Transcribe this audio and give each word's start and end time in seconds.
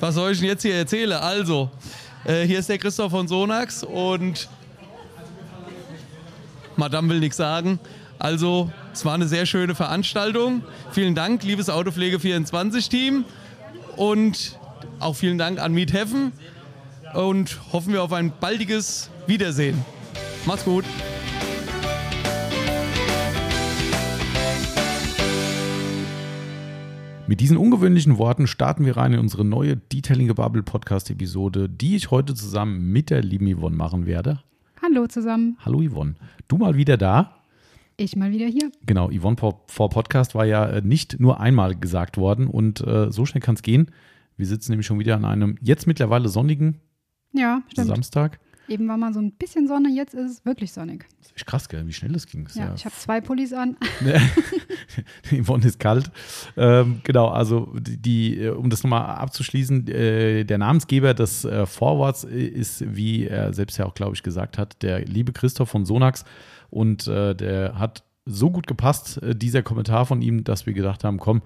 was 0.00 0.14
soll 0.14 0.32
ich 0.32 0.38
denn 0.38 0.48
jetzt 0.48 0.62
hier 0.62 0.74
erzählen? 0.74 1.12
Also, 1.12 1.70
äh, 2.24 2.44
hier 2.44 2.58
ist 2.58 2.68
der 2.68 2.78
Christoph 2.78 3.10
von 3.10 3.28
Sonax 3.28 3.82
und 3.82 4.48
Madame 6.76 7.08
will 7.08 7.20
nichts 7.20 7.36
sagen. 7.36 7.78
Also, 8.18 8.70
es 8.92 9.04
war 9.04 9.14
eine 9.14 9.28
sehr 9.28 9.46
schöne 9.46 9.74
Veranstaltung. 9.74 10.62
Vielen 10.92 11.14
Dank, 11.14 11.42
liebes 11.42 11.70
Autopflege 11.70 12.20
24 12.20 12.88
Team 12.88 13.24
und 13.96 14.58
auch 15.00 15.14
vielen 15.14 15.38
Dank 15.38 15.60
an 15.60 15.72
Miet 15.72 15.92
Heffen 15.92 16.32
und 17.14 17.58
hoffen 17.72 17.92
wir 17.92 18.02
auf 18.02 18.12
ein 18.12 18.32
baldiges 18.38 19.10
Wiedersehen. 19.26 19.84
Macht's 20.46 20.64
gut. 20.64 20.84
Mit 27.28 27.40
diesen 27.40 27.58
ungewöhnlichen 27.58 28.16
Worten 28.16 28.46
starten 28.46 28.86
wir 28.86 28.96
rein 28.96 29.12
in 29.12 29.18
unsere 29.18 29.44
neue 29.44 29.76
Detailing 29.76 30.34
Bubble 30.34 30.62
Podcast 30.62 31.10
Episode, 31.10 31.68
die 31.68 31.94
ich 31.94 32.10
heute 32.10 32.32
zusammen 32.32 32.90
mit 32.90 33.10
der 33.10 33.20
lieben 33.20 33.54
Yvonne 33.54 33.76
machen 33.76 34.06
werde. 34.06 34.40
Hallo 34.80 35.06
zusammen. 35.06 35.58
Hallo 35.60 35.82
Yvonne. 35.82 36.14
Du 36.48 36.56
mal 36.56 36.78
wieder 36.78 36.96
da? 36.96 37.42
Ich 37.98 38.16
mal 38.16 38.32
wieder 38.32 38.46
hier. 38.46 38.72
Genau, 38.86 39.10
Yvonne 39.10 39.36
vor 39.36 39.90
Podcast 39.90 40.34
war 40.34 40.46
ja 40.46 40.70
äh, 40.70 40.80
nicht 40.80 41.20
nur 41.20 41.38
einmal 41.38 41.76
gesagt 41.76 42.16
worden 42.16 42.46
und 42.46 42.80
äh, 42.80 43.12
so 43.12 43.26
schnell 43.26 43.42
kann 43.42 43.56
es 43.56 43.62
gehen. 43.62 43.90
Wir 44.38 44.46
sitzen 44.46 44.72
nämlich 44.72 44.86
schon 44.86 44.98
wieder 44.98 45.14
an 45.14 45.26
einem 45.26 45.58
jetzt 45.60 45.86
mittlerweile 45.86 46.30
sonnigen 46.30 46.80
ja, 47.34 47.60
Samstag. 47.74 48.40
Eben 48.68 48.86
war 48.86 48.98
mal 48.98 49.14
so 49.14 49.20
ein 49.20 49.32
bisschen 49.32 49.66
Sonne, 49.66 49.88
jetzt 49.88 50.14
ist 50.14 50.30
es 50.30 50.44
wirklich 50.44 50.72
sonnig. 50.72 51.06
Das 51.22 51.32
ist 51.32 51.46
krass, 51.46 51.68
gell? 51.68 51.86
wie 51.86 51.92
schnell 51.92 52.12
das 52.12 52.26
ging. 52.26 52.46
Ja, 52.54 52.66
ja, 52.66 52.74
ich 52.74 52.84
habe 52.84 52.94
zwei 52.94 53.20
Pullis 53.20 53.52
an. 53.52 53.76
Yvonne 55.32 55.64
ist 55.64 55.78
kalt. 55.78 56.10
Ähm, 56.56 57.00
genau, 57.02 57.28
also 57.28 57.72
die, 57.78 58.38
äh, 58.38 58.50
um 58.50 58.68
das 58.68 58.82
nochmal 58.82 59.16
abzuschließen, 59.16 59.88
äh, 59.88 60.44
der 60.44 60.58
Namensgeber 60.58 61.14
des 61.14 61.44
äh, 61.44 61.64
Vorworts 61.64 62.24
ist, 62.24 62.84
wie 62.94 63.26
er 63.26 63.54
selbst 63.54 63.78
ja 63.78 63.86
auch, 63.86 63.94
glaube 63.94 64.14
ich, 64.14 64.22
gesagt 64.22 64.58
hat, 64.58 64.82
der 64.82 65.04
liebe 65.04 65.32
Christoph 65.32 65.70
von 65.70 65.86
Sonax. 65.86 66.24
Und 66.70 67.06
äh, 67.06 67.34
der 67.34 67.78
hat 67.78 68.02
so 68.26 68.50
gut 68.50 68.66
gepasst, 68.66 69.22
äh, 69.22 69.34
dieser 69.34 69.62
Kommentar 69.62 70.04
von 70.04 70.20
ihm, 70.20 70.44
dass 70.44 70.66
wir 70.66 70.74
gedacht 70.74 71.04
haben, 71.04 71.18
komm, 71.18 71.42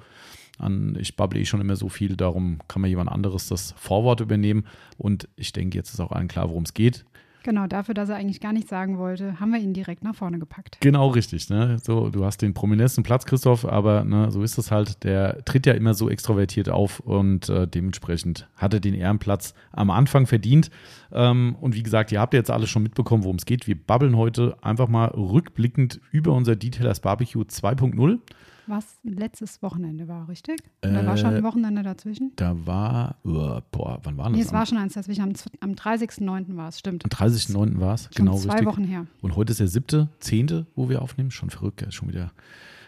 an, 0.59 0.97
ich 1.01 1.17
babble 1.17 1.41
eh 1.41 1.45
schon 1.45 1.61
immer 1.61 1.77
so 1.77 1.89
viel, 1.89 2.17
darum 2.17 2.59
kann 2.69 2.83
mir 2.83 2.89
jemand 2.89 3.11
anderes 3.11 3.49
das 3.49 3.73
Vorwort 3.77 4.21
übernehmen. 4.21 4.67
Und 4.99 5.29
ich 5.37 5.53
denke, 5.53 5.77
jetzt 5.79 5.93
ist 5.93 6.01
auch 6.01 6.13
allen 6.13 6.29
klar, 6.29 6.49
worum 6.49 6.65
es 6.65 6.75
geht. 6.75 7.05
Genau, 7.43 7.67
dafür, 7.67 7.95
dass 7.95 8.09
er 8.09 8.17
eigentlich 8.17 8.41
gar 8.41 8.53
nichts 8.53 8.71
sagen 8.71 8.99
wollte, 8.99 9.41
haben 9.41 9.53
wir 9.53 9.61
ihn 9.61 9.75
direkt 9.75 10.05
nach 10.05 10.15
vorne 10.15 10.39
gepackt. 10.39 10.79
Genau, 10.81 11.09
richtig. 11.09 11.51
Ne? 11.51 11.79
So, 11.83 12.11
du 12.11 12.25
hast 12.25 12.43
den 12.43 12.55
prominentesten 12.55 13.03
Platz, 13.03 13.27
Christoph, 13.27 13.65
aber 13.65 14.05
ne, 14.05 14.31
so 14.31 14.43
ist 14.43 14.59
es 14.59 14.71
halt. 14.71 15.05
Der 15.05 15.45
tritt 15.45 15.67
ja 15.67 15.73
immer 15.75 15.95
so 15.95 16.09
extrovertiert 16.09 16.69
auf 16.69 17.01
und 17.01 17.49
äh, 17.49 17.67
dementsprechend 17.67 18.49
er 18.59 18.69
den 18.69 18.95
Ehrenplatz 18.95 19.55
am 19.73 19.91
Anfang 19.91 20.27
verdient. 20.27 20.71
Ähm, 21.13 21.57
und 21.61 21.75
wie 21.75 21.83
gesagt, 21.83 22.13
ihr 22.13 22.21
habt 22.21 22.35
jetzt 22.35 22.51
alles 22.51 22.71
schon 22.71 22.83
mitbekommen, 22.83 23.25
worum 23.25 23.37
es 23.37 23.45
geht. 23.45 23.67
Wir 23.67 23.77
babbeln 23.77 24.17
heute 24.17 24.57
einfach 24.63 24.89
mal 24.89 25.09
rückblickend 25.09 26.01
über 26.11 26.33
unser 26.33 26.57
Detailers 26.57 27.01
Barbecue 27.01 27.43
2.0 27.43 28.19
was 28.73 28.99
letztes 29.05 29.63
Wochenende 29.63 30.09
war, 30.09 30.29
richtig? 30.29 30.61
Äh, 30.81 31.07
war 31.07 31.17
schon 31.17 31.35
ein 31.35 31.45
Wochenende 31.45 31.83
dazwischen? 31.83 32.33
Da 32.37 32.57
war, 32.67 33.17
oh, 33.23 33.61
boah, 33.71 34.01
wann 34.03 34.17
war 34.17 34.31
das? 34.31 34.37
Nee, 34.37 34.43
es 34.43 34.53
war 34.53 34.65
schon 34.65 34.79
eins 34.79 34.95
dazwischen. 34.95 35.23
Am, 35.23 35.33
am 35.61 35.73
30.09. 35.73 36.57
war 36.57 36.69
es, 36.69 36.79
stimmt. 36.79 37.05
Am 37.05 37.11
30.09. 37.11 37.79
war 37.79 37.95
es, 37.95 38.09
genau 38.11 38.37
zwei 38.39 38.53
richtig. 38.55 38.67
Wochen 38.67 38.85
her. 38.85 39.07
Und 39.21 39.37
heute 39.37 39.53
ist 39.53 39.61
der 39.61 39.69
siebte, 39.69 40.09
zehnte, 40.21 40.67
wo 40.75 40.89
wir 40.89 41.03
aufnehmen. 41.03 41.31
Schon 41.31 41.51
verrückt, 41.51 41.87
schon 41.93 42.09
wieder 42.09 42.33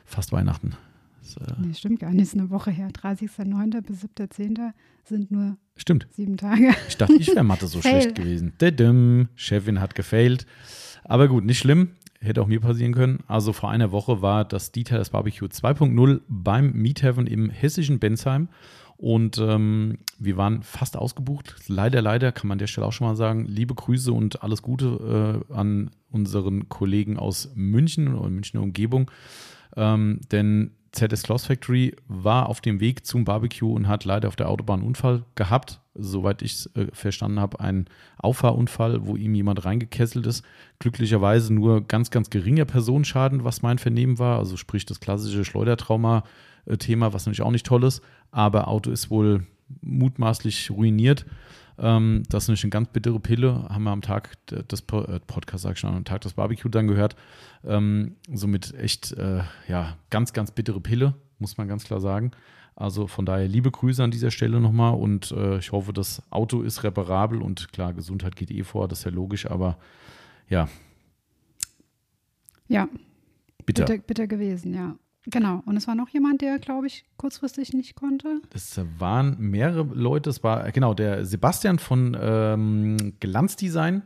fast 0.06 0.32
Weihnachten. 0.32 0.72
Das, 1.20 1.36
äh 1.36 1.52
nee, 1.60 1.74
stimmt 1.74 2.00
gar 2.00 2.10
nicht, 2.10 2.22
ist 2.22 2.34
eine 2.34 2.48
Woche 2.48 2.70
her. 2.70 2.88
30.09. 2.88 3.82
bis 3.82 4.04
7.10. 4.04 4.72
sind 5.04 5.30
nur 5.30 5.58
stimmt. 5.76 6.06
sieben 6.10 6.38
Tage. 6.38 6.74
Ich 6.88 6.96
dachte, 6.96 7.14
ich 7.14 7.28
wäre 7.28 7.44
Mathe 7.44 7.66
so 7.66 7.80
schlecht 7.82 8.14
gewesen. 8.14 8.54
Didim, 8.58 9.28
Chefin 9.36 9.80
hat 9.80 9.94
gefailt. 9.94 10.46
Aber 11.04 11.28
gut, 11.28 11.44
nicht 11.44 11.58
schlimm 11.58 11.90
hätte 12.24 12.42
auch 12.42 12.46
mir 12.46 12.60
passieren 12.60 12.94
können. 12.94 13.20
Also 13.26 13.52
vor 13.52 13.70
einer 13.70 13.92
Woche 13.92 14.22
war 14.22 14.44
das 14.44 14.72
Detailers 14.72 15.10
Barbecue 15.10 15.46
2.0 15.46 16.20
beim 16.28 16.72
Meathaven 16.72 17.26
im 17.26 17.50
hessischen 17.50 17.98
Bensheim. 17.98 18.48
Und 18.96 19.38
ähm, 19.38 19.98
wir 20.18 20.36
waren 20.36 20.62
fast 20.62 20.96
ausgebucht. 20.96 21.56
Leider, 21.66 22.00
leider 22.00 22.32
kann 22.32 22.48
man 22.48 22.56
an 22.56 22.60
der 22.60 22.68
Stelle 22.68 22.86
auch 22.86 22.92
schon 22.92 23.06
mal 23.08 23.16
sagen, 23.16 23.44
liebe 23.44 23.74
Grüße 23.74 24.12
und 24.12 24.42
alles 24.42 24.62
Gute 24.62 25.42
äh, 25.50 25.52
an 25.52 25.90
unseren 26.10 26.68
Kollegen 26.68 27.18
aus 27.18 27.50
München 27.54 28.14
und 28.14 28.34
Münchner 28.34 28.62
Umgebung. 28.62 29.10
Ähm, 29.76 30.20
denn 30.30 30.70
ZS 30.94 31.24
Close 31.24 31.46
Factory 31.46 31.94
war 32.08 32.48
auf 32.48 32.60
dem 32.60 32.80
Weg 32.80 33.04
zum 33.04 33.24
Barbecue 33.24 33.72
und 33.72 33.88
hat 33.88 34.04
leider 34.04 34.28
auf 34.28 34.36
der 34.36 34.48
Autobahn 34.48 34.80
einen 34.80 34.88
Unfall 34.88 35.24
gehabt. 35.34 35.80
Soweit 35.94 36.42
ich 36.42 36.52
es 36.52 36.66
äh, 36.74 36.86
verstanden 36.92 37.40
habe, 37.40 37.60
ein 37.60 37.86
Auffahrunfall, 38.18 39.06
wo 39.06 39.16
ihm 39.16 39.34
jemand 39.34 39.64
reingekesselt 39.64 40.26
ist. 40.26 40.44
Glücklicherweise 40.78 41.52
nur 41.52 41.86
ganz, 41.86 42.10
ganz 42.10 42.30
geringer 42.30 42.64
Personenschaden, 42.64 43.44
was 43.44 43.62
mein 43.62 43.78
Vernehmen 43.78 44.18
war. 44.18 44.38
Also 44.38 44.56
sprich 44.56 44.86
das 44.86 45.00
klassische 45.00 45.44
Schleudertrauma-Thema, 45.44 47.12
was 47.12 47.26
natürlich 47.26 47.42
auch 47.42 47.50
nicht 47.50 47.66
toll 47.66 47.84
ist. 47.84 48.02
Aber 48.30 48.68
Auto 48.68 48.90
ist 48.90 49.10
wohl 49.10 49.46
mutmaßlich 49.82 50.70
ruiniert. 50.70 51.26
Ähm, 51.78 52.22
das 52.28 52.44
ist 52.44 52.48
natürlich 52.48 52.64
eine 52.64 52.70
ganz 52.70 52.88
bittere 52.88 53.20
Pille. 53.20 53.66
Haben 53.68 53.84
wir 53.84 53.90
am 53.90 54.02
Tag 54.02 54.36
des 54.46 54.80
äh, 54.80 55.20
Podcast, 55.20 55.64
sag 55.64 55.72
ich 55.72 55.78
schon, 55.78 55.94
am 55.94 56.04
Tag 56.04 56.20
des 56.20 56.34
Barbecue 56.34 56.68
dann 56.68 56.86
gehört. 56.86 57.16
Ähm, 57.64 58.16
somit 58.32 58.74
echt, 58.74 59.12
äh, 59.12 59.42
ja, 59.68 59.96
ganz, 60.10 60.32
ganz 60.32 60.50
bittere 60.50 60.80
Pille, 60.80 61.14
muss 61.38 61.56
man 61.56 61.68
ganz 61.68 61.84
klar 61.84 62.00
sagen. 62.00 62.32
Also 62.76 63.06
von 63.06 63.24
daher 63.24 63.46
liebe 63.46 63.70
Grüße 63.70 64.02
an 64.02 64.10
dieser 64.10 64.30
Stelle 64.32 64.60
nochmal 64.60 64.94
und 64.94 65.30
äh, 65.30 65.58
ich 65.58 65.70
hoffe, 65.70 65.92
das 65.92 66.22
Auto 66.30 66.62
ist 66.62 66.82
reparabel 66.82 67.40
und 67.40 67.72
klar, 67.72 67.92
Gesundheit 67.92 68.34
geht 68.34 68.50
eh 68.50 68.64
vor, 68.64 68.88
das 68.88 69.00
ist 69.00 69.04
ja 69.04 69.10
logisch, 69.12 69.48
aber 69.48 69.78
ja. 70.48 70.68
Ja. 72.66 72.88
Bitter. 73.64 73.84
Bitter, 73.84 74.02
bitter 74.02 74.26
gewesen, 74.26 74.74
ja. 74.74 74.96
Genau. 75.26 75.62
Und 75.64 75.76
es 75.76 75.86
war 75.86 75.94
noch 75.94 76.08
jemand, 76.10 76.42
der, 76.42 76.58
glaube 76.58 76.86
ich, 76.86 77.04
kurzfristig 77.16 77.72
nicht 77.72 77.94
konnte. 77.94 78.40
Es 78.54 78.80
waren 78.98 79.36
mehrere 79.38 79.82
Leute. 79.94 80.30
Es 80.30 80.42
war, 80.44 80.70
genau, 80.70 80.94
der 80.94 81.24
Sebastian 81.24 81.78
von 81.78 82.16
ähm, 82.20 83.14
Glanzdesign. 83.20 84.02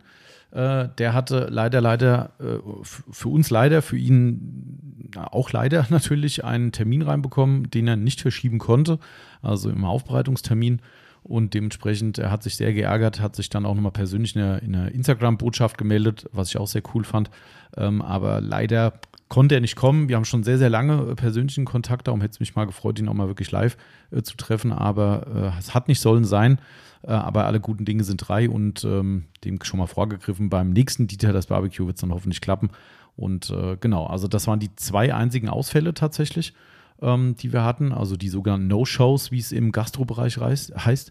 Äh, 0.50 0.88
der 0.96 1.12
hatte 1.12 1.48
leider, 1.50 1.80
leider, 1.80 2.32
äh, 2.38 2.58
für 2.82 3.28
uns 3.28 3.50
leider, 3.50 3.82
für 3.82 3.98
ihn 3.98 5.10
auch 5.16 5.50
leider 5.52 5.86
natürlich 5.90 6.44
einen 6.44 6.72
Termin 6.72 7.02
reinbekommen, 7.02 7.70
den 7.70 7.88
er 7.88 7.96
nicht 7.96 8.20
verschieben 8.20 8.58
konnte. 8.58 8.98
Also 9.42 9.70
im 9.70 9.84
Aufbereitungstermin. 9.84 10.80
Und 11.24 11.52
dementsprechend, 11.52 12.18
er 12.18 12.30
hat 12.30 12.42
sich 12.42 12.56
sehr 12.56 12.72
geärgert, 12.72 13.20
hat 13.20 13.36
sich 13.36 13.50
dann 13.50 13.66
auch 13.66 13.74
nochmal 13.74 13.92
persönlich 13.92 14.34
in 14.36 14.42
einer, 14.42 14.92
Instagram-Botschaft 14.92 15.76
gemeldet, 15.76 16.26
was 16.32 16.48
ich 16.48 16.56
auch 16.58 16.68
sehr 16.68 16.82
cool 16.94 17.04
fand. 17.04 17.28
Ähm, 17.76 18.00
aber 18.00 18.40
leider 18.40 18.94
konnte 19.28 19.54
er 19.54 19.60
nicht 19.60 19.76
kommen. 19.76 20.08
Wir 20.08 20.16
haben 20.16 20.24
schon 20.24 20.42
sehr, 20.42 20.58
sehr 20.58 20.70
lange 20.70 21.10
äh, 21.10 21.14
persönlichen 21.14 21.64
Kontakt, 21.64 22.06
darum 22.06 22.20
hätte 22.20 22.32
es 22.32 22.40
mich 22.40 22.56
mal 22.56 22.66
gefreut, 22.66 22.98
ihn 22.98 23.08
auch 23.08 23.14
mal 23.14 23.28
wirklich 23.28 23.50
live 23.50 23.76
äh, 24.10 24.22
zu 24.22 24.36
treffen. 24.36 24.72
Aber 24.72 25.52
äh, 25.54 25.58
es 25.58 25.74
hat 25.74 25.88
nicht 25.88 26.00
sollen 26.00 26.24
sein. 26.24 26.60
Äh, 27.02 27.12
aber 27.12 27.46
alle 27.46 27.60
guten 27.60 27.84
Dinge 27.84 28.04
sind 28.04 28.18
drei 28.18 28.48
und 28.48 28.84
ähm, 28.84 29.26
dem 29.44 29.62
schon 29.62 29.78
mal 29.78 29.86
vorgegriffen. 29.86 30.50
Beim 30.50 30.70
nächsten 30.70 31.06
Dieter 31.06 31.32
das 31.32 31.46
Barbecue 31.46 31.86
wird 31.86 31.96
es 31.96 32.00
dann 32.00 32.12
hoffentlich 32.12 32.40
klappen. 32.40 32.70
Und 33.16 33.52
genau, 33.80 34.06
also 34.06 34.28
das 34.28 34.46
waren 34.46 34.60
die 34.60 34.72
zwei 34.76 35.12
einzigen 35.12 35.48
Ausfälle 35.48 35.92
tatsächlich, 35.92 36.54
ähm, 37.02 37.34
die 37.34 37.52
wir 37.52 37.64
hatten. 37.64 37.90
Also 37.90 38.16
die 38.16 38.28
sogenannten 38.28 38.68
No-Shows, 38.68 39.32
wie 39.32 39.40
es 39.40 39.50
im 39.50 39.72
Gastrobereich 39.72 40.38
heißt. 40.38 41.10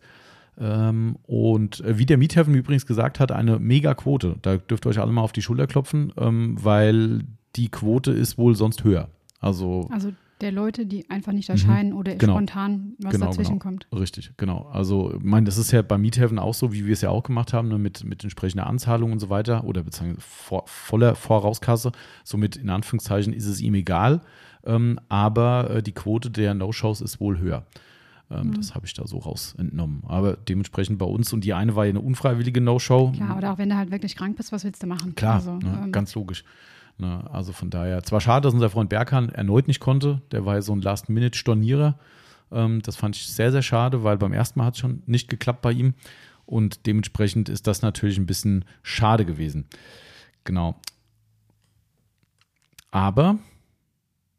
Ähm, 0.57 1.17
und 1.23 1.83
wie 1.85 2.05
der 2.05 2.17
Miethafen 2.17 2.55
übrigens 2.55 2.85
gesagt 2.85 3.19
hat, 3.19 3.33
eine 3.33 3.59
Mega-Quote. 3.59 4.37
Da 4.41 4.55
dürft 4.55 4.85
ihr 4.85 4.89
euch 4.89 4.99
alle 4.99 5.11
mal 5.11 5.21
auf 5.21 5.33
die 5.33 5.41
Schulter 5.41 5.67
klopfen, 5.67 6.13
ähm, 6.17 6.55
weil 6.61 7.25
die 7.57 7.69
Quote 7.69 8.11
ist 8.11 8.37
wohl 8.37 8.55
sonst 8.55 8.83
höher. 8.83 9.09
Also, 9.39 9.87
also 9.91 10.11
der 10.41 10.51
Leute, 10.51 10.85
die 10.85 11.09
einfach 11.09 11.31
nicht 11.31 11.49
erscheinen 11.49 11.91
mhm, 11.91 11.97
oder 11.97 12.15
genau, 12.15 12.33
spontan 12.33 12.93
was 12.99 13.13
genau, 13.13 13.25
dazwischen 13.27 13.59
genau. 13.59 13.63
kommt. 13.63 13.87
Richtig, 13.91 14.33
genau. 14.37 14.69
Also, 14.71 15.15
ich 15.15 15.23
meine, 15.23 15.45
das 15.45 15.57
ist 15.57 15.71
ja 15.71 15.81
bei 15.81 15.97
Miethaven 15.97 16.37
auch 16.37 16.53
so, 16.53 16.71
wie 16.73 16.85
wir 16.85 16.93
es 16.93 17.01
ja 17.01 17.09
auch 17.09 17.23
gemacht 17.23 17.53
haben, 17.53 17.67
ne, 17.69 17.79
mit, 17.79 18.03
mit 18.03 18.23
entsprechender 18.23 18.67
Anzahlung 18.67 19.11
und 19.11 19.19
so 19.19 19.29
weiter 19.29 19.63
oder 19.63 19.83
beziehungsweise 19.83 20.21
vor, 20.21 20.63
voller 20.67 21.15
Vorauskasse. 21.15 21.91
Somit 22.23 22.55
in 22.55 22.69
Anführungszeichen 22.69 23.33
ist 23.33 23.47
es 23.47 23.61
ihm 23.61 23.73
egal. 23.73 24.21
Ähm, 24.63 24.99
aber 25.09 25.69
äh, 25.71 25.83
die 25.83 25.93
Quote 25.93 26.29
der 26.29 26.53
No-Shows 26.53 27.01
ist 27.01 27.19
wohl 27.19 27.39
höher. 27.39 27.65
Ähm, 28.29 28.47
mhm. 28.47 28.53
Das 28.55 28.75
habe 28.75 28.85
ich 28.85 28.93
da 28.93 29.07
so 29.07 29.17
raus 29.17 29.55
entnommen. 29.57 30.03
Aber 30.07 30.35
dementsprechend 30.35 30.99
bei 30.99 31.05
uns 31.05 31.33
und 31.33 31.43
die 31.45 31.53
eine 31.53 31.75
war 31.75 31.85
ja 31.85 31.89
eine 31.89 32.01
unfreiwillige 32.01 32.61
No-Show. 32.61 33.13
Klar, 33.15 33.37
oder 33.37 33.53
auch 33.53 33.57
wenn 33.57 33.69
du 33.69 33.77
halt 33.77 33.91
wirklich 33.91 34.15
krank 34.15 34.35
bist, 34.37 34.51
was 34.51 34.63
willst 34.63 34.83
du 34.83 34.87
machen? 34.87 35.15
Klar, 35.15 35.35
also, 35.35 35.57
ne, 35.57 35.81
ähm, 35.85 35.91
ganz 35.91 36.13
logisch. 36.13 36.43
Ne, 36.99 37.29
also 37.31 37.53
von 37.53 37.69
daher, 37.69 38.01
zwar 38.03 38.21
schade, 38.21 38.43
dass 38.43 38.53
unser 38.53 38.71
Freund 38.71 38.89
Berghahn 38.89 39.29
erneut 39.29 39.67
nicht 39.67 39.79
konnte, 39.79 40.21
der 40.31 40.45
war 40.45 40.55
ja 40.55 40.61
so 40.61 40.73
ein 40.73 40.81
Last-Minute-Stornierer. 40.81 41.99
Ähm, 42.51 42.81
das 42.81 42.95
fand 42.95 43.15
ich 43.15 43.27
sehr, 43.27 43.51
sehr 43.51 43.61
schade, 43.61 44.03
weil 44.03 44.17
beim 44.17 44.33
ersten 44.33 44.59
Mal 44.59 44.65
hat 44.65 44.73
es 44.73 44.79
schon 44.79 45.03
nicht 45.05 45.29
geklappt 45.29 45.61
bei 45.61 45.71
ihm. 45.71 45.93
Und 46.45 46.85
dementsprechend 46.87 47.49
ist 47.49 47.67
das 47.67 47.81
natürlich 47.81 48.17
ein 48.17 48.25
bisschen 48.25 48.65
schade 48.81 49.25
gewesen. 49.25 49.65
Genau. 50.43 50.79
Aber 52.89 53.37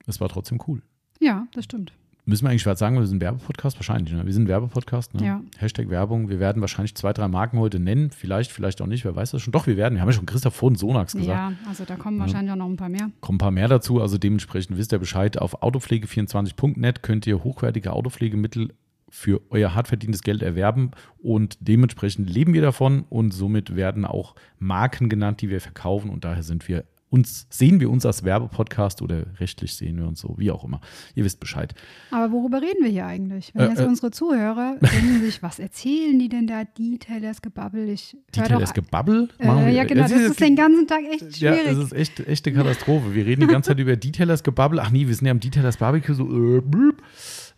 es 0.07 0.21
war 0.21 0.29
trotzdem 0.29 0.59
cool. 0.67 0.83
Ja, 1.21 1.47
das 1.53 1.67
stimmt. 1.67 1.93
Müssen 2.29 2.45
wir 2.45 2.51
eigentlich 2.51 2.67
was 2.67 2.79
sagen, 2.79 2.99
wir 2.99 3.07
sind 3.07 3.17
ein 3.17 3.21
Werbepodcast? 3.23 3.79
Wahrscheinlich, 3.79 4.13
ne? 4.13 4.27
Wir 4.27 4.35
sind 4.35 4.43
ein 4.43 4.49
Werbepodcast, 4.49 5.15
ne? 5.15 5.25
Ja. 5.25 5.41
Hashtag 5.57 5.89
Werbung. 5.89 6.29
Wir 6.29 6.39
werden 6.39 6.61
wahrscheinlich 6.61 6.95
zwei, 6.95 7.15
drei 7.15 7.27
Marken 7.27 7.59
heute 7.59 7.81
nennen. 7.81 8.11
Vielleicht, 8.11 8.53
vielleicht 8.53 8.83
auch 8.83 8.87
nicht. 8.87 9.07
Wer 9.07 9.17
weiß 9.17 9.31
das 9.31 9.41
schon? 9.41 9.53
Doch, 9.53 9.67
wir 9.67 9.79
werden. 9.79 9.95
Wir 9.95 10.03
haben 10.03 10.11
ja 10.11 10.13
schon 10.13 10.27
Christoph 10.27 10.55
von 10.55 10.75
Sonax 10.75 11.15
gesagt. 11.15 11.27
Ja, 11.27 11.53
also 11.67 11.87
da 11.87 11.97
kommen 11.97 12.19
wahrscheinlich 12.19 12.53
auch 12.53 12.57
noch 12.57 12.69
ein 12.69 12.77
paar 12.77 12.91
mehr. 12.91 13.11
Kommen 13.23 13.37
ein 13.37 13.39
paar 13.39 13.51
mehr 13.51 13.69
dazu. 13.69 14.03
Also 14.03 14.19
dementsprechend 14.19 14.77
wisst 14.77 14.93
ihr 14.93 14.99
Bescheid. 14.99 15.41
Auf 15.41 15.63
autopflege24.net 15.63 17.03
könnt 17.03 17.27
ihr 17.27 17.43
hochwertige 17.45 17.95
Autopflegemittel 17.95 18.75
für 19.09 19.41
euer 19.49 19.75
hart 19.75 19.89
verdientes 19.89 20.21
Geld 20.21 20.43
erwerben 20.43 20.91
und 21.23 21.57
dementsprechend 21.61 22.29
leben 22.29 22.53
wir 22.53 22.61
davon 22.61 23.07
und 23.09 23.33
somit 23.33 23.75
werden 23.75 24.05
auch 24.05 24.35
Marken 24.59 25.09
genannt, 25.09 25.41
die 25.41 25.49
wir 25.49 25.63
verkaufen 25.63 26.11
und 26.11 26.27
daher 26.27 26.43
sind 26.43 26.69
wir 26.69 26.85
uns, 27.11 27.47
sehen 27.51 27.81
wir 27.81 27.89
uns 27.91 28.05
als 28.05 28.23
Werbepodcast 28.25 29.01
oder 29.01 29.25
rechtlich 29.41 29.75
sehen 29.75 29.97
wir 29.99 30.07
uns 30.07 30.21
so, 30.21 30.35
wie 30.39 30.51
auch 30.51 30.63
immer. 30.65 30.81
Ihr 31.15 31.25
wisst 31.25 31.41
Bescheid. 31.41 31.75
Aber 32.11 32.33
worüber 32.33 32.61
reden 32.61 32.83
wir 32.85 32.91
hier 32.91 33.07
eigentlich? 33.07 33.51
Wenn 33.55 33.67
Äh, 33.67 33.69
jetzt 33.71 33.81
äh. 33.81 33.85
unsere 33.87 34.11
Zuhörer 34.11 34.77
denken 34.81 35.21
sich, 35.23 35.43
was 35.43 35.59
erzählen 35.59 36.19
die 36.19 36.29
denn 36.29 36.47
da? 36.47 36.65
Detailers 36.65 37.41
Gebabbel. 37.41 37.89
Ich 37.89 38.13
hör 38.37 38.43
Detail 38.45 38.55
doch- 38.57 38.63
ist 38.63 38.75
Gebabbel. 38.75 39.29
Äh, 39.39 39.75
ja, 39.75 39.85
genau, 39.85 40.03
das 40.03 40.13
ist 40.13 40.41
den 40.41 40.55
ganzen 40.57 40.87
Tag 40.87 41.01
echt 41.11 41.39
Ja, 41.41 41.55
schwierig. 41.55 41.73
es 41.73 41.79
ist 41.79 41.93
echt, 41.93 42.21
echte 42.21 42.53
Katastrophe. 42.53 43.15
Wir 43.15 43.25
reden 43.25 43.41
die 43.43 43.47
ganze 43.47 43.69
Zeit 43.69 43.79
über 43.81 43.97
Detailers 43.97 44.43
Gebabbel. 44.43 44.79
Ach 44.81 44.91
nee, 44.91 45.07
wir 45.07 45.15
sind 45.15 45.25
ja 45.27 45.31
am 45.33 45.41
Detailers 45.41 45.77
Barbecue 45.79 46.15
so. 46.15 46.25
Äh. 46.59 46.63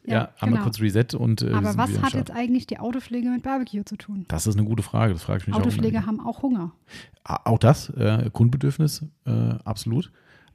Ja, 0.05 0.13
Ja, 0.15 0.29
einmal 0.41 0.59
genau. 0.59 0.63
kurz 0.65 0.81
Reset 0.81 1.15
und. 1.19 1.43
Äh, 1.43 1.53
Aber 1.53 1.77
was 1.77 2.01
hat 2.03 2.15
jetzt 2.15 2.31
eigentlich 2.31 2.67
die 2.67 2.79
Autopflege 2.79 3.29
mit 3.29 3.43
Barbecue 3.43 3.85
zu 3.85 3.97
tun? 3.97 4.25
Das 4.29 4.47
ist 4.47 4.57
eine 4.57 4.67
gute 4.67 4.83
Frage. 4.83 5.13
Das 5.13 5.23
frage 5.23 5.41
ich 5.41 5.47
mich 5.47 5.57
auch. 5.57 5.61
Autopfleger 5.61 6.07
haben 6.07 6.21
auch 6.21 6.43
Hunger. 6.43 6.73
Auch 7.25 7.59
das, 7.59 7.91
äh, 7.91 8.31
Grundbedürfnis, 8.33 9.05
äh, 9.27 9.31
absolut. 9.65 10.11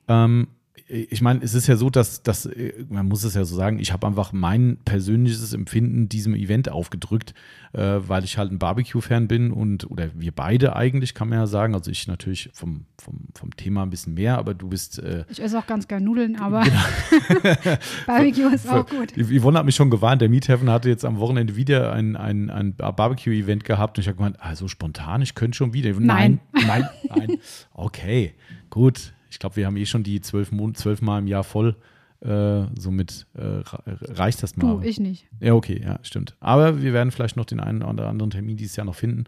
Ähm, 0.07 0.47
ich 0.87 1.21
meine, 1.21 1.43
es 1.43 1.55
ist 1.55 1.65
ja 1.65 1.77
so, 1.77 1.89
dass, 1.89 2.21
dass 2.21 2.45
äh, 2.45 2.85
man 2.89 3.07
muss 3.07 3.23
es 3.23 3.33
ja 3.33 3.43
so 3.43 3.55
sagen, 3.55 3.79
ich 3.79 3.91
habe 3.91 4.05
einfach 4.05 4.31
mein 4.33 4.77
persönliches 4.85 5.51
Empfinden 5.53 6.09
diesem 6.09 6.35
Event 6.35 6.69
aufgedrückt, 6.69 7.33
äh, 7.73 7.81
weil 7.81 8.23
ich 8.23 8.37
halt 8.37 8.51
ein 8.51 8.59
Barbecue-Fan 8.59 9.27
bin 9.27 9.51
und, 9.51 9.89
oder 9.89 10.09
wir 10.13 10.31
beide 10.31 10.75
eigentlich, 10.75 11.15
kann 11.15 11.29
man 11.29 11.39
ja 11.39 11.47
sagen. 11.47 11.73
Also 11.73 11.89
ich 11.89 12.07
natürlich 12.07 12.51
vom, 12.53 12.85
vom, 13.01 13.21
vom 13.33 13.55
Thema 13.55 13.81
ein 13.81 13.89
bisschen 13.89 14.13
mehr, 14.13 14.37
aber 14.37 14.53
du 14.53 14.69
bist 14.69 14.99
äh, 14.99 15.25
Ich 15.29 15.41
esse 15.41 15.57
auch 15.57 15.65
ganz 15.65 15.87
gern 15.87 16.03
Nudeln, 16.03 16.35
aber 16.35 16.63
Genau. 16.65 17.77
Barbecue 18.05 18.53
ist 18.53 18.69
auch 18.69 18.87
gut. 18.87 19.13
Yvonne 19.17 19.57
hat 19.57 19.65
mich 19.65 19.75
schon 19.75 19.89
gewarnt, 19.89 20.21
der 20.21 20.29
Meathaven 20.29 20.69
hatte 20.69 20.89
jetzt 20.89 21.03
am 21.03 21.17
Wochenende 21.17 21.55
wieder 21.55 21.93
ein, 21.93 22.15
ein, 22.15 22.51
ein 22.51 22.75
Barbecue-Event 22.75 23.63
gehabt 23.63 23.97
und 23.97 24.03
ich 24.03 24.07
habe 24.07 24.17
gemeint, 24.17 24.39
also 24.39 24.67
spontan, 24.67 25.23
ich 25.23 25.33
könnte 25.33 25.57
schon 25.57 25.73
wieder. 25.73 25.91
Nein. 25.99 26.39
nein, 26.53 26.87
nein. 27.09 27.37
Okay, 27.73 28.35
gut. 28.69 29.14
Ich 29.35 29.39
glaube, 29.39 29.57
wir 29.57 29.65
haben 29.65 29.75
eh 29.75 29.85
schon 29.85 30.01
die 30.03 30.21
zwölf, 30.21 30.53
Mon 30.53 30.75
zwölf 30.75 31.01
Mal 31.01 31.19
im 31.19 31.27
Jahr 31.27 31.43
voll. 31.43 31.75
Äh, 32.21 32.67
somit 32.79 33.27
äh, 33.33 33.41
re- 33.41 33.83
reicht 34.17 34.41
das 34.41 34.55
mal. 34.55 34.77
Du, 34.77 34.81
ich 34.81 34.97
nicht. 34.97 35.27
Ja, 35.41 35.53
okay, 35.55 35.81
ja, 35.83 35.99
stimmt. 36.03 36.37
Aber 36.39 36.81
wir 36.81 36.93
werden 36.93 37.11
vielleicht 37.11 37.35
noch 37.35 37.43
den 37.43 37.59
einen 37.59 37.83
oder 37.83 38.07
anderen 38.07 38.29
Termin 38.31 38.55
dieses 38.55 38.77
Jahr 38.77 38.85
noch 38.85 38.95
finden, 38.95 39.25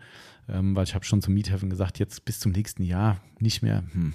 ähm, 0.48 0.78
weil 0.78 0.86
ich 0.86 0.96
habe 0.96 1.04
schon 1.04 1.22
zum 1.22 1.34
Meathaven 1.34 1.70
gesagt, 1.70 2.00
jetzt 2.00 2.24
bis 2.24 2.40
zum 2.40 2.54
nächsten 2.54 2.84
Jahr 2.84 3.20
nicht 3.40 3.62
mehr. 3.62 3.84
Hm. 3.92 4.14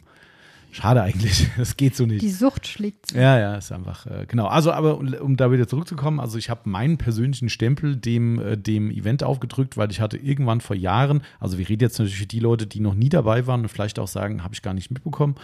Schade 0.74 1.02
eigentlich, 1.02 1.50
das 1.58 1.76
geht 1.76 1.94
so 1.94 2.06
nicht. 2.06 2.22
Die 2.22 2.30
Sucht 2.30 2.66
schlägt 2.66 3.10
zu. 3.10 3.16
Ja, 3.16 3.38
ja, 3.38 3.56
ist 3.56 3.70
einfach, 3.70 4.06
äh, 4.06 4.24
genau. 4.26 4.46
Also, 4.46 4.72
aber 4.72 4.96
um, 4.96 5.12
um 5.12 5.36
da 5.36 5.52
wieder 5.52 5.68
zurückzukommen, 5.68 6.18
also 6.18 6.38
ich 6.38 6.48
habe 6.48 6.62
meinen 6.64 6.96
persönlichen 6.96 7.50
Stempel 7.50 7.94
dem, 7.94 8.38
äh, 8.38 8.56
dem 8.56 8.90
Event 8.90 9.22
aufgedrückt, 9.22 9.76
weil 9.76 9.90
ich 9.90 10.00
hatte 10.00 10.16
irgendwann 10.16 10.62
vor 10.62 10.74
Jahren, 10.74 11.22
also 11.38 11.58
wir 11.58 11.68
reden 11.68 11.82
jetzt 11.82 11.98
natürlich 11.98 12.18
für 12.18 12.26
die 12.26 12.40
Leute, 12.40 12.66
die 12.66 12.80
noch 12.80 12.94
nie 12.94 13.10
dabei 13.10 13.46
waren 13.46 13.60
und 13.60 13.68
vielleicht 13.68 13.98
auch 13.98 14.08
sagen, 14.08 14.42
habe 14.42 14.54
ich 14.54 14.62
gar 14.62 14.72
nicht 14.72 14.90
mitbekommen, 14.90 15.34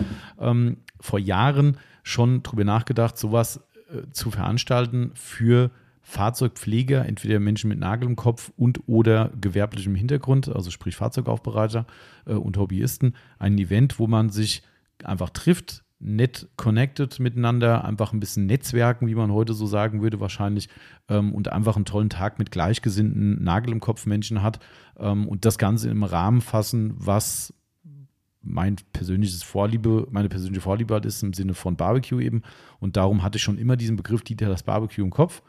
ähm, 0.40 0.78
vor 0.98 1.18
Jahren 1.18 1.76
schon 2.02 2.42
drüber 2.42 2.64
nachgedacht, 2.64 3.18
sowas 3.18 3.60
äh, 3.92 4.10
zu 4.12 4.30
veranstalten 4.30 5.10
für 5.12 5.70
Fahrzeugpfleger, 6.00 7.04
entweder 7.04 7.38
Menschen 7.38 7.68
mit 7.68 7.78
Nagel 7.78 8.08
im 8.08 8.16
Kopf 8.16 8.50
und 8.56 8.80
oder 8.86 9.30
gewerblichem 9.38 9.94
Hintergrund, 9.94 10.48
also 10.48 10.70
sprich 10.70 10.96
Fahrzeugaufbereiter 10.96 11.84
äh, 12.24 12.32
und 12.32 12.56
Hobbyisten, 12.56 13.14
ein 13.38 13.58
Event, 13.58 13.98
wo 13.98 14.06
man 14.06 14.30
sich 14.30 14.62
einfach 15.04 15.30
trifft, 15.30 15.84
nett 16.00 16.48
connected 16.56 17.18
miteinander, 17.18 17.84
einfach 17.84 18.12
ein 18.12 18.20
bisschen 18.20 18.46
netzwerken, 18.46 19.08
wie 19.08 19.14
man 19.14 19.32
heute 19.32 19.52
so 19.52 19.66
sagen 19.66 20.00
würde 20.00 20.20
wahrscheinlich, 20.20 20.68
ähm, 21.08 21.34
und 21.34 21.52
einfach 21.52 21.76
einen 21.76 21.84
tollen 21.84 22.10
Tag 22.10 22.38
mit 22.38 22.50
gleichgesinnten 22.50 23.42
Nagel 23.42 23.72
im 23.72 23.80
Kopf 23.80 24.06
Menschen 24.06 24.42
hat 24.42 24.60
ähm, 24.98 25.26
und 25.26 25.44
das 25.44 25.58
Ganze 25.58 25.90
im 25.90 26.04
Rahmen 26.04 26.40
fassen, 26.40 26.94
was 26.96 27.52
mein 28.40 28.76
persönliches 28.92 29.42
Vorliebe, 29.42 30.06
meine 30.10 30.28
persönliche 30.28 30.60
Vorliebe 30.60 30.94
halt 30.94 31.04
ist 31.04 31.22
im 31.22 31.32
Sinne 31.32 31.54
von 31.54 31.76
Barbecue 31.76 32.20
eben. 32.20 32.42
Und 32.78 32.96
darum 32.96 33.22
hatte 33.22 33.36
ich 33.36 33.42
schon 33.42 33.58
immer 33.58 33.76
diesen 33.76 33.96
Begriff 33.96 34.22
Dieter 34.22 34.48
das 34.48 34.62
Barbecue 34.62 35.04
im 35.04 35.10
Kopf. 35.10 35.42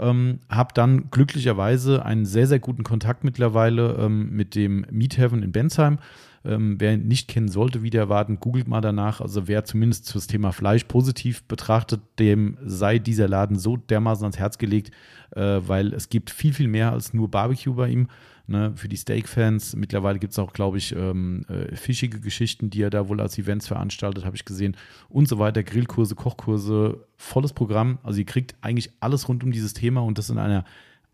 Ähm, 0.00 0.40
habe 0.48 0.74
dann 0.74 1.10
glücklicherweise 1.10 2.04
einen 2.04 2.26
sehr, 2.26 2.46
sehr 2.46 2.58
guten 2.58 2.82
Kontakt 2.82 3.22
mittlerweile 3.24 3.96
ähm, 4.00 4.30
mit 4.30 4.54
dem 4.54 4.86
Meat 4.90 5.18
Heaven 5.18 5.42
in 5.42 5.52
Bensheim. 5.52 5.98
Ähm, 6.44 6.76
wer 6.78 6.92
ihn 6.94 7.08
nicht 7.08 7.28
kennen 7.28 7.48
sollte, 7.48 7.82
wieder 7.82 8.00
erwarten, 8.00 8.38
googelt 8.38 8.68
mal 8.68 8.82
danach. 8.82 9.20
Also 9.20 9.48
wer 9.48 9.64
zumindest 9.64 10.14
das 10.14 10.26
Thema 10.26 10.52
Fleisch 10.52 10.84
positiv 10.84 11.44
betrachtet, 11.44 12.02
dem 12.18 12.58
sei 12.64 12.98
dieser 12.98 13.28
Laden 13.28 13.58
so 13.58 13.76
dermaßen 13.76 14.24
ans 14.24 14.38
Herz 14.38 14.58
gelegt, 14.58 14.90
äh, 15.34 15.60
weil 15.66 15.94
es 15.94 16.10
gibt 16.10 16.30
viel, 16.30 16.52
viel 16.52 16.68
mehr 16.68 16.92
als 16.92 17.14
nur 17.14 17.30
Barbecue 17.30 17.74
bei 17.74 17.88
ihm. 17.88 18.08
Ne, 18.46 18.74
für 18.76 18.88
die 18.88 18.96
Steak-Fans. 18.96 19.74
Mittlerweile 19.74 20.18
gibt 20.18 20.32
es 20.32 20.38
auch, 20.38 20.52
glaube 20.52 20.76
ich, 20.76 20.94
ähm, 20.94 21.46
äh, 21.48 21.74
fischige 21.76 22.20
Geschichten, 22.20 22.68
die 22.68 22.82
er 22.82 22.90
da 22.90 23.08
wohl 23.08 23.22
als 23.22 23.38
Events 23.38 23.66
veranstaltet, 23.66 24.26
habe 24.26 24.36
ich 24.36 24.44
gesehen. 24.44 24.76
Und 25.08 25.28
so 25.28 25.38
weiter. 25.38 25.62
Grillkurse, 25.62 26.14
Kochkurse, 26.14 27.06
volles 27.16 27.54
Programm. 27.54 27.98
Also 28.02 28.18
ihr 28.18 28.26
kriegt 28.26 28.54
eigentlich 28.60 28.90
alles 29.00 29.30
rund 29.30 29.44
um 29.44 29.50
dieses 29.50 29.72
Thema 29.72 30.02
und 30.02 30.18
das 30.18 30.28
in 30.28 30.36
einer, 30.36 30.66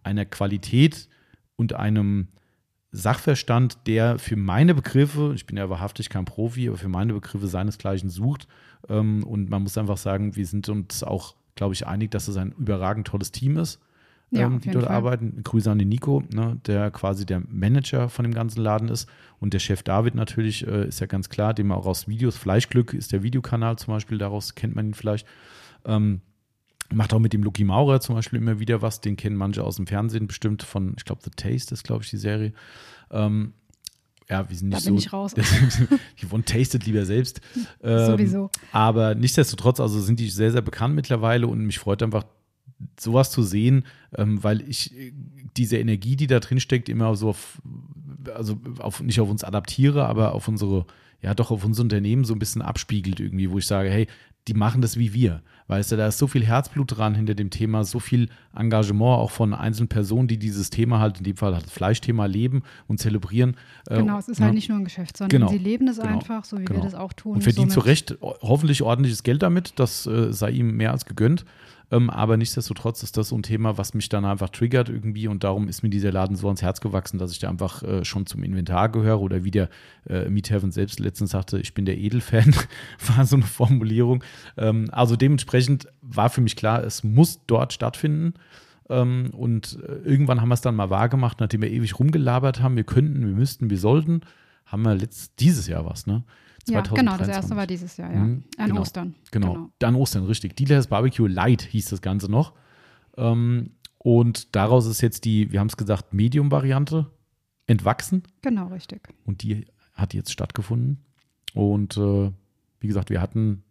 einer 0.02 0.24
Qualität 0.24 1.08
und 1.54 1.74
einem 1.74 2.26
Sachverstand, 2.90 3.86
der 3.86 4.18
für 4.18 4.34
meine 4.34 4.74
Begriffe, 4.74 5.30
ich 5.36 5.46
bin 5.46 5.56
ja 5.56 5.70
wahrhaftig 5.70 6.08
kein 6.08 6.24
Profi, 6.24 6.66
aber 6.66 6.78
für 6.78 6.88
meine 6.88 7.12
Begriffe 7.12 7.46
seinesgleichen 7.46 8.10
sucht. 8.10 8.48
Ähm, 8.88 9.22
und 9.22 9.50
man 9.50 9.62
muss 9.62 9.78
einfach 9.78 9.98
sagen, 9.98 10.34
wir 10.34 10.46
sind 10.46 10.68
uns 10.68 11.04
auch, 11.04 11.36
glaube 11.54 11.74
ich, 11.74 11.86
einig, 11.86 12.10
dass 12.10 12.26
es 12.26 12.36
ein 12.36 12.50
überragend 12.58 13.06
tolles 13.06 13.30
Team 13.30 13.56
ist 13.56 13.78
Ja, 14.30 14.46
ähm, 14.46 14.60
die 14.60 14.70
dort 14.70 14.86
Fall. 14.86 14.94
arbeiten. 14.94 15.42
Grüße 15.42 15.70
an 15.70 15.78
den 15.78 15.88
Nico, 15.88 16.22
ne, 16.32 16.60
der 16.66 16.90
quasi 16.90 17.26
der 17.26 17.42
Manager 17.48 18.08
von 18.08 18.24
dem 18.24 18.32
ganzen 18.32 18.62
Laden 18.62 18.88
ist. 18.88 19.08
Und 19.40 19.54
der 19.54 19.58
Chef 19.58 19.82
David 19.82 20.14
natürlich 20.14 20.66
äh, 20.66 20.86
ist 20.86 21.00
ja 21.00 21.06
ganz 21.06 21.28
klar, 21.28 21.54
dem 21.54 21.72
auch 21.72 21.86
aus 21.86 22.06
Videos, 22.06 22.36
Fleischglück 22.36 22.94
ist 22.94 23.12
der 23.12 23.22
Videokanal 23.22 23.76
zum 23.76 23.94
Beispiel, 23.94 24.18
daraus 24.18 24.54
kennt 24.54 24.76
man 24.76 24.88
ihn 24.88 24.94
vielleicht. 24.94 25.26
Ähm, 25.84 26.20
macht 26.92 27.14
auch 27.14 27.18
mit 27.18 27.32
dem 27.32 27.42
Lucky 27.42 27.64
Maurer 27.64 28.00
zum 28.00 28.14
Beispiel 28.14 28.38
immer 28.38 28.58
wieder 28.58 28.82
was, 28.82 29.00
den 29.00 29.16
kennen 29.16 29.36
manche 29.36 29.64
aus 29.64 29.76
dem 29.76 29.86
Fernsehen 29.86 30.26
bestimmt 30.26 30.62
von, 30.62 30.94
ich 30.96 31.04
glaube, 31.04 31.22
The 31.24 31.30
Taste 31.30 31.74
ist, 31.74 31.84
glaube 31.84 32.04
ich, 32.04 32.10
die 32.10 32.16
Serie. 32.16 32.52
Ähm, 33.10 33.54
ja, 34.28 34.48
wir 34.48 34.56
sind 34.56 34.70
Da 34.70 34.76
nicht 34.76 34.86
bin 34.86 34.94
so. 34.98 34.98
ich 34.98 35.12
raus. 35.12 35.34
die 36.22 36.26
One 36.30 36.44
tastet 36.44 36.86
lieber 36.86 37.04
selbst. 37.04 37.40
Ähm, 37.82 38.06
Sowieso. 38.06 38.50
Aber 38.72 39.14
nichtsdestotrotz, 39.14 39.80
also 39.80 40.00
sind 40.00 40.20
die 40.20 40.28
sehr, 40.28 40.52
sehr 40.52 40.60
bekannt 40.60 40.94
mittlerweile 40.94 41.46
und 41.46 41.64
mich 41.64 41.78
freut 41.78 42.02
einfach, 42.02 42.24
sowas 42.98 43.30
zu 43.30 43.42
sehen, 43.42 43.84
ähm, 44.16 44.42
weil 44.42 44.62
ich 44.68 44.96
äh, 44.96 45.12
diese 45.56 45.78
Energie, 45.78 46.16
die 46.16 46.26
da 46.26 46.40
drin 46.40 46.60
steckt, 46.60 46.88
immer 46.88 47.14
so 47.16 47.30
auf, 47.30 47.60
also 48.34 48.58
auf, 48.78 49.00
nicht 49.02 49.20
auf 49.20 49.30
uns 49.30 49.44
adaptiere, 49.44 50.06
aber 50.06 50.34
auf 50.34 50.48
unsere, 50.48 50.86
ja 51.22 51.34
doch 51.34 51.50
auf 51.50 51.64
unser 51.64 51.82
Unternehmen 51.82 52.24
so 52.24 52.34
ein 52.34 52.38
bisschen 52.38 52.62
abspiegelt 52.62 53.20
irgendwie, 53.20 53.50
wo 53.50 53.58
ich 53.58 53.66
sage, 53.66 53.90
hey, 53.90 54.06
die 54.48 54.54
machen 54.54 54.80
das 54.80 54.96
wie 54.96 55.12
wir. 55.12 55.42
Weißt 55.66 55.92
du, 55.92 55.96
da 55.96 56.08
ist 56.08 56.18
so 56.18 56.26
viel 56.26 56.44
Herzblut 56.44 56.96
dran 56.96 57.14
hinter 57.14 57.34
dem 57.34 57.50
Thema, 57.50 57.84
so 57.84 58.00
viel 58.00 58.28
Engagement 58.56 59.18
auch 59.18 59.30
von 59.30 59.52
einzelnen 59.54 59.88
Personen, 59.88 60.26
die 60.28 60.38
dieses 60.38 60.70
Thema 60.70 60.98
halt, 60.98 61.18
in 61.18 61.24
dem 61.24 61.36
Fall 61.36 61.52
halt 61.54 61.64
das 61.66 61.72
Fleischthema 61.72 62.24
leben 62.26 62.62
und 62.88 62.98
zelebrieren. 62.98 63.56
Äh, 63.88 63.96
Genau, 63.98 64.18
es 64.18 64.28
ist 64.28 64.40
ne? 64.40 64.46
halt 64.46 64.54
nicht 64.54 64.68
nur 64.70 64.78
ein 64.78 64.84
Geschäft, 64.84 65.18
sondern 65.18 65.38
Genau, 65.40 65.50
sie 65.52 65.58
leben 65.58 65.86
es 65.88 65.98
genau, 65.98 66.08
einfach, 66.14 66.44
so 66.44 66.58
wie 66.58 66.64
genau. 66.64 66.80
wir 66.80 66.84
das 66.84 66.94
auch 66.94 67.12
tun. 67.12 67.34
Und 67.34 67.42
verdient 67.42 67.70
zu 67.70 67.80
Recht 67.80 68.16
ho- 68.22 68.34
hoffentlich 68.40 68.82
ordentliches 68.82 69.22
Geld 69.22 69.42
damit. 69.42 69.74
Das 69.78 70.06
äh, 70.06 70.32
sei 70.32 70.50
ihm 70.52 70.76
mehr 70.76 70.90
als 70.90 71.04
gegönnt. 71.04 71.44
Ähm, 71.90 72.08
aber 72.08 72.36
nichtsdestotrotz 72.36 73.02
ist 73.02 73.16
das 73.16 73.28
so 73.28 73.36
ein 73.36 73.42
Thema, 73.42 73.76
was 73.76 73.94
mich 73.94 74.08
dann 74.08 74.24
einfach 74.24 74.50
triggert 74.50 74.88
irgendwie. 74.88 75.26
Und 75.28 75.44
darum 75.44 75.68
ist 75.68 75.82
mir 75.82 75.90
dieser 75.90 76.12
Laden 76.12 76.36
so 76.36 76.46
ans 76.46 76.62
Herz 76.62 76.80
gewachsen, 76.80 77.18
dass 77.18 77.32
ich 77.32 77.38
da 77.38 77.48
einfach 77.48 77.82
äh, 77.82 78.04
schon 78.04 78.26
zum 78.26 78.42
Inventar 78.42 78.88
gehöre. 78.88 79.20
Oder 79.20 79.44
wie 79.44 79.50
der 79.50 79.68
äh, 80.08 80.28
Meat 80.28 80.50
Heaven 80.50 80.70
selbst 80.70 81.00
letztens 81.00 81.30
sagte, 81.30 81.58
ich 81.58 81.74
bin 81.74 81.84
der 81.84 81.98
Edelfan, 81.98 82.54
war 83.16 83.26
so 83.26 83.36
eine 83.36 83.44
Formulierung. 83.44 84.22
Ähm, 84.56 84.88
also 84.92 85.16
dementsprechend 85.16 85.88
war 86.02 86.30
für 86.30 86.40
mich 86.40 86.56
klar, 86.56 86.84
es 86.84 87.02
muss 87.02 87.40
dort 87.46 87.72
stattfinden. 87.72 88.34
Ähm, 88.88 89.30
und 89.32 89.78
äh, 89.82 90.08
irgendwann 90.08 90.40
haben 90.40 90.48
wir 90.48 90.54
es 90.54 90.60
dann 90.60 90.76
mal 90.76 90.90
wahrgemacht, 90.90 91.40
nachdem 91.40 91.62
wir 91.62 91.70
ewig 91.70 91.98
rumgelabert 91.98 92.60
haben, 92.60 92.76
wir 92.76 92.84
könnten, 92.84 93.20
wir 93.20 93.34
müssten, 93.34 93.70
wir 93.70 93.78
sollten, 93.78 94.20
haben 94.66 94.82
wir 94.82 94.94
letzt, 94.94 95.40
dieses 95.40 95.66
Jahr 95.66 95.84
was, 95.86 96.06
ne? 96.06 96.24
Ja, 96.68 96.80
genau, 96.82 97.16
das 97.16 97.26
2023. 97.28 97.34
erste 97.34 97.56
war 97.56 97.66
dieses 97.66 97.96
Jahr, 97.96 98.12
ja. 98.12 98.20
Mhm, 98.20 98.44
An 98.58 98.68
genau. 98.68 98.80
Ostern. 98.80 99.14
Genau. 99.30 99.70
Dann 99.78 99.94
Ostern, 99.94 100.24
richtig. 100.24 100.56
Dealers 100.56 100.86
Barbecue 100.86 101.26
Light 101.26 101.62
hieß 101.62 101.86
das 101.86 102.02
Ganze 102.02 102.30
noch. 102.30 102.52
Ähm, 103.16 103.70
und 103.98 104.54
daraus 104.54 104.86
ist 104.86 105.00
jetzt 105.00 105.24
die, 105.24 105.52
wir 105.52 105.60
haben 105.60 105.68
es 105.68 105.76
gesagt, 105.76 106.14
Medium-Variante 106.14 107.10
entwachsen. 107.66 108.22
Genau, 108.42 108.68
richtig. 108.68 109.08
Und 109.24 109.42
die 109.42 109.66
hat 109.94 110.14
jetzt 110.14 110.32
stattgefunden. 110.32 111.04
Und 111.54 111.96
äh, 111.96 112.30
wie 112.80 112.86
gesagt, 112.86 113.10
wir 113.10 113.20
hatten 113.20 113.62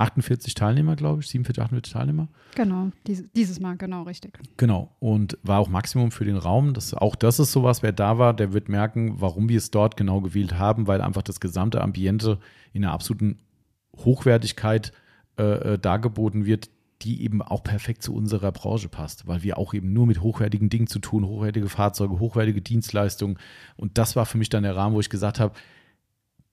48 0.00 0.54
Teilnehmer, 0.54 0.96
glaube 0.96 1.20
ich, 1.20 1.28
47, 1.28 1.62
48 1.62 1.92
Teilnehmer. 1.92 2.28
Genau, 2.54 2.90
dies, 3.06 3.24
dieses 3.36 3.60
Mal, 3.60 3.76
genau, 3.76 4.04
richtig. 4.04 4.38
Genau, 4.56 4.90
und 4.98 5.38
war 5.42 5.58
auch 5.58 5.68
Maximum 5.68 6.10
für 6.10 6.24
den 6.24 6.36
Raum. 6.36 6.72
Das, 6.72 6.94
auch 6.94 7.14
das 7.14 7.38
ist 7.38 7.52
sowas, 7.52 7.82
wer 7.82 7.92
da 7.92 8.18
war, 8.18 8.34
der 8.34 8.52
wird 8.52 8.68
merken, 8.68 9.20
warum 9.20 9.48
wir 9.48 9.58
es 9.58 9.70
dort 9.70 9.96
genau 9.96 10.20
gewählt 10.20 10.58
haben, 10.58 10.86
weil 10.86 11.02
einfach 11.02 11.22
das 11.22 11.38
gesamte 11.38 11.82
Ambiente 11.82 12.38
in 12.72 12.84
einer 12.84 12.94
absoluten 12.94 13.38
Hochwertigkeit 13.96 14.92
äh, 15.38 15.74
äh 15.74 15.78
dargeboten 15.78 16.46
wird, 16.46 16.70
die 17.02 17.22
eben 17.22 17.42
auch 17.42 17.62
perfekt 17.62 18.02
zu 18.02 18.14
unserer 18.14 18.52
Branche 18.52 18.88
passt, 18.88 19.26
weil 19.26 19.42
wir 19.42 19.58
auch 19.58 19.74
eben 19.74 19.92
nur 19.92 20.06
mit 20.06 20.22
hochwertigen 20.22 20.70
Dingen 20.70 20.86
zu 20.86 20.98
tun, 20.98 21.26
hochwertige 21.26 21.68
Fahrzeuge, 21.68 22.18
hochwertige 22.18 22.60
Dienstleistungen. 22.62 23.38
Und 23.76 23.98
das 23.98 24.16
war 24.16 24.26
für 24.26 24.38
mich 24.38 24.48
dann 24.48 24.62
der 24.62 24.76
Rahmen, 24.76 24.94
wo 24.94 25.00
ich 25.00 25.10
gesagt 25.10 25.40
habe, 25.40 25.54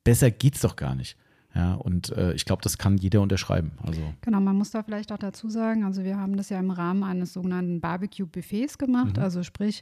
besser 0.03 0.31
geht's 0.31 0.61
doch 0.61 0.75
gar 0.75 0.95
nicht. 0.95 1.17
Ja, 1.55 1.73
und 1.73 2.09
äh, 2.09 2.33
ich 2.33 2.45
glaube, 2.45 2.61
das 2.61 2.77
kann 2.77 2.97
jeder 2.97 3.21
unterschreiben. 3.21 3.71
Also. 3.81 4.01
Genau, 4.21 4.39
man 4.39 4.55
muss 4.55 4.71
da 4.71 4.83
vielleicht 4.83 5.11
auch 5.11 5.17
dazu 5.17 5.49
sagen, 5.49 5.83
also 5.83 6.03
wir 6.03 6.17
haben 6.17 6.37
das 6.37 6.49
ja 6.49 6.59
im 6.59 6.71
Rahmen 6.71 7.03
eines 7.03 7.33
sogenannten 7.33 7.81
Barbecue-Buffets 7.81 8.77
gemacht. 8.77 9.17
Mhm. 9.17 9.23
Also 9.23 9.43
sprich, 9.43 9.81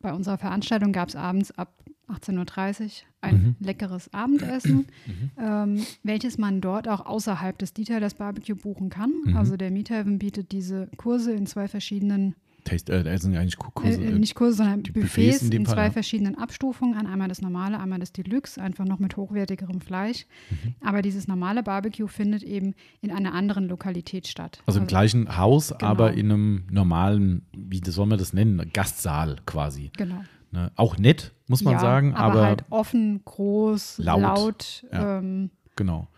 bei 0.00 0.12
unserer 0.12 0.38
Veranstaltung 0.38 0.92
gab 0.92 1.08
es 1.08 1.16
abends 1.16 1.52
ab 1.52 1.72
18.30 2.08 2.82
Uhr 2.82 2.90
ein 3.20 3.34
mhm. 3.34 3.56
leckeres 3.60 4.12
Abendessen, 4.12 4.86
mhm. 5.06 5.30
ähm, 5.38 5.86
welches 6.02 6.38
man 6.38 6.60
dort 6.60 6.88
auch 6.88 7.06
außerhalb 7.06 7.56
des 7.58 7.72
Detailers 7.72 8.14
Barbecue 8.14 8.56
buchen 8.56 8.90
kann. 8.90 9.12
Mhm. 9.24 9.36
Also 9.36 9.56
der 9.56 9.70
Miethaven 9.70 10.18
bietet 10.18 10.52
diese 10.52 10.88
Kurse 10.96 11.32
in 11.32 11.46
zwei 11.46 11.68
verschiedenen 11.68 12.34
Taste, 12.64 12.92
äh, 12.92 13.02
das 13.04 13.22
sind 13.22 13.32
ja 13.32 13.40
eigentlich 13.40 13.56
Kurse. 13.56 14.00
Äh, 14.00 14.06
äh, 14.06 14.18
nicht 14.18 14.34
Kurse, 14.34 14.58
sondern 14.58 14.82
Buffets, 14.82 15.14
Buffets 15.14 15.42
in, 15.42 15.52
in 15.52 15.66
zwei 15.66 15.84
ja. 15.84 15.90
verschiedenen 15.90 16.36
Abstufungen 16.38 16.96
an. 16.96 17.06
Einmal 17.06 17.28
das 17.28 17.40
normale, 17.40 17.78
einmal 17.78 17.98
das 17.98 18.12
Deluxe, 18.12 18.60
einfach 18.60 18.84
noch 18.84 18.98
mit 18.98 19.16
hochwertigerem 19.16 19.80
Fleisch. 19.80 20.26
Mhm. 20.50 20.74
Aber 20.80 21.02
dieses 21.02 21.28
normale 21.28 21.62
Barbecue 21.62 22.06
findet 22.06 22.42
eben 22.42 22.74
in 23.00 23.10
einer 23.10 23.34
anderen 23.34 23.68
Lokalität 23.68 24.26
statt. 24.26 24.62
Also 24.66 24.78
im 24.78 24.84
also, 24.84 24.90
gleichen 24.90 25.36
Haus, 25.36 25.68
genau. 25.68 25.90
aber 25.90 26.12
in 26.12 26.30
einem 26.30 26.64
normalen, 26.70 27.42
wie 27.52 27.80
soll 27.84 28.06
man 28.06 28.18
das 28.18 28.32
nennen, 28.32 28.70
Gastsaal 28.72 29.36
quasi. 29.46 29.90
Genau. 29.96 30.22
Ne? 30.52 30.72
Auch 30.76 30.98
nett, 30.98 31.32
muss 31.46 31.62
man 31.62 31.74
ja, 31.74 31.80
sagen. 31.80 32.14
Aber, 32.14 32.32
aber, 32.32 32.46
halt 32.46 32.64
offen, 32.70 33.22
groß, 33.24 33.98
laut. 33.98 34.20
laut 34.20 34.84
ja, 34.92 35.18
ähm, 35.18 35.50
genau. 35.76 36.08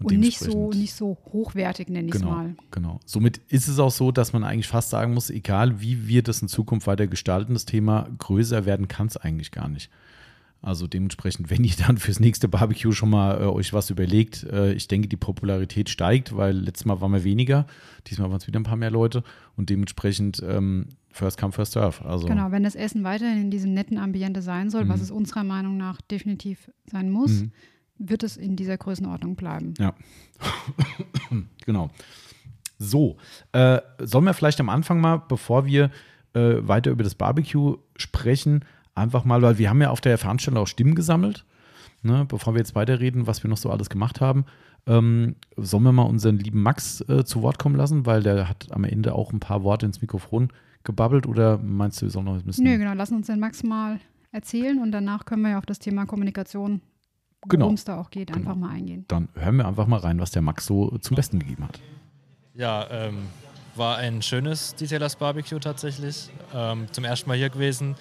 Und, 0.00 0.12
und 0.12 0.20
nicht, 0.20 0.40
so, 0.40 0.70
nicht 0.70 0.94
so 0.94 1.16
hochwertig, 1.32 1.88
nenne 1.88 2.08
ich 2.08 2.14
es 2.14 2.20
genau, 2.20 2.32
mal. 2.32 2.56
Genau. 2.72 3.00
Somit 3.06 3.38
ist 3.48 3.68
es 3.68 3.78
auch 3.78 3.92
so, 3.92 4.10
dass 4.10 4.32
man 4.32 4.42
eigentlich 4.42 4.66
fast 4.66 4.90
sagen 4.90 5.14
muss, 5.14 5.30
egal 5.30 5.80
wie 5.80 6.08
wir 6.08 6.22
das 6.22 6.42
in 6.42 6.48
Zukunft 6.48 6.86
weiter 6.86 7.06
gestalten, 7.06 7.54
das 7.54 7.64
Thema 7.64 8.08
größer 8.18 8.66
werden 8.66 8.88
kann 8.88 9.06
es 9.06 9.16
eigentlich 9.16 9.52
gar 9.52 9.68
nicht. 9.68 9.90
Also 10.64 10.86
dementsprechend, 10.86 11.50
wenn 11.50 11.62
ihr 11.62 11.74
dann 11.86 11.98
fürs 11.98 12.20
nächste 12.20 12.48
Barbecue 12.48 12.92
schon 12.92 13.10
mal 13.10 13.40
äh, 13.40 13.44
euch 13.44 13.74
was 13.74 13.90
überlegt, 13.90 14.44
äh, 14.44 14.72
ich 14.72 14.88
denke, 14.88 15.08
die 15.08 15.16
Popularität 15.16 15.90
steigt, 15.90 16.34
weil 16.34 16.56
letztes 16.56 16.86
Mal 16.86 17.02
waren 17.02 17.12
wir 17.12 17.22
weniger, 17.22 17.66
diesmal 18.06 18.30
waren 18.30 18.38
es 18.38 18.46
wieder 18.46 18.58
ein 18.58 18.64
paar 18.64 18.76
mehr 18.76 18.90
Leute 18.90 19.22
und 19.56 19.68
dementsprechend 19.68 20.42
ähm, 20.42 20.88
First 21.10 21.38
Come, 21.38 21.52
First 21.52 21.72
Serve. 21.72 22.02
Also 22.04 22.26
genau, 22.26 22.50
wenn 22.50 22.62
das 22.62 22.74
Essen 22.74 23.04
weiterhin 23.04 23.42
in 23.42 23.50
diesem 23.50 23.74
netten 23.74 23.98
Ambiente 23.98 24.40
sein 24.40 24.70
soll, 24.70 24.86
mhm. 24.86 24.88
was 24.88 25.02
es 25.02 25.10
unserer 25.10 25.44
Meinung 25.44 25.76
nach 25.76 26.00
definitiv 26.00 26.70
sein 26.86 27.10
muss, 27.10 27.42
mhm. 27.42 27.52
Wird 27.98 28.22
es 28.22 28.36
in 28.36 28.56
dieser 28.56 28.76
Größenordnung 28.76 29.36
bleiben. 29.36 29.74
Ja, 29.78 29.94
genau. 31.64 31.90
So, 32.78 33.16
äh, 33.52 33.80
sollen 34.00 34.24
wir 34.24 34.34
vielleicht 34.34 34.60
am 34.60 34.68
Anfang 34.68 35.00
mal, 35.00 35.22
bevor 35.28 35.64
wir 35.64 35.90
äh, 36.34 36.56
weiter 36.60 36.90
über 36.90 37.04
das 37.04 37.14
Barbecue 37.14 37.76
sprechen, 37.96 38.64
einfach 38.94 39.24
mal, 39.24 39.42
weil 39.42 39.58
wir 39.58 39.70
haben 39.70 39.80
ja 39.80 39.90
auf 39.90 40.00
der 40.00 40.18
Veranstaltung 40.18 40.62
auch 40.62 40.66
Stimmen 40.66 40.94
gesammelt, 40.94 41.44
ne, 42.02 42.24
bevor 42.28 42.54
wir 42.54 42.58
jetzt 42.58 42.74
weiterreden, 42.74 43.26
was 43.26 43.42
wir 43.42 43.50
noch 43.50 43.56
so 43.56 43.70
alles 43.70 43.90
gemacht 43.90 44.20
haben. 44.20 44.44
Ähm, 44.86 45.36
sollen 45.56 45.84
wir 45.84 45.92
mal 45.92 46.02
unseren 46.02 46.38
lieben 46.38 46.62
Max 46.62 47.00
äh, 47.08 47.24
zu 47.24 47.42
Wort 47.42 47.58
kommen 47.58 47.76
lassen, 47.76 48.04
weil 48.04 48.22
der 48.22 48.48
hat 48.48 48.66
am 48.70 48.84
Ende 48.84 49.14
auch 49.14 49.32
ein 49.32 49.40
paar 49.40 49.62
Worte 49.62 49.86
ins 49.86 50.02
Mikrofon 50.02 50.50
gebabbelt 50.82 51.26
oder 51.26 51.58
meinst 51.58 52.02
du, 52.02 52.06
wir 52.06 52.10
sollen 52.10 52.26
noch 52.26 52.34
ein 52.34 52.42
bisschen. 52.42 52.64
Nö, 52.64 52.76
genau, 52.76 52.92
lass 52.92 53.10
uns 53.10 53.28
den 53.28 53.40
Max 53.40 53.62
mal 53.62 53.98
erzählen 54.30 54.78
und 54.82 54.92
danach 54.92 55.24
können 55.24 55.42
wir 55.42 55.52
ja 55.52 55.58
auf 55.58 55.64
das 55.64 55.78
Thema 55.78 56.04
Kommunikation, 56.04 56.82
worum 57.46 57.60
genau. 57.60 57.72
es 57.72 57.84
da 57.84 58.00
auch 58.00 58.10
geht, 58.10 58.28
genau. 58.28 58.38
einfach 58.38 58.56
mal 58.56 58.70
eingehen. 58.70 59.04
Dann 59.08 59.28
hören 59.34 59.56
wir 59.56 59.66
einfach 59.66 59.86
mal 59.86 60.00
rein, 60.00 60.20
was 60.20 60.30
der 60.30 60.42
Max 60.42 60.66
so 60.66 60.96
zum 60.98 61.16
Besten 61.16 61.38
gegeben 61.38 61.64
hat. 61.64 61.80
Ja, 62.54 62.88
ähm, 62.90 63.26
war 63.76 63.96
ein 63.98 64.22
schönes 64.22 64.74
Detailers 64.74 65.16
Barbecue 65.16 65.58
tatsächlich. 65.58 66.30
Ähm, 66.54 66.86
zum 66.92 67.04
ersten 67.04 67.28
Mal 67.28 67.36
hier 67.36 67.50
gewesen. 67.50 67.96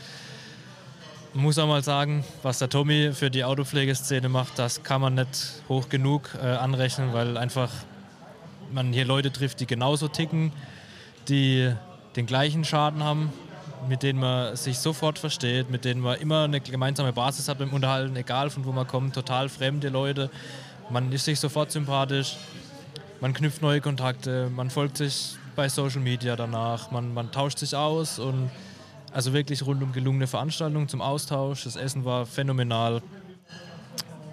Muss 1.33 1.57
auch 1.57 1.67
mal 1.67 1.83
sagen, 1.83 2.23
was 2.43 2.59
der 2.59 2.69
Tommy 2.69 3.11
für 3.11 3.31
die 3.31 3.43
Autopflegeszene 3.43 4.29
macht, 4.29 4.59
das 4.59 4.83
kann 4.83 5.01
man 5.01 5.15
nicht 5.15 5.63
hoch 5.67 5.89
genug 5.89 6.29
äh, 6.39 6.45
anrechnen, 6.45 7.11
weil 7.11 7.37
einfach 7.37 7.71
man 8.71 8.93
hier 8.93 9.05
Leute 9.05 9.31
trifft, 9.31 9.59
die 9.59 9.65
genauso 9.65 10.07
ticken, 10.07 10.51
die 11.27 11.73
den 12.15 12.27
gleichen 12.27 12.63
Schaden 12.63 13.03
haben, 13.03 13.31
mit 13.87 14.03
denen 14.03 14.19
man 14.19 14.55
sich 14.55 14.79
sofort 14.79 15.19
versteht, 15.19 15.69
mit 15.69 15.85
denen 15.85 16.01
man 16.01 16.19
immer 16.19 16.43
eine 16.43 16.59
gemeinsame 16.59 17.13
Basis 17.13 17.47
hat 17.47 17.59
beim 17.59 17.71
Unterhalten, 17.71 18.15
egal 18.15 18.49
von 18.49 18.65
wo 18.65 18.71
man 18.71 18.87
kommt, 18.87 19.15
total 19.15 19.49
fremde 19.49 19.89
Leute. 19.89 20.29
Man 20.89 21.11
ist 21.11 21.25
sich 21.25 21.39
sofort 21.39 21.71
sympathisch, 21.71 22.37
man 23.21 23.33
knüpft 23.33 23.61
neue 23.61 23.81
Kontakte, 23.81 24.49
man 24.49 24.69
folgt 24.69 24.97
sich 24.97 25.35
bei 25.55 25.69
Social 25.69 26.01
Media 26.01 26.35
danach, 26.35 26.91
man, 26.91 27.13
man 27.13 27.31
tauscht 27.31 27.59
sich 27.59 27.75
aus 27.75 28.19
und 28.19 28.49
also 29.11 29.33
wirklich 29.33 29.65
rundum 29.65 29.91
gelungene 29.91 30.27
Veranstaltung 30.27 30.87
zum 30.87 31.01
Austausch. 31.01 31.65
Das 31.65 31.75
Essen 31.75 32.03
war 32.03 32.25
phänomenal. 32.25 33.01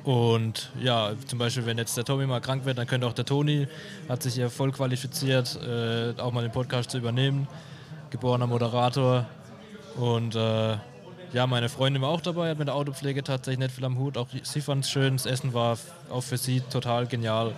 Und 0.05 0.71
ja, 0.81 1.13
zum 1.27 1.39
Beispiel, 1.39 1.67
wenn 1.67 1.77
jetzt 1.77 1.97
der 1.99 2.05
Tommy 2.05 2.27
mal 2.27 2.41
krank 2.41 2.65
wird, 2.65 2.79
dann 2.79 2.87
könnte 2.87 3.07
auch 3.07 3.13
der 3.13 3.27
Toni, 3.27 3.69
hat 4.09 4.23
sich 4.23 4.37
ja 4.37 4.49
voll 4.49 4.73
qualifiziert, 4.73 5.59
äh, 5.63 6.19
auch 6.19 6.33
mal 6.33 6.43
den 6.43 6.53
Podcast 6.53 6.91
zu 6.91 6.99
übernehmen 6.99 7.47
geborener 8.11 8.47
Moderator. 8.47 9.27
Und 9.97 10.35
äh, 10.35 10.77
ja, 11.33 11.47
meine 11.47 11.69
Freundin 11.69 12.03
war 12.03 12.09
auch 12.09 12.21
dabei, 12.21 12.51
hat 12.51 12.59
mit 12.59 12.69
der 12.69 12.75
Autopflege 12.75 13.23
tatsächlich 13.23 13.59
nicht 13.61 13.75
viel 13.75 13.85
am 13.85 13.99
Hut. 13.99 14.17
Auch 14.17 14.29
sie 14.43 14.61
fand 14.61 14.85
es 14.85 14.91
schön, 14.91 15.17
das 15.17 15.27
Essen 15.27 15.55
war 15.55 15.79
auch 16.11 16.23
für 16.23 16.37
sie 16.37 16.61
total 16.61 17.07
genial. 17.07 17.55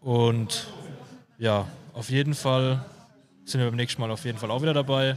Und 0.00 0.66
ja, 1.38 1.66
auf 1.94 2.10
jeden 2.10 2.34
Fall 2.34 2.84
sind 3.44 3.60
wir 3.60 3.68
beim 3.68 3.76
nächsten 3.76 4.00
Mal 4.00 4.10
auf 4.10 4.24
jeden 4.24 4.38
Fall 4.38 4.50
auch 4.50 4.62
wieder 4.62 4.74
dabei. 4.74 5.16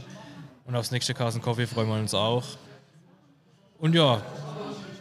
Und 0.64 0.76
aufs 0.76 0.90
nächste 0.90 1.14
Carson 1.14 1.42
Coffee 1.42 1.66
freuen 1.66 1.88
wir 1.88 1.96
uns 1.96 2.14
auch. 2.14 2.44
Und 3.78 3.94
ja, 3.94 4.22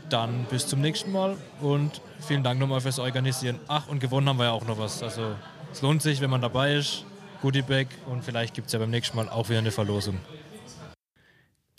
dann 0.09 0.45
bis 0.49 0.67
zum 0.67 0.81
nächsten 0.81 1.11
Mal 1.11 1.37
und 1.61 2.01
vielen 2.19 2.43
Dank 2.43 2.59
nochmal 2.59 2.81
fürs 2.81 2.99
Organisieren. 2.99 3.59
Ach, 3.67 3.87
und 3.87 3.99
gewonnen 3.99 4.27
haben 4.27 4.37
wir 4.37 4.45
ja 4.45 4.51
auch 4.51 4.65
noch 4.65 4.77
was. 4.77 5.03
Also 5.03 5.35
es 5.71 5.81
lohnt 5.81 6.01
sich, 6.01 6.19
wenn 6.19 6.29
man 6.29 6.41
dabei 6.41 6.75
ist. 6.75 7.05
Goodiebag 7.41 7.87
und 8.07 8.23
vielleicht 8.23 8.53
gibt 8.53 8.67
es 8.67 8.73
ja 8.73 8.79
beim 8.79 8.91
nächsten 8.91 9.15
Mal 9.17 9.29
auch 9.29 9.49
wieder 9.49 9.59
eine 9.59 9.71
Verlosung. 9.71 10.19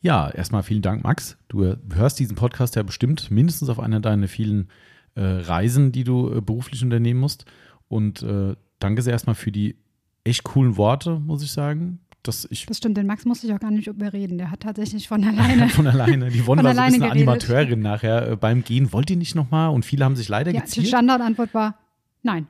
Ja, 0.02 0.28
erstmal 0.28 0.64
vielen 0.64 0.82
Dank, 0.82 1.04
Max. 1.04 1.36
Du 1.48 1.76
hörst 1.94 2.18
diesen 2.18 2.34
Podcast 2.34 2.74
ja 2.74 2.82
bestimmt 2.82 3.30
mindestens 3.30 3.68
auf 3.68 3.78
einer 3.78 4.00
deiner 4.00 4.26
vielen 4.26 4.68
äh, 5.14 5.22
Reisen, 5.22 5.92
die 5.92 6.02
du 6.02 6.34
äh, 6.34 6.40
beruflich 6.40 6.82
unternehmen 6.82 7.20
musst. 7.20 7.44
Und 7.88 8.22
äh, 8.22 8.56
danke 8.80 9.02
sehr 9.02 9.12
erstmal 9.12 9.36
für 9.36 9.52
die 9.52 9.76
echt 10.24 10.42
coolen 10.42 10.76
Worte, 10.76 11.20
muss 11.20 11.42
ich 11.44 11.52
sagen. 11.52 12.00
Dass 12.24 12.48
ich 12.50 12.66
das 12.66 12.78
stimmt, 12.78 12.96
den 12.96 13.06
Max 13.06 13.24
musste 13.24 13.46
ich 13.46 13.52
auch 13.52 13.60
gar 13.60 13.70
nicht 13.70 13.86
überreden. 13.86 14.38
Der 14.38 14.50
hat 14.50 14.60
tatsächlich 14.60 15.06
von 15.06 15.22
alleine. 15.28 15.68
von 15.68 15.86
alleine. 15.86 16.30
Die 16.30 16.46
Wonne 16.48 16.64
war 16.64 16.74
so 16.74 16.80
ein 16.80 16.92
bisschen 16.92 17.10
Animateurin 17.10 17.80
nachher 17.80 18.32
äh, 18.32 18.36
beim 18.36 18.64
Gehen. 18.64 18.92
Wollt 18.92 19.08
ihr 19.08 19.16
nicht 19.16 19.36
nochmal? 19.36 19.70
Und 19.70 19.84
viele 19.84 20.04
haben 20.04 20.16
sich 20.16 20.28
leider 20.28 20.52
ja, 20.52 20.62
gezielt. 20.62 20.86
Die 20.86 20.88
Standardantwort 20.88 21.54
war 21.54 21.78
nein. 22.22 22.48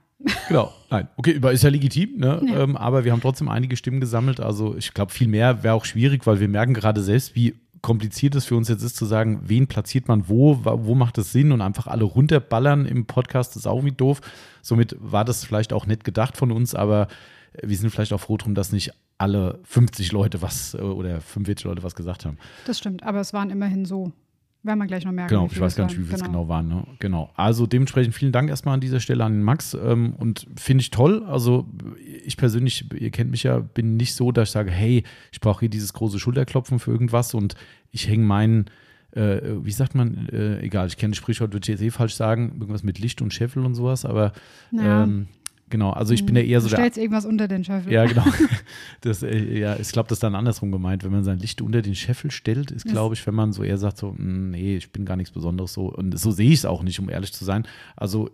Genau, 0.49 0.73
nein. 0.91 1.09
Okay, 1.17 1.41
ist 1.53 1.65
ja 1.65 1.71
legitim, 1.71 2.19
ne? 2.19 2.43
Ja. 2.47 2.61
Ähm, 2.61 2.77
aber 2.77 3.05
wir 3.05 3.13
haben 3.13 3.21
trotzdem 3.21 3.49
einige 3.49 3.77
Stimmen 3.77 4.01
gesammelt. 4.01 4.41
Also 4.41 4.77
ich 4.77 4.93
glaube, 4.93 5.13
viel 5.13 5.29
mehr 5.29 5.63
wäre 5.63 5.75
auch 5.75 5.85
schwierig, 5.85 6.27
weil 6.27 6.41
wir 6.41 6.49
merken 6.49 6.75
gerade 6.75 7.03
selbst, 7.03 7.35
wie 7.35 7.55
kompliziert 7.81 8.35
es 8.37 8.45
für 8.45 8.57
uns 8.57 8.69
jetzt 8.69 8.83
ist 8.83 8.97
zu 8.97 9.05
sagen, 9.05 9.41
wen 9.45 9.67
platziert 9.67 10.09
man 10.09 10.29
wo, 10.29 10.61
wo 10.65 10.95
macht 10.95 11.19
es 11.19 11.33
Sinn 11.33 11.51
und 11.51 11.61
einfach 11.61 11.89
alle 11.89 12.05
runterballern 12.05 12.87
im 12.87 13.07
Podcast 13.07 13.57
ist 13.57 13.67
auch 13.67 13.77
irgendwie 13.77 13.97
doof. 13.97 14.21
Somit 14.63 14.97
war 15.01 15.25
das 15.25 15.45
vielleicht 15.45 15.73
auch 15.73 15.87
nett 15.87 16.05
gedacht 16.05 16.37
von 16.37 16.53
uns, 16.53 16.75
aber 16.75 17.09
wir 17.61 17.77
sind 17.77 17.91
vielleicht 17.91 18.13
auch 18.13 18.21
froh 18.21 18.37
drum, 18.37 18.55
dass 18.55 18.73
nicht 18.73 18.93
alle 19.19 19.59
50 19.65 20.13
Leute 20.13 20.43
was 20.43 20.75
äh, 20.75 20.79
oder 20.79 21.21
45 21.21 21.65
Leute 21.65 21.83
was 21.83 21.95
gesagt 21.95 22.25
haben. 22.25 22.39
Das 22.67 22.79
stimmt, 22.79 23.03
aber 23.03 23.21
es 23.21 23.33
waren 23.33 23.51
immerhin 23.51 23.85
so 23.85 24.13
werden 24.63 24.79
wir 24.79 24.87
gleich 24.87 25.05
noch 25.05 25.13
merken. 25.13 25.35
Genau, 25.35 25.49
ich 25.51 25.61
weiß 25.61 25.75
gar 25.75 25.87
nicht, 25.87 25.99
wie 25.99 26.05
viel 26.05 26.15
es 26.15 26.21
genau. 26.21 26.41
genau 26.41 26.49
waren. 26.49 26.69
Ne? 26.69 26.85
Genau. 27.01 27.31
Also 27.35 27.67
dementsprechend 27.67 28.15
vielen 28.15 28.33
Dank 28.33 28.49
erstmal 28.49 28.75
an 28.75 28.81
dieser 28.81 29.01
Stelle 29.01 29.25
an 29.25 29.33
den 29.33 29.43
Max. 29.43 29.75
Ähm, 29.75 30.15
und 30.19 30.47
finde 30.57 30.83
ich 30.83 30.91
toll. 30.91 31.25
Also 31.25 31.67
ich 32.25 32.37
persönlich, 32.37 32.87
ihr 32.95 33.11
kennt 33.11 33.31
mich 33.31 33.43
ja, 33.43 33.59
bin 33.59 33.97
nicht 33.97 34.15
so, 34.15 34.31
dass 34.31 34.51
ich 34.51 34.53
sage, 34.53 34.71
hey, 34.71 35.03
ich 35.33 35.41
brauche 35.41 35.61
hier 35.61 35.69
dieses 35.69 35.93
große 35.93 36.19
Schulterklopfen 36.19 36.79
für 36.79 36.93
irgendwas 36.93 37.35
und 37.35 37.55
ich 37.91 38.09
hänge 38.09 38.25
meinen, 38.25 38.67
äh, 39.13 39.41
wie 39.63 39.73
sagt 39.73 39.95
man, 39.95 40.29
äh, 40.29 40.61
egal, 40.61 40.87
ich 40.87 40.97
kenne 40.97 41.11
das 41.11 41.19
Sprichwort, 41.19 41.53
würde 41.53 41.65
ich 41.65 41.69
jetzt 41.69 41.83
eh 41.83 41.91
falsch 41.91 42.15
sagen, 42.15 42.53
irgendwas 42.55 42.83
mit 42.83 42.99
Licht 42.99 43.21
und 43.21 43.33
Scheffel 43.33 43.65
und 43.65 43.75
sowas, 43.75 44.05
aber 44.05 44.33
ja. 44.71 45.03
ähm, 45.03 45.27
genau. 45.73 45.91
Also 45.91 46.15
ich 46.15 46.25
bin 46.25 46.37
ja 46.37 46.43
eher 46.43 46.61
so 46.61 46.69
du 46.69 46.77
der. 46.77 46.79
stellst 46.85 46.99
irgendwas 46.99 47.25
unter 47.27 47.49
den 47.49 47.65
Scheffel. 47.65 47.93
Ja, 47.93 48.05
genau. 48.07 48.25
Das, 49.01 49.25
äh, 49.25 49.59
ja, 49.59 49.77
ich 49.77 49.91
glaube, 49.91 50.09
das 50.09 50.17
ist 50.17 50.23
dann 50.23 50.37
andersrum 50.37 50.71
gemeint. 50.71 51.03
Wenn 51.03 51.11
man 51.11 51.25
sein 51.25 51.41
Licht 51.41 51.61
unter 51.61 51.83
den 51.83 51.97
Scheffel 51.97 52.31
stellt, 52.31 52.71
ist, 52.71 52.87
glaube 52.87 53.17
ich, 53.17 53.27
wenn 53.27 53.35
man 53.35 53.53
so 53.53 53.65
eher 53.65 53.79
sagt, 53.79 53.97
so, 53.99 54.13
"Mm, 54.13 54.51
nee, 54.51 54.77
ich 54.77 54.93
bin 54.93 55.05
gar 55.05 55.17
nichts 55.17 55.33
Besonderes 55.33 55.73
so. 55.73 55.93
Und 55.93 56.17
so 56.17 56.31
sehe 56.31 56.49
ich 56.51 56.61
es 56.61 56.65
auch 56.65 56.85
nicht, 56.85 57.01
um 57.01 57.11
ehrlich 57.11 57.33
zu 57.33 57.45
sein. 57.45 57.67
Also 57.97 58.31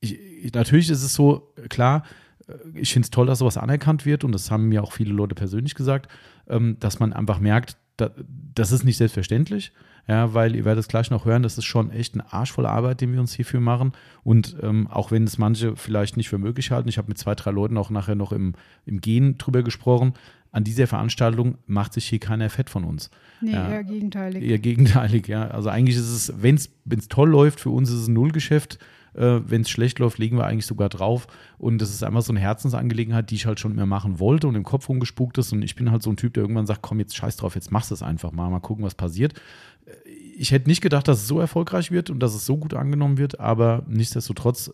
ich, 0.00 0.18
ich, 0.42 0.54
natürlich 0.54 0.88
ist 0.88 1.02
es 1.02 1.12
so, 1.12 1.52
klar, 1.68 2.04
äh, 2.48 2.54
ich 2.80 2.92
finde 2.94 3.04
es 3.04 3.10
toll, 3.10 3.26
dass 3.26 3.40
sowas 3.40 3.58
anerkannt 3.58 4.06
wird 4.06 4.24
und 4.24 4.32
das 4.32 4.50
haben 4.50 4.68
mir 4.70 4.82
auch 4.82 4.92
viele 4.92 5.12
Leute 5.12 5.34
persönlich 5.34 5.74
gesagt, 5.74 6.10
ähm, 6.48 6.76
dass 6.80 6.98
man 6.98 7.12
einfach 7.12 7.38
merkt, 7.40 7.76
da, 7.98 8.10
das 8.54 8.72
ist 8.72 8.84
nicht 8.84 8.96
selbstverständlich. 8.96 9.72
Ja, 10.08 10.34
weil 10.34 10.54
ihr 10.54 10.64
werdet 10.64 10.82
es 10.82 10.88
gleich 10.88 11.10
noch 11.10 11.24
hören, 11.24 11.42
das 11.42 11.58
ist 11.58 11.64
schon 11.64 11.90
echt 11.90 12.14
eine 12.14 12.32
arschvolle 12.32 12.68
Arbeit, 12.68 13.00
den 13.00 13.12
wir 13.12 13.18
uns 13.20 13.34
hierfür 13.34 13.58
machen. 13.60 13.90
Und 14.22 14.56
ähm, 14.62 14.86
auch 14.86 15.10
wenn 15.10 15.24
es 15.24 15.36
manche 15.36 15.74
vielleicht 15.74 16.16
nicht 16.16 16.28
für 16.28 16.38
möglich 16.38 16.70
halten, 16.70 16.88
ich 16.88 16.96
habe 16.98 17.08
mit 17.08 17.18
zwei, 17.18 17.34
drei 17.34 17.50
Leuten 17.50 17.76
auch 17.76 17.90
nachher 17.90 18.14
noch 18.14 18.30
im, 18.32 18.54
im 18.84 19.00
Gehen 19.00 19.36
drüber 19.36 19.62
gesprochen, 19.64 20.14
an 20.52 20.62
dieser 20.64 20.86
Veranstaltung 20.86 21.58
macht 21.66 21.92
sich 21.92 22.06
hier 22.06 22.20
keiner 22.20 22.48
fett 22.50 22.70
von 22.70 22.84
uns. 22.84 23.10
Nee, 23.40 23.52
Ja. 23.52 23.68
eher 23.68 23.84
gegenteilig. 23.84 24.42
Eher 24.44 24.58
gegenteilig, 24.60 25.26
ja. 25.28 25.48
Also 25.48 25.68
eigentlich 25.70 25.96
ist 25.96 26.08
es, 26.08 26.32
wenn 26.40 26.54
es 26.54 27.08
toll 27.08 27.28
läuft, 27.28 27.60
für 27.60 27.70
uns 27.70 27.90
ist 27.90 27.96
es 28.02 28.08
ein 28.08 28.14
Nullgeschäft. 28.14 28.78
Äh, 29.16 29.40
wenn 29.48 29.62
es 29.62 29.70
schlecht 29.70 29.98
läuft, 29.98 30.18
legen 30.18 30.36
wir 30.36 30.46
eigentlich 30.46 30.66
sogar 30.66 30.88
drauf. 30.88 31.26
Und 31.58 31.78
das 31.78 31.90
ist 31.90 32.02
einfach 32.02 32.22
so 32.22 32.32
eine 32.32 32.40
Herzensangelegenheit, 32.40 33.30
die 33.30 33.36
ich 33.36 33.46
halt 33.46 33.58
schon 33.60 33.72
immer 33.72 33.86
machen 33.86 34.20
wollte 34.20 34.46
und 34.46 34.54
im 34.54 34.64
Kopf 34.64 34.88
rumgespukt 34.88 35.38
ist. 35.38 35.52
Und 35.52 35.62
ich 35.62 35.74
bin 35.74 35.90
halt 35.90 36.02
so 36.02 36.10
ein 36.10 36.16
Typ, 36.16 36.34
der 36.34 36.42
irgendwann 36.42 36.66
sagt, 36.66 36.82
komm, 36.82 37.00
jetzt 37.00 37.16
scheiß 37.16 37.36
drauf, 37.36 37.54
jetzt 37.54 37.72
machst 37.72 37.90
du 37.90 37.94
es 37.94 38.02
einfach 38.02 38.32
mal, 38.32 38.50
mal 38.50 38.60
gucken, 38.60 38.84
was 38.84 38.94
passiert. 38.94 39.34
Äh, 39.86 40.10
Ich 40.38 40.50
hätte 40.52 40.68
nicht 40.68 40.82
gedacht, 40.82 41.08
dass 41.08 41.22
es 41.22 41.28
so 41.28 41.40
erfolgreich 41.40 41.90
wird 41.90 42.10
und 42.10 42.20
dass 42.20 42.34
es 42.34 42.44
so 42.44 42.58
gut 42.58 42.74
angenommen 42.74 43.16
wird, 43.16 43.40
aber 43.40 43.84
nichtsdestotrotz 43.88 44.70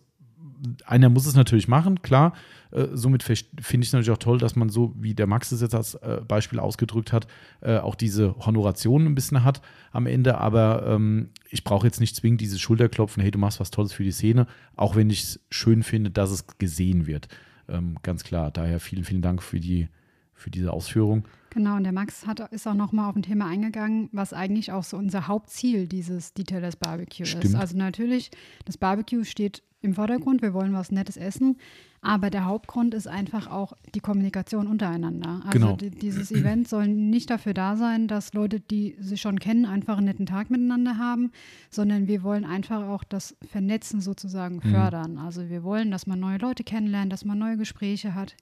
einer 0.86 1.08
muss 1.08 1.26
es 1.26 1.34
natürlich 1.34 1.68
machen, 1.68 2.02
klar. 2.02 2.32
Äh, 2.72 2.88
somit 2.92 3.22
finde 3.22 3.44
ich 3.58 3.88
es 3.88 3.92
natürlich 3.92 4.10
auch 4.10 4.18
toll, 4.18 4.38
dass 4.38 4.56
man 4.56 4.68
so, 4.68 4.94
wie 4.96 5.14
der 5.14 5.26
Max 5.26 5.52
es 5.52 5.60
jetzt 5.60 5.74
als 5.74 5.94
äh, 5.94 6.20
Beispiel 6.26 6.58
ausgedrückt 6.58 7.12
hat, 7.12 7.26
äh, 7.60 7.78
auch 7.78 7.94
diese 7.94 8.34
Honoration 8.38 9.06
ein 9.06 9.14
bisschen 9.14 9.44
hat 9.44 9.62
am 9.92 10.06
Ende. 10.06 10.38
Aber 10.38 10.86
ähm, 10.86 11.30
ich 11.50 11.64
brauche 11.64 11.86
jetzt 11.86 12.00
nicht 12.00 12.16
zwingend 12.16 12.40
dieses 12.40 12.60
Schulterklopfen, 12.60 13.22
hey, 13.22 13.30
du 13.30 13.38
machst 13.38 13.60
was 13.60 13.70
Tolles 13.70 13.92
für 13.92 14.04
die 14.04 14.12
Szene, 14.12 14.46
auch 14.76 14.96
wenn 14.96 15.10
ich 15.10 15.22
es 15.22 15.40
schön 15.50 15.82
finde, 15.82 16.10
dass 16.10 16.30
es 16.30 16.46
gesehen 16.58 17.06
wird. 17.06 17.28
Ähm, 17.68 17.96
ganz 18.02 18.24
klar. 18.24 18.50
Daher 18.50 18.80
vielen, 18.80 19.04
vielen 19.04 19.22
Dank 19.22 19.42
für, 19.42 19.60
die, 19.60 19.88
für 20.34 20.50
diese 20.50 20.72
Ausführung. 20.72 21.24
Genau, 21.50 21.76
und 21.76 21.84
der 21.84 21.92
Max 21.92 22.26
hat, 22.26 22.40
ist 22.52 22.66
auch 22.66 22.74
nochmal 22.74 23.10
auf 23.10 23.16
ein 23.16 23.22
Thema 23.22 23.46
eingegangen, 23.46 24.08
was 24.12 24.32
eigentlich 24.32 24.72
auch 24.72 24.84
so 24.84 24.96
unser 24.96 25.28
Hauptziel 25.28 25.86
dieses 25.86 26.32
Detailers 26.32 26.76
Barbecue 26.76 27.24
ist. 27.24 27.28
Stimmt. 27.28 27.56
Also 27.56 27.76
natürlich, 27.76 28.30
das 28.64 28.78
Barbecue 28.78 29.24
steht 29.24 29.62
im 29.82 29.94
Vordergrund, 29.94 30.42
wir 30.42 30.54
wollen 30.54 30.72
was 30.72 30.90
Nettes 30.92 31.16
essen, 31.16 31.56
aber 32.00 32.30
der 32.30 32.44
Hauptgrund 32.46 32.94
ist 32.94 33.06
einfach 33.06 33.48
auch 33.50 33.74
die 33.94 34.00
Kommunikation 34.00 34.66
untereinander. 34.66 35.40
Also 35.44 35.50
Genau. 35.58 35.76
die, 35.76 35.90
dieses 35.90 36.30
Event 36.32 36.66
soll 36.68 36.88
nicht 36.88 37.30
dafür 37.30 37.52
da 37.54 37.76
sein, 37.76 38.08
dass 38.08 38.32
Leute, 38.32 38.58
die 38.60 38.96
sich 38.98 39.20
schon 39.20 39.38
kennen, 39.38 39.66
einfach 39.66 39.98
einen 39.98 40.06
netten 40.06 40.26
Tag 40.26 40.50
miteinander 40.50 40.98
haben, 40.98 41.30
sondern 41.70 42.08
wir 42.08 42.22
wollen 42.22 42.44
einfach 42.44 42.82
auch 42.88 43.04
das 43.04 43.36
Vernetzen 43.46 44.00
sozusagen 44.00 44.56
Mhm. 44.56 44.70
fördern. 44.70 45.18
Also 45.18 45.48
wir 45.48 45.62
wollen, 45.62 45.90
dass 45.90 46.06
man 46.06 46.18
neue 46.18 46.38
Leute 46.38 46.64
kennenlernt, 46.64 47.12
dass 47.12 47.24
man 47.24 47.38
neue 47.38 47.56
Gespräche 47.56 48.14
hat, 48.14 48.36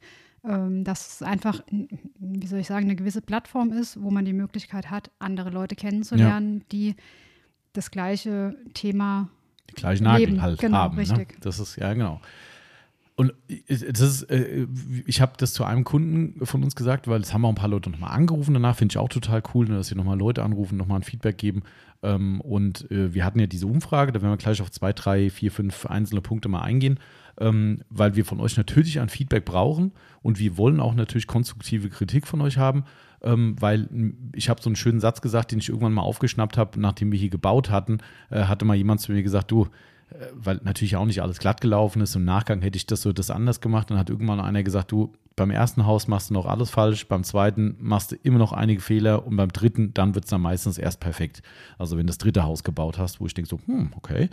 ähm, 0.44 0.85
dass 0.85 1.14
es 1.14 1.23
einfach, 1.23 1.62
wie 2.18 2.47
soll 2.47 2.61
ich 2.61 2.66
sagen, 2.66 2.87
eine 2.87 2.97
gewisse 2.97 3.20
Plattform 3.20 3.73
ist, 3.73 4.00
wo 4.02 4.11
man 4.11 4.25
die 4.25 4.32
Möglichkeit 4.32 4.90
hat, 4.90 5.11
andere 5.18 5.50
Leute 5.50 5.75
kennenzulernen, 5.75 6.64
die 6.73 6.94
das 7.75 7.90
gleiche 7.90 8.56
Thema 8.75 9.28
Die 9.71 9.81
gleichen 9.81 10.05
Nagel 10.05 10.27
Leben, 10.27 10.43
halt 10.43 10.59
genau, 10.61 10.79
haben. 10.79 10.97
Ne? 10.97 11.03
richtig. 11.03 11.41
Das 11.41 11.59
ist, 11.59 11.77
ja, 11.77 11.93
genau. 11.95 12.21
Und 13.21 13.35
das 13.69 13.83
ist, 13.83 14.23
äh, 14.31 14.67
ich 15.05 15.21
habe 15.21 15.33
das 15.37 15.53
zu 15.53 15.65
einem 15.65 15.85
Kunden 15.85 16.47
von 16.47 16.65
uns 16.65 16.75
gesagt, 16.75 17.07
weil 17.07 17.21
es 17.21 17.35
haben 17.35 17.45
auch 17.45 17.50
ein 17.50 17.55
paar 17.55 17.69
Leute 17.69 17.91
nochmal 17.91 18.12
angerufen. 18.12 18.55
Danach 18.55 18.77
finde 18.77 18.95
ich 18.95 18.97
auch 18.97 19.11
total 19.11 19.43
cool, 19.55 19.69
ne, 19.69 19.77
dass 19.77 19.89
sie 19.89 19.95
nochmal 19.95 20.19
Leute 20.19 20.43
anrufen, 20.43 20.79
nochmal 20.79 21.00
ein 21.00 21.03
Feedback 21.03 21.37
geben. 21.37 21.62
Ähm, 22.03 22.41
Und 22.41 22.91
äh, 22.91 23.12
wir 23.12 23.27
hatten 23.27 23.39
ja 23.39 23.47
diese 23.47 23.67
Umfrage, 23.67 24.12
da 24.12 24.23
werden 24.23 24.33
wir 24.33 24.39
gleich 24.39 24.62
auf 24.62 24.71
zwei, 24.71 24.95
drei, 24.95 25.29
vier, 25.29 25.53
fünf 25.53 25.85
einzelne 25.85 26.23
Punkte 26.23 26.49
mal 26.49 26.62
eingehen, 26.62 26.99
ähm, 27.39 27.83
weil 27.91 28.17
wir 28.17 28.25
von 28.25 28.41
euch 28.41 28.57
natürlich 28.57 29.00
ein 29.00 29.11
Feedback 29.11 29.45
brauchen 29.45 29.93
und 30.23 30.39
wir 30.39 30.57
wollen 30.57 30.81
auch 30.81 30.95
natürlich 30.95 31.27
konstruktive 31.27 31.91
Kritik 31.91 32.27
von 32.27 32.41
euch 32.41 32.57
haben, 32.57 32.85
ähm, 33.23 33.57
weil 33.61 33.89
ich 34.35 34.49
habe 34.49 34.62
so 34.62 34.69
einen 34.69 34.77
schönen 34.77 35.00
Satz 35.00 35.21
gesagt, 35.21 35.53
den 35.53 35.59
ich 35.59 35.69
irgendwann 35.69 35.93
mal 35.93 36.03
aufgeschnappt 36.03 36.57
habe, 36.57 36.81
nachdem 36.81 37.12
wir 37.12 37.19
hier 37.19 37.31
gebaut 37.31 37.71
hatten, 37.71 37.99
äh, 38.31 38.45
hatte 38.45 38.65
mal 38.65 38.77
jemand 38.77 39.00
zu 39.00 39.12
mir 39.12 39.23
gesagt, 39.23 39.50
du, 39.50 39.69
weil 40.35 40.61
natürlich 40.64 40.96
auch 40.96 41.07
nicht 41.07 41.23
alles 41.23 41.38
glatt 41.38 41.61
gelaufen 41.61 42.03
ist. 42.03 42.14
Im 42.16 42.25
Nachgang 42.25 42.62
hätte 42.62 42.77
ich 42.77 42.87
das 42.87 43.03
so 43.03 43.12
das 43.12 43.31
anders 43.31 43.61
gemacht. 43.61 43.90
Dann 43.90 43.99
hat 43.99 44.11
irgendwann 44.11 44.40
einer 44.40 44.62
gesagt, 44.62 44.92
du, 44.92 45.12
beim 45.37 45.51
ersten 45.51 45.87
Haus 45.87 46.07
machst 46.07 46.29
du 46.29 46.35
noch 46.35 46.44
alles 46.44 46.68
falsch, 46.68 47.09
beim 47.09 47.25
zweiten 47.25 47.77
machst 47.81 48.12
du 48.12 48.16
immer 48.23 48.38
noch 48.38 48.53
einige 48.53 48.83
Fehler 48.83 49.27
und 49.27 49.37
beim 49.37 49.51
dritten, 49.51 49.94
dann 49.94 50.14
wird 50.14 50.27
es 50.27 50.31
dann 50.31 50.42
meistens 50.42 50.77
erst 50.77 51.01
perfekt. 51.01 51.42
Also 51.79 51.96
wenn 51.96 52.07
du 52.07 52.11
das 52.11 52.18
dritte 52.18 52.42
Haus 52.42 52.62
gebaut 52.62 52.99
hast, 52.99 53.20
wo 53.20 53.27
ich 53.27 53.33
denke 53.33 53.49
so, 53.49 53.59
hm, 53.64 53.92
okay, 53.96 54.29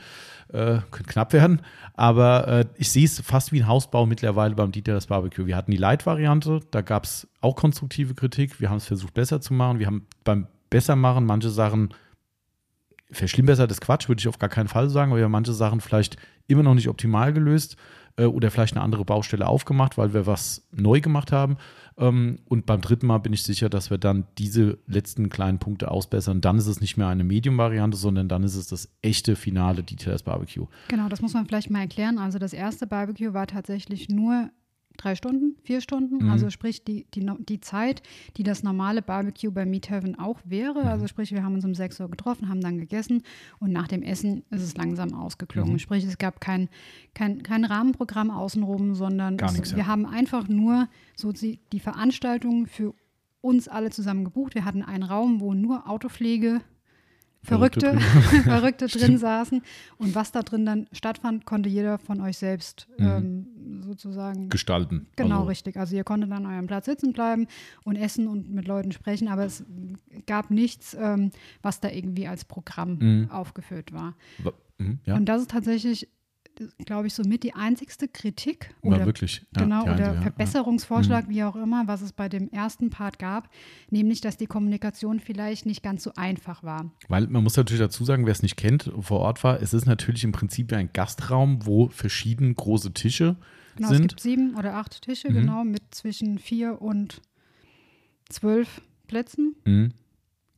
äh, 0.50 0.80
könnte 0.92 1.04
knapp 1.04 1.32
werden. 1.32 1.62
Aber 1.94 2.48
äh, 2.48 2.66
ich 2.76 2.92
sehe 2.92 3.06
es 3.06 3.22
fast 3.22 3.54
wie 3.54 3.62
ein 3.62 3.68
Hausbau 3.68 4.06
mittlerweile 4.06 4.56
beim 4.56 4.74
Dieter 4.74 4.94
das 4.94 5.08
Barbecue. 5.08 5.46
Wir 5.46 5.56
hatten 5.56 5.72
die 5.72 5.78
Light-Variante, 5.78 6.60
da 6.72 6.82
gab 6.82 7.06
es 7.06 7.28
auch 7.40 7.56
konstruktive 7.56 8.14
Kritik. 8.14 8.60
Wir 8.60 8.70
haben 8.70 8.78
es 8.78 8.86
versucht 8.86 9.14
besser 9.14 9.40
zu 9.40 9.54
machen. 9.54 9.80
Wir 9.80 9.88
haben 9.88 10.08
beim 10.26 10.48
Bessermachen 10.70 11.26
manche 11.26 11.50
Sachen 11.50 11.94
verschlimmbessert 13.12 13.72
ist 13.72 13.82
Quatsch, 13.82 14.08
würde 14.08 14.20
ich 14.20 14.28
auf 14.28 14.40
gar 14.40 14.50
keinen 14.50 14.68
Fall 14.68 14.90
sagen, 14.90 15.12
aber 15.12 15.20
wir 15.20 15.30
manche 15.30 15.54
Sachen 15.54 15.82
vielleicht 15.82 16.18
immer 16.48 16.64
noch 16.64 16.76
nicht 16.76 16.90
optimal 16.90 17.34
gelöst 17.34 17.78
äh, 18.18 18.26
oder 18.26 18.52
vielleicht 18.52 18.76
eine 18.76 18.84
andere 18.84 19.06
Baustelle 19.06 19.48
aufgemacht, 19.48 19.98
weil 19.98 20.14
wir 20.14 20.26
was 20.26 20.68
neu 20.72 21.00
gemacht 21.02 21.32
haben. 21.32 21.58
Ähm, 21.98 22.40
und 22.46 22.66
beim 22.66 22.82
dritten 22.82 23.08
Mal 23.08 23.20
bin 23.20 23.34
ich 23.34 23.44
sicher, 23.44 23.70
dass 23.70 23.90
wir 23.90 23.98
dann 23.98 24.26
diese 24.38 24.78
letzten 24.88 25.30
kleinen 25.30 25.60
Punkte 25.60 25.90
ausbessern. 25.90 26.42
Dann 26.42 26.58
ist 26.58 26.68
es 26.68 26.82
nicht 26.82 26.98
mehr 26.98 27.08
eine 27.08 27.24
Medium-Variante, 27.24 27.98
sondern 27.98 28.28
dann 28.28 28.44
ist 28.44 28.56
es 28.56 28.68
das 28.68 28.90
echte 29.02 29.36
finale 29.36 29.84
Details 29.84 30.24
Barbecue. 30.24 30.68
Genau, 30.90 31.08
das 31.10 31.22
muss 31.22 31.34
man 31.34 31.46
vielleicht 31.46 31.70
mal 31.70 31.82
erklären. 31.82 32.18
Also 32.18 32.40
das 32.40 32.54
erste 32.54 32.88
Barbecue 32.88 33.34
war 33.34 33.48
tatsächlich 33.48 34.10
nur 34.10 34.50
drei 34.98 35.16
Stunden, 35.16 35.56
vier 35.64 35.82
Stunden. 35.82 36.26
Mhm. 36.26 36.32
Also 36.32 36.50
sprich 36.50 36.84
die, 36.84 37.06
die, 37.14 37.26
die 37.40 37.62
Zeit, 37.62 38.02
die 38.38 38.44
das 38.44 38.64
normale 38.64 39.02
Barbecue 39.02 39.52
bei 39.52 39.66
Meat 39.66 39.90
Heaven 39.90 40.18
auch 40.18 40.40
wäre. 40.44 40.82
Mhm. 40.82 40.88
Also 40.88 41.08
sprich, 41.08 41.32
wir 41.32 41.44
haben 41.44 41.56
uns 41.56 41.66
um 41.66 41.74
6 41.74 42.00
Uhr 42.00 42.10
getroffen, 42.10 42.50
haben 42.50 42.62
dann 42.62 42.78
gegessen 42.78 43.24
und 43.60 43.72
nach 43.72 43.88
dem 43.88 44.04
Essen 44.04 44.44
ist 44.50 44.64
es 44.64 44.76
langsam 44.76 45.14
ausgeklungen. 45.14 45.74
Mhm. 45.74 45.80
Sprich, 45.80 46.04
es 46.04 46.18
gab 46.18 46.42
kein, 46.42 46.70
kein, 47.14 47.44
kein 47.44 47.66
Rahmenprogramm 47.66 48.32
außenrum, 48.32 48.96
sondern 48.96 49.38
es, 49.40 49.54
nichts, 49.54 49.72
ja. 49.72 49.78
wir 49.78 49.88
haben 49.88 50.06
einfach 50.06 50.48
nur 50.48 50.88
so 51.16 51.32
die, 51.32 51.60
die 51.72 51.80
Veranstaltung 51.80 52.68
für 52.68 52.94
uns 53.42 53.68
alle 53.68 53.90
zusammen 53.92 54.26
gebucht. 54.26 54.56
Wir 54.56 54.66
hatten 54.66 54.84
einen 54.84 55.04
Raum, 55.04 55.40
wo 55.40 55.54
nur 55.54 55.90
Autopflege 55.90 56.62
Verrückte 57.44 57.92
Verrückte, 57.98 58.00
Verrückte 58.44 58.88
drin 58.88 59.18
saßen. 59.18 59.62
Und 59.98 60.16
was 60.16 60.32
da 60.32 60.42
drin 60.42 60.66
dann 60.66 60.88
stattfand, 60.92 61.46
konnte 61.46 61.70
jeder 61.70 61.98
von 61.98 62.20
euch 62.22 62.38
selbst 62.38 62.88
ähm, 63.00 63.82
sozusagen. 63.84 64.50
Gestalten. 64.50 65.08
Genau, 65.16 65.38
also, 65.38 65.48
richtig. 65.50 65.78
Also 65.78 65.96
ihr 65.96 66.04
konntet 66.04 66.32
an 66.32 66.46
eurem 66.46 66.68
Platz 66.68 66.86
sitzen 66.86 67.14
bleiben 67.14 67.48
und 67.84 67.96
essen 67.96 68.28
und 68.28 68.50
mit 68.50 68.68
Leuten 68.68 68.92
sprechen, 68.92 69.28
aber 69.28 69.46
es 69.46 69.64
gab 70.26 70.52
nichts, 70.52 70.96
ähm, 71.00 71.32
was 71.62 71.80
da 71.80 71.90
irgendwie 71.90 72.28
als 72.28 72.44
Programm 72.46 72.98
Mhm. 73.00 73.32
aufgeführt 73.32 73.94
war. 73.94 74.16
wa- 74.40 74.54
mhm, 74.78 75.00
Ja, 75.06 75.16
Und 75.16 75.26
das 75.26 75.42
ist 75.44 75.52
tatsächlich, 75.52 76.10
glaube 76.86 77.08
ich, 77.08 77.14
somit 77.14 77.44
die 77.44 77.54
einzigste 77.54 78.08
Kritik 78.08 78.74
war 78.82 78.98
oder 78.98 79.06
wirklich. 79.06 79.46
Ja, 79.56 79.64
Genau, 79.64 79.82
oder 79.84 79.92
einzige, 79.92 80.08
ja, 80.10 80.14
Mhm. 80.16 80.22
Verbesserungsvorschlag, 80.22 81.30
wie 81.30 81.44
auch 81.44 81.56
immer, 81.56 81.88
was 81.88 82.02
es 82.02 82.14
bei 82.14 82.30
dem 82.30 82.50
ersten 82.52 82.90
Part 82.90 83.20
gab, 83.20 83.50
nämlich, 83.90 84.22
dass 84.22 84.38
die 84.38 84.46
Kommunikation 84.48 85.20
vielleicht 85.20 85.66
nicht 85.66 85.84
ganz 85.84 86.04
so 86.04 86.12
einfach 86.16 86.64
war. 86.64 86.92
Weil 87.08 87.28
man 87.28 87.44
muss 87.44 87.58
natürlich 87.58 87.82
dazu 87.82 88.04
sagen, 88.06 88.26
wer 88.26 88.32
es 88.32 88.42
nicht 88.44 88.58
kennt, 88.58 88.92
vor 89.02 89.20
Ort 89.20 89.44
war, 89.44 89.62
es 89.62 89.74
ist 89.74 89.86
natürlich 89.86 90.24
im 90.24 90.32
Prinzip 90.32 90.72
ein 90.74 90.90
Gastraum, 90.94 91.66
wo 91.66 91.90
verschieden 91.90 92.56
große 92.56 92.94
Tische 92.94 93.36
Genau, 93.76 93.90
es 93.92 93.98
sind. 93.98 94.08
gibt 94.08 94.20
sieben 94.22 94.56
oder 94.56 94.76
acht 94.76 95.02
Tische, 95.04 95.30
Mhm. 95.30 95.34
genau, 95.34 95.64
mit 95.64 95.84
zwischen 95.92 96.40
vier 96.40 96.82
und 96.82 97.22
zwölf 98.30 98.82
Plätzen. 99.08 99.56
Mhm. 99.66 99.92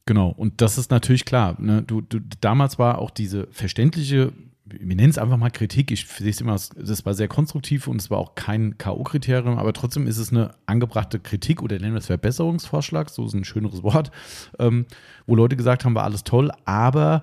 Genau, 0.06 0.30
und 0.30 0.62
das 0.62 0.78
ist 0.80 0.90
natürlich 0.90 1.24
klar. 1.26 1.56
Ne? 1.62 1.84
Du, 1.84 2.02
du, 2.02 2.20
damals 2.42 2.80
war 2.80 2.98
auch 2.98 3.12
diese 3.12 3.46
verständliche, 3.52 4.34
wir 4.80 4.96
nennen 4.96 5.10
es 5.10 5.18
einfach 5.18 5.38
mal 5.38 5.50
Kritik, 5.50 5.92
ich 5.92 6.08
sehe 6.08 6.30
es 6.30 6.42
immer, 6.42 6.54
das 6.54 7.06
war 7.06 7.14
sehr 7.14 7.28
konstruktiv 7.28 7.88
und 7.88 8.02
es 8.02 8.10
war 8.10 8.18
auch 8.18 8.36
kein 8.36 8.78
K.O.-Kriterium, 8.78 9.58
aber 9.58 9.74
trotzdem 9.74 10.08
ist 10.08 10.18
es 10.18 10.32
eine 10.32 10.52
angebrachte 10.66 11.20
Kritik 11.20 11.62
oder 11.62 11.80
nennen 11.80 11.94
wir 11.94 12.00
es 12.00 12.08
Verbesserungsvorschlag, 12.08 13.10
so 13.10 13.26
ist 13.26 13.34
ein 13.34 13.46
schöneres 13.46 13.84
Wort, 13.84 14.12
ähm, 14.60 14.86
wo 15.26 15.36
Leute 15.36 15.56
gesagt 15.56 15.86
haben, 15.86 15.96
war 15.96 16.04
alles 16.04 16.24
toll, 16.24 16.52
aber 16.66 17.22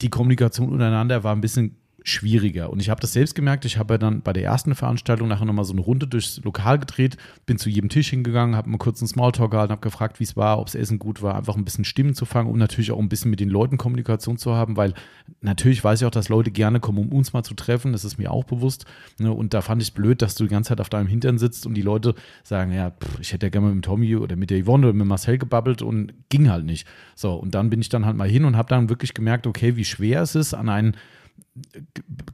die 0.00 0.10
Kommunikation 0.10 0.70
untereinander 0.70 1.24
war 1.24 1.34
ein 1.34 1.40
bisschen 1.40 1.76
schwieriger. 2.08 2.70
Und 2.70 2.80
ich 2.80 2.90
habe 2.90 3.00
das 3.00 3.12
selbst 3.12 3.34
gemerkt. 3.34 3.64
Ich 3.64 3.78
habe 3.78 3.94
ja 3.94 3.98
dann 3.98 4.22
bei 4.22 4.32
der 4.32 4.44
ersten 4.44 4.74
Veranstaltung 4.74 5.28
nachher 5.28 5.44
nochmal 5.44 5.64
so 5.64 5.72
eine 5.72 5.80
Runde 5.80 6.06
durchs 6.06 6.40
Lokal 6.42 6.78
gedreht, 6.78 7.16
bin 7.46 7.58
zu 7.58 7.68
jedem 7.68 7.88
Tisch 7.88 8.10
hingegangen, 8.10 8.56
habe 8.56 8.70
mal 8.70 8.78
kurz 8.78 9.00
einen 9.00 9.08
Smalltalk 9.08 9.50
gehalten, 9.50 9.72
habe 9.72 9.80
gefragt, 9.80 10.20
wie 10.20 10.24
es 10.24 10.36
war, 10.36 10.58
ob 10.58 10.66
das 10.66 10.74
Essen 10.74 10.98
gut 10.98 11.22
war, 11.22 11.36
einfach 11.36 11.56
ein 11.56 11.64
bisschen 11.64 11.84
Stimmen 11.84 12.14
zu 12.14 12.24
fangen, 12.24 12.50
um 12.50 12.58
natürlich 12.58 12.92
auch 12.92 12.98
ein 12.98 13.08
bisschen 13.08 13.30
mit 13.30 13.40
den 13.40 13.48
Leuten 13.48 13.76
Kommunikation 13.76 14.38
zu 14.38 14.54
haben, 14.54 14.76
weil 14.76 14.94
natürlich 15.40 15.82
weiß 15.84 16.00
ich 16.00 16.06
auch, 16.06 16.10
dass 16.10 16.28
Leute 16.28 16.50
gerne 16.50 16.80
kommen, 16.80 16.98
um 16.98 17.12
uns 17.12 17.32
mal 17.32 17.42
zu 17.42 17.54
treffen. 17.54 17.92
Das 17.92 18.04
ist 18.04 18.18
mir 18.18 18.30
auch 18.30 18.44
bewusst. 18.44 18.86
Ne? 19.18 19.32
Und 19.32 19.54
da 19.54 19.60
fand 19.60 19.82
ich 19.82 19.88
es 19.88 19.94
blöd, 19.94 20.22
dass 20.22 20.34
du 20.34 20.44
die 20.44 20.50
ganze 20.50 20.70
Zeit 20.70 20.80
auf 20.80 20.88
deinem 20.88 21.06
Hintern 21.06 21.38
sitzt 21.38 21.66
und 21.66 21.74
die 21.74 21.82
Leute 21.82 22.14
sagen, 22.42 22.72
ja, 22.72 22.90
pff, 22.90 23.20
ich 23.20 23.32
hätte 23.32 23.46
ja 23.46 23.50
gerne 23.50 23.68
mit 23.68 23.76
dem 23.76 23.82
Tommy 23.82 24.16
oder 24.16 24.36
mit 24.36 24.50
der 24.50 24.64
Yvonne 24.64 24.88
oder 24.88 24.96
mit 24.96 25.06
Marcel 25.06 25.38
gebabbelt 25.38 25.82
und 25.82 26.12
ging 26.28 26.50
halt 26.50 26.64
nicht. 26.64 26.86
So, 27.14 27.34
und 27.34 27.54
dann 27.54 27.70
bin 27.70 27.80
ich 27.80 27.88
dann 27.88 28.06
halt 28.06 28.16
mal 28.16 28.28
hin 28.28 28.44
und 28.44 28.56
habe 28.56 28.68
dann 28.68 28.88
wirklich 28.88 29.14
gemerkt, 29.14 29.46
okay, 29.46 29.76
wie 29.76 29.84
schwer 29.84 30.22
es 30.22 30.34
ist, 30.34 30.54
an 30.54 30.68
einen 30.68 30.96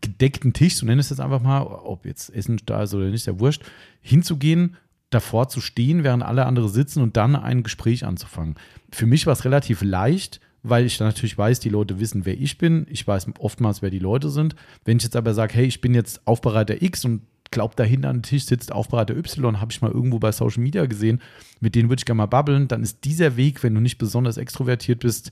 gedeckten 0.01 0.53
Tisch, 0.53 0.77
so 0.77 0.87
nenne 0.87 1.01
ich 1.01 1.07
es 1.07 1.11
jetzt 1.11 1.21
einfach 1.21 1.41
mal, 1.41 1.63
ob 1.63 2.07
jetzt 2.07 2.35
Essen 2.35 2.61
da 2.67 2.83
ist 2.83 2.95
oder 2.95 3.07
nicht, 3.07 3.15
ist 3.15 3.27
ja 3.27 3.39
wurscht, 3.39 3.63
hinzugehen, 4.01 4.77
davor 5.11 5.49
zu 5.49 5.61
stehen, 5.61 6.05
während 6.05 6.23
alle 6.23 6.47
andere 6.47 6.69
sitzen 6.69 7.03
und 7.03 7.17
dann 7.17 7.37
ein 7.37 7.63
Gespräch 7.63 8.05
anzufangen. 8.05 8.57
Für 8.91 9.07
mich 9.07 9.27
war 9.27 9.33
es 9.33 9.45
relativ 9.45 9.83
leicht, 9.83 10.41
weil 10.63 10.87
ich 10.87 10.99
dann 10.99 11.09
natürlich 11.09 11.39
weiß, 11.39 11.61
die 11.61 11.69
Leute 11.69 12.01
wissen, 12.01 12.25
wer 12.25 12.41
ich 12.41 12.59
bin. 12.59 12.87
Ich 12.91 13.07
weiß 13.07 13.27
oftmals, 13.39 13.83
wer 13.83 13.91
die 13.91 13.99
Leute 13.99 14.31
sind. 14.31 14.57
Wenn 14.85 14.97
ich 14.97 15.05
jetzt 15.05 15.17
aber 15.17 15.35
sage, 15.35 15.55
hey, 15.55 15.67
ich 15.67 15.81
bin 15.81 15.95
jetzt 15.95 16.27
Aufbereiter 16.27 16.83
X 16.83 17.05
und 17.05 17.23
glaube, 17.51 17.75
dahinter 17.77 18.11
an 18.11 18.19
dem 18.19 18.23
Tisch 18.23 18.45
sitzt 18.45 18.73
Aufbereiter 18.73 19.17
Y, 19.17 19.61
habe 19.61 19.73
ich 19.73 19.81
mal 19.81 19.91
irgendwo 19.91 20.19
bei 20.19 20.33
Social 20.33 20.63
Media 20.63 20.85
gesehen, 20.87 21.23
mit 21.61 21.75
denen 21.75 21.89
würde 21.89 22.01
ich 22.01 22.05
gerne 22.05 22.19
mal 22.19 22.27
babbeln, 22.27 22.69
dann 22.69 22.83
ist 22.83 23.05
dieser 23.05 23.37
Weg, 23.37 23.63
wenn 23.63 23.75
du 23.75 23.81
nicht 23.81 23.97
besonders 23.97 24.37
extrovertiert 24.37 25.01
bist, 25.01 25.31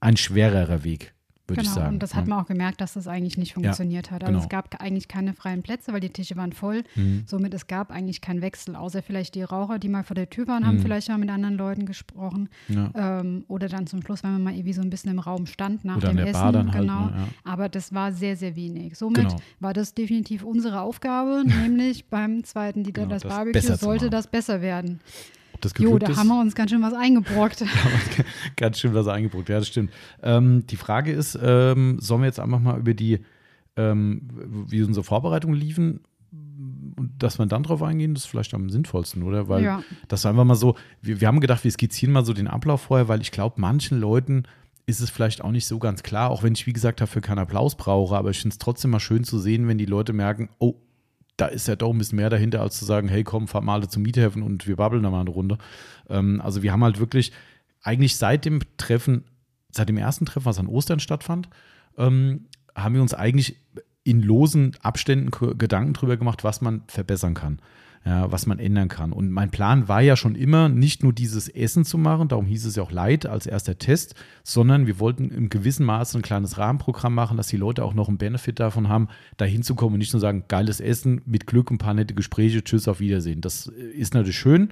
ein 0.00 0.16
schwererer 0.16 0.84
Weg 0.84 1.12
würde 1.48 1.62
genau, 1.62 1.70
ich 1.70 1.74
sagen. 1.74 1.94
Und 1.94 2.02
das 2.02 2.14
hat 2.14 2.26
man 2.26 2.40
auch 2.40 2.46
gemerkt, 2.46 2.80
dass 2.80 2.94
das 2.94 3.08
eigentlich 3.08 3.38
nicht 3.38 3.54
funktioniert 3.54 4.06
ja, 4.06 4.12
hat. 4.12 4.22
Also 4.22 4.32
genau. 4.32 4.44
es 4.44 4.48
gab 4.48 4.80
eigentlich 4.80 5.08
keine 5.08 5.34
freien 5.34 5.62
Plätze, 5.62 5.92
weil 5.92 6.00
die 6.00 6.10
Tische 6.10 6.36
waren 6.36 6.52
voll. 6.52 6.84
Mhm. 6.94 7.24
Somit 7.26 7.54
es 7.54 7.66
gab 7.66 7.90
eigentlich 7.90 8.20
keinen 8.20 8.42
Wechsel, 8.42 8.76
außer 8.76 9.02
vielleicht 9.02 9.34
die 9.34 9.42
Raucher, 9.42 9.78
die 9.78 9.88
mal 9.88 10.04
vor 10.04 10.14
der 10.14 10.28
Tür 10.28 10.46
waren, 10.46 10.66
haben 10.66 10.76
mhm. 10.76 10.82
vielleicht 10.82 11.08
mal 11.08 11.18
mit 11.18 11.30
anderen 11.30 11.56
Leuten 11.56 11.86
gesprochen. 11.86 12.48
Ja. 12.68 13.20
Ähm, 13.20 13.44
oder 13.48 13.68
dann 13.68 13.86
zum 13.86 14.02
Schluss, 14.02 14.22
wenn 14.22 14.32
man 14.32 14.42
mal 14.42 14.54
irgendwie 14.54 14.72
so 14.72 14.82
ein 14.82 14.90
bisschen 14.90 15.10
im 15.10 15.18
Raum 15.18 15.46
stand 15.46 15.84
nach 15.84 15.96
oder 15.96 16.08
dem 16.08 16.18
Essen. 16.18 16.40
Halt, 16.40 16.72
genau. 16.72 17.06
Ne, 17.06 17.12
ja. 17.16 17.28
Aber 17.44 17.68
das 17.68 17.92
war 17.94 18.12
sehr, 18.12 18.36
sehr 18.36 18.56
wenig. 18.56 18.96
Somit 18.96 19.28
genau. 19.28 19.36
war 19.60 19.72
das 19.72 19.94
definitiv 19.94 20.44
unsere 20.44 20.80
Aufgabe, 20.80 21.44
nämlich 21.62 22.06
beim 22.06 22.44
zweiten 22.44 22.84
Dieter 22.84 23.02
genau, 23.02 23.14
das, 23.14 23.22
das 23.22 23.32
Barbecue 23.32 23.76
sollte 23.76 24.10
das 24.10 24.26
besser 24.26 24.60
werden 24.60 25.00
das 25.60 25.72
Jo, 25.78 25.98
da 25.98 26.08
ist, 26.08 26.18
haben 26.18 26.28
wir 26.28 26.40
uns 26.40 26.54
ganz 26.54 26.70
schön 26.70 26.82
was 26.82 26.94
eingebrockt. 26.94 27.64
ganz 28.56 28.78
schön 28.78 28.94
was 28.94 29.06
eingebrockt, 29.08 29.48
ja, 29.48 29.58
das 29.58 29.68
stimmt. 29.68 29.90
Ähm, 30.22 30.66
die 30.66 30.76
Frage 30.76 31.12
ist, 31.12 31.38
ähm, 31.40 31.98
sollen 32.00 32.22
wir 32.22 32.26
jetzt 32.26 32.40
einfach 32.40 32.60
mal 32.60 32.78
über 32.78 32.94
die, 32.94 33.20
ähm, 33.76 34.28
wie 34.68 34.82
unsere 34.82 35.04
Vorbereitungen 35.04 35.58
liefen 35.58 36.00
und 36.96 37.12
dass 37.18 37.38
wir 37.38 37.46
dann 37.46 37.62
drauf 37.62 37.82
eingehen, 37.82 38.14
das 38.14 38.24
ist 38.24 38.30
vielleicht 38.30 38.52
am 38.54 38.70
sinnvollsten, 38.70 39.22
oder? 39.22 39.48
Weil 39.48 39.62
ja. 39.62 39.82
das 40.08 40.24
war 40.24 40.32
einfach 40.32 40.44
mal 40.44 40.56
so, 40.56 40.74
wir, 41.00 41.20
wir 41.20 41.28
haben 41.28 41.40
gedacht, 41.40 41.64
wir 41.64 41.70
skizzieren 41.70 42.12
mal 42.12 42.24
so 42.24 42.32
den 42.32 42.48
Ablauf 42.48 42.82
vorher, 42.82 43.08
weil 43.08 43.20
ich 43.20 43.30
glaube, 43.30 43.60
manchen 43.60 44.00
Leuten 44.00 44.44
ist 44.86 45.00
es 45.00 45.10
vielleicht 45.10 45.44
auch 45.44 45.50
nicht 45.50 45.66
so 45.66 45.78
ganz 45.78 46.02
klar, 46.02 46.30
auch 46.30 46.42
wenn 46.42 46.54
ich, 46.54 46.66
wie 46.66 46.72
gesagt, 46.72 47.00
dafür 47.00 47.22
keinen 47.22 47.38
Applaus 47.38 47.76
brauche, 47.76 48.16
aber 48.16 48.30
ich 48.30 48.40
finde 48.40 48.54
es 48.54 48.58
trotzdem 48.58 48.90
mal 48.90 49.00
schön 49.00 49.22
zu 49.22 49.38
sehen, 49.38 49.68
wenn 49.68 49.78
die 49.78 49.86
Leute 49.86 50.12
merken, 50.12 50.48
oh, 50.58 50.74
da 51.38 51.46
ist 51.46 51.68
ja 51.68 51.76
doch 51.76 51.92
ein 51.92 51.98
bisschen 51.98 52.16
mehr 52.16 52.30
dahinter, 52.30 52.60
als 52.60 52.78
zu 52.78 52.84
sagen, 52.84 53.08
hey, 53.08 53.24
komm, 53.24 53.48
fahr 53.48 53.62
mal 53.62 53.88
zum 53.88 54.02
Miethafen 54.02 54.42
und 54.42 54.66
wir 54.66 54.76
babbeln 54.76 55.02
da 55.02 55.10
mal 55.10 55.22
eine 55.22 55.30
Runde. 55.30 55.56
Ähm, 56.10 56.40
also 56.42 56.62
wir 56.62 56.72
haben 56.72 56.84
halt 56.84 56.98
wirklich 56.98 57.32
eigentlich 57.80 58.16
seit 58.16 58.44
dem 58.44 58.60
Treffen, 58.76 59.24
seit 59.70 59.88
dem 59.88 59.96
ersten 59.96 60.26
Treffen, 60.26 60.44
was 60.44 60.58
an 60.58 60.66
Ostern 60.66 61.00
stattfand, 61.00 61.48
ähm, 61.96 62.46
haben 62.74 62.94
wir 62.94 63.02
uns 63.02 63.14
eigentlich 63.14 63.56
in 64.02 64.20
losen 64.20 64.76
Abständen 64.82 65.30
Gedanken 65.58 65.94
darüber 65.94 66.16
gemacht, 66.16 66.44
was 66.44 66.60
man 66.60 66.82
verbessern 66.88 67.34
kann 67.34 67.60
ja, 68.04 68.30
was 68.30 68.46
man 68.46 68.58
ändern 68.58 68.88
kann. 68.88 69.12
Und 69.12 69.30
mein 69.30 69.50
Plan 69.50 69.88
war 69.88 70.00
ja 70.00 70.16
schon 70.16 70.34
immer, 70.34 70.68
nicht 70.68 71.02
nur 71.02 71.12
dieses 71.12 71.48
Essen 71.48 71.84
zu 71.84 71.98
machen, 71.98 72.28
darum 72.28 72.46
hieß 72.46 72.64
es 72.64 72.76
ja 72.76 72.82
auch 72.82 72.92
Light 72.92 73.26
als 73.26 73.46
erster 73.46 73.78
Test, 73.78 74.14
sondern 74.44 74.86
wir 74.86 74.98
wollten 74.98 75.30
im 75.30 75.48
gewissen 75.48 75.84
Maße 75.84 76.18
ein 76.18 76.22
kleines 76.22 76.58
Rahmenprogramm 76.58 77.14
machen, 77.14 77.36
dass 77.36 77.48
die 77.48 77.56
Leute 77.56 77.84
auch 77.84 77.94
noch 77.94 78.08
einen 78.08 78.18
Benefit 78.18 78.60
davon 78.60 78.88
haben, 78.88 79.08
da 79.36 79.44
hinzukommen 79.44 79.94
und 79.94 79.98
nicht 79.98 80.12
nur 80.12 80.20
sagen, 80.20 80.44
geiles 80.48 80.80
Essen, 80.80 81.20
mit 81.26 81.46
Glück 81.46 81.70
ein 81.70 81.78
paar 81.78 81.94
nette 81.94 82.14
Gespräche, 82.14 82.64
tschüss, 82.64 82.88
auf 82.88 83.00
Wiedersehen. 83.00 83.40
Das 83.40 83.66
ist 83.66 84.14
natürlich 84.14 84.38
schön. 84.38 84.70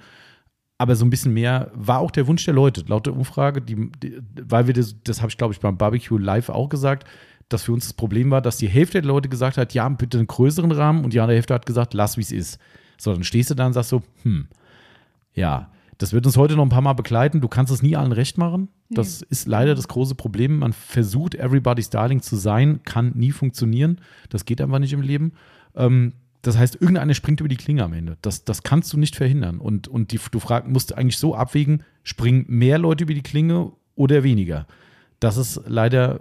Aber 0.78 0.94
so 0.94 1.06
ein 1.06 1.10
bisschen 1.10 1.32
mehr 1.32 1.70
war 1.74 2.00
auch 2.00 2.10
der 2.10 2.26
Wunsch 2.26 2.44
der 2.44 2.52
Leute. 2.52 2.84
Laut 2.86 3.06
der 3.06 3.16
Umfrage, 3.16 3.62
die, 3.62 3.90
die 4.02 4.18
weil 4.42 4.66
wir 4.66 4.74
das, 4.74 4.96
das 5.02 5.22
habe 5.22 5.30
ich 5.30 5.38
glaube 5.38 5.54
ich 5.54 5.60
beim 5.60 5.78
Barbecue 5.78 6.18
Live 6.18 6.50
auch 6.50 6.68
gesagt, 6.68 7.08
dass 7.48 7.62
für 7.62 7.72
uns 7.72 7.84
das 7.84 7.92
Problem 7.94 8.30
war, 8.30 8.42
dass 8.42 8.58
die 8.58 8.68
Hälfte 8.68 9.00
der 9.00 9.08
Leute 9.08 9.28
gesagt 9.28 9.56
hat, 9.56 9.72
ja, 9.72 9.88
bitte 9.88 10.18
einen 10.18 10.26
größeren 10.26 10.72
Rahmen 10.72 11.04
und 11.04 11.12
die 11.12 11.20
andere 11.20 11.36
Hälfte 11.36 11.54
hat 11.54 11.64
gesagt, 11.64 11.94
lass 11.94 12.16
wie 12.16 12.22
es 12.22 12.32
ist. 12.32 12.58
So, 12.96 13.12
dann 13.12 13.24
stehst 13.24 13.50
du 13.50 13.54
da 13.54 13.66
und 13.66 13.72
sagst 13.72 13.90
so, 13.90 14.02
hm, 14.22 14.48
ja, 15.34 15.70
das 15.98 16.12
wird 16.12 16.26
uns 16.26 16.36
heute 16.36 16.56
noch 16.56 16.64
ein 16.64 16.70
paar 16.70 16.82
Mal 16.82 16.92
begleiten. 16.92 17.40
Du 17.40 17.48
kannst 17.48 17.72
es 17.72 17.82
nie 17.82 17.96
allen 17.96 18.12
recht 18.12 18.36
machen. 18.36 18.68
Das 18.90 19.22
nee. 19.22 19.26
ist 19.30 19.48
leider 19.48 19.74
das 19.74 19.88
große 19.88 20.14
Problem. 20.14 20.58
Man 20.58 20.72
versucht, 20.72 21.34
everybody's 21.34 21.90
darling 21.90 22.20
zu 22.20 22.36
sein, 22.36 22.80
kann 22.84 23.12
nie 23.14 23.32
funktionieren. 23.32 24.00
Das 24.28 24.44
geht 24.44 24.60
einfach 24.60 24.78
nicht 24.78 24.92
im 24.92 25.00
Leben. 25.00 25.32
Ähm, 25.74 26.12
das 26.42 26.58
heißt, 26.58 26.76
irgendeiner 26.80 27.14
springt 27.14 27.40
über 27.40 27.48
die 27.48 27.56
Klinge 27.56 27.82
am 27.82 27.92
Ende. 27.92 28.18
Das, 28.22 28.44
das 28.44 28.62
kannst 28.62 28.92
du 28.92 28.98
nicht 28.98 29.16
verhindern. 29.16 29.58
Und, 29.58 29.88
und 29.88 30.12
die, 30.12 30.20
du 30.30 30.38
frag, 30.38 30.68
musst 30.68 30.96
eigentlich 30.96 31.18
so 31.18 31.34
abwägen, 31.34 31.82
springen 32.04 32.44
mehr 32.46 32.78
Leute 32.78 33.04
über 33.04 33.14
die 33.14 33.22
Klinge 33.22 33.72
oder 33.94 34.22
weniger. 34.22 34.66
Das 35.18 35.38
ist 35.38 35.62
leider 35.66 36.20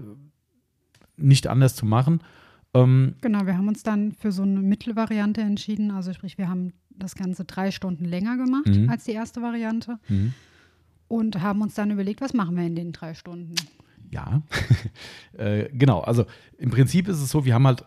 nicht 1.17 1.47
anders 1.47 1.75
zu 1.75 1.85
machen. 1.85 2.21
Ähm, 2.75 3.15
genau, 3.21 3.45
wir 3.45 3.57
haben 3.57 3.67
uns 3.67 3.83
dann 3.83 4.11
für 4.11 4.31
so 4.31 4.43
eine 4.43 4.59
Mittelvariante 4.59 5.41
entschieden. 5.41 5.91
Also 5.91 6.13
sprich, 6.13 6.37
wir 6.37 6.49
haben 6.49 6.73
das 6.89 7.15
Ganze 7.15 7.45
drei 7.45 7.71
Stunden 7.71 8.05
länger 8.05 8.37
gemacht 8.37 8.67
mhm. 8.67 8.89
als 8.89 9.05
die 9.05 9.11
erste 9.11 9.41
Variante 9.41 9.99
mhm. 10.07 10.33
und 11.07 11.41
haben 11.41 11.61
uns 11.61 11.75
dann 11.75 11.91
überlegt, 11.91 12.21
was 12.21 12.33
machen 12.33 12.55
wir 12.55 12.65
in 12.65 12.75
den 12.75 12.91
drei 12.91 13.13
Stunden. 13.13 13.55
Ja, 14.11 14.41
äh, 15.37 15.69
genau. 15.73 16.01
Also 16.01 16.25
im 16.57 16.69
Prinzip 16.69 17.07
ist 17.07 17.21
es 17.21 17.29
so, 17.29 17.45
wir 17.45 17.53
haben 17.53 17.67
halt 17.67 17.83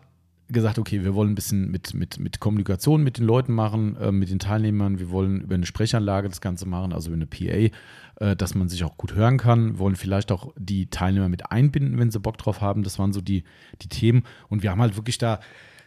gesagt, 0.53 0.79
okay, 0.79 1.03
wir 1.03 1.13
wollen 1.15 1.31
ein 1.31 1.35
bisschen 1.35 1.69
mit, 1.71 1.93
mit, 1.93 2.19
mit 2.19 2.39
Kommunikation 2.39 3.03
mit 3.03 3.17
den 3.17 3.25
Leuten 3.25 3.53
machen, 3.53 3.95
äh, 3.97 4.11
mit 4.11 4.29
den 4.29 4.39
Teilnehmern. 4.39 4.99
Wir 4.99 5.11
wollen 5.11 5.41
über 5.41 5.55
eine 5.55 5.65
Sprechanlage 5.65 6.29
das 6.29 6.41
Ganze 6.41 6.67
machen, 6.67 6.93
also 6.93 7.09
über 7.11 7.15
eine 7.15 7.27
PA, 7.27 8.25
äh, 8.25 8.35
dass 8.35 8.55
man 8.55 8.69
sich 8.69 8.83
auch 8.83 8.97
gut 8.97 9.13
hören 9.13 9.37
kann. 9.37 9.73
Wir 9.73 9.79
wollen 9.79 9.95
vielleicht 9.95 10.31
auch 10.31 10.53
die 10.57 10.87
Teilnehmer 10.87 11.29
mit 11.29 11.51
einbinden, 11.51 11.99
wenn 11.99 12.11
sie 12.11 12.19
Bock 12.19 12.37
drauf 12.37 12.61
haben. 12.61 12.83
Das 12.83 12.99
waren 12.99 13.13
so 13.13 13.21
die, 13.21 13.43
die 13.81 13.89
Themen. 13.89 14.23
Und 14.47 14.63
wir 14.63 14.71
haben 14.71 14.81
halt 14.81 14.95
wirklich 14.95 15.17
da, 15.17 15.39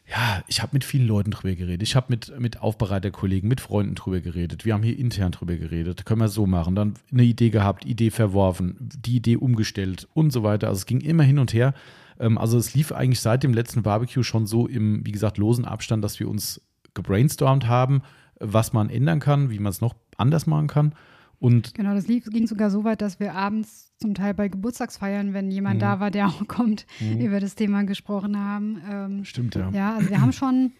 ja, 0.08 0.42
ich 0.46 0.60
habe 0.60 0.70
mit 0.74 0.84
vielen 0.84 1.06
Leuten 1.06 1.30
drüber 1.30 1.54
geredet. 1.54 1.82
Ich 1.82 1.96
habe 1.96 2.06
mit, 2.10 2.38
mit 2.38 2.60
Aufbereiterkollegen, 2.60 3.48
mit 3.48 3.60
Freunden 3.60 3.94
drüber 3.94 4.20
geredet. 4.20 4.64
Wir 4.64 4.74
haben 4.74 4.82
hier 4.82 4.98
intern 4.98 5.32
drüber 5.32 5.56
geredet. 5.56 6.04
Können 6.04 6.20
wir 6.20 6.28
so 6.28 6.46
machen. 6.46 6.74
Dann 6.74 6.94
eine 7.10 7.22
Idee 7.22 7.50
gehabt, 7.50 7.84
Idee 7.84 8.10
verworfen, 8.10 8.76
die 8.78 9.16
Idee 9.16 9.36
umgestellt 9.36 10.08
und 10.12 10.32
so 10.32 10.42
weiter. 10.42 10.68
Also 10.68 10.78
es 10.78 10.86
ging 10.86 11.00
immer 11.00 11.22
hin 11.22 11.38
und 11.38 11.52
her. 11.54 11.74
Ähm, 12.22 12.38
also 12.38 12.56
es 12.56 12.74
lief 12.74 12.92
eigentlich 12.92 13.20
seit 13.20 13.42
dem 13.42 13.52
letzten 13.52 13.82
Barbecue 13.82 14.22
schon 14.22 14.46
so 14.46 14.66
im, 14.66 15.04
wie 15.04 15.12
gesagt, 15.12 15.36
losen 15.36 15.64
Abstand, 15.64 16.02
dass 16.02 16.18
wir 16.20 16.28
uns 16.28 16.62
gebrainstormt 16.94 17.66
haben, 17.66 18.02
was 18.38 18.72
man 18.72 18.88
ändern 18.88 19.20
kann, 19.20 19.50
wie 19.50 19.58
man 19.58 19.70
es 19.70 19.80
noch 19.80 19.96
anders 20.16 20.46
machen 20.46 20.68
kann. 20.68 20.94
Und 21.38 21.74
genau, 21.74 21.94
das 21.94 22.06
lief, 22.06 22.24
ging 22.26 22.46
sogar 22.46 22.70
so 22.70 22.84
weit, 22.84 23.02
dass 23.02 23.18
wir 23.18 23.34
abends 23.34 23.92
zum 23.98 24.14
Teil 24.14 24.32
bei 24.32 24.48
Geburtstagsfeiern, 24.48 25.34
wenn 25.34 25.50
jemand 25.50 25.76
mhm. 25.76 25.80
da 25.80 26.00
war, 26.00 26.10
der 26.12 26.28
auch 26.28 26.46
kommt, 26.46 26.86
mhm. 27.00 27.20
über 27.20 27.40
das 27.40 27.56
Thema 27.56 27.82
gesprochen 27.82 28.38
haben. 28.38 28.80
Ähm, 28.88 29.24
Stimmt, 29.24 29.56
ja. 29.56 29.68
Ja, 29.70 29.96
also 29.96 30.10
wir 30.10 30.20
haben 30.20 30.32
schon 30.32 30.72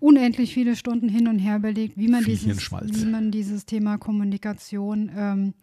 unendlich 0.00 0.52
viele 0.52 0.76
Stunden 0.76 1.08
hin 1.08 1.28
und 1.28 1.38
her 1.38 1.56
überlegt, 1.56 1.96
wie 1.96 2.08
man, 2.08 2.24
dieses, 2.24 2.70
wie 2.70 3.06
man 3.06 3.30
dieses 3.30 3.64
Thema 3.64 3.96
Kommunikation 3.96 5.10
ähm, 5.16 5.54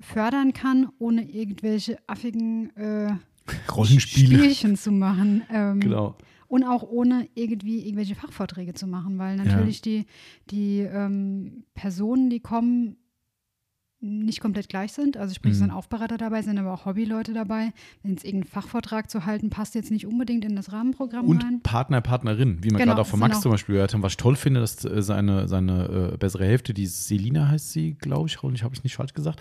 fördern 0.00 0.52
kann, 0.52 0.88
ohne 0.98 1.22
irgendwelche 1.22 1.98
affigen 2.06 2.74
äh, 2.76 3.14
Rollenspiele. 3.74 4.38
Spielchen 4.38 4.76
zu 4.76 4.90
machen. 4.90 5.42
Ähm, 5.50 5.80
genau. 5.80 6.16
Und 6.46 6.64
auch 6.64 6.82
ohne 6.82 7.28
irgendwie 7.34 7.84
irgendwelche 7.84 8.14
Fachvorträge 8.14 8.74
zu 8.74 8.86
machen, 8.86 9.18
weil 9.18 9.36
natürlich 9.36 9.78
ja. 9.78 9.82
die, 9.82 10.06
die 10.50 10.80
ähm, 10.80 11.64
Personen, 11.74 12.30
die 12.30 12.40
kommen, 12.40 12.96
nicht 14.04 14.40
komplett 14.40 14.68
gleich 14.68 14.92
sind. 14.92 15.16
Also 15.16 15.34
sprich, 15.34 15.54
mhm. 15.54 15.58
sind 15.58 15.70
Aufbereiter 15.70 16.18
dabei, 16.18 16.42
sind 16.42 16.58
aber 16.58 16.72
auch 16.72 16.84
Hobbyleute 16.84 17.32
dabei. 17.32 17.72
Wenn 18.02 18.14
es 18.14 18.24
irgendeinen 18.24 18.50
Fachvortrag 18.50 19.10
zu 19.10 19.24
halten, 19.24 19.50
passt 19.50 19.74
jetzt 19.74 19.90
nicht 19.90 20.06
unbedingt 20.06 20.44
in 20.44 20.56
das 20.56 20.72
Rahmenprogramm 20.72 21.24
Und 21.26 21.42
rein. 21.42 21.60
Partner, 21.62 22.00
Partnerin, 22.00 22.58
wie 22.62 22.68
man 22.68 22.78
genau, 22.78 22.92
gerade 22.92 23.02
auch 23.02 23.06
von 23.06 23.20
Max 23.20 23.40
zum 23.40 23.50
Beispiel 23.50 23.74
gehört 23.74 23.94
hat. 23.94 24.02
Was 24.02 24.12
ich 24.12 24.16
toll 24.18 24.36
finde, 24.36 24.60
dass 24.60 24.84
äh, 24.84 25.02
seine, 25.02 25.48
seine 25.48 26.12
äh, 26.12 26.16
bessere 26.16 26.44
Hälfte, 26.44 26.74
die 26.74 26.86
Selina 26.86 27.48
heißt 27.48 27.72
sie, 27.72 27.94
glaube 27.94 28.28
ich, 28.28 28.34
ich 28.34 28.62
habe 28.62 28.74
es 28.74 28.84
nicht 28.84 28.96
falsch 28.96 29.14
gesagt, 29.14 29.40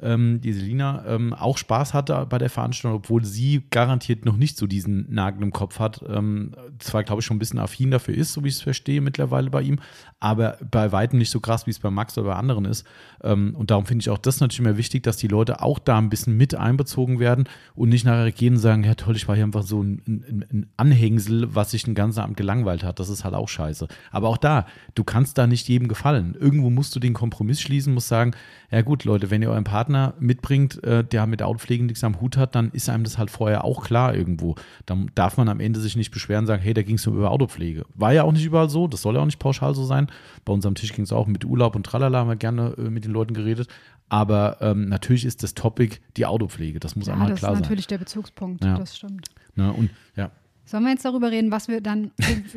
ähm, 0.00 0.40
die 0.40 0.52
Selina 0.52 1.04
ähm, 1.06 1.34
auch 1.34 1.58
Spaß 1.58 1.92
hatte 1.92 2.26
bei 2.28 2.38
der 2.38 2.50
Veranstaltung, 2.50 2.98
obwohl 2.98 3.24
sie 3.24 3.62
garantiert 3.70 4.24
noch 4.24 4.36
nicht 4.36 4.56
so 4.56 4.66
diesen 4.66 5.12
Nagel 5.12 5.42
im 5.42 5.52
Kopf 5.52 5.78
hat. 5.78 6.02
Ähm, 6.08 6.54
zwar, 6.78 7.04
glaube 7.04 7.20
ich, 7.20 7.26
schon 7.26 7.36
ein 7.36 7.40
bisschen 7.40 7.58
affin 7.58 7.90
dafür 7.90 8.14
ist, 8.14 8.32
so 8.32 8.42
wie 8.44 8.48
ich 8.48 8.54
es 8.54 8.62
verstehe 8.62 9.00
mittlerweile 9.00 9.50
bei 9.50 9.62
ihm, 9.62 9.78
aber 10.20 10.58
bei 10.70 10.92
weitem 10.92 11.18
nicht 11.18 11.30
so 11.30 11.40
krass, 11.40 11.66
wie 11.66 11.70
es 11.70 11.78
bei 11.78 11.90
Max 11.90 12.16
oder 12.16 12.28
bei 12.28 12.36
anderen 12.36 12.64
ist. 12.64 12.86
Ähm, 13.22 13.54
und 13.54 13.70
darum 13.70 13.86
finde 13.86 13.97
ich 14.00 14.10
auch 14.10 14.18
das 14.18 14.40
natürlich 14.40 14.60
immer 14.60 14.76
wichtig, 14.76 15.02
dass 15.02 15.16
die 15.16 15.28
Leute 15.28 15.62
auch 15.62 15.78
da 15.78 15.98
ein 15.98 16.10
bisschen 16.10 16.36
mit 16.36 16.54
einbezogen 16.54 17.18
werden 17.20 17.48
und 17.74 17.88
nicht 17.88 18.04
nachher 18.04 18.30
gehen 18.32 18.54
und 18.54 18.60
sagen, 18.60 18.84
ja 18.84 18.94
toll, 18.94 19.16
ich 19.16 19.28
war 19.28 19.34
hier 19.34 19.44
einfach 19.44 19.62
so 19.62 19.82
ein, 19.82 20.02
ein, 20.06 20.44
ein 20.50 20.66
Anhängsel, 20.76 21.54
was 21.54 21.70
sich 21.70 21.84
den 21.84 21.94
ganzen 21.94 22.20
Abend 22.20 22.36
gelangweilt 22.36 22.82
hat. 22.82 23.00
Das 23.00 23.08
ist 23.08 23.24
halt 23.24 23.34
auch 23.34 23.48
scheiße. 23.48 23.88
Aber 24.10 24.28
auch 24.28 24.36
da, 24.36 24.66
du 24.94 25.04
kannst 25.04 25.38
da 25.38 25.46
nicht 25.46 25.68
jedem 25.68 25.88
gefallen. 25.88 26.36
Irgendwo 26.38 26.70
musst 26.70 26.94
du 26.96 27.00
den 27.00 27.14
Kompromiss 27.14 27.60
schließen, 27.60 27.94
musst 27.94 28.08
sagen, 28.08 28.32
ja 28.70 28.82
gut, 28.82 29.04
Leute, 29.04 29.30
wenn 29.30 29.40
ihr 29.40 29.50
euren 29.50 29.64
Partner 29.64 30.14
mitbringt, 30.18 30.82
äh, 30.84 31.02
der 31.02 31.26
mit 31.26 31.42
Outpflegen 31.42 31.86
nichts 31.86 32.04
am 32.04 32.20
Hut 32.20 32.36
hat, 32.36 32.54
dann 32.54 32.70
ist 32.72 32.90
einem 32.90 33.04
das 33.04 33.16
halt 33.16 33.30
vorher 33.30 33.64
auch 33.64 33.82
klar 33.84 34.14
irgendwo. 34.14 34.56
Dann 34.84 35.10
darf 35.14 35.38
man 35.38 35.48
am 35.48 35.60
Ende 35.60 35.80
sich 35.80 35.96
nicht 35.96 36.10
beschweren 36.10 36.40
und 36.40 36.46
sagen, 36.46 36.62
hey, 36.62 36.74
da 36.74 36.82
ging 36.82 36.96
es 36.96 37.06
nur 37.06 37.14
über 37.14 37.30
Autopflege. 37.30 37.86
War 37.94 38.12
ja 38.12 38.24
auch 38.24 38.32
nicht 38.32 38.44
überall 38.44 38.68
so, 38.68 38.86
das 38.86 39.00
soll 39.00 39.14
ja 39.14 39.22
auch 39.22 39.26
nicht 39.26 39.38
pauschal 39.38 39.74
so 39.74 39.84
sein. 39.84 40.08
Bei 40.44 40.52
uns 40.52 40.66
am 40.66 40.74
Tisch 40.74 40.92
ging 40.92 41.04
es 41.04 41.12
auch 41.12 41.26
mit 41.26 41.46
Urlaub 41.46 41.76
und 41.76 41.84
Tralala, 41.84 42.18
haben 42.18 42.28
wir 42.28 42.36
gerne 42.36 42.74
äh, 42.76 42.90
mit 42.90 43.04
den 43.04 43.12
Leuten 43.12 43.32
geredet. 43.32 43.68
Aber 44.10 44.58
ähm, 44.60 44.88
natürlich 44.88 45.24
ist 45.24 45.42
das 45.42 45.54
Topic 45.54 45.96
die 46.16 46.26
Autopflege. 46.26 46.80
Das 46.80 46.96
muss 46.96 47.06
ja, 47.06 47.14
einmal 47.14 47.28
klar 47.28 47.38
sein. 47.38 47.50
Das 47.50 47.58
ist 47.60 47.62
natürlich 47.62 47.86
der 47.86 47.98
Bezugspunkt, 47.98 48.64
ja. 48.64 48.76
das 48.76 48.96
stimmt. 48.96 49.28
Na, 49.54 49.70
und 49.70 49.90
ja. 50.14 50.30
Sollen 50.68 50.84
wir 50.84 50.90
jetzt 50.90 51.04
darüber 51.06 51.30
reden, 51.30 51.50
was 51.50 51.68
wir 51.68 51.80
dann, 51.80 52.10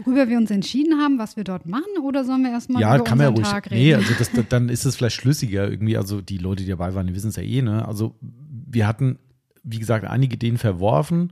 worüber 0.03 0.27
wir 0.27 0.37
uns 0.37 0.51
entschieden 0.51 0.99
haben, 0.99 1.17
was 1.17 1.37
wir 1.37 1.45
dort 1.45 1.65
machen, 1.65 1.97
oder 2.03 2.25
sollen 2.25 2.41
wir 2.41 2.51
erstmal 2.51 2.81
ja, 2.81 2.95
über 2.95 3.05
kann 3.05 3.13
unseren 3.13 3.33
man 3.33 3.35
ja 3.35 3.41
ruhig, 3.41 3.53
Tag 3.53 3.71
reden? 3.71 3.81
Nee, 3.81 3.93
also 3.93 4.13
das, 4.17 4.31
dann 4.49 4.67
ist 4.67 4.83
es 4.83 4.97
vielleicht 4.97 5.15
schlüssiger 5.15 5.69
irgendwie. 5.69 5.95
Also 5.95 6.19
die 6.19 6.37
Leute, 6.37 6.63
die 6.63 6.69
dabei 6.69 6.93
waren, 6.93 7.07
die 7.07 7.15
wissen 7.15 7.29
es 7.29 7.37
ja 7.37 7.43
eh, 7.43 7.61
ne? 7.61 7.87
Also 7.87 8.15
wir 8.19 8.85
hatten, 8.85 9.17
wie 9.63 9.79
gesagt, 9.79 10.05
einige 10.05 10.35
Ideen 10.35 10.57
verworfen. 10.57 11.31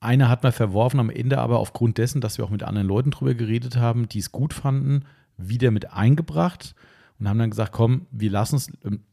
Eine 0.00 0.28
hat 0.28 0.42
man 0.42 0.50
verworfen 0.50 0.98
am 0.98 1.10
Ende, 1.10 1.38
aber 1.38 1.60
aufgrund 1.60 1.98
dessen, 1.98 2.20
dass 2.20 2.38
wir 2.38 2.44
auch 2.44 2.50
mit 2.50 2.64
anderen 2.64 2.88
Leuten 2.88 3.12
drüber 3.12 3.34
geredet 3.34 3.76
haben, 3.76 4.08
die 4.08 4.18
es 4.18 4.32
gut 4.32 4.52
fanden, 4.52 5.04
wieder 5.36 5.70
mit 5.70 5.92
eingebracht 5.92 6.74
und 7.20 7.28
haben 7.28 7.38
dann 7.38 7.50
gesagt, 7.50 7.70
komm, 7.70 8.06
wir 8.10 8.30
lassen 8.30 8.56
es, 8.56 8.72
ähm, 8.84 9.04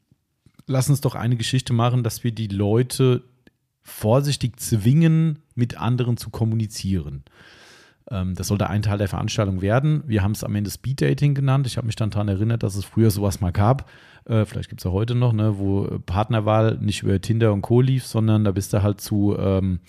lass 0.66 0.90
uns 0.90 1.02
doch 1.02 1.14
eine 1.14 1.36
Geschichte 1.36 1.74
machen, 1.74 2.02
dass 2.02 2.24
wir 2.24 2.32
die 2.32 2.48
Leute 2.48 3.22
vorsichtig 3.88 4.60
zwingen, 4.60 5.40
mit 5.56 5.80
anderen 5.80 6.18
zu 6.18 6.30
kommunizieren. 6.30 7.24
Ähm, 8.12 8.36
das 8.36 8.48
sollte 8.48 8.70
ein 8.70 8.82
Teil 8.82 8.98
der 8.98 9.08
Veranstaltung 9.08 9.62
werden. 9.62 10.04
Wir 10.06 10.24
haben 10.24 10.34
es 10.34 10.44
am 10.44 10.54
Ende 10.56 10.70
Speed 10.70 11.02
Dating 11.02 11.34
genannt. 11.34 11.66
Ich 11.68 11.78
habe 11.78 11.88
mich 11.88 11.96
dann 11.96 12.10
daran 12.10 12.28
erinnert, 12.28 12.64
dass 12.64 12.76
es 12.76 12.86
früher 12.86 13.12
sowas 13.12 13.42
mal 13.42 13.52
gab. 13.52 13.90
Äh, 14.26 14.46
vielleicht 14.46 14.70
gibt 14.70 14.82
es 14.82 14.86
ja 14.86 14.92
heute 14.92 15.16
noch, 15.16 15.34
ne, 15.34 15.58
wo 15.58 16.00
Partnerwahl 16.06 16.78
nicht 16.82 17.04
über 17.04 17.20
Tinder 17.22 17.54
und 17.54 17.62
Co. 17.62 17.82
lief, 17.82 18.06
sondern 18.06 18.44
da 18.44 18.52
bist 18.52 18.74
du 18.74 18.84
halt 18.84 19.00
zu 19.00 19.38
ähm, 19.40 19.80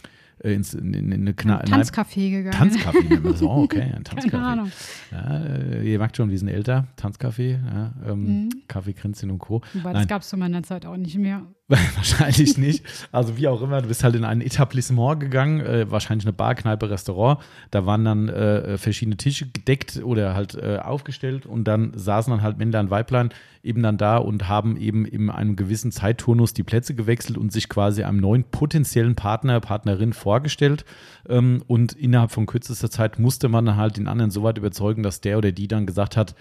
äh, 0.42 0.54
ins, 0.54 0.74
in, 0.74 0.94
in 0.94 1.12
eine 1.12 1.34
Kna 1.34 1.64
Tanzcafé 1.64 2.30
gegangen. 2.30 2.70
Tanzcafé. 2.70 3.42
Oh, 3.42 3.64
okay, 3.64 3.82
ein 3.82 4.04
Tanzcafé. 4.04 4.30
Keine 4.30 4.46
Ahnung. 4.46 4.72
Ja, 5.11 5.44
äh, 5.44 5.90
ihr 5.92 5.98
merkt 5.98 6.16
schon, 6.16 6.30
wir 6.30 6.38
sind 6.38 6.48
älter. 6.48 6.87
Tanzcafé, 6.96 7.58
ja, 7.64 7.92
ähm, 8.06 8.44
mhm. 8.44 8.48
Kaffee 8.68 8.92
Kränzchen 8.92 9.30
und 9.32 9.40
Co. 9.40 9.61
Wobei, 9.74 9.92
das 9.92 10.06
gab 10.06 10.22
es 10.22 10.28
zu 10.28 10.37
meiner 10.37 10.62
Zeit 10.62 10.87
auch 10.87 10.96
nicht 10.96 11.18
mehr. 11.18 11.42
wahrscheinlich 11.96 12.57
nicht. 12.57 12.83
Also 13.12 13.37
wie 13.37 13.46
auch 13.46 13.61
immer, 13.61 13.83
du 13.83 13.88
bist 13.88 14.02
halt 14.02 14.14
in 14.14 14.24
ein 14.24 14.40
Etablissement 14.40 15.20
gegangen, 15.20 15.61
äh, 15.61 15.90
wahrscheinlich 15.90 16.24
eine 16.24 16.33
Bar, 16.33 16.54
Kneipe, 16.54 16.88
Restaurant. 16.88 17.40
Da 17.70 17.85
waren 17.85 18.07
dann 18.07 18.31
äh, 18.31 18.78
verschiedene 18.78 19.18
Tische 19.18 19.50
gedeckt 19.50 20.00
oder 20.02 20.35
halt 20.35 20.54
äh, 20.54 20.78
aufgestellt 20.78 21.44
und 21.44 21.64
dann 21.64 21.92
saßen 21.94 22.31
dann 22.31 22.40
halt 22.40 22.57
Männlein 22.57 22.88
Weiblein 22.88 23.31
eben 23.62 23.83
dann 23.83 23.98
da 23.98 24.16
und 24.16 24.48
haben 24.48 24.78
eben 24.78 25.04
in 25.04 25.28
einem 25.28 25.57
gewissen 25.57 25.92
Zeitturnus 25.92 26.54
die 26.54 26.62
Plätze 26.62 26.94
gewechselt 26.94 27.37
und 27.37 27.52
sich 27.52 27.68
quasi 27.68 28.02
einem 28.02 28.18
neuen 28.18 28.44
potenziellen 28.44 29.14
Partner, 29.14 29.61
Partnerin 29.61 30.14
vorgestellt. 30.14 30.87
Ähm, 31.28 31.62
und 31.66 31.92
innerhalb 31.92 32.31
von 32.31 32.46
kürzester 32.46 32.90
Zeit 32.90 33.18
musste 33.18 33.50
man 33.50 33.76
halt 33.76 33.98
den 33.98 34.09
anderen 34.09 34.31
so 34.31 34.42
weit 34.42 34.57
überzeugen, 34.57 35.02
dass 35.02 35.20
der 35.20 35.37
oder 35.37 35.52
die 35.52 35.68
dann 35.68 35.85
gesagt 35.85 36.16
hat, 36.16 36.35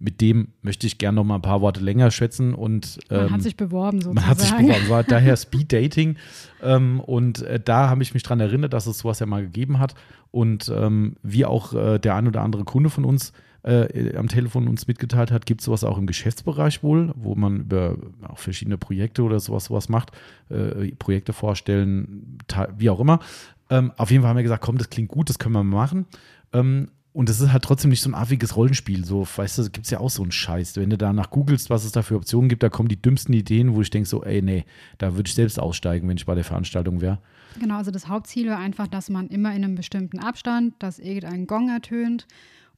mit 0.00 0.20
dem 0.22 0.48
möchte 0.62 0.86
ich 0.86 0.98
gerne 0.98 1.16
noch 1.16 1.24
mal 1.24 1.36
ein 1.36 1.42
paar 1.42 1.60
Worte 1.60 1.80
länger 1.80 2.10
schätzen 2.10 2.54
und 2.54 2.98
ähm, 3.10 3.24
man 3.24 3.32
hat 3.32 3.42
sich 3.42 3.56
beworben 3.56 4.00
sozusagen. 4.00 4.14
Man 4.14 4.26
hat 4.26 4.40
sich 4.40 4.50
beworben, 4.50 4.88
war 4.88 5.04
daher 5.04 5.36
Speed 5.36 5.72
Dating 5.72 6.16
ähm, 6.62 7.00
und 7.00 7.42
äh, 7.42 7.60
da 7.60 7.90
habe 7.90 8.02
ich 8.02 8.14
mich 8.14 8.22
daran 8.22 8.40
erinnert, 8.40 8.72
dass 8.72 8.86
es 8.86 8.98
sowas 8.98 9.20
ja 9.20 9.26
mal 9.26 9.42
gegeben 9.42 9.78
hat 9.78 9.94
und 10.30 10.72
ähm, 10.74 11.16
wie 11.22 11.44
auch 11.44 11.74
äh, 11.74 11.98
der 11.98 12.16
ein 12.16 12.26
oder 12.26 12.40
andere 12.40 12.64
Kunde 12.64 12.88
von 12.88 13.04
uns 13.04 13.32
äh, 13.62 14.16
am 14.16 14.28
Telefon 14.28 14.68
uns 14.68 14.86
mitgeteilt 14.86 15.30
hat, 15.30 15.44
gibt 15.44 15.60
es 15.60 15.66
sowas 15.66 15.84
auch 15.84 15.98
im 15.98 16.06
Geschäftsbereich 16.06 16.82
wohl, 16.82 17.12
wo 17.14 17.34
man 17.34 17.60
über 17.60 17.96
auch 18.26 18.38
verschiedene 18.38 18.78
Projekte 18.78 19.22
oder 19.22 19.38
sowas 19.38 19.66
sowas 19.66 19.90
macht, 19.90 20.12
äh, 20.48 20.92
Projekte 20.92 21.34
vorstellen, 21.34 22.38
wie 22.78 22.88
auch 22.88 23.00
immer. 23.00 23.20
Ähm, 23.68 23.92
auf 23.98 24.10
jeden 24.10 24.22
Fall 24.22 24.30
haben 24.30 24.38
wir 24.38 24.42
gesagt, 24.44 24.64
komm, 24.64 24.78
das 24.78 24.88
klingt 24.88 25.10
gut, 25.10 25.28
das 25.28 25.38
können 25.38 25.54
wir 25.54 25.62
machen. 25.62 26.06
Ähm, 26.54 26.88
und 27.12 27.28
es 27.28 27.40
ist 27.40 27.52
halt 27.52 27.64
trotzdem 27.64 27.90
nicht 27.90 28.02
so 28.02 28.10
ein 28.10 28.14
affiges 28.14 28.56
Rollenspiel. 28.56 29.04
So, 29.04 29.26
weißt 29.26 29.58
du, 29.58 29.62
gibt 29.64 29.86
es 29.86 29.90
ja 29.90 29.98
auch 29.98 30.10
so 30.10 30.22
einen 30.22 30.32
Scheiß. 30.32 30.76
Wenn 30.76 30.90
du 30.90 30.98
danach 30.98 31.30
googelst, 31.30 31.68
was 31.68 31.84
es 31.84 31.92
da 31.92 32.02
für 32.02 32.16
Optionen 32.16 32.48
gibt, 32.48 32.62
da 32.62 32.68
kommen 32.68 32.88
die 32.88 33.00
dümmsten 33.00 33.32
Ideen, 33.32 33.74
wo 33.74 33.80
ich 33.80 33.90
denke 33.90 34.08
so, 34.08 34.22
ey, 34.22 34.42
nee, 34.42 34.64
da 34.98 35.16
würde 35.16 35.28
ich 35.28 35.34
selbst 35.34 35.58
aussteigen, 35.58 36.08
wenn 36.08 36.16
ich 36.16 36.26
bei 36.26 36.34
der 36.34 36.44
Veranstaltung 36.44 37.00
wäre. 37.00 37.18
Genau, 37.58 37.76
also 37.78 37.90
das 37.90 38.06
Hauptziel 38.06 38.48
war 38.48 38.58
einfach, 38.58 38.86
dass 38.86 39.10
man 39.10 39.26
immer 39.26 39.50
in 39.50 39.64
einem 39.64 39.74
bestimmten 39.74 40.20
Abstand, 40.20 40.74
dass 40.78 41.00
irgendein 41.00 41.46
Gong 41.48 41.68
ertönt 41.68 42.28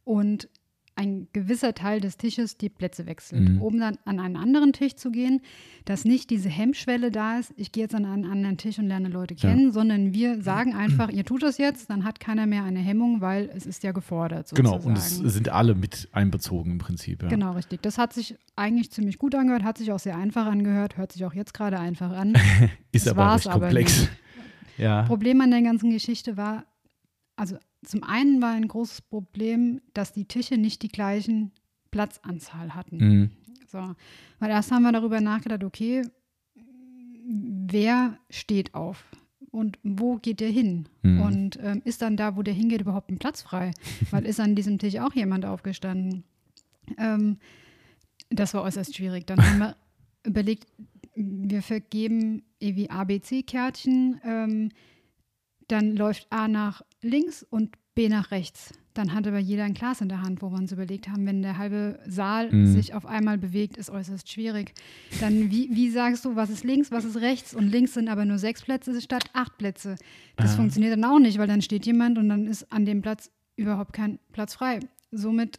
und 0.05 0.49
ein 0.95 1.29
gewisser 1.33 1.75
Teil 1.75 2.01
des 2.01 2.17
Tisches 2.17 2.59
die 2.59 2.69
Plätze 2.69 3.07
wechselt, 3.07 3.49
mhm. 3.49 3.63
um 3.63 3.79
dann 3.79 3.99
an 4.05 4.21
einen 4.21 4.37
anderen 4.37 4.73
Tisch 4.73 4.95
zu 4.95 5.11
gehen, 5.11 5.41
dass 5.85 6.05
nicht 6.05 6.31
diese 6.31 6.49
Hemmschwelle 6.49 7.11
da 7.11 7.39
ist, 7.39 7.53
ich 7.57 7.73
gehe 7.73 7.85
jetzt 7.85 7.95
an 7.95 8.05
einen 8.05 8.27
anderen 8.27 8.59
Tisch 8.59 8.79
und 8.79 8.89
lerne 8.89 9.09
Leute 9.09 9.35
kennen, 9.35 9.67
ja. 9.67 9.73
sondern 9.73 10.13
wir 10.13 10.43
sagen 10.43 10.75
einfach, 10.75 11.09
ihr 11.09 11.25
tut 11.25 11.43
das 11.43 11.59
jetzt, 11.59 11.89
dann 11.89 12.05
hat 12.05 12.21
keiner 12.21 12.47
mehr 12.47 12.65
eine 12.65 12.81
Hemmung, 12.81 13.21
weil 13.21 13.51
es 13.55 13.65
ist 13.65 13.83
ja 13.83 13.93
gefordert. 13.93 14.49
Sozusagen. 14.49 14.81
Genau, 14.81 14.89
und 14.89 14.99
es 14.99 15.17
sind 15.17 15.49
alle 15.49 15.75
mit 15.75 16.09
einbezogen 16.13 16.73
im 16.73 16.79
Prinzip. 16.79 17.23
Ja. 17.23 17.29
Genau, 17.29 17.53
richtig. 17.53 17.83
Das 17.83 17.97
hat 17.97 18.13
sich 18.13 18.37
eigentlich 18.55 18.91
ziemlich 18.91 19.19
gut 19.19 19.35
angehört, 19.35 19.65
hat 19.65 19.79
sich 19.79 19.93
auch 19.93 19.99
sehr 19.99 20.17
einfach 20.17 20.47
angehört, 20.47 20.99
hört 20.99 21.13
sich 21.13 21.25
auch 21.25 21.35
jetzt 21.35 21.55
gerade 21.55 21.79
einfach 21.79 22.11
an. 22.11 22.35
ist 22.93 23.07
das 23.07 23.17
aber 23.17 23.35
recht 23.35 23.51
komplex. 23.51 24.09
ja. 24.77 25.03
Problem 25.05 25.41
an 25.41 25.51
der 25.51 25.63
ganzen 25.63 25.91
Geschichte 25.91 26.37
war, 26.37 26.67
also 27.37 27.57
zum 27.85 28.03
einen 28.05 28.41
war 28.41 28.53
ein 28.53 28.69
großes 28.69 29.03
Problem, 29.03 29.81
dass 29.95 30.13
die 30.13 30.27
Tische 30.27 30.57
nicht 30.57 30.83
die 30.83 30.89
gleichen 30.89 31.53
Platzanzahl 31.91 32.75
hatten. 32.75 32.97
Mhm. 32.97 33.31
So, 33.67 33.95
weil 34.39 34.51
erst 34.51 34.71
haben 34.71 34.83
wir 34.83 34.93
darüber 34.93 35.21
nachgedacht, 35.21 35.65
okay, 35.65 36.03
wer 37.25 38.19
steht 38.31 38.75
auf 38.75 39.05
und 39.51 39.79
wo 39.83 40.17
geht 40.17 40.41
der 40.41 40.51
hin? 40.51 40.89
Mhm. 41.03 41.21
Und 41.21 41.59
ähm, 41.63 41.83
ist 41.85 42.03
dann 42.03 42.17
da, 42.17 42.37
wo 42.37 42.43
der 42.43 42.55
hingeht, 42.55 42.83
überhaupt 42.83 43.11
ein 43.11 43.19
Platz 43.19 43.43
frei? 43.43 43.73
weil 44.11 44.27
ist 44.27 44.41
an 44.41 44.55
diesem 44.55 44.79
Tisch 44.79 44.99
auch 44.99 45.15
jemand 45.15 45.45
aufgestanden? 45.45 46.25
Ähm, 46.99 47.39
das 48.31 48.55
war 48.55 48.63
äußerst 48.63 48.95
schwierig. 48.95 49.27
Dann 49.27 49.39
haben 49.39 49.59
wir 49.59 49.77
überlegt, 50.25 50.67
wir 51.15 51.63
vergeben 51.63 52.43
irgendwie 52.59 52.91
ABC-Kärtchen. 52.91 54.21
Ähm, 54.25 54.69
dann 55.69 55.97
läuft 55.97 56.27
A 56.31 56.49
nach 56.49 56.83
links 57.03 57.45
und 57.49 57.77
B 57.95 58.09
nach 58.09 58.31
rechts. 58.31 58.73
Dann 58.95 59.15
hat 59.15 59.27
aber 59.27 59.39
jeder 59.39 59.65
ein 59.65 59.75
Glas 59.75 60.01
in 60.01 60.09
der 60.09 60.23
Hand, 60.23 60.43
wo 60.43 60.51
wir 60.51 60.59
uns 60.59 60.73
überlegt 60.73 61.09
haben, 61.09 61.27
wenn 61.27 61.43
der 61.43 61.57
halbe 61.57 61.99
Saal 62.07 62.51
mhm. 62.51 62.67
sich 62.67 62.95
auf 62.95 63.07
einmal 63.07 63.39
bewegt, 63.39 63.77
ist 63.77 63.91
äußerst 63.91 64.31
schwierig. 64.31 64.75
Dann, 65.21 65.51
wie, 65.51 65.71
wie 65.73 65.91
sagst 65.91 66.25
du, 66.25 66.37
was 66.37 66.51
ist 66.51 66.65
links, 66.65 66.91
was 66.91 67.05
ist 67.05 67.17
rechts? 67.17 67.55
Und 67.55 67.69
links 67.69 67.95
sind 67.95 68.09
aber 68.09 68.25
nur 68.25 68.39
sechs 68.39 68.63
Plätze 68.63 68.99
statt 69.01 69.25
acht 69.33 69.57
Plätze. 69.57 69.97
Das 70.37 70.53
ah. 70.53 70.57
funktioniert 70.57 70.93
dann 70.93 71.05
auch 71.05 71.19
nicht, 71.19 71.39
weil 71.39 71.47
dann 71.47 71.63
steht 71.63 71.87
jemand 71.87 72.19
und 72.19 72.29
dann 72.29 72.47
ist 72.47 72.71
an 72.71 72.85
dem 72.85 73.01
Platz 73.01 73.31
überhaupt 73.57 73.93
kein 73.95 74.19
Platz 74.33 74.55
frei. 74.55 74.81
Somit 75.11 75.59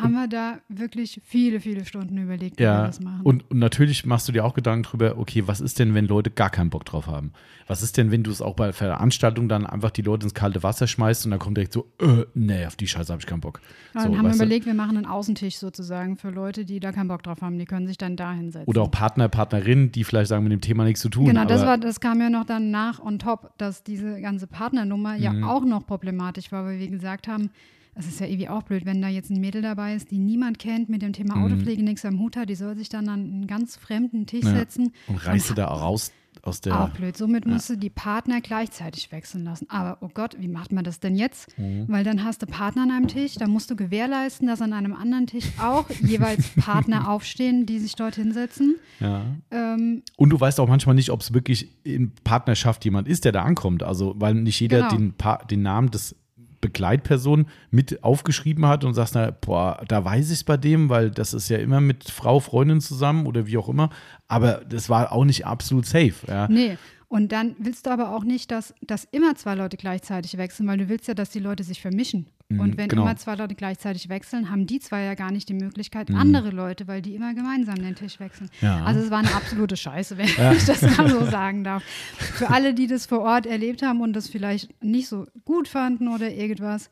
haben 0.00 0.12
wir 0.12 0.28
da 0.28 0.58
wirklich 0.68 1.20
viele, 1.24 1.60
viele 1.60 1.84
Stunden 1.84 2.16
überlegt, 2.18 2.58
wie 2.58 2.64
ja, 2.64 2.82
wir 2.82 2.86
das 2.86 3.00
machen. 3.00 3.20
Und, 3.22 3.50
und, 3.50 3.58
natürlich 3.58 4.06
machst 4.06 4.28
du 4.28 4.32
dir 4.32 4.44
auch 4.44 4.54
Gedanken 4.54 4.84
drüber, 4.84 5.18
okay, 5.18 5.44
was 5.46 5.60
ist 5.60 5.78
denn, 5.78 5.94
wenn 5.94 6.06
Leute 6.06 6.30
gar 6.30 6.50
keinen 6.50 6.70
Bock 6.70 6.84
drauf 6.84 7.06
haben? 7.06 7.32
Was 7.66 7.82
ist 7.82 7.96
denn, 7.96 8.10
wenn 8.10 8.22
du 8.22 8.30
es 8.30 8.42
auch 8.42 8.54
bei 8.54 8.72
Veranstaltungen 8.72 9.48
dann 9.48 9.66
einfach 9.66 9.90
die 9.90 10.02
Leute 10.02 10.24
ins 10.24 10.34
kalte 10.34 10.62
Wasser 10.62 10.86
schmeißt 10.86 11.24
und 11.24 11.30
dann 11.30 11.40
kommt 11.40 11.56
direkt 11.56 11.72
so, 11.72 11.86
äh, 12.00 12.24
nee, 12.34 12.66
auf 12.66 12.76
die 12.76 12.86
Scheiße 12.86 13.12
habe 13.12 13.20
ich 13.20 13.26
keinen 13.26 13.40
Bock. 13.40 13.60
Ja, 13.94 14.02
so, 14.02 14.08
dann 14.08 14.18
haben 14.18 14.26
wir 14.26 14.34
überlegt, 14.34 14.66
wir 14.66 14.74
machen 14.74 14.96
einen 14.96 15.06
Außentisch 15.06 15.56
sozusagen 15.56 16.16
für 16.16 16.30
Leute, 16.30 16.64
die 16.64 16.80
da 16.80 16.92
keinen 16.92 17.08
Bock 17.08 17.22
drauf 17.22 17.40
haben. 17.42 17.58
Die 17.58 17.64
können 17.64 17.86
sich 17.86 17.98
dann 17.98 18.16
da 18.16 18.32
hinsetzen. 18.32 18.68
Oder 18.68 18.82
auch 18.82 18.90
Partner, 18.90 19.28
Partnerinnen, 19.28 19.92
die 19.92 20.04
vielleicht 20.04 20.28
sagen, 20.28 20.44
mit 20.44 20.52
dem 20.52 20.60
Thema 20.60 20.84
nichts 20.84 21.00
zu 21.00 21.08
tun. 21.08 21.26
Genau, 21.26 21.44
das, 21.44 21.64
war, 21.64 21.78
das 21.78 22.00
kam 22.00 22.20
ja 22.20 22.30
noch 22.30 22.44
dann 22.44 22.70
nach 22.70 23.00
on 23.00 23.18
top, 23.18 23.52
dass 23.58 23.82
diese 23.82 24.20
ganze 24.20 24.46
Partnernummer 24.46 25.16
mhm. 25.16 25.22
ja 25.22 25.32
auch 25.46 25.64
noch 25.64 25.86
problematisch 25.86 26.52
war, 26.52 26.64
weil 26.64 26.78
wir 26.78 26.88
gesagt 26.88 27.28
haben, 27.28 27.50
es 27.94 28.06
ist 28.06 28.20
ja 28.20 28.26
irgendwie 28.26 28.48
auch 28.48 28.62
blöd, 28.62 28.86
wenn 28.86 29.02
da 29.02 29.08
jetzt 29.08 29.30
ein 29.30 29.40
Mädel 29.40 29.62
dabei 29.62 29.94
ist, 29.94 30.10
die 30.10 30.18
niemand 30.18 30.58
kennt, 30.58 30.88
mit 30.88 31.02
dem 31.02 31.12
Thema 31.12 31.36
mhm. 31.36 31.44
Autopflege 31.44 31.82
nichts 31.82 32.04
am 32.04 32.18
Hut 32.18 32.36
hat, 32.36 32.48
die 32.48 32.54
soll 32.54 32.76
sich 32.76 32.88
dann 32.88 33.08
an 33.08 33.20
einen 33.20 33.46
ganz 33.46 33.76
fremden 33.76 34.26
Tisch 34.26 34.44
ja. 34.44 34.54
setzen. 34.54 34.92
Und 35.08 35.24
reißt 35.24 35.50
du 35.50 35.54
da 35.54 35.66
raus 35.66 36.12
aus 36.40 36.60
der. 36.60 36.80
Auch 36.80 36.88
blöd. 36.88 37.16
Somit 37.16 37.44
ja. 37.44 37.52
musst 37.52 37.68
du 37.68 37.76
die 37.76 37.90
Partner 37.90 38.40
gleichzeitig 38.40 39.12
wechseln 39.12 39.44
lassen. 39.44 39.68
Aber 39.68 39.98
oh 40.00 40.08
Gott, 40.12 40.36
wie 40.38 40.48
macht 40.48 40.72
man 40.72 40.84
das 40.84 41.00
denn 41.00 41.14
jetzt? 41.14 41.56
Mhm. 41.58 41.84
Weil 41.88 42.04
dann 42.04 42.24
hast 42.24 42.42
du 42.42 42.46
Partner 42.46 42.84
an 42.84 42.90
einem 42.90 43.08
Tisch, 43.08 43.34
da 43.34 43.46
musst 43.46 43.70
du 43.70 43.76
gewährleisten, 43.76 44.48
dass 44.48 44.62
an 44.62 44.72
einem 44.72 44.94
anderen 44.94 45.26
Tisch 45.26 45.46
auch 45.60 45.88
jeweils 46.00 46.48
Partner 46.56 47.10
aufstehen, 47.10 47.66
die 47.66 47.78
sich 47.78 47.94
dort 47.94 48.16
hinsetzen. 48.16 48.76
Ja. 49.00 49.24
Ähm, 49.50 50.02
Und 50.16 50.30
du 50.30 50.40
weißt 50.40 50.58
auch 50.60 50.68
manchmal 50.68 50.94
nicht, 50.94 51.10
ob 51.10 51.20
es 51.20 51.34
wirklich 51.34 51.68
in 51.84 52.12
Partnerschaft 52.24 52.84
jemand 52.84 53.06
ist, 53.06 53.24
der 53.24 53.32
da 53.32 53.42
ankommt. 53.42 53.82
Also, 53.82 54.14
weil 54.16 54.34
nicht 54.34 54.58
jeder 54.60 54.88
genau. 54.88 55.12
den, 55.12 55.14
den 55.50 55.62
Namen 55.62 55.90
des 55.90 56.16
Begleitperson 56.62 57.46
mit 57.70 58.02
aufgeschrieben 58.02 58.64
hat 58.66 58.84
und 58.84 58.94
sagst, 58.94 59.14
na, 59.14 59.30
boah, 59.30 59.82
da 59.86 60.02
weiß 60.02 60.28
ich 60.28 60.38
es 60.38 60.44
bei 60.44 60.56
dem, 60.56 60.88
weil 60.88 61.10
das 61.10 61.34
ist 61.34 61.50
ja 61.50 61.58
immer 61.58 61.82
mit 61.82 62.08
Frau, 62.08 62.40
Freundin 62.40 62.80
zusammen 62.80 63.26
oder 63.26 63.46
wie 63.46 63.58
auch 63.58 63.68
immer. 63.68 63.90
Aber 64.28 64.62
das 64.66 64.88
war 64.88 65.12
auch 65.12 65.26
nicht 65.26 65.44
absolut 65.44 65.84
safe. 65.84 66.14
Ja. 66.26 66.48
Nee. 66.48 66.78
Und 67.12 67.30
dann 67.30 67.54
willst 67.58 67.84
du 67.84 67.90
aber 67.90 68.16
auch 68.16 68.24
nicht, 68.24 68.50
dass, 68.50 68.72
dass 68.80 69.04
immer 69.12 69.34
zwei 69.34 69.54
Leute 69.54 69.76
gleichzeitig 69.76 70.38
wechseln, 70.38 70.66
weil 70.66 70.78
du 70.78 70.88
willst 70.88 71.08
ja, 71.08 71.12
dass 71.12 71.28
die 71.28 71.40
Leute 71.40 71.62
sich 71.62 71.82
vermischen. 71.82 72.24
Mhm, 72.48 72.60
Und 72.60 72.76
wenn 72.78 72.88
genau. 72.88 73.02
immer 73.02 73.16
zwei 73.16 73.34
Leute 73.34 73.54
gleichzeitig 73.54 74.08
wechseln, 74.08 74.48
haben 74.48 74.66
die 74.66 74.80
zwei 74.80 75.02
ja 75.02 75.12
gar 75.14 75.30
nicht 75.30 75.46
die 75.50 75.52
Möglichkeit, 75.52 76.08
Mhm. 76.08 76.16
andere 76.16 76.48
Leute, 76.48 76.88
weil 76.88 77.02
die 77.02 77.14
immer 77.14 77.34
gemeinsam 77.34 77.74
den 77.74 77.94
Tisch 77.96 78.18
wechseln. 78.18 78.48
Ja. 78.62 78.82
Also 78.86 79.00
es 79.00 79.10
war 79.10 79.18
eine 79.18 79.34
absolute 79.34 79.76
Scheiße, 79.76 80.16
wenn 80.16 80.24
ich 80.24 80.64
das 80.64 80.80
mal 80.96 81.10
so 81.10 81.26
sagen 81.26 81.64
darf. 81.64 81.82
Für 82.16 82.48
alle, 82.48 82.72
die 82.72 82.86
das 82.86 83.04
vor 83.04 83.20
Ort 83.20 83.44
erlebt 83.44 83.82
haben 83.82 84.00
und 84.00 84.14
das 84.14 84.30
vielleicht 84.30 84.82
nicht 84.82 85.06
so 85.08 85.26
gut 85.44 85.68
fanden 85.68 86.08
oder 86.08 86.30
irgendwas, 86.32 86.88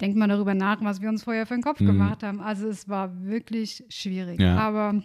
denkt 0.00 0.16
mal 0.16 0.26
darüber 0.26 0.54
nach, 0.54 0.82
was 0.82 1.00
wir 1.00 1.08
uns 1.08 1.22
vorher 1.22 1.46
für 1.46 1.54
den 1.54 1.62
Kopf 1.62 1.78
gemacht 1.78 2.24
haben. 2.24 2.40
Also 2.40 2.66
es 2.66 2.88
war 2.88 3.22
wirklich 3.22 3.84
schwierig. 3.88 4.40
Mhm. 4.40 4.44
Ja. 4.46 4.56
Aber 4.58 5.00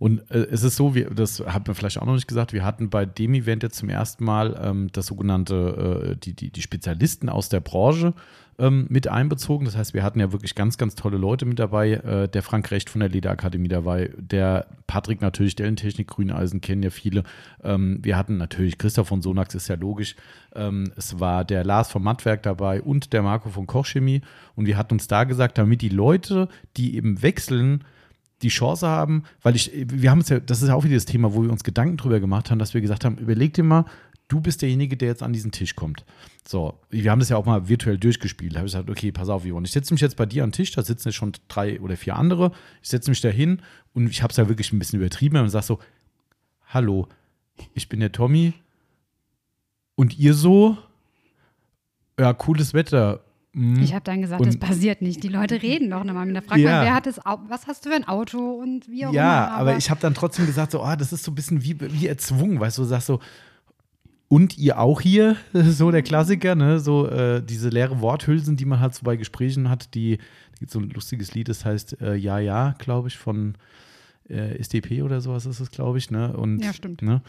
Und 0.00 0.30
äh, 0.30 0.46
es 0.50 0.62
ist 0.62 0.76
so, 0.76 0.94
wir, 0.94 1.10
das 1.10 1.40
hat 1.40 1.66
man 1.66 1.74
vielleicht 1.74 2.00
auch 2.00 2.06
noch 2.06 2.14
nicht 2.14 2.26
gesagt, 2.26 2.54
wir 2.54 2.64
hatten 2.64 2.88
bei 2.88 3.04
dem 3.04 3.34
Event 3.34 3.62
jetzt 3.62 3.76
zum 3.76 3.90
ersten 3.90 4.24
Mal 4.24 4.58
ähm, 4.60 4.88
das 4.92 5.06
sogenannte, 5.06 6.12
äh, 6.12 6.16
die, 6.16 6.32
die, 6.32 6.50
die 6.50 6.62
Spezialisten 6.62 7.28
aus 7.28 7.50
der 7.50 7.60
Branche 7.60 8.14
ähm, 8.58 8.86
mit 8.88 9.08
einbezogen. 9.08 9.66
Das 9.66 9.76
heißt, 9.76 9.92
wir 9.92 10.02
hatten 10.02 10.18
ja 10.18 10.32
wirklich 10.32 10.54
ganz, 10.54 10.78
ganz 10.78 10.94
tolle 10.94 11.18
Leute 11.18 11.44
mit 11.44 11.58
dabei. 11.58 11.92
Äh, 11.92 12.28
der 12.28 12.42
Frank 12.42 12.70
Recht 12.70 12.88
von 12.88 13.00
der 13.00 13.10
Lederakademie 13.10 13.68
dabei, 13.68 14.10
der 14.16 14.68
Patrick 14.86 15.20
natürlich, 15.20 15.54
Dellentechnik, 15.54 16.06
Grüneisen 16.06 16.62
kennen 16.62 16.82
ja 16.82 16.88
viele. 16.88 17.22
Ähm, 17.62 17.98
wir 18.00 18.16
hatten 18.16 18.38
natürlich 18.38 18.78
Christoph 18.78 19.08
von 19.08 19.20
Sonax, 19.20 19.54
ist 19.54 19.68
ja 19.68 19.76
logisch. 19.76 20.16
Ähm, 20.54 20.94
es 20.96 21.20
war 21.20 21.44
der 21.44 21.62
Lars 21.62 21.90
vom 21.90 22.04
Mattwerk 22.04 22.42
dabei 22.42 22.80
und 22.80 23.12
der 23.12 23.20
Marco 23.20 23.50
von 23.50 23.66
Kochchemie. 23.66 24.22
Und 24.56 24.64
wir 24.64 24.78
hatten 24.78 24.94
uns 24.94 25.08
da 25.08 25.24
gesagt, 25.24 25.58
damit 25.58 25.82
die 25.82 25.90
Leute, 25.90 26.48
die 26.78 26.96
eben 26.96 27.20
wechseln, 27.20 27.84
die 28.42 28.48
Chance 28.48 28.86
haben, 28.86 29.24
weil 29.42 29.54
ich, 29.54 29.70
wir 29.74 30.10
haben 30.10 30.20
es 30.20 30.28
ja, 30.28 30.40
das 30.40 30.62
ist 30.62 30.68
ja 30.68 30.74
auch 30.74 30.84
wieder 30.84 30.94
das 30.94 31.04
Thema, 31.04 31.34
wo 31.34 31.42
wir 31.42 31.50
uns 31.50 31.64
Gedanken 31.64 31.96
drüber 31.96 32.20
gemacht 32.20 32.50
haben, 32.50 32.58
dass 32.58 32.74
wir 32.74 32.80
gesagt 32.80 33.04
haben, 33.04 33.16
überleg 33.16 33.54
dir 33.54 33.64
mal, 33.64 33.84
du 34.28 34.40
bist 34.40 34.62
derjenige, 34.62 34.96
der 34.96 35.08
jetzt 35.08 35.22
an 35.22 35.32
diesen 35.32 35.50
Tisch 35.50 35.76
kommt. 35.76 36.04
So, 36.46 36.78
wir 36.88 37.10
haben 37.10 37.18
das 37.18 37.28
ja 37.28 37.36
auch 37.36 37.44
mal 37.44 37.68
virtuell 37.68 37.98
durchgespielt. 37.98 38.54
Da 38.54 38.58
habe 38.58 38.66
ich 38.66 38.72
gesagt, 38.72 38.88
okay, 38.88 39.12
pass 39.12 39.28
auf, 39.28 39.44
Yvonne, 39.44 39.66
ich 39.66 39.72
setze 39.72 39.92
mich 39.92 40.00
jetzt 40.00 40.16
bei 40.16 40.26
dir 40.26 40.44
an 40.44 40.50
den 40.50 40.54
Tisch, 40.54 40.72
da 40.72 40.82
sitzen 40.82 41.08
jetzt 41.08 41.16
schon 41.16 41.32
drei 41.48 41.80
oder 41.80 41.96
vier 41.96 42.16
andere. 42.16 42.52
Ich 42.82 42.88
setze 42.88 43.10
mich 43.10 43.20
da 43.20 43.28
hin 43.28 43.60
und 43.92 44.08
ich 44.08 44.22
habe 44.22 44.30
es 44.30 44.36
ja 44.36 44.48
wirklich 44.48 44.72
ein 44.72 44.78
bisschen 44.78 45.00
übertrieben 45.00 45.36
und 45.36 45.50
sage 45.50 45.66
so, 45.66 45.78
hallo, 46.66 47.08
ich 47.74 47.88
bin 47.88 48.00
der 48.00 48.12
Tommy 48.12 48.54
und 49.96 50.18
ihr 50.18 50.34
so, 50.34 50.78
ja, 52.18 52.32
cooles 52.32 52.72
Wetter. 52.72 53.20
Hm. 53.52 53.80
ich 53.82 53.92
habe 53.94 54.04
dann 54.04 54.22
gesagt, 54.22 54.40
Und- 54.40 54.46
das 54.46 54.56
passiert 54.58 55.02
nicht. 55.02 55.22
Die 55.24 55.28
Leute 55.28 55.60
reden 55.62 55.90
doch 55.90 56.04
nochmal. 56.04 56.32
Da 56.32 56.40
fragt 56.40 56.60
Ja. 56.60 56.70
man, 56.76 56.84
wer 56.86 56.94
hat 56.94 57.06
das, 57.06 57.18
was 57.48 57.66
hast 57.66 57.84
du 57.84 57.90
für 57.90 57.96
ein 57.96 58.06
Auto 58.06 58.38
und 58.38 58.88
wie 58.88 59.06
auch 59.06 59.12
Ja, 59.12 59.46
immer. 59.48 59.56
aber 59.56 59.76
ich 59.76 59.90
habe 59.90 60.00
dann 60.00 60.14
trotzdem 60.14 60.46
gesagt, 60.46 60.72
so, 60.72 60.82
ah, 60.82 60.94
das 60.96 61.12
ist 61.12 61.24
so 61.24 61.32
ein 61.32 61.34
bisschen 61.34 61.64
wie, 61.64 61.76
wie 61.80 62.06
erzwungen, 62.06 62.60
weißt 62.60 62.78
du, 62.78 62.82
du 62.82 62.88
sagst 62.88 63.08
so, 63.08 63.18
und 64.28 64.56
ihr 64.58 64.78
auch 64.78 65.00
hier, 65.00 65.34
so 65.52 65.90
der 65.90 66.02
Klassiker, 66.02 66.54
ne, 66.54 66.78
so 66.78 67.08
äh, 67.08 67.42
diese 67.42 67.68
leere 67.70 68.00
Worthülsen, 68.00 68.56
die 68.56 68.64
man 68.64 68.78
halt 68.78 68.94
so 68.94 69.02
bei 69.02 69.16
Gesprächen 69.16 69.68
hat, 69.68 69.94
die, 69.94 70.18
da 70.18 70.58
gibt 70.60 70.70
so 70.70 70.78
ein 70.78 70.90
lustiges 70.90 71.34
Lied, 71.34 71.48
das 71.48 71.64
heißt 71.64 72.00
äh, 72.00 72.14
Ja, 72.14 72.38
ja, 72.38 72.74
glaube 72.78 73.08
ich, 73.08 73.18
von 73.18 73.56
äh, 74.28 74.58
SDP 74.60 75.02
oder 75.02 75.20
sowas 75.20 75.46
ist 75.46 75.58
es, 75.58 75.72
glaube 75.72 75.98
ich, 75.98 76.12
ne, 76.12 76.36
und, 76.36 76.62
Ja, 76.64 76.72
stimmt. 76.72 77.02
Ne, 77.02 77.20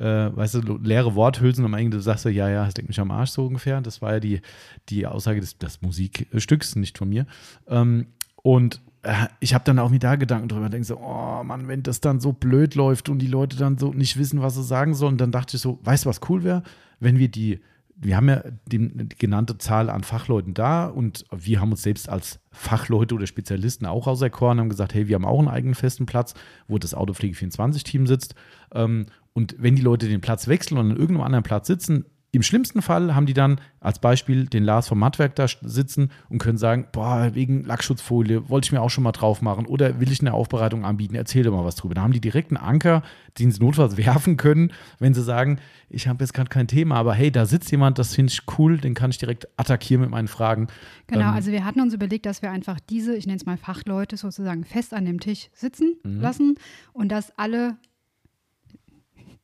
äh, 0.00 0.34
weißt 0.34 0.54
du, 0.54 0.78
leere 0.78 1.14
Worthülsen, 1.14 1.64
am 1.64 1.74
Ende 1.74 2.00
sagst 2.00 2.24
du, 2.24 2.30
ja, 2.30 2.48
ja, 2.48 2.64
das 2.64 2.74
deckt 2.74 2.88
mich 2.88 2.98
am 2.98 3.10
Arsch 3.10 3.30
so 3.30 3.46
ungefähr, 3.46 3.80
das 3.80 4.02
war 4.02 4.14
ja 4.14 4.20
die, 4.20 4.40
die 4.88 5.06
Aussage 5.06 5.40
des, 5.40 5.58
des 5.58 5.82
Musikstücks, 5.82 6.74
nicht 6.76 6.98
von 6.98 7.08
mir, 7.08 7.26
ähm, 7.68 8.06
und 8.42 8.80
äh, 9.02 9.26
ich 9.40 9.54
habe 9.54 9.64
dann 9.64 9.78
auch 9.78 9.90
mir 9.90 9.98
da 9.98 10.16
Gedanken 10.16 10.48
drüber, 10.48 10.68
denke 10.68 10.86
so, 10.86 10.98
oh 10.98 11.42
Mann, 11.44 11.68
wenn 11.68 11.82
das 11.82 12.00
dann 12.00 12.20
so 12.20 12.32
blöd 12.32 12.74
läuft 12.74 13.08
und 13.08 13.18
die 13.18 13.26
Leute 13.26 13.56
dann 13.56 13.78
so 13.78 13.92
nicht 13.92 14.18
wissen, 14.18 14.42
was 14.42 14.54
sie 14.54 14.64
sagen 14.64 14.94
sollen, 14.94 15.18
dann 15.18 15.32
dachte 15.32 15.56
ich 15.56 15.62
so, 15.62 15.78
weißt 15.82 16.04
du, 16.04 16.08
was 16.08 16.20
cool 16.28 16.42
wäre, 16.42 16.62
wenn 16.98 17.18
wir 17.18 17.28
die, 17.28 17.60
wir 17.96 18.16
haben 18.16 18.28
ja 18.28 18.42
die, 18.66 18.78
die 18.88 19.16
genannte 19.16 19.58
Zahl 19.58 19.90
an 19.90 20.04
Fachleuten 20.04 20.54
da 20.54 20.86
und 20.86 21.26
wir 21.30 21.60
haben 21.60 21.70
uns 21.70 21.82
selbst 21.82 22.08
als 22.08 22.40
Fachleute 22.50 23.14
oder 23.14 23.26
Spezialisten 23.26 23.84
auch 23.84 24.06
auserkoren, 24.06 24.58
haben 24.58 24.70
gesagt, 24.70 24.94
hey, 24.94 25.06
wir 25.08 25.16
haben 25.16 25.26
auch 25.26 25.38
einen 25.38 25.48
eigenen 25.48 25.74
festen 25.74 26.06
Platz, 26.06 26.34
wo 26.66 26.78
das 26.78 26.94
Autopflege 26.94 27.36
24-Team 27.36 28.06
sitzt. 28.06 28.34
Ähm, 28.72 29.06
und 29.32 29.56
wenn 29.58 29.76
die 29.76 29.82
Leute 29.82 30.08
den 30.08 30.20
Platz 30.20 30.48
wechseln 30.48 30.78
und 30.78 30.90
an 30.90 30.96
irgendeinem 30.96 31.22
anderen 31.26 31.44
Platz 31.44 31.66
sitzen, 31.66 32.04
im 32.32 32.42
schlimmsten 32.44 32.80
Fall 32.80 33.12
haben 33.16 33.26
die 33.26 33.34
dann 33.34 33.60
als 33.80 33.98
Beispiel 33.98 34.46
den 34.46 34.62
Lars 34.62 34.86
vom 34.86 35.00
Mattwerk 35.00 35.34
da 35.34 35.46
sitzen 35.62 36.12
und 36.28 36.38
können 36.38 36.58
sagen, 36.58 36.86
boah, 36.92 37.30
wegen 37.34 37.64
Lackschutzfolie 37.64 38.48
wollte 38.48 38.66
ich 38.66 38.72
mir 38.72 38.80
auch 38.82 38.88
schon 38.90 39.02
mal 39.02 39.10
drauf 39.10 39.42
machen 39.42 39.66
oder 39.66 39.98
will 39.98 40.12
ich 40.12 40.20
eine 40.20 40.32
Aufbereitung 40.32 40.84
anbieten, 40.84 41.16
erzähl 41.16 41.42
doch 41.42 41.50
mal 41.52 41.64
was 41.64 41.74
drüber. 41.74 41.96
Da 41.96 42.02
haben 42.02 42.12
die 42.12 42.20
direkt 42.20 42.52
einen 42.52 42.58
Anker, 42.64 43.02
den 43.40 43.50
sie 43.50 43.58
notfalls 43.58 43.96
werfen 43.96 44.36
können, 44.36 44.72
wenn 45.00 45.12
sie 45.12 45.24
sagen, 45.24 45.58
ich 45.88 46.06
habe 46.06 46.22
jetzt 46.22 46.32
gerade 46.32 46.48
kein 46.50 46.68
Thema, 46.68 46.94
aber 46.94 47.14
hey, 47.14 47.32
da 47.32 47.46
sitzt 47.46 47.68
jemand, 47.72 47.98
das 47.98 48.14
finde 48.14 48.32
ich 48.32 48.42
cool, 48.58 48.78
den 48.78 48.94
kann 48.94 49.10
ich 49.10 49.18
direkt 49.18 49.48
attackieren 49.56 50.00
mit 50.02 50.10
meinen 50.10 50.28
Fragen. 50.28 50.68
Genau, 51.08 51.30
Ähm, 51.30 51.34
also 51.34 51.50
wir 51.50 51.64
hatten 51.64 51.80
uns 51.80 51.94
überlegt, 51.94 52.26
dass 52.26 52.42
wir 52.42 52.52
einfach 52.52 52.78
diese, 52.78 53.16
ich 53.16 53.26
nenne 53.26 53.38
es 53.38 53.46
mal 53.46 53.56
Fachleute, 53.56 54.16
sozusagen 54.16 54.62
fest 54.64 54.94
an 54.94 55.04
dem 55.04 55.18
Tisch 55.18 55.48
sitzen 55.52 55.96
Mhm. 56.04 56.20
lassen 56.20 56.54
und 56.92 57.08
dass 57.10 57.36
alle, 57.36 57.76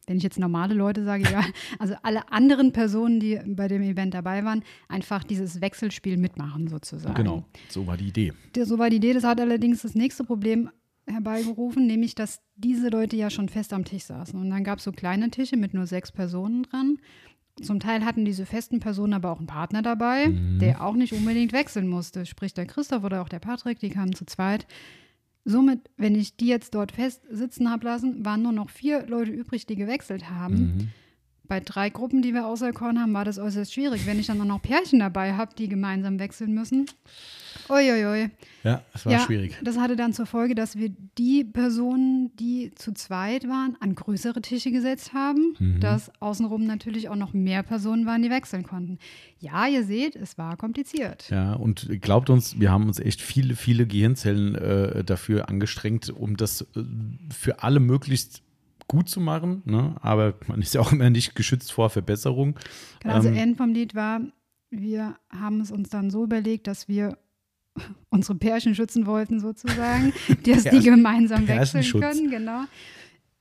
wenn 0.07 0.17
ich 0.19 0.23
jetzt 0.23 0.39
normale 0.39 0.75
Leute 0.75 1.05
sage, 1.05 1.25
ja, 1.25 1.45
also 1.79 1.95
alle 2.03 2.31
anderen 2.31 2.73
Personen, 2.73 3.21
die 3.21 3.41
bei 3.47 3.69
dem 3.69 3.83
Event 3.83 4.15
dabei 4.15 4.45
waren, 4.45 4.63
einfach 4.89 5.25
dieses 5.25 5.61
Wechselspiel 5.61 6.17
mitmachen 6.17 6.69
sozusagen. 6.69 7.15
Genau, 7.15 7.45
so 7.69 7.87
war 7.87 7.97
die 7.97 8.09
Idee. 8.09 8.33
So 8.57 8.79
war 8.79 8.91
die 8.91 8.97
Idee, 8.97 9.13
das 9.13 9.25
hat 9.25 9.41
allerdings 9.41 9.83
das 9.83 9.95
nächste 9.95 10.25
Problem 10.25 10.71
herbeigerufen, 11.07 11.87
nämlich 11.87 12.15
dass 12.15 12.41
diese 12.57 12.89
Leute 12.89 13.17
ja 13.17 13.31
schon 13.31 13.49
fest 13.49 13.73
am 13.73 13.85
Tisch 13.85 14.05
saßen. 14.05 14.39
Und 14.39 14.51
dann 14.51 14.65
gab 14.65 14.79
es 14.79 14.85
so 14.85 14.93
kleine 14.93 15.31
Tische 15.31 15.57
mit 15.57 15.75
nur 15.75 15.87
sechs 15.87 16.11
Personen 16.11 16.65
dran. 16.65 16.99
Zum 17.63 17.81
Teil 17.81 18.05
hatten 18.05 18.25
diese 18.27 18.45
festen 18.45 18.81
Personen 18.81 19.15
aber 19.15 19.31
auch 19.31 19.39
einen 19.39 19.47
Partner 19.47 19.81
dabei, 19.81 20.27
der 20.61 20.85
auch 20.85 20.95
nicht 20.95 21.15
unbedingt 21.15 21.55
wechseln 21.55 21.89
musste. 21.89 22.27
Sprich 22.27 22.53
der 22.53 22.67
Christoph 22.67 23.03
oder 23.03 23.23
auch 23.23 23.31
der 23.31 23.39
Patrick, 23.39 23.79
die 23.79 23.89
kamen 23.89 24.13
zu 24.15 24.27
zweit. 24.27 24.67
Somit, 25.49 25.89
wenn 25.97 26.17
ich 26.17 26.37
die 26.37 26.49
jetzt 26.49 26.75
dort 26.75 26.91
fest 26.91 27.23
sitzen 27.31 27.71
habe 27.71 27.85
lassen, 27.87 28.25
waren 28.25 28.43
nur 28.43 28.51
noch 28.51 28.69
vier 28.69 29.07
Leute 29.07 29.31
übrig, 29.31 29.65
die 29.65 29.77
gewechselt 29.77 30.29
haben. 30.29 30.93
Bei 31.49 31.61
drei 31.61 31.91
Gruppen, 31.91 32.23
die 32.23 32.35
wir 32.35 32.47
auserkoren 32.47 33.01
haben, 33.01 33.15
war 33.15 33.25
das 33.25 33.39
äußerst 33.39 33.73
schwierig. 33.73 34.07
Wenn 34.07 34.19
ich 34.19 34.27
dann 34.27 34.39
noch 34.39 34.63
Pärchen 34.63 34.99
dabei 34.99 35.35
habe, 35.35 35.55
die 35.57 35.69
gemeinsam 35.69 36.19
wechseln 36.19 36.55
müssen. 36.55 36.87
Uiuiui. 37.69 38.31
Ja, 38.63 38.83
es 38.95 39.07
war 39.07 39.13
ja, 39.13 39.21
schwierig. 39.21 39.57
Das 39.63 39.79
hatte 39.79 39.97
dann 39.97 40.13
zur 40.13 40.27
Folge, 40.27 40.55
dass 40.55 40.77
wir 40.77 40.91
die 41.19 41.45
Personen, 41.45 42.35
die 42.37 42.73
zu 42.75 42.93
zweit 42.93 43.49
waren, 43.49 43.77
an 43.81 43.95
größere 43.95 44.41
Tische 44.43 44.71
gesetzt 44.71 45.13
haben, 45.15 45.55
Mhm. 45.59 45.81
dass 45.81 46.11
außenrum 46.21 46.65
natürlich 46.65 47.09
auch 47.09 47.17
noch 47.17 47.33
mehr 47.33 47.63
Personen 47.63 48.07
waren, 48.07 48.23
die 48.23 48.31
wechseln 48.31 48.63
konnten. 48.65 48.99
Ja, 49.41 49.67
ihr 49.67 49.85
seht, 49.85 50.17
es 50.17 50.39
war 50.39 50.57
kompliziert. 50.57 51.29
Ja, 51.31 51.55
und 51.55 51.89
glaubt 52.01 52.31
uns, 52.31 52.59
wir 52.61 52.71
haben 52.71 52.87
uns 52.87 52.99
echt 52.99 53.21
viele, 53.21 53.57
viele 53.57 53.87
Gehirnzellen 53.87 54.55
äh, 54.55 55.05
dafür 55.05 55.49
angestrengt, 55.49 56.11
um 56.11 56.37
das 56.37 56.63
äh, 56.63 56.83
für 57.33 57.63
alle 57.63 57.81
möglichst 57.81 58.43
gut 58.89 59.09
zu 59.09 59.21
machen. 59.21 59.63
Ne? 59.65 59.97
Aber 60.01 60.35
man 60.47 60.61
ist 60.61 60.75
ja 60.75 60.81
auch 60.81 60.93
immer 60.93 61.11
nicht 61.11 61.35
geschützt 61.35 61.73
vor 61.73 61.91
Verbesserung. 61.91 62.59
Genau, 63.01 63.15
also 63.15 63.29
Ähm, 63.29 63.37
End 63.37 63.57
vom 63.57 63.73
Lied 63.73 63.95
war, 63.95 64.21
wir 64.71 65.17
haben 65.31 65.61
es 65.61 65.71
uns 65.71 65.89
dann 65.89 66.11
so 66.11 66.25
überlegt, 66.25 66.67
dass 66.67 66.89
wir 66.89 67.19
unsere 68.11 68.39
Pärchen 68.39 68.75
schützen 68.75 69.07
wollten, 69.07 69.41
sozusagen, 69.41 70.13
dass 70.45 70.65
die 70.71 70.81
gemeinsam 70.81 71.47
wechseln 71.49 71.85
können, 72.01 72.31
genau. 72.31 72.65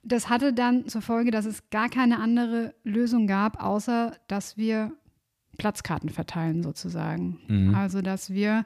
Das 0.03 0.29
hatte 0.29 0.53
dann 0.53 0.87
zur 0.87 1.01
Folge, 1.01 1.31
dass 1.31 1.45
es 1.45 1.69
gar 1.71 1.89
keine 1.89 2.19
andere 2.19 2.75
Lösung 2.83 3.25
gab, 3.25 3.63
außer 3.63 4.15
dass 4.27 4.55
wir 4.55 4.91
Platzkarten 5.57 6.09
verteilen, 6.09 6.61
sozusagen. 6.61 7.39
Mhm. 7.47 7.73
Also, 7.73 8.01
dass 8.01 8.29
wir 8.29 8.65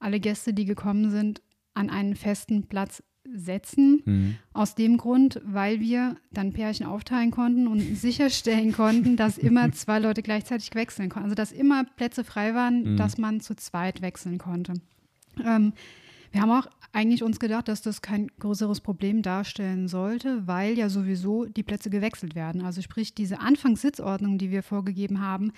alle 0.00 0.18
Gäste, 0.18 0.52
die 0.52 0.64
gekommen 0.64 1.10
sind, 1.10 1.40
an 1.74 1.88
einen 1.88 2.16
festen 2.16 2.66
Platz 2.66 3.02
setzen. 3.34 4.02
Mhm. 4.04 4.34
Aus 4.52 4.74
dem 4.74 4.96
Grund, 4.98 5.40
weil 5.44 5.80
wir 5.80 6.16
dann 6.32 6.52
Pärchen 6.52 6.86
aufteilen 6.86 7.30
konnten 7.30 7.66
und 7.66 7.80
sicherstellen 7.96 8.72
konnten, 8.72 9.16
dass 9.16 9.38
immer 9.38 9.72
zwei 9.72 9.98
Leute 9.98 10.22
gleichzeitig 10.22 10.74
wechseln 10.74 11.08
konnten. 11.08 11.24
Also 11.26 11.34
dass 11.34 11.52
immer 11.52 11.84
Plätze 11.96 12.24
frei 12.24 12.54
waren, 12.54 12.92
Mhm. 12.92 12.96
dass 12.96 13.18
man 13.18 13.40
zu 13.40 13.54
zweit 13.54 14.02
wechseln 14.02 14.38
konnte. 14.38 14.74
Ähm, 15.44 15.72
wir 16.32 16.40
haben 16.42 16.50
auch 16.50 16.66
eigentlich 16.92 17.22
uns 17.22 17.38
gedacht, 17.40 17.68
dass 17.68 17.80
das 17.82 18.02
kein 18.02 18.28
größeres 18.38 18.80
Problem 18.80 19.22
darstellen 19.22 19.88
sollte, 19.88 20.46
weil 20.46 20.76
ja 20.78 20.88
sowieso 20.88 21.44
die 21.46 21.62
Plätze 21.62 21.90
gewechselt 21.90 22.34
werden. 22.34 22.62
Also 22.62 22.82
sprich, 22.82 23.14
diese 23.14 23.40
Anfangssitzordnung, 23.40 24.38
die 24.38 24.50
wir 24.50 24.62
vorgegeben 24.62 25.20
haben, 25.20 25.52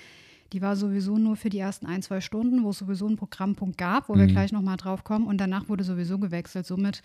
die 0.53 0.63
war 0.63 0.77
sowieso 0.77 1.17
nur 1.19 1.35
für 1.37 1.49
die 1.49 1.59
ersten 1.59 1.87
ein, 1.87 2.03
zwei 2.03 2.21
Stunden, 2.21 2.63
wo 2.63 2.71
es 2.71 2.79
sowieso 2.79 3.07
einen 3.07 3.17
Programmpunkt 3.17 3.79
gab, 3.79 4.09
wo 4.09 4.15
wir 4.15 4.25
Mhm. 4.25 4.29
gleich 4.29 4.53
nochmal 4.53 4.77
drauf 4.77 5.03
kommen 5.03 5.27
und 5.27 5.39
danach 5.39 5.69
wurde 5.69 5.83
sowieso 5.83 6.19
gewechselt. 6.19 6.67
Somit 6.67 7.03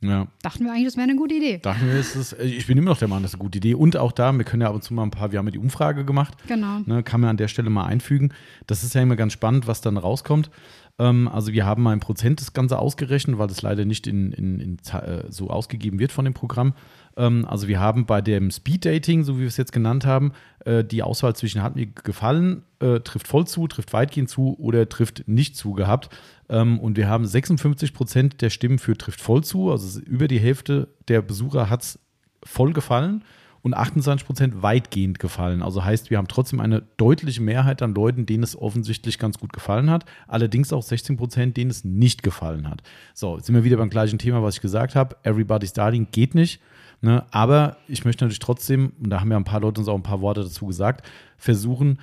Ja. 0.00 0.26
Dachten 0.42 0.64
wir 0.64 0.72
eigentlich, 0.72 0.84
das 0.84 0.96
wäre 0.96 1.08
eine 1.08 1.16
gute 1.16 1.34
Idee. 1.34 1.58
Dachten 1.58 1.86
wir, 1.86 1.98
ist 1.98 2.14
es, 2.14 2.34
ich 2.34 2.66
bin 2.66 2.76
immer 2.76 2.90
noch 2.90 2.98
der 2.98 3.08
Meinung, 3.08 3.22
das 3.22 3.32
ist 3.32 3.36
eine 3.36 3.44
gute 3.44 3.58
Idee. 3.58 3.74
Und 3.74 3.96
auch 3.96 4.12
da, 4.12 4.32
wir 4.32 4.44
können 4.44 4.62
ja 4.62 4.68
ab 4.68 4.74
und 4.74 4.84
zu 4.84 4.92
mal 4.92 5.02
ein 5.02 5.10
paar, 5.10 5.32
wir 5.32 5.38
haben 5.38 5.46
ja 5.46 5.52
die 5.52 5.58
Umfrage 5.58 6.04
gemacht. 6.04 6.34
Genau. 6.46 6.80
Ne, 6.84 7.02
kann 7.02 7.20
man 7.20 7.30
an 7.30 7.36
der 7.36 7.48
Stelle 7.48 7.70
mal 7.70 7.86
einfügen. 7.86 8.32
Das 8.66 8.84
ist 8.84 8.94
ja 8.94 9.02
immer 9.02 9.16
ganz 9.16 9.32
spannend, 9.32 9.66
was 9.66 9.80
dann 9.80 9.96
rauskommt. 9.96 10.50
Ähm, 10.98 11.28
also 11.28 11.52
wir 11.52 11.66
haben 11.66 11.82
mal 11.82 11.92
ein 11.92 12.00
Prozent 12.00 12.40
das 12.40 12.52
Ganze 12.52 12.78
ausgerechnet, 12.78 13.38
weil 13.38 13.48
das 13.48 13.62
leider 13.62 13.84
nicht 13.84 14.06
in, 14.06 14.32
in, 14.32 14.60
in 14.60 14.78
äh, 14.92 15.24
so 15.28 15.50
ausgegeben 15.50 15.98
wird 15.98 16.12
von 16.12 16.24
dem 16.24 16.34
Programm. 16.34 16.74
Ähm, 17.16 17.44
also 17.46 17.68
wir 17.68 17.80
haben 17.80 18.06
bei 18.06 18.20
dem 18.20 18.50
Speed 18.50 18.84
Dating, 18.84 19.24
so 19.24 19.36
wie 19.36 19.40
wir 19.40 19.48
es 19.48 19.56
jetzt 19.56 19.72
genannt 19.72 20.06
haben, 20.06 20.32
äh, 20.64 20.84
die 20.84 21.02
Auswahl 21.02 21.34
zwischen 21.34 21.62
hat 21.62 21.74
mir 21.74 21.86
gefallen, 21.86 22.62
äh, 22.80 23.00
trifft 23.00 23.26
voll 23.26 23.46
zu, 23.46 23.66
trifft 23.66 23.92
weitgehend 23.92 24.28
zu 24.28 24.56
oder 24.58 24.88
trifft 24.88 25.24
nicht 25.26 25.56
zu 25.56 25.72
gehabt. 25.72 26.10
Ähm, 26.48 26.78
und 26.78 26.96
wir 26.96 27.08
haben 27.08 27.26
56 27.26 27.92
Prozent 27.92 28.40
der 28.40 28.50
Stimmen 28.50 28.78
für 28.78 28.96
trifft 28.96 29.20
voll 29.20 29.42
zu, 29.42 29.70
also 29.70 30.00
über 30.00 30.28
die 30.28 30.38
Hälfte 30.38 30.88
der 31.08 31.22
Besucher 31.22 31.70
hat 31.70 31.82
es 31.82 31.98
voll 32.44 32.72
gefallen 32.72 33.24
und 33.64 33.72
28 33.72 34.26
Prozent 34.26 34.62
weitgehend 34.62 35.18
gefallen. 35.18 35.62
Also 35.62 35.82
heißt, 35.82 36.10
wir 36.10 36.18
haben 36.18 36.28
trotzdem 36.28 36.60
eine 36.60 36.82
deutliche 36.98 37.40
Mehrheit 37.40 37.80
an 37.80 37.94
Leuten, 37.94 38.26
denen 38.26 38.42
es 38.42 38.56
offensichtlich 38.56 39.18
ganz 39.18 39.38
gut 39.38 39.54
gefallen 39.54 39.88
hat. 39.88 40.04
Allerdings 40.28 40.70
auch 40.72 40.82
16 40.82 41.16
Prozent, 41.16 41.56
denen 41.56 41.70
es 41.70 41.82
nicht 41.82 42.22
gefallen 42.22 42.68
hat. 42.68 42.82
So, 43.14 43.36
jetzt 43.36 43.46
sind 43.46 43.54
wir 43.54 43.64
wieder 43.64 43.78
beim 43.78 43.88
gleichen 43.88 44.18
Thema, 44.18 44.42
was 44.42 44.56
ich 44.56 44.60
gesagt 44.60 44.94
habe. 44.94 45.16
Everybody's 45.22 45.72
Darling 45.72 46.08
geht 46.12 46.34
nicht. 46.34 46.60
Ne? 47.00 47.24
Aber 47.30 47.78
ich 47.88 48.04
möchte 48.04 48.24
natürlich 48.24 48.38
trotzdem, 48.38 48.92
und 49.02 49.08
da 49.08 49.20
haben 49.20 49.30
ja 49.30 49.38
ein 49.38 49.44
paar 49.44 49.60
Leute 49.60 49.80
uns 49.80 49.88
auch 49.88 49.96
ein 49.96 50.02
paar 50.02 50.20
Worte 50.20 50.42
dazu 50.42 50.66
gesagt, 50.66 51.06
versuchen, 51.38 51.98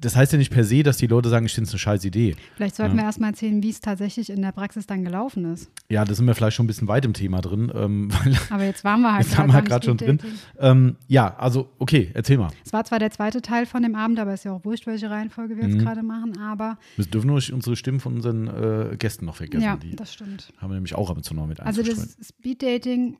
das 0.00 0.16
heißt 0.16 0.32
ja 0.32 0.38
nicht 0.38 0.52
per 0.52 0.64
se, 0.64 0.82
dass 0.82 0.96
die 0.96 1.06
Leute 1.06 1.28
sagen, 1.28 1.46
ich 1.46 1.54
finde 1.54 1.68
es 1.68 1.72
eine 1.74 1.78
scheiß 1.78 2.04
Idee. 2.04 2.36
Vielleicht 2.56 2.76
sollten 2.76 2.96
ja. 2.96 3.02
wir 3.02 3.06
erstmal 3.06 3.30
erzählen, 3.30 3.62
wie 3.62 3.70
es 3.70 3.80
tatsächlich 3.80 4.30
in 4.30 4.42
der 4.42 4.52
Praxis 4.52 4.86
dann 4.86 5.04
gelaufen 5.04 5.52
ist. 5.52 5.70
Ja, 5.88 6.04
da 6.04 6.14
sind 6.14 6.26
wir 6.26 6.34
vielleicht 6.34 6.56
schon 6.56 6.64
ein 6.64 6.66
bisschen 6.66 6.88
weit 6.88 7.04
im 7.04 7.12
Thema 7.12 7.40
drin. 7.40 7.72
Ähm, 7.74 8.10
Aber 8.50 8.64
jetzt 8.64 8.84
waren 8.84 9.00
wir 9.00 9.12
halt 9.12 9.26
jetzt 9.26 9.38
haben 9.38 9.52
wir 9.52 9.62
gerade 9.62 9.84
schon 9.84 9.96
drin. 9.96 10.18
Ähm, 10.58 10.96
ja, 11.08 11.36
also 11.36 11.70
okay, 11.78 12.10
erzähl 12.14 12.38
mal. 12.38 12.50
Es 12.64 12.72
war 12.72 12.84
zwar 12.84 12.98
der 12.98 13.10
zweite 13.10 13.42
Teil 13.42 13.66
von 13.66 13.82
dem 13.82 13.94
Abend, 13.94 14.18
aber 14.18 14.32
es 14.32 14.40
ist 14.40 14.44
ja 14.44 14.52
auch 14.52 14.64
wurscht, 14.64 14.86
welche 14.86 15.10
Reihenfolge 15.10 15.56
wir 15.56 15.64
mhm. 15.64 15.70
jetzt 15.70 15.82
gerade 15.82 16.02
machen, 16.02 16.38
aber 16.38 16.78
Wir 16.96 17.04
dürfen 17.04 17.28
nur 17.28 17.42
unsere 17.52 17.76
Stimmen 17.76 18.00
von 18.00 18.14
unseren 18.14 18.48
äh, 18.48 18.96
Gästen 18.96 19.24
noch 19.26 19.36
vergessen. 19.36 19.64
Ja, 19.64 19.78
das 19.96 20.14
stimmt. 20.14 20.52
Haben 20.58 20.70
wir 20.70 20.74
nämlich 20.74 20.94
auch 20.94 21.10
ab 21.10 21.16
und 21.16 21.24
zu 21.24 21.34
noch 21.34 21.46
mit 21.46 21.60
Also 21.60 21.82
das 21.82 22.16
Speeddating 22.22 23.16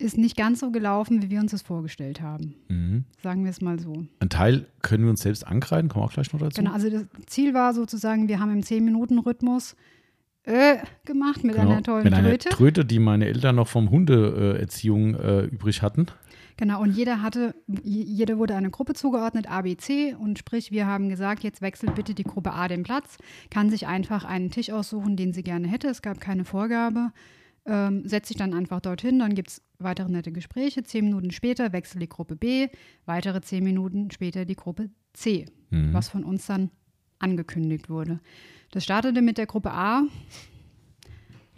ist 0.00 0.18
nicht 0.18 0.36
ganz 0.36 0.60
so 0.60 0.70
gelaufen, 0.70 1.22
wie 1.22 1.30
wir 1.30 1.40
uns 1.40 1.52
das 1.52 1.62
vorgestellt 1.62 2.20
haben. 2.20 2.54
Mhm. 2.68 3.04
Sagen 3.22 3.44
wir 3.44 3.50
es 3.50 3.60
mal 3.60 3.78
so. 3.78 4.04
Ein 4.20 4.28
Teil 4.28 4.66
können 4.82 5.04
wir 5.04 5.10
uns 5.10 5.22
selbst 5.22 5.46
ankreiden, 5.46 5.88
kommen 5.88 6.02
wir 6.02 6.06
auch 6.06 6.12
gleich 6.12 6.32
noch 6.32 6.40
dazu. 6.40 6.60
Genau, 6.60 6.72
also 6.72 6.90
das 6.90 7.04
Ziel 7.26 7.54
war 7.54 7.74
sozusagen, 7.74 8.28
wir 8.28 8.40
haben 8.40 8.52
im 8.52 8.60
10-Minuten-Rhythmus 8.60 9.76
äh, 10.44 10.78
gemacht 11.04 11.44
mit 11.44 11.56
genau. 11.56 11.70
einer 11.70 11.82
tollen 11.82 12.04
mit 12.04 12.14
Tröte. 12.14 12.48
Einer 12.48 12.56
Tröte, 12.56 12.84
die 12.84 12.98
meine 12.98 13.26
Eltern 13.26 13.56
noch 13.56 13.68
vom 13.68 13.90
Hundeerziehung 13.90 15.14
äh, 15.14 15.42
übrig 15.42 15.82
hatten. 15.82 16.06
Genau, 16.56 16.82
und 16.82 16.94
jeder 16.94 17.22
hatte, 17.22 17.54
jeder 17.82 18.36
wurde 18.36 18.54
eine 18.54 18.70
Gruppe 18.70 18.92
zugeordnet, 18.92 19.50
A, 19.50 19.62
B, 19.62 19.76
C, 19.76 20.14
und 20.14 20.38
sprich, 20.38 20.70
wir 20.70 20.86
haben 20.86 21.08
gesagt, 21.08 21.42
jetzt 21.42 21.62
wechselt 21.62 21.94
bitte 21.94 22.12
die 22.12 22.24
Gruppe 22.24 22.52
A 22.52 22.68
den 22.68 22.82
Platz, 22.82 23.16
kann 23.50 23.70
sich 23.70 23.86
einfach 23.86 24.24
einen 24.24 24.50
Tisch 24.50 24.70
aussuchen, 24.70 25.16
den 25.16 25.32
sie 25.32 25.42
gerne 25.42 25.68
hätte. 25.68 25.88
Es 25.88 26.02
gab 26.02 26.20
keine 26.20 26.44
Vorgabe 26.44 27.12
ähm, 27.66 28.06
setzt 28.06 28.28
sich 28.28 28.36
dann 28.36 28.54
einfach 28.54 28.80
dorthin, 28.80 29.18
dann 29.18 29.34
gibt 29.34 29.48
es 29.48 29.62
weitere 29.82 30.10
nette 30.10 30.32
Gespräche. 30.32 30.82
Zehn 30.82 31.04
Minuten 31.06 31.30
später 31.30 31.72
wechselt 31.72 32.02
die 32.02 32.08
Gruppe 32.08 32.36
B, 32.36 32.68
weitere 33.06 33.40
zehn 33.40 33.64
Minuten 33.64 34.10
später 34.10 34.44
die 34.44 34.56
Gruppe 34.56 34.90
C, 35.12 35.46
mhm. 35.70 35.92
was 35.92 36.08
von 36.08 36.24
uns 36.24 36.46
dann 36.46 36.70
angekündigt 37.18 37.88
wurde. 37.88 38.20
Das 38.70 38.84
startete 38.84 39.22
mit 39.22 39.38
der 39.38 39.46
Gruppe 39.46 39.72
A, 39.72 40.02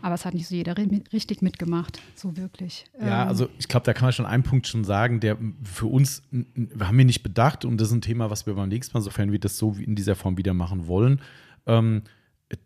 aber 0.02 0.14
es 0.14 0.24
hat 0.24 0.34
nicht 0.34 0.48
so 0.48 0.54
jeder 0.54 0.76
richtig 1.12 1.42
mitgemacht, 1.42 2.00
so 2.16 2.36
wirklich. 2.36 2.86
Ja, 3.00 3.22
ähm, 3.22 3.28
also 3.28 3.48
ich 3.58 3.68
glaube, 3.68 3.84
da 3.84 3.92
kann 3.92 4.06
man 4.06 4.12
schon 4.12 4.26
einen 4.26 4.42
Punkt 4.42 4.66
schon 4.66 4.84
sagen, 4.84 5.20
der 5.20 5.38
für 5.62 5.86
uns, 5.86 6.22
wir 6.30 6.88
haben 6.88 6.98
wir 6.98 7.04
nicht 7.04 7.22
bedacht 7.22 7.64
und 7.64 7.80
das 7.80 7.88
ist 7.88 7.94
ein 7.94 8.00
Thema, 8.00 8.28
was 8.28 8.46
wir 8.46 8.54
beim 8.54 8.68
nächsten 8.68 8.96
Mal, 8.96 9.02
sofern 9.02 9.30
wir 9.30 9.38
das 9.38 9.58
so 9.58 9.72
in 9.74 9.94
dieser 9.94 10.16
Form 10.16 10.36
wieder 10.36 10.54
machen 10.54 10.88
wollen, 10.88 11.20
ähm, 11.66 12.02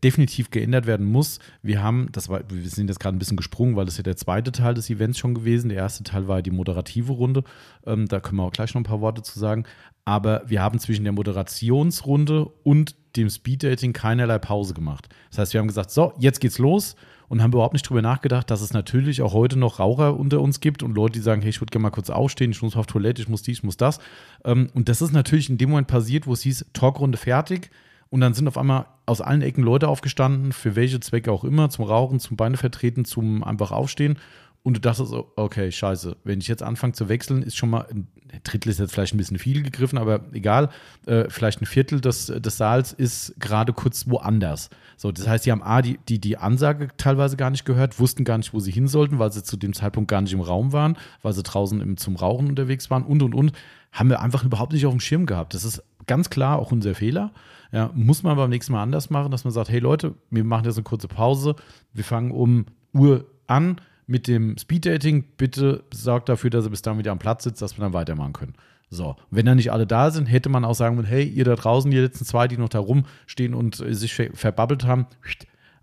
definitiv 0.03 0.51
geändert 0.51 0.87
werden 0.87 1.07
muss. 1.07 1.39
Wir 1.63 1.83
haben, 1.83 2.09
das 2.13 2.29
war, 2.29 2.41
wir 2.49 2.69
sind 2.69 2.89
jetzt 2.89 3.01
gerade 3.01 3.17
ein 3.17 3.19
bisschen 3.19 3.37
gesprungen, 3.37 3.77
weil 3.77 3.85
das 3.85 3.97
ja 3.97 4.03
der 4.03 4.17
zweite 4.17 4.53
Teil 4.53 4.75
des 4.75 4.91
Events 4.91 5.19
schon 5.19 5.35
gewesen. 5.35 5.69
Der 5.69 5.79
erste 5.79 6.05
Teil 6.05 6.29
war 6.29 6.43
die 6.43 6.51
moderative 6.51 7.13
Runde. 7.13 7.45
Ähm, 7.87 8.07
da 8.09 8.21
können 8.21 8.37
wir 8.37 8.45
auch 8.45 8.53
gleich 8.53 8.75
noch 8.75 8.81
ein 8.81 8.85
paar 8.85 9.01
Worte 9.01 9.23
zu 9.23 9.39
sagen. 9.39 9.65
Aber 10.05 10.43
wir 10.47 10.63
haben 10.63 10.79
zwischen 10.79 11.05
der 11.05 11.13
Moderationsrunde 11.13 12.47
und 12.63 12.95
dem 13.17 13.31
Speeddating 13.31 13.93
keinerlei 13.93 14.39
Pause 14.39 14.75
gemacht. 14.75 15.09
Das 15.31 15.39
heißt, 15.39 15.53
wir 15.55 15.61
haben 15.61 15.69
gesagt, 15.69 15.91
so, 15.91 16.13
jetzt 16.19 16.41
geht's 16.41 16.59
los 16.59 16.97
und 17.29 17.43
haben 17.43 17.53
überhaupt 17.53 17.73
nicht 17.73 17.89
drüber 17.89 18.03
nachgedacht, 18.03 18.51
dass 18.51 18.61
es 18.61 18.73
natürlich 18.73 19.23
auch 19.23 19.33
heute 19.33 19.59
noch 19.59 19.79
Raucher 19.79 20.17
unter 20.17 20.41
uns 20.41 20.61
gibt 20.61 20.83
und 20.83 20.95
Leute, 20.95 21.15
die 21.15 21.21
sagen, 21.21 21.41
hey, 21.43 21.51
ich 21.51 21.61
würde 21.61 21.71
gerne 21.71 21.83
mal 21.83 21.91
kurz 21.91 22.11
aufstehen, 22.11 22.51
ich 22.51 22.63
muss 22.63 22.77
auf 22.77 22.87
Toilette, 22.87 23.23
ich 23.23 23.29
muss 23.29 23.43
dies, 23.43 23.59
ich 23.59 23.65
muss 23.65 23.77
das. 23.77 23.99
Ähm, 24.45 24.69
und 24.75 24.89
das 24.89 25.03
ist 25.03 25.13
natürlich 25.13 25.51
in 25.51 25.59
dem 25.59 25.71
Moment 25.71 25.89
passiert, 25.89 26.27
wo 26.27 26.35
es 26.35 26.43
hieß, 26.43 26.67
Talkrunde 26.73 27.19
fertig 27.19 27.71
und 28.11 28.21
dann 28.21 28.35
sind 28.35 28.49
auf 28.49 28.59
einmal 28.59 28.87
aus 29.05 29.21
allen 29.21 29.43
Ecken 29.43 29.63
Leute 29.63 29.89
aufgestanden, 29.89 30.53
für 30.53 30.77
welche 30.77 31.01
Zwecke 31.01 31.31
auch 31.33 31.45
immer, 31.45 31.71
zum 31.71 31.85
Rauchen, 31.85 32.21
zum 32.21 32.37
Beine 32.37 32.57
vertreten, 32.57 33.05
zum 33.05 33.45
einfach 33.45 33.73
aufstehen. 33.73 34.19
Und 34.67 34.75
du 34.75 34.81
dachtest, 34.81 35.15
okay, 35.37 35.71
scheiße, 35.71 36.17
wenn 36.25 36.41
ich 36.41 36.49
jetzt 36.49 36.65
anfange 36.65 36.93
zu 36.93 37.09
wechseln, 37.09 37.45
ist 37.45 37.57
schon 37.57 37.71
mal, 37.71 37.87
ein 37.89 38.09
Drittel 38.43 38.69
ist 38.69 38.81
jetzt 38.81 38.93
vielleicht 38.93 39.15
ein 39.15 39.17
bisschen 39.17 39.39
viel 39.39 39.63
gegriffen, 39.63 39.97
aber 39.97 40.25
egal, 40.33 40.71
äh, 41.07 41.27
vielleicht 41.29 41.63
ein 41.63 41.67
Viertel 41.67 42.01
des, 42.01 42.27
des 42.27 42.57
Saals 42.57 42.93
ist 42.93 43.35
gerade 43.39 43.73
kurz 43.73 44.09
woanders. 44.09 44.69
So, 44.97 45.13
das 45.13 45.29
heißt, 45.29 45.45
sie 45.45 45.53
haben 45.53 45.63
A, 45.63 45.83
die, 45.83 46.01
die, 46.09 46.19
die 46.19 46.37
Ansage 46.37 46.89
teilweise 46.97 47.37
gar 47.37 47.51
nicht 47.51 47.65
gehört, 47.65 48.01
wussten 48.01 48.25
gar 48.25 48.39
nicht, 48.39 48.55
wo 48.55 48.59
sie 48.59 48.73
hin 48.73 48.89
sollten, 48.89 49.21
weil 49.21 49.31
sie 49.31 49.45
zu 49.45 49.57
dem 49.57 49.73
Zeitpunkt 49.73 50.11
gar 50.11 50.21
nicht 50.21 50.33
im 50.33 50.41
Raum 50.41 50.73
waren, 50.73 50.97
weil 51.23 51.33
sie 51.33 51.45
draußen 51.45 51.81
im, 51.81 51.97
zum 51.97 52.17
Rauchen 52.17 52.49
unterwegs 52.49 52.91
waren 52.91 53.05
und 53.05 53.23
und 53.23 53.35
und. 53.37 53.53
Haben 53.93 54.11
wir 54.11 54.21
einfach 54.21 54.43
überhaupt 54.43 54.73
nicht 54.73 54.85
auf 54.85 54.93
dem 54.93 54.99
Schirm 55.01 55.27
gehabt. 55.27 55.55
Das 55.55 55.65
ist 55.65 55.81
ganz 56.09 56.29
klar 56.29 56.59
auch 56.59 56.73
unser 56.73 56.97
Fehler. 56.97 57.31
Ja, 57.73 57.91
muss 57.95 58.23
man 58.23 58.37
beim 58.37 58.51
nächsten 58.51 58.73
Mal 58.73 58.83
anders 58.83 59.11
machen, 59.11 59.31
dass 59.31 59.45
man 59.45 59.53
sagt, 59.53 59.69
hey 59.69 59.81
Leute, 59.81 60.15
wir 60.31 60.45
machen 60.45 60.65
jetzt 60.65 60.77
eine 60.77 60.85
kurze 60.85 61.09
Pause, 61.09 61.57
wir 61.93 62.05
fangen 62.05 62.31
um 62.31 62.67
Uhr 62.93 63.27
an 63.47 63.81
mit 64.07 64.29
dem 64.29 64.57
Speeddating. 64.57 65.25
Bitte 65.37 65.85
sorgt 65.93 66.29
dafür, 66.29 66.51
dass 66.51 66.65
er 66.65 66.71
bis 66.71 66.83
dann 66.83 66.99
wieder 66.99 67.13
am 67.13 67.19
Platz 67.19 67.45
sitzt, 67.45 67.63
dass 67.63 67.77
wir 67.77 67.83
dann 67.83 67.93
weitermachen 67.93 68.33
können. 68.33 68.55
So, 68.89 69.17
wenn 69.31 69.47
dann 69.47 69.57
nicht 69.57 69.73
alle 69.73 69.87
da 69.87 70.11
sind, 70.11 70.27
hätte 70.27 70.49
man 70.49 70.65
auch 70.65 70.75
sagen 70.75 70.97
können, 70.97 71.09
hey, 71.09 71.25
ihr 71.25 71.45
da 71.45 71.57
draußen, 71.57 71.91
die 71.91 71.97
letzten 71.97 72.25
zwei, 72.25 72.47
die 72.47 72.57
noch 72.57 72.69
da 72.69 72.79
rumstehen 72.79 73.53
und 73.53 73.81
äh, 73.81 73.95
sich 73.95 74.15
ver 74.15 74.31
verbabbelt 74.33 74.85
haben, 74.87 75.07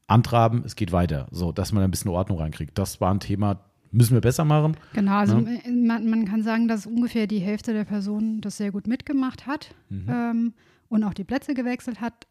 antraben, 0.08 0.64
es 0.66 0.76
geht 0.76 0.92
weiter. 0.94 1.28
So, 1.32 1.52
dass 1.52 1.74
man 1.74 1.84
ein 1.84 1.92
bisschen 1.92 2.12
Ordnung 2.12 2.40
reinkriegt. 2.40 2.78
Das 2.78 3.02
war 3.02 3.14
ein 3.14 3.20
Thema, 3.20 3.60
müssen 3.92 4.14
wir 4.14 4.22
besser 4.22 4.46
machen. 4.46 4.78
Genau, 4.94 5.18
also 5.18 5.38
ja. 5.38 5.72
man, 5.72 6.10
man, 6.10 6.26
kann 6.26 6.44
sagen, 6.44 6.70
dass 6.70 6.86
ungefähr 6.86 7.28
die 7.28 7.40
Hälfte 7.40 7.74
der 7.74 7.84
Personen 7.84 8.40
das 8.40 8.56
sehr 8.56 8.72
gut 8.72 8.88
mitgemacht 8.88 9.48
hat. 9.48 9.76
Mhm. 9.90 10.06
Ähm, 10.10 10.54
und 10.94 11.04
auch 11.04 11.14
die 11.14 11.24
Plätze 11.24 11.54
gewechselt 11.54 12.02
hat. 12.02 12.28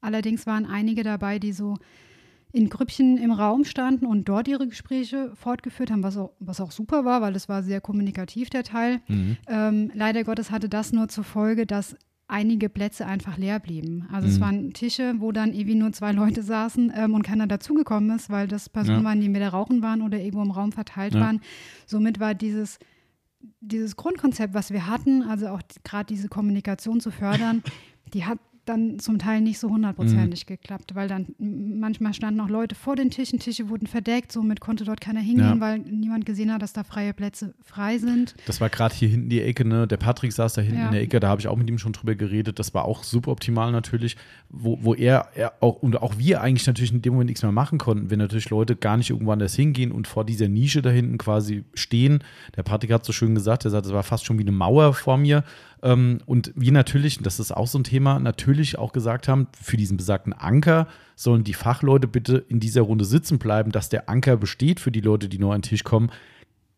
Allerdings 0.00 0.46
waren 0.46 0.66
einige 0.66 1.02
dabei, 1.02 1.38
die 1.38 1.52
so 1.52 1.76
in 2.52 2.70
Grüppchen 2.70 3.18
im 3.18 3.32
Raum 3.32 3.64
standen 3.64 4.06
und 4.06 4.28
dort 4.28 4.48
ihre 4.48 4.66
Gespräche 4.66 5.32
fortgeführt 5.34 5.90
haben, 5.90 6.02
was 6.02 6.16
auch, 6.16 6.32
was 6.38 6.60
auch 6.60 6.70
super 6.70 7.04
war, 7.04 7.20
weil 7.20 7.36
es 7.36 7.48
war 7.48 7.62
sehr 7.62 7.80
kommunikativ, 7.80 8.48
der 8.48 8.64
Teil. 8.64 9.00
Mhm. 9.08 9.36
Ähm, 9.46 9.90
leider 9.94 10.24
Gottes 10.24 10.50
hatte 10.50 10.68
das 10.68 10.92
nur 10.92 11.08
zur 11.08 11.24
Folge, 11.24 11.66
dass 11.66 11.96
einige 12.28 12.68
Plätze 12.68 13.06
einfach 13.06 13.36
leer 13.36 13.60
blieben. 13.60 14.08
Also 14.10 14.26
mhm. 14.26 14.32
es 14.32 14.40
waren 14.40 14.72
Tische, 14.72 15.14
wo 15.18 15.32
dann 15.32 15.52
irgendwie 15.52 15.74
nur 15.74 15.92
zwei 15.92 16.12
Leute 16.12 16.42
saßen 16.42 16.92
ähm, 16.96 17.14
und 17.14 17.22
keiner 17.22 17.46
dazugekommen 17.46 18.16
ist, 18.16 18.30
weil 18.30 18.48
das 18.48 18.68
Personen 18.68 19.00
ja. 19.00 19.04
waren, 19.04 19.20
die 19.20 19.26
entweder 19.26 19.50
rauchen 19.50 19.82
waren 19.82 20.00
oder 20.00 20.18
irgendwo 20.18 20.42
im 20.42 20.50
Raum 20.50 20.72
verteilt 20.72 21.14
ja. 21.14 21.20
waren. 21.20 21.40
Somit 21.86 22.20
war 22.20 22.34
dieses 22.34 22.78
dieses 23.60 23.96
Grundkonzept, 23.96 24.54
was 24.54 24.72
wir 24.72 24.86
hatten, 24.86 25.22
also 25.22 25.48
auch 25.48 25.60
gerade 25.84 26.06
diese 26.06 26.28
Kommunikation 26.28 27.00
zu 27.00 27.10
fördern, 27.10 27.62
die 28.14 28.24
hat 28.24 28.38
dann 28.66 28.98
zum 28.98 29.18
Teil 29.18 29.40
nicht 29.40 29.58
so 29.58 29.70
hundertprozentig 29.70 30.44
mhm. 30.44 30.48
geklappt, 30.48 30.94
weil 30.94 31.08
dann 31.08 31.26
manchmal 31.38 32.12
standen 32.14 32.40
auch 32.40 32.48
Leute 32.48 32.74
vor 32.74 32.96
den 32.96 33.10
Tischen, 33.10 33.38
Tische 33.38 33.68
wurden 33.68 33.86
verdeckt, 33.86 34.32
somit 34.32 34.60
konnte 34.60 34.84
dort 34.84 35.00
keiner 35.00 35.20
hingehen, 35.20 35.56
ja. 35.56 35.60
weil 35.60 35.78
niemand 35.78 36.26
gesehen 36.26 36.52
hat, 36.52 36.62
dass 36.62 36.72
da 36.72 36.82
freie 36.82 37.14
Plätze 37.14 37.54
frei 37.62 37.98
sind. 37.98 38.34
Das 38.46 38.60
war 38.60 38.68
gerade 38.68 38.94
hier 38.94 39.08
hinten 39.08 39.28
die 39.28 39.40
Ecke, 39.40 39.64
ne? 39.64 39.86
Der 39.86 39.96
Patrick 39.96 40.32
saß 40.32 40.54
da 40.54 40.62
hinten 40.62 40.78
ja. 40.78 40.86
in 40.86 40.92
der 40.92 41.02
Ecke, 41.02 41.20
da 41.20 41.28
habe 41.28 41.40
ich 41.40 41.48
auch 41.48 41.56
mit 41.56 41.68
ihm 41.68 41.78
schon 41.78 41.92
drüber 41.92 42.16
geredet. 42.16 42.58
Das 42.58 42.74
war 42.74 42.84
auch 42.84 43.04
suboptimal 43.04 43.70
natürlich, 43.70 44.16
wo, 44.48 44.78
wo 44.82 44.94
er, 44.94 45.28
er 45.34 45.54
auch 45.60 45.76
und 45.82 46.02
auch 46.02 46.18
wir 46.18 46.40
eigentlich 46.40 46.66
natürlich 46.66 46.92
in 46.92 47.02
dem 47.02 47.12
Moment 47.12 47.28
nichts 47.28 47.42
mehr 47.42 47.52
machen 47.52 47.78
konnten, 47.78 48.10
wenn 48.10 48.18
natürlich 48.18 48.50
Leute 48.50 48.74
gar 48.74 48.96
nicht 48.96 49.10
irgendwo 49.10 49.30
anders 49.30 49.54
hingehen 49.54 49.92
und 49.92 50.08
vor 50.08 50.24
dieser 50.24 50.48
Nische 50.48 50.82
da 50.82 50.90
hinten 50.90 51.18
quasi 51.18 51.64
stehen. 51.74 52.18
Der 52.56 52.64
Patrick 52.64 52.92
hat 52.92 53.04
so 53.04 53.12
schön 53.12 53.34
gesagt, 53.34 53.64
er 53.64 53.70
sagt, 53.70 53.86
es 53.86 53.92
war 53.92 54.02
fast 54.02 54.26
schon 54.26 54.38
wie 54.38 54.42
eine 54.42 54.52
Mauer 54.52 54.92
vor 54.94 55.16
mir 55.16 55.44
ähm, 55.82 56.18
und 56.26 56.52
wir 56.54 56.72
natürlich, 56.72 57.18
das 57.18 57.38
ist 57.40 57.52
auch 57.52 57.66
so 57.66 57.78
ein 57.78 57.84
Thema, 57.84 58.18
natürlich 58.18 58.78
auch 58.78 58.92
gesagt 58.92 59.28
haben, 59.28 59.48
für 59.60 59.76
diesen 59.76 59.96
besagten 59.96 60.32
Anker 60.32 60.86
sollen 61.14 61.44
die 61.44 61.54
Fachleute 61.54 62.08
bitte 62.08 62.44
in 62.48 62.60
dieser 62.60 62.82
Runde 62.82 63.04
sitzen 63.04 63.38
bleiben, 63.38 63.72
dass 63.72 63.88
der 63.88 64.08
Anker 64.08 64.36
besteht 64.36 64.80
für 64.80 64.90
die 64.90 65.00
Leute, 65.00 65.28
die 65.28 65.38
nur 65.38 65.54
an 65.54 65.60
den 65.60 65.68
Tisch 65.68 65.84
kommen. 65.84 66.10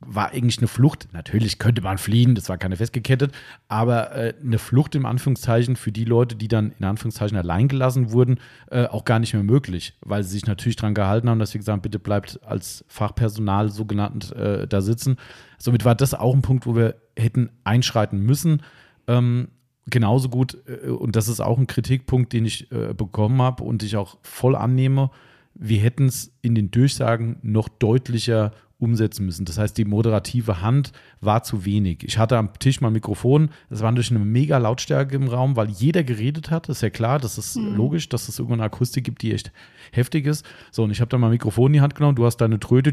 war 0.00 0.30
eigentlich 0.30 0.58
eine 0.58 0.68
Flucht. 0.68 1.08
Natürlich 1.12 1.58
könnte 1.58 1.82
man 1.82 1.98
fliehen, 1.98 2.36
das 2.36 2.48
war 2.48 2.56
keine 2.56 2.76
festgekettet, 2.76 3.32
aber 3.66 4.14
äh, 4.14 4.34
eine 4.40 4.58
Flucht 4.58 4.94
im 4.94 5.06
Anführungszeichen 5.06 5.74
für 5.74 5.90
die 5.90 6.04
Leute, 6.04 6.36
die 6.36 6.46
dann 6.46 6.72
in 6.78 6.84
Anführungszeichen 6.84 7.36
allein 7.36 7.66
gelassen 7.66 8.12
wurden, 8.12 8.38
äh, 8.70 8.86
auch 8.86 9.04
gar 9.04 9.18
nicht 9.18 9.34
mehr 9.34 9.42
möglich, 9.42 9.96
weil 10.00 10.22
sie 10.22 10.30
sich 10.30 10.46
natürlich 10.46 10.76
daran 10.76 10.94
gehalten 10.94 11.28
haben, 11.28 11.40
dass 11.40 11.52
wir 11.52 11.58
gesagt 11.58 11.74
haben, 11.74 11.82
bitte 11.82 11.98
bleibt 11.98 12.40
als 12.44 12.84
Fachpersonal 12.86 13.70
so 13.70 13.86
genannt 13.86 14.32
äh, 14.36 14.68
da 14.68 14.80
sitzen. 14.82 15.16
Somit 15.58 15.84
war 15.84 15.96
das 15.96 16.14
auch 16.14 16.34
ein 16.34 16.42
Punkt, 16.42 16.66
wo 16.66 16.76
wir 16.76 16.94
hätten 17.16 17.50
einschreiten 17.64 18.20
müssen. 18.20 18.62
Ähm, 19.08 19.48
genauso 19.86 20.28
gut, 20.28 20.58
äh, 20.66 20.88
und 20.88 21.16
das 21.16 21.26
ist 21.28 21.40
auch 21.40 21.58
ein 21.58 21.66
Kritikpunkt, 21.66 22.32
den 22.32 22.44
ich 22.44 22.70
äh, 22.70 22.94
bekommen 22.94 23.42
habe 23.42 23.64
und 23.64 23.82
ich 23.82 23.96
auch 23.96 24.18
voll 24.22 24.54
annehme, 24.54 25.10
wir 25.54 25.80
hätten 25.80 26.06
es 26.06 26.32
in 26.40 26.54
den 26.54 26.70
Durchsagen 26.70 27.38
noch 27.42 27.68
deutlicher 27.68 28.52
umsetzen 28.78 29.26
müssen. 29.26 29.44
Das 29.44 29.58
heißt, 29.58 29.76
die 29.76 29.84
moderative 29.84 30.62
Hand 30.62 30.92
war 31.20 31.42
zu 31.42 31.64
wenig. 31.64 32.04
Ich 32.04 32.16
hatte 32.16 32.38
am 32.38 32.52
Tisch 32.60 32.80
mal 32.80 32.88
ein 32.88 32.92
Mikrofon, 32.92 33.50
es 33.70 33.82
war 33.82 33.90
natürlich 33.90 34.12
eine 34.12 34.20
mega 34.20 34.56
Lautstärke 34.58 35.16
im 35.16 35.26
Raum, 35.26 35.56
weil 35.56 35.68
jeder 35.68 36.04
geredet 36.04 36.52
hat. 36.52 36.68
Das 36.68 36.76
ist 36.76 36.82
ja 36.82 36.90
klar, 36.90 37.18
das 37.18 37.38
ist 37.38 37.56
mhm. 37.56 37.74
logisch, 37.74 38.08
dass 38.08 38.28
es 38.28 38.38
irgendwann 38.38 38.60
eine 38.60 38.66
Akustik 38.66 39.02
gibt, 39.02 39.22
die 39.22 39.32
echt 39.32 39.50
heftig 39.90 40.26
ist. 40.26 40.46
So, 40.70 40.84
und 40.84 40.92
ich 40.92 41.00
habe 41.00 41.08
dann 41.08 41.20
mal 41.20 41.26
ein 41.26 41.32
Mikrofon 41.32 41.68
in 41.68 41.72
die 41.74 41.80
Hand 41.80 41.96
genommen, 41.96 42.14
du 42.14 42.24
hast 42.24 42.36
deine 42.36 42.60
Tröte 42.60 42.92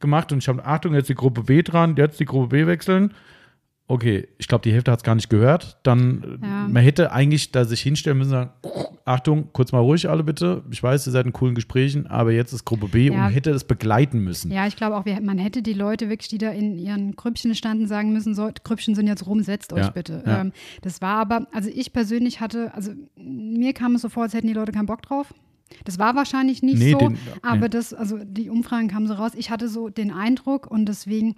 gemacht 0.00 0.32
und 0.32 0.38
ich 0.38 0.48
habe, 0.48 0.66
Achtung, 0.66 0.92
jetzt 0.92 1.08
die 1.08 1.14
Gruppe 1.14 1.44
B 1.44 1.62
dran, 1.62 1.96
jetzt 1.96 2.20
die 2.20 2.26
Gruppe 2.26 2.48
B 2.48 2.66
wechseln 2.66 3.14
okay, 3.90 4.28
ich 4.38 4.46
glaube, 4.46 4.62
die 4.62 4.72
Hälfte 4.72 4.92
hat 4.92 5.00
es 5.00 5.04
gar 5.04 5.16
nicht 5.16 5.28
gehört, 5.28 5.78
dann 5.82 6.38
ja. 6.40 6.68
man 6.68 6.82
hätte 6.82 7.10
eigentlich 7.10 7.50
da 7.50 7.64
sich 7.64 7.80
hinstellen 7.80 8.18
müssen 8.18 8.30
sagen, 8.30 8.50
Achtung, 9.04 9.48
kurz 9.52 9.72
mal 9.72 9.80
ruhig 9.80 10.08
alle 10.08 10.22
bitte. 10.22 10.62
Ich 10.70 10.80
weiß, 10.80 11.08
ihr 11.08 11.10
seid 11.10 11.26
in 11.26 11.32
coolen 11.32 11.56
Gesprächen, 11.56 12.06
aber 12.06 12.30
jetzt 12.30 12.52
ist 12.52 12.64
Gruppe 12.64 12.86
B 12.86 13.08
ja. 13.08 13.26
und 13.26 13.32
hätte 13.32 13.50
das 13.50 13.64
begleiten 13.64 14.20
müssen. 14.20 14.52
Ja, 14.52 14.68
ich 14.68 14.76
glaube 14.76 14.96
auch, 14.96 15.04
man 15.20 15.38
hätte 15.38 15.62
die 15.62 15.72
Leute 15.72 16.08
wirklich, 16.08 16.28
die 16.28 16.38
da 16.38 16.50
in 16.50 16.78
ihren 16.78 17.16
Krüppchen 17.16 17.52
standen, 17.56 17.88
sagen 17.88 18.12
müssen, 18.12 18.36
so, 18.36 18.48
Krüppchen 18.62 18.94
sind 18.94 19.08
jetzt 19.08 19.26
rum, 19.26 19.42
setzt 19.42 19.72
euch 19.72 19.86
ja. 19.86 19.90
bitte. 19.90 20.22
Ähm, 20.24 20.52
das 20.82 21.02
war 21.02 21.16
aber, 21.16 21.48
also 21.52 21.68
ich 21.74 21.92
persönlich 21.92 22.40
hatte, 22.40 22.72
also 22.74 22.92
mir 23.16 23.72
kam 23.72 23.96
es 23.96 24.02
so 24.02 24.08
vor, 24.08 24.22
als 24.22 24.34
hätten 24.34 24.46
die 24.46 24.54
Leute 24.54 24.70
keinen 24.70 24.86
Bock 24.86 25.02
drauf. 25.02 25.34
Das 25.84 25.98
war 25.98 26.14
wahrscheinlich 26.14 26.62
nicht 26.62 26.78
nee, 26.78 26.92
so, 26.92 26.98
den, 26.98 27.18
aber 27.42 27.62
nee. 27.62 27.68
das, 27.70 27.92
also 27.92 28.18
die 28.22 28.50
Umfragen 28.50 28.86
kamen 28.86 29.08
so 29.08 29.14
raus. 29.14 29.32
Ich 29.36 29.50
hatte 29.50 29.68
so 29.68 29.88
den 29.88 30.12
Eindruck 30.12 30.70
und 30.70 30.86
deswegen 30.86 31.34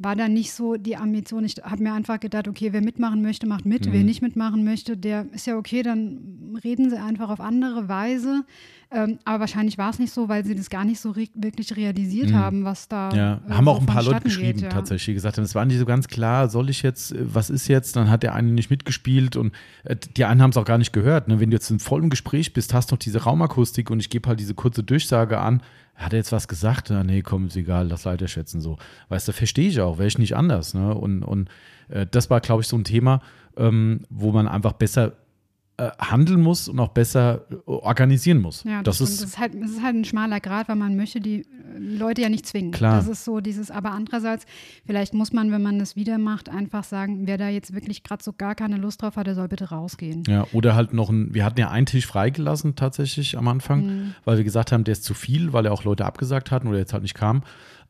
war 0.00 0.16
da 0.16 0.28
nicht 0.28 0.52
so 0.52 0.76
die 0.76 0.96
Ambition. 0.96 1.44
Ich 1.44 1.56
habe 1.62 1.82
mir 1.82 1.92
einfach 1.92 2.18
gedacht, 2.18 2.48
okay, 2.48 2.72
wer 2.72 2.80
mitmachen 2.80 3.20
möchte, 3.20 3.46
macht 3.46 3.66
mit. 3.66 3.86
Mhm. 3.86 3.92
Wer 3.92 4.02
nicht 4.02 4.22
mitmachen 4.22 4.64
möchte, 4.64 4.96
der 4.96 5.26
ist 5.32 5.46
ja 5.46 5.58
okay, 5.58 5.82
dann 5.82 6.58
reden 6.64 6.88
sie 6.88 6.98
einfach 6.98 7.28
auf 7.28 7.40
andere 7.40 7.88
Weise. 7.88 8.44
Ähm, 8.92 9.20
aber 9.24 9.40
wahrscheinlich 9.40 9.78
war 9.78 9.90
es 9.90 10.00
nicht 10.00 10.12
so, 10.12 10.28
weil 10.28 10.44
sie 10.44 10.56
das 10.56 10.68
gar 10.68 10.84
nicht 10.84 11.00
so 11.00 11.12
re 11.12 11.28
wirklich 11.34 11.76
realisiert 11.76 12.30
mhm. 12.30 12.34
haben, 12.34 12.64
was 12.64 12.88
da. 12.88 13.10
Ja, 13.14 13.40
äh, 13.48 13.52
haben 13.52 13.68
auch 13.68 13.78
ein 13.78 13.86
paar 13.86 14.02
Leute 14.02 14.22
geschrieben, 14.22 14.54
geht, 14.54 14.62
ja. 14.62 14.68
tatsächlich 14.68 15.14
gesagt 15.14 15.36
haben, 15.36 15.44
es 15.44 15.54
war 15.54 15.64
nicht 15.64 15.78
so 15.78 15.86
ganz 15.86 16.08
klar, 16.08 16.48
soll 16.48 16.70
ich 16.70 16.82
jetzt, 16.82 17.12
äh, 17.12 17.18
was 17.22 17.50
ist 17.50 17.68
jetzt? 17.68 17.94
Dann 17.94 18.10
hat 18.10 18.24
der 18.24 18.34
eine 18.34 18.50
nicht 18.50 18.68
mitgespielt 18.68 19.36
und 19.36 19.54
äh, 19.84 19.94
die 19.94 20.24
einen 20.24 20.42
haben 20.42 20.50
es 20.50 20.56
auch 20.56 20.64
gar 20.64 20.78
nicht 20.78 20.92
gehört. 20.92 21.28
Ne? 21.28 21.38
Wenn 21.38 21.50
du 21.50 21.56
jetzt 21.56 21.70
in 21.70 21.78
vollem 21.78 22.10
Gespräch 22.10 22.52
bist, 22.52 22.74
hast 22.74 22.90
noch 22.90 22.98
diese 22.98 23.22
Raumakustik 23.22 23.90
und 23.90 24.00
ich 24.00 24.10
gebe 24.10 24.28
halt 24.28 24.40
diese 24.40 24.54
kurze 24.54 24.82
Durchsage 24.82 25.38
an, 25.38 25.62
hat 25.94 26.12
er 26.12 26.18
jetzt 26.18 26.32
was 26.32 26.48
gesagt? 26.48 26.88
Na, 26.90 27.04
nee, 27.04 27.22
komm, 27.22 27.46
ist 27.46 27.56
egal, 27.56 27.86
lass 27.88 28.04
Leiter 28.04 28.26
schätzen 28.26 28.60
so. 28.60 28.78
Weißt 29.08 29.28
du, 29.28 29.32
verstehe 29.32 29.68
ich 29.68 29.80
auch, 29.80 29.98
wäre 29.98 30.08
ich 30.08 30.18
nicht 30.18 30.34
anders. 30.34 30.74
Ne? 30.74 30.92
Und, 30.94 31.22
und 31.22 31.48
äh, 31.90 32.06
das 32.10 32.28
war, 32.28 32.40
glaube 32.40 32.62
ich, 32.62 32.68
so 32.68 32.76
ein 32.76 32.84
Thema, 32.84 33.20
ähm, 33.56 34.00
wo 34.08 34.32
man 34.32 34.48
einfach 34.48 34.72
besser 34.72 35.12
äh, 35.80 35.92
handeln 35.98 36.42
muss 36.42 36.68
und 36.68 36.78
auch 36.78 36.88
besser 36.88 37.46
äh, 37.50 37.54
organisieren 37.64 38.42
muss. 38.42 38.64
Ja, 38.64 38.82
das, 38.82 38.98
das 38.98 39.08
ist, 39.08 39.22
das 39.22 39.28
ist, 39.30 39.38
halt, 39.38 39.54
das 39.54 39.70
ist 39.70 39.82
halt 39.82 39.96
ein 39.96 40.04
schmaler 40.04 40.38
Grad, 40.38 40.68
weil 40.68 40.76
man 40.76 40.94
möchte 40.94 41.20
die 41.20 41.40
äh, 41.40 41.44
Leute 41.78 42.20
ja 42.20 42.28
nicht 42.28 42.46
zwingen. 42.46 42.70
Klar. 42.70 42.96
Das 42.96 43.08
ist 43.08 43.24
so 43.24 43.40
dieses, 43.40 43.70
aber 43.70 43.92
andererseits, 43.92 44.44
vielleicht 44.84 45.14
muss 45.14 45.32
man, 45.32 45.50
wenn 45.50 45.62
man 45.62 45.78
das 45.78 45.96
wieder 45.96 46.18
macht, 46.18 46.50
einfach 46.50 46.84
sagen, 46.84 47.26
wer 47.26 47.38
da 47.38 47.48
jetzt 47.48 47.72
wirklich 47.74 48.02
gerade 48.02 48.22
so 48.22 48.34
gar 48.34 48.54
keine 48.54 48.76
Lust 48.76 49.00
drauf 49.00 49.16
hat, 49.16 49.26
der 49.26 49.34
soll 49.34 49.48
bitte 49.48 49.70
rausgehen. 49.70 50.22
Ja, 50.28 50.46
oder 50.52 50.74
halt 50.74 50.92
noch 50.92 51.08
ein, 51.08 51.32
wir 51.32 51.46
hatten 51.46 51.58
ja 51.58 51.70
einen 51.70 51.86
Tisch 51.86 52.06
freigelassen 52.06 52.76
tatsächlich 52.76 53.38
am 53.38 53.48
Anfang, 53.48 53.86
mhm. 53.86 54.14
weil 54.26 54.36
wir 54.36 54.44
gesagt 54.44 54.72
haben, 54.72 54.84
der 54.84 54.92
ist 54.92 55.04
zu 55.04 55.14
viel, 55.14 55.54
weil 55.54 55.64
er 55.64 55.72
auch 55.72 55.84
Leute 55.84 56.04
abgesagt 56.04 56.50
hatten 56.50 56.68
oder 56.68 56.76
jetzt 56.76 56.92
halt 56.92 57.02
nicht 57.04 57.14
kam. 57.14 57.42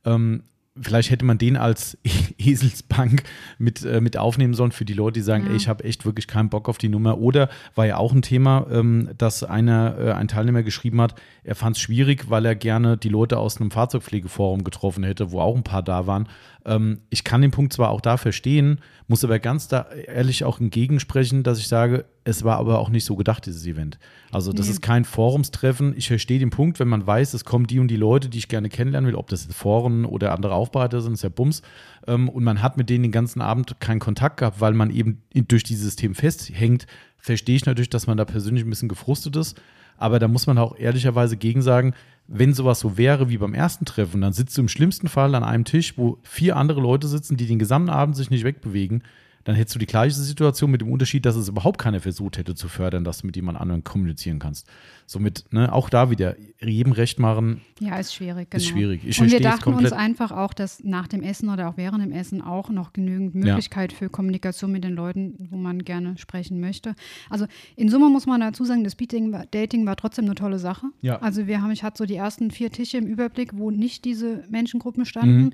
Ähm, 0.05 0.45
vielleicht 0.81 1.11
hätte 1.11 1.25
man 1.25 1.39
den 1.39 1.57
als 1.57 1.99
Eselsbank 2.39 3.23
mit, 3.59 3.85
äh, 3.85 4.01
mit 4.01 4.17
aufnehmen 4.17 4.55
sollen 4.55 4.73
für 4.73 4.85
die 4.85 4.95
Leute, 4.95 5.21
die 5.21 5.25
sagen, 5.25 5.45
ja. 5.45 5.51
ey, 5.51 5.57
ich 5.57 5.69
habe 5.69 5.85
echt 5.85 6.05
wirklich 6.05 6.27
keinen 6.27 6.49
Bock 6.49 6.69
auf 6.69 6.79
die 6.79 6.89
Nummer. 6.89 7.19
Oder 7.19 7.49
war 7.75 7.87
ja 7.87 7.97
auch 7.97 8.13
ein 8.13 8.23
Thema, 8.23 8.67
ähm, 8.71 9.11
dass 9.17 9.45
einer, 9.45 9.97
äh, 9.99 10.13
ein 10.13 10.29
Teilnehmer 10.29 10.63
geschrieben 10.63 11.01
hat, 11.01 11.15
er 11.45 11.55
fand 11.55 11.77
es 11.77 11.83
schwierig, 11.83 12.31
weil 12.31 12.45
er 12.45 12.55
gerne 12.55 12.97
die 12.97 13.09
Leute 13.09 13.39
aus 13.39 13.61
einem 13.61 13.71
Fahrzeugpflegeforum 13.71 14.65
getroffen 14.65 15.05
hätte, 15.05 15.33
wo 15.33 15.41
auch 15.41 15.57
ein 15.57 15.65
paar 15.65 15.83
da 15.83 16.07
waren. 16.07 16.29
Ähm, 16.65 17.01
ich 17.11 17.25
kann 17.25 17.43
den 17.43 17.51
Punkt 17.51 17.73
zwar 17.73 17.91
auch 17.91 18.01
da 18.01 18.17
verstehen, 18.17 18.81
muss 19.09 19.25
aber 19.25 19.39
ganz 19.39 19.69
da 19.69 19.87
ehrlich 20.07 20.45
auch 20.45 20.61
entgegensprechen, 20.61 21.43
dass 21.43 21.59
ich 21.59 21.69
sage, 21.69 22.05
es 22.25 22.45
war 22.45 22.59
aber 22.59 22.79
auch 22.79 22.91
nicht 22.91 23.05
so 23.05 23.17
gedacht, 23.17 23.47
dieses 23.47 23.67
Event. 23.67 23.99
Also 24.31 24.53
das 24.53 24.67
nee. 24.67 24.73
ist 24.73 24.83
kein 24.83 25.05
Forumstreffen. 25.05 25.95
Ich 25.97 26.09
verstehe 26.09 26.39
den 26.39 26.51
Punkt, 26.51 26.79
wenn 26.79 26.89
man 26.89 27.07
weiß, 27.07 27.35
es 27.35 27.45
kommen 27.45 27.67
die 27.67 27.79
und 27.79 27.89
die 27.89 27.97
Leute, 27.97 28.29
die 28.29 28.39
ich 28.39 28.49
gerne 28.49 28.69
kennenlernen 28.69 29.09
will, 29.09 29.17
ob 29.17 29.29
das 29.29 29.47
Foren 29.47 30.05
oder 30.05 30.33
andere 30.33 30.55
Aufbereiter 30.55 31.01
sind, 31.01 31.15
ist 31.15 31.23
ja 31.23 31.29
Bums. 31.29 31.63
Ähm, 32.07 32.29
und 32.29 32.45
man 32.45 32.63
hat 32.63 32.77
mit 32.77 32.91
denen 32.91 33.03
den 33.03 33.13
ganzen 33.13 33.41
Abend 33.41 33.81
keinen 33.81 34.01
Kontakt 34.01 34.39
gehabt, 34.39 34.61
weil 34.61 34.75
man 34.75 34.91
eben 34.91 35.23
durch 35.35 35.63
dieses 35.63 35.85
System 35.85 36.15
festhängt. 36.15 36.87
Verstehe 37.19 37.57
ich 37.57 37.67
natürlich, 37.67 37.91
dass 37.91 38.07
man 38.07 38.17
da 38.17 38.25
persönlich 38.25 38.65
ein 38.65 38.71
bisschen 38.71 38.89
gefrustet 38.89 39.37
ist. 39.37 39.61
Aber 39.97 40.19
da 40.19 40.29
muss 40.29 40.47
man 40.47 40.57
auch 40.57 40.79
ehrlicherweise 40.79 41.37
gegen 41.37 41.61
sagen, 41.61 41.95
wenn 42.33 42.55
sowas 42.55 42.79
so 42.79 42.97
wäre 42.97 43.29
wie 43.29 43.39
beim 43.39 43.55
ersten 43.55 43.85
Treffen, 43.85 44.21
dann 44.21 44.33
sitzt 44.33 44.57
du 44.57 44.63
im 44.63 44.69
schlimmsten 44.69 45.09
Fall 45.09 45.35
an 45.35 45.43
einem 45.43 45.65
Tisch, 45.65 45.99
wo 45.99 46.19
vier 46.23 46.57
andere 46.57 46.81
Leute 46.81 47.09
sitzen, 47.09 47.37
die 47.37 47.47
den 47.47 47.59
gesamten 47.59 47.91
Abend 47.91 48.17
sich 48.17 48.31
nicht 48.31 48.45
wegbewegen 48.45 49.03
dann 49.45 49.55
hättest 49.55 49.75
du 49.75 49.79
die 49.79 49.87
gleiche 49.87 50.15
Situation 50.15 50.71
mit 50.71 50.81
dem 50.81 50.93
Unterschied, 50.93 51.25
dass 51.25 51.35
es 51.35 51.49
überhaupt 51.49 51.79
keiner 51.79 52.01
versucht 52.01 52.37
hätte 52.37 52.55
zu 52.55 52.69
fördern, 52.69 53.05
dass 53.05 53.19
du 53.19 53.27
mit 53.27 53.37
jemand 53.37 53.59
anderem 53.59 53.83
kommunizieren 53.85 54.39
kannst. 54.39 54.67
Somit, 55.07 55.45
ne, 55.51 55.73
auch 55.73 55.89
da 55.89 56.11
wieder, 56.11 56.37
jedem 56.61 56.93
recht 56.93 57.19
machen. 57.19 57.63
Ja, 57.81 57.99
ist 57.99 58.15
schwierig, 58.15 58.51
genau. 58.51 58.63
Ist 58.63 58.69
schwierig. 58.69 59.01
Ich 59.05 59.21
Und 59.21 59.33
wir 59.33 59.41
dachten 59.41 59.73
uns 59.73 59.93
einfach 59.93 60.31
auch, 60.31 60.53
dass 60.53 60.85
nach 60.85 61.09
dem 61.09 61.23
Essen 61.23 61.49
oder 61.49 61.69
auch 61.69 61.77
während 61.77 62.05
dem 62.05 62.13
Essen 62.13 62.43
auch 62.43 62.69
noch 62.69 62.93
genügend 62.93 63.35
Möglichkeit 63.35 63.93
ja. 63.93 63.99
für 63.99 64.09
Kommunikation 64.11 64.71
mit 64.71 64.85
den 64.85 64.95
Leuten, 64.95 65.49
wo 65.51 65.57
man 65.57 65.85
gerne 65.85 66.19
sprechen 66.19 66.61
möchte. 66.61 66.95
Also 67.31 67.47
in 67.77 67.89
Summe 67.89 68.11
muss 68.11 68.27
man 68.27 68.41
dazu 68.41 68.65
sagen, 68.65 68.85
das 68.85 68.95
Beating, 68.95 69.35
Dating 69.51 69.87
war 69.87 69.97
trotzdem 69.97 70.27
eine 70.27 70.35
tolle 70.35 70.59
Sache. 70.59 70.87
Ja. 71.01 71.19
Also 71.21 71.47
wir 71.47 71.63
haben, 71.63 71.71
ich 71.71 71.83
hatte 71.83 71.99
so 71.99 72.07
die 72.07 72.17
ersten 72.17 72.51
vier 72.51 72.71
Tische 72.71 72.99
im 72.99 73.07
Überblick, 73.07 73.57
wo 73.57 73.71
nicht 73.71 74.05
diese 74.05 74.45
Menschengruppen 74.51 75.07
standen. 75.07 75.45
Mhm. 75.45 75.53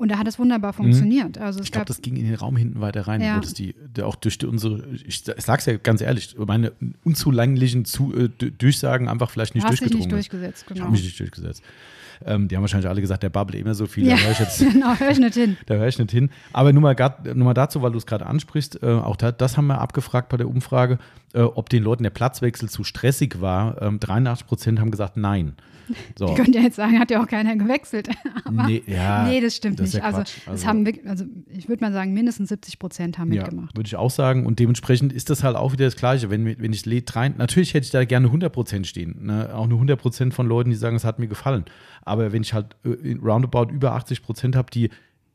Und 0.00 0.10
da 0.10 0.16
hat 0.16 0.26
es 0.26 0.38
wunderbar 0.38 0.72
funktioniert. 0.72 1.36
Mhm. 1.36 1.42
Also 1.42 1.60
ich 1.60 1.70
glaube, 1.70 1.84
das 1.84 2.00
ging 2.00 2.16
in 2.16 2.24
den 2.24 2.34
Raum 2.34 2.56
hinten 2.56 2.80
weiter 2.80 3.06
rein, 3.06 3.20
ja. 3.20 3.36
wo 3.36 3.40
das 3.40 3.52
die, 3.52 3.74
auch 4.02 4.14
durch 4.14 4.38
die, 4.38 4.46
unsere, 4.46 4.82
ich, 4.94 5.28
ich 5.28 5.44
sag's 5.44 5.66
ja 5.66 5.76
ganz 5.76 6.00
ehrlich, 6.00 6.36
meine 6.38 6.72
unzulänglichen 7.04 7.84
zu, 7.84 8.14
äh, 8.16 8.30
Durchsagen 8.30 9.10
einfach 9.10 9.28
vielleicht 9.28 9.54
nicht 9.54 9.64
Hast 9.64 9.72
durchgedrungen. 9.72 10.06
Nicht 10.06 10.12
durchgesetzt, 10.12 10.66
genau. 10.66 10.76
Ich 10.78 10.82
habe 10.84 10.92
mich 10.92 11.04
nicht 11.04 11.20
durchgesetzt. 11.20 11.62
Ähm, 12.24 12.48
die 12.48 12.56
haben 12.56 12.62
wahrscheinlich 12.62 12.88
alle 12.88 13.02
gesagt, 13.02 13.22
der 13.22 13.28
babbelt 13.28 13.60
immer 13.60 13.74
so 13.74 13.84
viel, 13.84 14.06
ja, 14.06 14.16
da 14.16 14.22
höre 14.22 14.32
ich 14.32 14.38
jetzt. 14.38 14.58
genau, 14.72 14.94
höre 14.94 15.10
ich 15.10 15.18
nicht 15.18 15.34
hin. 15.34 15.58
da 15.66 15.74
höre 15.74 15.88
ich 15.88 15.98
nicht 15.98 16.10
hin. 16.10 16.30
Aber 16.54 16.72
nur 16.72 16.80
mal, 16.80 16.94
grad, 16.94 17.26
nur 17.26 17.44
mal 17.44 17.52
dazu, 17.52 17.82
weil 17.82 17.92
du 17.92 17.98
es 17.98 18.06
gerade 18.06 18.24
ansprichst, 18.24 18.82
äh, 18.82 18.86
auch 18.86 19.16
da, 19.16 19.32
das 19.32 19.58
haben 19.58 19.66
wir 19.66 19.82
abgefragt 19.82 20.30
bei 20.30 20.38
der 20.38 20.48
Umfrage, 20.48 20.98
äh, 21.34 21.42
ob 21.42 21.68
den 21.68 21.82
Leuten 21.82 22.04
der 22.04 22.10
Platzwechsel 22.10 22.70
zu 22.70 22.84
stressig 22.84 23.42
war. 23.42 23.82
Ähm, 23.82 24.00
83 24.00 24.46
Prozent 24.46 24.80
haben 24.80 24.90
gesagt, 24.90 25.18
nein. 25.18 25.56
So. 26.18 26.26
Die 26.26 26.34
könnt 26.34 26.54
ja 26.54 26.62
jetzt 26.62 26.76
sagen, 26.76 26.98
hat 26.98 27.10
ja 27.10 27.22
auch 27.22 27.26
keiner 27.26 27.56
gewechselt. 27.56 28.08
Aber 28.44 28.66
nee, 28.66 28.82
ja, 28.86 29.24
nee, 29.24 29.40
das 29.40 29.56
stimmt 29.56 29.80
das 29.80 29.94
nicht. 29.94 30.02
Ja 30.02 30.04
also, 30.04 30.22
also, 30.46 30.66
haben, 30.66 30.86
also 31.06 31.24
ich 31.48 31.68
würde 31.68 31.84
mal 31.84 31.92
sagen, 31.92 32.12
mindestens 32.12 32.48
70 32.48 32.78
Prozent 32.78 33.18
haben 33.18 33.32
ja, 33.32 33.42
mitgemacht. 33.42 33.76
Würde 33.76 33.86
ich 33.86 33.96
auch 33.96 34.10
sagen. 34.10 34.46
Und 34.46 34.58
dementsprechend 34.58 35.12
ist 35.12 35.30
das 35.30 35.42
halt 35.42 35.56
auch 35.56 35.72
wieder 35.72 35.84
das 35.84 35.96
Gleiche. 35.96 36.30
Wenn, 36.30 36.44
wenn 36.46 36.72
ich 36.72 36.84
rein, 37.14 37.34
natürlich 37.38 37.74
hätte 37.74 37.84
ich 37.84 37.90
da 37.90 38.04
gerne 38.04 38.26
100 38.26 38.52
Prozent 38.52 38.86
stehen. 38.86 39.26
Ne? 39.26 39.54
Auch 39.54 39.66
nur 39.66 39.78
100 39.78 40.00
Prozent 40.00 40.34
von 40.34 40.46
Leuten, 40.46 40.70
die 40.70 40.76
sagen, 40.76 40.96
es 40.96 41.04
hat 41.04 41.18
mir 41.18 41.28
gefallen. 41.28 41.64
Aber 42.02 42.32
wenn 42.32 42.42
ich 42.42 42.54
halt 42.54 42.76
äh, 42.84 43.16
roundabout 43.22 43.72
über 43.72 43.92
80 43.92 44.22
Prozent 44.22 44.56
habe, 44.56 44.70
die 44.70 44.90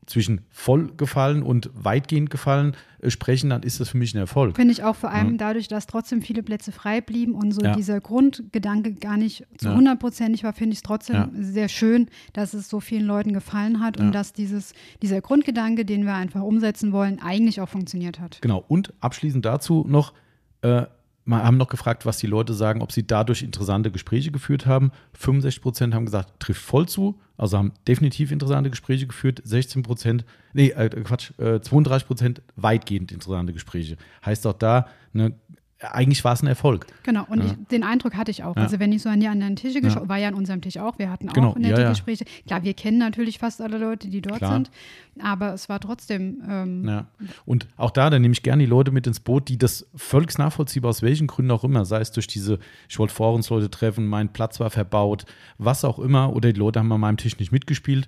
zwischen 0.06 0.42
voll 0.50 0.92
gefallen 0.96 1.44
und 1.44 1.70
weitgehend 1.74 2.30
gefallen 2.30 2.76
äh, 3.02 3.10
sprechen, 3.10 3.50
dann 3.50 3.64
ist 3.64 3.80
das 3.80 3.90
für 3.90 3.98
mich 3.98 4.14
ein 4.14 4.20
Erfolg. 4.20 4.56
Finde 4.56 4.72
ich 4.72 4.84
auch 4.84 4.96
vor 4.96 5.12
allem 5.12 5.32
ja. 5.32 5.38
dadurch, 5.38 5.68
dass 5.68 5.88
trotzdem 5.88 6.22
viele 6.22 6.44
Plätze 6.44 6.72
frei 6.72 7.02
blieben 7.02 7.34
und 7.34 7.52
so 7.52 7.62
ja. 7.62 7.76
dieser 7.76 8.00
Grundgedanke 8.02 8.94
gar 8.94 9.18
nicht 9.18 9.46
zu 9.58 9.74
hundertprozentig 9.74 10.44
war, 10.44 10.54
finde 10.54 10.74
ich 10.74 10.80
es 10.80 10.84
trotzdem 10.84 11.16
ja. 11.16 11.30
sehr 11.34 11.70
schön, 11.70 12.08
dass 12.34 12.54
es 12.54 12.70
so 12.70 12.80
vielen 12.80 13.06
Leuten 13.06 13.34
gefallen 13.34 13.80
hat 13.80 14.00
und 14.00 14.12
dass 14.12 14.34
dieses, 14.34 14.74
dieser 15.02 15.22
Grundgedanke, 15.22 15.86
den 15.86 16.06
wir 16.06 16.14
einfach 16.14 16.42
umsetzen 16.42 16.92
wollen, 16.92 17.20
eigentlich 17.22 17.62
auch 17.62 17.70
funktioniert 17.70 18.20
hat. 18.20 18.42
Genau. 18.42 18.64
Und 18.68 18.94
abschließend 19.00 19.46
dazu 19.46 19.86
noch, 19.88 20.14
äh, 20.62 20.86
wir 21.26 21.44
haben 21.44 21.58
noch 21.58 21.70
gefragt, 21.70 22.06
was 22.06 22.18
die 22.18 22.28
Leute 22.28 22.54
sagen, 22.54 22.82
ob 22.82 22.92
sie 22.92 23.06
dadurch 23.06 23.42
interessante 23.42 23.90
Gespräche 23.90 24.32
geführt 24.32 24.68
haben. 24.68 24.92
65 25.14 25.62
Prozent 25.62 25.94
haben 25.96 26.06
gesagt, 26.06 26.40
trifft 26.40 26.62
voll 26.62 26.88
zu, 26.88 27.20
also 27.36 27.58
haben 27.58 27.74
definitiv 27.88 28.32
interessante 28.32 28.70
Gespräche 28.70 29.08
geführt. 29.08 29.42
16 29.44 29.82
Prozent, 29.82 30.24
nee, 30.54 30.70
äh, 30.70 30.88
Quatsch, 30.90 31.32
äh, 31.40 31.60
32 31.60 32.08
Prozent 32.08 32.42
weitgehend 32.56 33.12
interessante 33.12 33.54
Gespräche. 33.54 33.98
Heißt 34.24 34.46
auch 34.46 34.54
da, 34.54 34.88
ne, 35.14 35.34
eigentlich 35.82 36.24
war 36.24 36.34
es 36.34 36.42
ein 36.42 36.48
Erfolg. 36.48 36.88
Genau, 37.04 37.26
und 37.28 37.40
ja. 37.40 37.46
ich, 37.46 37.68
den 37.68 37.84
Eindruck 37.84 38.16
hatte 38.16 38.32
ich 38.32 38.44
auch. 38.44 38.56
Ja. 38.56 38.64
Also 38.64 38.80
wenn 38.80 38.94
ich 38.94 39.02
so 39.02 39.10
an 39.10 39.20
die 39.20 39.28
anderen 39.28 39.56
Tische 39.56 39.82
geschaut, 39.82 40.04
ja. 40.04 40.10
war 40.10 40.18
ja 40.18 40.30
an 40.30 40.34
unserem 40.34 40.62
Tisch 40.62 40.78
auch, 40.78 40.98
wir 41.00 41.12
hatten 41.12 41.30
auch 41.30 41.34
genau. 41.34 41.54
nette 41.58 41.90
Gespräche. 41.90 42.26
Klar, 42.48 42.64
wir 42.64 42.74
kennen 42.74 42.98
natürlich 42.98 43.40
fast 43.40 43.62
alle 43.62 43.78
Leute, 43.78 44.08
die 44.08 44.22
dort 44.22 44.38
Klar. 44.38 44.54
sind, 44.54 44.72
aber 45.22 45.54
es 45.54 45.68
war 45.68 45.80
trotzdem. 45.80 46.42
Ähm, 46.50 46.88
ja. 46.88 47.08
Und 47.46 47.68
auch 47.76 47.92
da, 47.92 48.10
da 48.10 48.20
nehme 48.20 48.32
ich 48.32 48.42
gerne 48.42 48.64
die 48.64 48.70
Leute 48.70 48.92
mit 48.92 49.06
ins 49.06 49.20
Boot, 49.20 49.50
die 49.50 49.58
das 49.58 49.86
völlig 49.96 50.38
nachvollziehbar 50.38 50.90
aus 50.90 51.02
welchen 51.02 51.28
Gründen 51.28 51.52
auch 51.52 51.64
immer, 51.64 51.84
sei 51.84 52.00
es 52.00 52.12
durch 52.12 52.28
diese, 52.28 52.60
ich 52.88 52.98
wollte 52.98 53.14
vor 53.14 53.34
uns 53.34 53.50
Leute 53.50 53.70
treffen, 53.70 54.08
mein 54.08 54.32
Platz 54.32 54.60
war 54.60 54.70
verbaut, 54.70 55.26
was 55.58 55.84
auch 55.84 56.00
immer, 56.00 56.34
oder 56.34 56.54
die 56.54 56.60
Leute 56.60 56.80
haben 56.80 56.92
an 56.92 57.02
meinem 57.02 57.18
Tisch 57.18 57.38
nicht 57.38 57.52
mitgespielt 57.52 58.08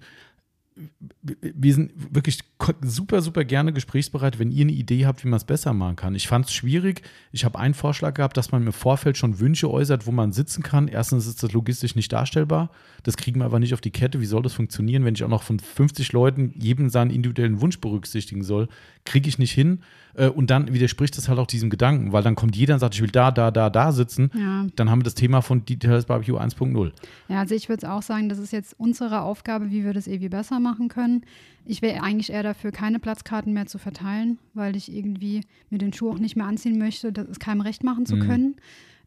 wir 1.22 1.74
sind 1.74 1.92
wirklich 2.14 2.40
super, 2.82 3.22
super 3.22 3.44
gerne 3.46 3.74
gesprächsbereit, 3.74 4.40
wenn 4.40 4.52
ihr 4.52 4.62
eine 4.62 4.72
Idee 4.72 5.06
habt, 5.06 5.24
wie 5.24 5.28
man 5.28 5.38
es 5.38 5.44
besser 5.44 5.74
machen 5.74 5.96
kann. 5.96 6.16
Ich 6.16 6.28
fand 6.28 6.46
es 6.46 6.54
schwierig. 6.54 7.02
Ich 7.32 7.46
habe 7.46 7.60
einen 7.60 7.74
Vorschlag 7.74 8.14
gehabt, 8.14 8.38
dass 8.38 8.52
man 8.52 8.66
im 8.66 8.74
Vorfeld 8.74 9.18
schon 9.18 9.40
Wünsche 9.40 9.70
äußert, 9.70 10.08
wo 10.08 10.12
man 10.12 10.32
sitzen 10.32 10.64
kann. 10.64 10.88
Erstens 10.88 11.28
ist 11.28 11.44
das 11.44 11.52
logistisch 11.52 11.96
nicht 11.96 12.12
darstellbar. 12.12 12.72
Das 13.04 13.18
kriegen 13.18 13.40
wir 13.40 13.46
aber 13.46 13.60
nicht 13.60 13.74
auf 13.74 13.82
die 13.82 13.92
Kette. 13.92 14.22
Wie 14.22 14.26
soll 14.26 14.44
das 14.44 14.54
funktionieren, 14.54 15.06
wenn 15.06 15.16
ich 15.16 15.24
auch 15.24 15.30
noch 15.30 15.44
von 15.44 15.60
50 15.60 16.12
Leuten 16.14 16.54
jedem 16.58 16.90
seinen 16.90 17.12
individuellen 17.12 17.62
Wunsch 17.62 17.80
berücksichtigen 17.80 18.44
soll? 18.44 18.68
Kriege 19.06 19.30
ich 19.30 19.40
nicht 19.40 19.54
hin. 19.54 19.82
Äh, 20.18 20.30
und 20.30 20.50
dann 20.50 20.74
widerspricht 20.74 21.18
das 21.18 21.30
halt 21.30 21.40
auch 21.40 21.48
diesem 21.48 21.70
Gedanken, 21.70 22.12
weil 22.12 22.24
dann 22.24 22.36
kommt 22.36 22.56
jeder 22.56 22.74
und 22.74 22.80
sagt, 22.80 22.96
ich 22.96 23.02
will 23.02 23.12
da, 23.12 23.32
da, 23.32 23.52
da, 23.52 23.70
da 23.70 23.92
sitzen. 23.92 24.32
Ja. 24.34 24.66
Dann 24.76 24.90
haben 24.90 25.00
wir 25.00 25.04
das 25.04 25.16
Thema 25.16 25.42
von 25.42 25.64
Details 25.64 26.06
Barbecue 26.06 26.38
1.0. 26.38 26.92
Ja, 27.30 27.40
also 27.40 27.56
ich 27.56 27.70
würde 27.70 27.86
es 27.86 27.90
auch 27.90 28.02
sagen, 28.02 28.28
das 28.28 28.40
ist 28.40 28.52
jetzt 28.52 28.76
unsere 28.78 29.22
Aufgabe, 29.22 29.70
wie 29.70 29.86
wir 29.86 29.94
das 29.94 30.08
irgendwie 30.08 30.30
besser 30.30 30.60
machen 30.60 30.90
können. 30.90 31.22
Ich 31.66 31.82
wäre 31.82 32.02
eigentlich 32.02 32.32
eher 32.32 32.44
dafür, 32.44 32.72
keine 32.72 33.00
Platzkarten 33.00 33.54
mehr 33.54 33.68
zu 33.68 33.78
verteilen, 33.78 34.40
weil 34.54 34.76
ich 34.76 34.92
irgendwie 34.92 35.42
mir 35.70 35.78
den 35.78 35.94
Schuh 35.94 36.12
auch 36.12 36.20
nicht 36.20 36.36
mehr 36.36 36.46
anziehen 36.46 36.78
möchte, 36.78 37.14
das 37.14 37.40
keinem 37.40 37.62
recht 37.62 37.84
machen 37.84 38.06
zu 38.06 38.16
mhm. 38.16 38.22
können. 38.22 38.56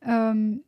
Ähm, 0.02 0.60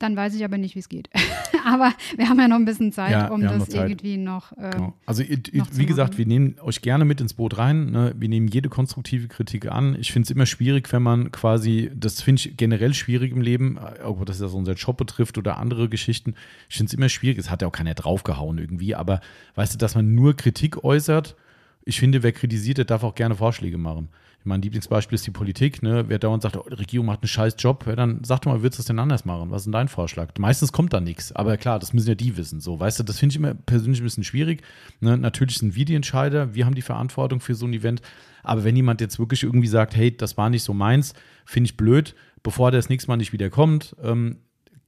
dann 0.00 0.16
weiß 0.16 0.34
ich 0.34 0.44
aber 0.44 0.58
nicht, 0.58 0.74
wie 0.74 0.80
es 0.80 0.88
geht. 0.88 1.10
aber 1.64 1.92
wir 2.16 2.28
haben 2.28 2.40
ja 2.40 2.48
noch 2.48 2.56
ein 2.56 2.64
bisschen 2.64 2.90
Zeit, 2.90 3.12
ja, 3.12 3.28
um 3.28 3.42
das 3.42 3.68
irgendwie 3.68 4.16
noch. 4.16 4.52
Äh, 4.52 4.70
genau. 4.70 4.94
Also, 5.06 5.22
noch 5.52 5.66
wie 5.72 5.86
gesagt, 5.86 6.18
wir 6.18 6.26
nehmen 6.26 6.56
euch 6.60 6.82
gerne 6.82 7.04
mit 7.04 7.20
ins 7.20 7.34
Boot 7.34 7.58
rein. 7.58 7.90
Ne? 7.90 8.14
Wir 8.16 8.28
nehmen 8.28 8.48
jede 8.48 8.68
konstruktive 8.68 9.28
Kritik 9.28 9.70
an. 9.70 9.96
Ich 10.00 10.12
finde 10.12 10.24
es 10.24 10.30
immer 10.30 10.46
schwierig, 10.46 10.90
wenn 10.92 11.02
man 11.02 11.30
quasi, 11.30 11.90
das 11.94 12.22
finde 12.22 12.40
ich 12.40 12.56
generell 12.56 12.94
schwierig 12.94 13.32
im 13.32 13.42
Leben, 13.42 13.78
ob 14.02 14.24
das 14.26 14.40
ja 14.40 14.48
so 14.48 14.56
unser 14.56 14.74
Job 14.74 14.96
betrifft 14.96 15.38
oder 15.38 15.58
andere 15.58 15.88
Geschichten. 15.88 16.34
Ich 16.68 16.76
finde 16.76 16.90
es 16.90 16.94
immer 16.94 17.08
schwierig. 17.08 17.38
Es 17.38 17.50
hat 17.50 17.62
ja 17.62 17.68
auch 17.68 17.72
keiner 17.72 17.94
draufgehauen 17.94 18.58
irgendwie. 18.58 18.94
Aber 18.94 19.20
weißt 19.54 19.74
du, 19.74 19.78
dass 19.78 19.94
man 19.94 20.14
nur 20.14 20.34
Kritik 20.34 20.82
äußert, 20.82 21.36
ich 21.84 21.98
finde, 21.98 22.22
wer 22.22 22.32
kritisiert, 22.32 22.78
der 22.78 22.84
darf 22.84 23.02
auch 23.02 23.14
gerne 23.14 23.34
Vorschläge 23.34 23.78
machen. 23.78 24.08
Mein 24.42 24.62
Lieblingsbeispiel 24.62 25.16
ist 25.16 25.26
die 25.26 25.30
Politik. 25.30 25.82
Ne? 25.82 26.04
Wer 26.08 26.18
dauernd 26.18 26.42
sagt, 26.42 26.56
oh, 26.56 26.64
die 26.68 26.74
Regierung 26.74 27.06
macht 27.06 27.22
einen 27.22 27.28
scheiß 27.28 27.56
Job, 27.58 27.84
ja, 27.86 27.94
dann 27.94 28.24
sag 28.24 28.40
doch 28.40 28.52
mal, 28.52 28.62
würdest 28.62 28.78
du 28.78 28.80
das 28.80 28.86
denn 28.86 28.98
anders 28.98 29.24
machen? 29.24 29.50
Was 29.50 29.62
ist 29.62 29.64
denn 29.66 29.72
dein 29.72 29.88
Vorschlag? 29.88 30.30
Meistens 30.38 30.72
kommt 30.72 30.92
da 30.92 31.00
nichts. 31.00 31.32
Aber 31.32 31.56
klar, 31.56 31.78
das 31.78 31.92
müssen 31.92 32.08
ja 32.08 32.14
die 32.14 32.36
wissen. 32.36 32.60
So, 32.60 32.80
weißt 32.80 32.98
du, 32.98 33.02
das 33.02 33.18
finde 33.18 33.32
ich 33.32 33.36
immer 33.36 33.54
persönlich 33.54 34.00
ein 34.00 34.04
bisschen 34.04 34.24
schwierig. 34.24 34.62
Ne? 35.00 35.18
Natürlich 35.18 35.58
sind 35.58 35.74
wir 35.74 35.84
die 35.84 35.94
Entscheider, 35.94 36.54
wir 36.54 36.64
haben 36.64 36.74
die 36.74 36.82
Verantwortung 36.82 37.40
für 37.40 37.54
so 37.54 37.66
ein 37.66 37.74
Event. 37.74 38.00
Aber 38.42 38.64
wenn 38.64 38.76
jemand 38.76 39.00
jetzt 39.00 39.18
wirklich 39.18 39.42
irgendwie 39.42 39.68
sagt, 39.68 39.94
hey, 39.94 40.16
das 40.16 40.38
war 40.38 40.48
nicht 40.48 40.62
so 40.62 40.72
meins, 40.72 41.12
finde 41.44 41.68
ich 41.68 41.76
blöd, 41.76 42.14
bevor 42.42 42.70
der 42.70 42.78
das 42.78 42.88
nächste 42.88 43.10
Mal 43.10 43.16
nicht 43.16 43.32
wieder 43.32 43.50
kommt, 43.50 43.94
ähm, 44.02 44.38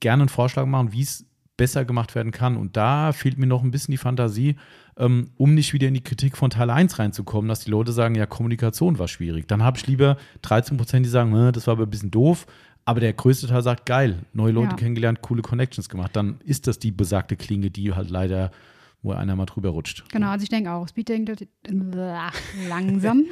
gerne 0.00 0.22
einen 0.22 0.28
Vorschlag 0.28 0.64
machen, 0.64 0.92
wie 0.92 1.02
es 1.02 1.26
besser 1.62 1.84
gemacht 1.84 2.16
werden 2.16 2.32
kann. 2.32 2.56
Und 2.56 2.76
da 2.76 3.12
fehlt 3.12 3.38
mir 3.38 3.46
noch 3.46 3.62
ein 3.62 3.70
bisschen 3.70 3.92
die 3.92 3.98
Fantasie, 3.98 4.56
ähm, 4.96 5.30
um 5.36 5.54
nicht 5.54 5.72
wieder 5.72 5.86
in 5.86 5.94
die 5.94 6.02
Kritik 6.02 6.36
von 6.36 6.50
Teil 6.50 6.70
1 6.70 6.98
reinzukommen, 6.98 7.48
dass 7.48 7.60
die 7.60 7.70
Leute 7.70 7.92
sagen, 7.92 8.16
ja, 8.16 8.26
Kommunikation 8.26 8.98
war 8.98 9.06
schwierig. 9.06 9.46
Dann 9.46 9.62
habe 9.62 9.78
ich 9.78 9.86
lieber 9.86 10.16
13 10.42 10.76
Prozent, 10.76 11.06
die 11.06 11.10
sagen, 11.10 11.52
das 11.52 11.68
war 11.68 11.74
aber 11.74 11.84
ein 11.84 11.90
bisschen 11.90 12.10
doof. 12.10 12.46
Aber 12.84 12.98
der 12.98 13.12
größte 13.12 13.46
Teil 13.46 13.62
sagt, 13.62 13.86
geil, 13.86 14.24
neue 14.32 14.50
Leute 14.50 14.70
ja. 14.70 14.76
kennengelernt, 14.76 15.22
coole 15.22 15.42
Connections 15.42 15.88
gemacht. 15.88 16.16
Dann 16.16 16.40
ist 16.44 16.66
das 16.66 16.80
die 16.80 16.90
besagte 16.90 17.36
Klinge, 17.36 17.70
die 17.70 17.92
halt 17.92 18.10
leider 18.10 18.50
wo 19.02 19.12
einer 19.12 19.36
mal 19.36 19.46
drüber 19.46 19.70
rutscht. 19.70 20.04
Genau, 20.10 20.28
also 20.28 20.44
ich 20.44 20.48
denke 20.48 20.70
auch, 20.70 20.88
Speeddating 20.88 21.26
langsam. 22.68 22.68
langsam. 22.68 23.24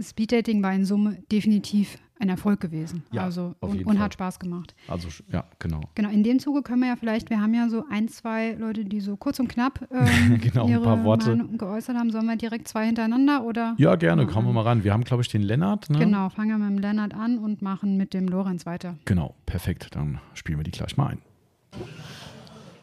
Speeddating 0.00 0.62
war 0.62 0.72
in 0.72 0.84
Summe 0.84 1.22
definitiv 1.30 1.98
ein 2.20 2.28
Erfolg 2.28 2.60
gewesen. 2.60 3.02
Ja, 3.12 3.24
also 3.24 3.54
und, 3.60 3.84
und 3.86 3.98
hat 3.98 4.12
Spaß 4.12 4.38
gemacht. 4.38 4.74
Also 4.88 5.08
ja, 5.32 5.44
genau. 5.58 5.80
Genau, 5.94 6.10
in 6.10 6.22
dem 6.22 6.38
Zuge 6.38 6.62
können 6.62 6.82
wir 6.82 6.88
ja 6.88 6.96
vielleicht, 6.96 7.30
wir 7.30 7.40
haben 7.40 7.54
ja 7.54 7.68
so 7.68 7.84
ein, 7.90 8.08
zwei 8.08 8.52
Leute, 8.52 8.84
die 8.84 9.00
so 9.00 9.16
kurz 9.16 9.40
und 9.40 9.48
knapp 9.48 9.88
ähm, 9.90 10.38
genau, 10.38 10.68
ihre 10.68 10.80
ein 10.80 10.84
paar 10.84 11.04
Worte 11.04 11.30
Meinung 11.30 11.56
geäußert 11.56 11.96
haben. 11.96 12.10
Sollen 12.10 12.26
wir 12.26 12.36
direkt 12.36 12.68
zwei 12.68 12.86
hintereinander 12.86 13.44
oder? 13.44 13.74
Ja, 13.78 13.96
gerne, 13.96 14.26
kommen 14.26 14.48
wir 14.48 14.52
mal 14.52 14.62
ran. 14.62 14.84
Wir 14.84 14.92
haben, 14.92 15.04
glaube 15.04 15.22
ich, 15.22 15.28
den 15.28 15.42
Lennart. 15.42 15.88
Ne? 15.88 15.98
Genau, 15.98 16.28
fangen 16.28 16.50
wir 16.50 16.58
mit 16.58 16.78
dem 16.78 16.78
Lennart 16.78 17.14
an 17.14 17.38
und 17.38 17.62
machen 17.62 17.96
mit 17.96 18.12
dem 18.12 18.28
Lorenz 18.28 18.66
weiter. 18.66 18.98
Genau, 19.06 19.34
perfekt. 19.46 19.88
Dann 19.92 20.20
spielen 20.34 20.58
wir 20.58 20.64
die 20.64 20.72
gleich 20.72 20.96
mal 20.98 21.06
ein. 21.08 21.18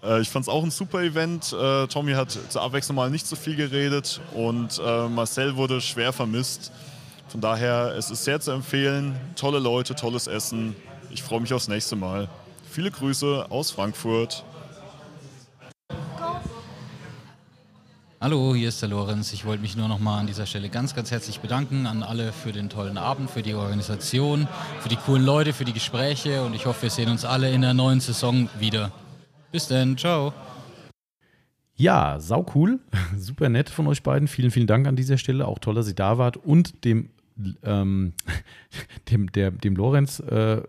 Äh, 0.04 0.22
ich 0.22 0.30
fand 0.30 0.44
es 0.44 0.50
auch 0.50 0.64
ein 0.64 0.72
super 0.72 1.02
Event. 1.02 1.54
Äh, 1.54 1.88
Tommy 1.88 2.14
hat 2.14 2.32
zur 2.32 2.62
Abwechslung 2.62 2.96
mal 2.96 3.10
nicht 3.10 3.28
so 3.28 3.36
viel 3.36 3.56
geredet 3.56 4.22
und 4.34 4.80
äh, 4.84 5.08
Marcel 5.08 5.56
wurde 5.56 5.82
schwer 5.82 6.14
vermisst. 6.14 6.72
Von 7.30 7.42
daher, 7.42 7.94
es 7.98 8.10
ist 8.10 8.24
sehr 8.24 8.40
zu 8.40 8.52
empfehlen. 8.52 9.16
Tolle 9.36 9.60
Leute, 9.60 9.96
tolles 9.96 10.28
Essen. 10.28 10.76
Ich 11.10 11.24
freue 11.24 11.42
mich 11.42 11.54
aufs 11.54 11.68
nächste 11.68 11.96
Mal. 11.96 12.30
Viele 12.70 12.92
Grüße 12.92 13.48
aus 13.50 13.72
Frankfurt. 13.72 14.44
Hallo, 18.20 18.56
hier 18.56 18.70
ist 18.70 18.82
der 18.82 18.90
Lorenz. 18.90 19.32
Ich 19.32 19.46
wollte 19.46 19.62
mich 19.62 19.76
nur 19.76 19.88
noch 19.88 20.00
mal 20.00 20.20
an 20.20 20.26
dieser 20.26 20.48
Stelle 20.48 20.70
ganz, 20.70 20.96
ganz 20.96 21.12
herzlich 21.12 21.40
bedanken 21.40 21.86
an 21.86 22.02
alle 22.02 22.34
für 22.34 22.52
den 22.52 22.68
tollen 22.70 22.98
Abend, 22.98 23.30
für 23.30 23.44
die 23.44 23.54
Organisation, 23.54 24.48
für 24.80 24.90
die 24.90 24.96
coolen 24.96 25.24
Leute, 25.24 25.54
für 25.54 25.66
die 25.66 25.74
Gespräche 25.74 26.44
und 26.44 26.56
ich 26.56 26.66
hoffe, 26.66 26.84
wir 26.84 26.90
sehen 26.90 27.10
uns 27.10 27.26
alle 27.26 27.52
in 27.52 27.62
der 27.62 27.76
neuen 27.76 28.00
Saison 28.00 28.50
wieder. 28.60 28.92
Bis 29.52 29.68
dann, 29.68 29.98
ciao. 29.98 30.34
Ja, 31.76 32.20
sau 32.20 32.46
cool. 32.56 32.80
Super 33.18 33.50
nett 33.50 33.70
von 33.70 33.88
euch 33.88 34.04
beiden. 34.04 34.28
Vielen, 34.28 34.52
vielen 34.52 34.68
Dank 34.68 34.88
an 34.88 34.96
dieser 34.96 35.18
Stelle. 35.18 35.48
Auch 35.48 35.60
toll, 35.60 35.76
dass 35.76 35.88
ihr 35.88 35.96
da 35.96 36.18
wart. 36.18 36.38
Und 36.38 36.84
dem 36.84 37.10
ähm, 37.64 38.14
dem, 39.12 39.32
der, 39.32 39.52
dem 39.52 39.76
Lorenz, 39.76 40.20
äh, 40.20 40.62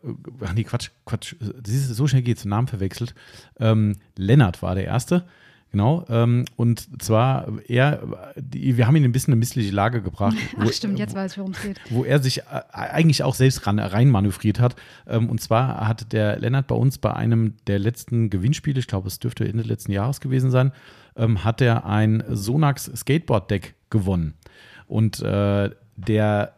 nee, 0.55 0.65
Quatsch, 0.65 0.91
Quatsch, 1.07 1.35
so 1.65 2.07
schnell 2.07 2.23
geht's, 2.23 2.45
Namen 2.45 2.69
verwechselt. 2.69 3.15
Ähm, 3.59 3.97
Lennart 4.17 4.63
war 4.63 4.75
der 4.75 4.85
Erste. 4.85 5.25
Genau, 5.71 6.07
ähm, 6.09 6.47
und 6.57 7.03
zwar 7.03 7.47
er, 7.69 8.03
die, 8.37 8.79
wir 8.79 8.87
haben 8.87 8.97
ihn 8.97 9.05
ein 9.05 9.13
bisschen 9.13 9.33
in 9.33 9.35
eine 9.35 9.41
missliche 9.41 9.71
Lage 9.71 10.01
gebracht. 10.01 10.35
Ach 10.59 10.65
wo, 10.65 10.71
stimmt, 10.71 10.99
jetzt 10.99 11.15
weiß 11.15 11.33
ich, 11.33 11.39
worum 11.39 11.53
es 11.53 11.61
geht. 11.61 11.79
Wo 11.91 12.05
er 12.05 12.23
sich 12.23 12.39
äh, 12.39 12.63
eigentlich 12.73 13.23
auch 13.23 13.35
selbst 13.35 13.67
ran, 13.67 13.79
rein 13.79 14.09
manövriert 14.09 14.61
hat. 14.61 14.77
Ähm, 15.07 15.29
und 15.29 15.43
zwar 15.43 15.87
hat 15.87 16.13
der 16.13 16.39
Lennart 16.39 16.69
bei 16.69 16.75
uns 16.75 16.97
bei 16.97 17.13
einem 17.13 17.55
der 17.67 17.79
letzten 17.79 18.31
Gewinnspiele, 18.31 18.81
ich 18.81 18.87
glaube, 18.87 19.09
es 19.09 19.19
dürfte 19.19 19.47
Ende 19.47 19.63
letzten 19.63 19.93
Jahres 19.93 20.21
gewesen 20.21 20.51
sein, 20.51 20.73
ähm, 21.17 21.45
hat 21.45 21.61
er 21.61 21.85
ein 21.85 22.25
Sonax 22.31 22.91
Skateboard 22.97 23.51
Deck 23.51 23.75
gewonnen. 23.91 24.35
Und 24.87 25.21
äh, 25.21 25.71
der 25.97 26.55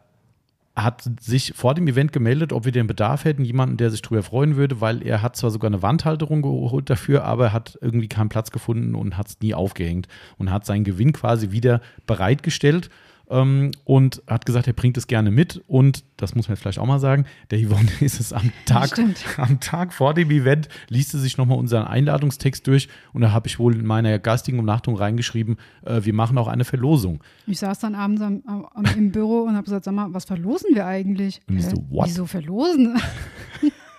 hat 0.75 1.09
sich 1.19 1.53
vor 1.55 1.73
dem 1.73 1.87
Event 1.87 2.13
gemeldet, 2.13 2.53
ob 2.53 2.65
wir 2.65 2.71
den 2.71 2.87
Bedarf 2.87 3.25
hätten, 3.25 3.43
jemanden, 3.43 3.77
der 3.77 3.89
sich 3.89 4.01
darüber 4.01 4.23
freuen 4.23 4.55
würde, 4.55 4.79
weil 4.79 5.05
er 5.05 5.21
hat 5.21 5.35
zwar 5.35 5.51
sogar 5.51 5.69
eine 5.69 5.81
Wandhalterung 5.81 6.41
geholt 6.41 6.89
dafür, 6.89 7.25
aber 7.25 7.45
er 7.45 7.53
hat 7.53 7.77
irgendwie 7.81 8.07
keinen 8.07 8.29
Platz 8.29 8.51
gefunden 8.51 8.95
und 8.95 9.17
hat 9.17 9.27
es 9.27 9.39
nie 9.41 9.53
aufgehängt 9.53 10.07
und 10.37 10.49
hat 10.49 10.65
seinen 10.65 10.83
Gewinn 10.83 11.11
quasi 11.11 11.51
wieder 11.51 11.81
bereitgestellt 12.07 12.89
ähm, 13.31 13.71
und 13.85 14.21
hat 14.27 14.45
gesagt, 14.45 14.67
er 14.67 14.73
bringt 14.73 14.97
es 14.97 15.07
gerne 15.07 15.31
mit. 15.31 15.61
Und 15.67 16.03
das 16.17 16.35
muss 16.35 16.47
man 16.47 16.55
jetzt 16.55 16.61
vielleicht 16.61 16.79
auch 16.79 16.85
mal 16.85 16.99
sagen, 16.99 17.25
der 17.49 17.59
Yvonne 17.59 17.89
ist 18.01 18.19
es 18.19 18.33
am 18.33 18.51
Tag, 18.65 18.91
am 19.37 19.59
Tag 19.59 19.93
vor 19.93 20.13
dem 20.13 20.29
Event, 20.29 20.69
liest 20.89 21.11
sie 21.11 21.19
sich 21.19 21.37
nochmal 21.37 21.57
unseren 21.57 21.87
Einladungstext 21.87 22.67
durch 22.67 22.89
und 23.13 23.21
da 23.21 23.31
habe 23.31 23.47
ich 23.47 23.57
wohl 23.57 23.75
in 23.75 23.85
meiner 23.85 24.19
geistigen 24.19 24.59
Umnachtung 24.59 24.95
reingeschrieben, 24.95 25.57
äh, 25.85 26.01
wir 26.03 26.13
machen 26.13 26.37
auch 26.37 26.47
eine 26.47 26.65
Verlosung. 26.65 27.23
Ich 27.47 27.59
saß 27.59 27.79
dann 27.79 27.95
abends 27.95 28.21
am, 28.21 28.43
am, 28.45 28.85
im 28.97 29.11
Büro 29.11 29.41
und 29.41 29.55
habe 29.55 29.63
gesagt, 29.63 29.85
sag 29.85 29.93
mal, 29.93 30.13
was 30.13 30.25
verlosen 30.25 30.75
wir 30.75 30.85
eigentlich? 30.85 31.41
Und 31.47 31.57
ich 31.57 31.65
so, 31.65 31.77
what? 31.89 32.07
Wieso 32.07 32.25
verlosen? 32.25 32.99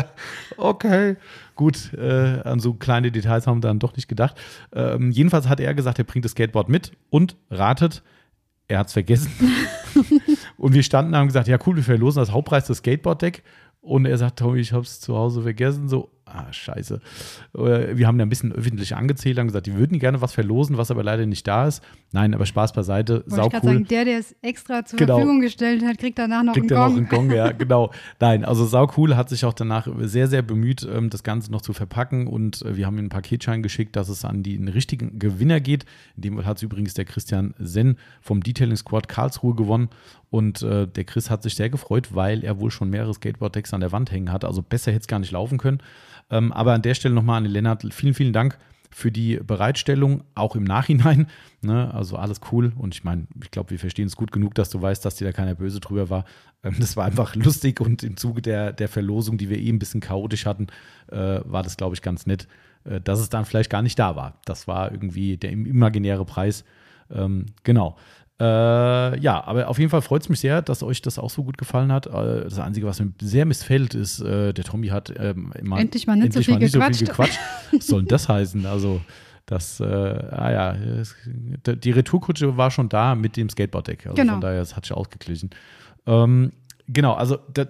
okay, 0.57 1.17
gut, 1.55 1.93
äh, 1.95 2.41
an 2.45 2.61
so 2.61 2.75
kleine 2.75 3.11
Details 3.11 3.47
haben 3.47 3.59
wir 3.59 3.69
dann 3.69 3.79
doch 3.79 3.97
nicht 3.97 4.09
gedacht. 4.09 4.37
Ähm, 4.73 5.11
jedenfalls 5.11 5.49
hat 5.49 5.61
er 5.61 5.75
gesagt, 5.75 5.99
er 5.99 6.05
bringt 6.05 6.25
das 6.25 6.33
Skateboard 6.33 6.69
mit 6.69 6.93
und 7.11 7.37
ratet, 7.51 8.03
er 8.69 8.79
hat 8.79 8.89
es 8.89 8.93
vergessen. 8.93 9.33
und 10.59 10.75
wir 10.75 10.83
standen 10.83 11.13
da 11.13 11.19
und 11.19 11.23
haben 11.23 11.29
gesagt, 11.29 11.49
ja 11.49 11.59
cool, 11.67 11.77
wir 11.77 11.83
verlosen 11.83 12.21
das 12.21 12.31
Hauptpreis 12.31 12.67
des 12.67 12.79
Skateboard-Deck. 12.79 13.43
Und 13.81 14.05
er 14.05 14.19
sagt, 14.19 14.39
Tommy, 14.39 14.61
ich 14.61 14.73
habe 14.73 14.83
es 14.83 15.01
zu 15.01 15.17
Hause 15.17 15.43
vergessen. 15.43 15.89
So, 15.89 16.11
ah, 16.33 16.53
scheiße. 16.53 17.01
Äh, 17.57 17.97
wir 17.97 18.07
haben 18.07 18.19
da 18.19 18.25
ein 18.25 18.29
bisschen 18.29 18.53
öffentlich 18.53 18.95
angezählt, 18.95 19.39
haben 19.39 19.47
gesagt, 19.47 19.67
die 19.67 19.75
würden 19.75 19.99
gerne 19.99 20.21
was 20.21 20.33
verlosen, 20.33 20.77
was 20.77 20.91
aber 20.91 21.03
leider 21.03 21.27
nicht 21.27 21.47
da 21.47 21.67
ist. 21.67 21.83
Nein, 22.13 22.35
aber 22.35 22.47
Spaß 22.47 22.73
beiseite. 22.73 23.25
Wollte 23.27 23.31
sau 23.31 23.47
ich 23.49 23.55
cool. 23.55 23.61
sagen, 23.63 23.85
der, 23.89 24.05
der 24.05 24.19
es 24.19 24.35
extra 24.43 24.85
zur 24.85 24.99
genau. 24.99 25.17
Verfügung 25.17 25.41
gestellt 25.41 25.85
hat, 25.85 25.99
kriegt 25.99 26.19
danach 26.19 26.43
noch 26.43 26.55
kriegt 26.55 26.73
einen 26.73 26.81
Gong. 26.81 26.91
Noch 26.91 26.97
einen 26.97 27.29
Gong. 27.29 27.37
Ja, 27.37 27.53
genau. 27.59 27.91
Nein, 28.21 28.45
also 28.45 28.65
sau 28.65 28.91
cool, 28.97 29.17
hat 29.17 29.29
sich 29.29 29.45
auch 29.45 29.53
danach 29.53 29.89
sehr, 30.01 30.29
sehr 30.29 30.43
bemüht, 30.43 30.89
ähm, 30.91 31.11
das 31.11 31.23
Ganze 31.23 31.53
noch 31.53 31.63
zu 31.63 31.73
verpacken. 31.73 32.27
Und 32.27 32.63
äh, 32.63 32.77
wir 32.77 32.87
haben 32.87 32.95
ihm 32.95 33.01
einen 33.01 33.09
Paketschein 33.11 33.63
geschickt, 33.63 33.97
dass 33.97 34.09
es 34.09 34.25
an 34.25 34.43
den 34.43 34.69
richtigen 34.69 35.19
Gewinner 35.19 35.61
geht. 35.61 35.85
In 36.17 36.23
dem 36.23 36.45
hat 36.47 36.59
es 36.59 36.63
übrigens 36.63 36.95
der 36.95 37.05
Christian 37.05 37.55
Senn 37.59 37.97
vom 38.21 38.43
Detailing 38.43 38.77
Squad 38.77 39.09
Karlsruhe 39.09 39.55
gewonnen. 39.55 39.89
Und 40.31 40.63
äh, 40.63 40.87
der 40.87 41.05
Chris 41.05 41.31
hat 41.31 41.43
sich 41.43 41.55
sehr 41.55 41.71
gefreut, 41.71 42.15
weil 42.15 42.45
er 42.45 42.61
wohl 42.61 42.71
schon 42.71 42.91
mehrere 42.91 43.15
Skateboard-Decks 43.15 43.73
an 43.73 43.81
der 43.81 43.93
Wand 43.93 44.11
hängen 44.11 44.31
hatte. 44.31 44.47
Also 44.47 44.63
besser 44.63 44.93
hätte 44.93 45.03
es 45.03 45.09
gar 45.09 45.19
nicht 45.19 45.33
laufen 45.33 45.59
können. 45.59 45.81
Ähm, 46.31 46.53
aber 46.53 46.75
an 46.75 46.83
der 46.83 46.95
Stelle 46.95 47.15
nochmal 47.15 47.39
an 47.39 47.45
den 47.45 47.53
Lennart, 47.53 47.83
vielen, 47.93 48.15
vielen 48.15 48.33
Dank 48.33 48.59
für 48.91 49.11
die 49.13 49.37
Bereitstellung, 49.37 50.25
auch 50.35 50.57
im 50.57 50.65
Nachhinein. 50.65 51.27
Ne? 51.61 51.93
Also 51.93 52.15
alles 52.15 52.41
cool. 52.53 52.73
Und 52.79 52.95
ich 52.95 53.03
meine, 53.03 53.27
ich 53.43 53.51
glaube, 53.51 53.71
wir 53.71 53.81
verstehen 53.81 54.07
es 54.07 54.15
gut 54.15 54.31
genug, 54.31 54.55
dass 54.55 54.71
du 54.71 54.81
weißt, 54.81 55.05
dass 55.05 55.17
dir 55.17 55.25
da 55.25 55.33
keiner 55.33 55.57
böse 55.57 55.81
drüber 55.81 56.09
war. 56.09 56.25
Ähm, 56.63 56.77
das 56.79 56.97
war 56.97 57.05
einfach 57.05 57.35
lustig 57.35 57.81
und 57.81 58.05
im 58.05 58.17
Zuge 58.17 58.43
der, 58.43 58.73
der 58.73 58.89
Verlosung, 58.89 59.39
die 59.39 59.49
wir 59.49 59.59
eh 59.59 59.69
ein 59.69 59.81
bisschen 59.81 60.01
chaotisch 60.01 60.47
hatten, 60.47 60.69
äh, 61.11 61.41
war 61.43 61.65
das, 61.65 61.77
glaube 61.77 61.97
ich, 61.97 62.03
ganz 62.03 62.27
nett, 62.27 62.47
äh, 62.85 63.01
dass 63.01 63.19
es 63.19 63.29
dann 63.29 63.45
vielleicht 63.45 63.71
gar 63.71 63.83
nicht 63.83 63.99
da 63.99 64.15
war. 64.15 64.39
Das 64.45 64.69
war 64.69 64.93
irgendwie 64.93 65.37
der 65.37 65.51
imaginäre 65.51 66.25
Preis. 66.25 66.65
Ähm, 67.11 67.47
genau. 67.65 67.97
Äh, 68.41 69.19
ja, 69.21 69.43
aber 69.45 69.69
auf 69.69 69.79
jeden 69.79 69.91
Fall 69.91 70.03
freut 70.03 70.23
es 70.23 70.29
mich 70.29 70.39
sehr, 70.39 70.63
dass 70.63 70.85
euch 70.85 71.03
das 71.03 71.19
auch 71.19 71.31
so 71.31 71.43
gut 71.43 71.59
gefallen 71.59 71.91
hat. 71.91 72.07
Äh, 72.07 72.45
das 72.45 72.59
Einzige, 72.61 72.87
was 72.87 73.01
mir 73.01 73.13
sehr 73.21 73.45
missfällt, 73.45 73.95
ist, 73.95 74.21
äh, 74.21 74.53
der 74.53 74.65
Tommy 74.65 74.89
hat 74.89 75.13
ähm, 75.19 75.53
immer, 75.59 75.79
endlich 75.79 76.07
mal 76.07 76.15
nicht, 76.15 76.27
endlich 76.27 76.47
so, 76.47 76.53
viel 76.53 76.55
mal 76.55 76.61
nicht 76.61 76.73
so 76.73 76.81
viel 76.81 77.09
gequatscht. 77.09 77.39
was 77.73 77.87
soll 77.87 78.01
denn 78.03 78.09
das 78.09 78.29
heißen? 78.29 78.65
Also, 78.67 79.01
das, 79.47 79.81
äh, 79.81 79.85
ah 79.85 80.53
ja, 80.53 80.77
die 81.67 81.91
Retourkutsche 81.91 82.57
war 82.57 82.71
schon 82.71 82.89
da 82.89 83.15
mit 83.15 83.37
dem 83.37 83.49
Skateboard-Deck. 83.49 84.07
Also 84.07 84.15
genau. 84.15 84.35
Von 84.35 84.41
daher, 84.43 84.61
das 84.61 84.77
hat 84.77 84.85
sich 84.85 84.93
ausgeglichen. 84.93 85.51
Ähm, 86.07 86.53
genau, 86.87 87.15
also 87.15 87.39
da, 87.55 87.67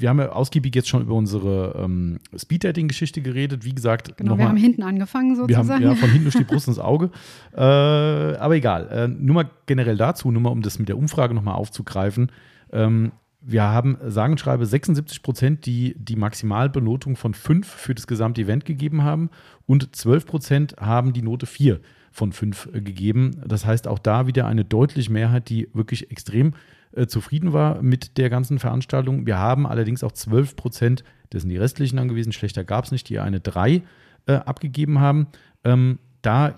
wir 0.00 0.08
haben 0.08 0.18
ja 0.18 0.30
ausgiebig 0.30 0.74
jetzt 0.74 0.88
schon 0.88 1.02
über 1.02 1.14
unsere 1.14 1.80
ähm, 1.82 2.18
Speed-Dating-Geschichte 2.36 3.22
geredet. 3.22 3.64
Wie 3.64 3.74
gesagt, 3.74 4.16
genau, 4.16 4.36
wir 4.38 4.48
haben 4.48 4.56
hinten 4.56 4.82
angefangen 4.82 5.36
sozusagen. 5.36 5.68
Wir 5.68 5.74
haben 5.74 5.82
ja, 5.82 5.94
von 5.94 6.10
hinten 6.10 6.24
durch 6.24 6.36
die 6.36 6.44
Brust 6.52 6.68
ins 6.68 6.78
Auge. 6.78 7.10
Äh, 7.54 7.60
aber 7.60 8.56
egal. 8.56 8.88
Äh, 8.88 9.08
nur 9.08 9.34
mal 9.34 9.50
generell 9.66 9.96
dazu, 9.96 10.30
nur 10.30 10.42
mal 10.42 10.50
um 10.50 10.62
das 10.62 10.78
mit 10.78 10.88
der 10.88 10.98
Umfrage 10.98 11.34
nochmal 11.34 11.54
aufzugreifen. 11.54 12.30
Ähm, 12.72 13.12
wir 13.48 13.62
haben, 13.62 13.96
sagen 14.06 14.32
und 14.32 14.38
schreibe, 14.38 14.66
76 14.66 15.22
Prozent, 15.22 15.66
die 15.66 15.94
die 15.98 16.16
Maximalbenotung 16.16 17.14
von 17.14 17.32
5 17.32 17.66
für 17.66 17.94
das 17.94 18.08
gesamte 18.08 18.42
Event 18.42 18.64
gegeben 18.64 19.04
haben 19.04 19.30
und 19.66 19.94
12 19.94 20.26
Prozent 20.26 20.76
haben 20.78 21.12
die 21.12 21.22
Note 21.22 21.46
4 21.46 21.80
von 22.10 22.32
5 22.32 22.70
äh, 22.72 22.80
gegeben. 22.80 23.42
Das 23.46 23.64
heißt, 23.64 23.86
auch 23.86 24.00
da 24.00 24.26
wieder 24.26 24.46
eine 24.46 24.64
deutliche 24.64 25.12
Mehrheit, 25.12 25.48
die 25.48 25.68
wirklich 25.74 26.10
extrem 26.10 26.54
äh, 26.96 27.06
zufrieden 27.06 27.52
war 27.52 27.82
mit 27.82 28.18
der 28.18 28.30
ganzen 28.30 28.58
Veranstaltung. 28.58 29.26
Wir 29.26 29.38
haben 29.38 29.66
allerdings 29.66 30.02
auch 30.02 30.12
12 30.12 30.56
Prozent, 30.56 31.04
das 31.30 31.42
sind 31.42 31.50
die 31.50 31.56
restlichen 31.56 31.98
angewiesen, 31.98 32.32
schlechter 32.32 32.64
gab 32.64 32.84
es 32.84 32.92
nicht, 32.92 33.08
die 33.08 33.18
eine 33.18 33.40
3 33.40 33.82
äh, 34.26 34.32
abgegeben 34.32 35.00
haben. 35.00 35.28
Ähm, 35.64 35.98
da 36.22 36.56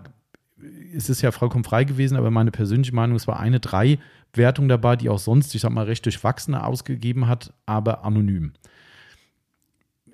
ist 0.92 1.10
es 1.10 1.22
ja 1.22 1.30
vollkommen 1.30 1.64
frei 1.64 1.84
gewesen, 1.84 2.16
aber 2.16 2.30
meine 2.30 2.50
persönliche 2.50 2.94
Meinung, 2.94 3.16
es 3.16 3.28
war 3.28 3.38
eine 3.38 3.58
3-Wertung 3.58 4.68
dabei, 4.68 4.96
die 4.96 5.08
auch 5.08 5.18
sonst, 5.18 5.54
ich 5.54 5.60
sag 5.60 5.70
mal, 5.70 5.84
recht 5.84 6.04
durchwachsene 6.04 6.64
ausgegeben 6.64 7.28
hat, 7.28 7.52
aber 7.66 8.04
anonym 8.04 8.52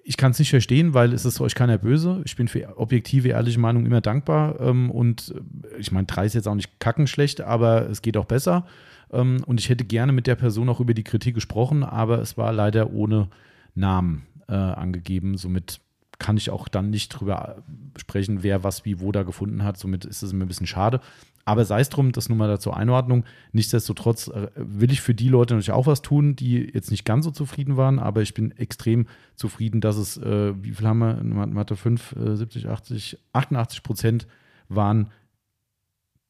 ich 0.05 0.19
kann 0.19 0.33
es 0.33 0.39
nicht 0.39 0.51
verstehen, 0.51 0.93
weil 0.93 1.13
es 1.15 1.25
ist 1.25 1.41
euch 1.41 1.55
keiner 1.55 1.79
böse. 1.79 2.21
Ich 2.27 2.37
bin 2.37 2.47
für 2.47 2.79
objektive, 2.79 3.31
ehrliche 3.31 3.59
Meinung 3.59 3.87
immer 3.87 4.03
dankbar. 4.03 4.61
Ähm, 4.61 4.91
und 4.91 5.35
äh, 5.35 5.79
ich 5.79 5.91
meine, 5.91 6.07
drei 6.07 6.27
ist 6.27 6.35
jetzt 6.35 6.47
auch 6.47 6.55
nicht 6.55 6.79
kackenschlecht, 6.79 7.41
aber 7.41 7.89
es 7.89 8.03
geht 8.03 8.19
auch 8.19 8.27
besser. 8.27 8.67
Ähm, 9.15 9.43
und 9.47 9.61
ich 9.61 9.69
hätte 9.69 9.85
gerne 9.85 10.13
mit 10.13 10.27
der 10.27 10.35
Person 10.35 10.69
auch 10.69 10.81
über 10.81 10.95
die 10.95 11.05
Kritik 11.05 11.35
gesprochen, 11.35 11.83
aber 11.83 12.19
es 12.21 12.37
war 12.37 12.53
leider 12.53 12.93
ohne 12.93 13.29
Namen 13.75 14.27
äh, 14.49 14.55
angegeben. 14.55 15.37
Somit 15.37 15.81
kann 16.19 16.37
ich 16.37 16.51
auch 16.51 16.69
dann 16.69 16.91
nicht 16.91 17.09
drüber 17.09 17.63
sprechen, 17.97 18.43
wer 18.43 18.65
was 18.65 18.85
wie 18.85 19.01
wo 19.01 19.13
da 19.13 19.23
gefunden 19.23 19.65
hat. 19.65 19.77
Somit 19.79 20.05
ist 20.05 20.23
es 20.23 20.33
mir 20.33 20.45
ein 20.45 20.49
bisschen 20.49 20.67
schade. 20.67 21.01
Aber 21.45 21.65
sei 21.65 21.81
es 21.81 21.91
drum, 21.91 22.13
das 22.13 22.29
nur 22.29 22.39
mal 22.39 22.49
dazu 22.49 22.73
Einordnung. 22.73 23.25
Nichtsdestotrotz 23.53 24.29
äh, 24.29 24.49
will 24.57 24.91
ich 24.91 25.01
für 25.01 25.15
die 25.15 25.29
Leute 25.29 25.55
natürlich 25.55 25.73
auch 25.73 25.87
was 25.87 26.03
tun, 26.03 26.37
die 26.37 26.71
jetzt 26.73 26.91
nicht 26.91 27.05
ganz 27.05 27.25
so 27.25 27.31
zufrieden 27.31 27.77
waren, 27.77 27.99
aber 27.99 28.23
ich 28.23 28.33
bin 28.33 28.53
extrem 28.53 29.07
zufrieden, 29.35 29.81
dass 29.81 29.97
es, 29.97 30.17
äh, 30.17 30.55
wie 30.63 30.73
viel 30.73 30.87
haben 30.87 30.99
wir 30.99 31.47
Mathe 31.47 31.77
5, 31.77 32.17
äh, 32.17 32.37
70, 32.37 32.69
80, 32.69 33.19
88 33.33 33.83
Prozent 33.83 34.27
waren 34.69 35.11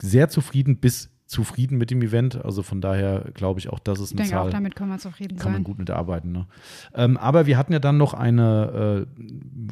sehr 0.03 0.28
zufrieden 0.28 0.78
bis 0.78 1.11
zufrieden 1.27 1.79
mit 1.79 1.91
dem 1.91 2.03
Event. 2.03 2.45
Also 2.45 2.62
von 2.62 2.81
daher 2.81 3.31
glaube 3.35 3.61
ich 3.61 3.68
auch, 3.68 3.79
dass 3.79 3.99
es 3.99 4.12
eine 4.12 4.22
ich 4.22 4.29
denke 4.29 4.31
Zahl, 4.31 4.49
auch 4.49 4.51
damit 4.51 4.77
können 4.77 4.91
wir 4.91 4.99
zufrieden 4.99 5.37
kann 5.37 5.45
sein. 5.45 5.53
man 5.55 5.64
gut 5.64 5.79
mitarbeiten. 5.79 6.33
Ne? 6.33 6.47
Ähm, 6.95 7.16
aber 7.16 7.47
wir 7.47 7.57
hatten 7.57 7.72
ja 7.72 7.79
dann 7.79 7.97
noch 7.97 8.14
eine, 8.14 9.07
äh, 9.07 9.22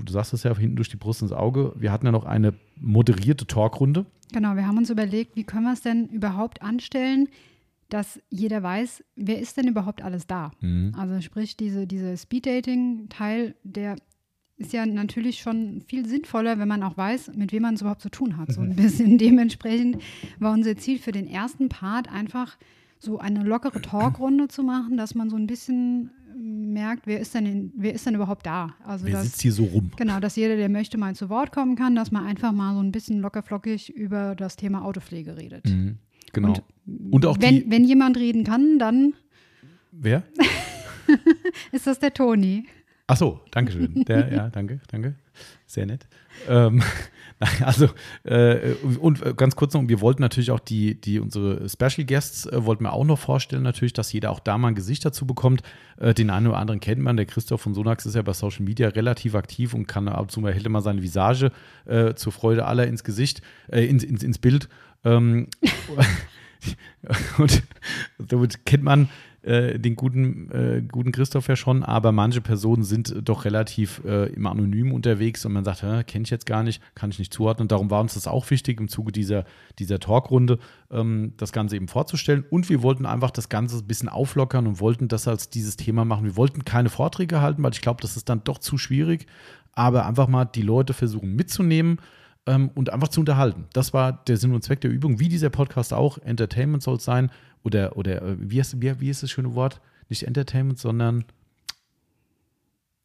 du 0.05 0.13
sagst 0.13 0.33
es 0.33 0.43
ja 0.43 0.57
hinten 0.57 0.77
durch 0.77 0.89
die 0.89 0.97
Brust 0.97 1.23
ins 1.23 1.33
Auge, 1.33 1.73
wir 1.77 1.93
hatten 1.93 2.07
ja 2.07 2.13
noch 2.13 2.25
eine 2.25 2.55
moderierte 2.81 3.47
Talkrunde. 3.47 4.07
Genau, 4.33 4.57
wir 4.57 4.67
haben 4.67 4.79
uns 4.79 4.91
überlegt, 4.91 5.37
wie 5.37 5.45
können 5.45 5.65
wir 5.65 5.75
es 5.75 5.83
denn 5.83 6.09
überhaupt 6.09 6.63
anstellen, 6.63 7.29
dass 7.91 8.19
jeder 8.31 8.63
weiß, 8.63 9.05
wer 9.17 9.39
ist 9.39 9.59
denn 9.59 9.69
überhaupt 9.69 10.03
alles 10.03 10.27
da. 10.27 10.51
Mhm. 10.61 10.95
Also 10.97 11.21
sprich, 11.21 11.59
diese, 11.59 11.87
diese 11.87 12.17
Speed-Dating-Teil, 12.17 13.55
der 13.65 13.97
ist 14.57 14.73
ja 14.73 14.87
natürlich 14.87 15.41
schon 15.41 15.83
viel 15.87 16.07
sinnvoller, 16.07 16.59
wenn 16.59 16.69
man 16.69 16.83
auch 16.83 16.97
weiß, 16.97 17.33
mit 17.35 17.53
wem 17.53 17.63
man 17.63 17.75
es 17.75 17.81
überhaupt 17.81 18.03
zu 18.03 18.11
ttun 18.11 18.37
hat. 18.37 18.53
So 18.53 18.61
ein 18.61 18.77
bisschen 18.77 19.19
dementsprechend 19.19 19.99
war 20.39 20.53
unser 20.53 20.77
Ziel 20.77 20.99
für 20.99 21.13
den 21.13 21.27
ersten 21.27 21.69
Part 21.69 22.11
einfach 22.11 22.57
so 22.99 23.19
eine 23.19 23.43
lockere 23.43 23.83
Talkrunde 23.83 24.49
zu 24.49 24.63
machen, 24.63 24.97
dass 24.97 25.15
man 25.15 25.29
so 25.31 25.37
ein 25.37 25.47
bisschen 25.47 26.11
merkt, 26.37 27.07
wer 27.07 27.21
ist 27.21 27.35
denn, 27.35 27.47
in, 27.47 27.73
wer 27.77 27.93
ist 27.93 28.07
denn 28.07 28.15
überhaupt 28.15 28.47
da? 28.47 28.75
Also 28.85 29.07
wer 29.07 29.13
dass, 29.15 29.25
sitzt 29.25 29.43
hier 29.43 29.53
so 29.53 29.65
rum? 29.65 29.91
Genau, 29.97 30.21
dass 30.21 30.37
jeder, 30.37 30.57
der 30.57 30.69
möchte, 30.69 30.99
mal 30.99 31.15
zu 31.15 31.29
Wort 31.29 31.53
kommen 31.53 31.77
kann, 31.77 31.95
dass 31.95 32.11
man 32.11 32.25
einfach 32.25 32.53
mal 32.53 32.75
so 32.75 32.81
ein 32.81 32.93
bisschen 32.93 33.21
lockerflockig 33.21 33.91
über 33.91 34.35
das 34.35 34.57
Thema 34.57 34.85
Autopflege 34.85 35.37
redet. 35.37 35.67
Mhm, 35.67 35.99
genau. 36.33 36.55
Und, 36.87 37.13
Und 37.13 37.27
auch 37.27 37.37
wenn, 37.41 37.71
wenn 37.71 37.85
jemand 37.85 38.17
reden 38.17 38.45
kann, 38.45 38.79
dann 38.79 39.15
Wer? 39.93 40.23
ist 41.73 41.87
das 41.87 41.99
der 41.99 42.15
Toni. 42.15 42.65
Ach 43.13 43.17
so, 43.19 43.41
danke 43.51 43.73
schön. 43.73 44.05
Der, 44.07 44.33
ja, 44.33 44.49
danke, 44.49 44.81
danke. 44.91 45.15
Sehr 45.67 45.85
nett. 45.85 46.07
Ähm, 46.49 46.83
also, 47.61 47.91
äh, 48.25 48.73
und 49.01 49.37
ganz 49.37 49.55
kurz 49.55 49.75
noch, 49.75 49.87
wir 49.87 50.01
wollten 50.01 50.23
natürlich 50.23 50.51
auch 50.51 50.61
die, 50.61 50.99
die 50.99 51.21
unsere 51.21 51.69
Special 51.69 52.07
Guests, 52.07 52.47
äh, 52.47 52.65
wollten 52.65 52.85
wir 52.85 52.95
auch 52.95 53.05
noch 53.05 53.19
vorstellen, 53.19 53.65
natürlich, 53.65 53.93
dass 53.93 54.15
jeder 54.15 54.31
auch 54.31 54.41
da 54.41 54.57
mal 54.57 54.69
ein 54.69 54.75
Gesicht 54.75 55.05
dazu 55.05 55.27
bekommt. 55.27 55.63
Äh, 55.99 56.15
den 56.15 56.31
einen 56.31 56.47
oder 56.47 56.57
anderen 56.57 56.81
kennt 56.81 57.03
man. 57.03 57.19
Der 57.19 57.27
Christoph 57.27 57.61
von 57.61 57.75
Sonax 57.75 58.07
ist 58.07 58.15
ja 58.15 58.23
bei 58.23 58.33
Social 58.33 58.65
Media 58.65 58.89
relativ 58.89 59.35
aktiv 59.35 59.75
und 59.75 59.87
kann 59.87 60.09
ab 60.09 60.23
und 60.23 60.31
zu 60.31 60.41
mal, 60.41 60.55
hält 60.55 60.67
mal 60.71 60.81
seine 60.81 61.03
Visage 61.03 61.53
äh, 61.85 62.15
zur 62.15 62.33
Freude 62.33 62.65
aller 62.65 62.87
ins 62.87 63.05
Gesicht, 63.05 63.43
äh, 63.71 63.85
ins, 63.85 64.05
ins, 64.05 64.23
ins 64.23 64.39
Bild. 64.39 64.71
Ähm, 65.05 65.49
und 67.37 67.63
damit 68.19 68.65
kennt 68.65 68.85
man 68.85 69.11
äh, 69.43 69.79
den 69.79 69.97
guten, 69.97 70.51
äh, 70.51 70.83
guten 70.83 71.11
Christoph 71.11 71.49
ja 71.49 71.57
schon, 71.57 71.83
aber 71.83 72.13
manche 72.13 72.41
Personen 72.41 72.85
sind 72.85 73.15
doch 73.25 73.45
relativ 73.45 74.03
äh, 74.05 74.33
im 74.33 74.47
Anonym 74.47 74.93
unterwegs 74.93 75.45
und 75.45 75.53
man 75.53 75.65
sagt, 75.65 75.81
kenne 76.07 76.25
ich 76.25 76.31
jetzt 76.31 76.47
gar 76.47 76.63
nicht, 76.63 76.81
kann 76.95 77.11
ich 77.11 77.19
nicht 77.19 77.35
zuordnen. 77.35 77.65
Und 77.65 77.73
darum 77.73 77.91
war 77.91 78.01
uns 78.01 78.15
das 78.15 78.27
auch 78.27 78.51
wichtig, 78.51 78.81
im 78.81 78.89
Zuge 78.89 79.11
dieser, 79.11 79.45
dieser 79.79 79.99
Talkrunde 79.99 80.59
ähm, 80.91 81.33
das 81.37 81.53
Ganze 81.53 81.77
eben 81.77 81.89
vorzustellen. 81.89 82.45
Und 82.51 82.69
wir 82.69 82.83
wollten 82.83 83.05
einfach 83.05 83.31
das 83.31 83.49
Ganze 83.49 83.79
ein 83.79 83.87
bisschen 83.87 84.09
auflockern 84.09 84.67
und 84.67 84.81
wollten 84.81 85.09
das 85.09 85.27
als 85.27 85.51
dieses 85.51 85.77
Thema 85.77 86.05
machen. 86.05 86.25
Wir 86.25 86.37
wollten 86.37 86.65
keine 86.65 86.89
Vorträge 86.89 87.41
halten, 87.41 87.63
weil 87.63 87.73
ich 87.73 87.81
glaube, 87.81 88.01
das 88.01 88.17
ist 88.17 88.29
dann 88.29 88.45
doch 88.45 88.59
zu 88.59 88.79
schwierig, 88.79 89.27
aber 89.73 90.07
einfach 90.07 90.29
mal 90.29 90.45
die 90.45 90.63
Leute 90.63 90.95
versuchen 90.95 91.35
mitzunehmen 91.35 91.99
ähm, 92.47 92.71
und 92.75 92.91
einfach 92.91 93.09
zu 93.09 93.21
unterhalten. 93.21 93.67
Das 93.73 93.93
war 93.93 94.13
der 94.13 94.37
Sinn 94.37 94.55
und 94.55 94.63
Zweck 94.63 94.81
der 94.81 94.91
Übung, 94.91 95.19
wie 95.21 95.29
dieser 95.29 95.51
Podcast 95.51 95.93
auch. 95.93 96.19
Entertainment 96.19 96.83
soll 96.83 96.97
es 96.97 97.05
sein. 97.05 97.31
Oder, 97.63 97.97
oder 97.97 98.23
äh, 98.23 98.37
wie, 98.39 98.59
heißt, 98.59 98.81
wie, 98.81 99.01
wie 99.01 99.11
ist 99.11 99.23
das 99.23 99.31
schöne 99.31 99.55
Wort? 99.55 99.81
Nicht 100.09 100.25
Entertainment, 100.25 100.79
sondern 100.79 101.25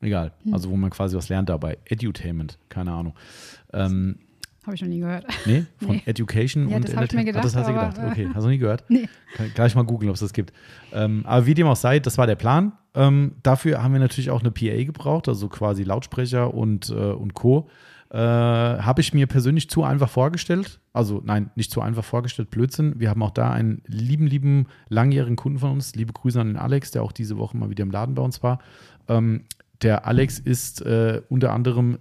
egal. 0.02 0.34
Hm. 0.44 0.54
Also 0.54 0.70
wo 0.70 0.76
man 0.76 0.90
quasi 0.90 1.16
was 1.16 1.30
lernt 1.30 1.50
dabei. 1.50 1.78
Edutainment, 1.86 2.58
keine 2.70 2.92
Ahnung. 2.92 3.16
Ähm, 3.74 4.20
habe 4.68 4.76
ich 4.76 4.82
noch 4.82 4.90
nie 4.90 5.00
gehört. 5.00 5.26
Nee, 5.46 5.66
von 5.78 5.96
nee. 5.96 6.04
Education 6.06 6.68
ja, 6.68 6.76
und 6.76 6.84
das 6.84 6.92
Entertainment. 6.92 7.26
Mir 7.26 7.32
gedacht, 7.32 7.46
Ach, 7.46 7.52
das 7.52 7.56
hast 7.56 7.70
du 7.70 7.74
gedacht. 7.74 7.98
Äh, 7.98 8.12
okay, 8.12 8.30
hast 8.34 8.44
du 8.44 8.50
nie 8.50 8.58
gehört? 8.58 8.84
Nee. 8.90 9.08
Kann 9.36 9.52
gleich 9.54 9.76
mal 9.76 9.84
googeln, 9.84 10.10
ob 10.10 10.16
es 10.16 10.20
das 10.20 10.34
gibt. 10.34 10.52
Ähm, 10.92 11.26
aber 11.26 11.46
wie 11.46 11.54
dem 11.54 11.68
auch 11.68 11.78
sei, 11.78 12.00
das 12.00 12.18
war 12.18 12.28
der 12.28 12.36
Plan. 12.36 12.74
Ähm, 12.94 13.36
dafür 13.44 13.82
haben 13.82 13.94
wir 13.94 14.00
natürlich 14.02 14.30
auch 14.30 14.42
eine 14.42 14.52
PA 14.52 14.84
gebraucht, 14.84 15.30
also 15.30 15.48
quasi 15.48 15.84
Lautsprecher 15.84 16.54
und, 16.54 16.90
äh, 16.90 16.94
und 16.94 17.34
Co. 17.34 17.70
Äh, 18.10 18.18
habe 18.18 19.02
ich 19.02 19.14
mir 19.14 19.28
persönlich 19.28 19.70
zu 19.70 19.84
einfach 19.84 20.10
vorgestellt. 20.10 20.80
Also 20.94 21.22
nein, 21.26 21.52
nicht 21.56 21.72
zu 21.72 21.82
einfach 21.82 22.06
vorgestellt, 22.06 22.50
Blödsinn. 22.50 23.00
Wir 23.00 23.10
haben 23.10 23.22
auch 23.22 23.32
da 23.32 23.52
einen 23.52 23.82
lieben, 23.86 24.28
lieben, 24.28 24.68
langjährigen 24.88 25.36
Kunden 25.36 25.60
von 25.60 25.72
uns. 25.72 25.94
Liebe 25.94 26.14
Grüße 26.14 26.40
an 26.40 26.48
den 26.48 26.58
Alex, 26.58 26.92
der 26.92 27.04
auch 27.04 27.12
diese 27.12 27.38
Woche 27.38 27.58
mal 27.58 27.70
wieder 27.70 27.84
im 27.84 27.92
Laden 27.92 28.16
bei 28.16 28.22
uns 28.22 28.42
war. 28.44 28.60
Ähm, 29.10 29.44
der 29.82 30.06
Alex 30.08 30.40
ist 30.40 30.82
äh, 30.82 31.22
unter 31.28 31.52
anderem, 31.52 32.00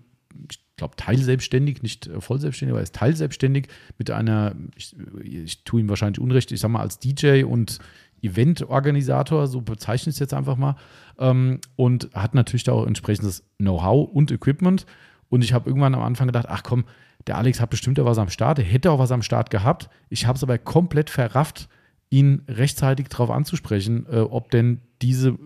ich 0.50 0.60
glaube, 0.76 0.94
teilselbstständig, 0.96 1.82
nicht 1.82 2.06
äh, 2.06 2.20
vollselbstständig, 2.20 2.72
aber 2.72 2.80
er 2.80 2.84
ist 2.84 2.94
teilselbstständig 2.94 3.68
mit 3.98 4.10
einer, 4.12 4.54
ich, 4.76 4.94
ich 5.22 5.64
tue 5.64 5.80
ihm 5.80 5.88
wahrscheinlich 5.88 6.20
Unrecht, 6.20 6.52
ich 6.52 6.60
sage 6.60 6.72
mal 6.72 6.82
als 6.82 7.00
DJ 7.00 7.42
und 7.42 7.80
Eventorganisator, 8.22 9.46
so 9.46 9.60
bezeichne 9.60 10.10
ich 10.10 10.16
es 10.16 10.20
jetzt 10.20 10.34
einfach 10.34 10.56
mal, 10.56 10.76
ähm, 11.18 11.60
und 11.74 12.10
hat 12.14 12.34
natürlich 12.34 12.64
da 12.64 12.72
auch 12.72 12.86
entsprechendes 12.86 13.44
Know-how 13.58 14.08
und 14.10 14.30
Equipment. 14.30 14.86
Und 15.28 15.42
ich 15.42 15.52
habe 15.52 15.68
irgendwann 15.68 15.94
am 15.94 16.02
Anfang 16.02 16.26
gedacht, 16.26 16.46
ach 16.48 16.62
komm, 16.62 16.84
der 17.26 17.38
Alex 17.38 17.60
hat 17.60 17.70
bestimmt 17.70 17.98
was 17.98 18.18
am 18.18 18.28
Start, 18.28 18.58
der 18.58 18.64
hätte 18.64 18.90
auch 18.90 18.98
was 18.98 19.10
am 19.10 19.22
Start 19.22 19.50
gehabt. 19.50 19.88
Ich 20.08 20.26
habe 20.26 20.36
es 20.36 20.42
aber 20.42 20.58
komplett 20.58 21.10
verrafft, 21.10 21.68
ihn 22.10 22.42
rechtzeitig 22.48 23.08
darauf 23.08 23.30
anzusprechen, 23.30 24.06
äh, 24.10 24.20
ob 24.20 24.50
denn 24.50 24.80
diese 25.02 25.36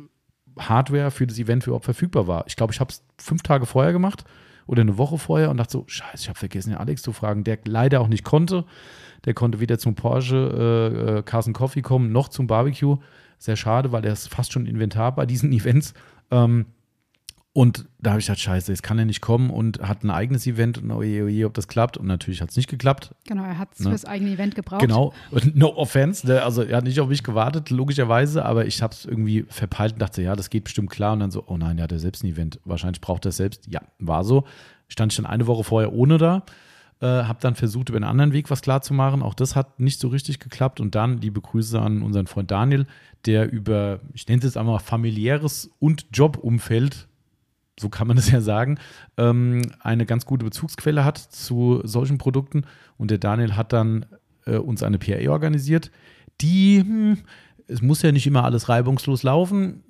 Hardware 0.58 1.10
für 1.10 1.26
das 1.26 1.38
Event 1.38 1.66
überhaupt 1.66 1.86
verfügbar 1.86 2.26
war. 2.26 2.44
Ich 2.46 2.56
glaube, 2.56 2.72
ich 2.72 2.80
habe 2.80 2.90
es 2.90 3.02
fünf 3.18 3.42
Tage 3.42 3.66
vorher 3.66 3.92
gemacht 3.92 4.24
oder 4.66 4.82
eine 4.82 4.98
Woche 4.98 5.18
vorher 5.18 5.50
und 5.50 5.56
dachte 5.56 5.72
so, 5.72 5.84
scheiße, 5.86 6.22
ich 6.22 6.28
habe 6.28 6.38
vergessen, 6.38 6.70
den 6.70 6.78
Alex 6.78 7.02
zu 7.02 7.12
fragen, 7.12 7.44
der 7.44 7.58
leider 7.64 8.00
auch 8.00 8.08
nicht 8.08 8.24
konnte. 8.24 8.64
Der 9.24 9.34
konnte 9.34 9.60
weder 9.60 9.78
zum 9.78 9.94
Porsche 9.94 10.36
äh, 10.36 11.18
äh, 11.18 11.22
Carson 11.22 11.52
Coffee 11.52 11.82
kommen, 11.82 12.12
noch 12.12 12.28
zum 12.28 12.46
Barbecue. 12.46 12.98
Sehr 13.38 13.56
schade, 13.56 13.92
weil 13.92 14.04
er 14.04 14.12
ist 14.12 14.28
fast 14.28 14.52
schon 14.52 14.66
Inventar 14.66 15.14
bei 15.14 15.26
diesen 15.26 15.52
Events. 15.54 15.94
Ähm, 16.30 16.66
und 17.52 17.86
da 17.98 18.10
habe 18.10 18.20
ich 18.20 18.26
gesagt, 18.26 18.40
scheiße, 18.40 18.70
jetzt 18.70 18.84
kann 18.84 18.96
er 19.00 19.04
nicht 19.04 19.20
kommen 19.20 19.50
und 19.50 19.80
hat 19.80 20.04
ein 20.04 20.10
eigenes 20.10 20.46
Event 20.46 20.78
und 20.78 20.92
oje, 20.92 21.24
oje, 21.24 21.46
ob 21.46 21.54
das 21.54 21.66
klappt. 21.66 21.96
Und 21.96 22.06
natürlich 22.06 22.40
hat 22.40 22.50
es 22.50 22.56
nicht 22.56 22.68
geklappt. 22.68 23.12
Genau, 23.26 23.42
er 23.42 23.58
hat 23.58 23.70
es 23.74 23.80
ne? 23.80 23.90
fürs 23.90 24.04
eigene 24.04 24.30
Event 24.30 24.54
gebraucht. 24.54 24.82
Genau, 24.82 25.12
und 25.32 25.56
no 25.56 25.74
offense, 25.76 26.24
ne? 26.28 26.42
also 26.42 26.62
er 26.62 26.76
hat 26.76 26.84
nicht 26.84 27.00
auf 27.00 27.08
mich 27.08 27.24
gewartet, 27.24 27.70
logischerweise, 27.70 28.44
aber 28.44 28.66
ich 28.66 28.82
habe 28.82 28.94
es 28.94 29.04
irgendwie 29.04 29.46
verpeilt 29.48 29.94
und 29.94 29.98
dachte, 29.98 30.22
ja, 30.22 30.36
das 30.36 30.48
geht 30.48 30.64
bestimmt 30.64 30.90
klar. 30.90 31.14
Und 31.14 31.20
dann 31.20 31.32
so, 31.32 31.42
oh 31.48 31.56
nein, 31.56 31.78
er 31.78 31.84
hat 31.84 31.92
ja 31.92 31.98
selbst 31.98 32.22
ein 32.22 32.28
Event. 32.28 32.60
Wahrscheinlich 32.64 33.00
braucht 33.00 33.26
er 33.26 33.30
es 33.30 33.36
selbst. 33.38 33.66
Ja, 33.66 33.80
war 33.98 34.22
so. 34.22 34.44
Stand 34.86 35.12
ich 35.12 35.16
dann 35.16 35.26
eine 35.26 35.48
Woche 35.48 35.64
vorher 35.64 35.92
ohne 35.92 36.18
da. 36.18 36.44
Äh, 37.00 37.06
habe 37.06 37.38
dann 37.40 37.56
versucht, 37.56 37.88
über 37.88 37.96
einen 37.96 38.04
anderen 38.04 38.32
Weg 38.32 38.50
was 38.50 38.62
klarzumachen. 38.62 39.22
Auch 39.22 39.34
das 39.34 39.56
hat 39.56 39.80
nicht 39.80 39.98
so 39.98 40.06
richtig 40.06 40.38
geklappt. 40.38 40.78
Und 40.78 40.94
dann 40.94 41.18
liebe 41.18 41.40
Grüße 41.40 41.80
an 41.80 42.02
unseren 42.02 42.28
Freund 42.28 42.52
Daniel, 42.52 42.86
der 43.26 43.50
über, 43.50 44.00
ich 44.12 44.28
nenne 44.28 44.38
es 44.38 44.44
jetzt 44.44 44.56
einmal 44.56 44.78
familiäres 44.78 45.70
und 45.80 46.06
Jobumfeld 46.12 47.08
so 47.80 47.88
kann 47.88 48.06
man 48.06 48.18
es 48.18 48.30
ja 48.30 48.40
sagen, 48.40 48.78
ähm, 49.16 49.62
eine 49.80 50.06
ganz 50.06 50.26
gute 50.26 50.44
Bezugsquelle 50.44 51.04
hat 51.04 51.18
zu 51.18 51.80
solchen 51.84 52.18
Produkten. 52.18 52.64
Und 52.96 53.10
der 53.10 53.18
Daniel 53.18 53.56
hat 53.56 53.72
dann 53.72 54.06
äh, 54.46 54.56
uns 54.56 54.82
eine 54.82 54.98
PA 54.98 55.30
organisiert, 55.30 55.90
die, 56.40 56.80
hm, 56.80 57.18
es 57.66 57.82
muss 57.82 58.02
ja 58.02 58.12
nicht 58.12 58.26
immer 58.26 58.44
alles 58.44 58.68
reibungslos 58.68 59.22
laufen, 59.22 59.84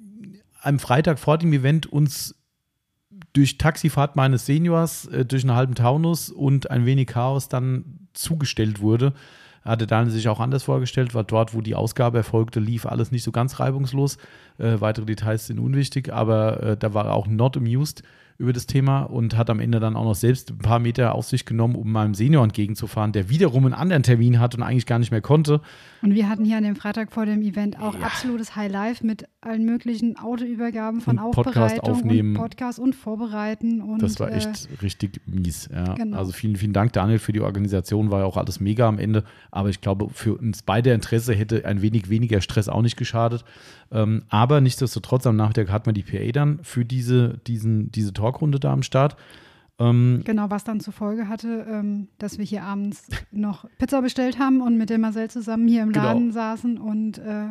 am 0.63 0.79
Freitag 0.79 1.19
vor 1.19 1.39
dem 1.39 1.53
Event 1.53 1.87
uns 1.87 2.35
durch 3.33 3.59
Taxifahrt 3.59 4.17
meines 4.17 4.47
Seniors, 4.47 5.07
äh, 5.07 5.25
durch 5.25 5.43
einen 5.45 5.55
halben 5.55 5.75
Taunus 5.75 6.31
und 6.31 6.71
ein 6.71 6.87
wenig 6.87 7.09
Chaos 7.09 7.49
dann 7.49 8.09
zugestellt 8.13 8.81
wurde 8.81 9.15
hatte 9.65 9.87
Daniel 9.87 10.13
sich 10.13 10.29
auch 10.29 10.41
anders 10.41 10.63
vorgestellt, 10.63 11.15
weil 11.15 11.25
dort, 11.25 11.55
wo 11.55 11.61
die 11.61 11.75
Ausgabe 11.75 12.19
erfolgte, 12.19 12.61
lief 12.61 12.87
alles 12.87 13.11
nicht 13.11 13.23
so 13.23 13.33
ganz 13.33 13.61
reibungslos. 13.61 14.17
Äh, 14.59 14.81
weitere 14.81 15.07
Details 15.07 15.47
sind 15.47 15.59
unwichtig, 15.59 16.13
aber 16.13 16.63
äh, 16.63 16.77
da 16.77 16.95
war 16.95 17.07
er 17.07 17.15
auch 17.15 17.27
not 17.27 17.57
amused 17.57 18.03
über 18.41 18.55
das 18.55 18.67
Thema 18.67 19.03
und 19.03 19.37
hat 19.37 19.51
am 19.51 19.61
Ende 19.61 19.81
dann 19.81 19.97
auch 19.97 20.05
noch 20.05 20.15
selbst 20.15 20.51
ein 20.51 20.59
paar 20.59 20.79
Meter 20.79 21.15
auf 21.15 21.27
sich 21.27 21.45
genommen, 21.45 21.75
um 21.75 21.93
meinem 21.93 22.15
Senior 22.15 22.43
entgegenzufahren, 22.43 23.13
der 23.13 23.29
wiederum 23.29 23.67
einen 23.67 23.75
anderen 23.75 24.03
Termin 24.03 24.41
hat 24.41 24.55
und 24.55 24.63
eigentlich 24.63 24.87
gar 24.87 24.99
nicht 24.99 25.11
mehr 25.11 25.21
konnte. 25.21 25.61
Und 26.01 26.15
wir 26.15 26.29
hatten 26.29 26.47
hier 26.47 26.57
an 26.57 26.65
dem 26.65 26.77
Freitag 26.77 27.13
vor 27.13 27.27
dem 27.27 27.43
Event 27.43 27.79
auch 27.79 27.95
ja. 27.95 28.01
absolutes 28.01 28.57
High 28.57 28.73
Life 28.73 29.07
mit 29.07 29.29
allen 29.43 29.67
möglichen 29.67 30.17
Autoübergaben 30.17 31.03
von 31.03 31.19
und 31.19 31.25
Aufbereitung 31.25 31.53
Podcast 31.53 31.83
aufnehmen. 31.83 32.37
und 32.37 32.43
Podcast 32.43 32.79
und 32.79 32.95
Vorbereiten. 32.95 33.83
Und, 33.83 34.03
das 34.03 34.19
war 34.19 34.33
echt 34.33 34.67
äh, 34.67 34.75
richtig 34.81 35.21
mies. 35.27 35.69
Ja. 35.71 35.95
Genau. 35.95 36.17
Also 36.17 36.33
vielen, 36.33 36.57
vielen 36.57 36.73
Dank, 36.73 36.95
Daniel, 36.95 37.19
für 37.19 37.33
die 37.33 37.41
Organisation. 37.41 38.11
War 38.11 38.21
ja 38.21 38.25
auch 38.25 38.39
alles 38.39 38.61
mega 38.61 38.89
am 38.89 38.99
Ende. 38.99 39.25
Aber 39.51 39.69
ich 39.69 39.83
glaube, 39.83 40.09
für 40.11 40.37
uns 40.37 40.63
beide 40.63 40.93
Interesse 40.93 41.35
hätte 41.35 41.67
ein 41.67 41.83
wenig 41.83 42.09
weniger 42.09 42.41
Stress 42.41 42.71
auch 42.71 42.83
nicht 42.83 42.97
geschadet. 42.97 43.45
Ähm, 43.93 44.23
aber 44.29 44.61
nichtsdestotrotz, 44.61 45.27
am 45.27 45.37
Nachmittag 45.37 45.71
hat 45.71 45.87
man 45.87 45.95
die 45.95 46.03
PA 46.03 46.31
dann 46.33 46.61
für 46.63 46.85
diese, 46.85 47.39
diesen, 47.47 47.91
diese 47.91 48.13
Talkrunde 48.31 48.61
da 48.61 48.73
am 48.73 48.83
Start. 48.83 49.17
Ähm, 49.79 50.23
genau, 50.25 50.51
was 50.51 50.65
dann 50.65 50.81
zur 50.81 50.93
Folge 50.93 51.29
hatte, 51.29 51.67
ähm, 51.69 52.09
dass 52.19 52.39
wir 52.39 52.45
hier 52.45 52.65
abends 52.65 53.09
noch 53.31 53.67
Pizza 53.79 54.03
bestellt 54.03 54.39
haben 54.39 54.61
und 54.61 54.77
mit 54.77 54.91
dem 54.91 55.01
Marcel 55.01 55.31
zusammen 55.31 55.69
hier 55.69 55.83
im 55.83 55.93
genau. 55.93 56.05
Laden 56.05 56.21
genau. 56.29 56.35
saßen 56.35 56.79
und 56.79 57.19
äh, 57.19 57.49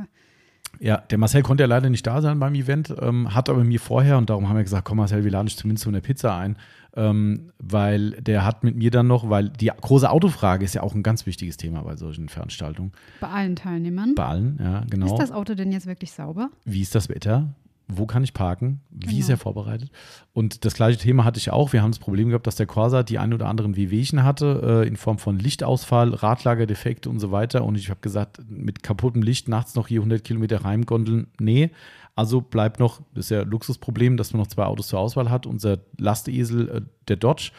ja, 0.80 0.98
der 0.98 1.18
Marcel 1.18 1.42
konnte 1.42 1.64
ja 1.64 1.68
leider 1.68 1.90
nicht 1.90 2.06
da 2.06 2.22
sein 2.22 2.40
beim 2.40 2.54
Event, 2.54 2.94
ähm, 3.02 3.34
hat 3.34 3.50
aber 3.50 3.64
mir 3.64 3.80
vorher, 3.80 4.20
und 4.20 4.30
darum 4.30 4.48
haben 4.48 4.56
wir 4.56 4.64
gesagt, 4.64 4.86
komm 4.86 4.98
Marcel, 4.98 5.24
wir 5.24 5.32
laden 5.32 5.48
dich 5.48 5.58
zumindest 5.58 5.84
zu 5.84 5.90
einer 5.90 6.02
Pizza 6.02 6.38
ein, 6.38 6.58
ähm, 6.96 7.52
weil 7.58 8.12
der 8.12 8.46
hat 8.46 8.64
mit 8.64 8.76
mir 8.76 8.92
dann 8.92 9.08
noch, 9.08 9.30
weil 9.30 9.50
die 9.50 9.72
große 9.82 10.10
Autofrage 10.10 10.64
ist 10.64 10.76
ja 10.76 10.84
auch 10.84 10.94
ein 10.94 11.02
ganz 11.02 11.26
wichtiges 11.26 11.58
Thema 11.58 11.82
bei 11.82 11.96
solchen 11.96 12.30
Veranstaltungen. 12.30 12.92
Bei 13.20 13.30
allen 13.30 13.56
Teilnehmern? 13.56 14.14
Bei 14.14 14.26
allen, 14.26 14.60
ja, 14.62 14.84
genau. 14.88 15.08
Ist 15.08 15.18
das 15.18 15.32
Auto 15.32 15.56
denn 15.56 15.72
jetzt 15.72 15.88
wirklich 15.88 16.12
sauber? 16.12 16.52
Wie 16.64 16.82
ist 16.82 16.94
das 16.94 17.10
Wetter? 17.10 17.48
Wo 17.92 18.06
kann 18.06 18.24
ich 18.24 18.34
parken, 18.34 18.82
wie 18.92 19.08
genau. 19.08 19.20
ist 19.20 19.30
er 19.30 19.38
vorbereitet. 19.38 19.90
Und 20.32 20.64
das 20.64 20.76
gleiche 20.76 21.00
Thema 21.00 21.26
hatte 21.26 21.40
ich 21.40 21.52
auch. 21.52 21.74
Wir 21.74 21.82
haben 21.82 21.92
das 21.92 22.00
Problem 22.00 22.30
gehabt, 22.30 22.46
dass 22.46 22.56
der 22.56 22.68
Corsa 22.68 23.02
die 23.02 23.18
ein 23.18 23.34
oder 23.34 23.48
anderen 23.48 23.76
Wehwehchen 23.76 24.24
hatte, 24.24 24.84
äh, 24.84 24.88
in 24.88 24.96
Form 24.96 25.18
von 25.18 25.40
Lichtausfall, 25.40 26.14
Radlagerdefekte 26.14 27.10
und 27.10 27.20
so 27.20 27.32
weiter. 27.32 27.66
Und 27.66 27.76
ich 27.76 27.90
habe 27.90 28.00
gesagt, 28.02 28.40
mit 28.48 28.84
kaputtem 28.84 29.24
Licht 29.24 29.50
nachts 29.50 29.74
noch 29.74 29.88
hier 29.88 30.02
100 30.02 30.24
Kilometer 30.24 30.64
Reimgondeln, 30.64 31.28
nee. 31.40 31.72
Also 32.16 32.42
bleibt 32.42 32.80
noch, 32.80 33.02
das 33.16 33.26
ist 33.26 33.32
ja 33.32 33.42
ein 33.42 33.50
Luxusproblem, 33.50 34.18
dass 34.18 34.34
man 34.34 34.42
noch 34.42 34.48
zwei 34.48 34.66
Autos 34.66 34.90
zur 34.90 35.00
Auswahl 35.00 35.32
hat. 35.32 35.48
Unser 35.48 35.80
Lastesel, 35.98 36.70
äh, 36.70 36.82
der 37.08 37.16
Dodge, 37.16 37.52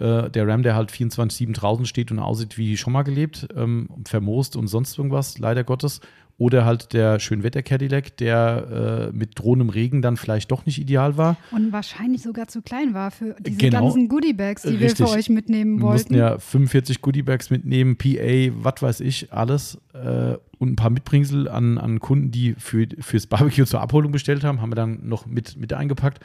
äh, 0.00 0.28
der 0.28 0.48
Ram, 0.48 0.62
der 0.62 0.74
halt 0.74 0.90
24-7 0.90 1.52
draußen 1.54 1.86
steht 1.86 2.10
und 2.10 2.18
aussieht 2.18 2.58
wie 2.58 2.76
schon 2.76 2.92
mal 2.92 3.02
gelebt, 3.02 3.48
ähm, 3.54 3.88
vermoost 4.06 4.56
und 4.56 4.66
sonst 4.66 4.98
irgendwas, 4.98 5.38
leider 5.38 5.62
Gottes. 5.62 6.00
Oder 6.38 6.64
halt 6.64 6.92
der 6.92 7.18
Schönwetter-Cadillac, 7.18 8.16
der 8.16 9.10
äh, 9.10 9.16
mit 9.16 9.36
drohendem 9.36 9.70
Regen 9.70 10.02
dann 10.02 10.16
vielleicht 10.16 10.52
doch 10.52 10.66
nicht 10.66 10.80
ideal 10.80 11.16
war. 11.16 11.36
Und 11.50 11.72
wahrscheinlich 11.72 12.22
sogar 12.22 12.46
zu 12.46 12.62
klein 12.62 12.94
war 12.94 13.10
für 13.10 13.34
diese 13.40 13.58
genau. 13.58 13.82
ganzen 13.82 14.08
Goodiebags, 14.08 14.62
die 14.62 14.76
Richtig. 14.76 15.00
wir 15.00 15.08
für 15.08 15.12
euch 15.12 15.28
mitnehmen 15.30 15.80
wollten. 15.80 16.14
Wir 16.14 16.22
mussten 16.22 16.34
ja 16.34 16.38
45 16.38 17.02
Goodiebags 17.02 17.50
mitnehmen, 17.50 17.96
PA, 17.96 18.52
was 18.62 18.80
weiß 18.80 19.00
ich, 19.00 19.32
alles. 19.32 19.78
Äh, 19.92 20.36
und 20.58 20.72
ein 20.72 20.76
paar 20.76 20.90
Mitbringsel 20.90 21.48
an, 21.48 21.76
an 21.76 21.98
Kunden, 21.98 22.30
die 22.30 22.54
für, 22.56 22.86
fürs 23.00 23.26
Barbecue 23.26 23.64
zur 23.64 23.80
Abholung 23.80 24.12
bestellt 24.12 24.44
haben, 24.44 24.60
haben 24.60 24.70
wir 24.70 24.76
dann 24.76 25.08
noch 25.08 25.26
mit, 25.26 25.56
mit 25.56 25.72
eingepackt. 25.72 26.20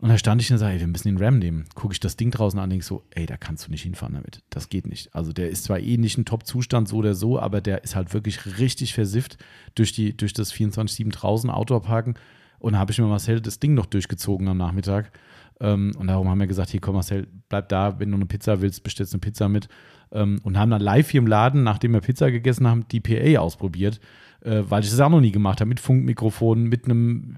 Und 0.00 0.08
da 0.08 0.16
stand 0.16 0.40
ich 0.40 0.50
und 0.50 0.56
sage, 0.56 0.74
ey, 0.74 0.80
wir 0.80 0.86
müssen 0.86 1.08
den 1.08 1.22
Ram 1.22 1.38
nehmen. 1.38 1.66
Gucke 1.74 1.92
ich 1.92 2.00
das 2.00 2.16
Ding 2.16 2.30
draußen 2.30 2.58
an, 2.58 2.70
denke 2.70 2.84
so, 2.84 3.02
ey, 3.10 3.26
da 3.26 3.36
kannst 3.36 3.66
du 3.66 3.70
nicht 3.70 3.82
hinfahren 3.82 4.14
damit. 4.14 4.42
Das 4.48 4.70
geht 4.70 4.86
nicht. 4.86 5.14
Also 5.14 5.34
der 5.34 5.50
ist 5.50 5.64
zwar 5.64 5.78
eh 5.78 5.98
nicht 5.98 6.16
ein 6.16 6.24
Top-Zustand, 6.24 6.88
so 6.88 6.96
oder 6.96 7.14
so, 7.14 7.38
aber 7.38 7.60
der 7.60 7.84
ist 7.84 7.96
halt 7.96 8.14
wirklich 8.14 8.58
richtig 8.58 8.94
versifft 8.94 9.36
durch, 9.74 9.92
die, 9.92 10.16
durch 10.16 10.32
das 10.32 10.54
24-7 10.54 11.12
draußen 11.12 11.50
Outdoor-Parken. 11.50 12.14
Und 12.60 12.72
da 12.72 12.78
habe 12.78 12.92
ich 12.92 12.98
mir 12.98 13.06
Marcel 13.06 13.42
das 13.42 13.58
Ding 13.58 13.74
noch 13.74 13.84
durchgezogen 13.84 14.48
am 14.48 14.56
Nachmittag. 14.56 15.12
Ähm, 15.60 15.92
und 15.98 16.06
darum 16.06 16.30
haben 16.30 16.40
wir 16.40 16.46
gesagt, 16.46 16.70
hier 16.70 16.80
komm 16.80 16.94
Marcel, 16.94 17.28
bleib 17.50 17.68
da, 17.68 18.00
wenn 18.00 18.10
du 18.10 18.16
eine 18.16 18.26
Pizza 18.26 18.62
willst, 18.62 18.82
bestellst 18.82 19.12
eine 19.12 19.20
Pizza 19.20 19.50
mit. 19.50 19.68
Ähm, 20.12 20.40
und 20.44 20.58
haben 20.58 20.70
dann 20.70 20.80
live 20.80 21.10
hier 21.10 21.20
im 21.20 21.26
Laden, 21.26 21.62
nachdem 21.62 21.92
wir 21.92 22.00
Pizza 22.00 22.30
gegessen 22.30 22.66
haben, 22.66 22.88
die 22.88 23.00
PA 23.00 23.40
ausprobiert, 23.40 24.00
äh, 24.40 24.62
weil 24.64 24.82
ich 24.82 24.88
das 24.88 25.00
auch 25.00 25.10
noch 25.10 25.20
nie 25.20 25.30
gemacht 25.30 25.60
habe, 25.60 25.68
mit 25.68 25.78
Funkmikrofon, 25.78 26.64
mit 26.64 26.86
einem 26.86 27.36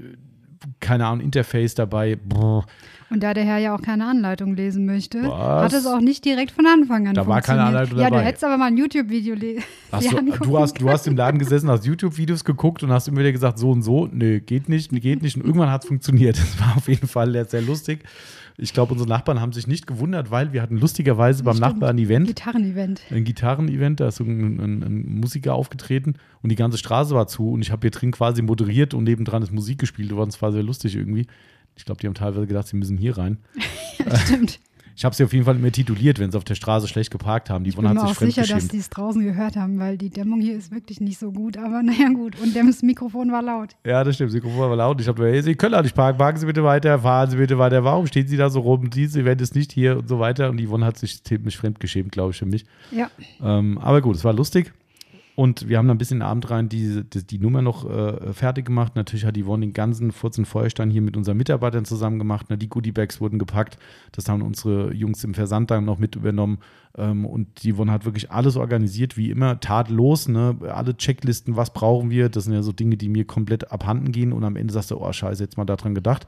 keine 0.80 1.06
Ahnung, 1.06 1.24
Interface 1.24 1.74
dabei. 1.74 2.16
Brr. 2.16 2.64
Und 3.12 3.22
da 3.22 3.34
der 3.34 3.44
Herr 3.44 3.58
ja 3.58 3.74
auch 3.74 3.82
keine 3.82 4.06
Anleitung 4.06 4.56
lesen 4.56 4.86
möchte, 4.86 5.22
Was? 5.22 5.64
hat 5.64 5.72
es 5.74 5.86
auch 5.86 6.00
nicht 6.00 6.24
direkt 6.24 6.50
von 6.50 6.66
Anfang 6.66 7.08
an 7.08 7.14
Da 7.14 7.26
war 7.26 7.42
keine 7.42 7.62
Anleitung 7.62 7.98
dabei. 7.98 8.16
Ja, 8.16 8.22
du 8.22 8.26
hättest 8.26 8.42
aber 8.42 8.56
mal 8.56 8.66
ein 8.66 8.76
YouTube-Video 8.78 9.34
lesen. 9.34 9.62
Du, 9.92 10.44
du, 10.44 10.58
hast, 10.58 10.80
du 10.80 10.88
hast 10.88 11.06
im 11.06 11.16
Laden 11.16 11.38
gesessen, 11.38 11.68
hast 11.68 11.84
YouTube-Videos 11.84 12.44
geguckt 12.44 12.82
und 12.82 12.90
hast 12.90 13.08
immer 13.08 13.20
wieder 13.20 13.32
gesagt, 13.32 13.58
so 13.58 13.70
und 13.70 13.82
so. 13.82 14.08
Nö, 14.10 14.40
geht 14.40 14.70
nicht, 14.70 14.90
geht 14.90 15.20
nicht. 15.20 15.36
Und 15.36 15.44
irgendwann 15.44 15.70
hat 15.70 15.82
es 15.82 15.88
funktioniert. 15.88 16.38
Das 16.42 16.58
war 16.58 16.76
auf 16.76 16.88
jeden 16.88 17.06
Fall 17.06 17.46
sehr 17.48 17.60
lustig. 17.60 18.04
Ich 18.62 18.72
glaube, 18.72 18.92
unsere 18.92 19.08
Nachbarn 19.08 19.40
haben 19.40 19.52
sich 19.52 19.66
nicht 19.66 19.88
gewundert, 19.88 20.30
weil 20.30 20.52
wir 20.52 20.62
hatten 20.62 20.76
lustigerweise 20.76 21.42
beim 21.42 21.56
Stimmt. 21.56 21.72
Nachbarn 21.72 21.96
ein 21.96 21.98
Event. 21.98 22.28
Gitarrenevent. 22.28 23.02
Ein 23.10 23.24
Gitarrenevent, 23.24 23.98
da 23.98 24.06
ist 24.06 24.20
ein, 24.20 24.60
ein, 24.60 24.82
ein, 24.84 25.20
Musiker 25.20 25.54
aufgetreten 25.54 26.14
und 26.42 26.50
die 26.50 26.54
ganze 26.54 26.78
Straße 26.78 27.12
war 27.12 27.26
zu 27.26 27.50
und 27.50 27.62
ich 27.62 27.72
habe 27.72 27.80
hier 27.80 27.90
drin 27.90 28.12
quasi 28.12 28.40
moderiert 28.40 28.94
und 28.94 29.02
nebendran 29.02 29.42
ist 29.42 29.50
Musik 29.50 29.78
gespielt 29.78 30.12
worden. 30.12 30.30
Es 30.30 30.40
war 30.40 30.52
sehr 30.52 30.62
lustig 30.62 30.94
irgendwie. 30.94 31.26
Ich 31.76 31.84
glaube, 31.84 32.00
die 32.00 32.06
haben 32.06 32.14
teilweise 32.14 32.46
gedacht, 32.46 32.68
sie 32.68 32.76
müssen 32.76 32.96
hier 32.96 33.18
rein. 33.18 33.38
ja, 33.98 34.16
stimmt. 34.16 34.60
Ich 34.96 35.04
habe 35.04 35.14
sie 35.14 35.24
auf 35.24 35.32
jeden 35.32 35.44
Fall 35.44 35.56
immer 35.56 35.72
tituliert, 35.72 36.18
wenn 36.18 36.30
sie 36.30 36.38
auf 36.38 36.44
der 36.44 36.54
Straße 36.54 36.88
schlecht 36.88 37.10
geparkt 37.10 37.50
haben. 37.50 37.64
Die 37.64 37.70
ich 37.70 37.76
bin 37.76 37.84
mir 37.84 38.04
auch 38.04 38.14
sicher, 38.14 38.44
dass 38.46 38.68
die 38.68 38.78
es 38.78 38.90
draußen 38.90 39.22
gehört 39.22 39.56
haben, 39.56 39.78
weil 39.78 39.96
die 39.96 40.10
Dämmung 40.10 40.40
hier 40.40 40.56
ist 40.56 40.72
wirklich 40.72 41.00
nicht 41.00 41.18
so 41.18 41.32
gut. 41.32 41.56
Aber 41.56 41.82
naja, 41.82 42.08
gut. 42.08 42.40
Und 42.40 42.54
das 42.54 42.82
Mikrofon 42.82 43.32
war 43.32 43.42
laut. 43.42 43.70
Ja, 43.84 44.04
das 44.04 44.14
stimmt. 44.14 44.30
Das 44.30 44.34
Mikrofon 44.34 44.70
war 44.70 44.76
laut. 44.76 45.00
Ich 45.00 45.08
habe 45.08 45.22
gesagt, 45.22 45.44
Sie 45.44 45.54
können 45.54 45.74
auch 45.74 45.82
nicht 45.82 45.94
parken. 45.94 46.18
Parken 46.18 46.38
Sie 46.38 46.46
bitte 46.46 46.64
weiter. 46.64 46.98
Fahren 46.98 47.30
Sie 47.30 47.36
bitte 47.36 47.58
weiter. 47.58 47.84
Warum 47.84 48.06
stehen 48.06 48.26
Sie 48.26 48.36
da 48.36 48.50
so 48.50 48.60
rum? 48.60 48.90
Dieses 48.90 49.16
Event 49.16 49.40
ist 49.40 49.54
nicht 49.54 49.72
hier 49.72 49.98
und 49.98 50.08
so 50.08 50.18
weiter. 50.18 50.50
Und 50.50 50.60
Yvonne 50.60 50.84
hat 50.86 50.98
sich 50.98 51.22
ziemlich 51.22 51.56
fremdgeschämt, 51.56 52.12
glaube 52.12 52.32
ich, 52.32 52.38
für 52.38 52.46
mich. 52.46 52.64
Ja. 52.90 53.10
Ähm, 53.42 53.78
aber 53.78 54.00
gut, 54.00 54.16
es 54.16 54.24
war 54.24 54.32
lustig. 54.32 54.72
Und 55.34 55.68
wir 55.68 55.78
haben 55.78 55.88
dann 55.88 55.96
ein 55.96 55.98
bisschen 55.98 56.20
Abend 56.20 56.50
rein 56.50 56.68
die, 56.68 57.04
die, 57.04 57.26
die 57.26 57.38
Nummer 57.38 57.62
noch 57.62 57.88
äh, 57.88 58.34
fertig 58.34 58.66
gemacht. 58.66 58.96
Natürlich 58.96 59.24
hat 59.24 59.38
Yvonne 59.38 59.64
den 59.66 59.72
ganzen 59.72 60.12
Furzen 60.12 60.44
Feuerstein 60.44 60.90
hier 60.90 61.00
mit 61.00 61.16
unseren 61.16 61.38
Mitarbeitern 61.38 61.86
zusammen 61.86 62.18
gemacht. 62.18 62.50
Ne? 62.50 62.58
Die 62.58 62.68
Goodiebags 62.68 63.20
wurden 63.20 63.38
gepackt. 63.38 63.78
Das 64.12 64.28
haben 64.28 64.42
unsere 64.42 64.92
Jungs 64.92 65.24
im 65.24 65.32
Versand 65.32 65.70
dann 65.70 65.86
noch 65.86 65.98
mit 65.98 66.16
übernommen. 66.16 66.58
Ähm, 66.98 67.24
und 67.24 67.60
Yvonne 67.60 67.92
hat 67.92 68.04
wirklich 68.04 68.30
alles 68.30 68.56
organisiert, 68.56 69.16
wie 69.16 69.30
immer, 69.30 69.58
tadellos. 69.58 70.28
Ne? 70.28 70.56
Alle 70.68 70.96
Checklisten, 70.98 71.56
was 71.56 71.72
brauchen 71.72 72.10
wir. 72.10 72.28
Das 72.28 72.44
sind 72.44 72.52
ja 72.52 72.62
so 72.62 72.72
Dinge, 72.72 72.98
die 72.98 73.08
mir 73.08 73.24
komplett 73.24 73.72
abhanden 73.72 74.12
gehen. 74.12 74.34
Und 74.34 74.44
am 74.44 74.56
Ende 74.56 74.74
sagst 74.74 74.90
du, 74.90 75.00
oh 75.00 75.12
Scheiße, 75.12 75.42
jetzt 75.42 75.56
mal 75.56 75.64
daran 75.64 75.94
gedacht. 75.94 76.26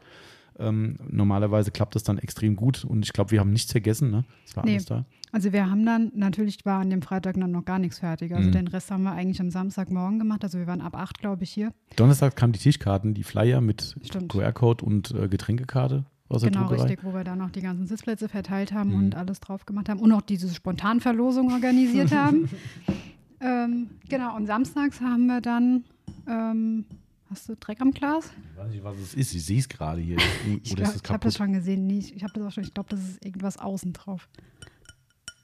Ähm, 0.58 0.98
normalerweise 1.08 1.70
klappt 1.70 1.94
das 1.94 2.04
dann 2.04 2.18
extrem 2.18 2.56
gut 2.56 2.84
und 2.84 3.04
ich 3.04 3.12
glaube, 3.12 3.32
wir 3.32 3.40
haben 3.40 3.50
nichts 3.50 3.72
vergessen. 3.72 4.10
Ne? 4.10 4.24
Es 4.46 4.56
war 4.56 4.64
nee. 4.64 4.72
alles 4.72 4.86
da. 4.86 5.04
Also 5.32 5.52
wir 5.52 5.68
haben 5.68 5.84
dann, 5.84 6.12
natürlich 6.14 6.64
war 6.64 6.80
an 6.80 6.90
dem 6.90 7.02
Freitag 7.02 7.34
dann 7.34 7.50
noch 7.50 7.64
gar 7.64 7.80
nichts 7.80 7.98
fertig. 7.98 8.32
Also 8.32 8.48
mhm. 8.48 8.52
den 8.52 8.68
Rest 8.68 8.92
haben 8.92 9.02
wir 9.02 9.12
eigentlich 9.12 9.40
am 9.40 9.50
Samstagmorgen 9.50 10.20
gemacht. 10.20 10.44
Also 10.44 10.58
wir 10.58 10.68
waren 10.68 10.80
ab 10.80 10.96
8, 10.96 11.18
glaube 11.18 11.42
ich, 11.42 11.50
hier. 11.50 11.72
Donnerstag 11.96 12.36
kamen 12.36 12.52
die 12.52 12.60
Tischkarten, 12.60 13.14
die 13.14 13.24
Flyer 13.24 13.60
mit 13.60 13.96
QR-Code 14.28 14.84
und 14.84 15.10
äh, 15.10 15.26
Getränkekarte 15.26 16.04
aus 16.28 16.42
der 16.42 16.52
Genau, 16.52 16.68
richtig, 16.68 17.02
wo 17.02 17.14
wir 17.14 17.24
dann 17.24 17.38
noch 17.38 17.50
die 17.50 17.62
ganzen 17.62 17.88
Sitzplätze 17.88 18.28
verteilt 18.28 18.72
haben 18.72 18.90
mhm. 18.90 18.96
und 18.96 19.14
alles 19.16 19.40
drauf 19.40 19.66
gemacht 19.66 19.88
haben 19.88 19.98
und 19.98 20.12
auch 20.12 20.22
diese 20.22 20.52
Spontanverlosung 20.54 21.52
organisiert 21.52 22.12
haben. 22.12 22.48
ähm, 23.40 23.90
genau, 24.08 24.36
und 24.36 24.46
samstags 24.46 25.00
haben 25.00 25.26
wir 25.26 25.40
dann 25.40 25.82
ähm, 26.28 26.84
Hast 27.30 27.48
du 27.48 27.56
Dreck 27.56 27.80
am 27.80 27.90
Glas? 27.90 28.30
Ich 28.52 28.58
weiß 28.58 28.70
nicht, 28.70 28.84
was 28.84 28.98
es 28.98 29.14
ist. 29.14 29.34
Ich 29.34 29.44
sehe 29.44 29.58
es 29.58 29.68
gerade 29.68 30.00
hier. 30.00 30.16
ich 30.62 30.72
ich 30.72 31.10
habe 31.10 31.18
das 31.20 31.36
schon 31.36 31.52
gesehen. 31.52 31.86
Nee, 31.86 31.98
ich, 31.98 32.22
habe 32.22 32.32
das 32.34 32.44
auch 32.44 32.52
schon. 32.52 32.64
Ich 32.64 32.74
glaube, 32.74 32.90
das 32.90 33.00
ist 33.00 33.24
irgendwas 33.24 33.58
außen 33.58 33.92
drauf. 33.92 34.28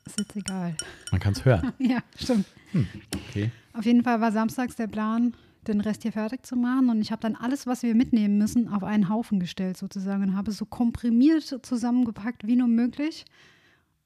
Ist 0.07 0.19
jetzt 0.19 0.37
egal. 0.37 0.77
Man 1.11 1.21
kann 1.21 1.33
es 1.33 1.45
hören. 1.45 1.73
ja, 1.79 1.99
stimmt. 2.17 2.47
Hm, 2.73 2.87
okay. 3.15 3.51
Auf 3.73 3.85
jeden 3.85 4.03
Fall 4.03 4.21
war 4.21 4.33
samstags 4.33 4.77
der 4.77 4.89
Plan, 4.89 5.35
den 5.67 5.81
Rest 5.81 6.03
hier 6.03 6.13
fertig 6.13 6.45
zu 6.45 6.57
machen. 6.57 6.91
Und 6.91 7.01
ich 7.01 7.13
habe 7.13 7.23
dann 7.23 7.37
alles, 7.37 7.67
was 7.67 7.83
wir 7.83 7.95
mitnehmen 7.95 8.37
müssen, 8.37 8.69
auf 8.69 8.83
einen 8.83 9.09
Haufen 9.09 9.41
gestellt 9.41 9.77
sozusagen 9.77 10.23
und 10.23 10.37
habe 10.37 10.51
es 10.51 10.59
so 10.59 10.67
komprimiert 10.67 11.45
zusammengepackt 11.63 12.47
wie 12.47 12.57
nur 12.57 12.69
möglich, 12.69 13.25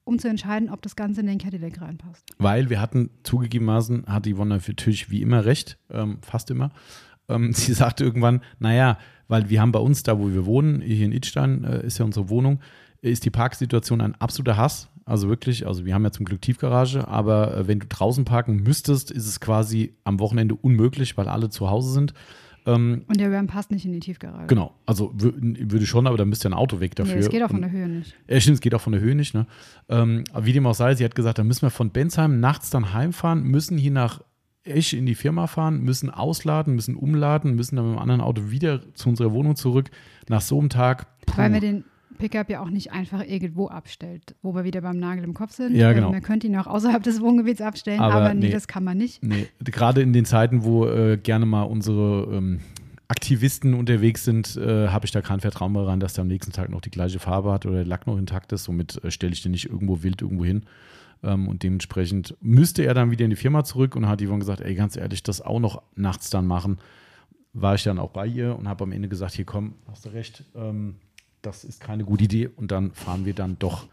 um 0.03 0.19
zu 0.19 0.29
entscheiden, 0.29 0.69
ob 0.69 0.81
das 0.81 0.95
Ganze 0.95 1.21
in 1.21 1.27
den 1.27 1.39
Cadillac 1.39 1.81
reinpasst. 1.81 2.23
Weil 2.37 2.69
wir 2.69 2.79
hatten 2.79 3.09
zugegebenermaßen, 3.23 4.05
hat 4.07 4.27
Yvonne 4.27 4.55
natürlich 4.55 5.09
wie 5.09 5.21
immer 5.21 5.45
recht, 5.45 5.77
ähm, 5.89 6.19
fast 6.21 6.51
immer. 6.51 6.71
Ähm, 7.29 7.53
sie 7.53 7.73
sagte 7.73 8.03
irgendwann, 8.03 8.41
naja, 8.59 8.97
weil 9.27 9.49
wir 9.49 9.61
haben 9.61 9.71
bei 9.71 9.79
uns, 9.79 10.03
da 10.03 10.19
wo 10.19 10.31
wir 10.31 10.45
wohnen, 10.45 10.81
hier 10.81 11.05
in 11.05 11.11
Idstein 11.11 11.63
äh, 11.63 11.85
ist 11.85 11.97
ja 11.97 12.05
unsere 12.05 12.29
Wohnung, 12.29 12.59
ist 13.01 13.25
die 13.25 13.29
Parksituation 13.29 14.01
ein 14.01 14.15
absoluter 14.15 14.57
Hass. 14.57 14.89
Also 15.05 15.29
wirklich, 15.29 15.67
also 15.67 15.85
wir 15.85 15.93
haben 15.93 16.03
ja 16.03 16.11
zum 16.11 16.25
Glück 16.25 16.41
Tiefgarage, 16.41 17.07
aber 17.07 17.55
äh, 17.55 17.67
wenn 17.67 17.79
du 17.79 17.85
draußen 17.87 18.25
parken 18.25 18.63
müsstest, 18.63 19.11
ist 19.11 19.27
es 19.27 19.39
quasi 19.39 19.95
am 20.03 20.19
Wochenende 20.19 20.55
unmöglich, 20.55 21.15
weil 21.15 21.27
alle 21.27 21.49
zu 21.49 21.69
Hause 21.69 21.91
sind. 21.91 22.13
Ähm, 22.65 23.03
und 23.07 23.19
der 23.19 23.31
Ram 23.31 23.45
passt 23.45 23.69
nicht 23.69 23.85
in 23.85 23.93
die 23.93 23.99
Tiefgarage. 23.99 24.47
Genau, 24.47 24.73
also 24.87 25.11
würde 25.15 25.85
schon, 25.85 26.07
aber 26.07 26.17
dann 26.17 26.29
müsste 26.29 26.47
ja 26.47 26.55
ein 26.55 26.57
Auto 26.57 26.79
weg 26.79 26.95
dafür. 26.95 27.15
Nee, 27.15 27.21
es 27.21 27.29
geht 27.29 27.43
auch 27.43 27.51
von 27.51 27.61
der 27.61 27.69
Höhe 27.69 27.87
nicht. 27.87 28.15
Ja, 28.27 28.39
stimmt, 28.39 28.55
es 28.55 28.61
geht 28.61 28.73
auch 28.73 28.81
von 28.81 28.93
der 28.93 29.01
Höhe 29.01 29.13
nicht. 29.13 29.35
Ne? 29.35 29.45
Ähm, 29.89 30.23
wie 30.39 30.53
dem 30.53 30.65
auch 30.65 30.73
sei, 30.73 30.95
sie 30.95 31.05
hat 31.05 31.13
gesagt, 31.13 31.37
dann 31.37 31.45
müssen 31.45 31.61
wir 31.61 31.69
von 31.69 31.91
Bensheim 31.91 32.39
nachts 32.39 32.71
dann 32.71 32.93
heimfahren, 32.93 33.43
müssen 33.43 33.77
hier 33.77 33.91
nach 33.91 34.21
Esch 34.65 34.93
in 34.93 35.05
die 35.05 35.15
Firma 35.15 35.47
fahren, 35.47 35.81
müssen 35.81 36.09
ausladen, 36.09 36.75
müssen 36.75 36.95
umladen, 36.95 37.55
müssen 37.55 37.75
dann 37.75 37.85
mit 37.85 37.93
einem 37.93 38.01
anderen 38.01 38.21
Auto 38.21 38.49
wieder 38.49 38.81
zu 38.93 39.09
unserer 39.09 39.31
Wohnung 39.31 39.55
zurück. 39.55 39.89
Nach 40.27 40.41
so 40.41 40.59
einem 40.59 40.69
Tag. 40.69 41.07
Puh. 41.25 41.37
Weil 41.37 41.53
wir 41.53 41.59
den 41.59 41.83
Pickup 42.17 42.49
ja 42.49 42.61
auch 42.61 42.69
nicht 42.69 42.91
einfach 42.91 43.23
irgendwo 43.23 43.67
abstellt, 43.67 44.35
wo 44.41 44.55
wir 44.55 44.63
wieder 44.63 44.81
beim 44.81 44.97
Nagel 44.97 45.23
im 45.23 45.33
Kopf 45.33 45.51
sind. 45.51 45.75
Ja, 45.75 45.93
genau. 45.93 46.11
Man 46.11 46.21
könnte 46.21 46.47
ihn 46.47 46.55
auch 46.55 46.67
außerhalb 46.67 47.03
des 47.03 47.21
Wohngebiets 47.21 47.61
abstellen, 47.61 47.99
aber, 47.99 48.15
aber 48.15 48.33
nee, 48.33 48.47
nee, 48.47 48.51
das 48.51 48.67
kann 48.67 48.83
man 48.83 48.97
nicht. 48.97 49.23
Nee, 49.23 49.47
gerade 49.63 50.01
in 50.01 50.13
den 50.13 50.25
Zeiten, 50.25 50.63
wo 50.63 50.87
äh, 50.87 51.17
gerne 51.17 51.45
mal 51.45 51.63
unsere 51.63 52.35
ähm, 52.35 52.61
Aktivisten 53.07 53.73
unterwegs 53.73 54.23
sind, 54.23 54.57
äh, 54.57 54.87
habe 54.87 55.05
ich 55.05 55.11
da 55.11 55.21
kein 55.21 55.39
Vertrauen 55.39 55.75
rein, 55.75 55.99
dass 55.99 56.13
der 56.13 56.23
am 56.23 56.27
nächsten 56.27 56.51
Tag 56.51 56.69
noch 56.69 56.81
die 56.81 56.89
gleiche 56.89 57.19
Farbe 57.19 57.51
hat 57.51 57.65
oder 57.65 57.77
der 57.77 57.85
Lack 57.85 58.07
noch 58.07 58.17
intakt 58.17 58.51
ist. 58.51 58.63
Somit 58.63 59.03
äh, 59.03 59.11
stelle 59.11 59.33
ich 59.33 59.43
den 59.43 59.51
nicht 59.51 59.69
irgendwo 59.69 60.01
wild 60.01 60.21
irgendwo 60.21 60.45
hin. 60.45 60.63
Ähm, 61.23 61.47
und 61.47 61.63
dementsprechend 61.63 62.35
müsste 62.41 62.83
er 62.83 62.93
dann 62.93 63.11
wieder 63.11 63.25
in 63.25 63.31
die 63.31 63.35
Firma 63.35 63.63
zurück 63.63 63.95
und 63.95 64.07
hat 64.07 64.21
Yvonne 64.21 64.39
gesagt, 64.39 64.61
ey, 64.61 64.75
ganz 64.75 64.95
ehrlich, 64.97 65.23
das 65.23 65.41
auch 65.41 65.59
noch 65.59 65.81
nachts 65.95 66.29
dann 66.29 66.45
machen. 66.45 66.77
War 67.53 67.75
ich 67.75 67.83
dann 67.83 67.99
auch 67.99 68.11
bei 68.11 68.27
ihr 68.27 68.57
und 68.57 68.67
habe 68.67 68.83
am 68.83 68.91
Ende 68.91 69.07
gesagt, 69.07 69.33
hier 69.33 69.45
komm, 69.45 69.75
hast 69.87 70.05
du 70.05 70.09
recht, 70.09 70.43
ähm, 70.55 70.95
das 71.41 71.63
ist 71.63 71.79
keine 71.79 72.03
gute 72.03 72.25
Idee. 72.25 72.47
Und 72.47 72.71
dann 72.71 72.93
fahren 72.93 73.25
wir 73.25 73.33
dann 73.33 73.57
doch. 73.59 73.87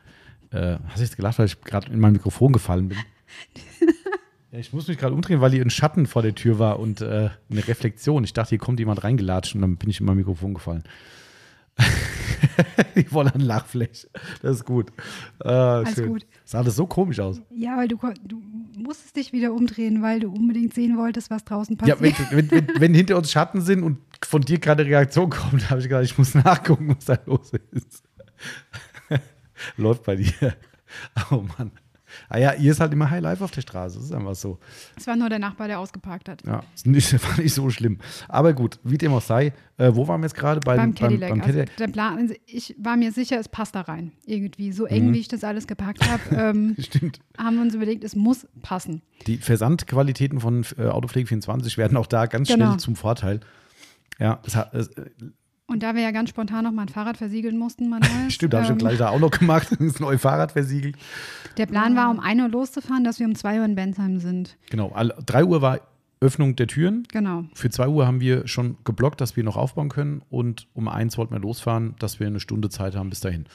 Äh, 0.51 0.79
hast 0.89 0.99
du 0.99 1.03
jetzt 1.03 1.17
gelacht, 1.17 1.39
weil 1.39 1.47
ich 1.47 1.61
gerade 1.61 1.93
in 1.93 2.01
mein 2.01 2.13
Mikrofon 2.13 2.53
gefallen 2.53 2.89
bin? 2.89 2.99
ich 4.53 4.73
muss 4.73 4.89
mich 4.89 4.99
gerade 4.99 5.15
umdrehen, 5.15 5.41
weil 5.41 5.53
hier 5.53 5.63
ein 5.63 5.71
Schatten 5.71 6.07
vor 6.07 6.23
der 6.23 6.35
Tür 6.35 6.59
war 6.59 6.79
und 6.79 7.01
äh, 7.01 7.31
eine 7.51 7.69
Reflexion. 7.69 8.25
Ich 8.25 8.33
dachte, 8.33 8.51
hier 8.51 8.59
kommt 8.59 8.79
jemand 8.81 9.05
reingelatscht 9.05 9.55
und 9.55 9.63
dann 9.63 9.77
bin 9.77 9.91
ich 9.91 10.01
in 10.01 10.07
mein 10.07 10.17
Mikrofon 10.17 10.55
gefallen. 10.55 10.83
ich 12.95 13.13
wollte 13.13 13.35
ein 13.35 13.41
Lachfläche. 13.41 14.09
Das 14.43 14.57
ist 14.57 14.65
gut. 14.65 14.93
Ah, 15.41 15.79
Alles 15.79 15.95
schön. 15.95 16.09
gut. 16.09 16.27
Sah 16.45 16.59
alles 16.59 16.77
so 16.77 16.87
komisch 16.87 17.21
aus. 17.21 17.41
Ja, 17.51 17.77
weil 17.77 17.89
du, 17.89 17.99
du 18.25 18.43
musstest 18.77 19.17
dich 19.17 19.33
wieder 19.33 19.53
umdrehen, 19.53 20.03
weil 20.03 20.21
du 20.21 20.31
unbedingt 20.31 20.75
sehen 20.75 20.97
wolltest, 20.97 21.31
was 21.31 21.45
draußen 21.45 21.77
passiert. 21.77 22.01
Ja, 22.01 22.17
wenn, 22.31 22.51
wenn, 22.51 22.51
wenn, 22.51 22.81
wenn 22.81 22.95
hinter 22.95 23.17
uns 23.17 23.31
Schatten 23.31 23.61
sind 23.61 23.83
und 23.83 23.99
von 24.25 24.43
dir 24.43 24.59
gerade 24.59 24.85
Reaktion 24.85 25.31
kommt, 25.31 25.71
habe 25.71 25.81
ich 25.81 25.89
gedacht, 25.89 26.05
ich 26.05 26.19
muss 26.19 26.35
nachgucken, 26.35 26.95
was 26.97 27.05
da 27.05 27.19
los 27.27 27.53
ist. 27.73 28.03
Läuft 29.77 30.05
bei 30.05 30.17
dir. 30.17 30.33
Oh 31.31 31.45
Mann. 31.59 31.71
Ah 32.35 32.39
ja, 32.39 32.55
ihr 32.55 32.73
ist 32.73 32.81
halt 32.81 32.95
immer 32.95 33.11
High 33.11 33.21
Life 33.21 33.45
auf 33.45 33.51
der 33.51 33.61
Straße. 33.61 33.99
Das 33.99 34.07
ist 34.07 34.13
einfach 34.15 34.35
so. 34.35 34.59
Es 34.97 35.07
war 35.07 35.17
nur 35.17 35.29
der 35.29 35.39
Nachbar, 35.39 35.69
der 35.69 35.79
ausgeparkt 35.79 36.31
hat. 36.31 36.43
Ja, 36.47 36.63
das 36.87 37.13
war 37.23 37.39
nicht 37.39 37.53
so 37.53 37.69
schlimm. 37.69 37.99
Aber 38.27 38.55
gut, 38.55 38.79
wie 38.85 38.97
dem 38.97 39.13
auch 39.13 39.21
sei, 39.21 39.53
äh, 39.77 39.91
wo 39.93 40.09
waren 40.09 40.23
wir 40.23 40.29
jetzt 40.29 40.35
gerade? 40.35 40.61
Beim, 40.61 40.79
beim 40.79 40.95
Cadillac. 40.95 41.29
Beim, 41.29 41.39
beim 41.41 41.47
Cadillac. 41.47 41.69
Also 41.69 41.85
der 41.85 41.93
Plan, 41.93 42.17
also 42.17 42.35
ich 42.47 42.75
war 42.79 42.97
mir 42.97 43.13
sicher, 43.13 43.39
es 43.39 43.51
passt 43.51 43.75
da 43.75 43.83
rein. 43.83 44.13
Irgendwie. 44.25 44.73
So 44.73 44.87
eng, 44.87 45.09
mhm. 45.09 45.13
wie 45.13 45.19
ich 45.19 45.29
das 45.29 45.45
alles 45.45 45.67
gepackt 45.67 46.09
habe, 46.11 46.23
ähm, 46.35 46.75
Stimmt. 46.79 47.21
haben 47.37 47.57
wir 47.57 47.63
uns 47.65 47.75
überlegt, 47.75 48.03
es 48.03 48.17
muss 48.17 48.47
passen. 48.63 49.03
Die 49.27 49.37
Versandqualitäten 49.37 50.41
von 50.41 50.65
äh, 50.79 50.87
Autopflege 50.87 51.27
24 51.27 51.77
werden 51.77 51.99
auch 51.99 52.07
da 52.07 52.25
ganz 52.25 52.49
genau. 52.49 52.69
schnell 52.69 52.79
zum 52.79 52.97
Vorteil. 52.97 53.41
Ja, 54.19 54.41
es 54.47 54.57
hat, 54.57 54.73
es, 54.73 54.89
und 55.73 55.83
da 55.83 55.95
wir 55.95 56.03
ja 56.03 56.11
ganz 56.11 56.31
spontan 56.31 56.65
noch 56.65 56.73
mal 56.73 56.83
ein 56.83 56.89
Fahrrad 56.89 57.17
versiegeln 57.17 57.59
mussten, 57.59 57.89
Manuel. 57.89 58.11
Stimmt, 58.31 58.55
ähm, 58.55 58.63
habe 58.63 58.73
ich 58.73 58.79
gleich 58.79 58.99
da 58.99 59.09
auch 59.09 59.19
noch 59.19 59.31
gemacht, 59.31 59.69
das 59.79 59.99
neue 60.01 60.19
Fahrrad 60.19 60.53
versiegelt. 60.53 60.97
Der 61.57 61.67
Plan 61.67 61.97
war, 61.97 62.11
um 62.11 62.21
1 62.21 62.43
Uhr 62.43 62.49
loszufahren, 62.49 63.05
dass 63.05 63.19
wir 63.19 63.27
um 63.27 63.35
2 63.35 63.59
Uhr 63.59 63.65
in 63.65 63.75
Bensheim 63.75 64.19
sind. 64.19 64.57
Genau, 64.71 64.95
3 65.27 65.45
Uhr 65.45 65.63
war 65.63 65.81
Öffnung 66.21 66.55
der 66.55 66.69
Türen. 66.69 67.07
Genau. 67.11 67.45
Für 67.55 67.69
2 67.69 67.89
Uhr 67.89 68.07
haben 68.07 68.21
wir 68.21 68.47
schon 68.47 68.77
geblockt, 68.85 69.21
dass 69.21 69.37
wir 69.37 69.43
noch 69.43 69.57
aufbauen 69.57 69.89
können. 69.89 70.23
Und 70.31 70.69
um 70.73 70.89
1 70.89 71.19
wollten 71.19 71.35
wir 71.35 71.41
losfahren, 71.41 71.97
dass 71.99 72.21
wir 72.21 72.29
eine 72.29 72.41
Stunde 72.41 72.69
Zeit 72.69 72.95
haben 72.95 73.11
bis 73.11 73.21
dahin. 73.21 73.47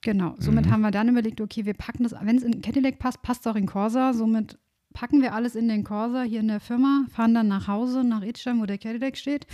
Genau, 0.00 0.34
somit 0.38 0.66
mhm. 0.66 0.70
haben 0.70 0.80
wir 0.82 0.90
dann 0.90 1.08
überlegt, 1.08 1.40
okay, 1.40 1.64
wir 1.64 1.74
packen 1.74 2.02
das, 2.02 2.14
wenn 2.20 2.36
es 2.36 2.42
in 2.42 2.60
Cadillac 2.60 2.98
passt, 2.98 3.22
passt 3.22 3.40
es 3.40 3.46
auch 3.46 3.56
in 3.56 3.66
Corsa. 3.66 4.12
Somit 4.12 4.58
packen 4.92 5.22
wir 5.22 5.34
alles 5.34 5.56
in 5.56 5.66
den 5.66 5.82
Corsa 5.82 6.22
hier 6.22 6.40
in 6.40 6.48
der 6.48 6.60
Firma, 6.60 7.06
fahren 7.10 7.34
dann 7.34 7.48
nach 7.48 7.68
Hause, 7.68 8.04
nach 8.04 8.22
Idstein, 8.22 8.60
wo 8.60 8.66
der 8.66 8.78
Cadillac 8.78 9.16
steht 9.16 9.46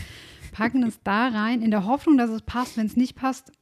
packen 0.53 0.83
es 0.83 1.01
da 1.03 1.29
rein, 1.29 1.63
in 1.63 1.71
der 1.71 1.85
Hoffnung, 1.87 2.17
dass 2.17 2.31
es 2.31 2.43
passt. 2.43 2.77
Wenn 2.77 2.87
es 2.87 2.97
nicht 2.97 3.17
passt, 3.17 3.53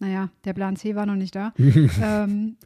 naja, 0.00 0.30
der 0.44 0.52
Plan 0.52 0.76
C 0.76 0.94
war 0.94 1.06
noch 1.06 1.16
nicht 1.16 1.34
da. 1.34 1.52
ähm, 1.58 2.56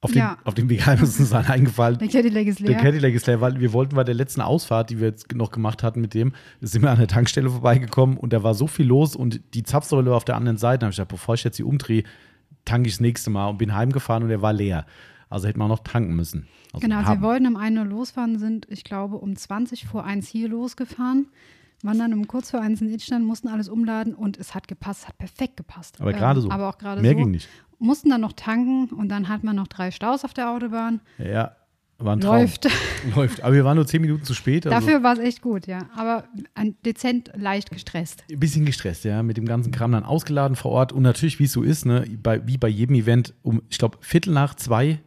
auf, 0.00 0.12
dem, 0.12 0.18
ja. 0.18 0.36
auf 0.44 0.52
dem 0.52 0.68
Weg 0.68 0.84
heim 0.84 1.02
ist 1.02 1.18
uns 1.18 1.30
dann 1.30 1.46
eingefallen. 1.46 1.98
Der 1.98 2.08
Cadillac 2.08 2.46
ist 2.46 2.60
leer. 2.60 2.72
Der 2.72 2.78
Cadillac 2.78 3.14
ist 3.14 3.26
leer, 3.26 3.40
weil 3.40 3.58
wir 3.58 3.72
wollten 3.72 3.96
bei 3.96 4.04
der 4.04 4.14
letzten 4.14 4.42
Ausfahrt, 4.42 4.90
die 4.90 5.00
wir 5.00 5.08
jetzt 5.08 5.34
noch 5.34 5.50
gemacht 5.50 5.82
hatten 5.82 6.02
mit 6.02 6.12
dem, 6.12 6.32
sind 6.60 6.82
wir 6.82 6.90
an 6.90 6.98
der 6.98 7.08
Tankstelle 7.08 7.48
vorbeigekommen 7.48 8.18
und 8.18 8.34
da 8.34 8.42
war 8.42 8.54
so 8.54 8.66
viel 8.66 8.86
los 8.86 9.16
und 9.16 9.40
die 9.54 9.62
Zapfsäule 9.62 10.10
war 10.10 10.18
auf 10.18 10.26
der 10.26 10.36
anderen 10.36 10.58
Seite. 10.58 10.80
Da 10.80 10.86
habe 10.86 10.90
ich 10.90 10.96
gedacht, 10.96 11.10
bevor 11.10 11.36
ich 11.36 11.44
jetzt 11.44 11.56
hier 11.56 11.66
umdrehe, 11.66 12.04
tanke 12.66 12.88
ich 12.88 12.94
das 12.94 13.00
nächste 13.00 13.30
Mal 13.30 13.48
und 13.48 13.58
bin 13.58 13.74
heimgefahren 13.74 14.22
und 14.22 14.28
der 14.28 14.42
war 14.42 14.52
leer. 14.52 14.84
Also 15.30 15.48
hätten 15.48 15.58
wir 15.58 15.64
auch 15.64 15.68
noch 15.68 15.84
tanken 15.84 16.14
müssen. 16.14 16.46
Also 16.74 16.86
genau, 16.86 16.98
also 16.98 17.12
wir 17.12 17.22
wollten 17.22 17.46
um 17.46 17.56
1 17.56 17.78
Uhr 17.78 17.84
losfahren, 17.86 18.38
sind, 18.38 18.66
ich 18.68 18.84
glaube, 18.84 19.16
um 19.16 19.34
20 19.34 19.86
vor 19.86 20.04
1 20.04 20.28
hier 20.28 20.48
losgefahren 20.48 21.28
waren 21.84 21.98
dann 21.98 22.12
um 22.12 22.26
kurz 22.26 22.50
vor 22.50 22.60
eins 22.60 22.80
in 22.80 22.88
Idstein, 22.88 23.22
mussten 23.22 23.48
alles 23.48 23.68
umladen 23.68 24.14
und 24.14 24.38
es 24.38 24.54
hat 24.54 24.66
gepasst, 24.66 25.06
hat 25.06 25.18
perfekt 25.18 25.56
gepasst. 25.56 26.00
Aber 26.00 26.12
gerade 26.12 26.40
ähm, 26.40 26.44
so. 26.44 26.50
Aber 26.50 26.68
auch 26.68 26.78
gerade 26.78 27.02
Mehr 27.02 27.12
so. 27.12 27.18
ging 27.18 27.30
nicht. 27.30 27.48
Mussten 27.78 28.10
dann 28.10 28.22
noch 28.22 28.32
tanken 28.32 28.86
und 28.94 29.08
dann 29.08 29.28
hat 29.28 29.44
man 29.44 29.56
noch 29.56 29.68
drei 29.68 29.90
Staus 29.90 30.24
auf 30.24 30.32
der 30.32 30.50
Autobahn. 30.50 31.00
Ja, 31.18 31.54
war 31.98 32.16
ein 32.16 32.20
Traum. 32.20 32.36
Läuft. 32.36 32.68
Läuft. 33.16 33.42
Aber 33.42 33.54
wir 33.54 33.64
waren 33.64 33.76
nur 33.76 33.86
zehn 33.86 34.00
Minuten 34.00 34.24
zu 34.24 34.34
spät. 34.34 34.66
Also 34.66 34.78
Dafür 34.78 35.02
war 35.02 35.12
es 35.12 35.18
echt 35.18 35.42
gut, 35.42 35.66
ja. 35.66 35.88
Aber 35.94 36.24
ein, 36.54 36.74
dezent 36.84 37.30
leicht 37.36 37.70
gestresst. 37.70 38.24
Ein 38.30 38.40
bisschen 38.40 38.64
gestresst, 38.64 39.04
ja. 39.04 39.22
Mit 39.22 39.36
dem 39.36 39.46
ganzen 39.46 39.70
Kram 39.70 39.92
dann 39.92 40.04
ausgeladen 40.04 40.56
vor 40.56 40.72
Ort. 40.72 40.92
Und 40.92 41.02
natürlich, 41.02 41.38
wie 41.38 41.44
es 41.44 41.52
so 41.52 41.62
ist, 41.62 41.86
ne, 41.86 42.04
bei, 42.22 42.46
wie 42.46 42.56
bei 42.56 42.68
jedem 42.68 42.96
Event, 42.96 43.34
um, 43.42 43.62
ich 43.68 43.78
glaube, 43.78 43.98
Viertel 44.00 44.32
nach 44.32 44.54
zwei 44.54 45.00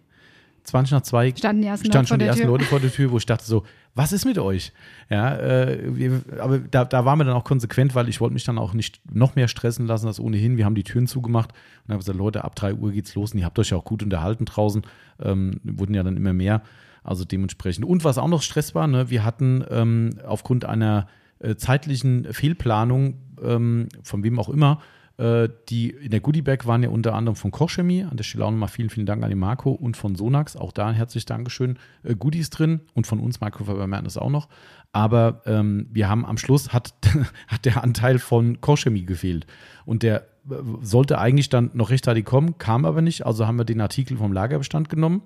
20 0.68 0.92
nach 0.92 1.02
zwei 1.02 1.34
standen 1.36 1.62
die 1.62 1.68
ersten, 1.70 1.88
stand 1.88 2.10
schon 2.10 2.20
die 2.20 2.26
ersten 2.26 2.46
Leute 2.46 2.66
vor 2.66 2.82
der 2.82 2.92
Tür, 2.92 3.12
wo 3.12 3.18
ich 3.18 3.26
dachte 3.26 3.46
so, 3.46 3.64
was 3.96 4.12
ist 4.12 4.26
mit 4.26 4.38
euch? 4.38 4.74
Ja, 5.10 5.36
äh, 5.38 5.96
wir, 5.96 6.22
aber 6.40 6.60
da, 6.60 6.84
da 6.84 7.06
waren 7.06 7.20
wir 7.20 7.24
dann 7.24 7.36
auch 7.36 7.46
konsequent, 7.46 7.96
weil 7.96 8.10
ich 8.10 8.20
wollte 8.20 8.34
mich 8.34 8.44
dann 8.44 8.58
auch 8.58 8.74
nicht 8.74 9.00
noch 9.10 9.36
mehr 9.36 9.48
stressen 9.48 9.88
lassen 9.88 10.08
als 10.08 10.20
ohnehin. 10.20 10.58
Wir 10.58 10.66
haben 10.66 10.76
die 10.76 10.84
Türen 10.84 11.08
zugemacht 11.08 11.52
und 11.86 11.94
haben 11.94 12.00
gesagt, 12.00 12.18
Leute, 12.18 12.44
ab 12.44 12.56
3 12.56 12.74
Uhr 12.74 12.92
geht's 12.92 13.16
los 13.16 13.32
und 13.32 13.40
ihr 13.40 13.46
habt 13.46 13.58
euch 13.60 13.70
ja 13.70 13.78
auch 13.78 13.86
gut 13.86 14.04
unterhalten 14.04 14.44
draußen. 14.44 14.82
Ähm, 15.24 15.62
wurden 15.64 15.94
ja 15.94 16.04
dann 16.04 16.18
immer 16.18 16.34
mehr. 16.34 16.62
Also 17.02 17.24
dementsprechend. 17.24 17.86
Und 17.86 18.04
was 18.04 18.18
auch 18.18 18.28
noch 18.28 18.42
Stress 18.42 18.76
war, 18.76 18.88
ne, 18.88 19.10
wir 19.10 19.24
hatten 19.24 19.64
ähm, 19.70 20.16
aufgrund 20.28 20.66
einer 20.66 21.08
äh, 21.40 21.56
zeitlichen 21.56 22.34
Fehlplanung, 22.34 23.16
ähm, 23.42 23.88
von 24.04 24.24
wem 24.24 24.38
auch 24.38 24.50
immer, 24.50 24.82
die 25.18 25.90
in 25.90 26.12
der 26.12 26.20
Goodie 26.20 26.44
Bag 26.44 26.68
waren 26.68 26.84
ja 26.84 26.90
unter 26.90 27.16
anderem 27.16 27.36
von 27.36 27.50
Kochchemie. 27.50 28.04
An 28.04 28.18
der 28.18 28.24
Stelle 28.24 28.46
auch 28.46 28.52
nochmal 28.52 28.70
vielen, 28.70 28.92
vielen 28.92 29.08
Dank 29.08 29.24
an 29.24 29.30
die 29.30 29.36
Marco 29.36 29.72
und 29.72 29.98
von 29.98 30.16
Sonax. 30.16 30.56
Auch 30.56 30.72
da 30.72 30.88
ein 30.88 30.94
herzliches 30.94 31.26
Dankeschön. 31.26 31.80
Äh, 32.04 32.16
Goodies 32.16 32.52
drin 32.52 32.82
und 32.94 33.08
von 33.08 33.20
uns, 33.20 33.42
Microfiber 33.42 33.88
Madness 33.88 34.18
auch 34.18 34.30
noch. 34.30 34.48
Aber 34.92 35.42
ähm, 35.46 35.88
wir 35.92 36.08
haben 36.08 36.24
am 36.24 36.38
Schluss, 36.38 36.72
hat, 36.72 36.94
hat 37.48 37.66
der 37.66 37.84
Anteil 37.84 38.20
von 38.20 38.62
Kochchemie 38.62 39.06
gefehlt. 39.06 39.48
Und 39.86 40.04
der 40.04 40.28
äh, 40.50 40.56
sollte 40.82 41.18
eigentlich 41.18 41.50
dann 41.50 41.72
noch 41.74 41.90
rechtzeitig 41.90 42.26
kommen, 42.26 42.60
kam 42.60 42.86
aber 42.86 43.02
nicht. 43.02 43.26
Also 43.26 43.48
haben 43.48 43.58
wir 43.58 43.66
den 43.66 43.82
Artikel 43.82 44.18
vom 44.18 44.34
Lagerbestand 44.34 44.88
genommen. 44.88 45.24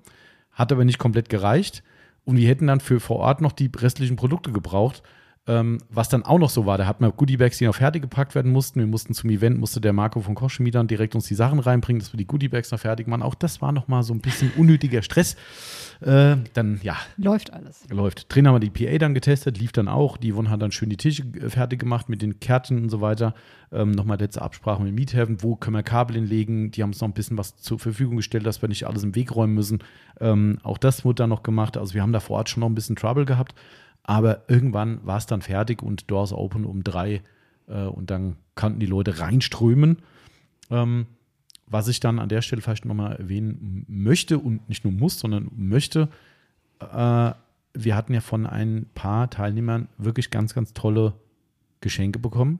Hat 0.52 0.72
aber 0.72 0.86
nicht 0.86 0.98
komplett 0.98 1.28
gereicht. 1.28 1.82
Und 2.24 2.38
wir 2.38 2.48
hätten 2.48 2.66
dann 2.66 2.80
für 2.80 2.98
vor 2.98 3.18
Ort 3.18 3.42
noch 3.42 3.52
die 3.52 3.70
restlichen 3.76 4.16
Produkte 4.16 4.52
gebraucht. 4.52 5.02
Ähm, 5.48 5.78
was 5.90 6.08
dann 6.08 6.24
auch 6.24 6.38
noch 6.38 6.50
so 6.50 6.66
war, 6.66 6.78
da 6.78 6.86
hat 6.86 7.00
man 7.00 7.10
Goodiebags, 7.16 7.58
die 7.58 7.64
noch 7.64 7.74
fertig 7.74 8.02
gepackt 8.02 8.36
werden 8.36 8.52
mussten. 8.52 8.78
Wir 8.78 8.86
mussten 8.86 9.12
zum 9.12 9.28
Event, 9.28 9.58
musste 9.58 9.80
der 9.80 9.92
Marco 9.92 10.20
von 10.20 10.36
Koschemi 10.36 10.70
dann 10.70 10.86
direkt 10.86 11.16
uns 11.16 11.26
die 11.26 11.34
Sachen 11.34 11.58
reinbringen, 11.58 11.98
dass 11.98 12.12
wir 12.12 12.18
die 12.18 12.28
Goodiebags 12.28 12.70
noch 12.70 12.78
fertig 12.78 13.08
machen. 13.08 13.22
Auch 13.22 13.34
das 13.34 13.60
war 13.60 13.72
noch 13.72 13.88
mal 13.88 14.04
so 14.04 14.14
ein 14.14 14.20
bisschen 14.20 14.52
unnötiger 14.56 15.02
Stress. 15.02 15.34
Äh, 16.00 16.36
dann, 16.54 16.78
ja. 16.84 16.96
Läuft 17.16 17.52
alles. 17.52 17.84
Läuft. 17.90 18.32
Drin 18.32 18.46
haben 18.46 18.54
wir 18.54 18.60
die 18.60 18.70
PA 18.70 18.96
dann 18.98 19.14
getestet, 19.14 19.58
lief 19.58 19.72
dann 19.72 19.88
auch. 19.88 20.16
Die 20.16 20.32
Yvonne 20.32 20.48
hat 20.48 20.62
dann 20.62 20.70
schön 20.70 20.90
die 20.90 20.96
Tische 20.96 21.24
fertig 21.48 21.80
gemacht 21.80 22.08
mit 22.08 22.22
den 22.22 22.38
Kärtchen 22.38 22.80
und 22.80 22.90
so 22.90 23.00
weiter. 23.00 23.34
Ähm, 23.72 23.90
Nochmal 23.90 24.20
letzte 24.20 24.42
Absprache 24.42 24.80
mit 24.80 24.94
Meethaven, 24.94 25.42
wo 25.42 25.56
können 25.56 25.74
wir 25.74 25.82
Kabel 25.82 26.14
hinlegen. 26.14 26.70
Die 26.70 26.82
haben 26.84 26.90
uns 26.90 27.00
noch 27.00 27.08
ein 27.08 27.14
bisschen 27.14 27.36
was 27.36 27.56
zur 27.56 27.80
Verfügung 27.80 28.16
gestellt, 28.16 28.46
dass 28.46 28.62
wir 28.62 28.68
nicht 28.68 28.86
alles 28.86 29.02
im 29.02 29.16
Weg 29.16 29.34
räumen 29.34 29.54
müssen. 29.54 29.82
Ähm, 30.20 30.58
auch 30.62 30.78
das 30.78 31.04
wurde 31.04 31.16
dann 31.16 31.30
noch 31.30 31.42
gemacht. 31.42 31.76
Also 31.76 31.94
wir 31.94 32.02
haben 32.02 32.12
da 32.12 32.20
vor 32.20 32.36
Ort 32.36 32.48
schon 32.48 32.60
noch 32.60 32.68
ein 32.68 32.76
bisschen 32.76 32.94
Trouble 32.94 33.24
gehabt. 33.24 33.56
Aber 34.04 34.48
irgendwann 34.48 35.04
war 35.06 35.18
es 35.18 35.26
dann 35.26 35.42
fertig 35.42 35.82
und 35.82 36.10
Doors 36.10 36.32
Open 36.32 36.64
um 36.64 36.82
drei 36.82 37.22
äh, 37.68 37.84
und 37.84 38.10
dann 38.10 38.36
konnten 38.54 38.80
die 38.80 38.86
Leute 38.86 39.20
reinströmen. 39.20 39.98
Ähm, 40.70 41.06
was 41.66 41.88
ich 41.88 42.00
dann 42.00 42.18
an 42.18 42.28
der 42.28 42.42
Stelle 42.42 42.60
vielleicht 42.60 42.84
nochmal 42.84 43.16
erwähnen 43.16 43.86
möchte 43.88 44.38
und 44.38 44.68
nicht 44.68 44.84
nur 44.84 44.92
muss, 44.92 45.18
sondern 45.18 45.50
möchte, 45.56 46.08
äh, 46.80 47.32
wir 47.74 47.96
hatten 47.96 48.12
ja 48.12 48.20
von 48.20 48.46
ein 48.46 48.86
paar 48.94 49.30
Teilnehmern 49.30 49.88
wirklich 49.96 50.30
ganz, 50.30 50.54
ganz 50.54 50.74
tolle 50.74 51.14
Geschenke 51.80 52.18
bekommen. 52.18 52.58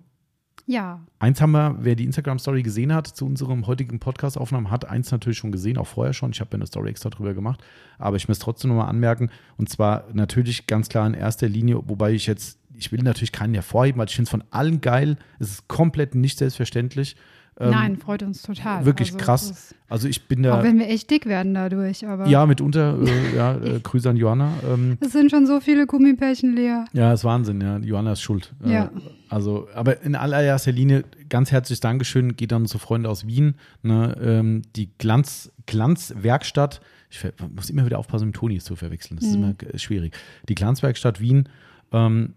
Ja. 0.67 1.01
Eins 1.19 1.41
haben 1.41 1.53
wir, 1.53 1.77
wer 1.81 1.97
die 1.97 2.05
Instagram-Story 2.05 2.63
gesehen 2.63 2.95
hat 2.95 3.07
zu 3.07 3.27
unserem 3.27 3.67
heutigen 3.67 3.99
Podcast-Aufnahmen, 3.99 4.71
hat 4.71 4.89
eins 4.89 5.11
natürlich 5.11 5.39
schon 5.39 5.53
gesehen, 5.53 5.79
auch 5.79 5.87
vorher 5.87 6.13
schon. 6.13 6.31
Ich 6.31 6.41
habe 6.41 6.51
ja 6.53 6.57
eine 6.57 6.67
Story 6.67 6.91
extra 6.91 7.11
drüber 7.11 7.35
gemacht. 7.35 7.63
Aber 7.99 8.17
ich 8.17 8.29
muss 8.29 8.39
trotzdem 8.39 8.71
nochmal 8.71 8.89
anmerken. 8.89 9.31
Und 9.57 9.69
zwar 9.69 10.05
natürlich 10.13 10.67
ganz 10.67 10.89
klar 10.89 11.07
in 11.07 11.15
erster 11.15 11.49
Linie, 11.49 11.81
wobei 11.87 12.13
ich 12.13 12.27
jetzt, 12.27 12.59
ich 12.75 12.93
will 12.93 13.03
natürlich 13.03 13.33
keinen 13.33 13.55
hervorheben, 13.55 13.99
weil 13.99 14.09
ich 14.09 14.15
finde 14.15 14.27
es 14.27 14.31
von 14.31 14.45
allen 14.51 14.81
geil. 14.81 15.17
Es 15.39 15.51
ist 15.51 15.69
komplett 15.69 16.15
nicht 16.15 16.39
selbstverständlich. 16.39 17.17
Ähm, 17.61 17.71
Nein, 17.71 17.97
freut 17.99 18.23
uns 18.23 18.43
total. 18.43 18.85
Wirklich 18.87 19.13
also, 19.13 19.25
krass. 19.25 19.75
Also 19.89 20.09
ich 20.09 20.27
bin 20.27 20.43
da. 20.43 20.59
Auch 20.59 20.63
wenn 20.63 20.79
wir 20.79 20.89
echt 20.89 21.11
dick 21.11 21.27
werden 21.27 21.53
dadurch, 21.53 22.07
aber. 22.07 22.27
Ja, 22.27 22.47
mitunter, 22.47 22.99
äh, 23.03 23.37
ja, 23.37 23.57
äh, 23.57 23.81
Grüße 23.83 24.09
an 24.09 24.17
Johanna. 24.17 24.53
Ähm, 24.73 24.97
es 25.01 25.13
sind 25.13 25.31
schon 25.31 25.47
so 25.47 25.61
viele 25.61 25.87
Gummipärchen 25.87 26.55
leer. 26.55 26.87
Ja, 26.95 27.13
ist 27.13 27.25
Wahnsinn, 27.25 27.61
ja. 27.61 27.77
Johanna 27.79 28.13
ist 28.13 28.23
schuld. 28.23 28.55
Äh, 28.65 28.73
ja. 28.73 28.91
Also, 29.29 29.69
aber 29.75 30.03
in 30.03 30.15
allererster 30.15 30.73
Linie 30.73 31.05
ganz 31.29 31.53
herzliches 31.53 31.81
Dankeschön 31.81 32.37
geht 32.37 32.53
dann 32.53 32.67
zu 32.67 32.79
Freunde 32.79 33.11
aus 33.11 33.27
Wien. 33.27 33.55
Ne, 33.83 34.17
ähm, 34.23 34.63
die 34.75 34.91
Glanz, 34.97 35.53
Glanzwerkstatt, 35.67 36.81
ich 37.11 37.23
muss 37.55 37.69
immer 37.69 37.85
wieder 37.85 37.99
aufpassen, 37.99 38.27
mit 38.27 38.37
Toni 38.37 38.61
zu 38.61 38.77
verwechseln. 38.77 39.19
Das 39.19 39.29
mhm. 39.29 39.31
ist 39.31 39.37
immer 39.37 39.79
schwierig. 39.79 40.17
Die 40.49 40.55
Glanzwerkstatt 40.55 41.21
Wien, 41.21 41.49
ähm, 41.93 42.35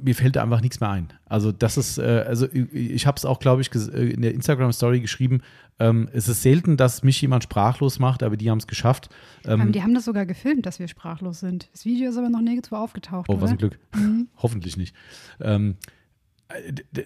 mir 0.00 0.14
fällt 0.14 0.36
da 0.36 0.42
einfach 0.42 0.60
nichts 0.60 0.80
mehr 0.80 0.90
ein. 0.90 1.12
Also 1.26 1.52
das 1.52 1.76
ist, 1.76 1.98
äh, 1.98 2.24
also 2.26 2.46
ich 2.52 3.06
habe 3.06 3.16
es 3.16 3.24
auch, 3.24 3.38
glaube 3.38 3.62
ich, 3.62 3.70
äh, 3.74 4.10
in 4.10 4.22
der 4.22 4.34
Instagram-Story 4.34 5.00
geschrieben. 5.00 5.42
Ähm, 5.78 6.08
es 6.12 6.28
ist 6.28 6.42
selten, 6.42 6.76
dass 6.76 7.02
mich 7.02 7.20
jemand 7.20 7.44
sprachlos 7.44 7.98
macht, 7.98 8.22
aber 8.22 8.36
die 8.36 8.50
haben 8.50 8.58
es 8.58 8.66
geschafft. 8.66 9.08
Ähm, 9.44 9.72
die 9.72 9.82
haben 9.82 9.94
das 9.94 10.04
sogar 10.04 10.26
gefilmt, 10.26 10.66
dass 10.66 10.78
wir 10.78 10.88
sprachlos 10.88 11.40
sind. 11.40 11.68
Das 11.72 11.84
Video 11.84 12.10
ist 12.10 12.16
aber 12.16 12.28
noch 12.28 12.40
nirgendwo 12.40 12.76
aufgetaucht. 12.76 13.28
Oh, 13.28 13.40
was 13.40 13.50
ein 13.50 13.58
Glück. 13.58 13.78
Mhm. 13.94 14.28
Hoffentlich 14.36 14.76
nicht. 14.76 14.94
Ähm, 15.40 15.76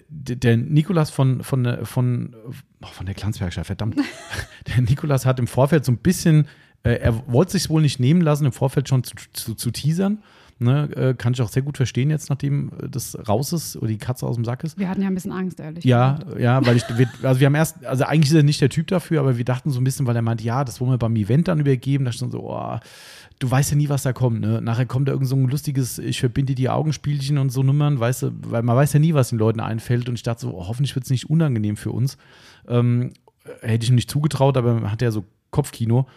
der 0.09 0.57
Nikolas 0.57 1.09
von, 1.09 1.43
von, 1.43 1.85
von, 1.85 2.35
oh, 2.81 2.87
von 2.87 3.05
der 3.05 3.15
Glanzwerkstatt, 3.15 3.65
verdammt. 3.65 3.95
der 4.67 4.81
Nikolas 4.81 5.25
hat 5.25 5.39
im 5.39 5.47
Vorfeld 5.47 5.85
so 5.85 5.91
ein 5.91 5.99
bisschen, 5.99 6.47
äh, 6.83 6.95
er 6.95 7.31
wollte 7.31 7.53
sich 7.53 7.69
wohl 7.69 7.81
nicht 7.81 7.99
nehmen 7.99 8.21
lassen, 8.21 8.45
im 8.45 8.51
Vorfeld 8.51 8.89
schon 8.89 9.03
zu, 9.03 9.15
zu, 9.33 9.55
zu 9.55 9.71
teasern. 9.71 10.21
Ne, 10.59 10.89
äh, 10.95 11.13
kann 11.13 11.33
ich 11.33 11.41
auch 11.43 11.49
sehr 11.49 11.61
gut 11.61 11.77
verstehen 11.77 12.09
jetzt, 12.09 12.31
nachdem 12.31 12.71
äh, 12.81 12.89
das 12.89 13.15
raus 13.27 13.53
ist 13.53 13.75
oder 13.77 13.89
die 13.89 13.99
Katze 13.99 14.25
aus 14.25 14.35
dem 14.35 14.43
Sack 14.43 14.63
ist. 14.63 14.79
Wir 14.79 14.89
hatten 14.89 15.03
ja 15.03 15.07
ein 15.07 15.13
bisschen 15.13 15.31
Angst, 15.31 15.59
ehrlich 15.59 15.85
Ja, 15.85 16.13
gesagt. 16.13 16.39
ja, 16.39 16.65
weil 16.65 16.77
ich, 16.77 16.83
wir, 16.97 17.07
also 17.21 17.39
wir 17.39 17.45
haben 17.45 17.53
erst, 17.53 17.85
also 17.85 18.05
eigentlich 18.05 18.31
ist 18.31 18.37
er 18.37 18.41
nicht 18.41 18.59
der 18.59 18.69
Typ 18.69 18.87
dafür, 18.87 19.19
aber 19.19 19.37
wir 19.37 19.45
dachten 19.45 19.69
so 19.69 19.79
ein 19.79 19.83
bisschen, 19.83 20.07
weil 20.07 20.15
er 20.15 20.23
meint, 20.23 20.41
ja, 20.41 20.63
das 20.63 20.81
wollen 20.81 20.89
wir 20.89 20.97
beim 20.97 21.15
Event 21.15 21.47
dann 21.47 21.59
übergeben. 21.59 22.05
Da 22.05 22.11
stand 22.11 22.31
so, 22.31 22.49
oh, 22.49 22.77
du 23.37 23.51
weißt 23.51 23.69
ja 23.69 23.77
nie, 23.77 23.87
was 23.89 24.01
da 24.01 24.13
kommt. 24.13 24.41
Ne? 24.41 24.59
Nachher 24.59 24.87
kommt 24.87 25.07
da 25.09 25.11
irgend 25.11 25.27
so 25.27 25.35
ein 25.35 25.47
lustiges, 25.47 25.99
ich 25.99 26.19
verbinde 26.19 26.55
die 26.55 26.69
Augenspielchen 26.69 27.37
und 27.37 27.51
so 27.51 27.61
Nummern, 27.61 27.99
weißt 27.99 28.23
du, 28.23 28.31
weil 28.47 28.63
man 28.63 28.75
weiß 28.75 28.93
ja 28.93 28.99
nie, 28.99 29.13
was 29.13 29.29
den 29.29 29.37
Leuten 29.37 29.59
einfällt. 29.59 30.09
Und 30.09 30.15
ich 30.15 30.23
dachte 30.23 30.41
so, 30.41 30.55
oh, 30.55 30.67
hoffentlich 30.67 30.95
wird 30.95 31.05
es 31.05 31.11
nicht 31.11 31.29
unangenehm 31.29 31.77
für 31.77 31.91
uns. 31.91 32.17
Ähm, 32.67 33.11
hätte 33.61 33.83
ich 33.83 33.89
ihm 33.91 33.95
nicht 33.95 34.09
zugetraut, 34.09 34.57
aber 34.57 34.73
man 34.73 34.91
hat 34.91 35.03
ja 35.03 35.11
so 35.11 35.23
Kopfkino. 35.51 36.07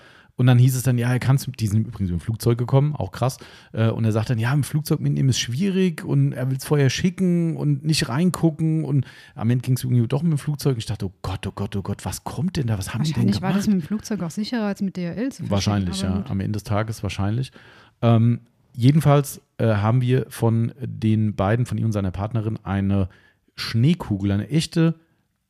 Und 0.41 0.47
dann 0.47 0.57
hieß 0.57 0.74
es 0.74 0.82
dann, 0.82 0.97
ja, 0.97 1.12
er 1.12 1.18
kann 1.18 1.36
die 1.36 1.66
sind 1.66 1.86
übrigens 1.86 2.11
mit 2.11 2.18
dem 2.18 2.20
Flugzeug 2.20 2.57
gekommen, 2.57 2.97
auch 2.97 3.12
krass. 3.12 3.36
Äh, 3.74 3.91
und 3.91 4.07
er 4.07 4.12
sagt 4.12 4.30
dann, 4.30 4.38
ja, 4.38 4.55
im 4.55 4.64
Flugzeug 4.64 4.99
mitnehmen 4.99 5.28
ist 5.28 5.38
schwierig 5.38 6.03
und 6.03 6.32
er 6.32 6.49
will 6.49 6.57
es 6.57 6.64
vorher 6.64 6.88
schicken 6.88 7.59
und 7.59 7.84
nicht 7.84 8.09
reingucken. 8.09 8.86
Und 8.86 9.05
am 9.34 9.51
Ende 9.51 9.61
ging 9.61 9.76
es 9.76 9.84
irgendwie 9.84 10.09
doch 10.09 10.22
mit 10.22 10.32
dem 10.32 10.38
Flugzeug. 10.38 10.78
Ich 10.78 10.86
dachte, 10.86 11.05
oh 11.05 11.12
Gott, 11.20 11.47
oh 11.47 11.53
Gott, 11.55 11.76
oh 11.76 11.82
Gott, 11.82 12.07
was 12.07 12.24
kommt 12.24 12.57
denn 12.57 12.68
da? 12.68 12.78
Was 12.78 12.95
haben 12.95 13.05
die 13.05 13.12
denn 13.12 13.26
gemacht? 13.26 13.43
war 13.43 13.53
das 13.53 13.66
mit 13.66 13.82
dem 13.82 13.82
Flugzeug 13.82 14.22
auch 14.22 14.30
sicherer 14.30 14.64
als 14.64 14.80
mit 14.80 14.97
DRL 14.97 15.30
zu 15.30 15.51
Wahrscheinlich, 15.51 16.01
ja. 16.01 16.24
Am 16.26 16.41
Ende 16.41 16.53
des 16.53 16.64
Tages 16.64 17.03
wahrscheinlich. 17.03 17.53
Ähm, 18.01 18.41
jedenfalls 18.74 19.43
äh, 19.59 19.66
haben 19.66 20.01
wir 20.01 20.24
von 20.30 20.72
den 20.80 21.34
beiden, 21.34 21.66
von 21.66 21.76
ihm 21.76 21.84
und 21.84 21.93
seiner 21.93 22.12
Partnerin, 22.12 22.59
eine 22.62 23.11
Schneekugel, 23.57 24.30
eine 24.32 24.49
echte 24.49 24.95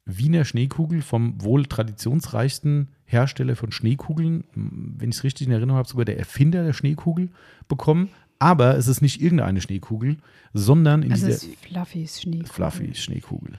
Wiener 0.05 0.45
Schneekugel 0.45 1.01
vom 1.01 1.41
wohl 1.41 1.67
traditionsreichsten 1.67 2.89
Hersteller 3.11 3.57
von 3.57 3.73
Schneekugeln, 3.73 4.45
wenn 4.55 5.11
ich 5.11 5.17
es 5.17 5.25
richtig 5.25 5.49
in 5.49 5.53
Erinnerung 5.53 5.79
habe, 5.79 5.89
sogar 5.89 6.05
der 6.05 6.19
Erfinder 6.19 6.63
der 6.65 6.73
Schneekugel 6.73 7.31
bekommen. 7.69 8.11
Aber 8.39 8.77
es 8.77 8.87
ist 8.87 9.03
nicht 9.03 9.21
irgendeine 9.21 9.61
Schneekugel, 9.61 10.17
sondern 10.55 11.03
in 11.03 11.13
also 11.13 11.27
dieser 11.27 11.47
Fluffys 11.61 12.23
Schneekugel. 12.23 12.53
Fluffy 12.53 12.95
Schneekugel. 12.95 13.59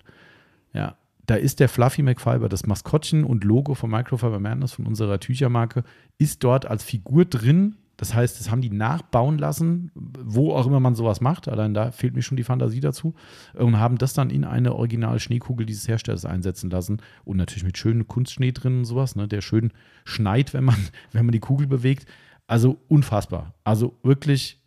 Ja, 0.74 0.96
da 1.28 1.36
ist 1.36 1.60
der 1.60 1.70
Fluffy 1.70 2.02
McFiber, 2.02 2.50
das 2.50 2.66
Maskottchen 2.66 3.24
und 3.24 3.44
Logo 3.44 3.76
von 3.76 3.92
Microfiber 3.92 4.40
Madness, 4.40 4.72
von 4.74 4.88
unserer 4.88 5.20
Tüchermarke, 5.20 5.84
ist 6.18 6.44
dort 6.44 6.66
als 6.66 6.84
Figur 6.84 7.26
drin 7.26 7.76
das 8.02 8.16
heißt, 8.16 8.40
das 8.40 8.50
haben 8.50 8.62
die 8.62 8.72
nachbauen 8.72 9.38
lassen, 9.38 9.92
wo 9.94 10.56
auch 10.56 10.66
immer 10.66 10.80
man 10.80 10.96
sowas 10.96 11.22
macht. 11.22 11.48
Allein 11.48 11.76
da 11.76 11.92
fehlt 11.92 12.16
mir 12.16 12.24
schon 12.24 12.36
die 12.36 12.44
Fantasie 12.44 12.80
dazu. 12.80 13.14
Und 13.54 13.78
haben 13.78 14.00
das 14.00 14.14
dann 14.14 14.32
in 14.32 14.44
eine 14.44 14.74
originale 14.74 15.20
Schneekugel 15.20 15.68
dieses 15.68 15.88
Herstellers 15.88 16.26
einsetzen 16.26 16.72
lassen. 16.72 17.00
Und 17.26 17.38
natürlich 17.38 17.64
mit 17.64 17.78
schönem 17.78 18.08
Kunstschnee 18.08 18.54
drin 18.54 18.80
und 18.80 18.86
sowas, 18.86 19.16
ne, 19.16 19.28
der 19.28 19.42
schön 19.42 19.72
schneit, 20.04 20.56
wenn 20.56 20.64
man, 20.64 20.78
wenn 21.12 21.28
man 21.28 21.32
die 21.32 21.40
Kugel 21.40 21.68
bewegt. 21.68 22.08
Also 22.48 22.80
unfassbar. 22.88 23.54
Also 23.64 23.96
wirklich, 24.02 24.60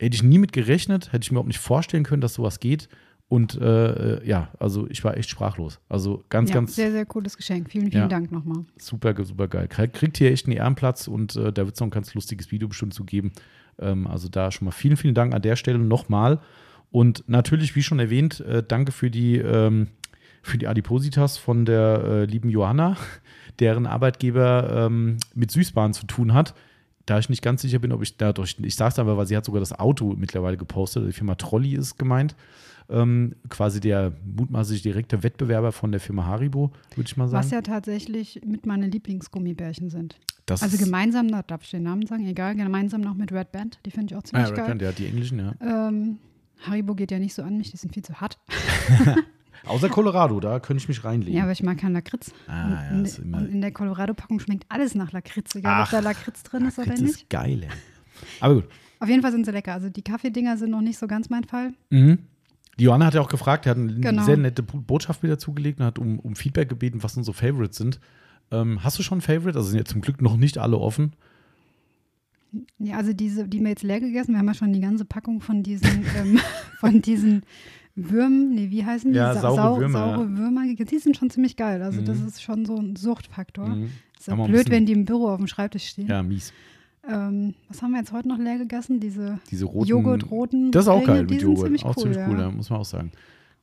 hätte 0.00 0.14
ich 0.14 0.22
nie 0.22 0.38
mit 0.38 0.54
gerechnet, 0.54 1.12
hätte 1.12 1.24
ich 1.24 1.30
mir 1.30 1.34
überhaupt 1.34 1.48
nicht 1.48 1.60
vorstellen 1.60 2.04
können, 2.04 2.22
dass 2.22 2.32
sowas 2.32 2.58
geht. 2.58 2.88
Und 3.28 3.60
äh, 3.60 4.24
ja, 4.26 4.48
also 4.58 4.88
ich 4.88 5.04
war 5.04 5.16
echt 5.18 5.28
sprachlos. 5.28 5.80
Also 5.90 6.24
ganz, 6.30 6.48
ja, 6.48 6.54
ganz. 6.54 6.74
Sehr, 6.74 6.90
sehr 6.90 7.04
cooles 7.04 7.36
Geschenk. 7.36 7.70
Vielen, 7.70 7.90
vielen 7.90 8.04
ja, 8.04 8.08
Dank 8.08 8.32
nochmal. 8.32 8.64
Super, 8.78 9.14
super 9.22 9.48
geil. 9.48 9.68
Kriegt 9.68 10.16
hier 10.16 10.32
echt 10.32 10.46
einen 10.46 10.56
Ehrenplatz 10.56 11.08
und 11.08 11.36
äh, 11.36 11.52
da 11.52 11.66
wird 11.66 11.74
es 11.74 11.80
noch 11.80 11.88
ein 11.88 11.90
ganz 11.90 12.14
lustiges 12.14 12.50
Video 12.50 12.68
bestimmt 12.68 12.94
zu 12.94 13.04
geben. 13.04 13.32
Ähm, 13.78 14.06
also 14.06 14.28
da 14.30 14.50
schon 14.50 14.64
mal 14.64 14.72
vielen, 14.72 14.96
vielen 14.96 15.14
Dank 15.14 15.34
an 15.34 15.42
der 15.42 15.56
Stelle 15.56 15.78
nochmal. 15.78 16.40
Und 16.90 17.24
natürlich, 17.28 17.76
wie 17.76 17.82
schon 17.82 17.98
erwähnt, 17.98 18.40
äh, 18.40 18.62
danke 18.66 18.92
für 18.92 19.10
die, 19.10 19.36
ähm, 19.36 19.88
für 20.40 20.56
die 20.56 20.66
Adipositas 20.66 21.36
von 21.36 21.66
der 21.66 22.02
äh, 22.04 22.24
lieben 22.24 22.48
Johanna, 22.48 22.96
deren 23.60 23.86
Arbeitgeber 23.86 24.86
ähm, 24.86 25.18
mit 25.34 25.50
Süßbahn 25.50 25.92
zu 25.92 26.06
tun 26.06 26.32
hat 26.32 26.54
da 27.04 27.18
ich 27.18 27.30
nicht 27.30 27.40
ganz 27.40 27.62
sicher 27.62 27.78
bin, 27.78 27.90
ob 27.92 28.02
ich 28.02 28.18
dadurch, 28.18 28.56
ich 28.60 28.76
sage 28.76 28.92
es 28.92 28.98
aber, 28.98 29.16
weil 29.16 29.26
sie 29.26 29.34
hat 29.34 29.46
sogar 29.46 29.60
das 29.60 29.72
Auto 29.72 30.14
mittlerweile 30.18 30.58
gepostet, 30.58 31.08
die 31.08 31.12
Firma 31.14 31.36
Trolley 31.36 31.74
ist 31.74 31.96
gemeint 31.96 32.36
ähm, 32.88 33.34
quasi 33.48 33.80
der 33.80 34.12
mutmaßlich 34.24 34.82
direkte 34.82 35.22
Wettbewerber 35.22 35.72
von 35.72 35.92
der 35.92 36.00
Firma 36.00 36.24
Haribo, 36.26 36.72
würde 36.94 37.08
ich 37.08 37.16
mal 37.16 37.28
sagen. 37.28 37.44
Was 37.44 37.50
ja 37.50 37.60
tatsächlich 37.60 38.40
mit 38.44 38.66
meinen 38.66 38.90
Lieblingsgummibärchen 38.90 39.90
sind. 39.90 40.18
Das 40.46 40.62
also 40.62 40.78
gemeinsam, 40.78 41.28
da 41.28 41.42
darf 41.42 41.62
ich 41.62 41.70
den 41.70 41.82
Namen 41.82 42.06
sagen, 42.06 42.26
egal, 42.26 42.54
gemeinsam 42.54 43.02
noch 43.02 43.14
mit 43.14 43.32
Red 43.32 43.52
Band, 43.52 43.78
die 43.84 43.90
finde 43.90 44.12
ich 44.12 44.18
auch 44.18 44.22
ziemlich 44.22 44.46
ah, 44.46 44.48
ja, 44.48 44.54
Red 44.54 44.56
geil. 44.56 44.66
Band, 44.68 44.82
ja, 44.82 44.92
die 44.92 45.06
englischen, 45.06 45.38
ja. 45.38 45.54
Ähm, 45.60 46.18
Haribo 46.62 46.94
geht 46.94 47.10
ja 47.10 47.18
nicht 47.18 47.34
so 47.34 47.42
an 47.42 47.58
mich, 47.58 47.70
die 47.70 47.76
sind 47.76 47.92
viel 47.92 48.02
zu 48.02 48.20
hart. 48.20 48.38
Außer 49.66 49.88
Colorado, 49.88 50.40
da 50.40 50.60
könnte 50.60 50.82
ich 50.82 50.88
mich 50.88 51.04
reinlegen. 51.04 51.34
Ja, 51.34 51.42
aber 51.42 51.52
ich 51.52 51.62
mag 51.62 51.78
keinen 51.78 51.92
Lakritz. 51.92 52.32
Ah, 52.46 52.70
ja, 52.70 52.90
in, 52.90 53.04
in, 53.04 53.52
in 53.52 53.60
der 53.60 53.72
Colorado-Packung 53.72 54.40
schmeckt 54.40 54.64
alles 54.68 54.94
nach 54.94 55.12
Lakritz, 55.12 55.54
egal 55.56 55.82
Ach, 55.82 55.86
ob 55.86 55.90
da 55.90 56.00
Lakritz 56.00 56.42
drin 56.44 56.66
ist 56.66 56.78
oder 56.78 56.90
nicht. 56.90 57.02
Das 57.02 57.10
ist 57.10 57.30
geil, 57.30 57.64
ey. 57.64 57.68
Aber 58.40 58.54
gut. 58.54 58.64
Auf 59.00 59.08
jeden 59.08 59.22
Fall 59.22 59.32
sind 59.32 59.44
sie 59.44 59.52
lecker. 59.52 59.74
Also 59.74 59.90
die 59.90 60.02
Kaffeedinger 60.02 60.56
sind 60.56 60.70
noch 60.70 60.80
nicht 60.80 60.98
so 60.98 61.06
ganz 61.06 61.28
mein 61.28 61.44
Fall. 61.44 61.74
Mhm. 61.90 62.18
Die 62.78 62.84
Johanna 62.84 63.06
hat 63.06 63.14
ja 63.14 63.20
auch 63.20 63.28
gefragt, 63.28 63.66
er 63.66 63.70
hat 63.70 63.78
eine 63.78 63.92
genau. 63.94 64.22
sehr 64.22 64.36
nette 64.36 64.62
Botschaft 64.62 65.22
wieder 65.22 65.38
zugelegt 65.38 65.80
und 65.80 65.86
hat 65.86 65.98
um, 65.98 66.18
um 66.20 66.36
Feedback 66.36 66.68
gebeten, 66.68 67.02
was 67.02 67.16
unsere 67.16 67.34
Favorites 67.34 67.76
sind. 67.76 67.98
Ähm, 68.50 68.82
hast 68.84 68.98
du 68.98 69.02
schon 69.02 69.18
ein 69.18 69.22
Favorite? 69.22 69.58
Also 69.58 69.70
sind 69.70 69.78
ja 69.78 69.84
zum 69.84 70.00
Glück 70.00 70.22
noch 70.22 70.36
nicht 70.36 70.58
alle 70.58 70.78
offen. 70.78 71.12
Ja, 72.78 72.96
also 72.96 73.12
diese, 73.12 73.46
die 73.46 73.60
wir 73.60 73.68
jetzt 73.68 73.82
leer 73.82 74.00
gegessen, 74.00 74.32
wir 74.32 74.38
haben 74.38 74.46
ja 74.46 74.54
schon 74.54 74.72
die 74.72 74.80
ganze 74.80 75.04
Packung 75.04 75.40
von 75.40 75.62
diesen, 75.62 76.04
ähm, 76.16 76.40
von 76.78 77.02
diesen 77.02 77.42
Würmen, 77.94 78.54
nee, 78.54 78.70
wie 78.70 78.84
heißen 78.84 79.10
die? 79.10 79.18
Ja, 79.18 79.34
saure 79.34 79.56
Sau 79.56 79.80
Würmer. 79.80 79.98
Saure 79.98 80.38
Würmer, 80.38 80.62
die 80.72 80.98
sind 80.98 81.16
schon 81.16 81.30
ziemlich 81.30 81.56
geil. 81.56 81.82
Also 81.82 82.00
mhm. 82.00 82.04
das 82.04 82.20
ist 82.20 82.42
schon 82.42 82.64
so 82.64 82.76
ein 82.76 82.94
Suchtfaktor. 82.96 83.68
Mhm. 83.68 83.90
Ist 84.18 84.28
ja 84.28 84.34
blöd, 84.36 84.70
wenn 84.70 84.86
die 84.86 84.92
im 84.92 85.04
Büro 85.04 85.28
auf 85.28 85.38
dem 85.38 85.48
Schreibtisch 85.48 85.88
stehen. 85.88 86.06
Ja, 86.06 86.22
mies. 86.22 86.52
Ähm, 87.06 87.54
was 87.68 87.82
haben 87.82 87.92
wir 87.92 87.98
jetzt 87.98 88.12
heute 88.12 88.28
noch 88.28 88.38
leer 88.38 88.58
gegessen? 88.58 89.00
Diese, 89.00 89.38
Diese 89.50 89.64
roten, 89.64 89.88
Joghurt-roten. 89.88 90.70
Das 90.72 90.84
ist 90.84 90.88
auch 90.88 91.04
geil 91.04 91.24
mit 91.24 91.42
Joghurt. 91.42 91.84
Auch 91.84 91.96
cool, 91.96 92.02
ziemlich 92.02 92.18
cool, 92.28 92.38
ja. 92.38 92.50
muss 92.50 92.70
man 92.70 92.80
auch 92.80 92.84
sagen. 92.84 93.12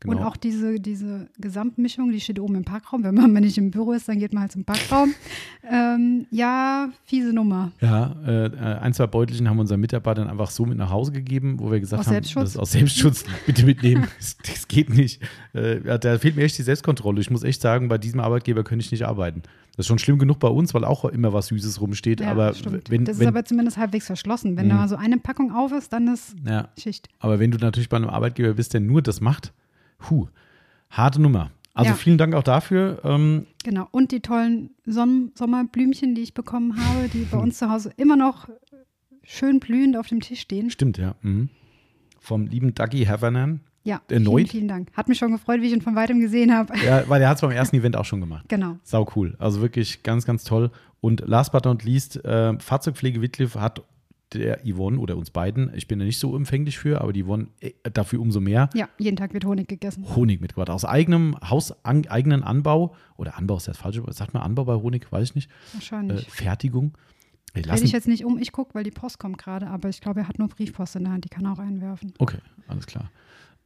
Genau. 0.02 0.18
Und 0.18 0.24
auch 0.24 0.38
diese, 0.38 0.80
diese 0.80 1.28
Gesamtmischung, 1.40 2.12
die 2.12 2.20
steht 2.20 2.40
oben 2.40 2.56
im 2.56 2.66
Packraum. 2.66 3.04
Wenn 3.04 3.16
man 3.16 3.32
nicht 3.34 3.58
im 3.58 3.72
Büro 3.72 3.94
ist, 3.94 4.08
dann 4.08 4.20
geht 4.20 4.34
man 4.34 4.42
halt 4.42 4.52
zum 4.52 4.66
Packraum. 4.66 5.14
ähm, 5.72 6.28
ja, 6.32 6.90
fiese 7.06 7.34
Nummer. 7.34 7.72
Ja, 7.82 8.16
äh, 8.26 8.52
ein, 8.82 8.94
zwei 8.94 9.08
Beutelchen 9.08 9.50
haben 9.50 9.60
unseren 9.60 9.80
Mitarbeitern 9.80 10.28
einfach 10.28 10.52
so 10.52 10.66
mit 10.66 10.78
nach 10.78 10.90
Hause 10.90 11.12
gegeben, 11.12 11.60
wo 11.60 11.72
wir 11.72 11.80
gesagt 11.80 12.02
aus 12.02 12.08
haben, 12.08 12.22
das 12.22 12.50
ist 12.50 12.58
aus 12.58 12.72
Selbstschutz 12.72 13.24
bitte 13.46 13.66
mitnehmen. 13.66 14.08
das, 14.18 14.38
das, 14.46 14.68
geht 14.68 14.90
nicht. 14.90 15.22
Äh, 15.54 15.98
da 16.00 16.20
fehlt 16.20 16.36
mir 16.36 16.44
echt 16.44 16.58
die 16.58 16.64
Selbstkontrolle. 16.64 17.22
Ich 17.22 17.32
muss 17.32 17.44
echt 17.44 17.62
sagen, 17.62 17.88
bei 17.88 17.98
diesem 17.98 18.20
Arbeitgeber 18.20 18.64
könnte 18.64 18.84
ich 18.84 18.92
nicht 18.92 19.06
arbeiten. 19.06 19.44
Das 19.76 19.86
ist 19.86 19.88
schon 19.88 20.00
schlimm 20.00 20.20
genug 20.20 20.40
bei 20.40 20.48
uns, 20.48 20.74
weil 20.74 20.86
auch 20.86 21.04
immer 21.06 21.34
was 21.34 21.48
Süßes 21.48 21.82
rumsteht. 21.82 22.22
Ja, 22.22 22.32
aber 22.32 22.54
wenn, 22.88 23.04
das 23.06 23.20
ist 23.20 23.28
aber 23.28 23.44
zumindest 23.44 23.78
halbwegs 23.78 24.06
verschlossen. 24.06 24.56
Wenn 24.56 24.68
mh. 24.68 24.74
da 24.74 24.80
mal 24.82 24.88
so 24.88 24.96
eine 24.96 25.18
Packung 25.18 25.52
auf 25.52 25.72
ist, 25.74 25.92
dann 25.92 26.08
ist 26.08 26.36
ja. 26.46 26.70
Schicht. 26.78 27.10
Aber 27.20 27.40
wenn 27.40 27.52
du 27.52 27.58
natürlich 27.58 27.90
bei 27.90 27.98
einem 27.98 28.10
Arbeitgeber 28.10 28.54
bist, 28.54 28.74
der 28.74 28.82
nur 28.82 29.02
das 29.02 29.20
macht, 29.20 29.52
huh, 30.10 30.28
harte 30.90 31.22
Nummer. 31.22 31.52
Also 31.74 31.92
ja. 31.92 31.96
vielen 31.96 32.18
Dank 32.18 32.34
auch 32.36 32.44
dafür. 32.44 33.02
Ähm, 33.04 33.48
genau. 33.64 33.88
Und 33.92 34.12
die 34.12 34.22
tollen 34.22 34.72
Son 34.86 35.32
Sommerblümchen, 35.36 36.16
die 36.16 36.22
ich 36.22 36.34
bekommen 36.34 36.78
habe, 36.78 37.10
die 37.10 37.26
bei 37.30 37.38
uns 37.38 37.58
zu 37.58 37.70
Hause 37.70 37.92
immer 37.98 38.16
noch 38.16 38.48
schön 39.24 39.60
blühend 39.60 39.98
auf 39.98 40.08
dem 40.08 40.22
Tisch 40.22 40.40
stehen. 40.40 40.70
Stimmt, 40.70 40.98
ja. 40.98 41.16
Mhm. 41.22 41.50
Vom 42.20 42.48
lieben 42.48 42.74
Dougie 42.74 43.08
Havanan. 43.08 43.60
Ja, 43.84 44.02
erneut. 44.10 44.38
Vielen, 44.38 44.48
vielen 44.48 44.68
Dank. 44.68 44.92
Hat 44.94 45.10
mich 45.10 45.20
schon 45.20 45.32
gefreut, 45.32 45.62
wie 45.62 45.68
ich 45.68 45.74
ihn 45.74 45.82
von 45.82 45.96
weitem 45.96 46.20
gesehen 46.20 46.56
habe. 46.56 46.74
Ja, 46.84 47.08
weil 47.08 47.22
er 47.22 47.30
hat 47.30 47.36
es 47.36 47.42
beim 47.42 47.52
ersten 47.52 47.76
Event 47.76 47.96
auch 47.96 48.06
schon 48.06 48.20
gemacht. 48.20 48.46
Genau. 48.48 48.78
Sau 48.82 49.08
cool. 49.16 49.36
Also 49.38 49.62
wirklich 49.62 50.02
ganz, 50.02 50.26
ganz 50.26 50.44
toll. 50.44 50.72
Und 51.02 51.24
last 51.28 51.52
but 51.52 51.66
not 51.66 51.84
least, 51.84 52.24
äh, 52.26 52.58
Fahrzeugpflege 52.58 53.22
Wittliff 53.22 53.56
hat 53.56 53.84
der 54.40 54.60
Yvonne 54.66 55.00
oder 55.00 55.18
uns 55.18 55.32
beiden, 55.32 55.72
ich 55.76 55.88
bin 55.88 56.00
da 56.00 56.06
nicht 56.06 56.20
so 56.20 56.36
empfänglich 56.36 56.78
für, 56.78 57.02
aber 57.02 57.14
die 57.14 57.24
Yvonne 57.24 57.48
äh, 57.60 57.72
dafür 57.92 58.22
umso 58.22 58.40
mehr. 58.40 58.70
Ja, 58.74 58.90
jeden 58.98 59.18
Tag 59.18 59.34
wird 59.34 59.46
Honig 59.46 59.68
gegessen. 59.68 60.06
Honig 60.16 60.42
mitgebracht. 60.42 60.70
Aus 60.70 60.86
eigenem 60.86 61.36
Haus, 61.50 61.74
an, 61.84 62.08
eigenen 62.08 62.44
Anbau. 62.44 62.96
Oder 63.18 63.38
Anbau 63.38 63.58
ist 63.58 63.68
das 63.68 63.78
falsche, 63.78 64.04
sagt 64.12 64.34
man 64.34 64.44
Anbau 64.44 64.66
bei 64.66 64.76
Honig? 64.76 65.12
Weiß 65.12 65.30
ich 65.30 65.36
nicht. 65.36 65.50
Wahrscheinlich. 65.74 66.28
Äh, 66.28 66.32
Fertigung. 66.32 66.94
Dreh 67.62 67.84
ich 67.84 67.92
jetzt 67.94 68.08
nicht 68.08 68.26
um, 68.26 68.38
ich 68.38 68.52
gucke, 68.52 68.76
weil 68.76 68.84
die 68.84 68.92
Post 68.92 69.18
kommt 69.18 69.38
gerade, 69.38 69.68
aber 69.68 69.88
ich 69.88 70.02
glaube, 70.02 70.20
er 70.20 70.28
hat 70.28 70.40
nur 70.40 70.50
Briefpost 70.50 70.98
in 70.98 71.06
der 71.06 71.14
Hand, 71.14 71.24
die 71.24 71.30
kann 71.30 71.46
er 71.46 71.54
auch 71.54 71.60
einwerfen. 71.60 72.14
Okay, 72.20 72.40
alles 72.68 72.86
klar. 72.86 73.10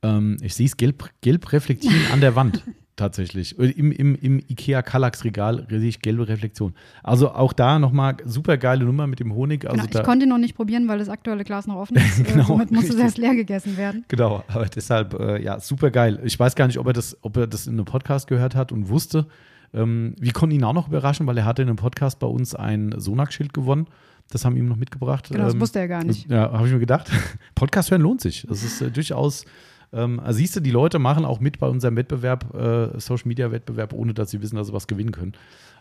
Ähm, 0.04 0.38
ich 0.42 0.54
sehe 0.54 0.68
es 0.68 0.78
gelb, 0.78 1.10
gelb 1.22 1.52
reflektieren 1.52 2.12
an 2.12 2.22
der 2.22 2.36
Wand. 2.36 2.64
tatsächlich. 3.00 3.58
Im, 3.58 3.92
im, 3.92 4.16
im 4.16 4.40
IKEA 4.40 4.82
Kallax 4.82 5.24
Regal 5.24 5.66
sehe 5.70 5.90
ich 5.90 6.02
gelbe 6.02 6.28
Reflexion. 6.28 6.74
Also 7.04 7.32
auch 7.32 7.54
da 7.54 7.80
nochmal 7.80 8.18
super 8.26 8.58
geile 8.58 8.86
Nummer 8.86 9.08
mit 9.08 9.20
dem 9.20 9.34
Honig. 9.34 9.66
Also 9.66 9.86
genau, 9.86 10.00
ich 10.00 10.06
konnte 10.06 10.26
ihn 10.26 10.30
noch 10.30 10.38
nicht 10.38 10.56
probieren, 10.56 10.88
weil 10.88 11.00
das 11.00 11.10
aktuelle 11.10 11.44
Glas 11.44 11.68
noch 11.68 11.76
offen 11.76 11.98
ist. 11.98 12.20
Äh, 12.20 12.24
genau, 12.24 12.44
somit 12.44 12.72
musste 12.72 12.94
es 12.94 13.00
erst 13.00 13.18
leer 13.18 13.34
gegessen 13.34 13.78
werden. 13.78 14.04
Genau, 14.10 14.44
aber 14.48 14.66
deshalb, 14.66 15.14
äh, 15.14 15.42
ja, 15.42 15.60
super 15.60 15.90
geil. 15.90 16.20
Ich 16.24 16.38
weiß 16.38 16.56
gar 16.56 16.68
nicht, 16.68 16.78
ob 16.78 16.88
er 16.88 16.94
das, 16.94 17.18
ob 17.22 17.38
er 17.38 17.48
das 17.48 17.66
in 17.66 17.74
einem 17.74 17.86
Podcast 17.86 18.28
gehört 18.28 18.56
hat 18.56 18.72
und 18.72 18.90
wusste. 18.90 19.28
Ähm, 19.74 20.16
wir 20.20 20.34
konnten 20.34 20.56
ihn 20.56 20.64
auch 20.64 20.74
noch 20.74 20.88
überraschen, 20.88 21.28
weil 21.28 21.38
er 21.38 21.46
hatte 21.46 21.62
in 21.62 21.70
einem 21.70 21.78
Podcast 21.78 22.20
bei 22.20 22.28
uns 22.28 22.56
ein 22.56 22.94
Sonak-Schild 22.98 23.54
gewonnen. 23.54 23.88
Das 24.32 24.46
haben 24.46 24.56
wir 24.56 24.62
ihm 24.62 24.68
noch 24.68 24.76
mitgebracht. 24.76 25.30
Genau, 25.30 25.46
das 25.46 25.54
ähm, 25.54 25.62
wusste 25.62 25.80
er 25.80 25.88
gar 25.88 26.04
nicht. 26.04 26.30
Ja, 26.30 26.52
habe 26.52 26.68
ich 26.68 26.74
mir 26.74 26.80
gedacht. 26.80 27.10
Podcast 27.56 27.92
hören 27.92 28.02
lohnt 28.02 28.22
sich. 28.22 28.46
Das 28.48 28.64
ist 28.64 28.82
äh, 28.82 28.92
durchaus 28.92 29.46
ähm, 29.92 30.20
also 30.20 30.38
siehst 30.38 30.56
du, 30.56 30.60
die 30.60 30.72
Leute 30.72 31.00
machen 31.00 31.26
auch 31.26 31.40
mit 31.40 31.60
bei 31.60 31.68
unserem 31.68 31.96
Wettbewerb, 31.96 32.54
äh, 32.54 33.00
Social 33.00 33.28
Media 33.28 33.52
Wettbewerb, 33.52 33.94
ohne 33.94 34.14
dass 34.14 34.32
sie 34.32 34.42
wissen, 34.42 34.56
dass 34.56 34.68
sie 34.68 34.74
was 34.74 34.88
gewinnen 34.88 35.12
können. 35.12 35.34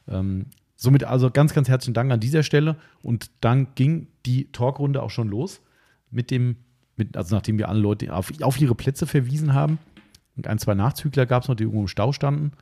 Ähm, 0.08 0.46
somit 0.76 1.04
also 1.04 1.30
ganz, 1.30 1.54
ganz 1.54 1.68
herzlichen 1.68 1.94
Dank 1.94 2.10
an 2.10 2.20
dieser 2.20 2.42
Stelle. 2.42 2.76
Und 3.02 3.30
dann 3.40 3.68
ging 3.74 4.08
die 4.24 4.50
Talkrunde 4.52 5.02
auch 5.02 5.10
schon 5.10 5.28
los 5.28 5.60
mit 6.10 6.30
dem, 6.30 6.56
mit, 6.96 7.16
also 7.16 7.34
nachdem 7.34 7.58
wir 7.58 7.68
alle 7.68 7.80
Leute 7.80 8.12
auf, 8.14 8.32
auf 8.40 8.60
ihre 8.60 8.74
Plätze 8.74 9.06
verwiesen 9.06 9.54
haben. 9.54 9.78
Und 10.36 10.46
ein, 10.46 10.58
zwei 10.58 10.74
Nachzügler 10.74 11.26
gab 11.26 11.42
es 11.42 11.48
noch, 11.48 11.56
die 11.56 11.64
irgendwo 11.64 11.82
im 11.82 11.88
Stau 11.88 12.12
standen. 12.12 12.52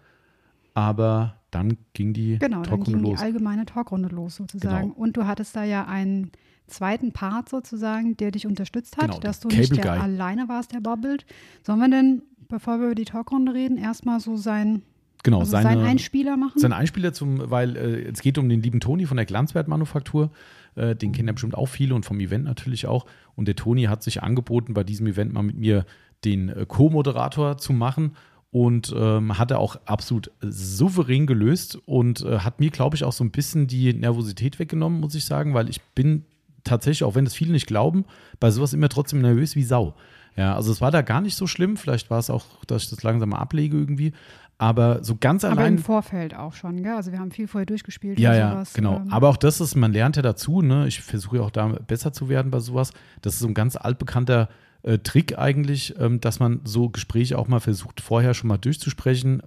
Aber 0.74 1.36
dann 1.50 1.76
ging 1.92 2.12
die 2.12 2.38
genau, 2.38 2.62
Talkrunde 2.62 2.92
dann 2.92 3.02
ging 3.02 3.10
los. 3.10 3.20
die 3.20 3.24
allgemeine 3.24 3.66
Talkrunde 3.66 4.08
los 4.08 4.36
sozusagen. 4.36 4.88
Genau. 4.88 5.00
Und 5.00 5.16
du 5.16 5.26
hattest 5.26 5.54
da 5.54 5.64
ja 5.64 5.86
einen 5.86 6.32
zweiten 6.66 7.12
Part 7.12 7.48
sozusagen, 7.48 8.16
der 8.16 8.30
dich 8.30 8.46
unterstützt 8.46 8.96
hat, 8.96 9.08
genau, 9.08 9.20
dass 9.20 9.40
du 9.40 9.48
Cable 9.48 9.60
nicht 9.60 9.76
der 9.76 9.84
Guy. 9.84 9.98
alleine 9.98 10.48
warst, 10.48 10.72
der 10.72 10.80
babbelt. 10.80 11.26
Sollen 11.62 11.78
wir 11.78 11.88
denn, 11.88 12.22
bevor 12.48 12.78
wir 12.78 12.86
über 12.86 12.94
die 12.94 13.04
Talkrunde 13.04 13.54
reden, 13.54 13.78
erstmal 13.78 14.20
so 14.20 14.36
sein 14.36 14.82
Genau, 15.22 15.40
also 15.40 15.50
seine, 15.50 15.70
seinen 15.70 15.84
Einspieler 15.84 16.36
machen? 16.36 16.60
Sein 16.60 16.72
Einspieler 16.72 17.12
zum, 17.12 17.50
weil 17.50 17.76
äh, 17.76 18.10
es 18.12 18.20
geht 18.20 18.38
um 18.38 18.48
den 18.48 18.62
lieben 18.62 18.78
Toni 18.78 19.06
von 19.06 19.16
der 19.16 19.26
Glanzwertmanufaktur. 19.26 20.30
Äh, 20.76 20.94
den 20.94 21.10
kennen 21.10 21.26
ja 21.26 21.32
bestimmt 21.32 21.56
auch 21.56 21.66
viele 21.66 21.96
und 21.96 22.04
vom 22.04 22.20
Event 22.20 22.44
natürlich 22.44 22.86
auch. 22.86 23.06
Und 23.34 23.48
der 23.48 23.56
Toni 23.56 23.84
hat 23.84 24.04
sich 24.04 24.22
angeboten, 24.22 24.72
bei 24.72 24.84
diesem 24.84 25.06
Event 25.08 25.32
mal 25.32 25.42
mit 25.42 25.56
mir 25.56 25.84
den 26.24 26.48
äh, 26.48 26.64
Co-Moderator 26.66 27.58
zu 27.58 27.72
machen 27.72 28.12
und 28.50 28.94
ähm, 28.96 29.36
hat 29.36 29.50
er 29.50 29.58
auch 29.58 29.76
absolut 29.84 30.30
souverän 30.40 31.26
gelöst 31.26 31.76
und 31.86 32.22
äh, 32.22 32.38
hat 32.38 32.60
mir, 32.60 32.70
glaube 32.70 32.96
ich, 32.96 33.04
auch 33.04 33.12
so 33.12 33.24
ein 33.24 33.30
bisschen 33.30 33.66
die 33.66 33.92
Nervosität 33.92 34.58
weggenommen, 34.58 35.00
muss 35.00 35.14
ich 35.14 35.24
sagen, 35.24 35.54
weil 35.54 35.68
ich 35.68 35.82
bin 35.96 36.24
tatsächlich, 36.66 37.04
auch 37.04 37.14
wenn 37.14 37.24
das 37.24 37.34
viele 37.34 37.52
nicht 37.52 37.66
glauben, 37.66 38.04
bei 38.40 38.50
sowas 38.50 38.72
immer 38.74 38.88
trotzdem 38.88 39.20
nervös 39.20 39.56
wie 39.56 39.64
Sau. 39.64 39.94
Ja, 40.36 40.54
also 40.54 40.70
es 40.70 40.82
war 40.82 40.90
da 40.90 41.00
gar 41.00 41.22
nicht 41.22 41.34
so 41.36 41.46
schlimm. 41.46 41.76
Vielleicht 41.78 42.10
war 42.10 42.18
es 42.18 42.28
auch, 42.28 42.44
dass 42.66 42.84
ich 42.84 42.90
das 42.90 43.02
langsam 43.02 43.30
mal 43.30 43.38
ablege 43.38 43.76
irgendwie. 43.76 44.12
Aber 44.58 45.04
so 45.04 45.16
ganz 45.18 45.44
Aber 45.44 45.60
allein. 45.60 45.74
im 45.74 45.78
Vorfeld 45.78 46.34
auch 46.34 46.54
schon, 46.54 46.82
gell? 46.82 46.94
Also 46.94 47.12
wir 47.12 47.18
haben 47.18 47.30
viel 47.30 47.46
vorher 47.46 47.66
durchgespielt. 47.66 48.18
Ja, 48.18 48.34
ja, 48.34 48.52
sowas. 48.52 48.72
genau. 48.72 48.96
Ähm, 48.96 49.12
Aber 49.12 49.28
auch 49.28 49.36
das 49.36 49.60
ist, 49.60 49.74
man 49.76 49.92
lernt 49.92 50.16
ja 50.16 50.22
dazu, 50.22 50.62
ne? 50.62 50.86
Ich 50.88 51.02
versuche 51.02 51.36
ja 51.36 51.42
auch 51.42 51.50
da 51.50 51.66
besser 51.86 52.12
zu 52.12 52.28
werden 52.28 52.50
bei 52.50 52.60
sowas. 52.60 52.92
Das 53.20 53.34
ist 53.34 53.40
so 53.40 53.48
ein 53.48 53.54
ganz 53.54 53.76
altbekannter 53.76 54.48
äh, 54.86 54.98
Trick 54.98 55.36
eigentlich, 55.36 55.94
ähm, 55.98 56.20
dass 56.20 56.38
man 56.38 56.60
so 56.64 56.88
Gespräche 56.88 57.38
auch 57.38 57.48
mal 57.48 57.58
versucht, 57.58 58.00
vorher 58.00 58.34
schon 58.34 58.48
mal 58.48 58.56
durchzusprechen, 58.56 59.42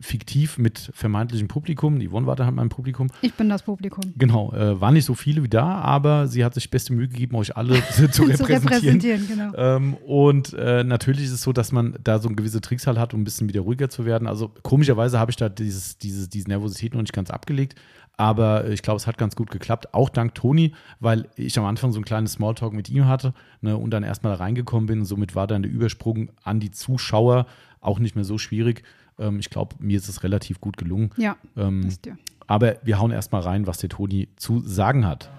fiktiv 0.00 0.56
mit 0.56 0.90
vermeintlichem 0.94 1.46
Publikum. 1.46 2.00
Yvonne 2.00 2.26
war 2.26 2.36
da 2.36 2.46
halt 2.46 2.54
mein 2.54 2.70
Publikum. 2.70 3.08
ich 3.20 3.34
bin 3.34 3.50
das 3.50 3.62
Publikum. 3.62 4.02
Genau, 4.16 4.52
äh, 4.54 4.80
waren 4.80 4.94
nicht 4.94 5.04
so 5.04 5.14
viele 5.14 5.42
wie 5.42 5.48
da, 5.48 5.74
aber 5.76 6.26
sie 6.26 6.44
hat 6.44 6.54
sich 6.54 6.70
beste 6.70 6.94
Mühe 6.94 7.08
gegeben, 7.08 7.36
euch 7.36 7.56
alle 7.56 7.74
zu, 7.90 8.08
zu 8.10 8.22
Zu 8.22 8.22
repräsentieren. 8.24 9.00
repräsentieren, 9.00 9.28
genau. 9.28 9.52
Ähm, 9.56 9.94
und 10.06 10.54
äh, 10.54 10.82
natürlich 10.84 11.24
ist 11.24 11.32
es 11.32 11.42
so, 11.42 11.52
dass 11.52 11.70
man 11.70 11.96
da 12.02 12.18
so 12.18 12.30
gewisse 12.30 12.60
Tricks 12.62 12.86
halt 12.86 12.98
hat, 12.98 13.12
um 13.12 13.20
ein 13.20 13.24
bisschen 13.24 13.48
wieder 13.48 13.60
ruhiger 13.60 13.90
zu 13.90 14.06
werden. 14.06 14.26
Also 14.26 14.50
komischerweise 14.62 15.18
habe 15.18 15.30
ich 15.30 15.36
da 15.36 15.50
dieses, 15.50 15.98
dieses, 15.98 16.30
diese 16.30 16.48
Nervosität 16.48 16.94
noch 16.94 17.02
nicht 17.02 17.12
ganz 17.12 17.30
abgelegt. 17.30 17.74
Aber 18.18 18.64
äh, 18.64 18.74
ich 18.74 18.82
glaube, 18.82 18.98
es 18.98 19.06
hat 19.06 19.16
ganz 19.16 19.34
gut 19.36 19.50
geklappt. 19.50 19.94
Auch 19.94 20.10
dank 20.10 20.34
Toni, 20.34 20.74
weil 21.00 21.28
ich 21.36 21.58
am 21.58 21.64
Anfang 21.64 21.92
so 21.92 22.00
ein 22.00 22.04
kleines 22.04 22.32
Smalltalk 22.32 22.74
mit 22.74 22.90
ihm 22.90 23.06
hatte 23.06 23.32
ne, 23.62 23.76
und 23.78 23.90
dann 23.90 24.02
erstmal 24.02 24.36
da 24.36 24.44
reingekommen 24.44 24.77
bin. 24.86 25.00
Und 25.00 25.06
somit 25.06 25.34
war 25.34 25.46
dann 25.46 25.62
der 25.62 25.72
Übersprung 25.72 26.30
an 26.42 26.60
die 26.60 26.70
Zuschauer 26.70 27.46
auch 27.80 27.98
nicht 27.98 28.14
mehr 28.14 28.24
so 28.24 28.38
schwierig. 28.38 28.82
Ähm, 29.18 29.38
ich 29.38 29.50
glaube, 29.50 29.76
mir 29.78 29.98
ist 29.98 30.08
es 30.08 30.22
relativ 30.22 30.60
gut 30.60 30.76
gelungen. 30.76 31.10
Ja, 31.16 31.36
Ähm, 31.56 31.88
aber 32.46 32.76
wir 32.82 32.98
hauen 32.98 33.10
erstmal 33.10 33.42
rein, 33.42 33.66
was 33.66 33.78
der 33.78 33.90
Toni 33.90 34.28
zu 34.36 34.60
sagen 34.60 35.06
hat. 35.06 35.30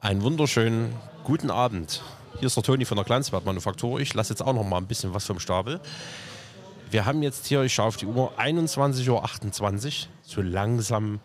Einen 0.00 0.22
wunderschönen 0.22 0.92
guten 1.24 1.50
Abend. 1.50 2.02
Hier 2.38 2.46
ist 2.46 2.56
der 2.56 2.62
Toni 2.62 2.84
von 2.84 2.96
der 2.96 3.04
Glanzwertmanufaktur. 3.04 4.00
Ich 4.00 4.12
lasse 4.14 4.32
jetzt 4.32 4.42
auch 4.42 4.52
noch 4.52 4.68
mal 4.68 4.78
ein 4.78 4.86
bisschen 4.86 5.14
was 5.14 5.24
vom 5.24 5.38
Stapel. 5.38 5.80
Wir 6.90 7.06
haben 7.06 7.22
jetzt 7.22 7.46
hier, 7.46 7.62
ich 7.62 7.72
schaue 7.72 7.86
auf 7.86 7.96
die 7.96 8.06
Uhr, 8.06 8.32
21.28 8.38 9.86
Uhr. 9.86 9.92
So 10.22 10.42
langsam 10.42 11.20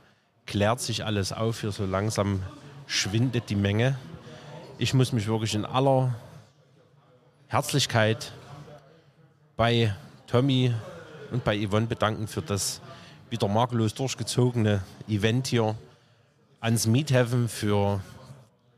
klärt 0.46 0.80
sich 0.80 1.04
alles 1.04 1.34
auf 1.34 1.62
hier, 1.62 1.72
so 1.72 1.86
langsam 1.86 2.42
schwindet 2.86 3.50
die 3.50 3.56
Menge. 3.56 3.98
Ich 4.78 4.94
muss 4.94 5.12
mich 5.12 5.28
wirklich 5.28 5.56
in 5.56 5.66
aller 5.66 6.16
Herzlichkeit 7.50 8.34
bei 9.56 9.96
Tommy 10.28 10.74
und 11.32 11.46
bei 11.46 11.66
Yvonne 11.66 11.88
bedanken 11.88 12.28
für 12.28 12.42
das 12.42 12.82
wieder 13.30 13.48
makellos 13.48 13.94
durchgezogene 13.94 14.84
Event 15.08 15.48
hier 15.48 15.76
ans 16.60 16.88
Meathaven 16.88 17.48
für 17.48 18.02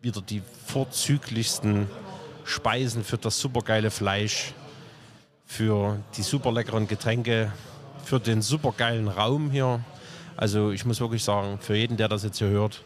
wieder 0.01 0.21
die 0.21 0.43
vorzüglichsten 0.67 1.87
Speisen, 2.45 3.03
für 3.03 3.17
das 3.17 3.39
supergeile 3.39 3.89
Fleisch, 3.89 4.53
für 5.47 5.97
die 6.15 6.21
super 6.21 6.51
leckeren 6.51 6.87
Getränke, 6.87 7.51
für 8.03 8.19
den 8.19 8.43
supergeilen 8.43 9.07
Raum 9.07 9.49
hier. 9.49 9.83
Also 10.37 10.69
ich 10.69 10.85
muss 10.85 10.99
wirklich 10.99 11.23
sagen, 11.23 11.57
für 11.59 11.75
jeden, 11.75 11.97
der 11.97 12.07
das 12.07 12.23
jetzt 12.23 12.37
hier 12.37 12.49
hört, 12.49 12.83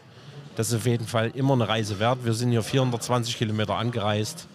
das 0.56 0.68
ist 0.68 0.76
auf 0.76 0.86
jeden 0.86 1.06
Fall 1.06 1.30
immer 1.34 1.52
eine 1.52 1.68
Reise 1.68 1.98
wert. 1.98 2.24
Wir 2.24 2.32
sind 2.32 2.52
hier 2.52 2.62
420 2.62 3.36
Kilometer 3.36 3.74
angereist. 3.74 4.48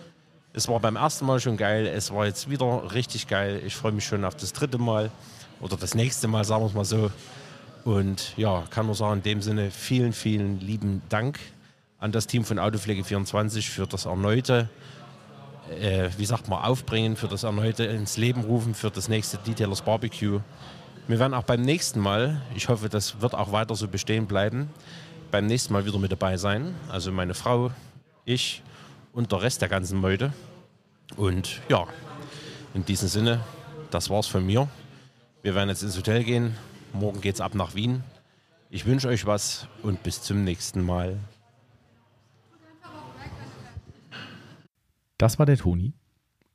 Es 0.52 0.68
war 0.68 0.80
beim 0.80 0.96
ersten 0.96 1.26
Mal 1.26 1.40
schon 1.40 1.58
geil, 1.58 1.86
es 1.86 2.12
war 2.12 2.26
jetzt 2.26 2.50
wieder 2.50 2.92
richtig 2.94 3.28
geil. 3.28 3.62
Ich 3.66 3.76
freue 3.76 3.92
mich 3.92 4.06
schon 4.06 4.26
auf 4.26 4.36
das 4.36 4.52
dritte 4.52 4.80
Mal 4.80 5.12
oder 5.62 5.78
das 5.78 5.94
nächste 5.94 6.28
Mal, 6.28 6.44
sagen 6.44 6.64
wir 6.64 6.68
es 6.68 6.74
mal 6.74 6.86
so. 6.86 7.12
Und 7.84 8.36
ja, 8.36 8.64
kann 8.72 8.88
nur 8.88 8.96
sagen, 8.96 9.18
in 9.18 9.24
dem 9.24 9.42
Sinne 9.44 9.70
vielen, 9.70 10.12
vielen 10.12 10.60
lieben 10.60 11.04
Dank 11.08 11.40
an 12.00 12.12
das 12.12 12.26
Team 12.26 12.46
von 12.46 12.58
Autopflege 12.58 13.04
24 13.04 13.70
für 13.70 13.86
das 13.86 14.06
erneute, 14.06 14.70
äh, 15.80 16.10
wie 16.18 16.26
sagt 16.26 16.48
man, 16.48 16.64
Aufbringen, 16.64 17.16
für 17.16 17.28
das 17.28 17.44
erneute 17.44 17.84
ins 17.84 18.18
Leben 18.18 18.42
rufen, 18.42 18.74
für 18.74 18.90
das 18.90 19.08
nächste 19.08 19.38
Detailers 19.38 19.84
Barbecue. 19.84 20.40
Wir 21.08 21.20
werden 21.20 21.34
auch 21.36 21.44
beim 21.44 21.62
nächsten 21.62 22.00
Mal, 22.00 22.42
ich 22.56 22.70
hoffe, 22.70 22.90
das 22.90 23.22
wird 23.22 23.36
auch 23.36 23.52
weiter 23.52 23.76
so 23.76 23.88
bestehen 23.88 24.26
bleiben, 24.26 24.70
beim 25.30 25.46
nächsten 25.46 25.74
Mal 25.74 25.86
wieder 25.86 26.00
mit 26.00 26.12
dabei 26.12 26.38
sein. 26.38 26.74
Also 26.90 27.12
meine 27.12 27.36
Frau, 27.36 27.72
ich 28.26 28.64
und 29.14 29.32
der 29.32 29.42
Rest 29.42 29.62
der 29.62 29.70
ganzen 29.70 30.00
Meute. 30.00 30.34
Und 31.16 31.62
ja, 31.70 31.88
in 32.74 32.86
diesem 32.86 33.08
Sinne, 33.08 33.42
das 33.92 34.10
war's 34.10 34.28
von 34.28 34.46
mir. 34.46 34.68
Wir 35.42 35.56
werden 35.56 35.70
jetzt 35.70 35.84
ins 35.84 35.98
Hotel 35.98 36.24
gehen. 36.24 36.56
Morgen 36.94 37.22
geht's 37.22 37.42
ab 37.42 37.56
nach 37.56 37.76
Wien. 37.76 38.04
Ich 38.70 38.86
wünsche 38.86 39.08
euch 39.08 39.26
was 39.26 39.68
und 39.84 40.04
bis 40.04 40.22
zum 40.22 40.44
nächsten 40.44 40.86
Mal. 40.86 41.18
Das 45.18 45.40
war 45.40 45.46
der 45.46 45.58
Toni. 45.58 45.94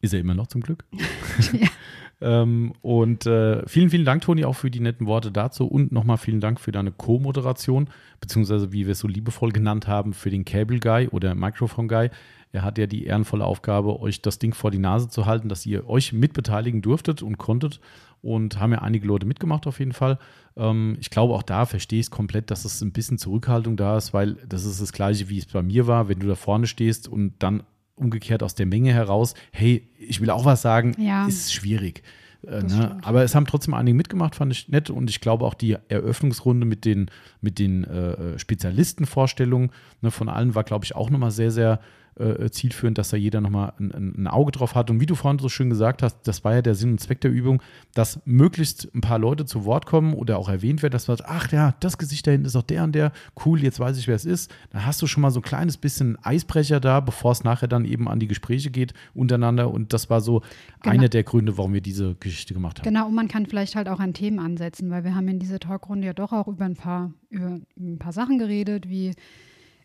Ist 0.01 0.15
er 0.15 0.21
immer 0.21 0.35
noch 0.35 0.47
zum 0.47 0.61
Glück. 0.61 0.85
ja. 1.53 1.69
ähm, 2.21 2.73
und 2.83 3.27
äh, 3.27 3.67
vielen, 3.67 3.91
vielen 3.91 4.05
Dank, 4.05 4.23
Toni, 4.23 4.45
auch 4.45 4.55
für 4.55 4.71
die 4.71 4.81
netten 4.81 5.07
Worte 5.07 5.33
dazu 5.33 5.67
und 5.67 5.93
nochmal 5.93 6.19
vielen 6.19 6.41
Dank 6.41 6.61
für 6.61 6.73
deine 6.73 6.93
Co-Moderation, 6.93 7.89
beziehungsweise 8.21 8.73
wie 8.73 8.87
wir 8.87 8.93
es 8.93 9.01
so 9.01 9.09
liebevoll 9.09 9.51
genannt 9.51 9.87
haben, 9.87 10.13
für 10.13 10.31
den 10.31 10.45
Cable 10.45 10.81
Guy 10.81 11.09
oder 11.09 11.35
Microphone 11.35 11.89
Guy. 11.89 12.11
Er 12.55 12.63
hat 12.63 12.79
ja 12.79 12.87
die 12.87 13.05
ehrenvolle 13.05 13.45
Aufgabe, 13.45 13.99
euch 13.99 14.23
das 14.23 14.39
Ding 14.39 14.55
vor 14.55 14.71
die 14.71 14.79
Nase 14.79 15.09
zu 15.09 15.27
halten, 15.27 15.49
dass 15.49 15.67
ihr 15.67 15.89
euch 15.89 16.13
mitbeteiligen 16.13 16.83
durftet 16.83 17.21
und 17.21 17.37
konntet. 17.37 17.81
Und 18.23 18.59
haben 18.59 18.73
ja 18.73 18.79
einige 18.79 19.07
Leute 19.07 19.27
mitgemacht 19.27 19.67
auf 19.67 19.81
jeden 19.81 19.93
Fall. 19.93 20.19
Ähm, 20.57 20.97
ich 21.01 21.11
glaube, 21.11 21.35
auch 21.35 21.43
da 21.43 21.67
verstehe 21.67 22.01
ich 22.01 22.07
es 22.07 22.11
komplett, 22.11 22.51
dass 22.51 22.65
es 22.65 22.81
ein 22.81 22.93
bisschen 22.93 23.19
Zurückhaltung 23.19 23.77
da 23.77 23.99
ist, 23.99 24.15
weil 24.15 24.35
das 24.49 24.65
ist 24.65 24.81
das 24.81 24.93
Gleiche, 24.93 25.29
wie 25.29 25.39
es 25.39 25.47
bei 25.47 25.63
mir 25.63 25.87
war, 25.89 26.09
wenn 26.09 26.21
du 26.21 26.29
da 26.29 26.37
vorne 26.37 26.67
stehst 26.67 27.07
und 27.09 27.35
dann 27.41 27.65
umgekehrt 27.97 28.43
aus 28.43 28.55
der 28.55 28.67
Menge 28.67 28.93
heraus, 28.93 29.35
hey, 29.53 29.91
ich 29.99 30.21
will 30.21 30.31
auch 30.31 30.45
was 30.45 30.63
sagen, 30.63 30.95
ja. 30.97 31.27
ist 31.27 31.53
schwierig. 31.53 32.03
Äh, 32.47 32.63
ne? 32.63 32.99
Aber 33.03 33.25
es 33.25 33.35
haben 33.35 33.47
trotzdem 33.47 33.75
einige 33.75 33.97
mitgemacht, 33.97 34.37
fand 34.37 34.53
ich 34.53 34.69
nett. 34.69 34.91
Und 34.91 35.11
ich 35.11 35.21
glaube 35.21 35.45
auch 35.45 35.55
die 35.55 35.77
Eröffnungsrunde 35.89 36.67
mit 36.67 36.85
den, 36.85 37.11
mit 37.41 37.59
den 37.59 37.85
äh, 37.85 38.39
Spezialistenvorstellungen 38.39 39.71
ne, 40.01 40.11
von 40.11 40.29
allen 40.29 40.55
war, 40.55 40.65
glaube 40.65 40.85
ich, 40.85 40.95
auch 40.95 41.11
nochmal 41.11 41.31
sehr, 41.31 41.51
sehr 41.51 41.81
äh, 42.17 42.51
zielführend, 42.51 42.99
dass 42.99 43.11
da 43.11 43.17
jeder 43.17 43.41
nochmal 43.41 43.73
ein, 43.79 44.15
ein, 44.17 44.27
Auge 44.29 44.53
drauf 44.53 44.75
hat. 44.75 44.91
Und 44.91 45.01
wie 45.01 45.07
du 45.07 45.15
vorhin 45.15 45.39
so 45.39 45.49
schön 45.49 45.69
gesagt 45.69 46.03
hast, 46.03 46.23
das 46.23 46.45
war 46.45 46.55
ja 46.55 46.63
der 46.63 46.75
Sinn 46.75 46.93
und 46.93 47.01
Zweck 47.01 47.21
der 47.21 47.31
Übung, 47.31 47.61
dass 47.93 48.21
möglichst 48.25 48.89
ein 48.95 49.01
paar 49.01 49.19
Leute 49.19 49.47
zu 49.47 49.65
Wort 49.65 49.87
kommen 49.87 50.15
oder 50.15 50.39
auch 50.39 50.49
erwähnt 50.49 50.83
werden, 50.83 50.93
dass 50.93 51.09
man 51.09 51.17
sagt, 51.17 51.29
ach 51.29 51.51
ja, 51.53 51.75
das 51.81 51.99
Gesicht 51.99 52.27
da 52.27 52.31
hinten 52.31 52.47
ist 52.47 52.57
auch 52.57 52.63
der 52.63 52.85
und 52.85 52.95
der, 52.95 53.13
cool, 53.45 53.63
jetzt 53.63 53.81
weiß 53.81 53.99
ich, 53.99 54.07
wer 54.07 54.15
es 54.15 54.25
ist. 54.25 54.55
Dann 54.71 54.87
hast 54.87 55.03
du 55.03 55.07
schon 55.07 55.23
mal 55.23 55.31
so 55.31 55.41
ein 55.41 55.43
kleines 55.43 55.77
bisschen 55.77 56.17
Eisbrecher 56.23 56.79
da, 56.79 57.01
bevor 57.01 57.33
es 57.33 57.43
nachher 57.43 57.69
dann 57.69 57.85
eben 57.85 58.09
an 58.09 58.21
die 58.21 58.29
Gespräche 58.29 58.71
geht 58.71 58.95
untereinander. 59.15 59.71
Und 59.73 59.93
das 59.93 60.09
war 60.09 60.21
so 60.21 60.43
genau. 60.83 60.95
einer 60.95 61.09
der 61.09 61.25
Gründe, 61.25 61.59
warum 61.59 61.73
wir 61.73 61.81
diese 61.81 62.15
Geschichte 62.17 62.55
gemacht 62.55 62.79
haben. 62.79 62.85
Genau, 62.85 63.09
und 63.09 63.15
man 63.15 63.29
kann 63.29 63.47
vielleicht 63.47 63.75
halt 63.75 63.89
auch 63.89 64.01
an 64.01 64.15
Themen 64.15 64.39
ansetzen, 64.39 64.91
weil 64.91 65.05
wir 65.05 65.15
haben 65.15 65.29
in 65.29 65.41
dieser 65.41 65.59
Talkrunde 65.59 66.07
ja 66.07 66.13
doch 66.13 66.33
auch 66.33 66.47
über 66.47 66.65
ein 66.65 66.77
paar, 66.77 67.13
über 67.31 67.59
ein 67.77 67.99
paar 67.99 68.13
Sachen 68.13 68.39
geredet, 68.39 68.89
wie 68.89 69.15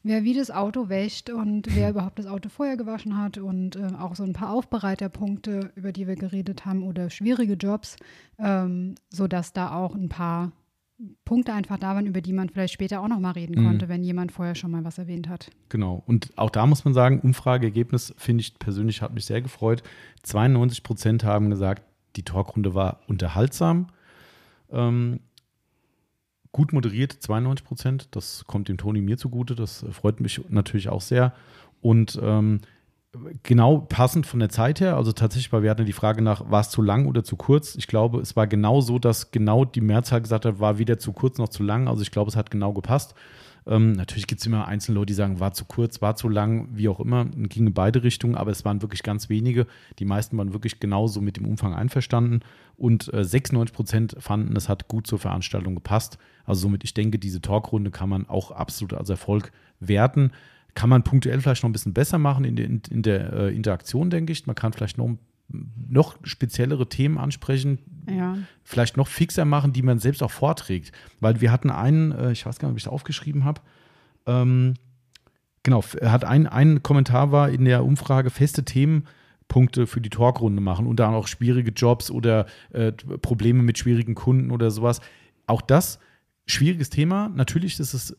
wer 0.04 0.24
wie 0.24 0.34
das 0.34 0.52
Auto 0.52 0.90
wäscht 0.90 1.30
und 1.30 1.76
wer 1.76 1.90
überhaupt 1.92 2.20
das 2.20 2.28
Auto 2.28 2.50
vorher 2.50 2.78
gewaschen 2.78 3.18
hat 3.18 3.38
und 3.38 3.76
äh, 3.76 3.90
auch 4.00 4.16
so 4.16 4.24
ein 4.24 4.34
paar 4.34 4.52
Aufbereiterpunkte, 4.52 5.72
über 5.76 5.92
die 5.92 6.08
wir 6.08 6.16
geredet 6.16 6.66
haben 6.66 6.84
oder 6.84 7.10
schwierige 7.10 7.54
Jobs, 7.54 7.96
ähm, 8.38 8.96
sodass 9.10 9.54
da 9.54 9.72
auch 9.72 9.96
ein 9.96 10.10
paar 10.10 10.52
Punkte 11.24 11.54
einfach 11.54 11.78
da 11.78 11.96
waren, 11.96 12.06
über 12.06 12.22
die 12.22 12.34
man 12.34 12.50
vielleicht 12.50 12.74
später 12.74 13.02
auch 13.02 13.08
noch 13.08 13.20
mal 13.20 13.32
reden 13.32 13.62
mhm. 13.62 13.66
konnte, 13.66 13.90
wenn 13.90 14.04
jemand 14.04 14.32
vorher 14.32 14.56
schon 14.56 14.72
mal 14.72 14.84
was 14.84 14.98
erwähnt 14.98 15.30
hat. 15.30 15.50
Genau. 15.70 16.04
Und 16.06 16.38
auch 16.38 16.50
da 16.50 16.66
muss 16.66 16.84
man 16.84 16.94
sagen, 16.94 17.22
Umfrageergebnis 17.22 18.14
finde 18.18 18.42
ich 18.42 18.60
persönlich 18.60 19.02
hat 19.02 19.14
mich 19.14 19.26
sehr 19.26 19.42
gefreut. 19.42 19.82
92 20.24 20.84
Prozent 20.84 21.24
haben 21.24 21.50
gesagt, 21.50 21.84
die 22.16 22.24
Talkrunde 22.24 22.74
war 22.74 23.00
unterhaltsam. 23.08 23.88
Ähm, 24.72 25.22
gut 26.52 26.74
moderiert, 26.74 27.12
92 27.12 27.66
Prozent. 27.66 28.08
Das 28.12 28.46
kommt 28.46 28.68
dem 28.68 28.78
Toni 28.78 29.02
mir 29.02 29.18
zugute. 29.18 29.56
Das 29.56 29.86
freut 29.92 30.20
mich 30.20 30.42
natürlich 30.50 30.90
auch 30.90 31.02
sehr. 31.02 31.34
Und 31.82 32.20
ähm, 32.22 32.62
genau 33.44 33.80
passend 33.80 34.28
von 34.28 34.40
der 34.40 34.50
Zeit 34.50 34.82
her, 34.82 34.96
also 34.96 35.12
tatsächlich, 35.12 35.52
weil 35.52 35.64
wir 35.64 35.72
hatten 35.72 35.86
die 35.86 35.94
Frage 35.94 36.22
nach, 36.22 36.50
war 36.52 36.62
es 36.62 36.70
zu 36.70 36.82
lang 36.82 37.08
oder 37.08 37.24
zu 37.24 37.36
kurz? 37.36 37.76
Ich 37.76 37.88
glaube, 37.88 38.20
es 38.20 38.36
war 38.36 38.46
genau 38.46 38.82
so, 38.82 39.00
dass 39.00 39.32
genau 39.32 39.66
die 39.66 39.82
Mehrzahl 39.82 40.22
gesagt 40.22 40.46
hat, 40.46 40.60
war 40.60 40.78
weder 40.78 41.00
zu 41.00 41.12
kurz 41.12 41.38
noch 41.38 41.50
zu 41.50 41.64
lang. 41.64 41.88
Also 41.88 42.04
ich 42.04 42.12
glaube, 42.12 42.30
es 42.30 42.36
hat 42.36 42.52
genau 42.52 42.74
gepasst. 42.74 43.16
Ähm, 43.66 43.94
natürlich 43.94 44.28
gibt 44.28 44.42
es 44.42 44.48
immer 44.48 44.68
einzelne 44.68 44.96
Leute, 44.96 45.08
die 45.08 45.14
sagen, 45.14 45.40
war 45.40 45.54
zu 45.54 45.66
kurz, 45.66 46.02
war 46.02 46.16
zu 46.16 46.30
lang, 46.30 46.70
wie 46.72 46.88
auch 46.88 47.00
immer, 47.00 47.26
ging 47.26 47.68
in 47.68 47.74
beide 47.74 48.04
Richtungen, 48.04 48.36
aber 48.36 48.52
es 48.52 48.64
waren 48.64 48.82
wirklich 48.82 49.04
ganz 49.04 49.30
wenige. 49.30 49.68
Die 49.98 50.06
meisten 50.06 50.38
waren 50.38 50.54
wirklich 50.54 50.80
genauso 50.80 51.20
mit 51.20 51.38
dem 51.38 51.46
Umfang 51.46 51.74
einverstanden 51.74 52.42
und 52.78 53.14
äh, 53.14 53.24
96 53.24 53.76
Prozent 53.76 54.16
fanden, 54.20 54.56
es 54.56 54.70
hat 54.70 54.88
gut 54.88 55.08
zur 55.08 55.20
Veranstaltung 55.20 55.76
gepasst. 55.76 56.18
Also 56.46 56.62
somit, 56.62 56.84
ich 56.84 56.94
denke, 56.94 57.20
diese 57.20 57.42
Talkrunde 57.42 57.92
kann 57.92 58.10
man 58.10 58.28
auch 58.28 58.52
absolut 58.52 58.94
als 58.94 59.10
Erfolg 59.10 59.52
werten. 59.80 60.32
Kann 60.76 60.90
man 60.90 61.04
punktuell 61.04 61.42
vielleicht 61.42 61.64
noch 61.64 61.70
ein 61.70 61.74
bisschen 61.74 61.94
besser 61.94 62.18
machen 62.18 62.46
in 62.46 62.56
der, 62.56 62.66
in 62.66 63.02
der 63.02 63.34
äh, 63.34 63.56
Interaktion, 63.56 64.10
denke 64.10 64.32
ich. 64.32 64.46
Man 64.48 64.56
kann 64.56 64.74
vielleicht 64.74 64.98
noch 64.98 65.18
noch 65.52 66.18
speziellere 66.24 66.88
Themen 66.88 67.18
ansprechen, 67.18 67.80
ja. 68.08 68.38
vielleicht 68.64 68.98
noch 68.98 69.08
fixer 69.08 69.46
machen, 69.46 69.74
die 69.74 69.82
man 69.82 70.00
selbst 70.00 70.22
auch 70.22 70.32
vorträgt. 70.32 70.92
Weil 71.20 71.42
wir 71.42 71.52
hatten 71.52 71.72
einen, 71.72 72.12
äh, 72.12 72.32
ich 72.32 72.46
weiß 72.46 72.60
gar 72.60 72.68
nicht, 72.68 72.74
ob 72.74 72.78
ich 72.78 72.86
es 72.86 72.92
aufgeschrieben 72.92 73.46
habe, 73.46 73.62
ähm, 74.28 74.76
genau, 75.64 75.84
hat 75.84 76.24
ein, 76.24 76.48
ein 76.48 76.84
Kommentar 76.84 77.32
war 77.32 77.50
in 77.50 77.66
der 77.66 77.84
Umfrage 77.84 78.30
feste 78.30 78.64
Themenpunkte 78.64 79.88
für 79.88 80.02
die 80.02 80.10
Talkrunde 80.10 80.62
machen 80.62 80.86
und 80.86 81.00
dann 81.00 81.14
auch 81.14 81.28
schwierige 81.28 81.72
Jobs 81.72 82.12
oder 82.12 82.46
äh, 82.72 82.92
Probleme 82.92 83.64
mit 83.64 83.78
schwierigen 83.78 84.16
Kunden 84.16 84.52
oder 84.52 84.70
sowas. 84.72 85.02
Auch 85.48 85.62
das 85.62 86.00
schwieriges 86.52 86.90
Thema. 86.90 87.30
Natürlich 87.30 87.80
ist 87.80 87.94
es 87.94 88.12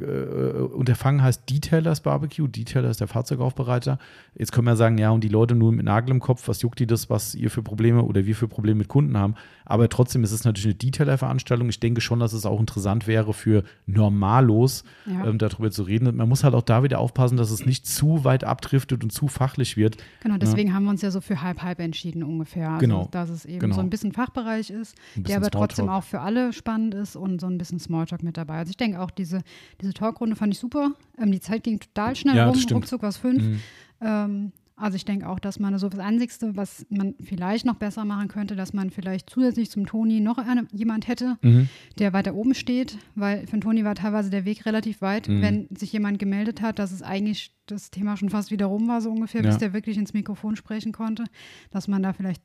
äh, 0.00 0.04
äh, 0.04 0.60
Unterfangen 0.62 1.22
heißt 1.22 1.48
Detailers 1.48 2.00
Barbecue. 2.00 2.46
Detailer 2.46 2.90
ist 2.90 3.00
der 3.00 3.08
Fahrzeugaufbereiter. 3.08 3.98
Jetzt 4.34 4.52
können 4.52 4.66
wir 4.66 4.76
sagen, 4.76 4.98
ja, 4.98 5.10
und 5.10 5.24
die 5.24 5.28
Leute 5.28 5.54
nur 5.54 5.72
mit 5.72 5.84
Nagel 5.84 6.10
im 6.10 6.20
Kopf, 6.20 6.48
was 6.48 6.62
juckt 6.62 6.78
die 6.78 6.86
das, 6.86 7.10
was 7.10 7.34
ihr 7.34 7.50
für 7.50 7.62
Probleme 7.62 8.02
oder 8.02 8.24
wir 8.26 8.36
für 8.36 8.48
Probleme 8.48 8.78
mit 8.78 8.88
Kunden 8.88 9.16
haben. 9.18 9.34
Aber 9.64 9.88
trotzdem 9.88 10.24
ist 10.24 10.32
es 10.32 10.44
natürlich 10.44 10.66
eine 10.66 10.74
Detailer-Veranstaltung. 10.74 11.68
Ich 11.68 11.80
denke 11.80 12.00
schon, 12.00 12.20
dass 12.20 12.32
es 12.32 12.46
auch 12.46 12.60
interessant 12.60 13.06
wäre 13.06 13.32
für 13.32 13.64
Normalos, 13.86 14.84
ja. 15.06 15.24
ähm, 15.24 15.38
darüber 15.38 15.70
zu 15.70 15.82
reden. 15.82 16.14
Man 16.16 16.28
muss 16.28 16.44
halt 16.44 16.54
auch 16.54 16.62
da 16.62 16.82
wieder 16.82 16.98
aufpassen, 16.98 17.36
dass 17.36 17.50
es 17.50 17.64
nicht 17.64 17.86
zu 17.86 18.24
weit 18.24 18.44
abdriftet 18.44 19.02
und 19.02 19.10
zu 19.10 19.28
fachlich 19.28 19.76
wird. 19.76 19.96
Genau, 20.22 20.36
deswegen 20.36 20.68
ja. 20.68 20.74
haben 20.74 20.84
wir 20.84 20.90
uns 20.90 21.02
ja 21.02 21.10
so 21.10 21.20
für 21.20 21.42
halb-halb 21.42 21.80
entschieden 21.80 22.22
ungefähr. 22.22 22.70
Also, 22.70 22.80
genau. 22.80 23.08
Dass 23.10 23.30
es 23.30 23.44
eben 23.44 23.60
genau. 23.60 23.74
so 23.74 23.80
ein 23.80 23.90
bisschen 23.90 24.12
Fachbereich 24.12 24.70
ist, 24.70 24.94
bisschen 25.14 25.24
der 25.24 25.36
aber 25.36 25.50
trotzdem 25.50 25.88
auch 25.88 26.04
für 26.04 26.20
alle 26.20 26.52
spannend 26.52 26.94
ist 26.94 27.16
und 27.16 27.40
so 27.40 27.46
ein 27.46 27.58
bisschen 27.58 27.71
Smalltalk 27.78 28.22
mit 28.22 28.36
dabei. 28.36 28.58
Also 28.58 28.70
ich 28.70 28.76
denke 28.76 29.00
auch, 29.00 29.10
diese, 29.10 29.42
diese 29.80 29.94
Talkrunde 29.94 30.36
fand 30.36 30.52
ich 30.52 30.58
super. 30.58 30.92
Ähm, 31.18 31.32
die 31.32 31.40
Zeit 31.40 31.62
ging 31.62 31.80
total 31.80 32.16
schnell 32.16 32.36
ja, 32.36 32.48
rum, 32.48 32.58
ruckzuck 32.72 33.02
was 33.02 33.16
fünf. 33.16 33.42
Mhm. 33.42 33.60
Ähm, 34.00 34.52
also 34.82 34.96
ich 34.96 35.04
denke 35.04 35.28
auch, 35.28 35.38
dass 35.38 35.60
man 35.60 35.78
so 35.78 35.88
das 35.88 36.00
Einzigste, 36.00 36.56
was 36.56 36.86
man 36.88 37.14
vielleicht 37.22 37.66
noch 37.66 37.76
besser 37.76 38.04
machen 38.04 38.28
könnte, 38.28 38.56
dass 38.56 38.72
man 38.72 38.90
vielleicht 38.90 39.30
zusätzlich 39.30 39.70
zum 39.70 39.86
Toni 39.86 40.18
noch 40.18 40.38
eine, 40.38 40.66
jemand 40.72 41.06
hätte, 41.06 41.36
mhm. 41.42 41.68
der 41.98 42.12
weiter 42.12 42.34
oben 42.34 42.54
steht, 42.54 42.98
weil 43.14 43.46
für 43.46 43.60
Toni 43.60 43.84
war 43.84 43.94
teilweise 43.94 44.30
der 44.30 44.44
Weg 44.44 44.66
relativ 44.66 45.00
weit, 45.00 45.28
mhm. 45.28 45.42
wenn 45.42 45.68
sich 45.76 45.92
jemand 45.92 46.18
gemeldet 46.18 46.62
hat, 46.62 46.78
dass 46.78 46.90
es 46.90 47.02
eigentlich 47.02 47.54
das 47.66 47.90
Thema 47.90 48.16
schon 48.16 48.30
fast 48.30 48.50
wieder 48.50 48.66
rum 48.66 48.88
war, 48.88 49.00
so 49.00 49.10
ungefähr, 49.10 49.42
ja. 49.42 49.50
bis 49.50 49.58
der 49.58 49.72
wirklich 49.72 49.98
ins 49.98 50.14
Mikrofon 50.14 50.56
sprechen 50.56 50.90
konnte, 50.90 51.24
dass 51.70 51.86
man 51.86 52.02
da 52.02 52.12
vielleicht 52.12 52.42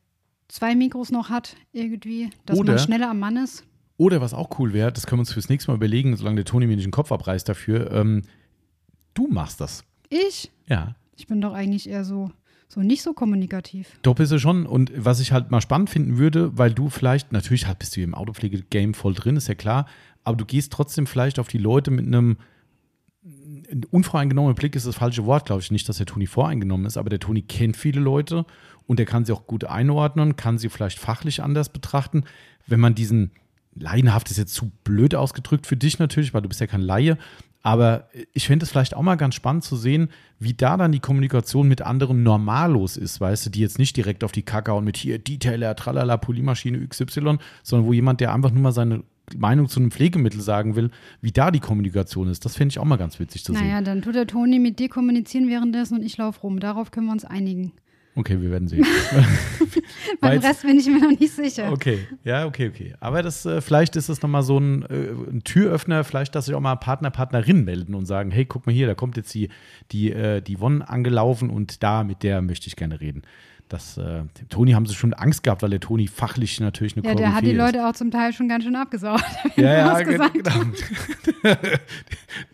zwei 0.47 0.75
Mikros 0.75 1.11
noch 1.11 1.29
hat 1.29 1.55
irgendwie, 1.71 2.29
dass 2.45 2.59
Oder 2.59 2.73
man 2.73 2.79
schneller 2.79 3.09
am 3.09 3.19
Mann 3.19 3.37
ist. 3.37 3.65
Oder 3.97 4.21
was 4.21 4.33
auch 4.33 4.59
cool 4.59 4.73
wäre, 4.73 4.91
das 4.91 5.07
können 5.07 5.19
wir 5.19 5.21
uns 5.21 5.33
fürs 5.33 5.49
nächste 5.49 5.71
Mal 5.71 5.75
überlegen, 5.75 6.15
solange 6.15 6.37
der 6.37 6.45
Toni 6.45 6.67
mir 6.67 6.75
nicht 6.75 6.85
den 6.85 6.91
Kopf 6.91 7.11
abreißt 7.11 7.49
dafür, 7.49 7.91
ähm, 7.91 8.21
du 9.15 9.27
machst 9.27 9.59
das. 9.59 9.83
Ich? 10.09 10.51
Ja. 10.67 10.95
Ich 11.15 11.25
bin 11.25 11.41
doch 11.41 11.53
eigentlich 11.53 11.89
eher 11.89 12.05
so, 12.05 12.31
so 12.67 12.81
nicht 12.81 13.01
so 13.01 13.13
kommunikativ. 13.13 13.89
Doch 14.03 14.13
bist 14.13 14.31
du 14.31 14.39
schon. 14.39 14.67
Und 14.67 14.91
was 14.95 15.19
ich 15.19 15.31
halt 15.31 15.49
mal 15.49 15.61
spannend 15.61 15.89
finden 15.89 16.17
würde, 16.17 16.55
weil 16.57 16.71
du 16.71 16.89
vielleicht, 16.89 17.31
natürlich 17.31 17.65
halt 17.65 17.79
bist 17.79 17.95
du 17.97 18.01
im 18.01 18.13
Autopflege-Game 18.13 18.93
voll 18.93 19.15
drin, 19.15 19.35
ist 19.35 19.47
ja 19.47 19.55
klar, 19.55 19.87
aber 20.23 20.37
du 20.37 20.45
gehst 20.45 20.71
trotzdem 20.71 21.07
vielleicht 21.07 21.39
auf 21.39 21.47
die 21.47 21.57
Leute 21.57 21.89
mit 21.89 22.05
einem 22.05 22.37
unvoreingenommener 23.91 24.55
Blick 24.55 24.75
ist 24.75 24.87
das 24.87 24.95
falsche 24.95 25.25
Wort, 25.25 25.45
glaube 25.45 25.61
ich 25.61 25.71
nicht, 25.71 25.87
dass 25.89 25.97
der 25.97 26.05
Toni 26.05 26.27
voreingenommen 26.27 26.85
ist, 26.85 26.97
aber 26.97 27.09
der 27.09 27.19
Toni 27.19 27.41
kennt 27.41 27.75
viele 27.75 27.99
Leute 27.99 28.45
und 28.85 28.99
der 28.99 29.05
kann 29.05 29.25
sie 29.25 29.33
auch 29.33 29.47
gut 29.47 29.65
einordnen, 29.65 30.35
kann 30.35 30.57
sie 30.57 30.69
vielleicht 30.69 30.99
fachlich 30.99 31.41
anders 31.43 31.69
betrachten. 31.69 32.23
Wenn 32.65 32.79
man 32.79 32.95
diesen 32.95 33.31
Laienhaft 33.79 34.31
ist 34.31 34.37
jetzt 34.37 34.53
zu 34.53 34.71
blöd 34.83 35.15
ausgedrückt 35.15 35.67
für 35.67 35.77
dich 35.77 35.99
natürlich, 35.99 36.33
weil 36.33 36.41
du 36.41 36.49
bist 36.49 36.61
ja 36.61 36.67
kein 36.67 36.81
Laie, 36.81 37.17
Aber 37.67 38.07
ich 38.33 38.47
finde 38.47 38.63
es 38.63 38.69
vielleicht 38.69 38.95
auch 38.95 39.01
mal 39.01 39.15
ganz 39.15 39.35
spannend 39.35 39.61
zu 39.63 39.75
sehen, 39.75 40.07
wie 40.39 40.53
da 40.53 40.77
dann 40.77 40.93
die 40.93 41.01
Kommunikation 41.01 41.67
mit 41.67 41.81
anderen 41.81 42.23
Normalos 42.23 42.95
ist, 42.95 43.19
weißt 43.19 43.45
du, 43.45 43.49
die 43.49 43.59
jetzt 43.59 43.77
nicht 43.77 43.97
direkt 43.97 44.23
auf 44.23 44.31
die 44.31 44.43
Kacke 44.43 44.73
und 44.73 44.85
mit 44.85 44.95
hier 44.95 45.19
Detailer, 45.19 45.75
Tralala, 45.75 46.15
Polymaschine 46.15 46.87
XY, 46.87 47.39
sondern 47.63 47.85
wo 47.85 47.91
jemand, 47.91 48.21
der 48.21 48.33
einfach 48.33 48.51
nur 48.51 48.61
mal 48.61 48.71
seine 48.71 49.03
Meinung 49.35 49.67
zu 49.67 49.81
einem 49.81 49.91
Pflegemittel 49.91 50.39
sagen 50.39 50.77
will, 50.77 50.91
wie 51.19 51.33
da 51.33 51.51
die 51.51 51.59
Kommunikation 51.59 52.29
ist. 52.29 52.45
Das 52.45 52.55
finde 52.55 52.71
ich 52.71 52.79
auch 52.79 52.85
mal 52.85 52.95
ganz 52.95 53.19
witzig 53.19 53.43
zu 53.43 53.51
naja, 53.51 53.65
sehen. 53.65 53.71
Naja, 53.71 53.81
dann 53.81 54.01
tut 54.01 54.15
der 54.15 54.27
Toni 54.27 54.59
mit 54.59 54.79
dir 54.79 54.87
kommunizieren 54.87 55.49
währenddessen 55.49 55.95
und 55.97 56.05
ich 56.05 56.15
laufe 56.15 56.39
rum. 56.39 56.61
Darauf 56.61 56.91
können 56.91 57.07
wir 57.07 57.11
uns 57.11 57.25
einigen. 57.25 57.73
Okay, 58.17 58.41
wir 58.41 58.49
werden 58.49 58.67
sehen. 58.67 58.83
Beim 60.21 60.39
Rest 60.39 60.63
bin 60.63 60.79
ich 60.79 60.87
mir 60.87 60.99
noch 60.99 61.19
nicht 61.19 61.31
sicher. 61.31 61.71
Okay, 61.71 61.99
ja, 62.23 62.47
okay, 62.47 62.67
okay. 62.69 62.95
Aber 62.99 63.21
das, 63.21 63.45
äh, 63.45 63.61
vielleicht 63.61 63.95
ist 63.95 64.09
es 64.09 64.23
nochmal 64.23 64.41
so 64.41 64.57
ein, 64.57 64.81
äh, 64.83 65.11
ein, 65.29 65.43
Türöffner, 65.43 66.03
vielleicht, 66.03 66.33
dass 66.33 66.47
sich 66.47 66.55
auch 66.55 66.59
mal 66.59 66.75
Partner, 66.77 67.11
Partnerinnen 67.11 67.63
melden 67.63 67.93
und 67.93 68.07
sagen, 68.07 68.31
hey, 68.31 68.45
guck 68.45 68.65
mal 68.65 68.73
hier, 68.73 68.87
da 68.87 68.95
kommt 68.95 69.17
jetzt 69.17 69.35
die, 69.35 69.49
die, 69.91 70.11
äh, 70.11 70.41
die 70.41 70.59
Wonne 70.59 70.89
angelaufen 70.89 71.51
und 71.51 71.83
da, 71.83 72.03
mit 72.03 72.23
der 72.23 72.41
möchte 72.41 72.65
ich 72.65 72.75
gerne 72.75 72.99
reden. 72.99 73.21
Das, 73.69 73.97
äh, 73.97 74.23
Toni 74.47 74.71
haben 74.71 74.85
sie 74.85 74.93
schon 74.93 75.13
Angst 75.13 75.43
gehabt, 75.43 75.61
weil 75.61 75.69
der 75.69 75.81
Toni 75.81 76.07
fachlich 76.07 76.59
natürlich 76.61 76.95
eine 76.95 77.05
Ja, 77.05 77.15
der 77.15 77.35
hat 77.35 77.43
die 77.43 77.51
Leute 77.51 77.85
auch 77.85 77.93
zum 77.93 78.11
Teil 78.11 78.31
schon 78.31 78.47
ganz 78.47 78.63
schön 78.63 78.75
abgesaugt. 78.75 79.23
Ja, 79.55 79.73
ja, 79.73 80.01
genau. 80.01 80.27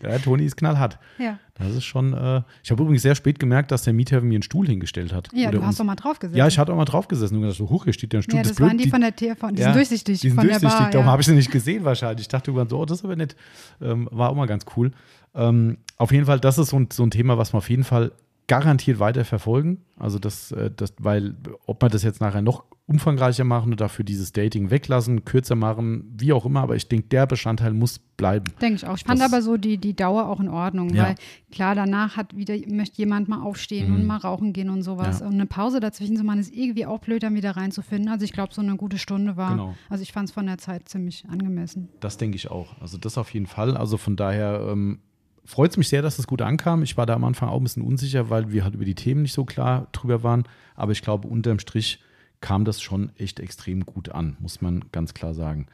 der 0.02 0.22
Toni 0.22 0.44
ist 0.44 0.56
knallhart. 0.56 0.98
Ja. 1.18 1.38
Das 1.54 1.68
ist 1.68 1.84
schon. 1.84 2.14
Äh, 2.14 2.42
ich 2.62 2.70
habe 2.70 2.82
übrigens 2.82 3.02
sehr 3.02 3.14
spät 3.14 3.38
gemerkt, 3.38 3.70
dass 3.70 3.82
der 3.82 3.92
Miethaven 3.92 4.28
mir 4.28 4.36
einen 4.36 4.42
Stuhl 4.42 4.66
hingestellt 4.66 5.12
hat. 5.12 5.28
Ja, 5.32 5.48
Oder 5.48 5.58
du 5.58 5.66
hast 5.66 5.78
doch 5.78 5.84
mal 5.84 5.94
drauf 5.94 6.18
gesessen. 6.18 6.38
Ja, 6.38 6.48
ich 6.48 6.58
hatte 6.58 6.72
auch 6.72 6.76
mal 6.76 6.84
drauf 6.84 7.06
gesessen 7.08 7.36
und 7.36 7.42
gedacht, 7.42 7.58
so 7.58 7.68
hoch, 7.68 7.84
hier 7.84 7.92
steht 7.92 8.12
der 8.12 8.22
Stuhl. 8.22 8.36
Ja, 8.36 8.42
das, 8.42 8.58
waren 8.58 8.78
die, 8.78 8.88
von 8.88 9.02
der 9.02 9.14
TV, 9.14 9.48
die 9.50 9.60
ja, 9.60 9.66
sind 9.66 9.76
durchsichtig. 9.76 10.20
Die 10.20 10.30
sind 10.30 10.42
durchsichtig, 10.42 10.68
Bar, 10.68 10.90
darum 10.90 11.06
ja. 11.06 11.12
habe 11.12 11.22
ich 11.22 11.26
sie 11.26 11.34
nicht 11.34 11.50
gesehen 11.50 11.84
wahrscheinlich. 11.84 12.22
Ich 12.22 12.28
dachte 12.28 12.50
irgendwann 12.50 12.68
so, 12.68 12.78
oh, 12.78 12.84
das 12.84 12.98
ist 12.98 13.04
aber 13.04 13.16
nett. 13.16 13.36
Ähm, 13.80 14.08
war 14.10 14.30
auch 14.30 14.34
mal 14.34 14.46
ganz 14.46 14.64
cool. 14.76 14.92
Ähm, 15.34 15.78
auf 15.96 16.10
jeden 16.10 16.26
Fall, 16.26 16.40
das 16.40 16.58
ist 16.58 16.70
so 16.70 16.78
ein, 16.78 16.88
so 16.92 17.04
ein 17.04 17.10
Thema, 17.10 17.38
was 17.38 17.52
wir 17.52 17.58
auf 17.58 17.70
jeden 17.70 17.84
Fall 17.84 18.12
garantiert 18.46 18.98
weiter 18.98 19.24
verfolgen. 19.24 19.78
Also 19.98 20.18
das, 20.18 20.52
äh, 20.52 20.70
das, 20.74 20.94
weil 20.98 21.34
ob 21.66 21.82
wir 21.82 21.88
das 21.88 22.02
jetzt 22.02 22.20
nachher 22.20 22.42
noch 22.42 22.64
umfangreicher 22.86 23.44
machen 23.44 23.68
oder 23.68 23.76
dafür 23.86 24.04
dieses 24.04 24.32
Dating 24.32 24.68
weglassen, 24.70 25.24
kürzer 25.24 25.54
machen, 25.54 26.12
wie 26.18 26.34
auch 26.34 26.44
immer, 26.44 26.60
aber 26.60 26.76
ich 26.76 26.86
denke, 26.86 27.08
der 27.08 27.26
Bestandteil 27.26 27.72
muss 27.72 27.98
bleiben. 27.98 28.52
Denke 28.60 28.74
ich 28.76 28.86
auch. 28.86 28.96
Ich 28.98 29.04
fand 29.04 29.20
Das- 29.22 29.32
aber 29.32 29.40
so 29.40 29.56
die, 29.56 29.78
die 29.78 29.96
Dauer 29.96 30.28
auch 30.28 30.38
in 30.38 30.50
Ordnung, 30.50 30.90
Ja. 30.90 31.04
weil 31.04 31.14
klar, 31.50 31.74
danach 31.74 32.18
hat 32.18 32.36
wieder, 32.36 32.54
möchte 32.68 32.98
jemand 32.98 33.26
mal 33.30 33.40
aufstehen 33.40 33.88
Mhm. 33.88 33.96
und 33.96 34.06
mal 34.06 34.18
rauchen 34.18 34.52
gehen 34.52 34.68
und 34.68 34.82
sowas. 34.82 35.20
Ja. 35.20 35.26
Und 35.26 35.32
eine 35.34 35.46
Pause 35.46 35.80
dazwischen 35.80 36.16
zu 36.16 36.24
machen, 36.24 36.40
ist 36.40 36.52
irgendwie 36.54 36.84
auch 36.84 36.98
blöd, 36.98 37.22
dann 37.22 37.34
wieder 37.34 37.52
reinzufinden. 37.56 38.10
Also 38.10 38.26
ich 38.26 38.32
glaube, 38.32 38.52
so 38.52 38.60
eine 38.60 38.76
gute 38.76 38.98
Stunde 38.98 39.38
war, 39.38 39.52
Genau. 39.52 39.74
also 39.88 40.02
ich 40.02 40.12
fand 40.12 40.28
es 40.28 40.34
von 40.34 40.44
der 40.44 40.58
Zeit 40.58 40.86
ziemlich 40.86 41.24
angemessen. 41.30 41.88
Das 42.00 42.18
denke 42.18 42.36
ich 42.36 42.50
auch. 42.50 42.78
Also 42.82 42.98
das 42.98 43.16
auf 43.16 43.32
jeden 43.32 43.46
Fall. 43.46 43.78
Also 43.78 43.96
von 43.96 44.14
daher 44.16 44.60
ähm, 44.70 44.98
freut 45.44 45.70
es 45.72 45.76
mich 45.76 45.88
sehr, 45.88 46.02
dass 46.02 46.18
es 46.18 46.26
gut 46.26 46.42
ankam. 46.42 46.82
Ich 46.82 46.96
war 46.96 47.06
da 47.06 47.14
am 47.14 47.24
Anfang 47.24 47.48
auch 47.48 47.58
ein 47.58 47.64
bisschen 47.64 47.82
unsicher, 47.82 48.30
weil 48.30 48.52
wir 48.52 48.64
halt 48.64 48.74
über 48.74 48.84
die 48.84 48.94
Themen 48.94 49.22
nicht 49.22 49.34
so 49.34 49.44
klar 49.44 49.88
drüber 49.92 50.22
waren. 50.22 50.44
Aber 50.74 50.92
ich 50.92 51.02
glaube, 51.02 51.28
unterm 51.28 51.58
Strich 51.58 52.00
kam 52.40 52.64
das 52.64 52.82
schon 52.82 53.10
echt 53.16 53.40
extrem 53.40 53.86
gut 53.86 54.10
an, 54.10 54.36
muss 54.38 54.60
man 54.60 54.84
ganz 54.92 55.14
klar 55.14 55.34
sagen. 55.34 55.66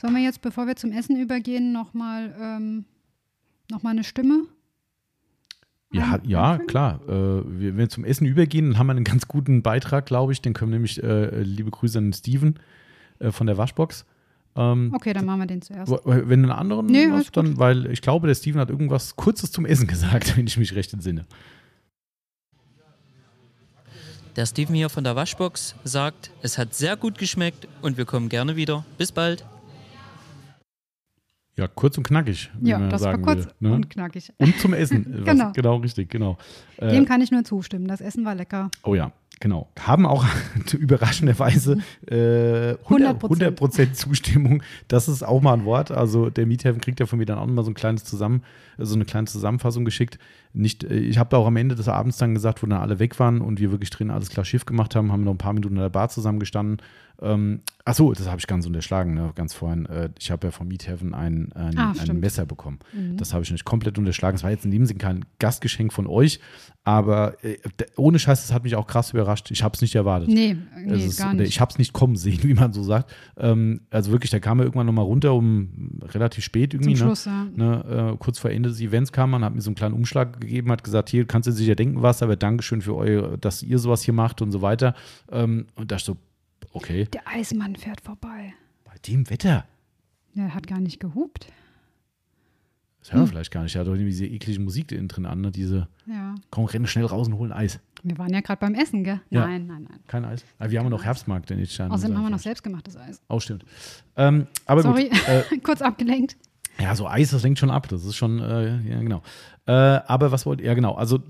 Sollen 0.00 0.14
wir 0.14 0.22
jetzt, 0.22 0.42
bevor 0.42 0.66
wir 0.66 0.76
zum 0.76 0.92
Essen 0.92 1.18
übergehen, 1.18 1.72
nochmal 1.72 2.34
ähm, 2.38 2.84
noch 3.70 3.82
mal 3.82 3.90
eine 3.90 4.04
Stimme? 4.04 4.44
Ja, 5.92 6.20
ja 6.24 6.58
klar. 6.58 7.00
Äh, 7.08 7.08
wir, 7.08 7.70
wenn 7.72 7.78
wir 7.78 7.88
zum 7.88 8.04
Essen 8.04 8.26
übergehen, 8.26 8.70
dann 8.70 8.78
haben 8.78 8.86
wir 8.88 8.92
einen 8.92 9.04
ganz 9.04 9.28
guten 9.28 9.62
Beitrag, 9.62 10.06
glaube 10.06 10.32
ich. 10.32 10.42
Den 10.42 10.52
können 10.52 10.70
wir 10.70 10.76
nämlich, 10.76 11.02
äh, 11.02 11.42
liebe 11.42 11.70
Grüße 11.70 11.98
an 11.98 12.12
Steven 12.12 12.58
äh, 13.18 13.30
von 13.30 13.46
der 13.46 13.56
Waschbox. 13.56 14.04
Ähm, 14.56 14.92
Okay, 14.94 15.12
dann 15.12 15.24
machen 15.24 15.40
wir 15.40 15.46
den 15.46 15.62
zuerst. 15.62 15.92
Wenn 16.04 16.42
du 16.42 16.48
einen 16.48 16.50
anderen 16.50 16.86
Nee, 16.86 17.08
hast, 17.10 17.36
dann, 17.36 17.58
weil 17.58 17.86
ich 17.90 18.02
glaube, 18.02 18.26
der 18.26 18.34
Steven 18.34 18.60
hat 18.60 18.70
irgendwas 18.70 19.16
Kurzes 19.16 19.52
zum 19.52 19.64
Essen 19.64 19.86
gesagt, 19.88 20.36
wenn 20.36 20.46
ich 20.46 20.56
mich 20.56 20.74
recht 20.74 20.92
entsinne. 20.92 21.26
Der 24.36 24.46
Steven 24.46 24.74
hier 24.74 24.88
von 24.88 25.04
der 25.04 25.16
Waschbox 25.16 25.74
sagt, 25.84 26.30
es 26.42 26.56
hat 26.56 26.74
sehr 26.74 26.96
gut 26.96 27.18
geschmeckt 27.18 27.66
und 27.82 27.96
wir 27.96 28.04
kommen 28.04 28.28
gerne 28.28 28.56
wieder. 28.56 28.84
Bis 28.96 29.12
bald. 29.12 29.44
Ja, 31.56 31.66
kurz 31.66 31.98
und 31.98 32.04
knackig, 32.04 32.50
wie 32.58 32.70
ja, 32.70 32.78
man 32.78 32.88
das 32.90 33.02
war 33.02 33.12
sagen 33.12 33.22
kurz 33.22 33.44
will. 33.44 33.52
Ne? 33.58 33.72
und 33.74 33.90
knackig. 33.90 34.32
Und 34.38 34.58
zum 34.60 34.72
Essen. 34.72 35.04
Was, 35.18 35.24
Genau. 35.24 35.52
Genau, 35.52 35.76
richtig, 35.76 36.08
genau. 36.08 36.38
Äh, 36.78 36.92
Dem 36.92 37.04
kann 37.04 37.20
ich 37.20 37.30
nur 37.30 37.44
zustimmen. 37.44 37.86
Das 37.86 38.00
Essen 38.00 38.24
war 38.24 38.34
lecker. 38.34 38.70
oh 38.84 38.94
ja, 38.94 39.12
genau. 39.40 39.68
Haben 39.80 40.06
auch 40.06 40.24
überraschenderweise 40.72 41.78
äh, 42.06 42.74
100%, 42.74 43.20
100%. 43.20 43.56
100% 43.58 43.92
Zustimmung. 43.94 44.62
Das 44.88 45.08
ist 45.08 45.22
auch 45.22 45.40
mal 45.40 45.54
ein 45.54 45.64
Wort. 45.64 45.90
Also 45.90 46.30
der 46.30 46.46
Miethafen 46.46 46.80
kriegt 46.80 47.00
ja 47.00 47.06
von 47.06 47.18
mir 47.18 47.26
dann 47.26 47.38
auch 47.38 47.46
mal 47.46 47.64
so 47.64 47.70
ein 47.70 47.74
kleines 47.74 48.04
Zusammen, 48.04 48.42
so 48.78 48.94
eine 48.94 49.04
kleine 49.04 49.26
Zusammenfassung 49.26 49.84
geschickt. 49.84 50.18
Nicht, 50.52 50.84
äh, 50.84 50.98
ich 50.98 51.18
habe 51.18 51.30
da 51.30 51.38
auch 51.38 51.46
am 51.46 51.56
Ende 51.56 51.74
des 51.74 51.88
Abends 51.88 52.18
dann 52.18 52.34
gesagt, 52.34 52.62
wo 52.62 52.66
dann 52.66 52.80
alle 52.80 52.98
weg 52.98 53.18
waren 53.18 53.40
und 53.40 53.58
wir 53.58 53.70
wirklich 53.70 53.90
drin 53.90 54.10
alles 54.10 54.30
klar 54.30 54.44
Schiff 54.44 54.66
gemacht 54.66 54.94
haben, 54.94 55.10
haben 55.10 55.24
noch 55.24 55.32
ein 55.32 55.38
paar 55.38 55.54
Minuten 55.54 55.76
in 55.76 55.82
der 55.82 55.88
Bar 55.88 56.08
zusammengestanden. 56.08 56.78
Ähm, 57.22 57.60
ach 57.84 57.94
so, 57.94 58.12
das 58.12 58.26
habe 58.28 58.38
ich 58.38 58.46
ganz 58.46 58.66
unterschlagen, 58.66 59.14
ne? 59.14 59.32
ganz 59.34 59.52
vorhin. 59.52 59.86
Äh, 59.86 60.10
ich 60.18 60.30
habe 60.30 60.46
ja 60.46 60.50
von 60.50 60.68
Miethaven 60.68 61.14
ein, 61.14 61.52
ein, 61.52 61.78
Ah, 61.78 61.94
ein. 61.98 62.20
Messer 62.20 62.46
bekommen. 62.46 62.78
Mhm. 62.92 63.16
Das 63.16 63.34
habe 63.34 63.44
ich 63.44 63.50
nicht 63.50 63.64
komplett 63.64 63.98
unterschlagen. 63.98 64.36
Es 64.36 64.42
war 64.42 64.50
jetzt 64.50 64.64
in 64.64 64.70
dem 64.70 64.86
Sinne 64.86 64.98
kein 64.98 65.24
Gastgeschenk 65.38 65.92
von 65.92 66.06
euch, 66.06 66.40
aber 66.82 67.42
äh, 67.44 67.58
ohne 67.96 68.18
Scheiß, 68.18 68.46
das 68.46 68.54
hat 68.54 68.64
mich 68.64 68.74
auch 68.74 68.86
krass 68.86 69.12
überrascht. 69.12 69.50
Ich 69.50 69.62
habe 69.62 69.74
es 69.74 69.82
nicht 69.82 69.94
erwartet. 69.94 70.28
Nee, 70.28 70.56
nee 70.84 71.04
ist, 71.04 71.18
gar 71.18 71.34
nicht. 71.34 71.48
Ich 71.48 71.60
habe 71.60 71.70
es 71.70 71.78
nicht 71.78 71.92
kommen 71.92 72.16
sehen, 72.16 72.38
wie 72.42 72.54
man 72.54 72.72
so 72.72 72.82
sagt. 72.82 73.12
Ähm, 73.36 73.82
also 73.90 74.12
wirklich, 74.12 74.30
da 74.30 74.40
kam 74.40 74.60
er 74.60 74.64
irgendwann 74.64 74.86
nochmal 74.86 75.04
runter, 75.04 75.34
um 75.34 76.00
relativ 76.02 76.42
spät 76.42 76.72
irgendwie. 76.72 76.94
Zum 76.94 77.08
ne? 77.08 77.14
Schluss, 77.14 77.24
ja. 77.26 77.46
Ne, 77.54 78.12
äh, 78.14 78.16
kurz 78.16 78.38
vor 78.38 78.50
Ende 78.50 78.70
des 78.70 78.80
Events 78.80 79.12
kam 79.12 79.30
man, 79.30 79.44
hat 79.44 79.54
mir 79.54 79.60
so 79.60 79.68
einen 79.68 79.76
kleinen 79.76 79.94
Umschlag 79.94 80.40
gegeben, 80.40 80.70
hat 80.72 80.84
gesagt, 80.84 81.10
hier 81.10 81.26
kannst 81.26 81.46
du 81.48 81.52
sicher 81.52 81.74
denken 81.74 82.00
was, 82.00 82.22
aber 82.22 82.36
Dankeschön 82.36 82.80
für 82.80 82.96
euer, 82.96 83.36
dass 83.36 83.62
ihr 83.62 83.78
sowas 83.78 84.02
hier 84.02 84.14
macht 84.14 84.40
und 84.40 84.50
so 84.50 84.62
weiter. 84.62 84.94
Ähm, 85.30 85.66
und 85.74 85.92
da 85.92 85.98
so, 85.98 86.16
okay, 86.72 87.04
Der 87.06 87.26
Eismann 87.26 87.76
fährt 87.76 88.00
vorbei. 88.00 88.54
bei 88.84 88.92
dem 89.06 89.28
Wetter, 89.30 89.64
Der 90.34 90.54
hat 90.54 90.66
gar 90.66 90.80
nicht 90.80 91.00
gehupt. 91.00 91.46
das 93.00 93.12
hören 93.12 93.20
wir 93.20 93.24
Hm. 93.24 93.28
vielleicht 93.30 93.50
gar 93.50 93.62
nicht. 93.62 93.74
Er 93.74 93.80
hat 93.80 93.86
doch 93.86 93.92
irgendwie 93.94 94.10
diese 94.10 94.26
eklige 94.26 94.60
Musik 94.60 94.88
da 94.88 94.96
innen 94.96 95.08
drin 95.08 95.26
an, 95.26 95.40
ne? 95.40 95.50
diese, 95.50 95.88
Ja. 96.06 96.34
komm, 96.50 96.64
rennen 96.66 96.86
schnell 96.86 97.06
raus 97.06 97.26
und 97.28 97.34
holen 97.34 97.52
Eis. 97.52 97.80
Wir 98.02 98.16
waren 98.16 98.32
ja 98.32 98.40
gerade 98.40 98.60
beim 98.60 98.74
Essen, 98.74 99.04
gell? 99.04 99.20
Ja. 99.30 99.46
Nein, 99.46 99.66
nein, 99.66 99.86
nein. 99.88 100.00
Kein 100.06 100.24
Eis. 100.24 100.42
Aber 100.58 100.70
wir 100.70 100.78
haben 100.78 100.86
ja 100.86 100.90
noch 100.90 101.04
Herbstmarkt 101.04 101.50
in 101.50 101.58
Itstein. 101.58 101.90
Außerdem 101.90 102.16
haben 102.16 102.24
wir 102.24 102.30
noch 102.30 102.38
selbstgemachtes 102.38 102.96
Eis. 102.96 103.20
Auch 103.28 103.40
stimmt. 103.40 103.64
Ähm, 104.16 104.46
aber 104.64 104.82
Sorry, 104.82 105.10
gut. 105.10 105.28
Äh, 105.28 105.58
kurz 105.62 105.82
abgelenkt. 105.82 106.36
Ja, 106.80 106.94
so 106.94 107.06
Eis, 107.06 107.30
das 107.30 107.42
lenkt 107.42 107.58
schon 107.58 107.70
ab. 107.70 107.88
Das 107.88 108.04
ist 108.04 108.16
schon, 108.16 108.40
äh, 108.40 108.80
ja, 108.80 109.00
genau. 109.00 109.22
Äh, 109.66 109.72
aber 109.72 110.32
was 110.32 110.46
wollt 110.46 110.60
ihr, 110.60 110.66
ja, 110.66 110.74
genau. 110.74 110.94
Also 110.94 111.20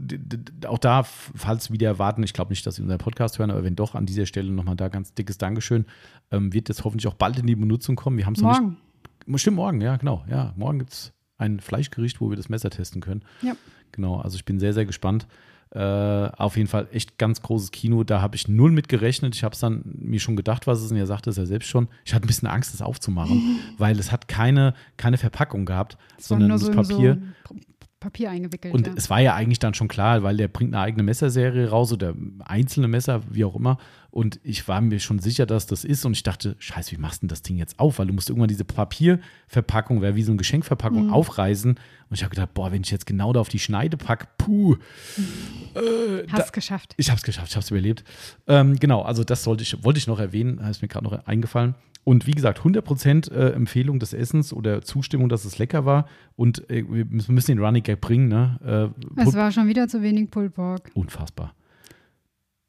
auch 0.66 0.78
da, 0.78 1.02
falls 1.02 1.70
wieder 1.70 1.88
erwarten, 1.88 2.22
ich 2.22 2.32
glaube 2.32 2.50
nicht, 2.50 2.66
dass 2.66 2.76
Sie 2.76 2.82
unseren 2.82 2.98
Podcast 2.98 3.38
hören, 3.38 3.50
aber 3.50 3.64
wenn 3.64 3.76
doch, 3.76 3.94
an 3.94 4.06
dieser 4.06 4.26
Stelle 4.26 4.50
nochmal 4.50 4.76
da 4.76 4.88
ganz 4.88 5.14
dickes 5.14 5.38
Dankeschön. 5.38 5.86
Ähm, 6.30 6.52
wird 6.52 6.68
jetzt 6.68 6.84
hoffentlich 6.84 7.08
auch 7.08 7.14
bald 7.14 7.38
in 7.38 7.46
die 7.46 7.56
Benutzung 7.56 7.96
kommen. 7.96 8.16
Wir 8.16 8.26
haben 8.26 8.34
es 8.34 8.40
noch 8.40 8.52
Morgen. 8.52 8.76
nicht. 9.26 9.40
Stimmt, 9.40 9.56
morgen, 9.56 9.80
ja, 9.80 9.96
genau. 9.96 10.24
Ja, 10.28 10.52
morgen 10.56 10.78
gibt 10.78 10.92
es 10.92 11.12
ein 11.38 11.60
Fleischgericht, 11.60 12.20
wo 12.20 12.30
wir 12.30 12.36
das 12.36 12.48
Messer 12.48 12.70
testen 12.70 13.00
können. 13.00 13.22
Ja. 13.42 13.54
Genau, 13.92 14.20
also 14.20 14.36
ich 14.36 14.44
bin 14.44 14.60
sehr, 14.60 14.72
sehr 14.72 14.86
gespannt. 14.86 15.26
Äh, 15.72 15.78
auf 15.78 16.56
jeden 16.56 16.68
Fall 16.68 16.88
echt 16.92 17.16
ganz 17.16 17.42
großes 17.42 17.70
Kino. 17.70 18.02
Da 18.02 18.20
habe 18.20 18.34
ich 18.34 18.48
null 18.48 18.72
mit 18.72 18.88
gerechnet. 18.88 19.36
Ich 19.36 19.44
habe 19.44 19.52
es 19.54 19.60
dann 19.60 19.82
mir 19.84 20.18
schon 20.18 20.34
gedacht, 20.34 20.66
was 20.66 20.78
es 20.78 20.86
ist. 20.86 20.90
Und 20.90 20.96
er 20.96 21.06
sagte 21.06 21.30
es 21.30 21.36
ja 21.36 21.46
selbst 21.46 21.68
schon. 21.68 21.86
Ich 22.04 22.12
hatte 22.12 22.26
ein 22.26 22.26
bisschen 22.26 22.48
Angst, 22.48 22.74
das 22.74 22.82
aufzumachen, 22.82 23.60
weil 23.78 23.98
es 24.00 24.10
hat 24.10 24.26
keine, 24.26 24.74
keine 24.96 25.16
Verpackung 25.16 25.66
gehabt, 25.66 25.96
Es 26.18 26.28
war 26.30 26.38
sondern 26.38 26.48
nur 26.48 26.58
das 26.58 26.66
so 26.66 26.72
Papier. 26.72 27.18
So 27.48 27.54
Papier 28.00 28.30
eingewickelt. 28.30 28.72
Und 28.72 28.86
ja. 28.86 28.94
es 28.96 29.10
war 29.10 29.20
ja 29.20 29.34
eigentlich 29.34 29.58
dann 29.58 29.74
schon 29.74 29.86
klar, 29.86 30.22
weil 30.22 30.38
der 30.38 30.48
bringt 30.48 30.74
eine 30.74 30.82
eigene 30.82 31.02
Messerserie 31.02 31.68
raus 31.68 31.92
oder 31.92 32.14
einzelne 32.40 32.88
Messer, 32.88 33.20
wie 33.30 33.44
auch 33.44 33.54
immer. 33.54 33.76
Und 34.10 34.40
ich 34.42 34.66
war 34.66 34.80
mir 34.80 34.98
schon 35.00 35.18
sicher, 35.18 35.44
dass 35.44 35.66
das 35.66 35.84
ist. 35.84 36.06
Und 36.06 36.12
ich 36.14 36.22
dachte, 36.22 36.56
scheiße, 36.58 36.92
wie 36.92 36.96
machst 36.96 37.18
du 37.22 37.26
denn 37.26 37.28
das 37.28 37.42
Ding 37.42 37.58
jetzt 37.58 37.78
auf? 37.78 37.98
Weil 37.98 38.06
du 38.06 38.14
musst 38.14 38.30
irgendwann 38.30 38.48
diese 38.48 38.64
Papierverpackung, 38.64 40.00
wäre 40.00 40.16
wie 40.16 40.22
so 40.22 40.32
eine 40.32 40.38
Geschenkverpackung, 40.38 41.06
Mhm. 41.08 41.12
aufreißen. 41.12 41.78
Und 42.10 42.16
ich 42.16 42.24
habe 42.24 42.30
gedacht, 42.34 42.52
boah, 42.54 42.72
wenn 42.72 42.82
ich 42.82 42.90
jetzt 42.90 43.06
genau 43.06 43.32
da 43.32 43.40
auf 43.40 43.48
die 43.48 43.60
Schneide 43.60 43.96
packe, 43.96 44.26
puh. 44.36 44.76
Hast 46.28 46.46
es 46.46 46.52
geschafft. 46.52 46.94
Ich 46.96 47.08
habe 47.08 47.18
es 47.18 47.22
geschafft, 47.22 47.50
ich 47.50 47.56
habe 47.56 47.62
es 47.62 47.70
überlebt. 47.70 48.02
Ähm, 48.48 48.76
genau, 48.80 49.02
also 49.02 49.22
das 49.22 49.44
sollte 49.44 49.62
ich, 49.62 49.84
wollte 49.84 49.98
ich 49.98 50.08
noch 50.08 50.18
erwähnen, 50.18 50.58
ist 50.58 50.82
mir 50.82 50.88
gerade 50.88 51.04
noch 51.04 51.24
eingefallen. 51.26 51.76
Und 52.02 52.26
wie 52.26 52.32
gesagt, 52.32 52.60
100% 52.60 53.30
äh, 53.30 53.52
Empfehlung 53.52 54.00
des 54.00 54.12
Essens 54.12 54.52
oder 54.52 54.82
Zustimmung, 54.82 55.28
dass 55.28 55.44
es 55.44 55.58
lecker 55.58 55.84
war. 55.84 56.08
Und 56.34 56.68
äh, 56.68 56.84
wir 56.88 57.04
müssen 57.04 57.32
müssen 57.34 57.52
den 57.52 57.64
Running 57.64 57.84
Gag 57.84 58.00
bringen. 58.00 58.26
Ne? 58.28 58.92
Äh, 59.16 59.22
Es 59.22 59.34
war 59.34 59.52
schon 59.52 59.68
wieder 59.68 59.86
zu 59.86 60.02
wenig 60.02 60.30
Pulled 60.32 60.54
Pork. 60.54 60.90
Unfassbar. 60.94 61.54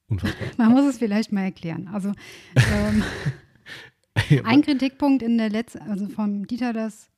Unfassbar. 0.08 0.48
Man 0.58 0.72
muss 0.72 0.86
es 0.86 1.00
vielleicht 1.00 1.32
mal 1.32 1.44
erklären. 1.44 1.90
Also 1.92 2.12
ähm, 2.56 3.04
ein 4.46 4.62
Kritikpunkt 4.62 5.24
in 5.24 5.40
der 5.40 5.50
letzten, 5.50 5.80
also 5.90 6.08
vom 6.10 6.46
Dieter 6.46 6.74
das 6.74 7.10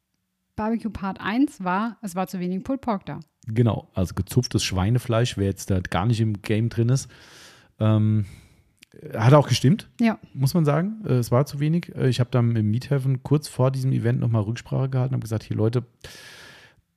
Barbecue 0.56 0.90
Part 0.90 1.20
1 1.20 1.64
war, 1.64 1.98
es 2.02 2.16
war 2.16 2.28
zu 2.28 2.40
wenig 2.40 2.64
Pulled 2.64 2.82
Pork 2.82 3.06
da. 3.06 3.20
Genau, 3.48 3.90
also 3.94 4.14
gezupftes 4.14 4.64
Schweinefleisch, 4.64 5.38
wer 5.38 5.46
jetzt 5.46 5.70
da 5.70 5.80
gar 5.80 6.06
nicht 6.06 6.22
im 6.22 6.42
Game 6.42 6.70
drin 6.70 6.90
ist. 6.90 7.10
Ähm, 7.80 8.26
hat 9.16 9.34
auch 9.34 9.48
gestimmt, 9.48 9.90
Ja, 10.00 10.20
muss 10.34 10.54
man 10.54 10.66
sagen. 10.66 11.02
Äh, 11.06 11.14
es 11.14 11.32
war 11.32 11.46
zu 11.46 11.60
wenig. 11.60 11.94
Äh, 11.96 12.10
ich 12.10 12.20
habe 12.20 12.30
dann 12.30 12.56
im 12.56 12.70
Meathaven 12.70 13.24
kurz 13.24 13.48
vor 13.48 13.72
diesem 13.72 13.92
Event 13.92 14.20
nochmal 14.20 14.44
Rücksprache 14.44 14.90
gehalten 14.90 15.14
und 15.14 15.18
habe 15.18 15.24
gesagt, 15.24 15.44
hier 15.44 15.58
Leute, 15.58 15.84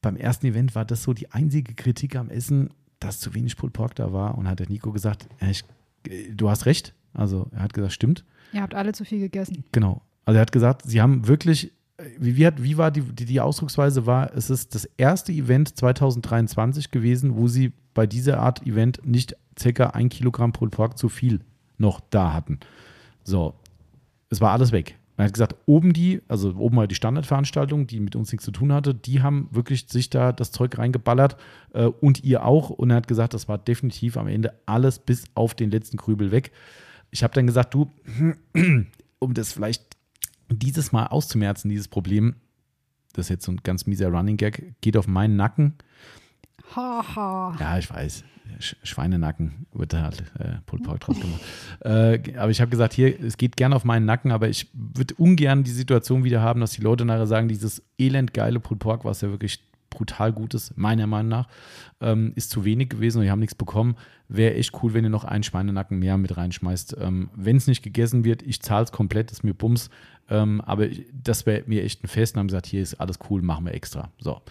beim 0.02 0.16
ersten 0.16 0.46
Event 0.46 0.74
war 0.74 0.84
das 0.84 1.02
so 1.02 1.14
die 1.14 1.32
einzige 1.32 1.74
Kritik 1.74 2.14
am 2.16 2.28
Essen, 2.28 2.70
dass 3.00 3.18
zu 3.18 3.34
wenig 3.34 3.56
Pulled 3.56 3.72
Pork 3.72 3.94
da 3.94 4.12
war. 4.12 4.36
Und 4.36 4.46
hat 4.46 4.60
der 4.60 4.68
Nico 4.68 4.92
gesagt, 4.92 5.26
äh, 5.40 5.50
ich, 5.50 5.64
du 6.30 6.50
hast 6.50 6.66
recht. 6.66 6.94
Also 7.14 7.48
er 7.52 7.62
hat 7.62 7.72
gesagt, 7.72 7.94
stimmt. 7.94 8.24
Ihr 8.52 8.62
habt 8.62 8.74
alle 8.74 8.92
zu 8.92 9.04
viel 9.04 9.18
gegessen. 9.18 9.64
Genau. 9.72 10.02
Also 10.26 10.36
er 10.36 10.42
hat 10.42 10.52
gesagt, 10.52 10.82
sie 10.84 11.00
haben 11.00 11.26
wirklich, 11.26 11.72
wie, 12.18 12.36
wie, 12.36 12.46
hat, 12.46 12.62
wie 12.62 12.76
war 12.76 12.90
die, 12.90 13.02
die, 13.02 13.24
die 13.24 13.40
Ausdrucksweise 13.40 14.06
war, 14.06 14.34
es 14.34 14.50
ist 14.50 14.74
das 14.74 14.84
erste 14.96 15.32
Event 15.32 15.76
2023 15.76 16.90
gewesen, 16.90 17.36
wo 17.36 17.48
sie 17.48 17.72
bei 17.94 18.06
dieser 18.06 18.40
Art 18.40 18.66
Event 18.66 19.00
nicht 19.04 19.36
circa 19.58 19.90
ein 19.90 20.08
Kilogramm 20.08 20.52
Pulled 20.52 20.72
Pork 20.72 20.98
zu 20.98 21.08
viel 21.08 21.40
noch 21.78 22.00
da 22.10 22.32
hatten. 22.32 22.60
So, 23.24 23.54
es 24.30 24.40
war 24.40 24.52
alles 24.52 24.72
weg. 24.72 24.98
Er 25.16 25.24
hat 25.24 25.32
gesagt, 25.32 25.56
oben 25.64 25.94
die, 25.94 26.20
also 26.28 26.54
oben 26.56 26.76
mal 26.76 26.88
die 26.88 26.94
Standardveranstaltung, 26.94 27.86
die 27.86 28.00
mit 28.00 28.16
uns 28.16 28.32
nichts 28.32 28.44
zu 28.44 28.50
tun 28.50 28.72
hatte, 28.72 28.94
die 28.94 29.22
haben 29.22 29.48
wirklich 29.50 29.86
sich 29.88 30.10
da 30.10 30.32
das 30.32 30.52
Zeug 30.52 30.76
reingeballert 30.76 31.36
äh, 31.72 31.84
und 31.86 32.22
ihr 32.22 32.44
auch. 32.44 32.68
Und 32.68 32.90
er 32.90 32.96
hat 32.96 33.08
gesagt, 33.08 33.32
das 33.32 33.48
war 33.48 33.56
definitiv 33.56 34.18
am 34.18 34.28
Ende 34.28 34.52
alles 34.66 34.98
bis 34.98 35.24
auf 35.34 35.54
den 35.54 35.70
letzten 35.70 35.96
Krübel 35.96 36.32
weg. 36.32 36.52
Ich 37.10 37.22
habe 37.22 37.32
dann 37.32 37.46
gesagt, 37.46 37.72
du, 37.72 37.90
um 39.18 39.32
das 39.32 39.52
vielleicht 39.52 39.95
dieses 40.48 40.92
Mal 40.92 41.06
auszumerzen, 41.06 41.68
dieses 41.68 41.88
Problem, 41.88 42.36
das 43.12 43.26
ist 43.26 43.30
jetzt 43.30 43.44
so 43.44 43.52
ein 43.52 43.60
ganz 43.62 43.86
mieser 43.86 44.08
Running 44.08 44.36
Gag, 44.36 44.74
geht 44.80 44.96
auf 44.96 45.06
meinen 45.06 45.36
Nacken. 45.36 45.74
Haha. 46.74 47.56
Ja, 47.58 47.78
ich 47.78 47.88
weiß. 47.90 48.24
Sch 48.60 48.76
Schweinenacken 48.84 49.66
wird 49.72 49.92
da 49.92 50.02
halt 50.02 50.22
äh, 50.38 50.58
Pulled 50.66 50.84
Pork 50.84 51.00
draus 51.00 51.18
gemacht. 51.20 51.40
äh, 51.80 52.36
aber 52.38 52.50
ich 52.50 52.60
habe 52.60 52.70
gesagt, 52.70 52.94
hier, 52.94 53.20
es 53.20 53.36
geht 53.36 53.56
gerne 53.56 53.74
auf 53.74 53.84
meinen 53.84 54.06
Nacken, 54.06 54.30
aber 54.30 54.48
ich 54.48 54.68
würde 54.72 55.14
ungern 55.16 55.64
die 55.64 55.72
Situation 55.72 56.24
wieder 56.24 56.42
haben, 56.42 56.60
dass 56.60 56.70
die 56.70 56.80
Leute 56.80 57.04
nachher 57.04 57.26
sagen, 57.26 57.48
dieses 57.48 57.82
elendgeile 57.98 58.60
Pulled 58.60 58.80
Pork, 58.80 59.04
was 59.04 59.20
ja 59.20 59.30
wirklich 59.30 59.60
brutal 59.96 60.32
gut 60.32 60.54
ist, 60.54 60.76
meiner 60.76 61.06
Meinung 61.06 61.30
nach, 61.30 61.48
ähm, 62.00 62.32
ist 62.34 62.50
zu 62.50 62.64
wenig 62.64 62.90
gewesen 62.90 63.18
und 63.18 63.24
wir 63.24 63.30
haben 63.30 63.40
nichts 63.40 63.54
bekommen. 63.54 63.96
Wäre 64.28 64.54
echt 64.54 64.72
cool, 64.82 64.92
wenn 64.92 65.04
ihr 65.04 65.10
noch 65.10 65.24
einen 65.24 65.42
Schweinenacken 65.42 65.98
mehr 65.98 66.18
mit 66.18 66.36
reinschmeißt. 66.36 66.96
Ähm, 67.00 67.30
wenn 67.34 67.56
es 67.56 67.66
nicht 67.66 67.82
gegessen 67.82 68.24
wird, 68.24 68.42
ich 68.42 68.60
zahle 68.60 68.84
es 68.84 68.92
komplett, 68.92 69.32
ist 69.32 69.42
mir 69.42 69.54
Bums. 69.54 69.90
Ähm, 70.28 70.60
aber 70.60 70.88
das 71.12 71.46
wäre 71.46 71.62
mir 71.66 71.82
echt 71.82 72.04
ein 72.04 72.08
Fest 72.08 72.34
und 72.34 72.40
haben 72.40 72.48
gesagt, 72.48 72.66
hier 72.66 72.82
ist 72.82 72.94
alles 72.94 73.18
cool, 73.30 73.42
machen 73.42 73.64
wir 73.64 73.74
extra. 73.74 74.10
So. 74.18 74.42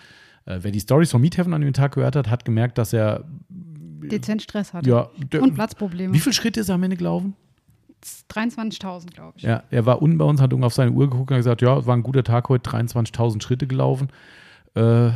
Äh, 0.45 0.59
wer 0.61 0.71
die 0.71 0.79
Stories 0.79 1.11
von 1.11 1.21
Meat 1.21 1.37
Heaven 1.37 1.53
an 1.53 1.61
dem 1.61 1.73
Tag 1.73 1.93
gehört 1.93 2.15
hat, 2.15 2.29
hat 2.29 2.45
gemerkt, 2.45 2.77
dass 2.77 2.93
er 2.93 3.25
dezent 3.49 4.41
Stress 4.41 4.73
hatte. 4.73 4.89
Ja, 4.89 5.09
und 5.39 5.53
Platzprobleme. 5.53 6.13
Wie 6.13 6.19
viele 6.19 6.33
Schritte 6.33 6.59
ist 6.59 6.69
er 6.69 6.75
am 6.75 6.83
Ende 6.83 6.97
gelaufen? 6.97 7.35
23.000, 8.31 9.13
glaube 9.13 9.33
ich. 9.37 9.43
Ja, 9.43 9.63
er 9.71 9.85
war 9.85 10.01
unten 10.01 10.17
bei 10.17 10.25
uns, 10.25 10.41
hat 10.41 10.53
auf 10.53 10.73
seine 10.73 10.91
Uhr 10.91 11.09
geguckt 11.09 11.31
und 11.31 11.35
hat 11.35 11.39
gesagt, 11.39 11.61
ja, 11.61 11.77
es 11.77 11.85
war 11.85 11.95
ein 11.95 12.03
guter 12.03 12.23
Tag 12.23 12.49
heute, 12.49 12.69
23.000 12.69 13.41
Schritte 13.41 13.67
gelaufen. 13.67 14.09
Äh, 14.75 15.11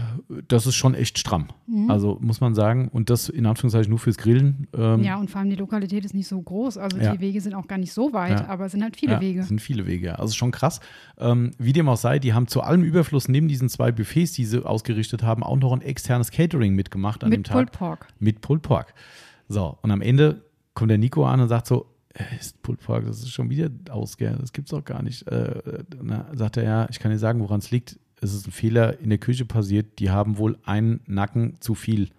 das 0.47 0.65
ist 0.65 0.75
schon 0.75 0.95
echt 0.95 1.19
stramm. 1.19 1.49
Mhm. 1.67 1.91
Also 1.91 2.17
muss 2.21 2.39
man 2.39 2.55
sagen. 2.55 2.87
Und 2.87 3.09
das 3.09 3.27
in 3.27 3.45
Anführungszeichen 3.45 3.89
nur 3.89 3.99
fürs 3.99 4.17
Grillen. 4.17 4.67
Ähm, 4.73 5.03
ja, 5.03 5.17
und 5.17 5.29
vor 5.29 5.41
allem 5.41 5.49
die 5.49 5.57
Lokalität 5.57 6.05
ist 6.05 6.13
nicht 6.13 6.27
so 6.27 6.41
groß. 6.41 6.77
Also 6.77 6.97
ja. 6.97 7.11
die 7.11 7.19
Wege 7.19 7.41
sind 7.41 7.53
auch 7.53 7.67
gar 7.67 7.77
nicht 7.77 7.91
so 7.91 8.13
weit, 8.13 8.39
ja. 8.39 8.47
aber 8.47 8.65
es 8.65 8.71
sind 8.71 8.83
halt 8.83 8.95
viele 8.95 9.13
ja, 9.13 9.21
Wege. 9.21 9.41
Es 9.41 9.49
sind 9.49 9.59
viele 9.59 9.85
Wege. 9.85 10.17
Also 10.17 10.33
schon 10.33 10.51
krass. 10.51 10.79
Ähm, 11.17 11.51
wie 11.57 11.73
dem 11.73 11.89
auch 11.89 11.97
sei, 11.97 12.19
die 12.19 12.33
haben 12.33 12.47
zu 12.47 12.61
allem 12.61 12.83
Überfluss 12.83 13.27
neben 13.27 13.49
diesen 13.49 13.67
zwei 13.67 13.91
Buffets, 13.91 14.31
die 14.31 14.45
sie 14.45 14.65
ausgerichtet 14.65 15.23
haben, 15.23 15.43
auch 15.43 15.57
noch 15.57 15.73
ein 15.73 15.81
externes 15.81 16.31
Catering 16.31 16.73
mitgemacht 16.73 17.23
an 17.25 17.29
Mit 17.29 17.39
dem 17.39 17.43
Tag. 17.43 17.55
Pulled 17.55 17.71
Pork. 17.73 18.07
Mit 18.19 18.39
Pulled 18.39 18.61
Pork. 18.61 18.93
So, 19.49 19.77
und 19.81 19.91
am 19.91 20.01
Ende 20.01 20.45
kommt 20.73 20.89
der 20.89 20.97
Nico 20.97 21.25
an 21.25 21.41
und 21.41 21.49
sagt 21.49 21.67
so, 21.67 21.87
ist 22.39 22.61
Pulled 22.61 22.79
Pork, 22.79 23.05
das 23.05 23.19
ist 23.19 23.31
schon 23.31 23.49
wieder 23.49 23.69
aus, 23.89 24.15
gell? 24.15 24.37
das 24.39 24.53
gibt's 24.53 24.71
doch 24.71 24.85
gar 24.85 25.03
nicht. 25.03 25.27
Äh, 25.27 25.83
na, 26.01 26.27
sagt 26.33 26.55
er, 26.55 26.63
ja, 26.63 26.87
ich 26.89 26.99
kann 26.99 27.11
dir 27.11 27.19
sagen, 27.19 27.41
woran 27.41 27.59
es 27.59 27.71
liegt 27.71 27.99
es 28.21 28.33
ist 28.33 28.47
ein 28.47 28.51
Fehler 28.51 28.99
in 28.99 29.09
der 29.09 29.19
Küche 29.19 29.45
passiert. 29.45 29.99
Die 29.99 30.09
haben 30.09 30.37
wohl 30.37 30.57
einen 30.63 31.01
Nacken 31.05 31.55
zu 31.59 31.75
viel 31.75 32.09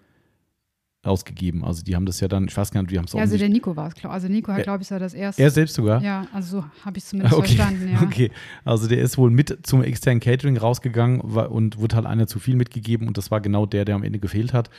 ausgegeben. 1.03 1.63
Also 1.63 1.83
die 1.83 1.95
haben 1.95 2.05
das 2.05 2.19
ja 2.19 2.27
dann, 2.27 2.45
ich 2.47 2.55
weiß 2.55 2.71
gar 2.71 2.81
nicht, 2.81 2.91
wie 2.91 2.97
haben 2.97 3.05
es 3.05 3.13
ja, 3.13 3.21
Also 3.21 3.37
der 3.37 3.49
Nico 3.49 3.75
war 3.75 3.87
es, 3.87 3.95
glaube 3.95 4.13
Also 4.13 4.27
Nico 4.27 4.51
hat, 4.51 4.63
glaube 4.63 4.83
ich, 4.83 4.89
das 4.89 5.13
erste. 5.13 5.41
Er 5.41 5.49
selbst 5.49 5.73
sogar? 5.73 6.01
Ja, 6.01 6.27
also 6.31 6.61
so 6.61 6.65
habe 6.85 6.97
ich 6.97 7.03
es 7.03 7.09
zumindest 7.09 7.35
okay. 7.35 7.55
verstanden, 7.55 7.91
ja. 7.91 8.01
Okay, 8.03 8.31
also 8.63 8.87
der 8.87 8.99
ist 8.99 9.17
wohl 9.17 9.31
mit 9.31 9.59
zum 9.63 9.83
externen 9.83 10.19
Catering 10.19 10.57
rausgegangen 10.57 11.21
und 11.21 11.79
wurde 11.79 11.95
halt 11.95 12.05
einer 12.05 12.27
zu 12.27 12.39
viel 12.39 12.55
mitgegeben 12.55 13.07
und 13.07 13.17
das 13.17 13.31
war 13.31 13.41
genau 13.41 13.65
der, 13.65 13.85
der 13.85 13.95
am 13.95 14.03
Ende 14.03 14.19
gefehlt 14.19 14.53
hat. 14.53 14.69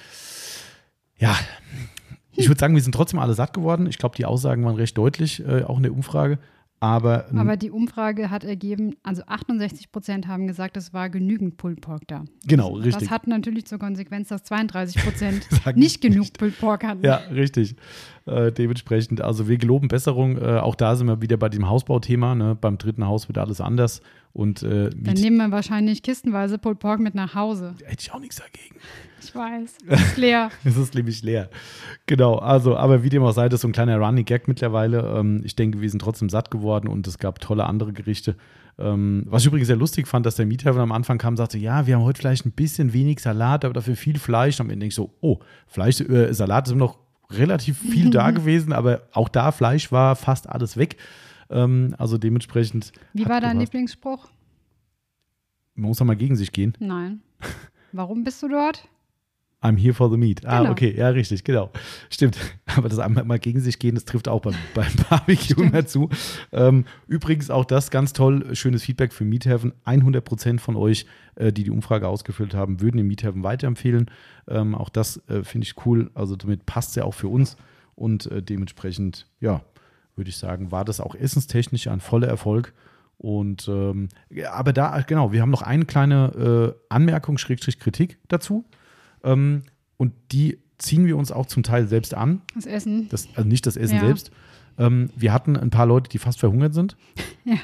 Ja, 1.18 1.36
ich 2.34 2.48
würde 2.48 2.58
sagen, 2.58 2.74
wir 2.74 2.82
sind 2.82 2.94
trotzdem 2.94 3.18
alle 3.18 3.34
satt 3.34 3.52
geworden. 3.52 3.86
Ich 3.86 3.98
glaube, 3.98 4.16
die 4.16 4.24
Aussagen 4.24 4.64
waren 4.64 4.76
recht 4.76 4.96
deutlich, 4.96 5.44
äh, 5.44 5.64
auch 5.64 5.76
in 5.76 5.82
der 5.82 5.92
Umfrage. 5.92 6.38
Aber, 6.82 7.26
Aber 7.36 7.56
die 7.56 7.70
Umfrage 7.70 8.28
hat 8.28 8.42
ergeben, 8.42 8.96
also 9.04 9.22
68 9.24 9.92
Prozent 9.92 10.26
haben 10.26 10.48
gesagt, 10.48 10.76
es 10.76 10.92
war 10.92 11.10
genügend 11.10 11.56
Pulled 11.56 11.80
Pork 11.80 12.02
da. 12.08 12.24
Genau, 12.44 12.72
richtig. 12.72 12.94
Das 12.94 13.10
hat 13.10 13.28
natürlich 13.28 13.66
zur 13.66 13.78
Konsequenz, 13.78 14.26
dass 14.30 14.42
32 14.42 15.00
Prozent 15.04 15.46
nicht 15.76 16.00
genug 16.00 16.32
Pulled 16.32 16.58
Pork 16.58 16.82
hatten. 16.82 17.04
Ja, 17.04 17.18
richtig. 17.32 17.76
Äh, 18.26 18.50
dementsprechend, 18.50 19.20
also 19.20 19.46
wir 19.46 19.58
geloben 19.58 19.86
Besserung. 19.86 20.38
Äh, 20.38 20.58
auch 20.58 20.74
da 20.74 20.96
sind 20.96 21.06
wir 21.06 21.22
wieder 21.22 21.36
bei 21.36 21.48
dem 21.48 21.68
Hausbauthema. 21.68 22.34
Ne? 22.34 22.56
Beim 22.60 22.78
dritten 22.78 23.06
Haus 23.06 23.28
wird 23.28 23.38
alles 23.38 23.60
anders. 23.60 24.02
Und, 24.32 24.62
äh, 24.62 24.90
Dann 24.90 25.14
nehmen 25.14 25.36
wir 25.36 25.50
wahrscheinlich 25.50 26.02
kistenweise 26.02 26.58
Pulled 26.58 26.78
Pork 26.78 27.00
mit 27.00 27.14
nach 27.14 27.34
Hause. 27.34 27.74
Hätte 27.84 28.00
ich 28.00 28.12
auch 28.12 28.20
nichts 28.20 28.36
dagegen. 28.36 28.76
Ich 29.22 29.34
weiß. 29.34 29.78
Es 29.86 30.00
ist 30.06 30.16
leer. 30.16 30.50
es 30.64 30.76
ist 30.76 30.94
nämlich 30.94 31.22
leer. 31.22 31.50
Genau, 32.06 32.36
also, 32.36 32.76
aber 32.76 33.02
wie 33.02 33.10
dem 33.10 33.22
auch 33.22 33.32
sei, 33.32 33.48
das 33.48 33.58
ist 33.58 33.62
so 33.62 33.68
ein 33.68 33.72
kleiner 33.72 33.98
Running 33.98 34.24
Gag 34.24 34.48
mittlerweile. 34.48 35.18
Ähm, 35.18 35.42
ich 35.44 35.54
denke, 35.54 35.80
wir 35.80 35.90
sind 35.90 36.00
trotzdem 36.00 36.30
satt 36.30 36.50
geworden 36.50 36.88
und 36.88 37.06
es 37.06 37.18
gab 37.18 37.40
tolle 37.40 37.64
andere 37.64 37.92
Gerichte. 37.92 38.36
Ähm, 38.78 39.24
was 39.26 39.42
ich 39.42 39.48
übrigens 39.48 39.66
sehr 39.66 39.76
lustig 39.76 40.08
fand, 40.08 40.24
dass 40.24 40.36
der 40.36 40.46
Mieter 40.46 40.74
am 40.76 40.92
Anfang 40.92 41.18
kam 41.18 41.34
und 41.34 41.36
sagte, 41.36 41.58
ja, 41.58 41.86
wir 41.86 41.96
haben 41.96 42.04
heute 42.04 42.20
vielleicht 42.20 42.46
ein 42.46 42.52
bisschen 42.52 42.94
wenig 42.94 43.20
Salat, 43.20 43.64
aber 43.66 43.74
dafür 43.74 43.96
viel 43.96 44.18
Fleisch. 44.18 44.58
Und 44.58 44.66
am 44.66 44.70
Ende 44.70 44.84
denke 44.84 44.92
ich 44.92 44.94
so, 44.94 45.14
oh, 45.20 45.40
Fleisch, 45.66 46.00
äh, 46.00 46.32
Salat 46.32 46.68
ist 46.68 46.74
noch 46.74 46.98
relativ 47.30 47.78
viel 47.78 48.10
da 48.10 48.30
gewesen, 48.30 48.72
aber 48.72 49.02
auch 49.12 49.28
da 49.28 49.52
Fleisch 49.52 49.92
war 49.92 50.16
fast 50.16 50.48
alles 50.48 50.78
weg. 50.78 50.96
Ähm, 51.52 51.94
also 51.98 52.18
dementsprechend. 52.18 52.92
Wie 53.12 53.26
war 53.28 53.40
dein 53.40 53.58
Lieblingsspruch? 53.60 54.28
Man 55.74 55.88
muss 55.88 55.98
doch 55.98 56.04
mal 56.04 56.16
gegen 56.16 56.36
sich 56.36 56.52
gehen. 56.52 56.74
Nein. 56.80 57.20
Warum 57.92 58.24
bist 58.24 58.42
du 58.42 58.48
dort? 58.48 58.88
I'm 59.62 59.76
here 59.78 59.94
for 59.94 60.10
the 60.10 60.16
meat. 60.16 60.44
Ah, 60.44 60.58
Genau. 60.60 60.72
okay, 60.72 60.92
ja, 60.96 61.08
richtig, 61.10 61.44
genau. 61.44 61.70
Stimmt. 62.10 62.36
Aber 62.76 62.88
das 62.88 62.98
einmal 62.98 63.22
mal 63.24 63.38
gegen 63.38 63.60
sich 63.60 63.78
gehen, 63.78 63.94
das 63.94 64.04
trifft 64.04 64.26
auch 64.26 64.40
beim, 64.40 64.54
beim 64.74 64.90
Barbecue 65.08 65.54
Stimmt. 65.54 65.72
mehr 65.72 65.86
zu. 65.86 66.08
Ähm, 66.50 66.84
übrigens 67.06 67.48
auch 67.48 67.64
das 67.64 67.90
ganz 67.92 68.12
toll, 68.12 68.56
schönes 68.56 68.82
Feedback 68.82 69.12
für 69.12 69.24
Meat 69.24 69.46
Heaven. 69.46 69.72
100 69.84 70.24
Prozent 70.24 70.60
von 70.60 70.74
euch, 70.74 71.06
äh, 71.36 71.52
die 71.52 71.62
die 71.62 71.70
Umfrage 71.70 72.08
ausgefüllt 72.08 72.54
haben, 72.54 72.80
würden 72.80 72.96
den 72.96 73.06
Meat 73.06 73.22
Heaven 73.22 73.44
weiterempfehlen. 73.44 74.10
Ähm, 74.48 74.74
auch 74.74 74.88
das 74.88 75.18
äh, 75.28 75.44
finde 75.44 75.66
ich 75.66 75.86
cool. 75.86 76.10
Also 76.14 76.34
damit 76.34 76.66
passt 76.66 76.90
es 76.90 76.96
ja 76.96 77.04
auch 77.04 77.14
für 77.14 77.28
uns. 77.28 77.56
Und 77.94 78.26
äh, 78.32 78.42
dementsprechend, 78.42 79.26
ja, 79.38 79.62
würde 80.16 80.30
ich 80.30 80.36
sagen, 80.36 80.70
war 80.70 80.84
das 80.84 81.00
auch 81.00 81.14
essenstechnisch 81.14 81.88
ein 81.88 82.00
voller 82.00 82.28
Erfolg. 82.28 82.72
Und 83.18 83.68
ähm, 83.68 84.08
aber 84.50 84.72
da, 84.72 85.00
genau, 85.02 85.32
wir 85.32 85.42
haben 85.42 85.50
noch 85.50 85.62
eine 85.62 85.84
kleine 85.84 86.74
äh, 86.76 86.84
Anmerkung, 86.88 87.38
Schrägstrich 87.38 87.78
Kritik 87.78 88.18
dazu. 88.28 88.64
Ähm, 89.22 89.62
und 89.96 90.12
die 90.32 90.58
ziehen 90.78 91.06
wir 91.06 91.16
uns 91.16 91.30
auch 91.30 91.46
zum 91.46 91.62
Teil 91.62 91.86
selbst 91.86 92.14
an. 92.14 92.42
Das 92.56 92.66
Essen. 92.66 93.08
Das, 93.10 93.28
also 93.36 93.48
nicht 93.48 93.66
das 93.66 93.76
Essen 93.76 93.96
Ja. 93.96 94.06
selbst. 94.06 94.32
Ähm, 94.78 95.10
wir 95.14 95.32
hatten 95.32 95.56
ein 95.56 95.70
paar 95.70 95.86
Leute, 95.86 96.08
die 96.10 96.18
fast 96.18 96.40
verhungert 96.40 96.74
sind. 96.74 96.96
Ja. 97.44 97.56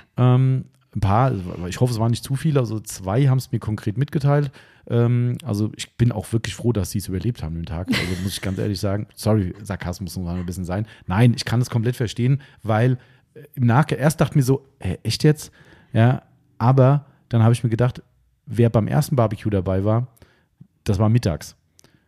Ein 0.98 1.00
paar, 1.00 1.32
ich 1.68 1.80
hoffe, 1.80 1.92
es 1.92 2.00
waren 2.00 2.10
nicht 2.10 2.24
zu 2.24 2.34
viele, 2.34 2.58
also 2.58 2.80
zwei 2.80 3.28
haben 3.28 3.38
es 3.38 3.52
mir 3.52 3.60
konkret 3.60 3.96
mitgeteilt. 3.96 4.50
Ähm, 4.90 5.38
also 5.44 5.70
ich 5.76 5.96
bin 5.96 6.10
auch 6.10 6.32
wirklich 6.32 6.56
froh, 6.56 6.72
dass 6.72 6.90
sie 6.90 6.98
es 6.98 7.06
überlebt 7.06 7.42
haben 7.42 7.54
den 7.54 7.66
Tag. 7.66 7.86
Also 7.88 8.22
muss 8.24 8.32
ich 8.32 8.40
ganz 8.40 8.58
ehrlich 8.58 8.80
sagen, 8.80 9.06
sorry, 9.14 9.54
Sarkasmus 9.62 10.16
muss 10.16 10.28
ein 10.28 10.44
bisschen 10.44 10.64
sein. 10.64 10.86
Nein, 11.06 11.34
ich 11.36 11.44
kann 11.44 11.60
es 11.60 11.70
komplett 11.70 11.94
verstehen, 11.94 12.40
weil 12.64 12.98
äh, 13.34 13.42
im 13.54 13.66
Nachgang, 13.66 13.98
erst 14.00 14.20
dachte 14.20 14.32
ich 14.32 14.36
mir 14.36 14.42
so, 14.42 14.64
hä, 14.80 14.98
echt 15.04 15.22
jetzt? 15.22 15.52
Ja, 15.92 16.22
aber 16.58 17.06
dann 17.28 17.44
habe 17.44 17.52
ich 17.52 17.62
mir 17.62 17.70
gedacht, 17.70 18.02
wer 18.46 18.70
beim 18.70 18.88
ersten 18.88 19.14
Barbecue 19.14 19.50
dabei 19.50 19.84
war, 19.84 20.08
das 20.82 20.98
war 20.98 21.08
mittags. 21.08 21.54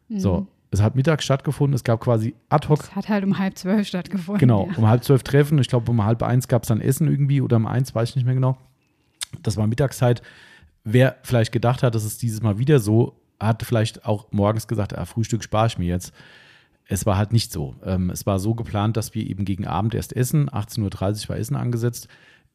So, 0.09 0.49
es 0.73 0.83
hat 0.83 0.97
mittags 0.97 1.25
stattgefunden, 1.25 1.75
es 1.75 1.85
gab 1.85 2.01
quasi 2.01 2.35
ad 2.49 2.67
hoc 2.69 2.81
Es 2.81 2.97
hat 2.97 3.09
halt 3.09 3.25
um 3.25 3.39
halb 3.39 3.57
zwölf 3.57 3.87
stattgefunden. 3.87 4.41
Genau, 4.41 4.69
Ja. 4.73 4.77
um 4.79 4.89
halb 4.89 5.05
zwölf 5.05 5.23
Treffen. 5.23 5.59
Ich 5.59 5.69
glaube, 5.69 5.89
um 5.91 6.03
halb 6.05 6.23
eins 6.25 6.49
gab 6.49 6.63
es 6.63 6.69
dann 6.69 6.81
Essen 6.81 7.07
irgendwie 7.09 7.41
oder 7.41 7.57
um 7.57 7.67
eins, 7.67 7.95
weiß 7.95 8.09
ich 8.11 8.17
nicht 8.17 8.25
mehr 8.25 8.35
genau. 8.35 8.57
Das 9.43 9.57
war 9.57 9.67
Mittagszeit. 9.67 10.23
Wer 10.85 11.17
vielleicht 11.23 11.53
gedacht 11.53 11.83
hat, 11.83 11.95
das 11.95 12.05
ist 12.05 12.23
dieses 12.23 12.43
Mal 12.43 12.59
wieder 12.59 12.81
so, 12.81 13.17
hat 13.39 13.63
vielleicht 13.63 14.05
auch 14.05 14.27
morgens 14.31 14.69
gesagt, 14.69 14.97
ah, 14.97 15.05
Frühstück 15.05 15.43
spare 15.43 15.67
ich 15.67 15.79
mir 15.79 15.87
jetzt. 15.87 16.13
Es 16.87 17.07
war 17.07 17.17
halt 17.17 17.33
nicht 17.33 17.53
so. 17.53 17.77
Ähm, 17.85 18.11
es 18.11 18.27
war 18.27 18.39
so 18.39 18.55
geplant, 18.55 18.97
dass 18.97 19.15
wir 19.15 19.25
eben 19.29 19.45
gegen 19.45 19.67
Abend 19.67 19.95
erst 19.95 20.15
essen. 20.15 20.51
18.30 20.51 21.25
Uhr 21.25 21.29
war 21.29 21.37
Essen 21.37 21.57
angesetzt. 21.57 22.09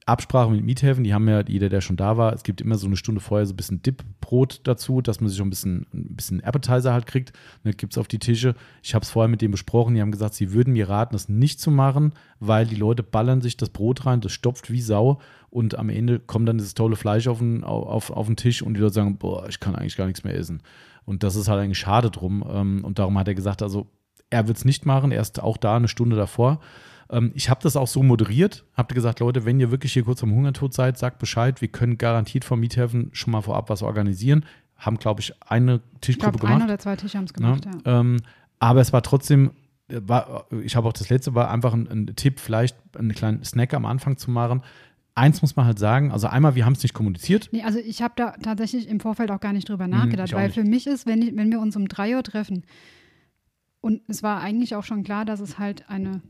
Absprache 0.08 0.52
mit 0.52 0.64
Miethäfen, 0.64 1.04
die 1.04 1.16
haben 1.16 1.28
ja, 1.28 1.42
jeder, 1.48 1.68
der 1.68 1.82
schon 1.82 1.98
da 1.98 2.16
war, 2.16 2.32
es 2.34 2.44
gibt 2.44 2.62
immer 2.62 2.76
so 2.76 2.86
eine 2.86 2.96
Stunde 2.96 3.22
vorher 3.22 3.48
so 3.48 3.54
ein 3.54 3.58
bisschen 3.58 3.82
Dip-Brot 3.82 4.62
dazu, 4.64 5.02
dass 5.02 5.20
man 5.20 5.30
sich 5.30 5.38
schon 5.38 5.48
ein 5.48 5.50
bisschen, 5.50 5.88
ein 5.94 6.16
bisschen 6.16 6.44
Appetizer 6.44 6.94
halt 6.94 7.08
kriegt. 7.08 7.34
Das 7.64 7.76
gibt 7.76 7.94
es 7.94 7.98
auf 7.98 8.08
die 8.08 8.20
Tische. 8.20 8.54
Ich 8.84 8.94
habe 8.94 9.02
es 9.02 9.10
vorher 9.10 9.30
mit 9.30 9.42
denen 9.42 9.52
besprochen, 9.52 9.96
die 9.96 10.02
haben 10.02 10.12
gesagt, 10.12 10.36
sie 10.36 10.54
würden 10.54 10.74
mir 10.74 10.90
raten, 10.90 11.14
das 11.14 11.28
nicht 11.28 11.60
zu 11.60 11.72
machen, 11.72 12.14
weil 12.40 12.68
die 12.68 12.76
Leute 12.76 13.02
ballern 13.02 13.42
sich 13.42 13.58
das 13.58 13.70
Brot 13.70 14.06
rein, 14.06 14.22
das 14.22 14.32
stopft 14.32 14.72
wie 14.72 14.82
Sau 14.82 15.20
und 15.50 15.76
am 15.80 15.90
Ende 15.90 16.20
kommt 16.20 16.48
dann 16.48 16.60
dieses 16.60 16.76
tolle 16.76 16.98
Fleisch 16.98 17.28
auf 17.28 17.40
den, 17.40 17.64
auf, 17.64 18.12
auf 18.12 18.28
den 18.28 18.36
Tisch 18.36 18.62
und 18.62 18.76
die 18.76 18.82
Leute 18.82 18.94
sagen, 18.94 19.18
boah, 19.18 19.50
ich 19.50 19.60
kann 19.60 19.76
eigentlich 19.76 19.98
gar 19.98 20.06
nichts 20.06 20.24
mehr 20.24 20.36
essen. 20.36 20.62
Und 21.06 21.24
das 21.24 21.36
ist 21.36 21.48
halt 21.48 21.62
eigentlich 21.62 21.80
schade 21.80 22.12
drum. 22.12 22.44
Ähm, 22.48 22.84
und 22.84 23.00
darum 23.00 23.18
hat 23.18 23.28
er 23.28 23.36
gesagt, 23.36 23.64
also 23.64 23.88
er 24.30 24.48
wird 24.48 24.58
es 24.58 24.66
nicht 24.66 24.86
machen, 24.86 25.12
er 25.12 25.22
ist 25.22 25.42
auch 25.42 25.58
da 25.58 25.78
eine 25.78 25.88
Stunde 25.88 26.16
davor. 26.16 26.60
Ähm, 27.10 27.32
ich 27.36 27.50
habe 27.50 27.62
das 27.64 27.76
auch 27.76 27.88
so 27.88 28.04
moderiert, 28.04 28.66
habe 28.74 28.94
gesagt, 28.94 29.20
Leute, 29.20 29.46
wenn 29.46 29.60
ihr 29.60 29.72
wirklich 29.72 29.94
hier 29.94 30.04
kurz 30.04 30.24
am 30.24 30.34
Hungertod 30.34 30.74
seid, 30.74 30.98
sagt 30.98 31.20
Bescheid. 31.20 31.62
Wir 31.62 31.68
können 31.68 31.98
garantiert 31.98 32.46
vom 32.46 32.60
Miethafen 32.60 33.10
schon 33.14 33.32
mal 33.32 33.42
vorab 33.42 33.70
was 33.70 33.82
organisieren. 33.82 34.46
Haben, 34.78 34.98
glaube 34.98 35.22
ich, 35.22 35.34
eine 35.42 35.82
Tischgruppe 36.02 36.36
ich 36.36 36.40
glaub, 36.40 36.42
gemacht. 36.42 36.62
Ein 36.62 36.68
oder 36.68 36.80
zwei 36.80 36.96
Tische 36.96 37.18
haben 37.18 37.26
es 37.26 37.34
gemacht, 37.34 37.66
ja. 37.66 37.72
ja. 37.86 38.00
Ähm, 38.00 38.18
aber 38.60 38.82
es 38.82 38.92
war 38.92 39.04
trotzdem, 39.04 39.52
war, 39.88 40.46
ich 40.64 40.76
habe 40.76 40.88
auch 40.88 40.94
das 40.94 41.10
letzte, 41.10 41.36
war 41.36 41.52
einfach 41.52 41.74
ein, 41.74 41.88
ein 41.88 42.16
Tipp, 42.16 42.40
vielleicht 42.40 42.78
einen 42.98 43.14
kleinen 43.14 43.44
Snack 43.44 43.74
am 43.74 43.86
Anfang 43.86 44.18
zu 44.18 44.32
machen 44.32 44.62
eins 45.16 45.42
muss 45.42 45.56
man 45.56 45.66
halt 45.66 45.80
sagen, 45.80 46.12
also 46.12 46.28
einmal, 46.28 46.56
wir 46.56 46.66
haben 46.66 46.74
es 46.74 46.84
nicht 46.84 46.94
kommuniziert. 46.94 47.50
Nee, 47.52 47.64
also 47.64 47.80
ich 47.80 48.02
habe 48.02 48.14
da 48.18 48.32
tatsächlich 48.32 48.88
im 48.88 49.00
Vorfeld 49.00 49.32
auch 49.32 49.40
gar 49.40 49.54
nicht 49.54 49.70
drüber 49.70 49.86
mhm, 49.86 49.94
nachgedacht, 49.94 50.34
weil 50.34 50.48
nicht. 50.48 50.56
für 50.56 50.64
mich 50.64 50.88
ist, 50.88 51.08
wenn, 51.08 51.22
ich, 51.22 51.36
wenn 51.36 51.52
wir 51.52 51.60
uns 51.60 51.76
um 51.76 51.88
drei 51.88 52.16
Uhr 52.16 52.24
treffen, 52.24 52.66
und 53.82 54.02
es 54.08 54.24
war 54.24 54.42
eigentlich 54.42 54.76
auch 54.76 54.84
schon 54.84 55.04
klar, 55.04 55.26
dass 55.26 55.40
es 55.40 55.60
halt 55.60 55.90
eine 55.90 56.22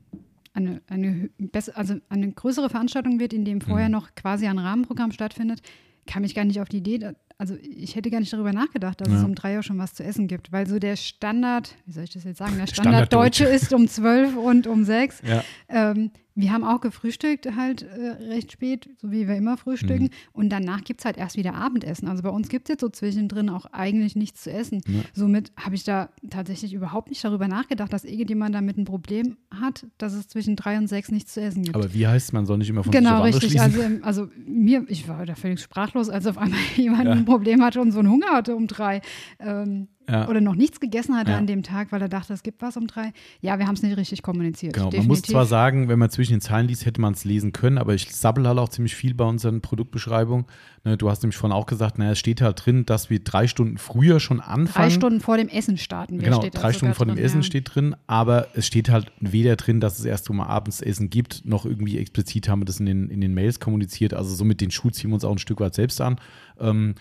eine, 0.55 0.81
eine, 0.87 1.29
also 1.73 1.95
eine 2.09 2.31
größere 2.31 2.69
Veranstaltung 2.69 3.19
wird, 3.19 3.33
in 3.33 3.45
dem 3.45 3.61
vorher 3.61 3.87
mhm. 3.87 3.93
noch 3.93 4.15
quasi 4.15 4.47
ein 4.47 4.57
Rahmenprogramm 4.57 5.11
stattfindet, 5.11 5.61
kam 6.07 6.23
ich 6.23 6.35
gar 6.35 6.45
nicht 6.45 6.61
auf 6.61 6.69
die 6.69 6.77
Idee, 6.77 7.13
also 7.37 7.55
ich 7.61 7.95
hätte 7.95 8.09
gar 8.09 8.19
nicht 8.19 8.31
darüber 8.31 8.53
nachgedacht, 8.53 9.01
dass 9.01 9.09
ja. 9.09 9.17
es 9.17 9.23
um 9.23 9.35
drei 9.35 9.57
Uhr 9.57 9.63
schon 9.63 9.77
was 9.77 9.93
zu 9.93 10.03
essen 10.03 10.27
gibt, 10.27 10.51
weil 10.51 10.67
so 10.67 10.79
der 10.79 10.95
Standard, 10.95 11.75
wie 11.85 11.91
soll 11.91 12.03
ich 12.05 12.11
das 12.11 12.23
jetzt 12.23 12.37
sagen, 12.37 12.57
der 12.57 12.67
Standard, 12.67 13.07
Standard 13.07 13.13
Deutsche 13.13 13.45
ist 13.45 13.73
um 13.73 13.87
zwölf 13.87 14.35
und 14.37 14.67
um 14.67 14.85
sechs. 14.85 15.21
Ja. 15.25 15.43
Ähm, 15.67 16.11
wir 16.35 16.51
haben 16.51 16.65
auch 16.65 16.81
gefrühstückt 16.81 17.55
halt 17.55 17.83
äh, 17.83 18.23
recht 18.25 18.51
spät, 18.51 18.89
so 19.01 19.09
wie 19.09 19.27
wir 19.27 19.35
immer 19.35 19.55
frühstücken. 19.55 20.05
Mhm. 20.05 20.09
Und 20.33 20.49
danach 20.49 20.83
gibt 20.83 20.99
es 20.99 21.05
halt 21.05 21.17
erst 21.17 21.37
wieder 21.37 21.55
Abendessen. 21.55 22.09
Also 22.09 22.23
bei 22.23 22.29
uns 22.29 22.49
gibt 22.49 22.67
es 22.67 22.73
jetzt 22.73 22.81
so 22.81 22.89
zwischendrin 22.89 23.49
auch 23.49 23.65
eigentlich 23.71 24.17
nichts 24.17 24.43
zu 24.43 24.51
essen. 24.51 24.81
Ja. 24.85 25.01
Somit 25.13 25.53
habe 25.57 25.75
ich 25.75 25.85
da 25.85 26.09
tatsächlich 26.29 26.73
überhaupt 26.73 27.09
nicht 27.09 27.23
darüber 27.23 27.47
nachgedacht, 27.47 27.91
dass 27.93 28.03
irgendjemand 28.03 28.53
damit 28.53 28.77
ein 28.77 28.83
Problem 28.83 29.37
hat, 29.49 29.87
dass 29.97 30.13
es 30.13 30.27
zwischen 30.27 30.57
drei 30.57 30.77
und 30.77 30.87
sechs 30.87 31.09
nichts 31.09 31.33
zu 31.33 31.41
essen 31.41 31.63
gibt. 31.63 31.75
Aber 31.75 31.93
wie 31.93 32.05
heißt 32.05 32.33
man 32.33 32.45
soll 32.45 32.57
nicht 32.57 32.69
immer 32.69 32.83
von 32.83 32.91
genau, 32.91 33.23
richtig. 33.23 33.59
Also, 33.61 33.81
also 34.01 34.27
mir, 34.45 34.83
ich 34.89 35.07
war 35.07 35.25
da 35.25 35.35
völlig 35.35 35.61
sprachlos, 35.61 36.09
als 36.09 36.27
auf 36.27 36.37
einmal 36.37 36.59
jemand 36.75 37.05
ja. 37.05 37.11
ein 37.13 37.25
Problem 37.25 37.63
hatte 37.63 37.79
und 37.79 37.93
so 37.93 37.99
einen 37.99 38.09
Hunger 38.09 38.31
hatte 38.31 38.55
um 38.55 38.67
drei. 38.67 39.01
Ähm, 39.39 39.87
ja. 40.09 40.27
oder 40.27 40.41
noch 40.41 40.55
nichts 40.55 40.79
gegessen 40.79 41.15
hatte 41.15 41.31
ja. 41.31 41.37
an 41.37 41.47
dem 41.47 41.63
Tag, 41.63 41.91
weil 41.91 42.01
er 42.01 42.09
dachte, 42.09 42.33
es 42.33 42.43
gibt 42.43 42.61
was 42.61 42.77
um 42.77 42.87
drei. 42.87 43.13
Ja, 43.41 43.59
wir 43.59 43.67
haben 43.67 43.75
es 43.75 43.83
nicht 43.83 43.97
richtig 43.97 44.21
kommuniziert. 44.21 44.73
Genau, 44.73 44.89
Definitiv. 44.89 45.07
man 45.07 45.17
muss 45.17 45.21
zwar 45.23 45.45
sagen, 45.45 45.89
wenn 45.89 45.99
man 45.99 46.09
zwischen 46.09 46.33
den 46.33 46.41
Zeilen 46.41 46.67
liest, 46.67 46.85
hätte 46.85 47.01
man 47.01 47.13
es 47.13 47.25
lesen 47.25 47.51
können, 47.51 47.77
aber 47.77 47.93
ich 47.93 48.13
sabbel 48.13 48.47
halt 48.47 48.57
auch 48.59 48.69
ziemlich 48.69 48.95
viel 48.95 49.13
bei 49.13 49.25
unseren 49.25 49.61
Produktbeschreibungen. 49.61 50.45
Ne, 50.83 50.97
du 50.97 51.09
hast 51.09 51.23
nämlich 51.23 51.37
vorhin 51.37 51.55
auch 51.55 51.65
gesagt, 51.65 51.97
naja, 51.97 52.11
es 52.11 52.19
steht 52.19 52.41
halt 52.41 52.65
drin, 52.65 52.85
dass 52.85 53.09
wir 53.09 53.19
drei 53.19 53.47
Stunden 53.47 53.77
früher 53.77 54.19
schon 54.19 54.39
anfangen. 54.39 54.89
Drei 54.89 54.89
Stunden 54.91 55.19
vor 55.19 55.37
dem 55.37 55.49
Essen 55.49 55.77
starten 55.77 56.19
wir. 56.19 56.25
Genau, 56.25 56.45
drei 56.51 56.73
Stunden 56.73 56.93
vor 56.93 57.05
dem 57.05 57.15
drin, 57.15 57.25
Essen 57.25 57.37
ja. 57.37 57.43
steht 57.43 57.73
drin, 57.73 57.95
aber 58.07 58.47
es 58.53 58.67
steht 58.67 58.89
halt 58.89 59.11
weder 59.19 59.55
drin, 59.55 59.79
dass 59.79 59.97
es 59.97 60.05
erst 60.05 60.29
um 60.29 60.41
abends 60.41 60.81
Essen 60.81 61.09
gibt, 61.09 61.43
noch 61.45 61.65
irgendwie 61.65 61.97
explizit 61.97 62.49
haben 62.49 62.61
wir 62.61 62.65
das 62.65 62.79
in 62.79 62.85
den, 62.85 63.09
in 63.09 63.21
den 63.21 63.33
Mails 63.33 63.59
kommuniziert. 63.59 64.13
Also 64.13 64.35
somit 64.35 64.61
den 64.61 64.71
Schuh 64.71 64.89
ziehen 64.91 65.09
wir 65.09 65.15
uns 65.15 65.25
auch 65.25 65.31
ein 65.31 65.39
Stück 65.39 65.59
weit 65.59 65.73
selbst 65.73 65.99
an. 66.01 66.17
Ähm, 66.59 66.95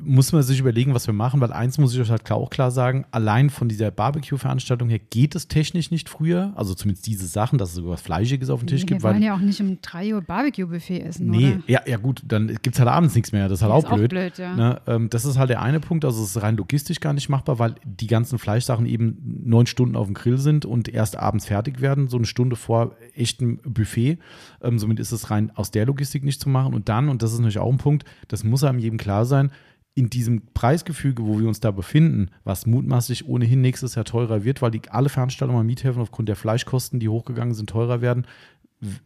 muss 0.00 0.32
man 0.32 0.42
sich 0.42 0.58
überlegen, 0.58 0.94
was 0.94 1.06
wir 1.06 1.12
machen, 1.12 1.40
weil 1.42 1.52
eins 1.52 1.76
muss 1.76 1.94
ich 1.94 2.00
euch 2.00 2.10
halt 2.10 2.30
auch 2.30 2.48
klar 2.48 2.70
sagen, 2.70 3.04
allein 3.10 3.50
von 3.50 3.68
dieser 3.68 3.90
Barbecue-Veranstaltung 3.90 4.88
her 4.88 4.98
geht 4.98 5.34
es 5.34 5.48
technisch 5.48 5.90
nicht 5.90 6.08
früher, 6.08 6.52
also 6.56 6.72
zumindest 6.74 7.06
diese 7.06 7.26
Sachen, 7.26 7.58
dass 7.58 7.70
es 7.70 7.74
sogar 7.74 7.92
was 7.92 8.00
Fleischiges 8.00 8.48
auf 8.48 8.60
dem 8.60 8.68
Tisch 8.68 8.82
nee, 8.82 8.86
gibt. 8.86 9.02
Wir 9.02 9.10
wollen 9.10 9.22
ja 9.22 9.34
auch 9.34 9.40
nicht 9.40 9.60
um 9.60 9.78
3 9.82 10.14
Uhr 10.14 10.22
Barbecue-Buffet 10.22 11.00
essen, 11.00 11.28
Nee, 11.28 11.56
oder? 11.56 11.62
ja, 11.66 11.80
ja 11.86 11.98
gut, 11.98 12.22
dann 12.26 12.48
gibt 12.48 12.68
es 12.68 12.78
halt 12.78 12.88
abends 12.88 13.14
nichts 13.14 13.32
mehr, 13.32 13.48
das 13.48 13.58
ist 13.58 13.62
halt 13.62 13.72
das 13.72 13.84
auch 13.84 13.92
ist 13.92 13.96
blöd. 13.96 14.12
Auch 14.12 14.16
blöd 14.16 14.38
ja. 14.38 14.56
ne, 14.56 14.80
ähm, 14.86 15.10
das 15.10 15.26
ist 15.26 15.36
halt 15.36 15.50
der 15.50 15.60
eine 15.60 15.78
Punkt, 15.78 16.06
also 16.06 16.22
es 16.22 16.36
ist 16.36 16.42
rein 16.42 16.56
logistisch 16.56 17.00
gar 17.00 17.12
nicht 17.12 17.28
machbar, 17.28 17.58
weil 17.58 17.74
die 17.84 18.06
ganzen 18.06 18.38
Fleischsachen 18.38 18.86
eben 18.86 19.42
neun 19.44 19.66
Stunden 19.66 19.94
auf 19.94 20.06
dem 20.06 20.14
Grill 20.14 20.38
sind 20.38 20.64
und 20.64 20.88
erst 20.88 21.18
abends 21.18 21.46
fertig 21.46 21.82
werden, 21.82 22.08
so 22.08 22.16
eine 22.16 22.26
Stunde 22.26 22.56
vor 22.56 22.96
echtem 23.14 23.58
Buffet. 23.58 24.16
Ähm, 24.62 24.78
somit 24.78 25.00
ist 25.00 25.12
es 25.12 25.30
rein 25.30 25.52
aus 25.54 25.70
der 25.70 25.84
Logistik 25.84 26.24
nicht 26.24 26.40
zu 26.40 26.48
machen 26.48 26.72
und 26.72 26.88
dann, 26.88 27.10
und 27.10 27.22
das 27.22 27.32
ist 27.32 27.40
natürlich 27.40 27.58
auch 27.58 27.70
ein 27.70 27.78
Punkt, 27.78 28.06
das 28.28 28.42
muss 28.42 28.64
einem 28.64 28.78
jedem 28.78 28.96
klar 28.96 29.26
sein, 29.26 29.50
in 29.94 30.08
diesem 30.08 30.42
Preisgefüge, 30.54 31.24
wo 31.24 31.38
wir 31.38 31.48
uns 31.48 31.60
da 31.60 31.70
befinden, 31.70 32.30
was 32.44 32.66
mutmaßlich 32.66 33.28
ohnehin 33.28 33.60
nächstes 33.60 33.94
Jahr 33.94 34.06
teurer 34.06 34.42
wird, 34.42 34.62
weil 34.62 34.70
die, 34.70 34.80
alle 34.88 35.10
Veranstaltungen 35.10 35.60
am 35.60 35.66
Miethäfen 35.66 36.00
aufgrund 36.00 36.28
der 36.28 36.36
Fleischkosten, 36.36 36.98
die 36.98 37.08
hochgegangen 37.08 37.54
sind, 37.54 37.68
teurer 37.68 38.00
werden, 38.00 38.26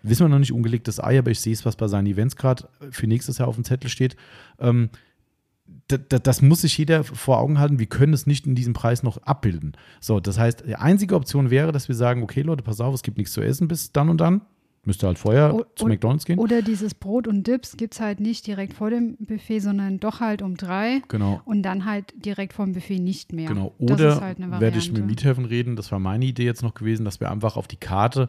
wissen 0.02 0.24
wir 0.24 0.28
noch 0.28 0.38
nicht 0.38 0.52
ungelegtes 0.52 1.02
Ei, 1.02 1.18
aber 1.18 1.30
ich 1.30 1.40
sehe 1.40 1.52
es, 1.52 1.64
was 1.64 1.76
bei 1.76 1.88
seinen 1.88 2.06
Events 2.06 2.36
gerade 2.36 2.68
für 2.90 3.06
nächstes 3.06 3.38
Jahr 3.38 3.48
auf 3.48 3.56
dem 3.56 3.64
Zettel 3.64 3.90
steht. 3.90 4.16
Ähm, 4.58 4.90
das 5.88 6.42
muss 6.42 6.60
sich 6.60 6.78
jeder 6.78 7.02
vor 7.02 7.38
Augen 7.38 7.58
halten. 7.58 7.80
Wir 7.80 7.86
können 7.86 8.12
es 8.12 8.26
nicht 8.26 8.46
in 8.46 8.54
diesem 8.54 8.72
Preis 8.72 9.02
noch 9.02 9.18
abbilden. 9.18 9.76
So, 10.00 10.20
das 10.20 10.38
heißt, 10.38 10.64
die 10.66 10.76
einzige 10.76 11.16
Option 11.16 11.50
wäre, 11.50 11.72
dass 11.72 11.88
wir 11.88 11.96
sagen, 11.96 12.22
okay, 12.22 12.42
Leute, 12.42 12.62
pass 12.62 12.80
auf, 12.80 12.94
es 12.94 13.02
gibt 13.02 13.18
nichts 13.18 13.32
zu 13.32 13.40
essen 13.40 13.66
bis 13.66 13.92
dann 13.92 14.08
und 14.08 14.20
dann. 14.20 14.42
Müsste 14.86 15.08
halt 15.08 15.18
vorher 15.18 15.52
o 15.52 15.64
zu 15.74 15.86
McDonalds 15.86 16.24
gehen. 16.24 16.38
Oder 16.38 16.62
dieses 16.62 16.94
Brot 16.94 17.26
und 17.26 17.44
Dips 17.46 17.76
gibt 17.76 17.94
es 17.94 18.00
halt 18.00 18.20
nicht 18.20 18.46
direkt 18.46 18.72
vor 18.72 18.88
dem 18.88 19.16
Buffet, 19.16 19.58
sondern 19.58 19.98
doch 19.98 20.20
halt 20.20 20.42
um 20.42 20.56
drei. 20.56 21.02
Genau. 21.08 21.42
Und 21.44 21.62
dann 21.62 21.84
halt 21.84 22.14
direkt 22.24 22.52
vor 22.52 22.64
dem 22.66 22.74
Buffet 22.74 23.00
nicht 23.00 23.32
mehr. 23.32 23.48
Genau. 23.48 23.74
Oder 23.78 24.20
halt 24.20 24.38
werde 24.38 24.78
ich 24.78 24.92
mit 24.92 25.04
Miethäfen 25.04 25.44
reden, 25.44 25.74
das 25.74 25.90
war 25.90 25.98
meine 25.98 26.24
Idee 26.24 26.44
jetzt 26.44 26.62
noch 26.62 26.74
gewesen, 26.74 27.04
dass 27.04 27.18
wir 27.18 27.32
einfach 27.32 27.56
auf 27.56 27.66
die 27.66 27.76
Karte 27.76 28.28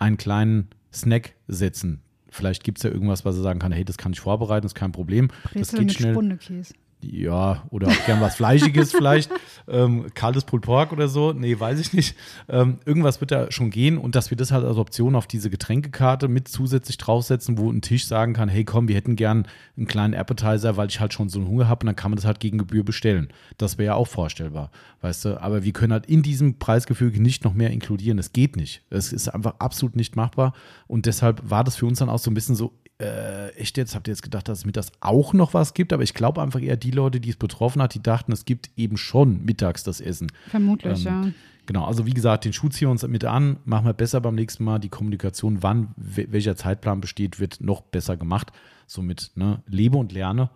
einen 0.00 0.16
kleinen 0.16 0.68
Snack 0.92 1.34
setzen. 1.46 2.00
Vielleicht 2.30 2.64
gibt 2.64 2.78
es 2.78 2.82
ja 2.82 2.90
irgendwas, 2.90 3.24
was 3.24 3.36
er 3.36 3.42
sagen 3.42 3.60
kann, 3.60 3.70
hey, 3.70 3.84
das 3.84 3.96
kann 3.96 4.12
ich 4.12 4.18
vorbereiten, 4.20 4.62
das 4.62 4.70
ist 4.72 4.76
kein 4.76 4.90
Problem. 4.90 5.28
Brezel 5.44 5.60
das 5.60 5.70
geht 5.70 5.80
mit 5.80 5.92
schnell. 5.92 6.14
Spundekäse. 6.14 6.74
Ja, 7.02 7.64
oder 7.70 7.88
auch 7.88 8.06
gern 8.06 8.20
was 8.20 8.36
Fleischiges 8.36 8.92
vielleicht. 8.92 9.30
Ähm, 9.68 10.06
kaltes 10.14 10.44
Pulled 10.44 10.64
Pork 10.64 10.92
oder 10.92 11.08
so. 11.08 11.32
Nee, 11.32 11.58
weiß 11.58 11.80
ich 11.80 11.92
nicht. 11.92 12.16
Ähm, 12.48 12.78
irgendwas 12.84 13.20
wird 13.20 13.32
da 13.32 13.50
schon 13.50 13.70
gehen 13.70 13.98
und 13.98 14.14
dass 14.14 14.30
wir 14.30 14.36
das 14.36 14.52
halt 14.52 14.64
als 14.64 14.76
Option 14.76 15.16
auf 15.16 15.26
diese 15.26 15.50
Getränkekarte 15.50 16.28
mit 16.28 16.46
zusätzlich 16.46 16.98
draufsetzen, 16.98 17.58
wo 17.58 17.68
ein 17.68 17.80
Tisch 17.80 18.06
sagen 18.06 18.32
kann, 18.32 18.48
hey 18.48 18.64
komm, 18.64 18.86
wir 18.86 18.94
hätten 18.94 19.16
gern 19.16 19.48
einen 19.76 19.88
kleinen 19.88 20.14
Appetizer, 20.14 20.76
weil 20.76 20.86
ich 20.86 21.00
halt 21.00 21.12
schon 21.12 21.28
so 21.28 21.40
einen 21.40 21.48
Hunger 21.48 21.66
habe 21.66 21.82
und 21.82 21.86
dann 21.86 21.96
kann 21.96 22.12
man 22.12 22.16
das 22.16 22.24
halt 22.24 22.38
gegen 22.38 22.58
Gebühr 22.58 22.84
bestellen. 22.84 23.26
Das 23.58 23.76
wäre 23.76 23.86
ja 23.86 23.94
auch 23.96 24.06
vorstellbar, 24.06 24.70
weißt 25.00 25.24
du. 25.24 25.42
Aber 25.42 25.64
wir 25.64 25.72
können 25.72 25.92
halt 25.92 26.06
in 26.06 26.22
diesem 26.22 26.60
Preisgefüge 26.60 27.20
nicht 27.20 27.42
noch 27.42 27.54
mehr 27.54 27.72
inkludieren. 27.72 28.20
Es 28.20 28.32
geht 28.32 28.54
nicht. 28.54 28.82
Es 28.88 29.12
ist 29.12 29.26
einfach 29.26 29.54
absolut 29.58 29.96
nicht 29.96 30.14
machbar 30.14 30.52
und 30.86 31.06
deshalb 31.06 31.42
war 31.50 31.64
das 31.64 31.74
für 31.74 31.86
uns 31.86 31.98
dann 31.98 32.08
auch 32.08 32.20
so 32.20 32.30
ein 32.30 32.34
bisschen 32.34 32.54
so, 32.54 32.72
äh, 32.98 33.50
echt 33.50 33.76
jetzt, 33.76 33.94
habt 33.94 34.08
ihr 34.08 34.12
jetzt 34.12 34.22
gedacht, 34.22 34.48
dass 34.48 34.58
es 34.58 34.64
mit 34.64 34.76
das 34.76 34.90
auch 35.00 35.32
noch 35.32 35.54
was 35.54 35.74
gibt? 35.74 35.92
Aber 35.92 36.02
ich 36.02 36.14
glaube 36.14 36.40
einfach 36.40 36.60
eher 36.60 36.76
die 36.76 36.90
Leute, 36.90 37.20
die 37.20 37.30
es 37.30 37.36
betroffen 37.36 37.82
hat, 37.82 37.94
die 37.94 38.02
dachten, 38.02 38.32
es 38.32 38.44
gibt 38.44 38.70
eben 38.76 38.96
schon 38.96 39.44
mittags 39.44 39.82
das 39.84 40.00
Essen. 40.00 40.32
Vermutlich, 40.48 41.04
ähm, 41.06 41.12
ja. 41.24 41.32
Genau, 41.66 41.84
also 41.84 42.06
wie 42.06 42.14
gesagt, 42.14 42.44
den 42.44 42.52
Schuh 42.52 42.68
ziehen 42.68 42.86
wir 42.86 42.92
uns 42.92 43.06
mit 43.06 43.24
an, 43.24 43.58
machen 43.64 43.86
wir 43.86 43.92
besser 43.92 44.20
beim 44.20 44.36
nächsten 44.36 44.64
Mal. 44.64 44.78
Die 44.78 44.88
Kommunikation, 44.88 45.62
wann 45.62 45.94
welcher 45.96 46.56
Zeitplan 46.56 47.00
besteht, 47.00 47.40
wird 47.40 47.60
noch 47.60 47.82
besser 47.82 48.16
gemacht. 48.16 48.52
Somit 48.86 49.32
ne, 49.34 49.62
lebe 49.66 49.98
und 49.98 50.12
lerne. 50.12 50.48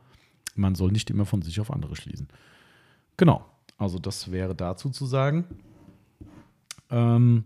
Man 0.55 0.77
soll 0.77 0.93
nicht 0.93 1.11
immer 1.11 1.27
von 1.27 1.43
sich 1.43 1.61
auf 1.61 1.73
andere 1.73 1.97
schließen. 1.97 2.29
Genau, 3.17 3.45
also 3.77 3.99
das 3.99 4.31
wäre 4.31 4.55
dazu 4.55 4.91
zu 4.91 5.05
sagen. 5.05 5.45
Ähm, 6.91 7.45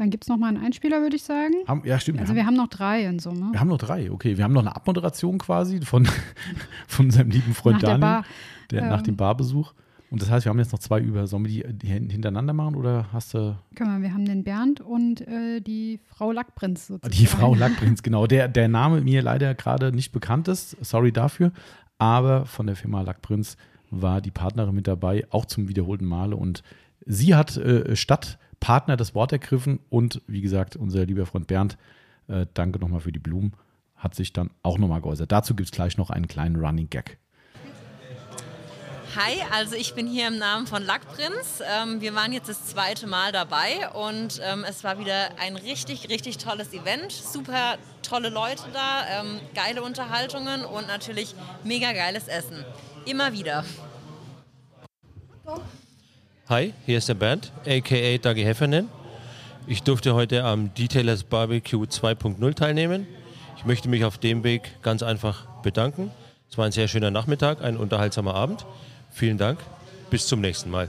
dann 0.00 0.08
gibt 0.08 0.24
es 0.24 0.28
noch 0.28 0.38
mal 0.38 0.48
einen 0.48 0.64
Einspieler, 0.64 1.02
würde 1.02 1.14
ich 1.14 1.24
sagen. 1.24 1.52
Haben, 1.66 1.82
ja, 1.84 2.00
stimmt. 2.00 2.20
Also 2.20 2.34
wir 2.34 2.46
haben, 2.46 2.54
wir 2.54 2.58
haben 2.58 2.64
noch 2.64 2.74
drei 2.74 3.04
in 3.04 3.18
Summe. 3.18 3.52
Wir 3.52 3.60
haben 3.60 3.68
noch 3.68 3.76
drei, 3.76 4.10
okay. 4.10 4.38
Wir 4.38 4.44
haben 4.44 4.54
noch 4.54 4.62
eine 4.62 4.74
Abmoderation 4.74 5.36
quasi 5.36 5.82
von, 5.82 6.08
von 6.88 7.06
unserem 7.06 7.28
lieben 7.28 7.52
Freund 7.52 7.82
nach 7.82 7.90
Daniel, 7.90 8.00
der, 8.00 8.06
Bar, 8.06 8.24
der 8.70 8.82
ähm, 8.82 8.88
nach 8.88 9.02
dem 9.02 9.16
Barbesuch. 9.16 9.74
Und 10.10 10.22
das 10.22 10.30
heißt, 10.30 10.46
wir 10.46 10.50
haben 10.50 10.58
jetzt 10.58 10.72
noch 10.72 10.78
zwei 10.78 11.00
über. 11.00 11.26
Sollen 11.26 11.44
wir 11.44 11.50
die, 11.50 11.74
die 11.74 11.86
hintereinander 11.88 12.54
machen 12.54 12.76
oder 12.76 13.12
hast 13.12 13.34
du. 13.34 13.56
Können 13.74 13.98
wir, 13.98 14.08
wir 14.08 14.14
haben 14.14 14.24
den 14.24 14.42
Bernd 14.42 14.80
und 14.80 15.20
äh, 15.28 15.60
die 15.60 16.00
Frau 16.06 16.32
Lackprinz 16.32 16.86
sozusagen. 16.86 17.14
Die 17.14 17.26
Frau 17.26 17.54
Lackprinz, 17.56 18.02
genau. 18.02 18.26
Der, 18.26 18.48
der 18.48 18.68
Name 18.68 19.02
mir 19.02 19.20
leider 19.20 19.54
gerade 19.54 19.92
nicht 19.92 20.12
bekannt 20.12 20.48
ist. 20.48 20.78
Sorry 20.80 21.12
dafür. 21.12 21.52
Aber 21.98 22.46
von 22.46 22.66
der 22.66 22.74
Firma 22.74 23.02
Lackprinz 23.02 23.58
war 23.90 24.22
die 24.22 24.30
Partnerin 24.30 24.74
mit 24.74 24.86
dabei, 24.86 25.26
auch 25.28 25.44
zum 25.44 25.68
wiederholten 25.68 26.06
Male. 26.06 26.36
Und 26.36 26.62
sie 27.04 27.34
hat 27.34 27.58
äh, 27.58 27.94
statt 27.94 28.38
Partner 28.60 28.96
das 28.96 29.14
Wort 29.14 29.32
ergriffen 29.32 29.80
und 29.88 30.22
wie 30.26 30.40
gesagt, 30.40 30.76
unser 30.76 31.04
lieber 31.06 31.26
Freund 31.26 31.46
Bernd, 31.46 31.76
äh, 32.28 32.46
danke 32.54 32.78
nochmal 32.78 33.00
für 33.00 33.12
die 33.12 33.18
Blumen, 33.18 33.54
hat 33.96 34.14
sich 34.14 34.32
dann 34.32 34.50
auch 34.62 34.78
nochmal 34.78 35.00
geäußert. 35.00 35.32
Dazu 35.32 35.54
gibt 35.54 35.68
es 35.68 35.72
gleich 35.72 35.96
noch 35.96 36.10
einen 36.10 36.28
kleinen 36.28 36.56
Running 36.56 36.88
Gag. 36.88 37.18
Hi, 39.16 39.42
also 39.52 39.74
ich 39.74 39.94
bin 39.94 40.06
hier 40.06 40.28
im 40.28 40.38
Namen 40.38 40.68
von 40.68 40.84
Lackprinz. 40.84 41.60
Ähm, 41.68 42.00
wir 42.00 42.14
waren 42.14 42.32
jetzt 42.32 42.48
das 42.48 42.66
zweite 42.66 43.08
Mal 43.08 43.32
dabei 43.32 43.88
und 43.90 44.40
ähm, 44.40 44.64
es 44.68 44.84
war 44.84 45.00
wieder 45.00 45.36
ein 45.40 45.56
richtig, 45.56 46.08
richtig 46.08 46.38
tolles 46.38 46.72
Event. 46.72 47.10
Super 47.10 47.76
tolle 48.02 48.28
Leute 48.28 48.62
da, 48.72 49.20
ähm, 49.20 49.40
geile 49.52 49.82
Unterhaltungen 49.82 50.64
und 50.64 50.86
natürlich 50.86 51.34
mega 51.64 51.92
geiles 51.92 52.28
Essen. 52.28 52.64
Immer 53.04 53.32
wieder. 53.32 53.64
Hi, 56.50 56.74
hier 56.84 56.98
ist 56.98 57.08
der 57.08 57.14
Bernd, 57.14 57.52
aka 57.64 58.18
Dagi 58.18 58.42
Heffernan. 58.42 58.88
Ich 59.68 59.84
durfte 59.84 60.14
heute 60.14 60.42
am 60.42 60.74
Detailers 60.74 61.22
Barbecue 61.22 61.84
2.0 61.84 62.54
teilnehmen. 62.54 63.06
Ich 63.56 63.64
möchte 63.64 63.88
mich 63.88 64.04
auf 64.04 64.18
dem 64.18 64.42
Weg 64.42 64.82
ganz 64.82 65.04
einfach 65.04 65.46
bedanken. 65.62 66.10
Es 66.50 66.58
war 66.58 66.66
ein 66.66 66.72
sehr 66.72 66.88
schöner 66.88 67.12
Nachmittag, 67.12 67.62
ein 67.62 67.76
unterhaltsamer 67.76 68.34
Abend. 68.34 68.66
Vielen 69.12 69.38
Dank. 69.38 69.60
Bis 70.10 70.26
zum 70.26 70.40
nächsten 70.40 70.70
Mal. 70.70 70.88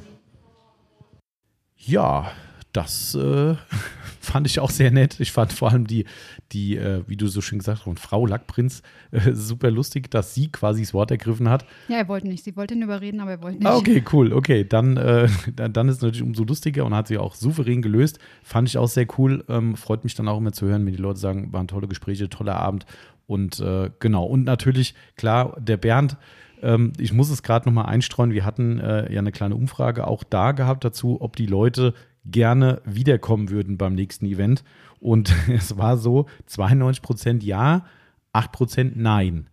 Ja, 1.78 2.32
das 2.74 3.16
äh, 3.16 3.56
fand 4.20 4.48
ich 4.48 4.60
auch 4.60 4.70
sehr 4.70 4.92
nett. 4.92 5.20
Ich 5.20 5.32
fand 5.32 5.52
vor 5.54 5.72
allem 5.72 5.88
die, 5.88 6.06
die 6.52 6.78
äh, 6.78 7.04
wie 7.08 7.18
du 7.18 7.28
so 7.28 7.42
schön 7.42 7.60
gesagt 7.60 7.86
hast, 7.86 8.00
Frau 8.00 8.26
Lackprinz 8.26 8.82
äh, 9.12 9.34
super 9.34 9.72
lustig, 9.72 10.10
dass 10.12 10.34
sie 10.34 10.52
quasi 10.52 10.82
das 10.82 10.94
Wort 10.94 11.12
ergriffen 11.12 11.50
hat. 11.50 11.66
Ja, 11.88 11.98
er 11.98 12.08
wollte 12.08 12.28
nicht. 12.28 12.44
Sie 12.44 12.56
wollte 12.56 12.74
ihn 12.74 12.82
überreden, 12.82 13.20
aber 13.20 13.32
er 13.32 13.42
wollte 13.42 13.60
nicht. 13.60 13.68
Ah, 13.68 13.76
okay, 13.76 14.04
cool. 14.12 14.34
Okay, 14.34 14.64
dann, 14.64 14.98
äh, 14.98 15.28
dann, 15.56 15.74
dann 15.74 15.90
ist 15.90 15.98
es 15.98 16.02
natürlich 16.02 16.24
umso 16.24 16.44
lustiger 16.44 16.86
und 16.86 16.94
hat 16.94 17.08
sie 17.08 17.18
auch 17.18 17.36
souverän 17.36 17.82
gelöst. 17.82 18.20
Fand 18.44 18.68
ich 18.70 18.78
auch 18.78 18.88
sehr 18.88 19.08
cool. 19.18 19.44
Ähm, 19.50 19.76
freut 19.76 20.04
mich 20.04 20.16
dann 20.16 20.28
auch 20.28 20.38
immer 20.38 20.54
zu 20.54 20.66
hören, 20.66 20.86
wenn 20.86 20.94
die 20.94 21.02
Leute 21.02 21.20
sagen, 21.20 21.52
waren 21.54 21.68
tolle 21.68 21.88
Gespräche, 21.88 22.30
toller 22.30 22.56
Abend. 22.56 22.86
Und 23.28 23.60
äh, 23.60 23.90
genau, 24.00 24.26
und 24.26 24.44
natürlich, 24.44 24.94
klar, 25.16 25.56
der 25.60 25.78
Bernd 25.78 26.18
ähm, 26.62 26.94
ich 26.98 27.14
muss 27.14 27.30
es 27.30 27.44
gerade 27.44 27.68
nochmal 27.68 27.88
einstreuen. 27.88 28.32
Wir 28.32 28.46
hatten 28.46 28.80
äh, 28.80 29.12
ja 29.12 29.20
eine 29.20 29.32
kleine 29.32 29.56
Umfrage 29.56 30.08
auch 30.08 30.24
da 30.24 30.52
gehabt 30.52 30.84
dazu, 30.86 31.18
ob 31.20 31.36
die 31.36 31.46
Leute 31.46 31.94
gerne 32.26 32.82
wiederkommen 32.86 33.50
würden 33.50 33.78
beim 33.78 33.96
nächsten 33.96 34.26
Event. 34.26 34.64
Und 35.00 35.34
es 35.48 35.78
war 35.78 35.98
so: 35.98 36.28
92 36.48 37.02
Prozent 37.02 37.44
ja, 37.44 37.86
8 38.34 38.52
Prozent 38.52 38.98
nein. 38.98 39.48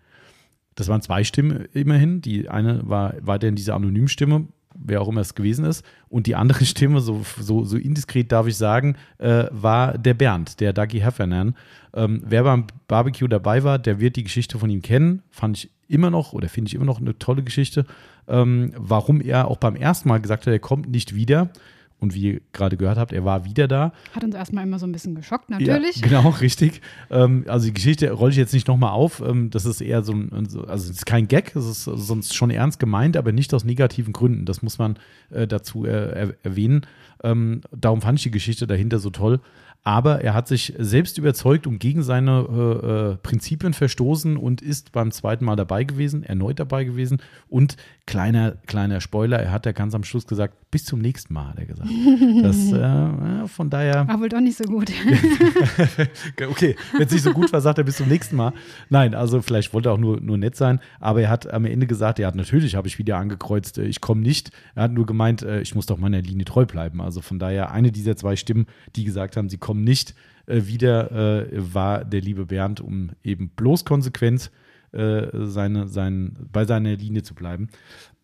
Das 0.74 0.86
waren 0.86 1.03
zwei 1.03 1.24
Stimmen 1.24 1.66
immerhin. 1.73 2.20
Die 2.20 2.49
eine 2.49 2.89
war 2.89 3.15
weiterhin 3.20 3.57
diese 3.57 3.74
Anonymstimme, 3.74 4.47
wer 4.77 5.01
auch 5.03 5.09
immer 5.09 5.23
es 5.23 5.35
gewesen 5.35 5.65
ist. 5.65 5.85
Und 6.09 6.28
die 6.28 6.36
andere 6.36 6.65
Stimme, 6.66 7.01
so, 7.01 7.24
so, 7.40 7.65
so 7.65 7.77
indiskret 7.77 8.31
darf 8.31 8.47
ich 8.47 8.57
sagen, 8.57 8.97
äh, 9.19 9.47
war 9.51 9.99
der 9.99 10.15
Bernd, 10.15 10.61
der 10.61 10.73
Dagi 10.73 11.01
Heffernan. 11.01 11.57
Ähm, 11.95 12.23
wer 12.24 12.45
beim 12.45 12.66
Barbecue 12.86 13.28
dabei 13.28 13.65
war, 13.65 13.81
der 13.81 13.99
wird 13.99 14.15
die 14.15 14.23
Geschichte 14.24 14.59
von 14.59 14.70
ihm 14.70 14.82
kennen. 14.82 15.23
Fand 15.31 15.59
ich 15.59 15.70
immer 15.89 16.11
noch 16.11 16.32
oder 16.32 16.49
finde 16.49 16.69
ich 16.69 16.74
immer 16.74 16.85
noch 16.85 17.01
eine 17.01 17.19
tolle 17.19 17.43
Geschichte. 17.43 17.85
Ähm, 18.28 18.73
warum 18.77 19.20
er 19.20 19.49
auch 19.49 19.57
beim 19.57 19.74
ersten 19.74 20.09
Mal 20.09 20.20
gesagt 20.20 20.47
hat, 20.47 20.53
er 20.53 20.61
kommt 20.61 20.89
nicht 20.89 21.15
wieder. 21.15 21.51
Und 22.00 22.14
wie 22.14 22.22
ihr 22.22 22.40
gerade 22.52 22.76
gehört 22.76 22.96
habt, 22.96 23.12
er 23.12 23.24
war 23.24 23.44
wieder 23.44 23.66
da. 23.66 23.92
Hat 24.14 24.22
uns 24.22 24.34
erstmal 24.34 24.64
immer 24.64 24.78
so 24.78 24.86
ein 24.86 24.92
bisschen 24.92 25.16
geschockt, 25.16 25.50
natürlich. 25.50 25.96
Ja, 25.96 26.02
genau, 26.08 26.28
richtig. 26.28 26.80
Ähm, 27.10 27.44
also 27.48 27.66
die 27.66 27.74
Geschichte 27.74 28.10
rolle 28.12 28.30
ich 28.30 28.36
jetzt 28.36 28.54
nicht 28.54 28.68
nochmal 28.68 28.92
auf. 28.92 29.20
Ähm, 29.20 29.50
das 29.50 29.64
ist 29.64 29.80
eher 29.80 30.02
so 30.02 30.12
ein, 30.12 30.32
also 30.32 30.64
es 30.68 30.90
ist 30.90 31.06
kein 31.06 31.26
Gag, 31.26 31.56
es 31.56 31.66
ist 31.66 31.84
sonst 31.84 32.36
schon 32.36 32.50
ernst 32.50 32.78
gemeint, 32.78 33.16
aber 33.16 33.32
nicht 33.32 33.52
aus 33.52 33.64
negativen 33.64 34.12
Gründen. 34.12 34.44
Das 34.44 34.62
muss 34.62 34.78
man 34.78 34.96
äh, 35.30 35.48
dazu 35.48 35.86
äh, 35.86 36.34
erwähnen. 36.44 36.86
Ähm, 37.24 37.62
darum 37.76 38.00
fand 38.00 38.18
ich 38.18 38.22
die 38.22 38.30
Geschichte 38.30 38.68
dahinter 38.68 39.00
so 39.00 39.10
toll. 39.10 39.40
Aber 39.84 40.20
er 40.20 40.34
hat 40.34 40.48
sich 40.48 40.74
selbst 40.78 41.16
überzeugt 41.16 41.66
und 41.66 41.78
gegen 41.78 42.02
seine 42.02 42.46
äh, 42.50 43.12
äh, 43.12 43.16
Prinzipien 43.16 43.72
verstoßen 43.72 44.36
und 44.36 44.60
ist 44.60 44.92
beim 44.92 45.10
zweiten 45.10 45.46
Mal 45.46 45.56
dabei 45.56 45.84
gewesen, 45.84 46.22
erneut 46.22 46.60
dabei 46.60 46.84
gewesen. 46.84 47.22
Und 47.48 47.76
kleiner, 48.06 48.56
kleiner 48.66 49.00
Spoiler, 49.00 49.38
er 49.38 49.50
hat 49.50 49.64
ja 49.64 49.72
ganz 49.72 49.94
am 49.94 50.05
Schluss 50.05 50.26
gesagt, 50.26 50.70
bis 50.70 50.84
zum 50.84 51.00
nächsten 51.00 51.32
Mal, 51.32 51.48
hat 51.48 51.59
er 51.59 51.66
gesagt. 51.66 51.88
Das, 52.42 52.72
äh, 52.72 53.48
von 53.48 53.70
daher. 53.70 54.06
War 54.06 54.20
wohl 54.20 54.28
doch 54.28 54.40
nicht 54.40 54.59
so 54.59 54.64
gut. 54.64 54.90
okay, 56.50 56.76
wenn 56.92 57.06
es 57.06 57.12
nicht 57.12 57.22
so 57.22 57.32
gut 57.32 57.52
war, 57.52 57.60
sagt 57.60 57.78
er 57.78 57.84
bis 57.84 57.96
zum 57.96 58.09
nächsten 58.09 58.36
Mal. 58.36 58.52
Nein, 58.90 59.14
also 59.14 59.40
vielleicht 59.40 59.72
wollte 59.72 59.88
er 59.88 59.92
auch 59.92 59.98
nur, 59.98 60.20
nur 60.20 60.36
nett 60.38 60.56
sein, 60.56 60.80
aber 61.00 61.22
er 61.22 61.30
hat 61.30 61.52
am 61.52 61.64
Ende 61.64 61.86
gesagt, 61.86 62.18
ja, 62.18 62.30
natürlich 62.30 62.74
habe 62.74 62.88
ich 62.88 62.98
wieder 62.98 63.16
angekreuzt, 63.16 63.78
äh, 63.78 63.84
ich 63.84 64.00
komme 64.00 64.20
nicht. 64.20 64.50
Er 64.74 64.84
hat 64.84 64.92
nur 64.92 65.06
gemeint, 65.06 65.42
äh, 65.42 65.60
ich 65.60 65.74
muss 65.74 65.86
doch 65.86 65.98
meiner 65.98 66.20
Linie 66.20 66.44
treu 66.44 66.66
bleiben. 66.66 67.00
Also 67.00 67.20
von 67.20 67.38
daher 67.38 67.70
eine 67.72 67.90
dieser 67.90 68.16
zwei 68.16 68.36
Stimmen, 68.36 68.66
die 68.96 69.05
gesagt 69.05 69.36
haben, 69.36 69.48
sie 69.48 69.59
kommen 69.59 69.68
nicht 69.74 70.15
äh, 70.47 70.66
wieder, 70.66 71.47
war 71.53 72.05
der 72.05 72.20
liebe 72.20 72.47
Bernd, 72.47 72.81
um 72.81 73.11
eben 73.23 73.51
bloß 73.51 73.85
konsequent 73.85 74.51
seine, 74.90 75.86
sein, 75.86 76.35
bei 76.51 76.65
seiner 76.65 76.97
Linie 76.97 77.23
zu 77.23 77.35
bleiben. 77.35 77.69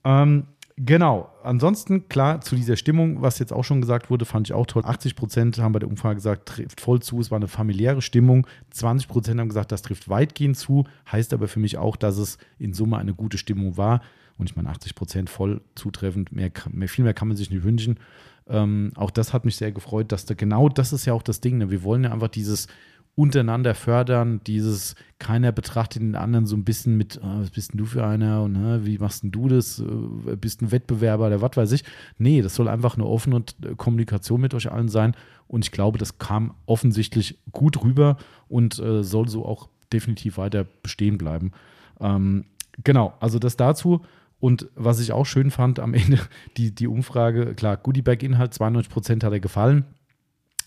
Ähm, 0.02 0.44
Genau. 0.76 1.30
Ansonsten, 1.44 2.08
klar, 2.08 2.40
zu 2.40 2.56
dieser 2.56 2.76
Stimmung, 2.76 3.22
was 3.22 3.38
jetzt 3.38 3.52
auch 3.52 3.62
schon 3.62 3.80
gesagt 3.80 4.10
wurde, 4.10 4.24
fand 4.24 4.48
ich 4.48 4.52
auch 4.52 4.66
toll. 4.66 4.82
80 4.84 5.14
Prozent 5.14 5.58
haben 5.58 5.72
bei 5.72 5.78
der 5.78 5.88
Umfrage 5.88 6.16
gesagt, 6.16 6.48
trifft 6.48 6.80
voll 6.80 7.00
zu. 7.00 7.20
Es 7.20 7.30
war 7.30 7.36
eine 7.36 7.46
familiäre 7.46 8.02
Stimmung. 8.02 8.46
20 8.70 9.06
Prozent 9.06 9.38
haben 9.38 9.48
gesagt, 9.48 9.70
das 9.70 9.82
trifft 9.82 10.08
weitgehend 10.08 10.56
zu. 10.56 10.84
Heißt 11.10 11.32
aber 11.32 11.46
für 11.46 11.60
mich 11.60 11.78
auch, 11.78 11.94
dass 11.94 12.18
es 12.18 12.38
in 12.58 12.72
Summe 12.74 12.98
eine 12.98 13.14
gute 13.14 13.38
Stimmung 13.38 13.76
war. 13.76 14.00
Und 14.36 14.50
ich 14.50 14.56
meine, 14.56 14.68
80 14.68 14.96
Prozent 14.96 15.30
voll 15.30 15.60
zutreffend. 15.76 16.32
Mehr, 16.32 16.50
mehr, 16.70 16.88
viel 16.88 17.04
mehr 17.04 17.14
kann 17.14 17.28
man 17.28 17.36
sich 17.36 17.50
nicht 17.50 17.62
wünschen. 17.62 18.00
Ähm, 18.48 18.92
auch 18.94 19.10
das 19.10 19.32
hat 19.32 19.44
mich 19.44 19.56
sehr 19.56 19.72
gefreut, 19.72 20.12
dass 20.12 20.26
da 20.26 20.34
genau 20.34 20.68
das 20.68 20.92
ist 20.92 21.06
ja 21.06 21.12
auch 21.14 21.22
das 21.22 21.40
Ding. 21.40 21.58
Ne? 21.58 21.70
Wir 21.70 21.82
wollen 21.82 22.04
ja 22.04 22.12
einfach 22.12 22.28
dieses 22.28 22.68
untereinander 23.16 23.74
fördern, 23.74 24.40
dieses 24.44 24.96
keiner 25.18 25.52
betrachtet 25.52 26.02
den 26.02 26.16
anderen 26.16 26.46
so 26.46 26.56
ein 26.56 26.64
bisschen 26.64 26.96
mit, 26.96 27.20
oh, 27.22 27.40
was 27.40 27.50
bist 27.50 27.72
denn 27.72 27.78
du 27.78 27.84
für 27.84 28.04
einer 28.04 28.42
und 28.42 28.52
ne, 28.52 28.80
wie 28.84 28.98
machst 28.98 29.22
denn 29.22 29.30
du 29.30 29.48
das, 29.48 29.78
äh, 29.78 30.36
bist 30.36 30.62
ein 30.62 30.72
Wettbewerber 30.72 31.28
oder 31.28 31.40
was 31.40 31.56
weiß 31.56 31.72
ich. 31.72 31.84
Nee, 32.18 32.42
das 32.42 32.56
soll 32.56 32.68
einfach 32.68 32.96
eine 32.96 33.06
offene 33.06 33.44
äh, 33.62 33.74
Kommunikation 33.76 34.40
mit 34.40 34.52
euch 34.52 34.70
allen 34.70 34.88
sein 34.88 35.14
und 35.46 35.64
ich 35.64 35.70
glaube, 35.70 35.98
das 35.98 36.18
kam 36.18 36.54
offensichtlich 36.66 37.38
gut 37.52 37.84
rüber 37.84 38.16
und 38.48 38.80
äh, 38.80 39.04
soll 39.04 39.28
so 39.28 39.46
auch 39.46 39.68
definitiv 39.92 40.36
weiter 40.36 40.64
bestehen 40.82 41.16
bleiben. 41.16 41.52
Ähm, 42.00 42.46
genau, 42.82 43.14
also 43.20 43.38
das 43.38 43.56
dazu. 43.56 44.00
Und 44.44 44.68
was 44.74 45.00
ich 45.00 45.10
auch 45.12 45.24
schön 45.24 45.50
fand 45.50 45.80
am 45.80 45.94
Ende, 45.94 46.20
die, 46.58 46.74
die 46.74 46.86
Umfrage, 46.86 47.54
klar, 47.54 47.78
Goodiebag-Inhalt, 47.78 48.52
92% 48.52 49.24
hat 49.24 49.32
er 49.32 49.40
gefallen. 49.40 49.86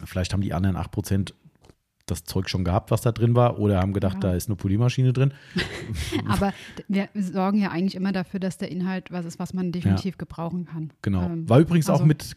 Vielleicht 0.04 0.34
haben 0.34 0.42
die 0.42 0.56
anderen 0.56 0.76
8% 0.76 1.32
das 2.08 2.24
Zeug 2.24 2.50
schon 2.50 2.64
gehabt, 2.64 2.90
was 2.90 3.02
da 3.02 3.12
drin 3.12 3.36
war, 3.36 3.60
oder 3.60 3.80
haben 3.80 3.94
gedacht, 3.94 4.16
ja. 4.16 4.20
da 4.22 4.34
ist 4.34 4.50
eine 4.50 4.56
Polymaschine 4.56 5.14
drin. 5.14 5.32
Aber 6.28 6.54
wir 6.88 7.10
sorgen 7.14 7.60
ja 7.60 7.70
eigentlich 7.70 7.94
immer 7.94 8.12
dafür, 8.14 8.40
dass 8.40 8.58
der 8.58 8.72
Inhalt 8.72 9.12
was 9.12 9.26
ist, 9.26 9.38
was 9.38 9.54
man 9.54 9.72
definitiv 9.72 10.16
ja. 10.16 10.18
gebrauchen 10.18 10.66
kann. 10.66 10.92
Genau. 11.04 11.22
Ähm, 11.26 11.48
war 11.48 11.60
übrigens 11.60 11.88
also, 11.88 12.02
auch 12.02 12.08
mit, 12.08 12.36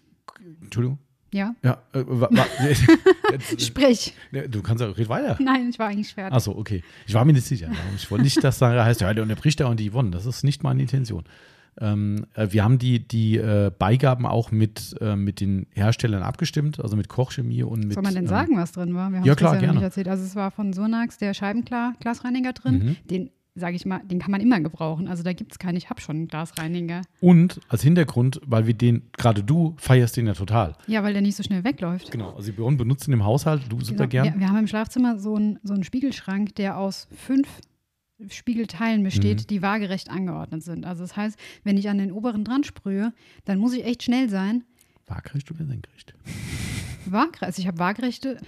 Entschuldigung. 0.61 0.99
Ja. 1.32 1.55
Ja. 1.62 1.78
Äh, 1.93 2.02
war, 2.07 2.28
war, 2.31 2.47
Sprich. 3.59 4.15
Du 4.48 4.62
kannst 4.62 4.82
ja, 4.82 4.90
red 4.90 5.09
weiter. 5.09 5.36
Nein, 5.40 5.69
ich 5.70 5.78
war 5.78 5.89
eigentlich 5.89 6.12
fertig. 6.12 6.35
Achso, 6.35 6.52
okay. 6.52 6.82
Ich 7.07 7.15
war 7.15 7.24
mir 7.24 7.32
nicht 7.32 7.47
sicher. 7.47 7.70
Ich 7.97 8.11
wollte 8.11 8.24
nicht, 8.24 8.43
dass 8.43 8.59
da 8.59 8.85
heißt, 8.85 9.01
ja, 9.01 9.15
der 9.15 9.23
unterbricht 9.23 9.61
da 9.61 9.66
und 9.66 9.78
die 9.78 9.86
gewonnen. 9.86 10.12
Das 10.12 10.27
ist 10.27 10.43
nicht 10.43 10.62
meine 10.62 10.82
Intention. 10.82 11.24
Ähm, 11.81 12.27
äh, 12.35 12.48
wir 12.51 12.65
haben 12.65 12.78
die, 12.78 13.07
die 13.07 13.36
äh, 13.36 13.70
Beigaben 13.77 14.27
auch 14.27 14.51
mit, 14.51 14.97
äh, 15.01 15.16
mit 15.16 15.40
den 15.40 15.66
Herstellern 15.73 16.23
abgestimmt, 16.23 16.81
also 16.81 16.97
mit 16.97 17.09
Kochchemie 17.09 17.62
und 17.62 17.85
mit. 17.85 17.94
Soll 17.94 18.02
man 18.02 18.15
denn 18.15 18.24
ähm, 18.24 18.28
sagen, 18.28 18.57
was 18.57 18.73
drin 18.73 18.94
war? 18.94 19.12
Wir 19.12 19.23
ja, 19.23 19.35
klar, 19.35 19.55
ja 19.55 19.61
gerne. 19.61 19.82
erzählt. 19.82 20.09
Also 20.09 20.24
es 20.24 20.35
war 20.35 20.51
von 20.51 20.73
Sonax 20.73 21.19
der 21.19 21.32
Scheibenklar-Glasreiniger 21.32 22.52
drin. 22.52 22.74
Mhm. 22.74 22.97
Den 23.09 23.31
sage 23.55 23.77
ich 23.77 23.85
mal, 23.85 24.01
den 24.05 24.18
kann 24.18 24.31
man 24.31 24.40
immer 24.40 24.60
gebrauchen. 24.60 25.09
Also 25.09 25.22
da 25.22 25.32
gibt 25.32 25.52
es 25.52 25.59
keinen, 25.59 25.77
ich 25.77 25.90
habe 25.90 26.01
schon 26.01 26.16
einen 26.16 26.28
Glasreiniger. 26.28 27.02
Und 27.20 27.60
als 27.68 27.82
Hintergrund, 27.82 28.40
weil 28.47 28.66
wir 28.66 28.74
den, 28.74 29.10
gerade 29.16 29.43
du 29.43 29.74
feierst 29.78 30.16
den 30.16 30.27
ja 30.27 30.35
total. 30.35 30.77
Ja, 30.86 31.02
weil 31.02 31.12
der 31.12 31.22
nicht 31.22 31.36
so 31.36 31.43
schnell 31.43 31.64
wegläuft. 31.64 32.10
Genau, 32.10 32.35
also 32.35 32.56
wir 32.56 32.77
benutzen 32.77 33.12
im 33.12 33.24
Haushalt, 33.24 33.62
du 33.68 33.81
super 33.81 34.06
genau. 34.06 34.24
gern. 34.24 34.35
Wir, 34.35 34.40
wir, 34.40 34.48
haben 34.48 34.59
im 34.59 34.66
Schlafzimmer 34.66 35.18
so 35.18 35.35
einen, 35.35 35.59
so 35.62 35.74
einen 35.74 35.85
Spiegelschrank, 35.85 36.55
der 36.55 36.78
aus 36.78 37.09
fünf 37.14 37.48
Spiegelteilen 38.28 39.02
besteht, 39.02 39.43
mhm. 39.43 39.47
die 39.47 39.62
waagerecht 39.62 40.10
angeordnet 40.10 40.62
sind. 40.62 40.85
Also 40.85 41.02
das 41.02 41.16
heißt, 41.16 41.39
wenn 41.64 41.78
ich 41.78 41.89
an 41.89 41.98
den 41.98 42.12
oberen 42.12 42.44
dran 42.44 42.64
sprühe, 42.64 43.12
dann 43.44 43.59
muss 43.59 43.72
ich 43.72 43.85
echt 43.85 44.02
schnell 44.02 44.28
sein. 44.28 44.64
Waagrecht 45.06 45.51
oder 45.51 45.64
senkrecht? 45.64 46.14
Waagrecht. 47.06 47.43
Also 47.43 47.62
ich 47.62 47.66
habe 47.66 47.78
waagrechte 47.78 48.39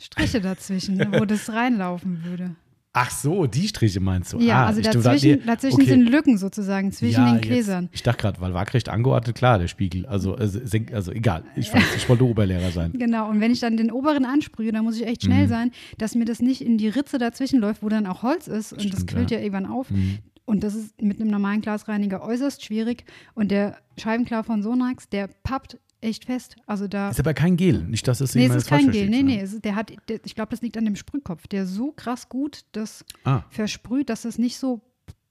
Striche 0.00 0.40
dazwischen, 0.40 0.98
wo 1.12 1.24
das 1.24 1.50
reinlaufen 1.50 2.24
würde. 2.24 2.56
Ach 3.00 3.10
so, 3.12 3.46
die 3.46 3.68
Striche 3.68 4.00
meinst 4.00 4.32
du? 4.32 4.40
Ja, 4.40 4.64
ah, 4.64 4.66
also 4.66 4.80
dazwischen, 4.80 5.46
dazwischen 5.46 5.82
okay. 5.82 5.90
sind 5.90 6.10
Lücken 6.10 6.36
sozusagen, 6.36 6.90
zwischen 6.90 7.24
ja, 7.24 7.32
den 7.32 7.40
Gläsern. 7.40 7.84
Jetzt, 7.84 7.94
ich 7.94 8.02
dachte 8.02 8.22
gerade, 8.22 8.40
weil 8.40 8.54
waagrecht 8.54 8.88
angeordnet, 8.88 9.36
klar, 9.36 9.60
der 9.60 9.68
Spiegel. 9.68 10.04
Also, 10.06 10.34
also, 10.34 10.58
also 10.92 11.12
egal, 11.12 11.44
ich, 11.54 11.72
weiß, 11.72 11.94
ich 11.96 12.08
wollte 12.08 12.24
Oberlehrer 12.24 12.72
sein. 12.72 12.92
Genau, 12.94 13.30
und 13.30 13.40
wenn 13.40 13.52
ich 13.52 13.60
dann 13.60 13.76
den 13.76 13.92
oberen 13.92 14.24
ansprühe, 14.24 14.72
dann 14.72 14.82
muss 14.82 14.96
ich 14.96 15.06
echt 15.06 15.22
schnell 15.22 15.44
mhm. 15.44 15.48
sein, 15.48 15.70
dass 15.98 16.16
mir 16.16 16.24
das 16.24 16.40
nicht 16.40 16.60
in 16.60 16.76
die 16.76 16.88
Ritze 16.88 17.18
dazwischen 17.18 17.60
läuft, 17.60 17.84
wo 17.84 17.88
dann 17.88 18.04
auch 18.06 18.24
Holz 18.24 18.48
ist 18.48 18.72
und 18.72 18.80
Stimmt, 18.80 18.94
das 18.94 19.06
quillt 19.06 19.30
ja, 19.30 19.38
ja 19.38 19.44
irgendwann 19.44 19.66
auf. 19.66 19.90
Mhm. 19.90 20.18
Und 20.44 20.64
das 20.64 20.74
ist 20.74 21.00
mit 21.00 21.20
einem 21.20 21.30
normalen 21.30 21.60
Glasreiniger 21.60 22.22
äußerst 22.22 22.64
schwierig. 22.64 23.04
Und 23.34 23.52
der 23.52 23.76
Scheibenklar 23.96 24.42
von 24.42 24.62
Sonax, 24.62 25.08
der 25.08 25.28
pappt 25.44 25.78
echt 26.00 26.24
fest. 26.24 26.56
Also 26.66 26.88
da 26.88 27.10
ist 27.10 27.20
aber 27.20 27.34
kein 27.34 27.56
Gel, 27.56 27.82
nicht, 27.84 28.06
dass 28.08 28.20
es 28.20 28.34
Nee, 28.34 28.46
es 28.46 28.54
ist 28.54 28.68
kein 28.68 28.90
Gel. 28.90 29.08
Nee, 29.08 29.22
nee, 29.22 29.42
ist, 29.42 29.64
der 29.64 29.74
hat, 29.74 29.92
der, 30.08 30.20
ich 30.24 30.34
glaube, 30.34 30.50
das 30.50 30.62
liegt 30.62 30.76
an 30.76 30.84
dem 30.84 30.96
Sprühkopf, 30.96 31.46
der 31.46 31.66
so 31.66 31.92
krass 31.92 32.28
gut 32.28 32.64
das 32.72 33.04
ah. 33.24 33.42
versprüht, 33.50 34.08
dass 34.10 34.24
es 34.24 34.38
nicht 34.38 34.58
so 34.58 34.80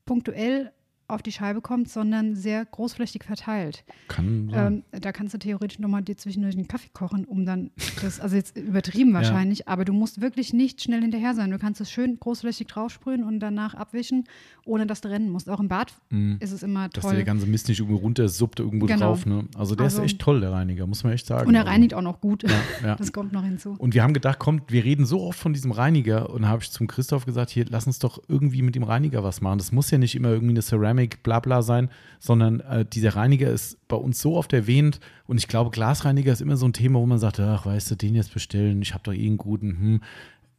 punktuell 0.05 0.71
auf 1.07 1.21
die 1.21 1.31
Scheibe 1.31 1.61
kommt, 1.61 1.89
sondern 1.89 2.35
sehr 2.35 2.65
großflächig 2.65 3.23
verteilt. 3.23 3.85
Kann. 4.09 4.51
Ähm, 4.53 4.83
da 4.91 5.11
kannst 5.11 5.33
du 5.33 5.37
theoretisch 5.37 5.79
nochmal 5.79 6.01
dir 6.01 6.17
zwischendurch 6.17 6.55
einen 6.55 6.67
Kaffee 6.67 6.89
kochen, 6.91 7.23
um 7.25 7.45
dann 7.45 7.71
das, 8.01 8.19
also 8.19 8.35
jetzt 8.35 8.57
übertrieben 8.57 9.13
wahrscheinlich, 9.13 9.59
ja. 9.59 9.67
aber 9.67 9.85
du 9.85 9.93
musst 9.93 10.19
wirklich 10.21 10.53
nicht 10.53 10.81
schnell 10.81 11.01
hinterher 11.01 11.33
sein. 11.33 11.51
Du 11.51 11.59
kannst 11.59 11.79
es 11.79 11.89
schön 11.89 12.19
großflächig 12.19 12.67
draufsprühen 12.67 13.23
und 13.23 13.39
danach 13.39 13.73
abwischen, 13.73 14.25
ohne 14.65 14.85
dass 14.85 14.99
du 15.01 15.09
rennen 15.09 15.29
musst. 15.29 15.49
Auch 15.49 15.61
im 15.61 15.69
Bad 15.69 15.93
mm. 16.09 16.35
ist 16.39 16.51
es 16.51 16.61
immer 16.61 16.89
toll. 16.89 17.03
Dass 17.03 17.11
der 17.13 17.23
ganze 17.23 17.47
Mist 17.47 17.69
nicht 17.69 17.79
irgendwo 17.79 17.99
runter 17.99 18.27
suppt 18.27 18.59
irgendwo 18.59 18.85
genau. 18.85 19.07
drauf. 19.07 19.25
Ne? 19.25 19.45
Also 19.57 19.75
der 19.75 19.85
also, 19.85 20.01
ist 20.01 20.11
echt 20.11 20.19
toll, 20.19 20.41
der 20.41 20.51
Reiniger, 20.51 20.87
muss 20.87 21.05
man 21.05 21.13
echt 21.13 21.25
sagen. 21.25 21.47
Und 21.47 21.55
er 21.55 21.61
also. 21.61 21.71
reinigt 21.71 21.93
auch 21.93 22.01
noch 22.01 22.19
gut. 22.19 22.43
Ja, 22.43 22.49
ja. 22.83 22.95
Das 23.07 23.13
kommt 23.13 23.31
noch 23.31 23.43
hinzu. 23.43 23.75
Und 23.77 23.93
wir 23.93 24.03
haben 24.03 24.13
gedacht, 24.13 24.39
kommt, 24.39 24.71
wir 24.71 24.83
reden 24.83 25.05
so 25.05 25.21
oft 25.21 25.39
von 25.39 25.53
diesem 25.53 25.71
Reiniger 25.71 26.31
und 26.31 26.47
habe 26.47 26.63
ich 26.63 26.71
zum 26.71 26.87
Christoph 26.87 27.25
gesagt, 27.25 27.51
hier, 27.51 27.65
lass 27.69 27.85
uns 27.87 27.99
doch 27.99 28.21
irgendwie 28.27 28.61
mit 28.63 28.75
dem 28.75 28.83
Reiniger 28.83 29.23
was 29.23 29.39
machen. 29.39 29.59
Das 29.59 29.71
muss 29.71 29.91
ja 29.91 29.97
nicht 29.97 30.15
immer 30.15 30.29
irgendwie 30.29 30.53
eine 30.53 30.61
Ceramic, 30.61 30.96
bla 31.23 31.39
bla 31.39 31.61
sein, 31.61 31.89
sondern 32.19 32.59
äh, 32.61 32.85
dieser 32.85 33.15
Reiniger 33.15 33.49
ist 33.49 33.77
bei 33.87 33.95
uns 33.95 34.21
so 34.21 34.35
oft 34.35 34.53
erwähnt 34.53 34.99
und 35.27 35.37
ich 35.37 35.47
glaube, 35.47 35.71
Glasreiniger 35.71 36.33
ist 36.33 36.41
immer 36.41 36.57
so 36.57 36.65
ein 36.65 36.73
Thema, 36.73 36.99
wo 36.99 37.05
man 37.05 37.19
sagt, 37.19 37.39
ach, 37.39 37.65
weißt 37.65 37.91
du, 37.91 37.95
den 37.95 38.15
jetzt 38.15 38.33
bestellen, 38.33 38.81
ich 38.81 38.93
habe 38.93 39.03
doch 39.03 39.13
eh 39.13 39.25
einen 39.25 39.37
guten, 39.37 39.79
hm. 39.79 40.01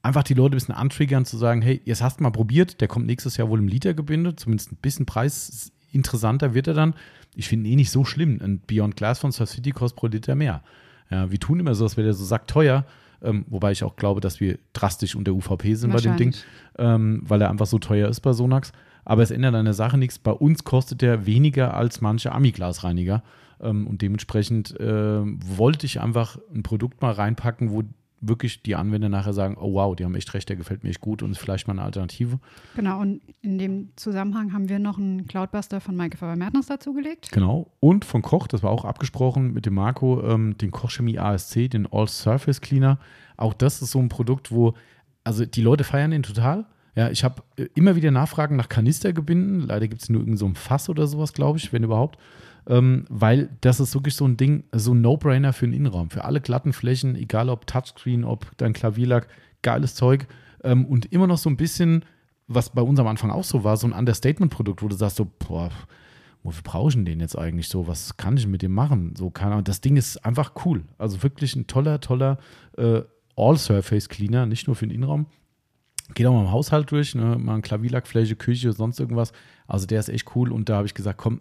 Einfach 0.00 0.22
die 0.22 0.34
Leute 0.34 0.54
ein 0.54 0.58
bisschen 0.58 0.74
antriggern, 0.76 1.24
zu 1.24 1.36
sagen, 1.36 1.60
hey, 1.60 1.82
jetzt 1.84 2.02
hast 2.02 2.20
du 2.20 2.22
mal 2.22 2.30
probiert, 2.30 2.80
der 2.80 2.86
kommt 2.86 3.06
nächstes 3.06 3.36
Jahr 3.36 3.48
wohl 3.48 3.58
im 3.58 3.66
Litergebinde, 3.66 4.36
zumindest 4.36 4.70
ein 4.70 4.78
bisschen 4.80 5.06
preisinteressanter 5.06 6.54
wird 6.54 6.68
er 6.68 6.74
dann. 6.74 6.94
Ich 7.34 7.48
finde 7.48 7.68
ihn 7.68 7.72
eh 7.72 7.76
nicht 7.76 7.90
so 7.90 8.04
schlimm. 8.04 8.40
Ein 8.40 8.60
Beyond 8.60 8.96
Glass 8.96 9.18
von 9.18 9.32
Surf 9.32 9.50
City 9.50 9.72
kostet 9.72 9.98
pro 9.98 10.06
Liter 10.06 10.36
mehr. 10.36 10.62
Ja, 11.10 11.30
wir 11.30 11.40
tun 11.40 11.58
immer 11.58 11.74
so, 11.74 11.84
als 11.84 11.96
wäre 11.96 12.06
der 12.06 12.14
so 12.14 12.24
sackteuer, 12.24 12.84
ähm, 13.22 13.44
wobei 13.48 13.72
ich 13.72 13.82
auch 13.82 13.96
glaube, 13.96 14.20
dass 14.20 14.40
wir 14.40 14.58
drastisch 14.72 15.16
unter 15.16 15.32
UVP 15.32 15.74
sind 15.74 15.92
bei 15.92 16.00
dem 16.00 16.16
Ding, 16.16 16.34
ähm, 16.78 17.22
weil 17.24 17.42
er 17.42 17.50
einfach 17.50 17.66
so 17.66 17.78
teuer 17.78 18.08
ist 18.08 18.20
bei 18.20 18.32
Sonax. 18.32 18.72
Aber 19.08 19.22
es 19.22 19.30
ändert 19.30 19.54
an 19.54 19.64
der 19.64 19.74
Sache 19.74 19.96
nichts. 19.96 20.18
Bei 20.18 20.32
uns 20.32 20.64
kostet 20.64 21.02
er 21.02 21.24
weniger 21.24 21.74
als 21.74 22.02
manche 22.02 22.30
Ami-Glasreiniger. 22.30 23.22
Ähm, 23.58 23.86
und 23.86 24.02
dementsprechend 24.02 24.78
äh, 24.78 25.22
wollte 25.24 25.86
ich 25.86 26.00
einfach 26.00 26.38
ein 26.54 26.62
Produkt 26.62 27.00
mal 27.00 27.12
reinpacken, 27.12 27.70
wo 27.70 27.82
wirklich 28.20 28.62
die 28.62 28.76
Anwender 28.76 29.08
nachher 29.08 29.32
sagen, 29.32 29.56
oh 29.58 29.72
wow, 29.72 29.96
die 29.96 30.04
haben 30.04 30.14
echt 30.14 30.34
recht, 30.34 30.50
der 30.50 30.56
gefällt 30.56 30.82
mir 30.82 30.90
echt 30.90 31.00
gut 31.00 31.22
und 31.22 31.30
ist 31.30 31.38
vielleicht 31.38 31.68
mal 31.68 31.72
eine 31.72 31.82
Alternative. 31.82 32.38
Genau, 32.76 33.00
und 33.00 33.22
in 33.40 33.56
dem 33.56 33.92
Zusammenhang 33.96 34.52
haben 34.52 34.68
wir 34.68 34.78
noch 34.78 34.98
einen 34.98 35.26
Cloudbuster 35.26 35.80
von 35.80 35.96
Maike 35.96 36.18
Faber-Mertens 36.18 36.66
dazugelegt. 36.66 37.30
Genau, 37.32 37.70
und 37.80 38.04
von 38.04 38.20
Koch, 38.20 38.46
das 38.46 38.62
war 38.62 38.70
auch 38.70 38.84
abgesprochen 38.84 39.54
mit 39.54 39.64
dem 39.64 39.74
Marco, 39.74 40.22
ähm, 40.22 40.58
den 40.58 40.70
Kochchemie 40.70 41.18
ASC, 41.18 41.70
den 41.70 41.86
All 41.90 42.08
Surface 42.08 42.60
Cleaner. 42.60 42.98
Auch 43.38 43.54
das 43.54 43.80
ist 43.80 43.92
so 43.92 44.00
ein 44.00 44.10
Produkt, 44.10 44.50
wo, 44.50 44.74
also 45.24 45.46
die 45.46 45.62
Leute 45.62 45.84
feiern 45.84 46.10
den 46.10 46.24
total. 46.24 46.66
Ja, 46.98 47.10
ich 47.10 47.22
habe 47.22 47.42
äh, 47.56 47.68
immer 47.74 47.94
wieder 47.96 48.10
Nachfragen 48.10 48.56
nach 48.56 48.68
Kanistergebinden. 48.68 49.60
Leider 49.60 49.86
gibt 49.86 50.02
es 50.02 50.08
nur 50.08 50.20
irgend 50.20 50.38
so 50.38 50.46
ein 50.46 50.56
Fass 50.56 50.88
oder 50.88 51.06
sowas, 51.06 51.32
glaube 51.32 51.58
ich, 51.58 51.72
wenn 51.72 51.84
überhaupt 51.84 52.18
ähm, 52.68 53.06
weil 53.08 53.48
das 53.62 53.80
ist 53.80 53.94
wirklich 53.94 54.14
so 54.14 54.26
ein 54.26 54.36
Ding, 54.36 54.64
so 54.72 54.92
ein 54.92 55.00
No-Brainer 55.00 55.52
für 55.52 55.66
den 55.66 55.74
Innenraum. 55.74 56.10
Für 56.10 56.24
alle 56.24 56.40
glatten 56.40 56.72
Flächen, 56.72 57.16
egal 57.16 57.48
ob 57.48 57.66
Touchscreen, 57.66 58.24
ob 58.24 58.46
dein 58.58 58.74
Klavierlack, 58.74 59.28
geiles 59.62 59.94
Zeug. 59.94 60.26
Ähm, 60.62 60.84
und 60.84 61.06
immer 61.06 61.26
noch 61.26 61.38
so 61.38 61.48
ein 61.48 61.56
bisschen, 61.56 62.04
was 62.46 62.70
bei 62.70 62.82
uns 62.82 63.00
am 63.00 63.06
Anfang 63.06 63.30
auch 63.30 63.44
so 63.44 63.64
war, 63.64 63.76
so 63.76 63.86
ein 63.86 63.92
Understatement-Produkt, 63.92 64.82
wo 64.82 64.88
du 64.88 64.96
sagst 64.96 65.16
so, 65.16 65.26
boah, 65.38 65.70
wofür 66.42 66.62
brauche 66.62 66.88
ich 66.90 66.94
denn 66.94 67.06
den 67.06 67.20
jetzt 67.20 67.38
eigentlich 67.38 67.68
so? 67.68 67.86
Was 67.86 68.18
kann 68.18 68.36
ich 68.36 68.46
mit 68.46 68.60
dem 68.60 68.74
machen? 68.74 69.14
So, 69.16 69.30
keine 69.30 69.52
Ahnung. 69.52 69.64
Das 69.64 69.80
Ding 69.80 69.96
ist 69.96 70.24
einfach 70.24 70.52
cool. 70.66 70.84
Also 70.98 71.22
wirklich 71.22 71.56
ein 71.56 71.66
toller, 71.66 72.00
toller 72.00 72.38
äh, 72.76 73.00
All-Surface-Cleaner, 73.34 74.44
nicht 74.44 74.66
nur 74.66 74.76
für 74.76 74.86
den 74.86 74.94
Innenraum. 74.94 75.26
Geht 76.14 76.26
auch 76.26 76.32
mal 76.32 76.42
im 76.42 76.52
Haushalt 76.52 76.90
durch, 76.90 77.14
ne? 77.14 77.36
mal 77.38 77.56
ein 77.56 77.62
Klavierlackfläche, 77.62 78.36
Küche, 78.36 78.72
sonst 78.72 78.98
irgendwas. 78.98 79.32
Also 79.66 79.86
der 79.86 80.00
ist 80.00 80.08
echt 80.08 80.34
cool 80.34 80.52
und 80.52 80.68
da 80.68 80.76
habe 80.76 80.86
ich 80.86 80.94
gesagt, 80.94 81.18
komm, 81.18 81.40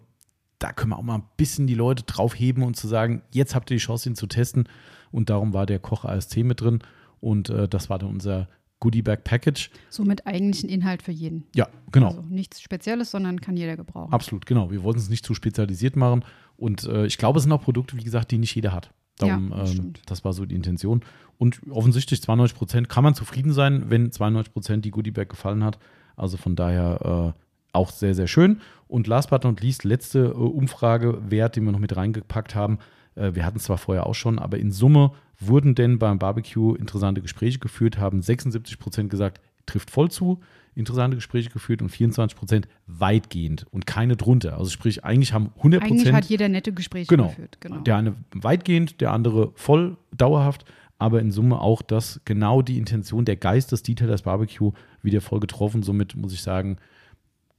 da 0.58 0.72
können 0.72 0.90
wir 0.90 0.98
auch 0.98 1.02
mal 1.02 1.16
ein 1.16 1.24
bisschen 1.36 1.66
die 1.66 1.74
Leute 1.74 2.02
draufheben 2.02 2.62
und 2.62 2.76
zu 2.76 2.88
sagen, 2.88 3.22
jetzt 3.30 3.54
habt 3.54 3.70
ihr 3.70 3.76
die 3.76 3.82
Chance, 3.82 4.08
ihn 4.08 4.16
zu 4.16 4.26
testen. 4.26 4.68
Und 5.10 5.30
darum 5.30 5.54
war 5.54 5.66
der 5.66 5.78
Koch 5.78 6.04
ASC 6.04 6.38
mit 6.38 6.60
drin. 6.60 6.80
Und 7.20 7.48
äh, 7.50 7.68
das 7.68 7.88
war 7.88 7.98
dann 7.98 8.10
unser 8.10 8.48
Goodie 8.80 9.02
Bag 9.02 9.24
Package. 9.24 9.70
Somit 9.88 10.26
eigentlich 10.26 10.64
ein 10.64 10.68
Inhalt 10.68 11.02
für 11.02 11.12
jeden. 11.12 11.44
Ja, 11.54 11.68
genau. 11.90 12.08
Also 12.08 12.22
nichts 12.22 12.60
Spezielles, 12.60 13.10
sondern 13.10 13.40
kann 13.40 13.56
jeder 13.56 13.76
gebrauchen. 13.76 14.12
Absolut, 14.12 14.46
genau. 14.46 14.70
Wir 14.70 14.82
wollten 14.82 15.00
es 15.00 15.08
nicht 15.08 15.24
zu 15.24 15.34
spezialisiert 15.34 15.96
machen. 15.96 16.24
Und 16.56 16.84
äh, 16.84 17.06
ich 17.06 17.18
glaube, 17.18 17.38
es 17.38 17.44
sind 17.44 17.52
auch 17.52 17.62
Produkte, 17.62 17.96
wie 17.96 18.04
gesagt, 18.04 18.30
die 18.30 18.38
nicht 18.38 18.54
jeder 18.54 18.72
hat. 18.72 18.92
Darum, 19.16 19.50
ja, 19.50 19.58
das, 19.58 19.74
ähm, 19.74 19.92
das 20.06 20.24
war 20.24 20.32
so 20.32 20.46
die 20.46 20.54
Intention. 20.54 21.02
Und 21.38 21.60
offensichtlich 21.70 22.20
92 22.20 22.58
Prozent 22.58 22.88
kann 22.88 23.04
man 23.04 23.14
zufrieden 23.14 23.52
sein, 23.52 23.84
wenn 23.88 24.10
92 24.10 24.52
Prozent 24.52 24.84
die 24.84 24.90
Goodie 24.90 25.12
Bag 25.12 25.28
gefallen 25.28 25.64
hat. 25.64 25.78
Also 26.16 26.36
von 26.36 26.56
daher 26.56 27.34
äh, 27.34 27.42
auch 27.72 27.90
sehr, 27.90 28.14
sehr 28.14 28.26
schön. 28.26 28.60
Und 28.88 29.06
last 29.06 29.30
but 29.30 29.44
not 29.44 29.60
least, 29.60 29.84
letzte 29.84 30.18
äh, 30.18 30.32
Umfragewert, 30.32 31.56
den 31.56 31.64
wir 31.64 31.72
noch 31.72 31.78
mit 31.78 31.96
reingepackt 31.96 32.54
haben. 32.54 32.78
Äh, 33.14 33.34
wir 33.34 33.46
hatten 33.46 33.58
es 33.58 33.64
zwar 33.64 33.78
vorher 33.78 34.06
auch 34.06 34.14
schon, 34.14 34.38
aber 34.38 34.58
in 34.58 34.72
Summe 34.72 35.12
wurden 35.38 35.74
denn 35.74 35.98
beim 35.98 36.18
Barbecue 36.18 36.74
interessante 36.74 37.22
Gespräche 37.22 37.60
geführt, 37.60 37.98
haben 37.98 38.22
76 38.22 38.78
Prozent 38.78 39.10
gesagt, 39.10 39.40
trifft 39.66 39.90
voll 39.90 40.10
zu, 40.10 40.40
interessante 40.74 41.16
Gespräche 41.16 41.50
geführt 41.50 41.82
und 41.82 41.90
24 41.90 42.36
Prozent 42.36 42.68
weitgehend 42.86 43.66
und 43.70 43.86
keine 43.86 44.16
drunter. 44.16 44.58
Also 44.58 44.70
sprich, 44.70 45.04
eigentlich 45.04 45.32
haben 45.32 45.50
100 45.58 45.80
Prozent. 45.80 46.00
Eigentlich 46.00 46.14
hat 46.14 46.24
jeder 46.24 46.48
nette 46.48 46.72
Gespräche 46.72 47.06
genau, 47.06 47.28
geführt. 47.28 47.58
Genau. 47.60 47.78
Der 47.80 47.96
eine 47.96 48.14
weitgehend, 48.32 49.00
der 49.00 49.12
andere 49.12 49.52
voll, 49.54 49.96
dauerhaft, 50.16 50.64
aber 50.98 51.20
in 51.20 51.30
Summe 51.30 51.60
auch 51.60 51.82
das 51.82 52.20
genau 52.24 52.62
die 52.62 52.78
Intention, 52.78 53.24
der 53.24 53.36
Geist 53.36 53.72
des 53.72 53.82
Detailers 53.82 54.22
Barbecue 54.22 54.72
wieder 55.02 55.20
voll 55.20 55.40
getroffen. 55.40 55.82
Somit 55.82 56.16
muss 56.16 56.32
ich 56.32 56.42
sagen, 56.42 56.78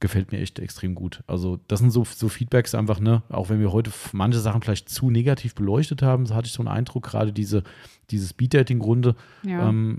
gefällt 0.00 0.32
mir 0.32 0.38
echt 0.38 0.58
extrem 0.58 0.94
gut. 0.94 1.22
Also 1.26 1.60
das 1.68 1.80
sind 1.80 1.90
so, 1.90 2.04
so 2.04 2.28
Feedbacks 2.28 2.74
einfach, 2.74 3.00
ne, 3.00 3.22
auch 3.28 3.50
wenn 3.50 3.60
wir 3.60 3.70
heute 3.70 3.92
manche 4.12 4.40
Sachen 4.40 4.62
vielleicht 4.62 4.88
zu 4.88 5.10
negativ 5.10 5.54
beleuchtet 5.54 6.02
haben, 6.02 6.26
so 6.26 6.34
hatte 6.34 6.46
ich 6.46 6.52
so 6.52 6.62
einen 6.62 6.68
Eindruck, 6.68 7.04
gerade 7.04 7.32
diese, 7.32 7.62
dieses 8.10 8.32
Beat-Dating-Runde. 8.32 9.14
Ja. 9.42 9.68
Ähm, 9.68 9.98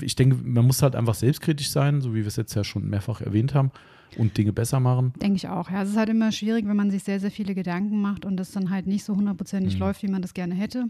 ich 0.00 0.16
denke, 0.16 0.36
man 0.42 0.66
muss 0.66 0.82
halt 0.82 0.96
einfach 0.96 1.14
selbstkritisch 1.14 1.70
sein, 1.70 2.00
so 2.00 2.14
wie 2.14 2.20
wir 2.20 2.26
es 2.26 2.36
jetzt 2.36 2.54
ja 2.54 2.64
schon 2.64 2.88
mehrfach 2.88 3.20
erwähnt 3.20 3.54
haben 3.54 3.70
und 4.16 4.36
Dinge 4.38 4.54
besser 4.54 4.80
machen. 4.80 5.12
Denke 5.20 5.36
ich 5.36 5.48
auch. 5.48 5.70
Ja, 5.70 5.82
es 5.82 5.90
ist 5.90 5.96
halt 5.96 6.08
immer 6.08 6.32
schwierig, 6.32 6.66
wenn 6.66 6.76
man 6.76 6.90
sich 6.90 7.04
sehr, 7.04 7.20
sehr 7.20 7.30
viele 7.30 7.54
Gedanken 7.54 8.00
macht 8.00 8.24
und 8.24 8.38
das 8.38 8.50
dann 8.52 8.70
halt 8.70 8.86
nicht 8.86 9.04
so 9.04 9.14
hundertprozentig 9.14 9.74
mhm. 9.74 9.80
läuft, 9.80 10.02
wie 10.02 10.08
man 10.08 10.22
das 10.22 10.32
gerne 10.32 10.54
hätte. 10.54 10.88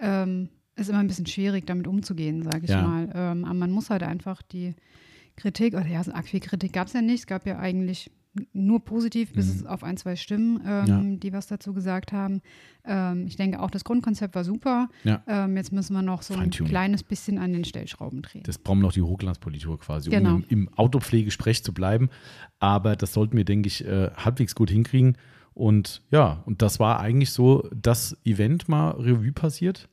Ähm, 0.00 0.48
ist 0.76 0.88
immer 0.88 0.98
ein 0.98 1.08
bisschen 1.08 1.26
schwierig, 1.26 1.66
damit 1.66 1.86
umzugehen, 1.86 2.42
sage 2.42 2.64
ich 2.64 2.70
ja. 2.70 2.82
mal. 2.82 3.10
Ähm, 3.14 3.44
aber 3.44 3.54
man 3.54 3.70
muss 3.70 3.90
halt 3.90 4.02
einfach 4.02 4.42
die 4.42 4.74
Kritik, 5.36 5.74
oder 5.74 5.86
ja, 5.86 6.02
so 6.02 6.12
arg 6.12 6.26
viel 6.26 6.40
Kritik 6.40 6.72
gab 6.72 6.86
es 6.86 6.92
ja 6.92 7.02
nicht. 7.02 7.20
Es 7.20 7.26
gab 7.26 7.46
ja 7.46 7.58
eigentlich 7.58 8.10
nur 8.52 8.84
positiv, 8.84 9.32
bis 9.32 9.46
mhm. 9.46 9.52
es 9.52 9.66
auf 9.66 9.82
ein, 9.82 9.96
zwei 9.96 10.16
Stimmen, 10.16 10.60
ähm, 10.66 10.86
ja. 10.86 11.16
die 11.18 11.32
was 11.32 11.46
dazu 11.46 11.72
gesagt 11.72 12.12
haben. 12.12 12.42
Ähm, 12.84 13.26
ich 13.26 13.36
denke 13.36 13.60
auch, 13.60 13.70
das 13.70 13.84
Grundkonzept 13.84 14.34
war 14.34 14.44
super. 14.44 14.88
Ja. 15.04 15.22
Ähm, 15.26 15.56
jetzt 15.56 15.72
müssen 15.72 15.94
wir 15.94 16.02
noch 16.02 16.22
so 16.22 16.34
ein 16.34 16.50
kleines 16.50 17.02
bisschen 17.02 17.38
an 17.38 17.52
den 17.52 17.64
Stellschrauben 17.64 18.22
drehen. 18.22 18.42
Das 18.44 18.58
brauchen 18.58 18.80
wir 18.80 18.82
noch 18.82 18.92
die 18.92 19.02
Hochglanzpolitur 19.02 19.78
quasi, 19.78 20.10
genau. 20.10 20.36
um 20.36 20.44
im, 20.48 20.66
im 20.66 20.74
Autopflegesprech 20.74 21.64
zu 21.64 21.72
bleiben. 21.72 22.10
Aber 22.58 22.96
das 22.96 23.12
sollten 23.12 23.36
wir, 23.36 23.44
denke 23.44 23.68
ich, 23.68 23.84
äh, 23.86 24.10
halbwegs 24.16 24.54
gut 24.54 24.70
hinkriegen. 24.70 25.16
Und 25.54 26.02
ja, 26.10 26.42
und 26.44 26.60
das 26.60 26.78
war 26.78 27.00
eigentlich 27.00 27.30
so 27.30 27.68
das 27.74 28.18
Event 28.24 28.68
mal 28.68 28.90
Revue 28.90 29.32
passiert, 29.32 29.88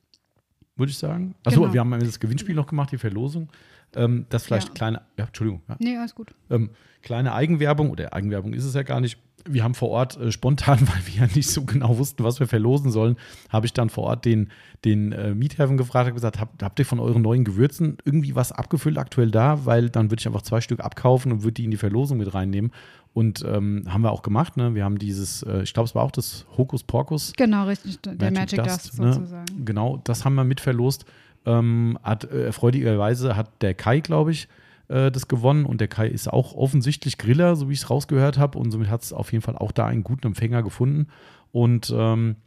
würde 0.76 0.92
ich 0.92 0.98
sagen. 0.98 1.36
Achso, 1.44 1.62
genau. 1.62 1.74
wir 1.74 1.80
haben 1.80 2.00
das 2.00 2.20
Gewinnspiel 2.20 2.56
noch 2.56 2.68
gemacht, 2.68 2.92
die 2.92 2.98
Verlosung. 2.98 3.50
Ähm, 3.96 4.26
das 4.30 4.46
vielleicht 4.46 4.70
ja. 4.70 4.74
kleine, 4.74 5.02
ja, 5.18 5.26
Entschuldigung. 5.26 5.62
Ja. 5.68 5.76
Nee, 5.80 5.98
alles 5.98 6.16
gut. 6.16 6.34
Ähm, 6.50 6.72
kleine 7.02 7.34
Eigenwerbung, 7.34 7.92
oder 7.92 8.14
Eigenwerbung 8.14 8.54
ist 8.54 8.66
es 8.66 8.74
ja 8.74 8.84
gar 8.84 9.00
nicht. 9.00 9.20
Wir 9.46 9.64
haben 9.64 9.76
vor 9.76 9.90
Ort 9.90 10.18
äh, 10.18 10.32
spontan, 10.32 10.80
weil 10.88 11.06
wir 11.06 11.28
ja 11.28 11.36
nicht 11.36 11.50
so 11.50 11.64
genau 11.64 11.98
wussten, 11.98 12.24
was 12.24 12.40
wir 12.40 12.48
verlosen 12.48 12.92
sollen, 12.92 13.18
habe 13.50 13.66
ich 13.66 13.74
dann 13.74 13.90
vor 13.90 14.06
Ort 14.06 14.26
den, 14.26 14.50
den 14.86 15.12
äh, 15.12 15.36
Miethafen 15.36 15.78
gefragt 15.78 16.08
und 16.08 16.16
gesagt, 16.16 16.40
habt, 16.40 16.64
habt 16.64 16.80
ihr 16.80 16.86
von 16.86 17.00
euren 17.00 17.22
neuen 17.22 17.44
Gewürzen 17.44 17.98
irgendwie 18.04 18.36
was 18.36 18.52
abgefüllt 18.52 18.98
aktuell 18.98 19.32
da? 19.32 19.66
Weil 19.66 19.90
dann 19.90 20.10
würde 20.10 20.22
ich 20.22 20.28
einfach 20.28 20.42
zwei 20.42 20.62
Stück 20.62 20.80
abkaufen 20.80 21.32
und 21.32 21.44
würde 21.44 21.54
die 21.54 21.66
in 21.66 21.72
die 21.72 21.78
Verlosung 21.78 22.18
mit 22.18 22.34
reinnehmen. 22.34 22.72
Und 23.14 23.46
ähm, 23.48 23.84
haben 23.88 24.02
wir 24.02 24.12
auch 24.12 24.24
gemacht. 24.24 24.58
Ne? 24.58 24.74
Wir 24.74 24.84
haben 24.84 24.98
dieses, 24.98 25.44
äh, 25.44 25.62
ich 25.62 25.74
glaube, 25.74 25.88
es 25.88 25.94
war 25.94 26.04
auch 26.04 26.12
das 26.12 26.46
Hokus 26.58 26.84
Pokus. 26.84 27.34
Genau, 27.38 27.66
richtig, 27.66 28.02
der 28.02 28.14
Magic, 28.14 28.58
Magic 28.58 28.64
Dust, 28.64 28.88
Dust 28.88 29.00
ne? 29.00 29.14
sozusagen. 29.14 29.66
Genau, 29.66 30.02
das 30.04 30.26
haben 30.26 30.34
wir 30.34 30.44
mit 30.44 30.60
verlost. 30.60 31.06
Ähm, 31.46 32.00
hat, 32.02 32.24
äh, 32.24 32.46
erfreulicherweise 32.46 33.36
hat 33.36 33.62
der 33.62 33.76
Kai, 33.76 34.00
glaube 34.00 34.32
ich, 34.32 34.48
äh, 34.88 35.12
das 35.12 35.28
gewonnen 35.28 35.66
und 35.66 35.80
der 35.82 35.90
Kai 35.90 36.08
ist 36.08 36.32
auch 36.32 36.54
offensichtlich 36.56 37.18
Griller, 37.18 37.56
so 37.56 37.70
wie 37.70 37.74
ich 37.74 37.82
es 37.82 37.90
rausgehört 37.90 38.38
habe 38.38 38.58
und 38.58 38.72
somit 38.72 38.90
hat 38.90 39.04
es 39.04 39.14
auf 39.14 39.32
jeden 39.32 39.44
Fall 39.44 39.58
auch 39.58 39.72
da 39.72 39.86
einen 39.86 40.04
guten 40.04 40.28
Empfänger 40.28 40.64
gefunden 40.64 41.08
und 41.52 41.94
ähm, 41.96 42.38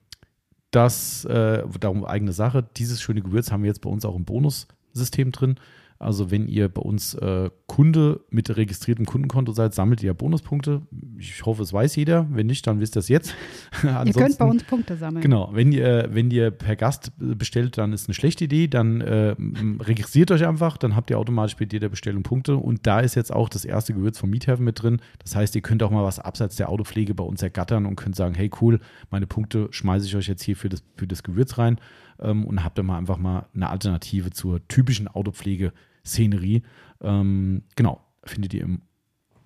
das, 0.71 1.25
äh, 1.25 1.63
darum 1.81 2.05
eigene 2.05 2.33
Sache, 2.33 2.65
dieses 2.77 3.01
schöne 3.01 3.23
Gewürz 3.23 3.51
haben 3.51 3.63
wir 3.63 3.69
jetzt 3.69 3.81
bei 3.81 3.91
uns 3.91 4.05
auch 4.05 4.17
im 4.17 4.25
Bonussystem 4.25 5.33
drin. 5.33 5.57
Also 5.98 6.31
wenn 6.31 6.47
ihr 6.48 6.68
bei 6.68 6.82
uns 6.82 7.14
äh, 7.14 7.51
Kunde 7.66 8.20
mit 8.31 8.55
registriertem 8.55 9.06
Kundenkonto 9.06 9.52
seid, 9.52 9.74
sammelt 9.74 10.02
ihr 10.02 10.12
Bonuspunkte. 10.14 10.82
ich 11.18 11.44
hoffe, 11.44 11.62
es 11.62 11.73
weiß 11.73 11.97
jeder. 11.97 12.27
Wenn 12.31 12.47
nicht, 12.47 12.66
dann 12.66 12.81
wisst 12.81 12.97
ihr 12.97 13.01
es 13.01 13.09
jetzt. 13.09 13.35
ihr 13.82 14.12
könnt 14.12 14.39
bei 14.39 14.44
uns 14.44 14.64
Punkte 14.64 14.97
sammeln. 14.97 15.23
Genau, 15.23 15.51
wenn 15.52 15.73
ihr, 15.73 16.09
wenn 16.10 16.31
ihr 16.31 16.51
per 16.51 16.77
Gast 16.77 17.12
bestellt, 17.18 17.78
dann 17.78 17.93
ist 17.93 18.09
eine 18.09 18.14
schlechte 18.14 18.44
Idee. 18.44 18.68
Dann 18.68 19.01
äh, 19.01 19.35
registriert 19.81 20.31
euch 20.31 20.47
einfach, 20.47 20.77
dann 20.77 20.97
habt 20.97 21.10
ihr 21.10 21.18
automatisch 21.18 21.56
bei 21.56 21.66
jeder 21.70 21.89
Bestellung 21.89 22.23
Punkte. 22.23 22.56
Und 22.56 22.86
da 22.86 23.01
ist 23.01 23.14
jetzt 23.14 23.32
auch 23.32 23.48
das 23.48 23.64
erste 23.64 23.94
Gewürz 23.94 24.18
vom 24.18 24.31
Miethaven 24.31 24.64
mit 24.64 24.82
drin. 24.82 25.01
Das 25.23 25.35
heißt, 25.35 25.55
ihr 25.55 25.62
könnt 25.62 25.82
auch 25.82 25.90
mal 25.90 26.05
was 26.05 26.18
abseits 26.18 26.56
der 26.56 26.68
Autopflege 26.68 27.14
bei 27.14 27.24
uns 27.24 27.43
ergattern 27.43 27.86
und 27.86 27.97
könnt 27.97 28.16
sagen, 28.16 28.35
hey 28.35 28.51
cool, 28.60 28.81
meine 29.10 29.27
Punkte 29.27 29.68
schmeiße 29.70 30.06
ich 30.06 30.16
euch 30.16 30.28
jetzt 30.28 30.43
hier 30.43 30.56
für 30.56 30.68
das, 30.68 30.82
für 30.97 31.06
das 31.06 31.23
Gewürz 31.23 31.59
rein 31.59 31.78
ähm, 32.21 32.45
und 32.45 32.65
habt 32.65 32.79
dann 32.79 32.87
mal 32.87 32.99
einfach 32.99 33.19
mal 33.19 33.47
eine 33.55 33.71
Alternative 33.71 34.31
zur 34.31 34.67
typischen 34.69 35.09
Autopflege-Szenerie. 35.09 36.63
Ähm, 37.01 37.63
genau, 37.75 38.01
findet 38.25 38.55
ihr 38.55 38.63
im 38.63 38.83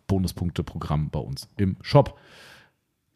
Bonuspunkte-Programm 0.07 1.11
bei 1.11 1.21
uns 1.21 1.49
im 1.57 1.77
Shop. 1.83 2.19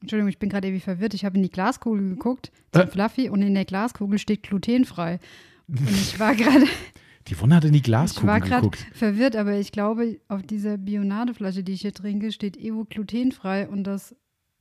Entschuldigung, 0.00 0.28
ich 0.28 0.38
bin 0.38 0.50
gerade 0.50 0.68
irgendwie 0.68 0.84
verwirrt. 0.84 1.14
Ich 1.14 1.24
habe 1.24 1.36
in 1.36 1.42
die 1.42 1.50
Glaskugel 1.50 2.10
geguckt, 2.10 2.52
zum 2.72 2.82
äh? 2.82 2.86
Fluffy, 2.86 3.28
und 3.30 3.42
in 3.42 3.54
der 3.54 3.64
Glaskugel 3.64 4.18
steht 4.18 4.42
glutenfrei. 4.42 5.18
Und 5.66 5.90
ich 5.90 6.20
war 6.20 6.34
gerade. 6.34 6.66
Die 7.26 7.40
Wonne 7.40 7.56
hat 7.56 7.64
in 7.64 7.72
die 7.72 7.80
Glaskugel 7.80 8.34
geguckt. 8.34 8.46
Ich 8.46 8.52
war 8.52 8.60
gerade 8.60 8.96
verwirrt, 8.98 9.36
aber 9.36 9.54
ich 9.58 9.72
glaube, 9.72 10.20
auf 10.28 10.42
dieser 10.42 10.76
Bionadeflasche, 10.76 11.64
die 11.64 11.72
ich 11.72 11.80
hier 11.80 11.94
trinke, 11.94 12.30
steht 12.32 12.58
Evo 12.58 12.84
glutenfrei 12.84 13.66
und 13.66 13.84
das 13.84 14.14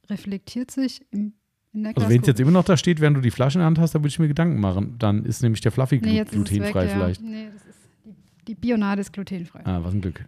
reflektiert 0.10 0.72
sich 0.72 1.06
im 1.12 1.34
also 1.74 2.10
wenn 2.10 2.22
es 2.22 2.28
jetzt 2.28 2.40
immer 2.40 2.52
noch 2.52 2.66
da 2.66 2.78
steht, 2.78 3.02
während 3.02 3.18
du 3.18 3.22
die 3.22 3.32
Flasche 3.32 3.58
in 3.58 3.62
der 3.62 3.66
Hand 3.68 3.80
hast, 3.80 3.96
dann 3.96 4.02
würde 4.02 4.10
ich 4.10 4.20
mir 4.20 4.28
Gedanken 4.28 4.60
machen. 4.60 4.96
Dann 5.00 5.26
ist 5.26 5.42
nämlich 5.42 5.62
der 5.62 5.72
Fluffy 5.72 6.00
nee, 6.04 6.24
glutenfrei 6.24 6.84
weg, 6.84 6.92
vielleicht. 6.92 7.22
Ja. 7.22 7.28
Nee, 7.28 7.48
das 7.52 7.66
ist 7.66 7.80
die, 8.06 8.14
die 8.48 8.56
Bionade 8.56 9.02
ist 9.02 9.12
glutenfrei. 9.12 9.66
Ah, 9.66 9.80
was 9.84 9.94
ein 9.94 10.02
Glück. 10.02 10.26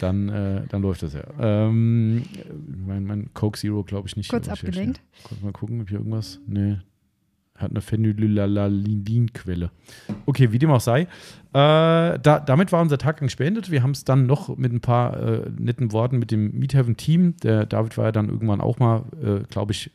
dann, 0.00 0.28
äh, 0.28 0.62
dann 0.68 0.82
läuft 0.82 1.02
das 1.02 1.14
ja. 1.14 1.24
Ähm, 1.40 2.24
mein, 2.86 3.04
mein 3.04 3.32
Coke 3.32 3.58
Zero 3.58 3.84
glaube 3.84 4.08
ich 4.08 4.16
nicht. 4.16 4.28
Kurz 4.28 4.48
abgelenkt. 4.48 5.00
Kurz 5.24 5.40
mal 5.40 5.52
gucken, 5.52 5.80
ob 5.80 5.88
hier 5.88 5.98
irgendwas. 5.98 6.40
Nee. 6.46 6.78
Hat 7.56 7.70
eine 7.70 7.80
Phenylalalinquelle. 7.80 9.70
Okay, 10.26 10.52
wie 10.52 10.58
dem 10.58 10.70
auch 10.70 10.80
sei. 10.80 11.02
Äh, 11.02 11.06
da, 11.52 12.42
damit 12.44 12.70
war 12.70 12.82
unser 12.82 12.98
Taggang 12.98 13.30
beendet. 13.38 13.70
Wir 13.70 13.82
haben 13.82 13.92
es 13.92 14.04
dann 14.04 14.26
noch 14.26 14.54
mit 14.58 14.72
ein 14.72 14.80
paar 14.80 15.18
äh, 15.18 15.50
netten 15.58 15.92
Worten 15.92 16.18
mit 16.18 16.30
dem 16.30 16.58
Meethaven-Team. 16.58 17.36
Der 17.42 17.64
David 17.64 17.96
war 17.96 18.06
ja 18.06 18.12
dann 18.12 18.28
irgendwann 18.28 18.60
auch 18.60 18.78
mal, 18.78 19.04
äh, 19.22 19.44
glaube 19.48 19.72
ich, 19.72 19.90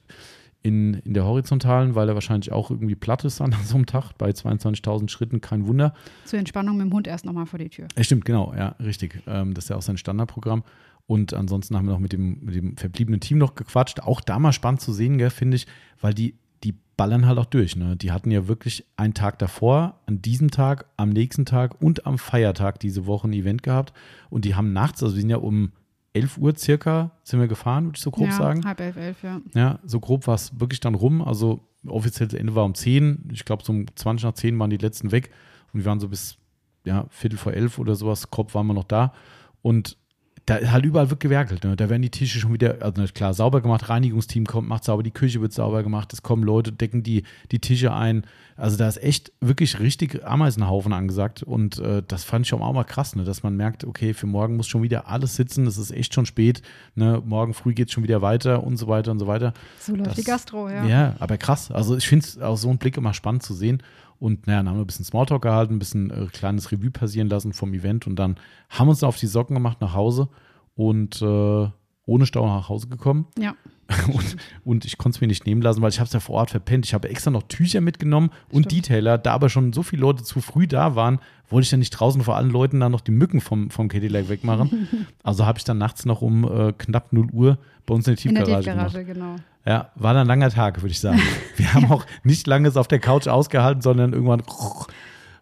in, 0.63 0.95
in 0.95 1.13
der 1.13 1.25
horizontalen, 1.25 1.95
weil 1.95 2.07
er 2.07 2.13
wahrscheinlich 2.13 2.51
auch 2.51 2.69
irgendwie 2.69 2.95
platt 2.95 3.25
ist 3.25 3.41
an 3.41 3.55
so 3.63 3.75
einem 3.75 3.85
Tag. 3.85 4.13
Bei 4.17 4.29
22.000 4.29 5.09
Schritten 5.09 5.41
kein 5.41 5.67
Wunder. 5.67 5.93
Zur 6.25 6.39
Entspannung 6.39 6.77
mit 6.77 6.88
dem 6.88 6.93
Hund 6.93 7.07
erst 7.07 7.25
nochmal 7.25 7.45
vor 7.45 7.59
die 7.59 7.69
Tür. 7.69 7.88
Ja, 7.97 8.03
stimmt, 8.03 8.25
genau, 8.25 8.53
ja, 8.55 8.75
richtig. 8.79 9.21
Ähm, 9.27 9.53
das 9.53 9.65
ist 9.65 9.69
ja 9.69 9.75
auch 9.75 9.81
sein 9.81 9.97
Standardprogramm. 9.97 10.63
Und 11.07 11.33
ansonsten 11.33 11.75
haben 11.75 11.88
wir 11.88 11.93
noch 11.93 11.99
mit 11.99 12.13
dem, 12.13 12.39
mit 12.41 12.55
dem 12.55 12.77
verbliebenen 12.77 13.19
Team 13.19 13.38
noch 13.38 13.55
gequatscht. 13.55 14.01
Auch 14.01 14.21
da 14.21 14.39
mal 14.39 14.53
spannend 14.53 14.81
zu 14.81 14.93
sehen, 14.93 15.19
finde 15.29 15.57
ich, 15.57 15.67
weil 15.99 16.13
die, 16.13 16.35
die 16.63 16.75
ballern 16.95 17.25
halt 17.25 17.38
auch 17.38 17.45
durch. 17.45 17.75
Ne? 17.75 17.97
Die 17.97 18.11
hatten 18.11 18.31
ja 18.31 18.47
wirklich 18.47 18.85
einen 18.95 19.13
Tag 19.13 19.39
davor, 19.39 19.99
an 20.05 20.21
diesem 20.21 20.51
Tag, 20.51 20.85
am 20.97 21.09
nächsten 21.09 21.45
Tag 21.45 21.81
und 21.81 22.05
am 22.05 22.17
Feiertag 22.17 22.79
diese 22.79 23.07
Woche 23.07 23.27
ein 23.27 23.33
Event 23.33 23.63
gehabt. 23.63 23.93
Und 24.29 24.45
die 24.45 24.55
haben 24.55 24.71
nachts, 24.73 25.03
also 25.03 25.15
wir 25.15 25.21
sind 25.21 25.31
ja 25.31 25.38
um 25.38 25.71
11 26.13 26.38
Uhr 26.38 26.55
circa 26.57 27.11
sind 27.23 27.39
wir 27.39 27.47
gefahren, 27.47 27.85
würde 27.85 27.97
ich 27.97 28.03
so 28.03 28.11
grob 28.11 28.27
ja, 28.27 28.33
sagen. 28.33 28.65
halb 28.65 28.79
elf, 28.79 28.97
elf, 28.97 29.23
ja. 29.23 29.41
Ja, 29.53 29.79
so 29.83 29.99
grob 29.99 30.27
war 30.27 30.35
es 30.35 30.59
wirklich 30.59 30.79
dann 30.79 30.95
rum. 30.95 31.21
Also 31.21 31.67
offiziell 31.88 32.27
das 32.27 32.39
Ende 32.39 32.53
war 32.55 32.65
um 32.65 32.75
10. 32.75 33.29
Ich 33.31 33.45
glaube, 33.45 33.63
so 33.63 33.71
um 33.71 33.85
20 33.95 34.25
nach 34.25 34.33
10 34.33 34.59
waren 34.59 34.69
die 34.69 34.77
letzten 34.77 35.11
weg. 35.11 35.31
Und 35.71 35.79
wir 35.79 35.85
waren 35.85 35.99
so 35.99 36.09
bis 36.09 36.38
ja, 36.83 37.05
Viertel 37.09 37.38
vor 37.38 37.53
elf 37.53 37.79
oder 37.79 37.95
sowas, 37.95 38.29
grob 38.29 38.53
waren 38.53 38.67
wir 38.67 38.73
noch 38.73 38.83
da. 38.83 39.13
Und 39.61 39.97
da 40.45 40.59
halt 40.72 40.85
überall 40.85 41.09
wird 41.09 41.19
gewerkelt. 41.19 41.63
Ne? 41.63 41.76
Da 41.76 41.89
werden 41.89 42.01
die 42.01 42.09
Tische 42.09 42.39
schon 42.39 42.53
wieder, 42.53 42.77
also 42.81 43.03
klar, 43.13 43.34
sauber 43.34 43.61
gemacht, 43.61 43.89
Reinigungsteam 43.89 44.45
kommt, 44.45 44.68
macht 44.68 44.84
sauber, 44.84 45.03
die 45.03 45.11
Küche 45.11 45.41
wird 45.41 45.53
sauber 45.53 45.84
gemacht, 45.84 46.11
es 46.13 46.23
kommen 46.23 46.43
Leute, 46.43 46.72
decken 46.72 47.03
die, 47.03 47.23
die 47.51 47.59
Tische 47.59 47.93
ein. 47.93 48.26
Also 48.57 48.77
da 48.77 48.88
ist 48.88 49.01
echt 49.01 49.31
wirklich 49.39 49.80
richtig 49.80 50.26
Ameisenhaufen 50.26 50.93
angesagt. 50.93 51.43
Und 51.43 51.80
äh, 51.80 52.03
das 52.07 52.23
fand 52.23 52.45
ich 52.45 52.49
schon 52.49 52.61
auch 52.61 52.73
mal 52.73 52.84
krass, 52.84 53.15
ne? 53.15 53.23
dass 53.23 53.43
man 53.43 53.55
merkt, 53.55 53.85
okay, 53.85 54.13
für 54.13 54.27
morgen 54.27 54.57
muss 54.57 54.68
schon 54.68 54.84
wieder 54.84 55.07
alles 55.07 55.35
sitzen, 55.35 55.68
es 55.68 55.77
ist 55.77 55.91
echt 55.91 56.13
schon 56.13 56.26
spät, 56.26 56.61
ne? 56.95 57.22
morgen 57.23 57.53
früh 57.53 57.73
geht 57.73 57.88
es 57.88 57.93
schon 57.93 58.03
wieder 58.03 58.22
weiter 58.22 58.63
und 58.63 58.77
so 58.77 58.88
weiter 58.88 59.11
und 59.11 59.19
so 59.19 59.27
weiter. 59.27 59.53
So 59.80 59.95
läuft 59.95 60.11
das, 60.11 60.15
die 60.15 60.23
Gastro, 60.23 60.69
ja. 60.69 60.85
Ja, 60.85 61.15
aber 61.19 61.38
krass. 61.38 61.72
Also 61.72 61.95
ich 61.95 62.07
finde 62.07 62.26
es 62.26 62.38
aus 62.39 62.61
so 62.61 62.69
einem 62.69 62.77
Blick 62.77 62.97
immer 62.97 63.13
spannend 63.13 63.43
zu 63.43 63.53
sehen. 63.53 63.81
Und 64.22 64.45
naja, 64.45 64.60
dann 64.60 64.69
haben 64.69 64.77
wir 64.77 64.84
ein 64.84 64.88
bisschen 64.88 65.03
Smalltalk 65.03 65.41
gehalten, 65.41 65.73
ein 65.73 65.80
bisschen 65.80 66.11
äh, 66.11 66.27
kleines 66.27 66.72
Revue 66.72 66.91
passieren 66.91 67.27
lassen 67.27 67.53
vom 67.53 67.73
Event. 67.73 68.06
Und 68.06 68.18
dann 68.18 68.35
haben 68.69 68.85
wir 68.85 68.91
uns 68.91 69.03
auf 69.03 69.18
die 69.18 69.26
Socken 69.26 69.56
gemacht 69.56 69.81
nach 69.81 69.95
Hause. 69.95 70.30
Und 70.76 71.23
äh, 71.23 71.69
ohne 72.11 72.25
Stau 72.25 72.45
nach 72.45 72.69
Hause 72.69 72.88
gekommen. 72.88 73.25
Ja. 73.39 73.55
Und, 74.07 74.38
und 74.63 74.85
ich 74.85 74.97
konnte 74.97 75.17
es 75.17 75.21
mir 75.21 75.27
nicht 75.27 75.45
nehmen 75.45 75.61
lassen, 75.61 75.81
weil 75.81 75.89
ich 75.89 75.99
habe 75.99 76.07
es 76.07 76.13
ja 76.13 76.21
vor 76.21 76.35
Ort 76.35 76.51
verpennt. 76.51 76.85
Ich 76.85 76.93
habe 76.93 77.09
extra 77.09 77.29
noch 77.29 77.43
Tücher 77.43 77.81
mitgenommen 77.81 78.29
und 78.49 78.63
Stimmt. 78.71 78.88
Detailer. 78.88 79.17
Da 79.17 79.33
aber 79.33 79.49
schon 79.49 79.73
so 79.73 79.83
viele 79.83 80.01
Leute 80.03 80.23
zu 80.23 80.39
früh 80.39 80.65
da 80.65 80.95
waren, 80.95 81.19
wollte 81.49 81.65
ich 81.65 81.71
ja 81.71 81.77
nicht 81.77 81.89
draußen 81.89 82.23
vor 82.23 82.38
allen 82.38 82.51
Leuten 82.51 82.79
da 82.79 82.88
noch 82.88 83.01
die 83.01 83.11
Mücken 83.11 83.41
vom, 83.41 83.69
vom 83.69 83.89
Cadillac 83.89 84.29
wegmachen. 84.29 84.88
also 85.23 85.45
habe 85.45 85.57
ich 85.57 85.65
dann 85.65 85.77
nachts 85.77 86.05
noch 86.05 86.21
um 86.21 86.45
äh, 86.45 86.71
knapp 86.71 87.11
0 87.11 87.31
Uhr 87.33 87.57
bei 87.85 87.93
uns 87.93 88.07
in 88.07 88.15
der 88.15 88.21
Tiefgarage, 88.21 88.69
in 88.69 88.77
der 88.77 88.88
Tiefgarage 88.88 89.03
genau. 89.03 89.35
Ja, 89.65 89.91
war 89.95 90.13
dann 90.13 90.21
ein 90.21 90.27
langer 90.27 90.51
Tag, 90.51 90.81
würde 90.81 90.91
ich 90.91 90.99
sagen. 91.01 91.19
Wir 91.57 91.73
haben 91.73 91.91
auch 91.91 92.05
nicht 92.23 92.47
lange 92.47 92.69
es 92.69 92.77
auf 92.77 92.88
der 92.88 92.99
Couch 92.99 93.27
ausgehalten, 93.27 93.81
sondern 93.81 94.13
irgendwann 94.13 94.43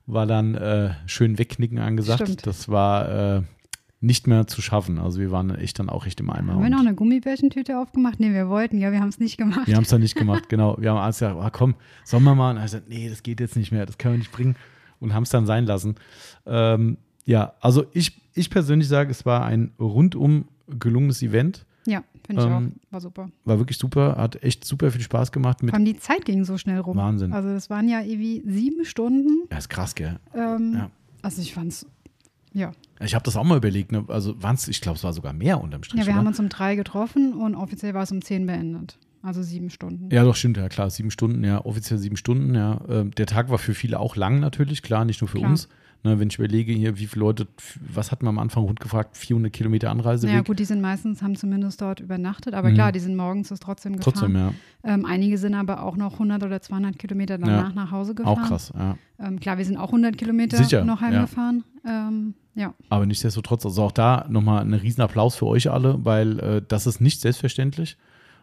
war 0.07 0.25
dann 0.25 0.55
äh, 0.55 0.95
schön 1.05 1.37
wegknicken 1.37 1.77
angesagt. 1.77 2.23
Stimmt. 2.23 2.47
Das 2.47 2.67
war 2.67 3.37
äh, 3.37 3.41
nicht 4.01 4.27
mehr 4.27 4.47
zu 4.47 4.61
schaffen. 4.61 4.97
Also 4.97 5.19
wir 5.19 5.31
waren 5.31 5.53
echt 5.55 5.79
dann 5.79 5.89
auch 5.89 6.05
echt 6.05 6.19
im 6.19 6.29
Eimer. 6.29 6.53
Haben 6.53 6.63
wir 6.63 6.69
noch 6.69 6.79
eine 6.79 6.95
Gummibärchentüte 6.95 7.77
aufgemacht? 7.77 8.19
Nee, 8.19 8.31
wir 8.31 8.47
wollten, 8.47 8.77
ja, 8.77 8.91
wir 8.91 9.01
haben 9.01 9.09
es 9.09 9.19
nicht 9.19 9.37
gemacht. 9.37 9.67
Wir 9.67 9.75
haben 9.75 9.83
es 9.83 9.89
dann 9.89 10.01
nicht 10.01 10.15
gemacht, 10.15 10.47
genau. 10.49 10.77
Wir 10.79 10.91
haben 10.91 10.97
alles 10.97 11.19
gesagt, 11.19 11.37
ah, 11.37 11.49
komm, 11.49 11.75
sollen 12.05 12.23
wir 12.23 12.35
mal? 12.35 12.51
Und 12.51 12.57
er 12.57 12.61
hat 12.61 12.67
gesagt, 12.67 12.89
nee, 12.89 13.09
das 13.09 13.23
geht 13.23 13.39
jetzt 13.41 13.57
nicht 13.57 13.71
mehr, 13.71 13.85
das 13.85 13.97
können 13.97 14.15
wir 14.15 14.19
nicht 14.19 14.31
bringen. 14.31 14.55
Und 14.99 15.13
haben 15.13 15.23
es 15.23 15.29
dann 15.29 15.45
sein 15.45 15.65
lassen. 15.65 15.95
Ähm, 16.45 16.97
ja, 17.25 17.53
also 17.59 17.85
ich, 17.93 18.21
ich 18.33 18.49
persönlich 18.49 18.87
sage, 18.87 19.11
es 19.11 19.25
war 19.25 19.45
ein 19.45 19.71
rundum 19.79 20.45
gelungenes 20.67 21.21
Event. 21.21 21.65
Ja, 21.85 22.03
finde 22.25 22.41
ich 22.41 22.47
ähm, 22.47 22.53
auch. 22.53 22.93
War 22.93 23.01
super. 23.01 23.29
War 23.45 23.59
wirklich 23.59 23.77
super, 23.77 24.15
hat 24.17 24.41
echt 24.43 24.63
super 24.63 24.91
viel 24.91 25.01
Spaß 25.01 25.31
gemacht. 25.31 25.61
Mit 25.61 25.71
Vor 25.71 25.77
allem 25.77 25.85
die 25.85 25.97
Zeit 25.97 26.25
ging 26.25 26.43
so 26.45 26.57
schnell 26.57 26.79
rum. 26.79 26.97
Wahnsinn. 26.97 27.33
Also 27.33 27.49
das 27.49 27.69
waren 27.69 27.89
ja 27.89 28.01
irgendwie 28.01 28.43
sieben 28.45 28.85
Stunden. 28.85 29.47
Ja, 29.51 29.57
ist 29.57 29.69
krass, 29.69 29.95
gell? 29.95 30.19
Ähm, 30.33 30.73
ja. 30.75 30.91
Also 31.21 31.41
ich 31.41 31.53
fand 31.53 31.71
es 31.71 31.85
ja. 32.53 32.71
Ich 33.01 33.15
habe 33.15 33.23
das 33.23 33.35
auch 33.35 33.43
mal 33.43 33.57
überlegt. 33.57 33.91
Ne? 33.91 34.05
Also 34.07 34.41
waren 34.41 34.55
es, 34.55 34.67
ich 34.67 34.81
glaube, 34.81 34.97
es 34.97 35.03
war 35.03 35.13
sogar 35.13 35.33
mehr 35.33 35.61
unterm 35.61 35.83
Strich. 35.83 35.99
Ja, 35.99 36.05
wir 36.05 36.13
oder? 36.13 36.19
haben 36.19 36.27
uns 36.27 36.39
um 36.39 36.49
drei 36.49 36.75
getroffen 36.75 37.33
und 37.33 37.55
offiziell 37.55 37.93
war 37.93 38.03
es 38.03 38.11
um 38.11 38.21
zehn 38.21 38.45
beendet. 38.45 38.97
Also 39.21 39.43
sieben 39.43 39.69
Stunden. 39.69 40.09
Ja, 40.11 40.23
doch, 40.23 40.35
stimmt, 40.35 40.57
ja 40.57 40.69
klar. 40.69 40.89
Sieben 40.89 41.11
Stunden, 41.11 41.43
ja, 41.43 41.63
offiziell 41.65 41.99
sieben 41.99 42.15
Stunden, 42.15 42.55
ja. 42.55 42.79
Ähm, 42.87 43.11
der 43.11 43.25
Tag 43.25 43.49
war 43.49 43.57
für 43.57 43.73
viele 43.73 43.99
auch 43.99 44.15
lang 44.15 44.39
natürlich, 44.39 44.81
klar, 44.81 45.03
nicht 45.05 45.21
nur 45.21 45.27
für 45.27 45.39
klar. 45.39 45.51
uns. 45.51 45.67
Ne, 46.01 46.17
wenn 46.17 46.29
ich 46.29 46.37
überlege 46.37 46.71
hier, 46.71 46.97
wie 46.97 47.07
viele 47.07 47.25
Leute, 47.25 47.47
was 47.81 48.13
hat 48.13 48.23
man 48.23 48.29
am 48.29 48.39
Anfang 48.39 48.63
rund 48.63 48.79
gefragt, 48.79 49.17
400 49.17 49.51
Kilometer 49.51 49.91
Anreise. 49.91 50.29
Ja, 50.29 50.39
gut, 50.39 50.57
die 50.57 50.63
sind 50.63 50.79
meistens, 50.79 51.21
haben 51.21 51.35
zumindest 51.35 51.81
dort 51.81 51.99
übernachtet, 51.99 52.53
aber 52.53 52.69
mhm. 52.69 52.75
klar, 52.75 52.91
die 52.93 52.99
sind 52.99 53.17
morgens 53.17 53.49
das 53.49 53.59
trotzdem 53.59 53.97
gefahren. 53.97 54.13
Trotzdem, 54.13 54.35
ja. 54.35 54.53
Ähm, 54.85 55.05
einige 55.05 55.37
sind 55.37 55.55
aber 55.55 55.83
auch 55.83 55.97
noch 55.97 56.13
100 56.13 56.41
oder 56.43 56.61
200 56.61 56.97
Kilometer 56.97 57.37
danach 57.37 57.69
ja. 57.69 57.75
nach 57.75 57.91
Hause 57.91 58.15
gefahren. 58.15 58.43
Auch 58.43 58.47
krass, 58.47 58.71
ja. 58.73 58.97
Ähm, 59.19 59.41
klar, 59.41 59.57
wir 59.57 59.65
sind 59.65 59.75
auch 59.75 59.87
100 59.87 60.17
Kilometer 60.17 60.55
Sicher, 60.55 60.85
noch 60.85 61.01
heimgefahren. 61.01 61.65
Ja. 61.85 62.07
Ähm, 62.07 62.33
ja. 62.55 62.73
Aber 62.87 63.05
nichtsdestotrotz, 63.05 63.65
also 63.65 63.83
auch 63.83 63.91
da 63.91 64.25
nochmal 64.29 64.61
einen 64.61 64.75
riesen 64.75 65.01
Applaus 65.01 65.35
für 65.35 65.47
euch 65.47 65.69
alle, 65.69 66.05
weil 66.05 66.39
äh, 66.39 66.61
das 66.65 66.87
ist 66.87 67.01
nicht 67.01 67.19
selbstverständlich, 67.19 67.97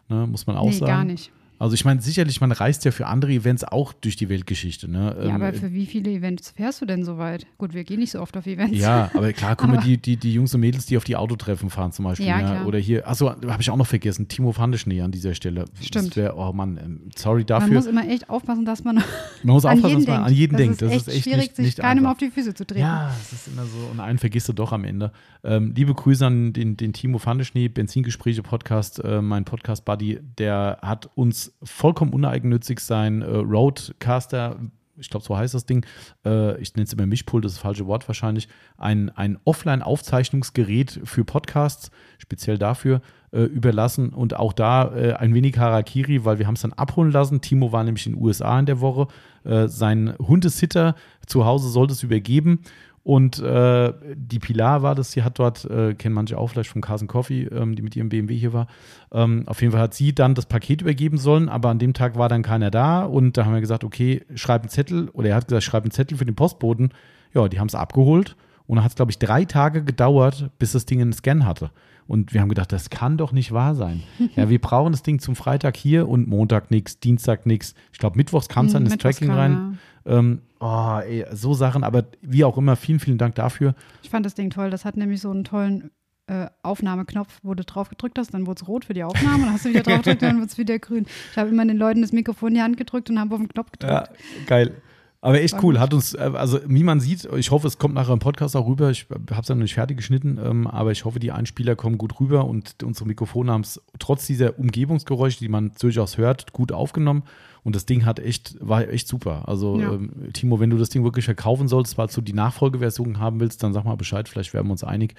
ne, 0.09 0.27
muss 0.27 0.45
man 0.45 0.57
auch 0.57 0.65
nee, 0.65 0.73
sagen. 0.73 0.91
gar 0.91 1.03
nicht. 1.05 1.31
Also 1.59 1.73
ich 1.73 1.85
meine, 1.85 2.01
sicherlich, 2.01 2.39
man 2.39 2.51
reist 2.51 2.85
ja 2.85 2.91
für 2.91 3.07
andere 3.07 3.31
Events 3.31 3.63
auch 3.63 3.93
durch 3.93 4.15
die 4.15 4.29
Weltgeschichte. 4.29 4.89
Ne? 4.89 5.15
Ja, 5.23 5.35
aber 5.35 5.49
ähm, 5.49 5.55
für 5.55 5.73
wie 5.73 5.87
viele 5.87 6.11
Events 6.11 6.51
fährst 6.55 6.81
du 6.81 6.85
denn 6.85 7.03
so 7.03 7.17
weit? 7.17 7.47
Gut, 7.57 7.73
wir 7.73 7.83
gehen 7.83 7.99
nicht 7.99 8.11
so 8.11 8.21
oft 8.21 8.37
auf 8.37 8.45
Events. 8.45 8.77
Ja, 8.77 9.09
aber 9.15 9.33
klar, 9.33 9.55
guck 9.55 9.69
mal, 9.69 9.77
die, 9.77 9.97
die, 9.97 10.17
die 10.17 10.33
Jungs 10.33 10.53
und 10.53 10.61
Mädels, 10.61 10.85
die 10.85 10.97
auf 10.97 11.03
die 11.03 11.15
Autotreffen 11.15 11.71
fahren 11.71 11.91
zum 11.91 12.05
Beispiel. 12.05 12.27
Ja, 12.27 12.39
ja. 12.39 12.65
Oder 12.65 12.77
hier, 12.77 13.07
achso, 13.07 13.31
habe 13.31 13.61
ich 13.61 13.69
auch 13.71 13.77
noch 13.77 13.87
vergessen, 13.87 14.27
Timo 14.27 14.51
Fandeschnee 14.51 15.01
an 15.01 15.11
dieser 15.11 15.33
Stelle. 15.33 15.65
Stimmt. 15.81 16.15
Wär, 16.15 16.37
oh 16.37 16.53
Mann, 16.53 16.77
ähm, 16.77 17.01
sorry 17.15 17.43
dafür. 17.43 17.67
Man 17.67 17.75
muss 17.75 17.87
immer 17.87 18.07
echt 18.07 18.29
aufpassen, 18.29 18.63
dass 18.63 18.83
man, 18.83 18.95
man 19.43 19.53
muss 19.53 19.65
an 19.65 19.77
aufpassen, 19.77 20.05
dass 20.05 20.07
man 20.07 20.23
an 20.23 20.33
jeden 20.33 20.53
das 20.53 20.61
denkt. 20.61 20.81
das 20.83 20.93
ist 20.93 21.07
echt 21.07 21.23
schwierig, 21.23 21.39
nicht, 21.39 21.55
sich 21.55 21.65
nicht 21.65 21.79
keinem 21.79 21.99
einfach. 21.99 22.11
auf 22.11 22.17
die 22.19 22.29
Füße 22.29 22.53
zu 22.53 22.67
treten. 22.67 22.81
Ja, 22.81 23.11
es 23.19 23.33
ist 23.33 23.47
immer 23.47 23.65
so. 23.65 23.77
Und 23.91 23.99
einen 23.99 24.19
vergisst 24.19 24.47
du 24.47 24.53
doch 24.53 24.71
am 24.71 24.83
Ende. 24.83 25.11
Ähm, 25.43 25.73
liebe 25.75 25.95
Grüße 25.95 26.23
an 26.23 26.53
den, 26.53 26.77
den 26.77 26.93
Timo 26.93 27.17
Fandeschnee, 27.17 27.67
Benzingespräche 27.67 28.43
Podcast, 28.43 29.03
äh, 29.03 29.23
mein 29.23 29.43
Podcast-Buddy, 29.43 30.19
der 30.37 30.77
hat 30.81 31.09
uns 31.15 31.46
vollkommen 31.63 32.13
uneigennützig 32.13 32.79
sein 32.79 33.21
äh, 33.21 33.25
Roadcaster, 33.25 34.57
ich 34.99 35.09
glaube, 35.09 35.25
so 35.25 35.37
heißt 35.37 35.53
das 35.53 35.65
Ding, 35.65 35.85
äh, 36.25 36.59
ich 36.59 36.75
nenne 36.75 36.85
es 36.85 36.93
immer 36.93 37.05
Mischpult, 37.05 37.45
das 37.45 37.53
ist 37.53 37.57
das 37.57 37.63
falsche 37.63 37.87
Wort 37.87 38.07
wahrscheinlich, 38.07 38.47
ein, 38.77 39.09
ein 39.11 39.37
Offline-Aufzeichnungsgerät 39.43 41.01
für 41.03 41.23
Podcasts, 41.23 41.91
speziell 42.17 42.57
dafür, 42.57 43.01
äh, 43.31 43.41
überlassen 43.41 44.09
und 44.09 44.35
auch 44.35 44.53
da 44.53 44.95
äh, 44.95 45.13
ein 45.13 45.33
wenig 45.33 45.57
Harakiri, 45.57 46.25
weil 46.25 46.39
wir 46.39 46.47
haben 46.47 46.55
es 46.55 46.61
dann 46.61 46.73
abholen 46.73 47.11
lassen. 47.11 47.41
Timo 47.41 47.71
war 47.71 47.83
nämlich 47.83 48.07
in 48.07 48.13
den 48.13 48.23
USA 48.23 48.59
in 48.59 48.65
der 48.65 48.81
Woche, 48.81 49.07
äh, 49.43 49.67
sein 49.67 50.15
Hundesitter 50.17 50.95
zu 51.25 51.45
Hause 51.45 51.69
sollte 51.69 51.93
es 51.93 52.03
übergeben 52.03 52.61
Und 53.07 53.39
äh, 53.39 53.93
die 54.15 54.37
Pilar 54.37 54.81
war 54.81 54.93
das, 54.93 55.13
sie 55.13 55.23
hat 55.23 55.39
dort, 55.39 55.63
äh, 55.63 55.93
kennen 55.93 56.13
manche 56.13 56.37
auch 56.37 56.47
vielleicht 56.47 56.69
vom 56.69 56.81
Carson 56.81 57.07
Coffee, 57.07 57.43
ähm, 57.43 57.73
die 57.73 57.81
mit 57.81 57.95
ihrem 57.95 58.09
BMW 58.09 58.35
hier 58.35 58.51
war. 58.51 58.67
Ähm, 59.13 59.43
auf 59.45 59.61
jeden 59.61 59.71
Fall 59.71 59.79
hat 59.79 59.93
sie 59.93 60.13
dann 60.13 60.35
das 60.35 60.45
Paket 60.45 60.81
übergeben 60.81 61.17
sollen, 61.17 61.47
aber 61.47 61.69
an 61.69 61.79
dem 61.79 61.93
Tag 61.93 62.17
war 62.17 62.27
dann 62.27 62.43
keiner 62.43 62.69
da. 62.69 63.05
Und 63.05 63.37
da 63.37 63.45
haben 63.45 63.53
wir 63.53 63.61
gesagt, 63.61 63.85
okay, 63.85 64.25
schreib 64.35 64.63
einen 64.63 64.69
Zettel. 64.69 65.07
Oder 65.13 65.29
er 65.29 65.35
hat 65.37 65.47
gesagt, 65.47 65.63
schreib 65.63 65.83
einen 65.85 65.91
Zettel 65.91 66.17
für 66.17 66.25
den 66.25 66.35
Postboten. 66.35 66.89
Ja, 67.33 67.47
die 67.47 67.61
haben 67.61 67.67
es 67.67 67.75
abgeholt. 67.75 68.35
Und 68.65 68.75
dann 68.75 68.83
hat 68.83 68.91
es, 68.91 68.97
glaube 68.97 69.11
ich, 69.11 69.19
drei 69.19 69.45
Tage 69.45 69.85
gedauert, 69.85 70.49
bis 70.59 70.73
das 70.73 70.85
Ding 70.85 70.99
einen 70.99 71.13
Scan 71.13 71.45
hatte. 71.45 71.71
Und 72.07 72.33
wir 72.33 72.41
haben 72.41 72.49
gedacht, 72.49 72.73
das 72.73 72.89
kann 72.89 73.15
doch 73.15 73.31
nicht 73.31 73.53
wahr 73.53 73.73
sein. 73.73 74.03
ja, 74.35 74.49
wir 74.49 74.59
brauchen 74.59 74.91
das 74.91 75.03
Ding 75.03 75.19
zum 75.19 75.37
Freitag 75.37 75.77
hier 75.77 76.09
und 76.09 76.27
Montag 76.27 76.71
nichts, 76.71 76.99
Dienstag 76.99 77.45
nichts. 77.45 77.73
Ich 77.93 77.99
glaube, 77.99 78.17
Mittwochs 78.17 78.49
kam 78.49 78.65
es 78.65 78.73
dann 78.73 78.85
ins 78.85 78.97
Tracking 78.97 79.31
rein. 79.31 79.79
Ähm, 80.07 80.41
oh, 80.59 80.99
ey, 81.05 81.25
so 81.33 81.53
Sachen, 81.53 81.83
aber 81.83 82.05
wie 82.21 82.43
auch 82.43 82.57
immer, 82.57 82.75
vielen, 82.75 82.99
vielen 82.99 83.17
Dank 83.17 83.35
dafür. 83.35 83.75
Ich 84.01 84.09
fand 84.09 84.25
das 84.25 84.33
Ding 84.33 84.49
toll. 84.49 84.69
Das 84.69 84.85
hat 84.85 84.97
nämlich 84.97 85.21
so 85.21 85.29
einen 85.29 85.43
tollen 85.43 85.91
äh, 86.27 86.47
Aufnahmeknopf, 86.61 87.39
wo 87.43 87.53
du 87.53 87.63
drauf 87.63 87.89
gedrückt 87.89 88.17
hast, 88.19 88.33
dann 88.33 88.47
wurde 88.47 88.61
es 88.61 88.67
rot 88.67 88.85
für 88.85 88.93
die 88.93 89.03
Aufnahme, 89.03 89.45
dann 89.45 89.53
hast 89.53 89.65
du 89.65 89.69
wieder 89.69 89.83
drauf 89.83 90.01
gedrückt, 90.01 90.21
dann 90.21 90.37
wurde 90.37 90.47
es 90.47 90.57
wieder 90.57 90.77
grün. 90.77 91.05
Ich 91.31 91.37
habe 91.37 91.49
immer 91.49 91.65
den 91.65 91.77
Leuten 91.77 92.01
das 92.01 92.11
Mikrofon 92.11 92.49
in 92.49 92.55
die 92.55 92.61
Hand 92.61 92.77
gedrückt 92.77 93.09
und 93.09 93.19
habe 93.19 93.33
auf 93.33 93.39
den 93.39 93.47
Knopf 93.47 93.71
gedrückt. 93.71 93.93
Ja, 93.93 94.45
geil. 94.45 94.73
Aber 95.19 95.41
echt 95.41 95.61
cool. 95.63 95.79
Hat 95.79 95.93
uns, 95.93 96.13
äh, 96.13 96.31
also 96.33 96.59
wie 96.67 96.83
man 96.83 96.99
sieht, 96.99 97.27
ich 97.35 97.51
hoffe, 97.51 97.67
es 97.67 97.77
kommt 97.77 97.95
nachher 97.95 98.13
im 98.13 98.19
Podcast 98.19 98.55
auch 98.55 98.67
rüber. 98.67 98.91
Ich 98.91 99.07
habe 99.09 99.41
es 99.41 99.47
ja 99.47 99.55
noch 99.55 99.61
nicht 99.61 99.73
fertig 99.73 99.97
geschnitten, 99.97 100.39
ähm, 100.43 100.67
aber 100.67 100.91
ich 100.91 101.05
hoffe, 101.05 101.19
die 101.19 101.31
Einspieler 101.31 101.75
kommen 101.75 101.97
gut 101.97 102.19
rüber 102.19 102.45
und 102.45 102.83
unsere 102.83 103.07
Mikrofone 103.07 103.51
haben 103.51 103.61
es 103.61 103.81
trotz 103.99 104.27
dieser 104.27 104.59
Umgebungsgeräusche, 104.59 105.39
die 105.39 105.49
man 105.49 105.71
durchaus 105.79 106.17
hört, 106.17 106.53
gut 106.53 106.71
aufgenommen. 106.71 107.23
Und 107.67 107.75
das 107.75 107.85
Ding 107.85 108.05
hat 108.05 108.19
echt, 108.19 108.55
war 108.65 108.87
echt 108.87 109.09
super. 109.09 109.45
Also, 109.45 109.77
Ja. 109.77 109.91
ähm, 109.91 110.31
Timo, 110.31 110.61
wenn 110.61 110.69
du 110.69 110.77
das 110.77 110.87
Ding 110.87 111.03
wirklich 111.03 111.25
verkaufen 111.25 111.67
solltest, 111.67 111.97
weil 111.97 112.07
du 112.07 112.21
die 112.21 112.31
Nachfolgeversion 112.31 113.19
haben 113.19 113.41
willst, 113.41 113.61
dann 113.61 113.73
sag 113.73 113.83
mal 113.83 113.97
Bescheid, 113.97 114.29
vielleicht 114.29 114.53
werden 114.53 114.67
wir 114.67 114.71
uns 114.71 114.85
einig. 114.85 115.15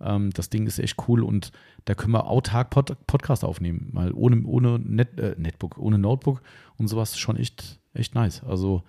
Ähm, 0.00 0.30
das 0.34 0.50
Ding 0.50 0.66
ist 0.66 0.80
echt 0.80 0.96
cool 1.06 1.22
und 1.22 1.52
da 1.84 1.94
können 1.94 2.12
wir 2.12 2.26
autark 2.26 2.70
Pod 2.70 2.96
Podcast 3.06 3.44
aufnehmen. 3.44 3.90
Mal 3.92 4.10
ohne, 4.14 4.42
ohne 4.44 4.80
Net, 4.80 5.16
äh, 5.20 5.36
Netbook, 5.38 5.78
ohne 5.78 5.96
Notebook 5.96 6.42
und 6.76 6.88
sowas 6.88 7.16
schon 7.16 7.36
echt, 7.36 7.78
echt 7.94 8.16
nice. 8.16 8.42
Also 8.42 8.82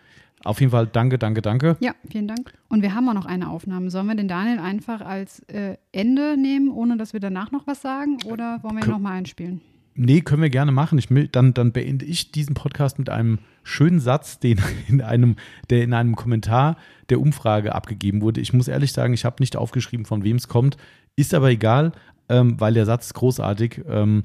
auf 0.44 0.60
jeden 0.60 0.72
Fall 0.72 0.88
danke, 0.88 1.19
danke, 1.19 1.44
danke. 1.44 1.77
Ja, 1.81 1.94
vielen 2.10 2.27
Dank. 2.27 2.52
Und 2.68 2.81
wir 2.81 2.95
haben 2.95 3.07
auch 3.10 3.14
noch 3.14 3.27
eine 3.27 3.48
Aufnahme. 3.52 3.91
Sollen 3.91 4.07
wir 4.07 4.15
den 4.15 4.27
Daniel 4.27 4.57
einfach 4.57 5.02
als 5.02 5.41
äh, 5.49 5.77
Ende 5.91 6.35
nehmen, 6.35 6.72
ohne 6.72 6.98
dass 6.98 7.14
wir 7.14 7.19
danach 7.19 7.52
noch 7.52 7.68
was 7.68 7.84
sagen? 7.84 8.18
Oder 8.26 8.64
wollen 8.64 8.77
wir 8.77 8.84
ihn 8.84 8.90
nochmal 8.90 9.19
einspielen? 9.19 9.61
Nee, 9.95 10.21
können 10.21 10.41
wir 10.41 10.49
gerne 10.49 10.71
machen. 10.71 10.97
Ich, 10.97 11.07
dann, 11.31 11.53
dann 11.53 11.71
beende 11.71 12.05
ich 12.05 12.31
diesen 12.31 12.55
Podcast 12.55 12.97
mit 12.97 13.09
einem 13.09 13.39
schönen 13.63 13.99
Satz, 13.99 14.39
den 14.39 14.59
in 14.87 15.01
einem, 15.01 15.35
der 15.69 15.83
in 15.83 15.93
einem 15.93 16.15
Kommentar 16.15 16.77
der 17.09 17.19
Umfrage 17.19 17.75
abgegeben 17.75 18.21
wurde. 18.21 18.41
Ich 18.41 18.53
muss 18.53 18.67
ehrlich 18.67 18.91
sagen, 18.91 19.13
ich 19.13 19.25
habe 19.25 19.37
nicht 19.39 19.55
aufgeschrieben, 19.55 20.05
von 20.05 20.23
wem 20.23 20.37
es 20.37 20.47
kommt. 20.47 20.77
Ist 21.15 21.33
aber 21.33 21.49
egal, 21.49 21.91
ähm, 22.29 22.59
weil 22.59 22.73
der 22.73 22.85
Satz 22.85 23.07
ist 23.07 23.13
großartig. 23.13 23.81
Ähm, 23.87 24.23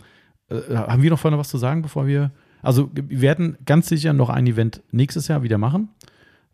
äh, 0.49 0.75
haben 0.75 1.03
wir 1.03 1.11
noch 1.11 1.19
vorne 1.19 1.39
was 1.39 1.49
zu 1.49 1.59
sagen, 1.59 1.83
bevor 1.83 2.07
wir. 2.07 2.31
Also, 2.63 2.91
wir 2.95 3.21
werden 3.21 3.57
ganz 3.67 3.89
sicher 3.89 4.13
noch 4.13 4.31
ein 4.31 4.47
Event 4.47 4.83
nächstes 4.91 5.29
Jahr 5.29 5.43
wieder 5.43 5.59
machen. 5.59 5.91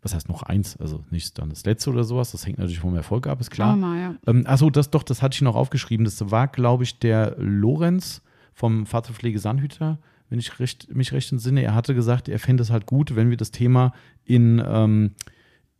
Was 0.01 0.13
heißt 0.13 0.29
noch 0.29 0.43
eins? 0.43 0.77
Also 0.77 1.03
nicht 1.09 1.39
dann 1.39 1.49
das 1.49 1.65
letzte 1.65 1.89
oder 1.89 2.03
sowas. 2.03 2.31
Das 2.31 2.45
hängt 2.45 2.59
natürlich 2.59 2.79
vom 2.79 2.95
Erfolg 2.95 3.25
ab, 3.25 3.41
ist 3.41 3.49
klar. 3.49 3.75
Mal, 3.75 3.99
ja. 3.99 4.15
Ähm, 4.27 4.43
achso, 4.45 4.69
das 4.69 4.91
doch, 4.91 5.01
das 5.01 5.23
hatte 5.23 5.33
ich 5.33 5.41
noch 5.41 5.55
aufgeschrieben. 5.55 6.05
Das 6.05 6.29
war, 6.29 6.47
glaube 6.47 6.83
ich, 6.83 6.99
der 6.99 7.35
Lorenz 7.39 8.21
vom 8.55 8.85
Fahrzeugpflege 8.87 9.37
Sandhüter, 9.37 9.99
wenn 10.29 10.39
ich 10.39 10.59
recht, 10.59 10.93
mich 10.95 11.11
recht 11.11 11.31
entsinne. 11.31 11.61
Er 11.61 11.75
hatte 11.75 11.93
gesagt, 11.93 12.27
er 12.29 12.39
fände 12.39 12.63
es 12.63 12.71
halt 12.71 12.87
gut, 12.87 13.15
wenn 13.15 13.29
wir 13.29 13.37
das 13.37 13.51
Thema 13.51 13.93
in, 14.23 14.63
ähm, 14.65 15.11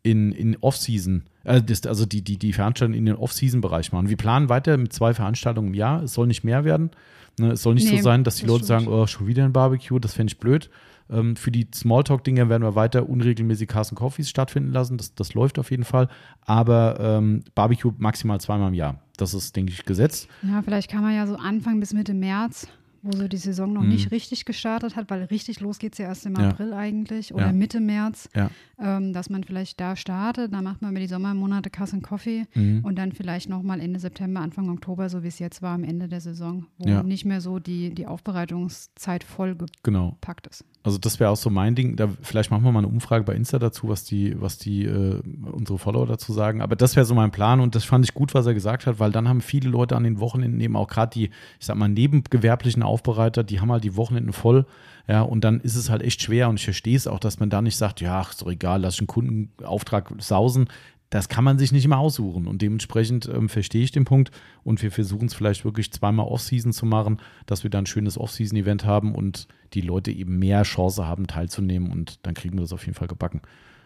in, 0.04 0.32
in 0.34 0.56
Off-Season, 0.58 1.24
äh, 1.46 1.64
das, 1.64 1.88
also 1.88 2.06
die, 2.06 2.22
die, 2.22 2.38
die 2.38 2.54
Veranstaltung 2.54 2.94
in 2.96 3.06
den 3.08 3.16
Off-Season-Bereich 3.16 3.92
machen. 3.92 4.10
Wir 4.10 4.18
planen 4.18 4.50
weiter 4.50 4.78
mit 4.78 4.94
zwei 4.94 5.14
Veranstaltungen 5.16 5.70
im 5.70 5.74
Jahr. 5.74 6.04
Es 6.04 6.14
soll 6.14 6.28
nicht 6.28 6.44
mehr 6.44 6.64
werden. 6.64 6.92
Ne, 7.40 7.54
es 7.54 7.64
soll 7.64 7.74
nicht 7.74 7.90
Nee, 7.90 7.98
so 7.98 8.04
sein, 8.04 8.24
dass 8.24 8.36
die 8.36 8.44
das 8.44 8.50
Leute 8.50 8.66
stimmt. 8.66 8.82
sagen, 8.86 8.88
oh, 8.94 9.08
schon 9.08 9.26
wieder 9.28 9.44
ein 9.46 9.54
Barbecue, 9.54 10.00
das 10.00 10.14
fände 10.14 10.32
ich 10.32 10.38
blöd. 10.40 10.70
Ähm, 11.10 11.36
für 11.36 11.52
die 11.52 11.68
Smalltalk-Dinger 11.74 12.50
werden 12.50 12.64
wir 12.64 12.76
weiter 12.76 13.08
unregelmäßig 13.08 13.68
Carsten 13.68 13.96
Coffees 13.96 14.30
stattfinden 14.30 14.72
lassen. 14.72 14.98
Das, 14.98 15.14
das 15.16 15.34
läuft 15.34 15.60
auf 15.60 15.72
jeden 15.72 15.84
Fall. 15.84 16.08
Aber 16.42 16.98
ähm, 17.00 17.44
Barbecue 17.54 17.92
maximal 17.98 18.40
zweimal 18.42 18.70
im 18.70 18.74
Jahr. 18.74 19.00
Das 19.18 19.34
ist, 19.34 19.56
denke 19.56 19.72
ich, 19.72 19.86
gesetzt. 19.86 20.28
Ja, 20.42 20.62
vielleicht 20.62 20.90
kann 20.90 21.02
man 21.02 21.16
ja 21.16 21.28
so 21.28 21.36
Anfang 21.36 21.80
bis 21.80 21.94
Mitte 21.94 22.14
März, 22.14 22.68
wo 23.02 23.16
so 23.16 23.28
die 23.28 23.38
Saison 23.38 23.72
noch 23.72 23.84
nicht 23.84 24.10
richtig 24.12 24.46
gestartet 24.46 24.96
hat, 24.96 25.10
weil 25.12 25.24
richtig 25.26 25.60
los 25.60 25.78
geht 25.78 25.94
es 25.94 26.00
ja 26.00 26.06
erst 26.08 26.26
im 26.26 26.34
Mhm. 26.34 26.40
Ja. 26.40 26.50
April 26.50 26.74
eigentlich 26.74 27.34
oder 27.34 27.46
Ja. 27.48 27.52
Mitte 27.54 27.80
März, 27.80 28.30
Ja. 28.36 28.50
Ähm, 28.82 29.14
dass 29.14 29.30
man 29.30 29.44
vielleicht 29.44 29.80
da 29.80 29.96
startet. 29.96 30.54
Dann 30.54 30.64
macht 30.64 30.82
man 30.82 30.92
über 30.92 31.00
die 31.00 31.08
Sommermonate 31.08 31.70
Kass 31.70 31.94
und 31.94 32.02
Coffee 32.04 32.46
Mhm. 32.56 32.82
und 32.84 32.98
dann 32.98 33.12
vielleicht 33.12 33.50
nochmal 33.50 33.80
Ende 33.80 34.00
September, 34.00 34.42
Anfang 34.42 34.70
Oktober, 34.70 35.10
so 35.10 35.24
wie 35.24 35.28
es 35.28 35.40
jetzt 35.40 35.62
war 35.62 35.74
am 35.76 35.84
Ende 35.84 36.08
der 36.08 36.22
Saison, 36.22 36.66
wo 36.78 36.90
Ja. 36.90 37.04
nicht 37.04 37.26
mehr 37.26 37.42
so 37.42 37.60
die, 37.60 37.94
die 37.94 38.06
Aufbereitungszeit 38.08 39.24
voll 39.24 39.56
Genau. 39.84 40.12
gepackt 40.12 40.48
ist. 40.48 40.64
Also 40.84 40.98
das 41.00 41.20
wäre 41.20 41.32
auch 41.32 41.36
so 41.38 41.50
mein 41.50 41.74
Ding. 41.74 41.96
Da, 41.96 42.10
vielleicht 42.22 42.52
machen 42.52 42.64
wir 42.64 42.72
mal 42.72 42.80
eine 42.80 42.88
Umfrage 42.88 43.24
bei 43.24 43.34
Insta 43.34 43.58
dazu, 43.58 43.90
was 43.90 44.04
die, 44.04 44.40
was 44.40 44.58
die 44.60 44.86
äh, 44.86 45.20
unsere 45.52 45.80
Follower 45.80 46.06
dazu 46.06 46.32
sagen. 46.32 46.62
Aber 46.62 46.76
das 46.76 46.96
wäre 46.96 47.06
so 47.06 47.16
mein 47.16 47.32
Plan 47.32 47.60
und 47.60 47.74
das 47.76 47.84
fand 47.86 48.06
ich 48.06 48.14
gut, 48.14 48.34
was 48.36 48.46
er 48.46 48.54
gesagt 48.54 48.86
hat, 48.86 49.00
weil 49.00 49.12
dann 49.12 49.28
haben 49.28 49.42
viele 49.42 49.70
Leute 49.70 49.96
an 49.96 50.04
den 50.04 50.20
Wochenenden 50.20 50.60
eben 50.60 50.76
auch 50.76 50.88
gerade 50.88 51.12
die, 51.12 51.26
ich 51.60 51.66
sag 51.66 51.76
mal, 51.76 51.88
nebengewerblichen 51.90 52.84
Aufbereiter, 52.84 53.44
die 53.44 53.60
haben 53.62 53.72
halt 53.72 53.84
die 53.84 53.96
Wochenenden 53.96 54.32
voll. 54.34 54.66
Ja, 55.08 55.22
und 55.22 55.44
dann 55.44 55.60
ist 55.60 55.76
es 55.76 55.90
halt 55.90 56.02
echt 56.02 56.22
schwer 56.22 56.50
und 56.50 56.60
ich 56.60 56.66
verstehe 56.66 56.98
es 56.98 57.08
auch, 57.08 57.20
dass 57.20 57.40
man 57.40 57.50
da 57.50 57.62
nicht 57.62 57.78
sagt, 57.78 58.02
ja, 58.02 58.22
ist 58.22 58.42
doch 58.42 58.50
egal, 58.50 58.82
lass 58.82 58.96
ich 58.96 59.02
einen 59.02 59.08
Kundenauftrag 59.08 60.12
sausen. 60.20 60.68
Das 61.12 61.30
kann 61.30 61.44
man 61.44 61.60
sich 61.60 61.72
nicht 61.72 61.86
immer 61.86 62.00
aussuchen 62.00 62.48
und 62.48 62.62
dementsprechend 62.62 63.30
ähm, 63.30 63.48
verstehe 63.48 63.84
ich 63.84 63.92
den 63.92 64.06
Punkt 64.06 64.32
und 64.64 64.82
wir 64.82 64.92
versuchen 64.92 65.28
es 65.28 65.36
vielleicht 65.36 65.64
wirklich 65.64 65.92
zweimal 65.94 66.26
Off-Season 66.26 66.74
zu 66.74 66.88
machen, 66.88 67.20
dass 67.46 67.64
wir 67.64 67.70
dann 67.70 67.84
ein 67.84 67.88
schönes 67.88 68.18
Off-Season-Event 68.18 68.86
haben 68.86 69.14
und 69.14 69.48
die 69.74 69.82
Leute 69.82 70.12
eben 70.12 70.40
mehr 70.40 70.64
Chance 70.64 71.08
haben, 71.08 71.28
teilzunehmen 71.28 71.92
und 71.92 72.26
dann 72.26 72.34
kriegen 72.34 72.56
wir 72.58 72.62
das 72.62 72.74
auf 72.74 72.86
jeden 72.86 72.96
Fall 72.96 73.08
gebacken. 73.08 73.42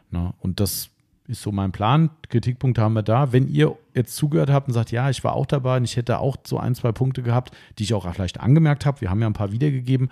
Na, 0.09 0.33
und 0.39 0.61
das 0.61 0.89
ist 1.27 1.43
so 1.43 1.51
mein 1.51 1.71
Plan. 1.71 2.09
Kritikpunkte 2.29 2.81
haben 2.81 2.93
wir 2.93 3.03
da. 3.03 3.31
Wenn 3.31 3.47
ihr 3.47 3.77
jetzt 3.93 4.15
zugehört 4.15 4.49
habt 4.49 4.67
und 4.67 4.73
sagt, 4.73 4.91
ja, 4.91 5.09
ich 5.09 5.23
war 5.23 5.33
auch 5.33 5.45
dabei 5.45 5.77
und 5.77 5.83
ich 5.83 5.95
hätte 5.95 6.19
auch 6.19 6.37
so 6.43 6.57
ein, 6.57 6.73
zwei 6.73 6.91
Punkte 6.91 7.21
gehabt, 7.21 7.55
die 7.77 7.83
ich 7.83 7.93
auch 7.93 8.11
vielleicht 8.11 8.39
angemerkt 8.39 8.85
habe, 8.85 9.01
wir 9.01 9.11
haben 9.11 9.21
ja 9.21 9.27
ein 9.27 9.33
paar 9.33 9.51
wiedergegeben. 9.51 10.09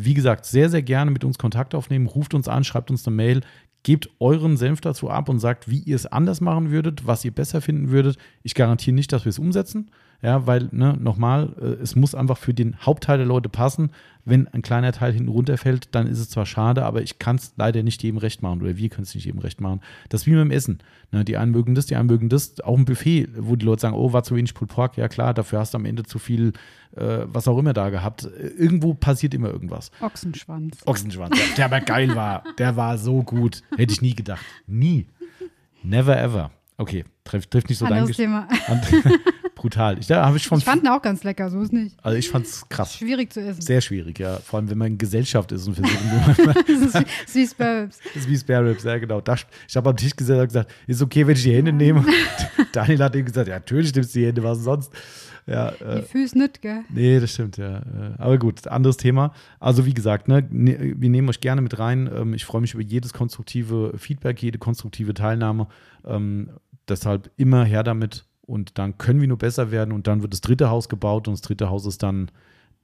Wie 0.00 0.14
gesagt, 0.14 0.46
sehr, 0.46 0.70
sehr 0.70 0.82
gerne 0.82 1.10
mit 1.10 1.24
uns 1.24 1.38
Kontakt 1.38 1.74
aufnehmen. 1.74 2.06
Ruft 2.06 2.32
uns 2.32 2.46
an, 2.46 2.62
schreibt 2.62 2.92
uns 2.92 3.04
eine 3.04 3.16
Mail, 3.16 3.40
gebt 3.82 4.08
euren 4.20 4.56
Senf 4.56 4.80
dazu 4.80 5.10
ab 5.10 5.28
und 5.28 5.40
sagt, 5.40 5.68
wie 5.68 5.80
ihr 5.80 5.96
es 5.96 6.06
anders 6.06 6.40
machen 6.40 6.70
würdet, 6.70 7.08
was 7.08 7.24
ihr 7.24 7.32
besser 7.34 7.60
finden 7.60 7.90
würdet. 7.90 8.16
Ich 8.44 8.54
garantiere 8.54 8.94
nicht, 8.94 9.12
dass 9.12 9.24
wir 9.24 9.30
es 9.30 9.40
umsetzen. 9.40 9.90
Ja, 10.20 10.48
weil, 10.48 10.68
ne, 10.72 10.96
nochmal, 11.00 11.54
äh, 11.60 11.80
es 11.82 11.94
muss 11.94 12.12
einfach 12.14 12.38
für 12.38 12.52
den 12.52 12.76
Hauptteil 12.80 13.18
der 13.18 13.26
Leute 13.26 13.48
passen. 13.48 13.92
Wenn 14.24 14.48
ein 14.48 14.62
kleiner 14.62 14.90
Teil 14.92 15.12
hinten 15.12 15.28
runterfällt, 15.30 15.94
dann 15.94 16.08
ist 16.08 16.18
es 16.18 16.28
zwar 16.28 16.44
schade, 16.44 16.84
aber 16.84 17.02
ich 17.02 17.20
kann 17.20 17.36
es 17.36 17.54
leider 17.56 17.84
nicht 17.84 18.02
jedem 18.02 18.18
recht 18.18 18.42
machen 18.42 18.60
oder 18.60 18.76
wir 18.76 18.88
können 18.88 19.04
es 19.04 19.14
nicht 19.14 19.24
jedem 19.26 19.38
recht 19.38 19.60
machen. 19.60 19.80
Das 20.08 20.22
ist 20.22 20.26
wie 20.26 20.32
mit 20.32 20.40
dem 20.40 20.50
Essen. 20.50 20.80
Ne, 21.12 21.24
die 21.24 21.36
einen 21.36 21.52
mögen 21.52 21.76
das, 21.76 21.86
die 21.86 21.94
anderen 21.94 22.16
mögen 22.18 22.28
das. 22.28 22.60
Auch 22.60 22.76
ein 22.76 22.84
Buffet, 22.84 23.28
wo 23.38 23.54
die 23.54 23.64
Leute 23.64 23.82
sagen, 23.82 23.94
oh, 23.94 24.12
war 24.12 24.24
zu 24.24 24.34
wenig 24.34 24.54
Pulled 24.54 24.72
Pork. 24.72 24.96
Ja 24.96 25.06
klar, 25.06 25.34
dafür 25.34 25.60
hast 25.60 25.74
du 25.74 25.78
am 25.78 25.84
Ende 25.84 26.02
zu 26.02 26.18
viel, 26.18 26.52
äh, 26.96 27.20
was 27.26 27.46
auch 27.46 27.56
immer 27.58 27.72
da 27.72 27.88
gehabt. 27.90 28.24
Äh, 28.24 28.48
Irgendwo 28.58 28.94
passiert 28.94 29.34
immer 29.34 29.50
irgendwas. 29.50 29.92
Ochsenschwanz. 30.00 30.78
Ochsenschwanz, 30.84 31.36
der, 31.38 31.56
der 31.56 31.64
aber 31.66 31.80
geil 31.80 32.16
war. 32.16 32.42
Der 32.58 32.74
war 32.74 32.98
so 32.98 33.22
gut. 33.22 33.62
Hätte 33.76 33.92
ich 33.92 34.02
nie 34.02 34.16
gedacht. 34.16 34.44
Nie. 34.66 35.06
Never 35.84 36.18
ever. 36.20 36.50
Okay, 36.76 37.04
trifft, 37.24 37.50
trifft 37.52 37.68
nicht 37.68 37.78
so 37.78 37.86
dein 37.86 37.98
Anderes 37.98 38.10
Gesch- 38.16 38.22
Thema. 38.22 38.48
Brutal. 39.58 39.98
Ich, 39.98 40.06
da 40.06 40.24
habe 40.24 40.36
ich 40.36 40.46
von. 40.46 40.58
Ich 40.58 40.64
fand 40.64 40.84
ihn 40.84 40.88
auch 40.88 41.02
ganz 41.02 41.24
lecker, 41.24 41.50
so 41.50 41.60
ist 41.60 41.72
nicht. 41.72 41.96
also 42.00 42.16
ich 42.16 42.28
fand 42.30 42.46
es 42.46 42.68
krass. 42.68 42.94
Schwierig 42.94 43.32
zu 43.32 43.40
essen. 43.40 43.60
Sehr 43.60 43.80
schwierig, 43.80 44.16
ja. 44.20 44.36
Vor 44.36 44.60
allem, 44.60 44.70
wenn 44.70 44.78
man 44.78 44.86
in 44.92 44.98
Gesellschaft 44.98 45.50
ist 45.50 45.66
und. 45.66 45.78
Das 46.38 47.04
ist 47.26 47.34
wie 47.34 47.44
Spurs. 47.46 47.98
Das 48.14 48.22
ist 48.22 48.28
wie 48.28 48.36
Spare 48.38 48.70
Ribs, 48.70 48.84
ja, 48.84 48.96
genau. 48.98 49.20
Das, 49.20 49.44
ich 49.68 49.76
habe 49.76 49.90
am 49.90 49.96
Tisch 49.96 50.14
gesessen 50.14 50.40
und 50.42 50.46
gesagt, 50.46 50.70
ist 50.86 51.02
okay, 51.02 51.26
wenn 51.26 51.34
ich 51.34 51.42
die 51.42 51.52
Hände 51.54 51.72
nehme. 51.72 52.04
Daniel 52.72 53.02
hat 53.02 53.16
ihm 53.16 53.24
gesagt, 53.24 53.48
ja, 53.48 53.54
natürlich 53.56 53.92
nimmst 53.92 54.14
du 54.14 54.20
die 54.20 54.26
Hände, 54.26 54.44
was 54.44 54.58
sonst. 54.60 54.92
Ja, 55.48 55.70
äh, 55.70 56.02
Die 56.02 56.06
Füße 56.06 56.38
nicht, 56.38 56.62
gell? 56.62 56.84
Nee, 56.90 57.18
das 57.18 57.32
stimmt, 57.32 57.56
ja. 57.56 57.82
Aber 58.18 58.38
gut, 58.38 58.68
anderes 58.68 58.96
Thema. 58.96 59.32
Also 59.58 59.86
wie 59.86 59.94
gesagt, 59.94 60.28
ne, 60.28 60.46
ne, 60.50 60.94
wir 60.96 61.08
nehmen 61.10 61.28
euch 61.30 61.40
gerne 61.40 61.62
mit 61.62 61.78
rein. 61.80 62.08
Ähm, 62.14 62.34
Ich 62.34 62.44
freue 62.44 62.60
mich 62.60 62.74
über 62.74 62.82
jedes 62.82 63.12
konstruktive 63.12 63.94
Feedback, 63.98 64.40
jede 64.40 64.58
konstruktive 64.58 65.14
Teilnahme. 65.14 65.66
Ähm, 66.06 66.50
Deshalb 66.88 67.30
immer 67.36 67.64
her 67.64 67.82
damit 67.82 68.24
und 68.48 68.78
dann 68.78 68.96
können 68.96 69.20
wir 69.20 69.28
nur 69.28 69.36
besser 69.36 69.70
werden 69.70 69.92
und 69.92 70.06
dann 70.06 70.22
wird 70.22 70.32
das 70.32 70.40
dritte 70.40 70.70
Haus 70.70 70.88
gebaut 70.88 71.28
und 71.28 71.34
das 71.34 71.42
dritte 71.42 71.68
Haus 71.68 71.84
ist 71.84 72.02
dann 72.02 72.30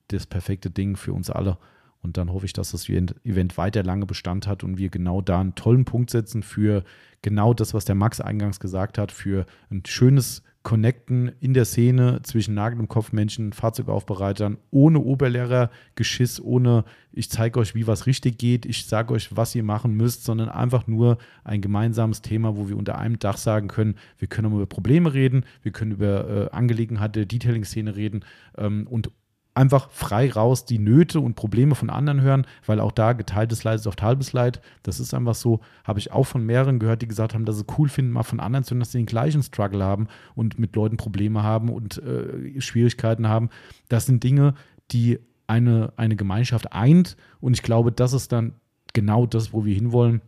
das 0.08 0.26
perfekte 0.26 0.68
Ding 0.70 0.96
für 0.96 1.14
uns 1.14 1.30
alle. 1.30 1.56
Und 2.02 2.18
dann 2.18 2.30
hoffe 2.30 2.44
ich, 2.44 2.52
dass 2.52 2.72
das 2.72 2.86
Event 2.90 3.56
weiter 3.56 3.82
lange 3.82 4.04
Bestand 4.04 4.46
hat 4.46 4.62
und 4.62 4.76
wir 4.76 4.90
genau 4.90 5.22
da 5.22 5.40
einen 5.40 5.54
tollen 5.54 5.86
Punkt 5.86 6.10
setzen 6.10 6.42
für 6.42 6.84
genau 7.22 7.54
das, 7.54 7.72
was 7.72 7.86
der 7.86 7.94
Max 7.94 8.20
eingangs 8.20 8.60
gesagt 8.60 8.98
hat, 8.98 9.10
für 9.10 9.46
ein 9.70 9.82
schönes 9.86 10.42
connecten 10.64 11.30
in 11.40 11.52
der 11.52 11.66
Szene 11.66 12.20
zwischen 12.22 12.54
Nagel- 12.54 12.80
und 12.80 12.88
Kopfmenschen, 12.88 13.52
Fahrzeugaufbereitern, 13.52 14.56
ohne 14.70 14.98
Oberlehrergeschiss, 14.98 16.40
ohne 16.40 16.84
ich 17.12 17.30
zeige 17.30 17.60
euch, 17.60 17.74
wie 17.74 17.86
was 17.86 18.06
richtig 18.06 18.38
geht, 18.38 18.64
ich 18.64 18.86
sage 18.86 19.12
euch, 19.12 19.36
was 19.36 19.54
ihr 19.54 19.62
machen 19.62 19.94
müsst, 19.94 20.24
sondern 20.24 20.48
einfach 20.48 20.86
nur 20.86 21.18
ein 21.44 21.60
gemeinsames 21.60 22.22
Thema, 22.22 22.56
wo 22.56 22.68
wir 22.68 22.78
unter 22.78 22.98
einem 22.98 23.18
Dach 23.18 23.36
sagen 23.36 23.68
können, 23.68 23.96
wir 24.18 24.26
können 24.26 24.52
über 24.52 24.66
Probleme 24.66 25.12
reden, 25.12 25.44
wir 25.62 25.70
können 25.70 25.92
über 25.92 26.28
äh, 26.28 26.50
Angelegenheiten 26.50 27.12
der 27.12 27.26
Detailing-Szene 27.26 27.94
reden 27.94 28.24
ähm, 28.56 28.86
und 28.88 29.10
einfach 29.54 29.90
frei 29.90 30.30
raus 30.30 30.64
die 30.64 30.78
Nöte 30.78 31.20
und 31.20 31.34
Probleme 31.34 31.74
von 31.74 31.88
anderen 31.88 32.20
hören, 32.20 32.46
weil 32.66 32.80
auch 32.80 32.92
da 32.92 33.12
geteiltes 33.12 33.62
Leid 33.64 33.76
ist 33.76 33.86
oft 33.86 34.02
halbes 34.02 34.32
Leid. 34.32 34.60
Das 34.82 34.98
ist 34.98 35.14
einfach 35.14 35.36
so. 35.36 35.60
Habe 35.84 36.00
ich 36.00 36.12
auch 36.12 36.24
von 36.24 36.44
mehreren 36.44 36.80
gehört, 36.80 37.02
die 37.02 37.08
gesagt 37.08 37.34
haben, 37.34 37.44
dass 37.44 37.58
sie 37.58 37.64
cool 37.78 37.88
finden, 37.88 38.12
mal 38.12 38.24
von 38.24 38.40
anderen 38.40 38.64
zu 38.64 38.72
hören, 38.72 38.80
dass 38.80 38.92
sie 38.92 38.98
den 38.98 39.06
gleichen 39.06 39.42
Struggle 39.42 39.84
haben 39.84 40.08
und 40.34 40.58
mit 40.58 40.74
Leuten 40.74 40.96
Probleme 40.96 41.42
haben 41.42 41.68
und 41.68 41.98
äh, 41.98 42.60
Schwierigkeiten 42.60 43.28
haben. 43.28 43.48
Das 43.88 44.06
sind 44.06 44.24
Dinge, 44.24 44.54
die 44.90 45.20
eine, 45.46 45.92
eine 45.96 46.16
Gemeinschaft 46.16 46.72
eint 46.72 47.16
und 47.40 47.54
ich 47.54 47.62
glaube, 47.62 47.92
das 47.92 48.12
ist 48.12 48.32
dann 48.32 48.54
genau 48.92 49.26
das, 49.26 49.52
wo 49.52 49.64
wir 49.64 49.74
hinwollen. 49.74 50.20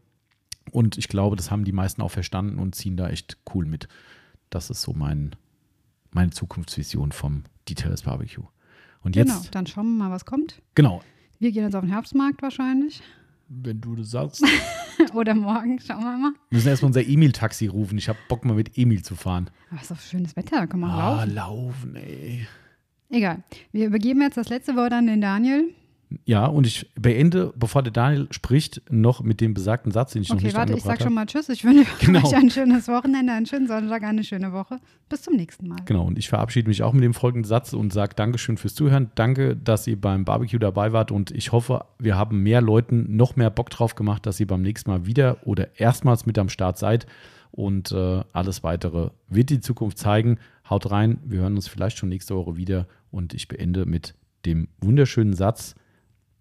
Und 0.73 0.98
ich 0.98 1.09
glaube, 1.09 1.36
das 1.36 1.51
haben 1.51 1.65
die 1.65 1.73
meisten 1.73 2.03
auch 2.03 2.11
verstanden 2.11 2.59
und 2.59 2.74
ziehen 2.74 2.97
da 2.97 3.09
echt 3.09 3.39
cool 3.55 3.66
mit. 3.66 3.89
Das 4.51 4.69
ist 4.69 4.82
so 4.82 4.93
mein, 4.93 5.35
meine 6.11 6.31
Zukunftsvision 6.31 7.12
vom 7.12 7.44
Details 7.69 8.03
Barbecue. 8.03 8.44
Und 9.06 9.14
jetzt, 9.14 9.28
genau, 9.28 9.40
dann 9.52 9.66
schauen 9.68 9.96
wir 9.96 10.04
mal, 10.04 10.10
was 10.10 10.24
kommt. 10.24 10.60
Genau. 10.74 11.00
Wir 11.38 11.52
gehen 11.52 11.62
jetzt 11.62 11.76
auf 11.76 11.82
den 11.82 11.92
Herbstmarkt 11.92 12.42
wahrscheinlich. 12.42 13.02
Wenn 13.48 13.80
du 13.80 13.94
das 13.94 14.10
sagst. 14.10 14.44
Oder 15.14 15.36
morgen, 15.36 15.78
schauen 15.78 16.02
wir 16.02 16.18
mal. 16.18 16.32
Wir 16.50 16.56
müssen 16.56 16.66
erstmal 16.66 16.88
unser 16.88 17.06
Emil-Taxi 17.06 17.68
rufen. 17.68 17.98
Ich 17.98 18.08
habe 18.08 18.18
Bock 18.28 18.44
mal 18.44 18.54
mit 18.54 18.76
Emil 18.76 19.02
zu 19.02 19.14
fahren. 19.14 19.48
Aber 19.70 19.80
ist 19.80 19.92
doch 19.92 20.00
schönes 20.00 20.34
Wetter, 20.34 20.56
da 20.56 20.66
kann 20.66 20.80
man 20.80 20.90
ah, 20.90 21.22
laufen. 21.22 21.34
laufen, 21.34 21.94
ey. 21.94 22.48
Egal. 23.08 23.44
Wir 23.70 23.86
übergeben 23.86 24.22
jetzt 24.22 24.38
das 24.38 24.48
letzte 24.48 24.74
Wort 24.74 24.92
an 24.92 25.06
den 25.06 25.20
Daniel. 25.20 25.72
Ja, 26.24 26.46
und 26.46 26.66
ich 26.68 26.88
beende, 26.94 27.52
bevor 27.56 27.82
der 27.82 27.92
Daniel 27.92 28.28
spricht, 28.30 28.80
noch 28.90 29.22
mit 29.22 29.40
dem 29.40 29.54
besagten 29.54 29.90
Satz, 29.90 30.12
den 30.12 30.22
ich 30.22 30.30
okay, 30.30 30.36
noch 30.36 30.44
nicht 30.44 30.56
warte, 30.56 30.72
ich 30.74 30.82
sag 30.84 30.92
habe. 30.94 31.02
schon 31.02 31.14
mal 31.14 31.26
Tschüss. 31.26 31.48
Ich 31.48 31.64
wünsche 31.64 31.84
Genau. 32.00 32.24
euch 32.24 32.34
ein 32.36 32.48
schönes 32.48 32.86
Wochenende, 32.86 33.32
einen 33.32 33.46
schönen 33.46 33.66
Sonntag, 33.66 34.04
eine 34.04 34.22
schöne 34.22 34.52
Woche. 34.52 34.78
Bis 35.08 35.22
zum 35.22 35.34
nächsten 35.34 35.66
Mal. 35.66 35.78
Genau, 35.84 36.04
und 36.06 36.16
ich 36.16 36.28
verabschiede 36.28 36.68
mich 36.68 36.84
auch 36.84 36.92
mit 36.92 37.02
dem 37.02 37.12
folgenden 37.14 37.48
Satz 37.48 37.72
und 37.72 37.92
sage 37.92 38.14
Dankeschön 38.14 38.56
fürs 38.56 38.76
Zuhören. 38.76 39.10
Danke, 39.16 39.56
dass 39.56 39.86
ihr 39.88 40.00
beim 40.00 40.24
Barbecue 40.24 40.60
dabei 40.60 40.92
wart 40.92 41.10
und 41.10 41.32
ich 41.32 41.50
hoffe, 41.50 41.84
wir 41.98 42.16
haben 42.16 42.40
mehr 42.42 42.60
Leuten 42.60 43.16
noch 43.16 43.34
mehr 43.34 43.50
Bock 43.50 43.70
drauf 43.70 43.96
gemacht, 43.96 44.26
dass 44.26 44.38
ihr 44.38 44.46
beim 44.46 44.62
nächsten 44.62 44.90
Mal 44.90 45.06
wieder 45.06 45.38
oder 45.44 45.76
erstmals 45.80 46.24
mit 46.24 46.38
am 46.38 46.48
Start 46.48 46.78
seid. 46.78 47.06
Und 47.50 47.90
äh, 47.90 48.22
alles 48.32 48.62
weitere 48.62 49.10
wird 49.28 49.50
die 49.50 49.60
Zukunft 49.60 49.98
zeigen. 49.98 50.38
Haut 50.68 50.90
rein, 50.90 51.18
wir 51.24 51.40
hören 51.40 51.54
uns 51.56 51.66
vielleicht 51.68 51.96
schon 51.98 52.10
nächste 52.10 52.36
Woche 52.36 52.56
wieder. 52.56 52.86
Und 53.10 53.32
ich 53.34 53.48
beende 53.48 53.86
mit 53.86 54.14
dem 54.44 54.68
wunderschönen 54.80 55.32
Satz, 55.34 55.74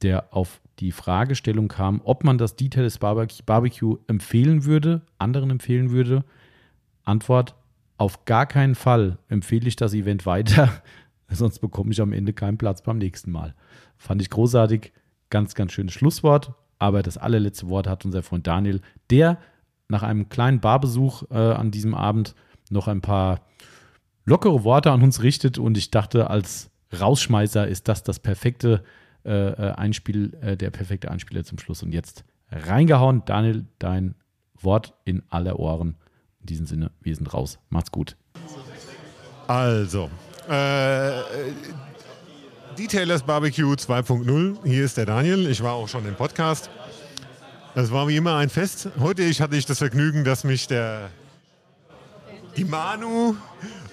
der 0.01 0.33
auf 0.33 0.61
die 0.79 0.91
Fragestellung 0.91 1.67
kam, 1.67 2.01
ob 2.03 2.23
man 2.23 2.37
das 2.37 2.55
Details 2.55 2.97
Barbecue, 2.97 3.97
empfehlen 4.07 4.65
würde, 4.65 5.01
anderen 5.17 5.49
empfehlen 5.49 5.91
würde. 5.91 6.23
Antwort: 7.03 7.55
Auf 7.97 8.25
gar 8.25 8.45
keinen 8.45 8.75
Fall 8.75 9.17
empfehle 9.29 9.67
ich 9.67 9.75
das 9.75 9.93
Event 9.93 10.25
weiter, 10.25 10.69
sonst 11.29 11.59
bekomme 11.59 11.91
ich 11.91 12.01
am 12.01 12.13
Ende 12.13 12.33
keinen 12.33 12.57
Platz 12.57 12.81
beim 12.81 12.97
nächsten 12.97 13.31
Mal. 13.31 13.55
Fand 13.97 14.21
ich 14.21 14.29
großartig, 14.29 14.91
ganz, 15.29 15.55
ganz 15.55 15.71
schönes 15.71 15.93
Schlusswort. 15.93 16.53
Aber 16.77 17.03
das 17.03 17.17
allerletzte 17.17 17.69
Wort 17.69 17.87
hat 17.87 18.03
unser 18.05 18.21
Freund 18.21 18.47
Daniel, 18.47 18.81
der 19.09 19.37
nach 19.87 20.03
einem 20.03 20.29
kleinen 20.29 20.59
Barbesuch 20.59 21.23
äh, 21.31 21.35
an 21.35 21.71
diesem 21.71 21.93
Abend 21.93 22.35
noch 22.69 22.87
ein 22.87 23.01
paar 23.01 23.41
lockere 24.25 24.63
Worte 24.63 24.91
an 24.91 25.01
uns 25.01 25.23
richtet. 25.23 25.57
Und 25.57 25.77
ich 25.77 25.91
dachte, 25.91 26.29
als 26.29 26.71
Rausschmeißer 26.99 27.67
ist 27.67 27.87
das 27.87 28.03
das 28.03 28.19
perfekte 28.19 28.83
äh, 29.25 29.49
äh, 29.49 29.71
Einspiel, 29.71 30.37
äh, 30.41 30.55
der 30.55 30.69
perfekte 30.69 31.09
Einspieler 31.09 31.43
zum 31.43 31.59
Schluss. 31.59 31.83
Und 31.83 31.91
jetzt 31.91 32.23
reingehauen, 32.51 33.23
Daniel, 33.25 33.65
dein 33.79 34.15
Wort 34.53 34.93
in 35.03 35.23
aller 35.29 35.59
Ohren. 35.59 35.97
In 36.41 36.45
diesem 36.45 36.65
Sinne, 36.67 36.91
wir 37.01 37.15
sind 37.15 37.33
raus. 37.33 37.59
Macht's 37.69 37.91
gut. 37.91 38.15
Also, 39.47 40.09
äh, 40.49 41.21
Detailers 42.77 43.23
Barbecue 43.23 43.73
2.0. 43.73 44.57
Hier 44.65 44.85
ist 44.85 44.97
der 44.97 45.05
Daniel. 45.05 45.49
Ich 45.49 45.63
war 45.63 45.73
auch 45.73 45.87
schon 45.87 46.05
im 46.05 46.15
Podcast. 46.15 46.69
Es 47.73 47.91
war 47.91 48.07
wie 48.07 48.17
immer 48.17 48.37
ein 48.37 48.49
Fest. 48.49 48.89
Heute 48.99 49.23
ich 49.23 49.41
hatte 49.41 49.55
ich 49.55 49.65
das 49.65 49.79
Vergnügen, 49.79 50.23
dass 50.23 50.43
mich 50.43 50.67
der 50.67 51.09
die 52.57 52.65
Manu 52.65 53.35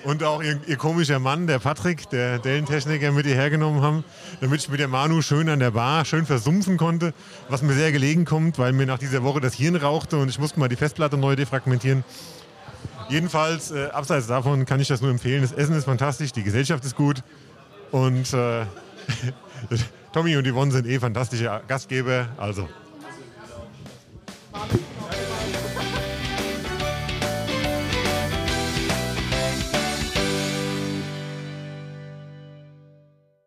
und 0.05 0.23
auch 0.23 0.43
ihr, 0.43 0.61
ihr 0.67 0.77
komischer 0.77 1.19
Mann, 1.19 1.47
der 1.47 1.59
Patrick, 1.59 2.09
der 2.11 2.39
Dellentechniker, 2.39 3.13
mit 3.13 3.27
ihr 3.27 3.35
hergenommen 3.35 3.83
haben, 3.83 4.05
damit 4.41 4.61
ich 4.61 4.69
mit 4.69 4.81
der 4.81 4.89
Manu 4.89 5.23
schön 5.23 5.49
an 5.49 5.61
der 5.61 5.73
Bar 5.73 6.05
schön 6.05 6.27
versumpfen 6.27 6.77
konnte, 6.77 7.13
was 7.49 7.63
mir 7.63 7.75
sehr 7.75 7.93
gelegen 7.93 8.25
kommt, 8.25 8.59
weil 8.59 8.73
mir 8.73 8.87
nach 8.87 8.99
dieser 8.99 9.23
Woche 9.23 9.41
das 9.41 9.55
Hirn 9.55 9.77
rauchte 9.77 10.19
und 10.19 10.29
ich 10.29 10.39
musste 10.39 10.59
mal 10.61 10.69
die 10.69 10.77
Festplatte 10.77 11.17
neu 11.17 11.37
defragmentieren. 11.37 12.05
Jedenfalls, 13.09 13.71
äh, 13.71 13.89
abseits 13.93 14.27
davon 14.27 14.65
kann 14.65 14.81
ich 14.81 14.89
das 14.89 15.01
nur 15.01 15.11
empfehlen. 15.11 15.43
Das 15.43 15.53
Essen 15.53 15.75
ist 15.75 15.85
fantastisch, 15.85 16.33
die 16.33 16.43
Gesellschaft 16.43 16.85
ist 16.85 16.97
gut 16.97 17.23
und 17.91 18.33
äh, 18.33 18.65
Tommy 20.13 20.37
und 20.37 20.47
Yvonne 20.47 20.73
sind 20.73 20.87
eh 20.87 20.99
fantastische 20.99 21.63
Gastgeber. 21.67 22.29
Also 22.37 22.69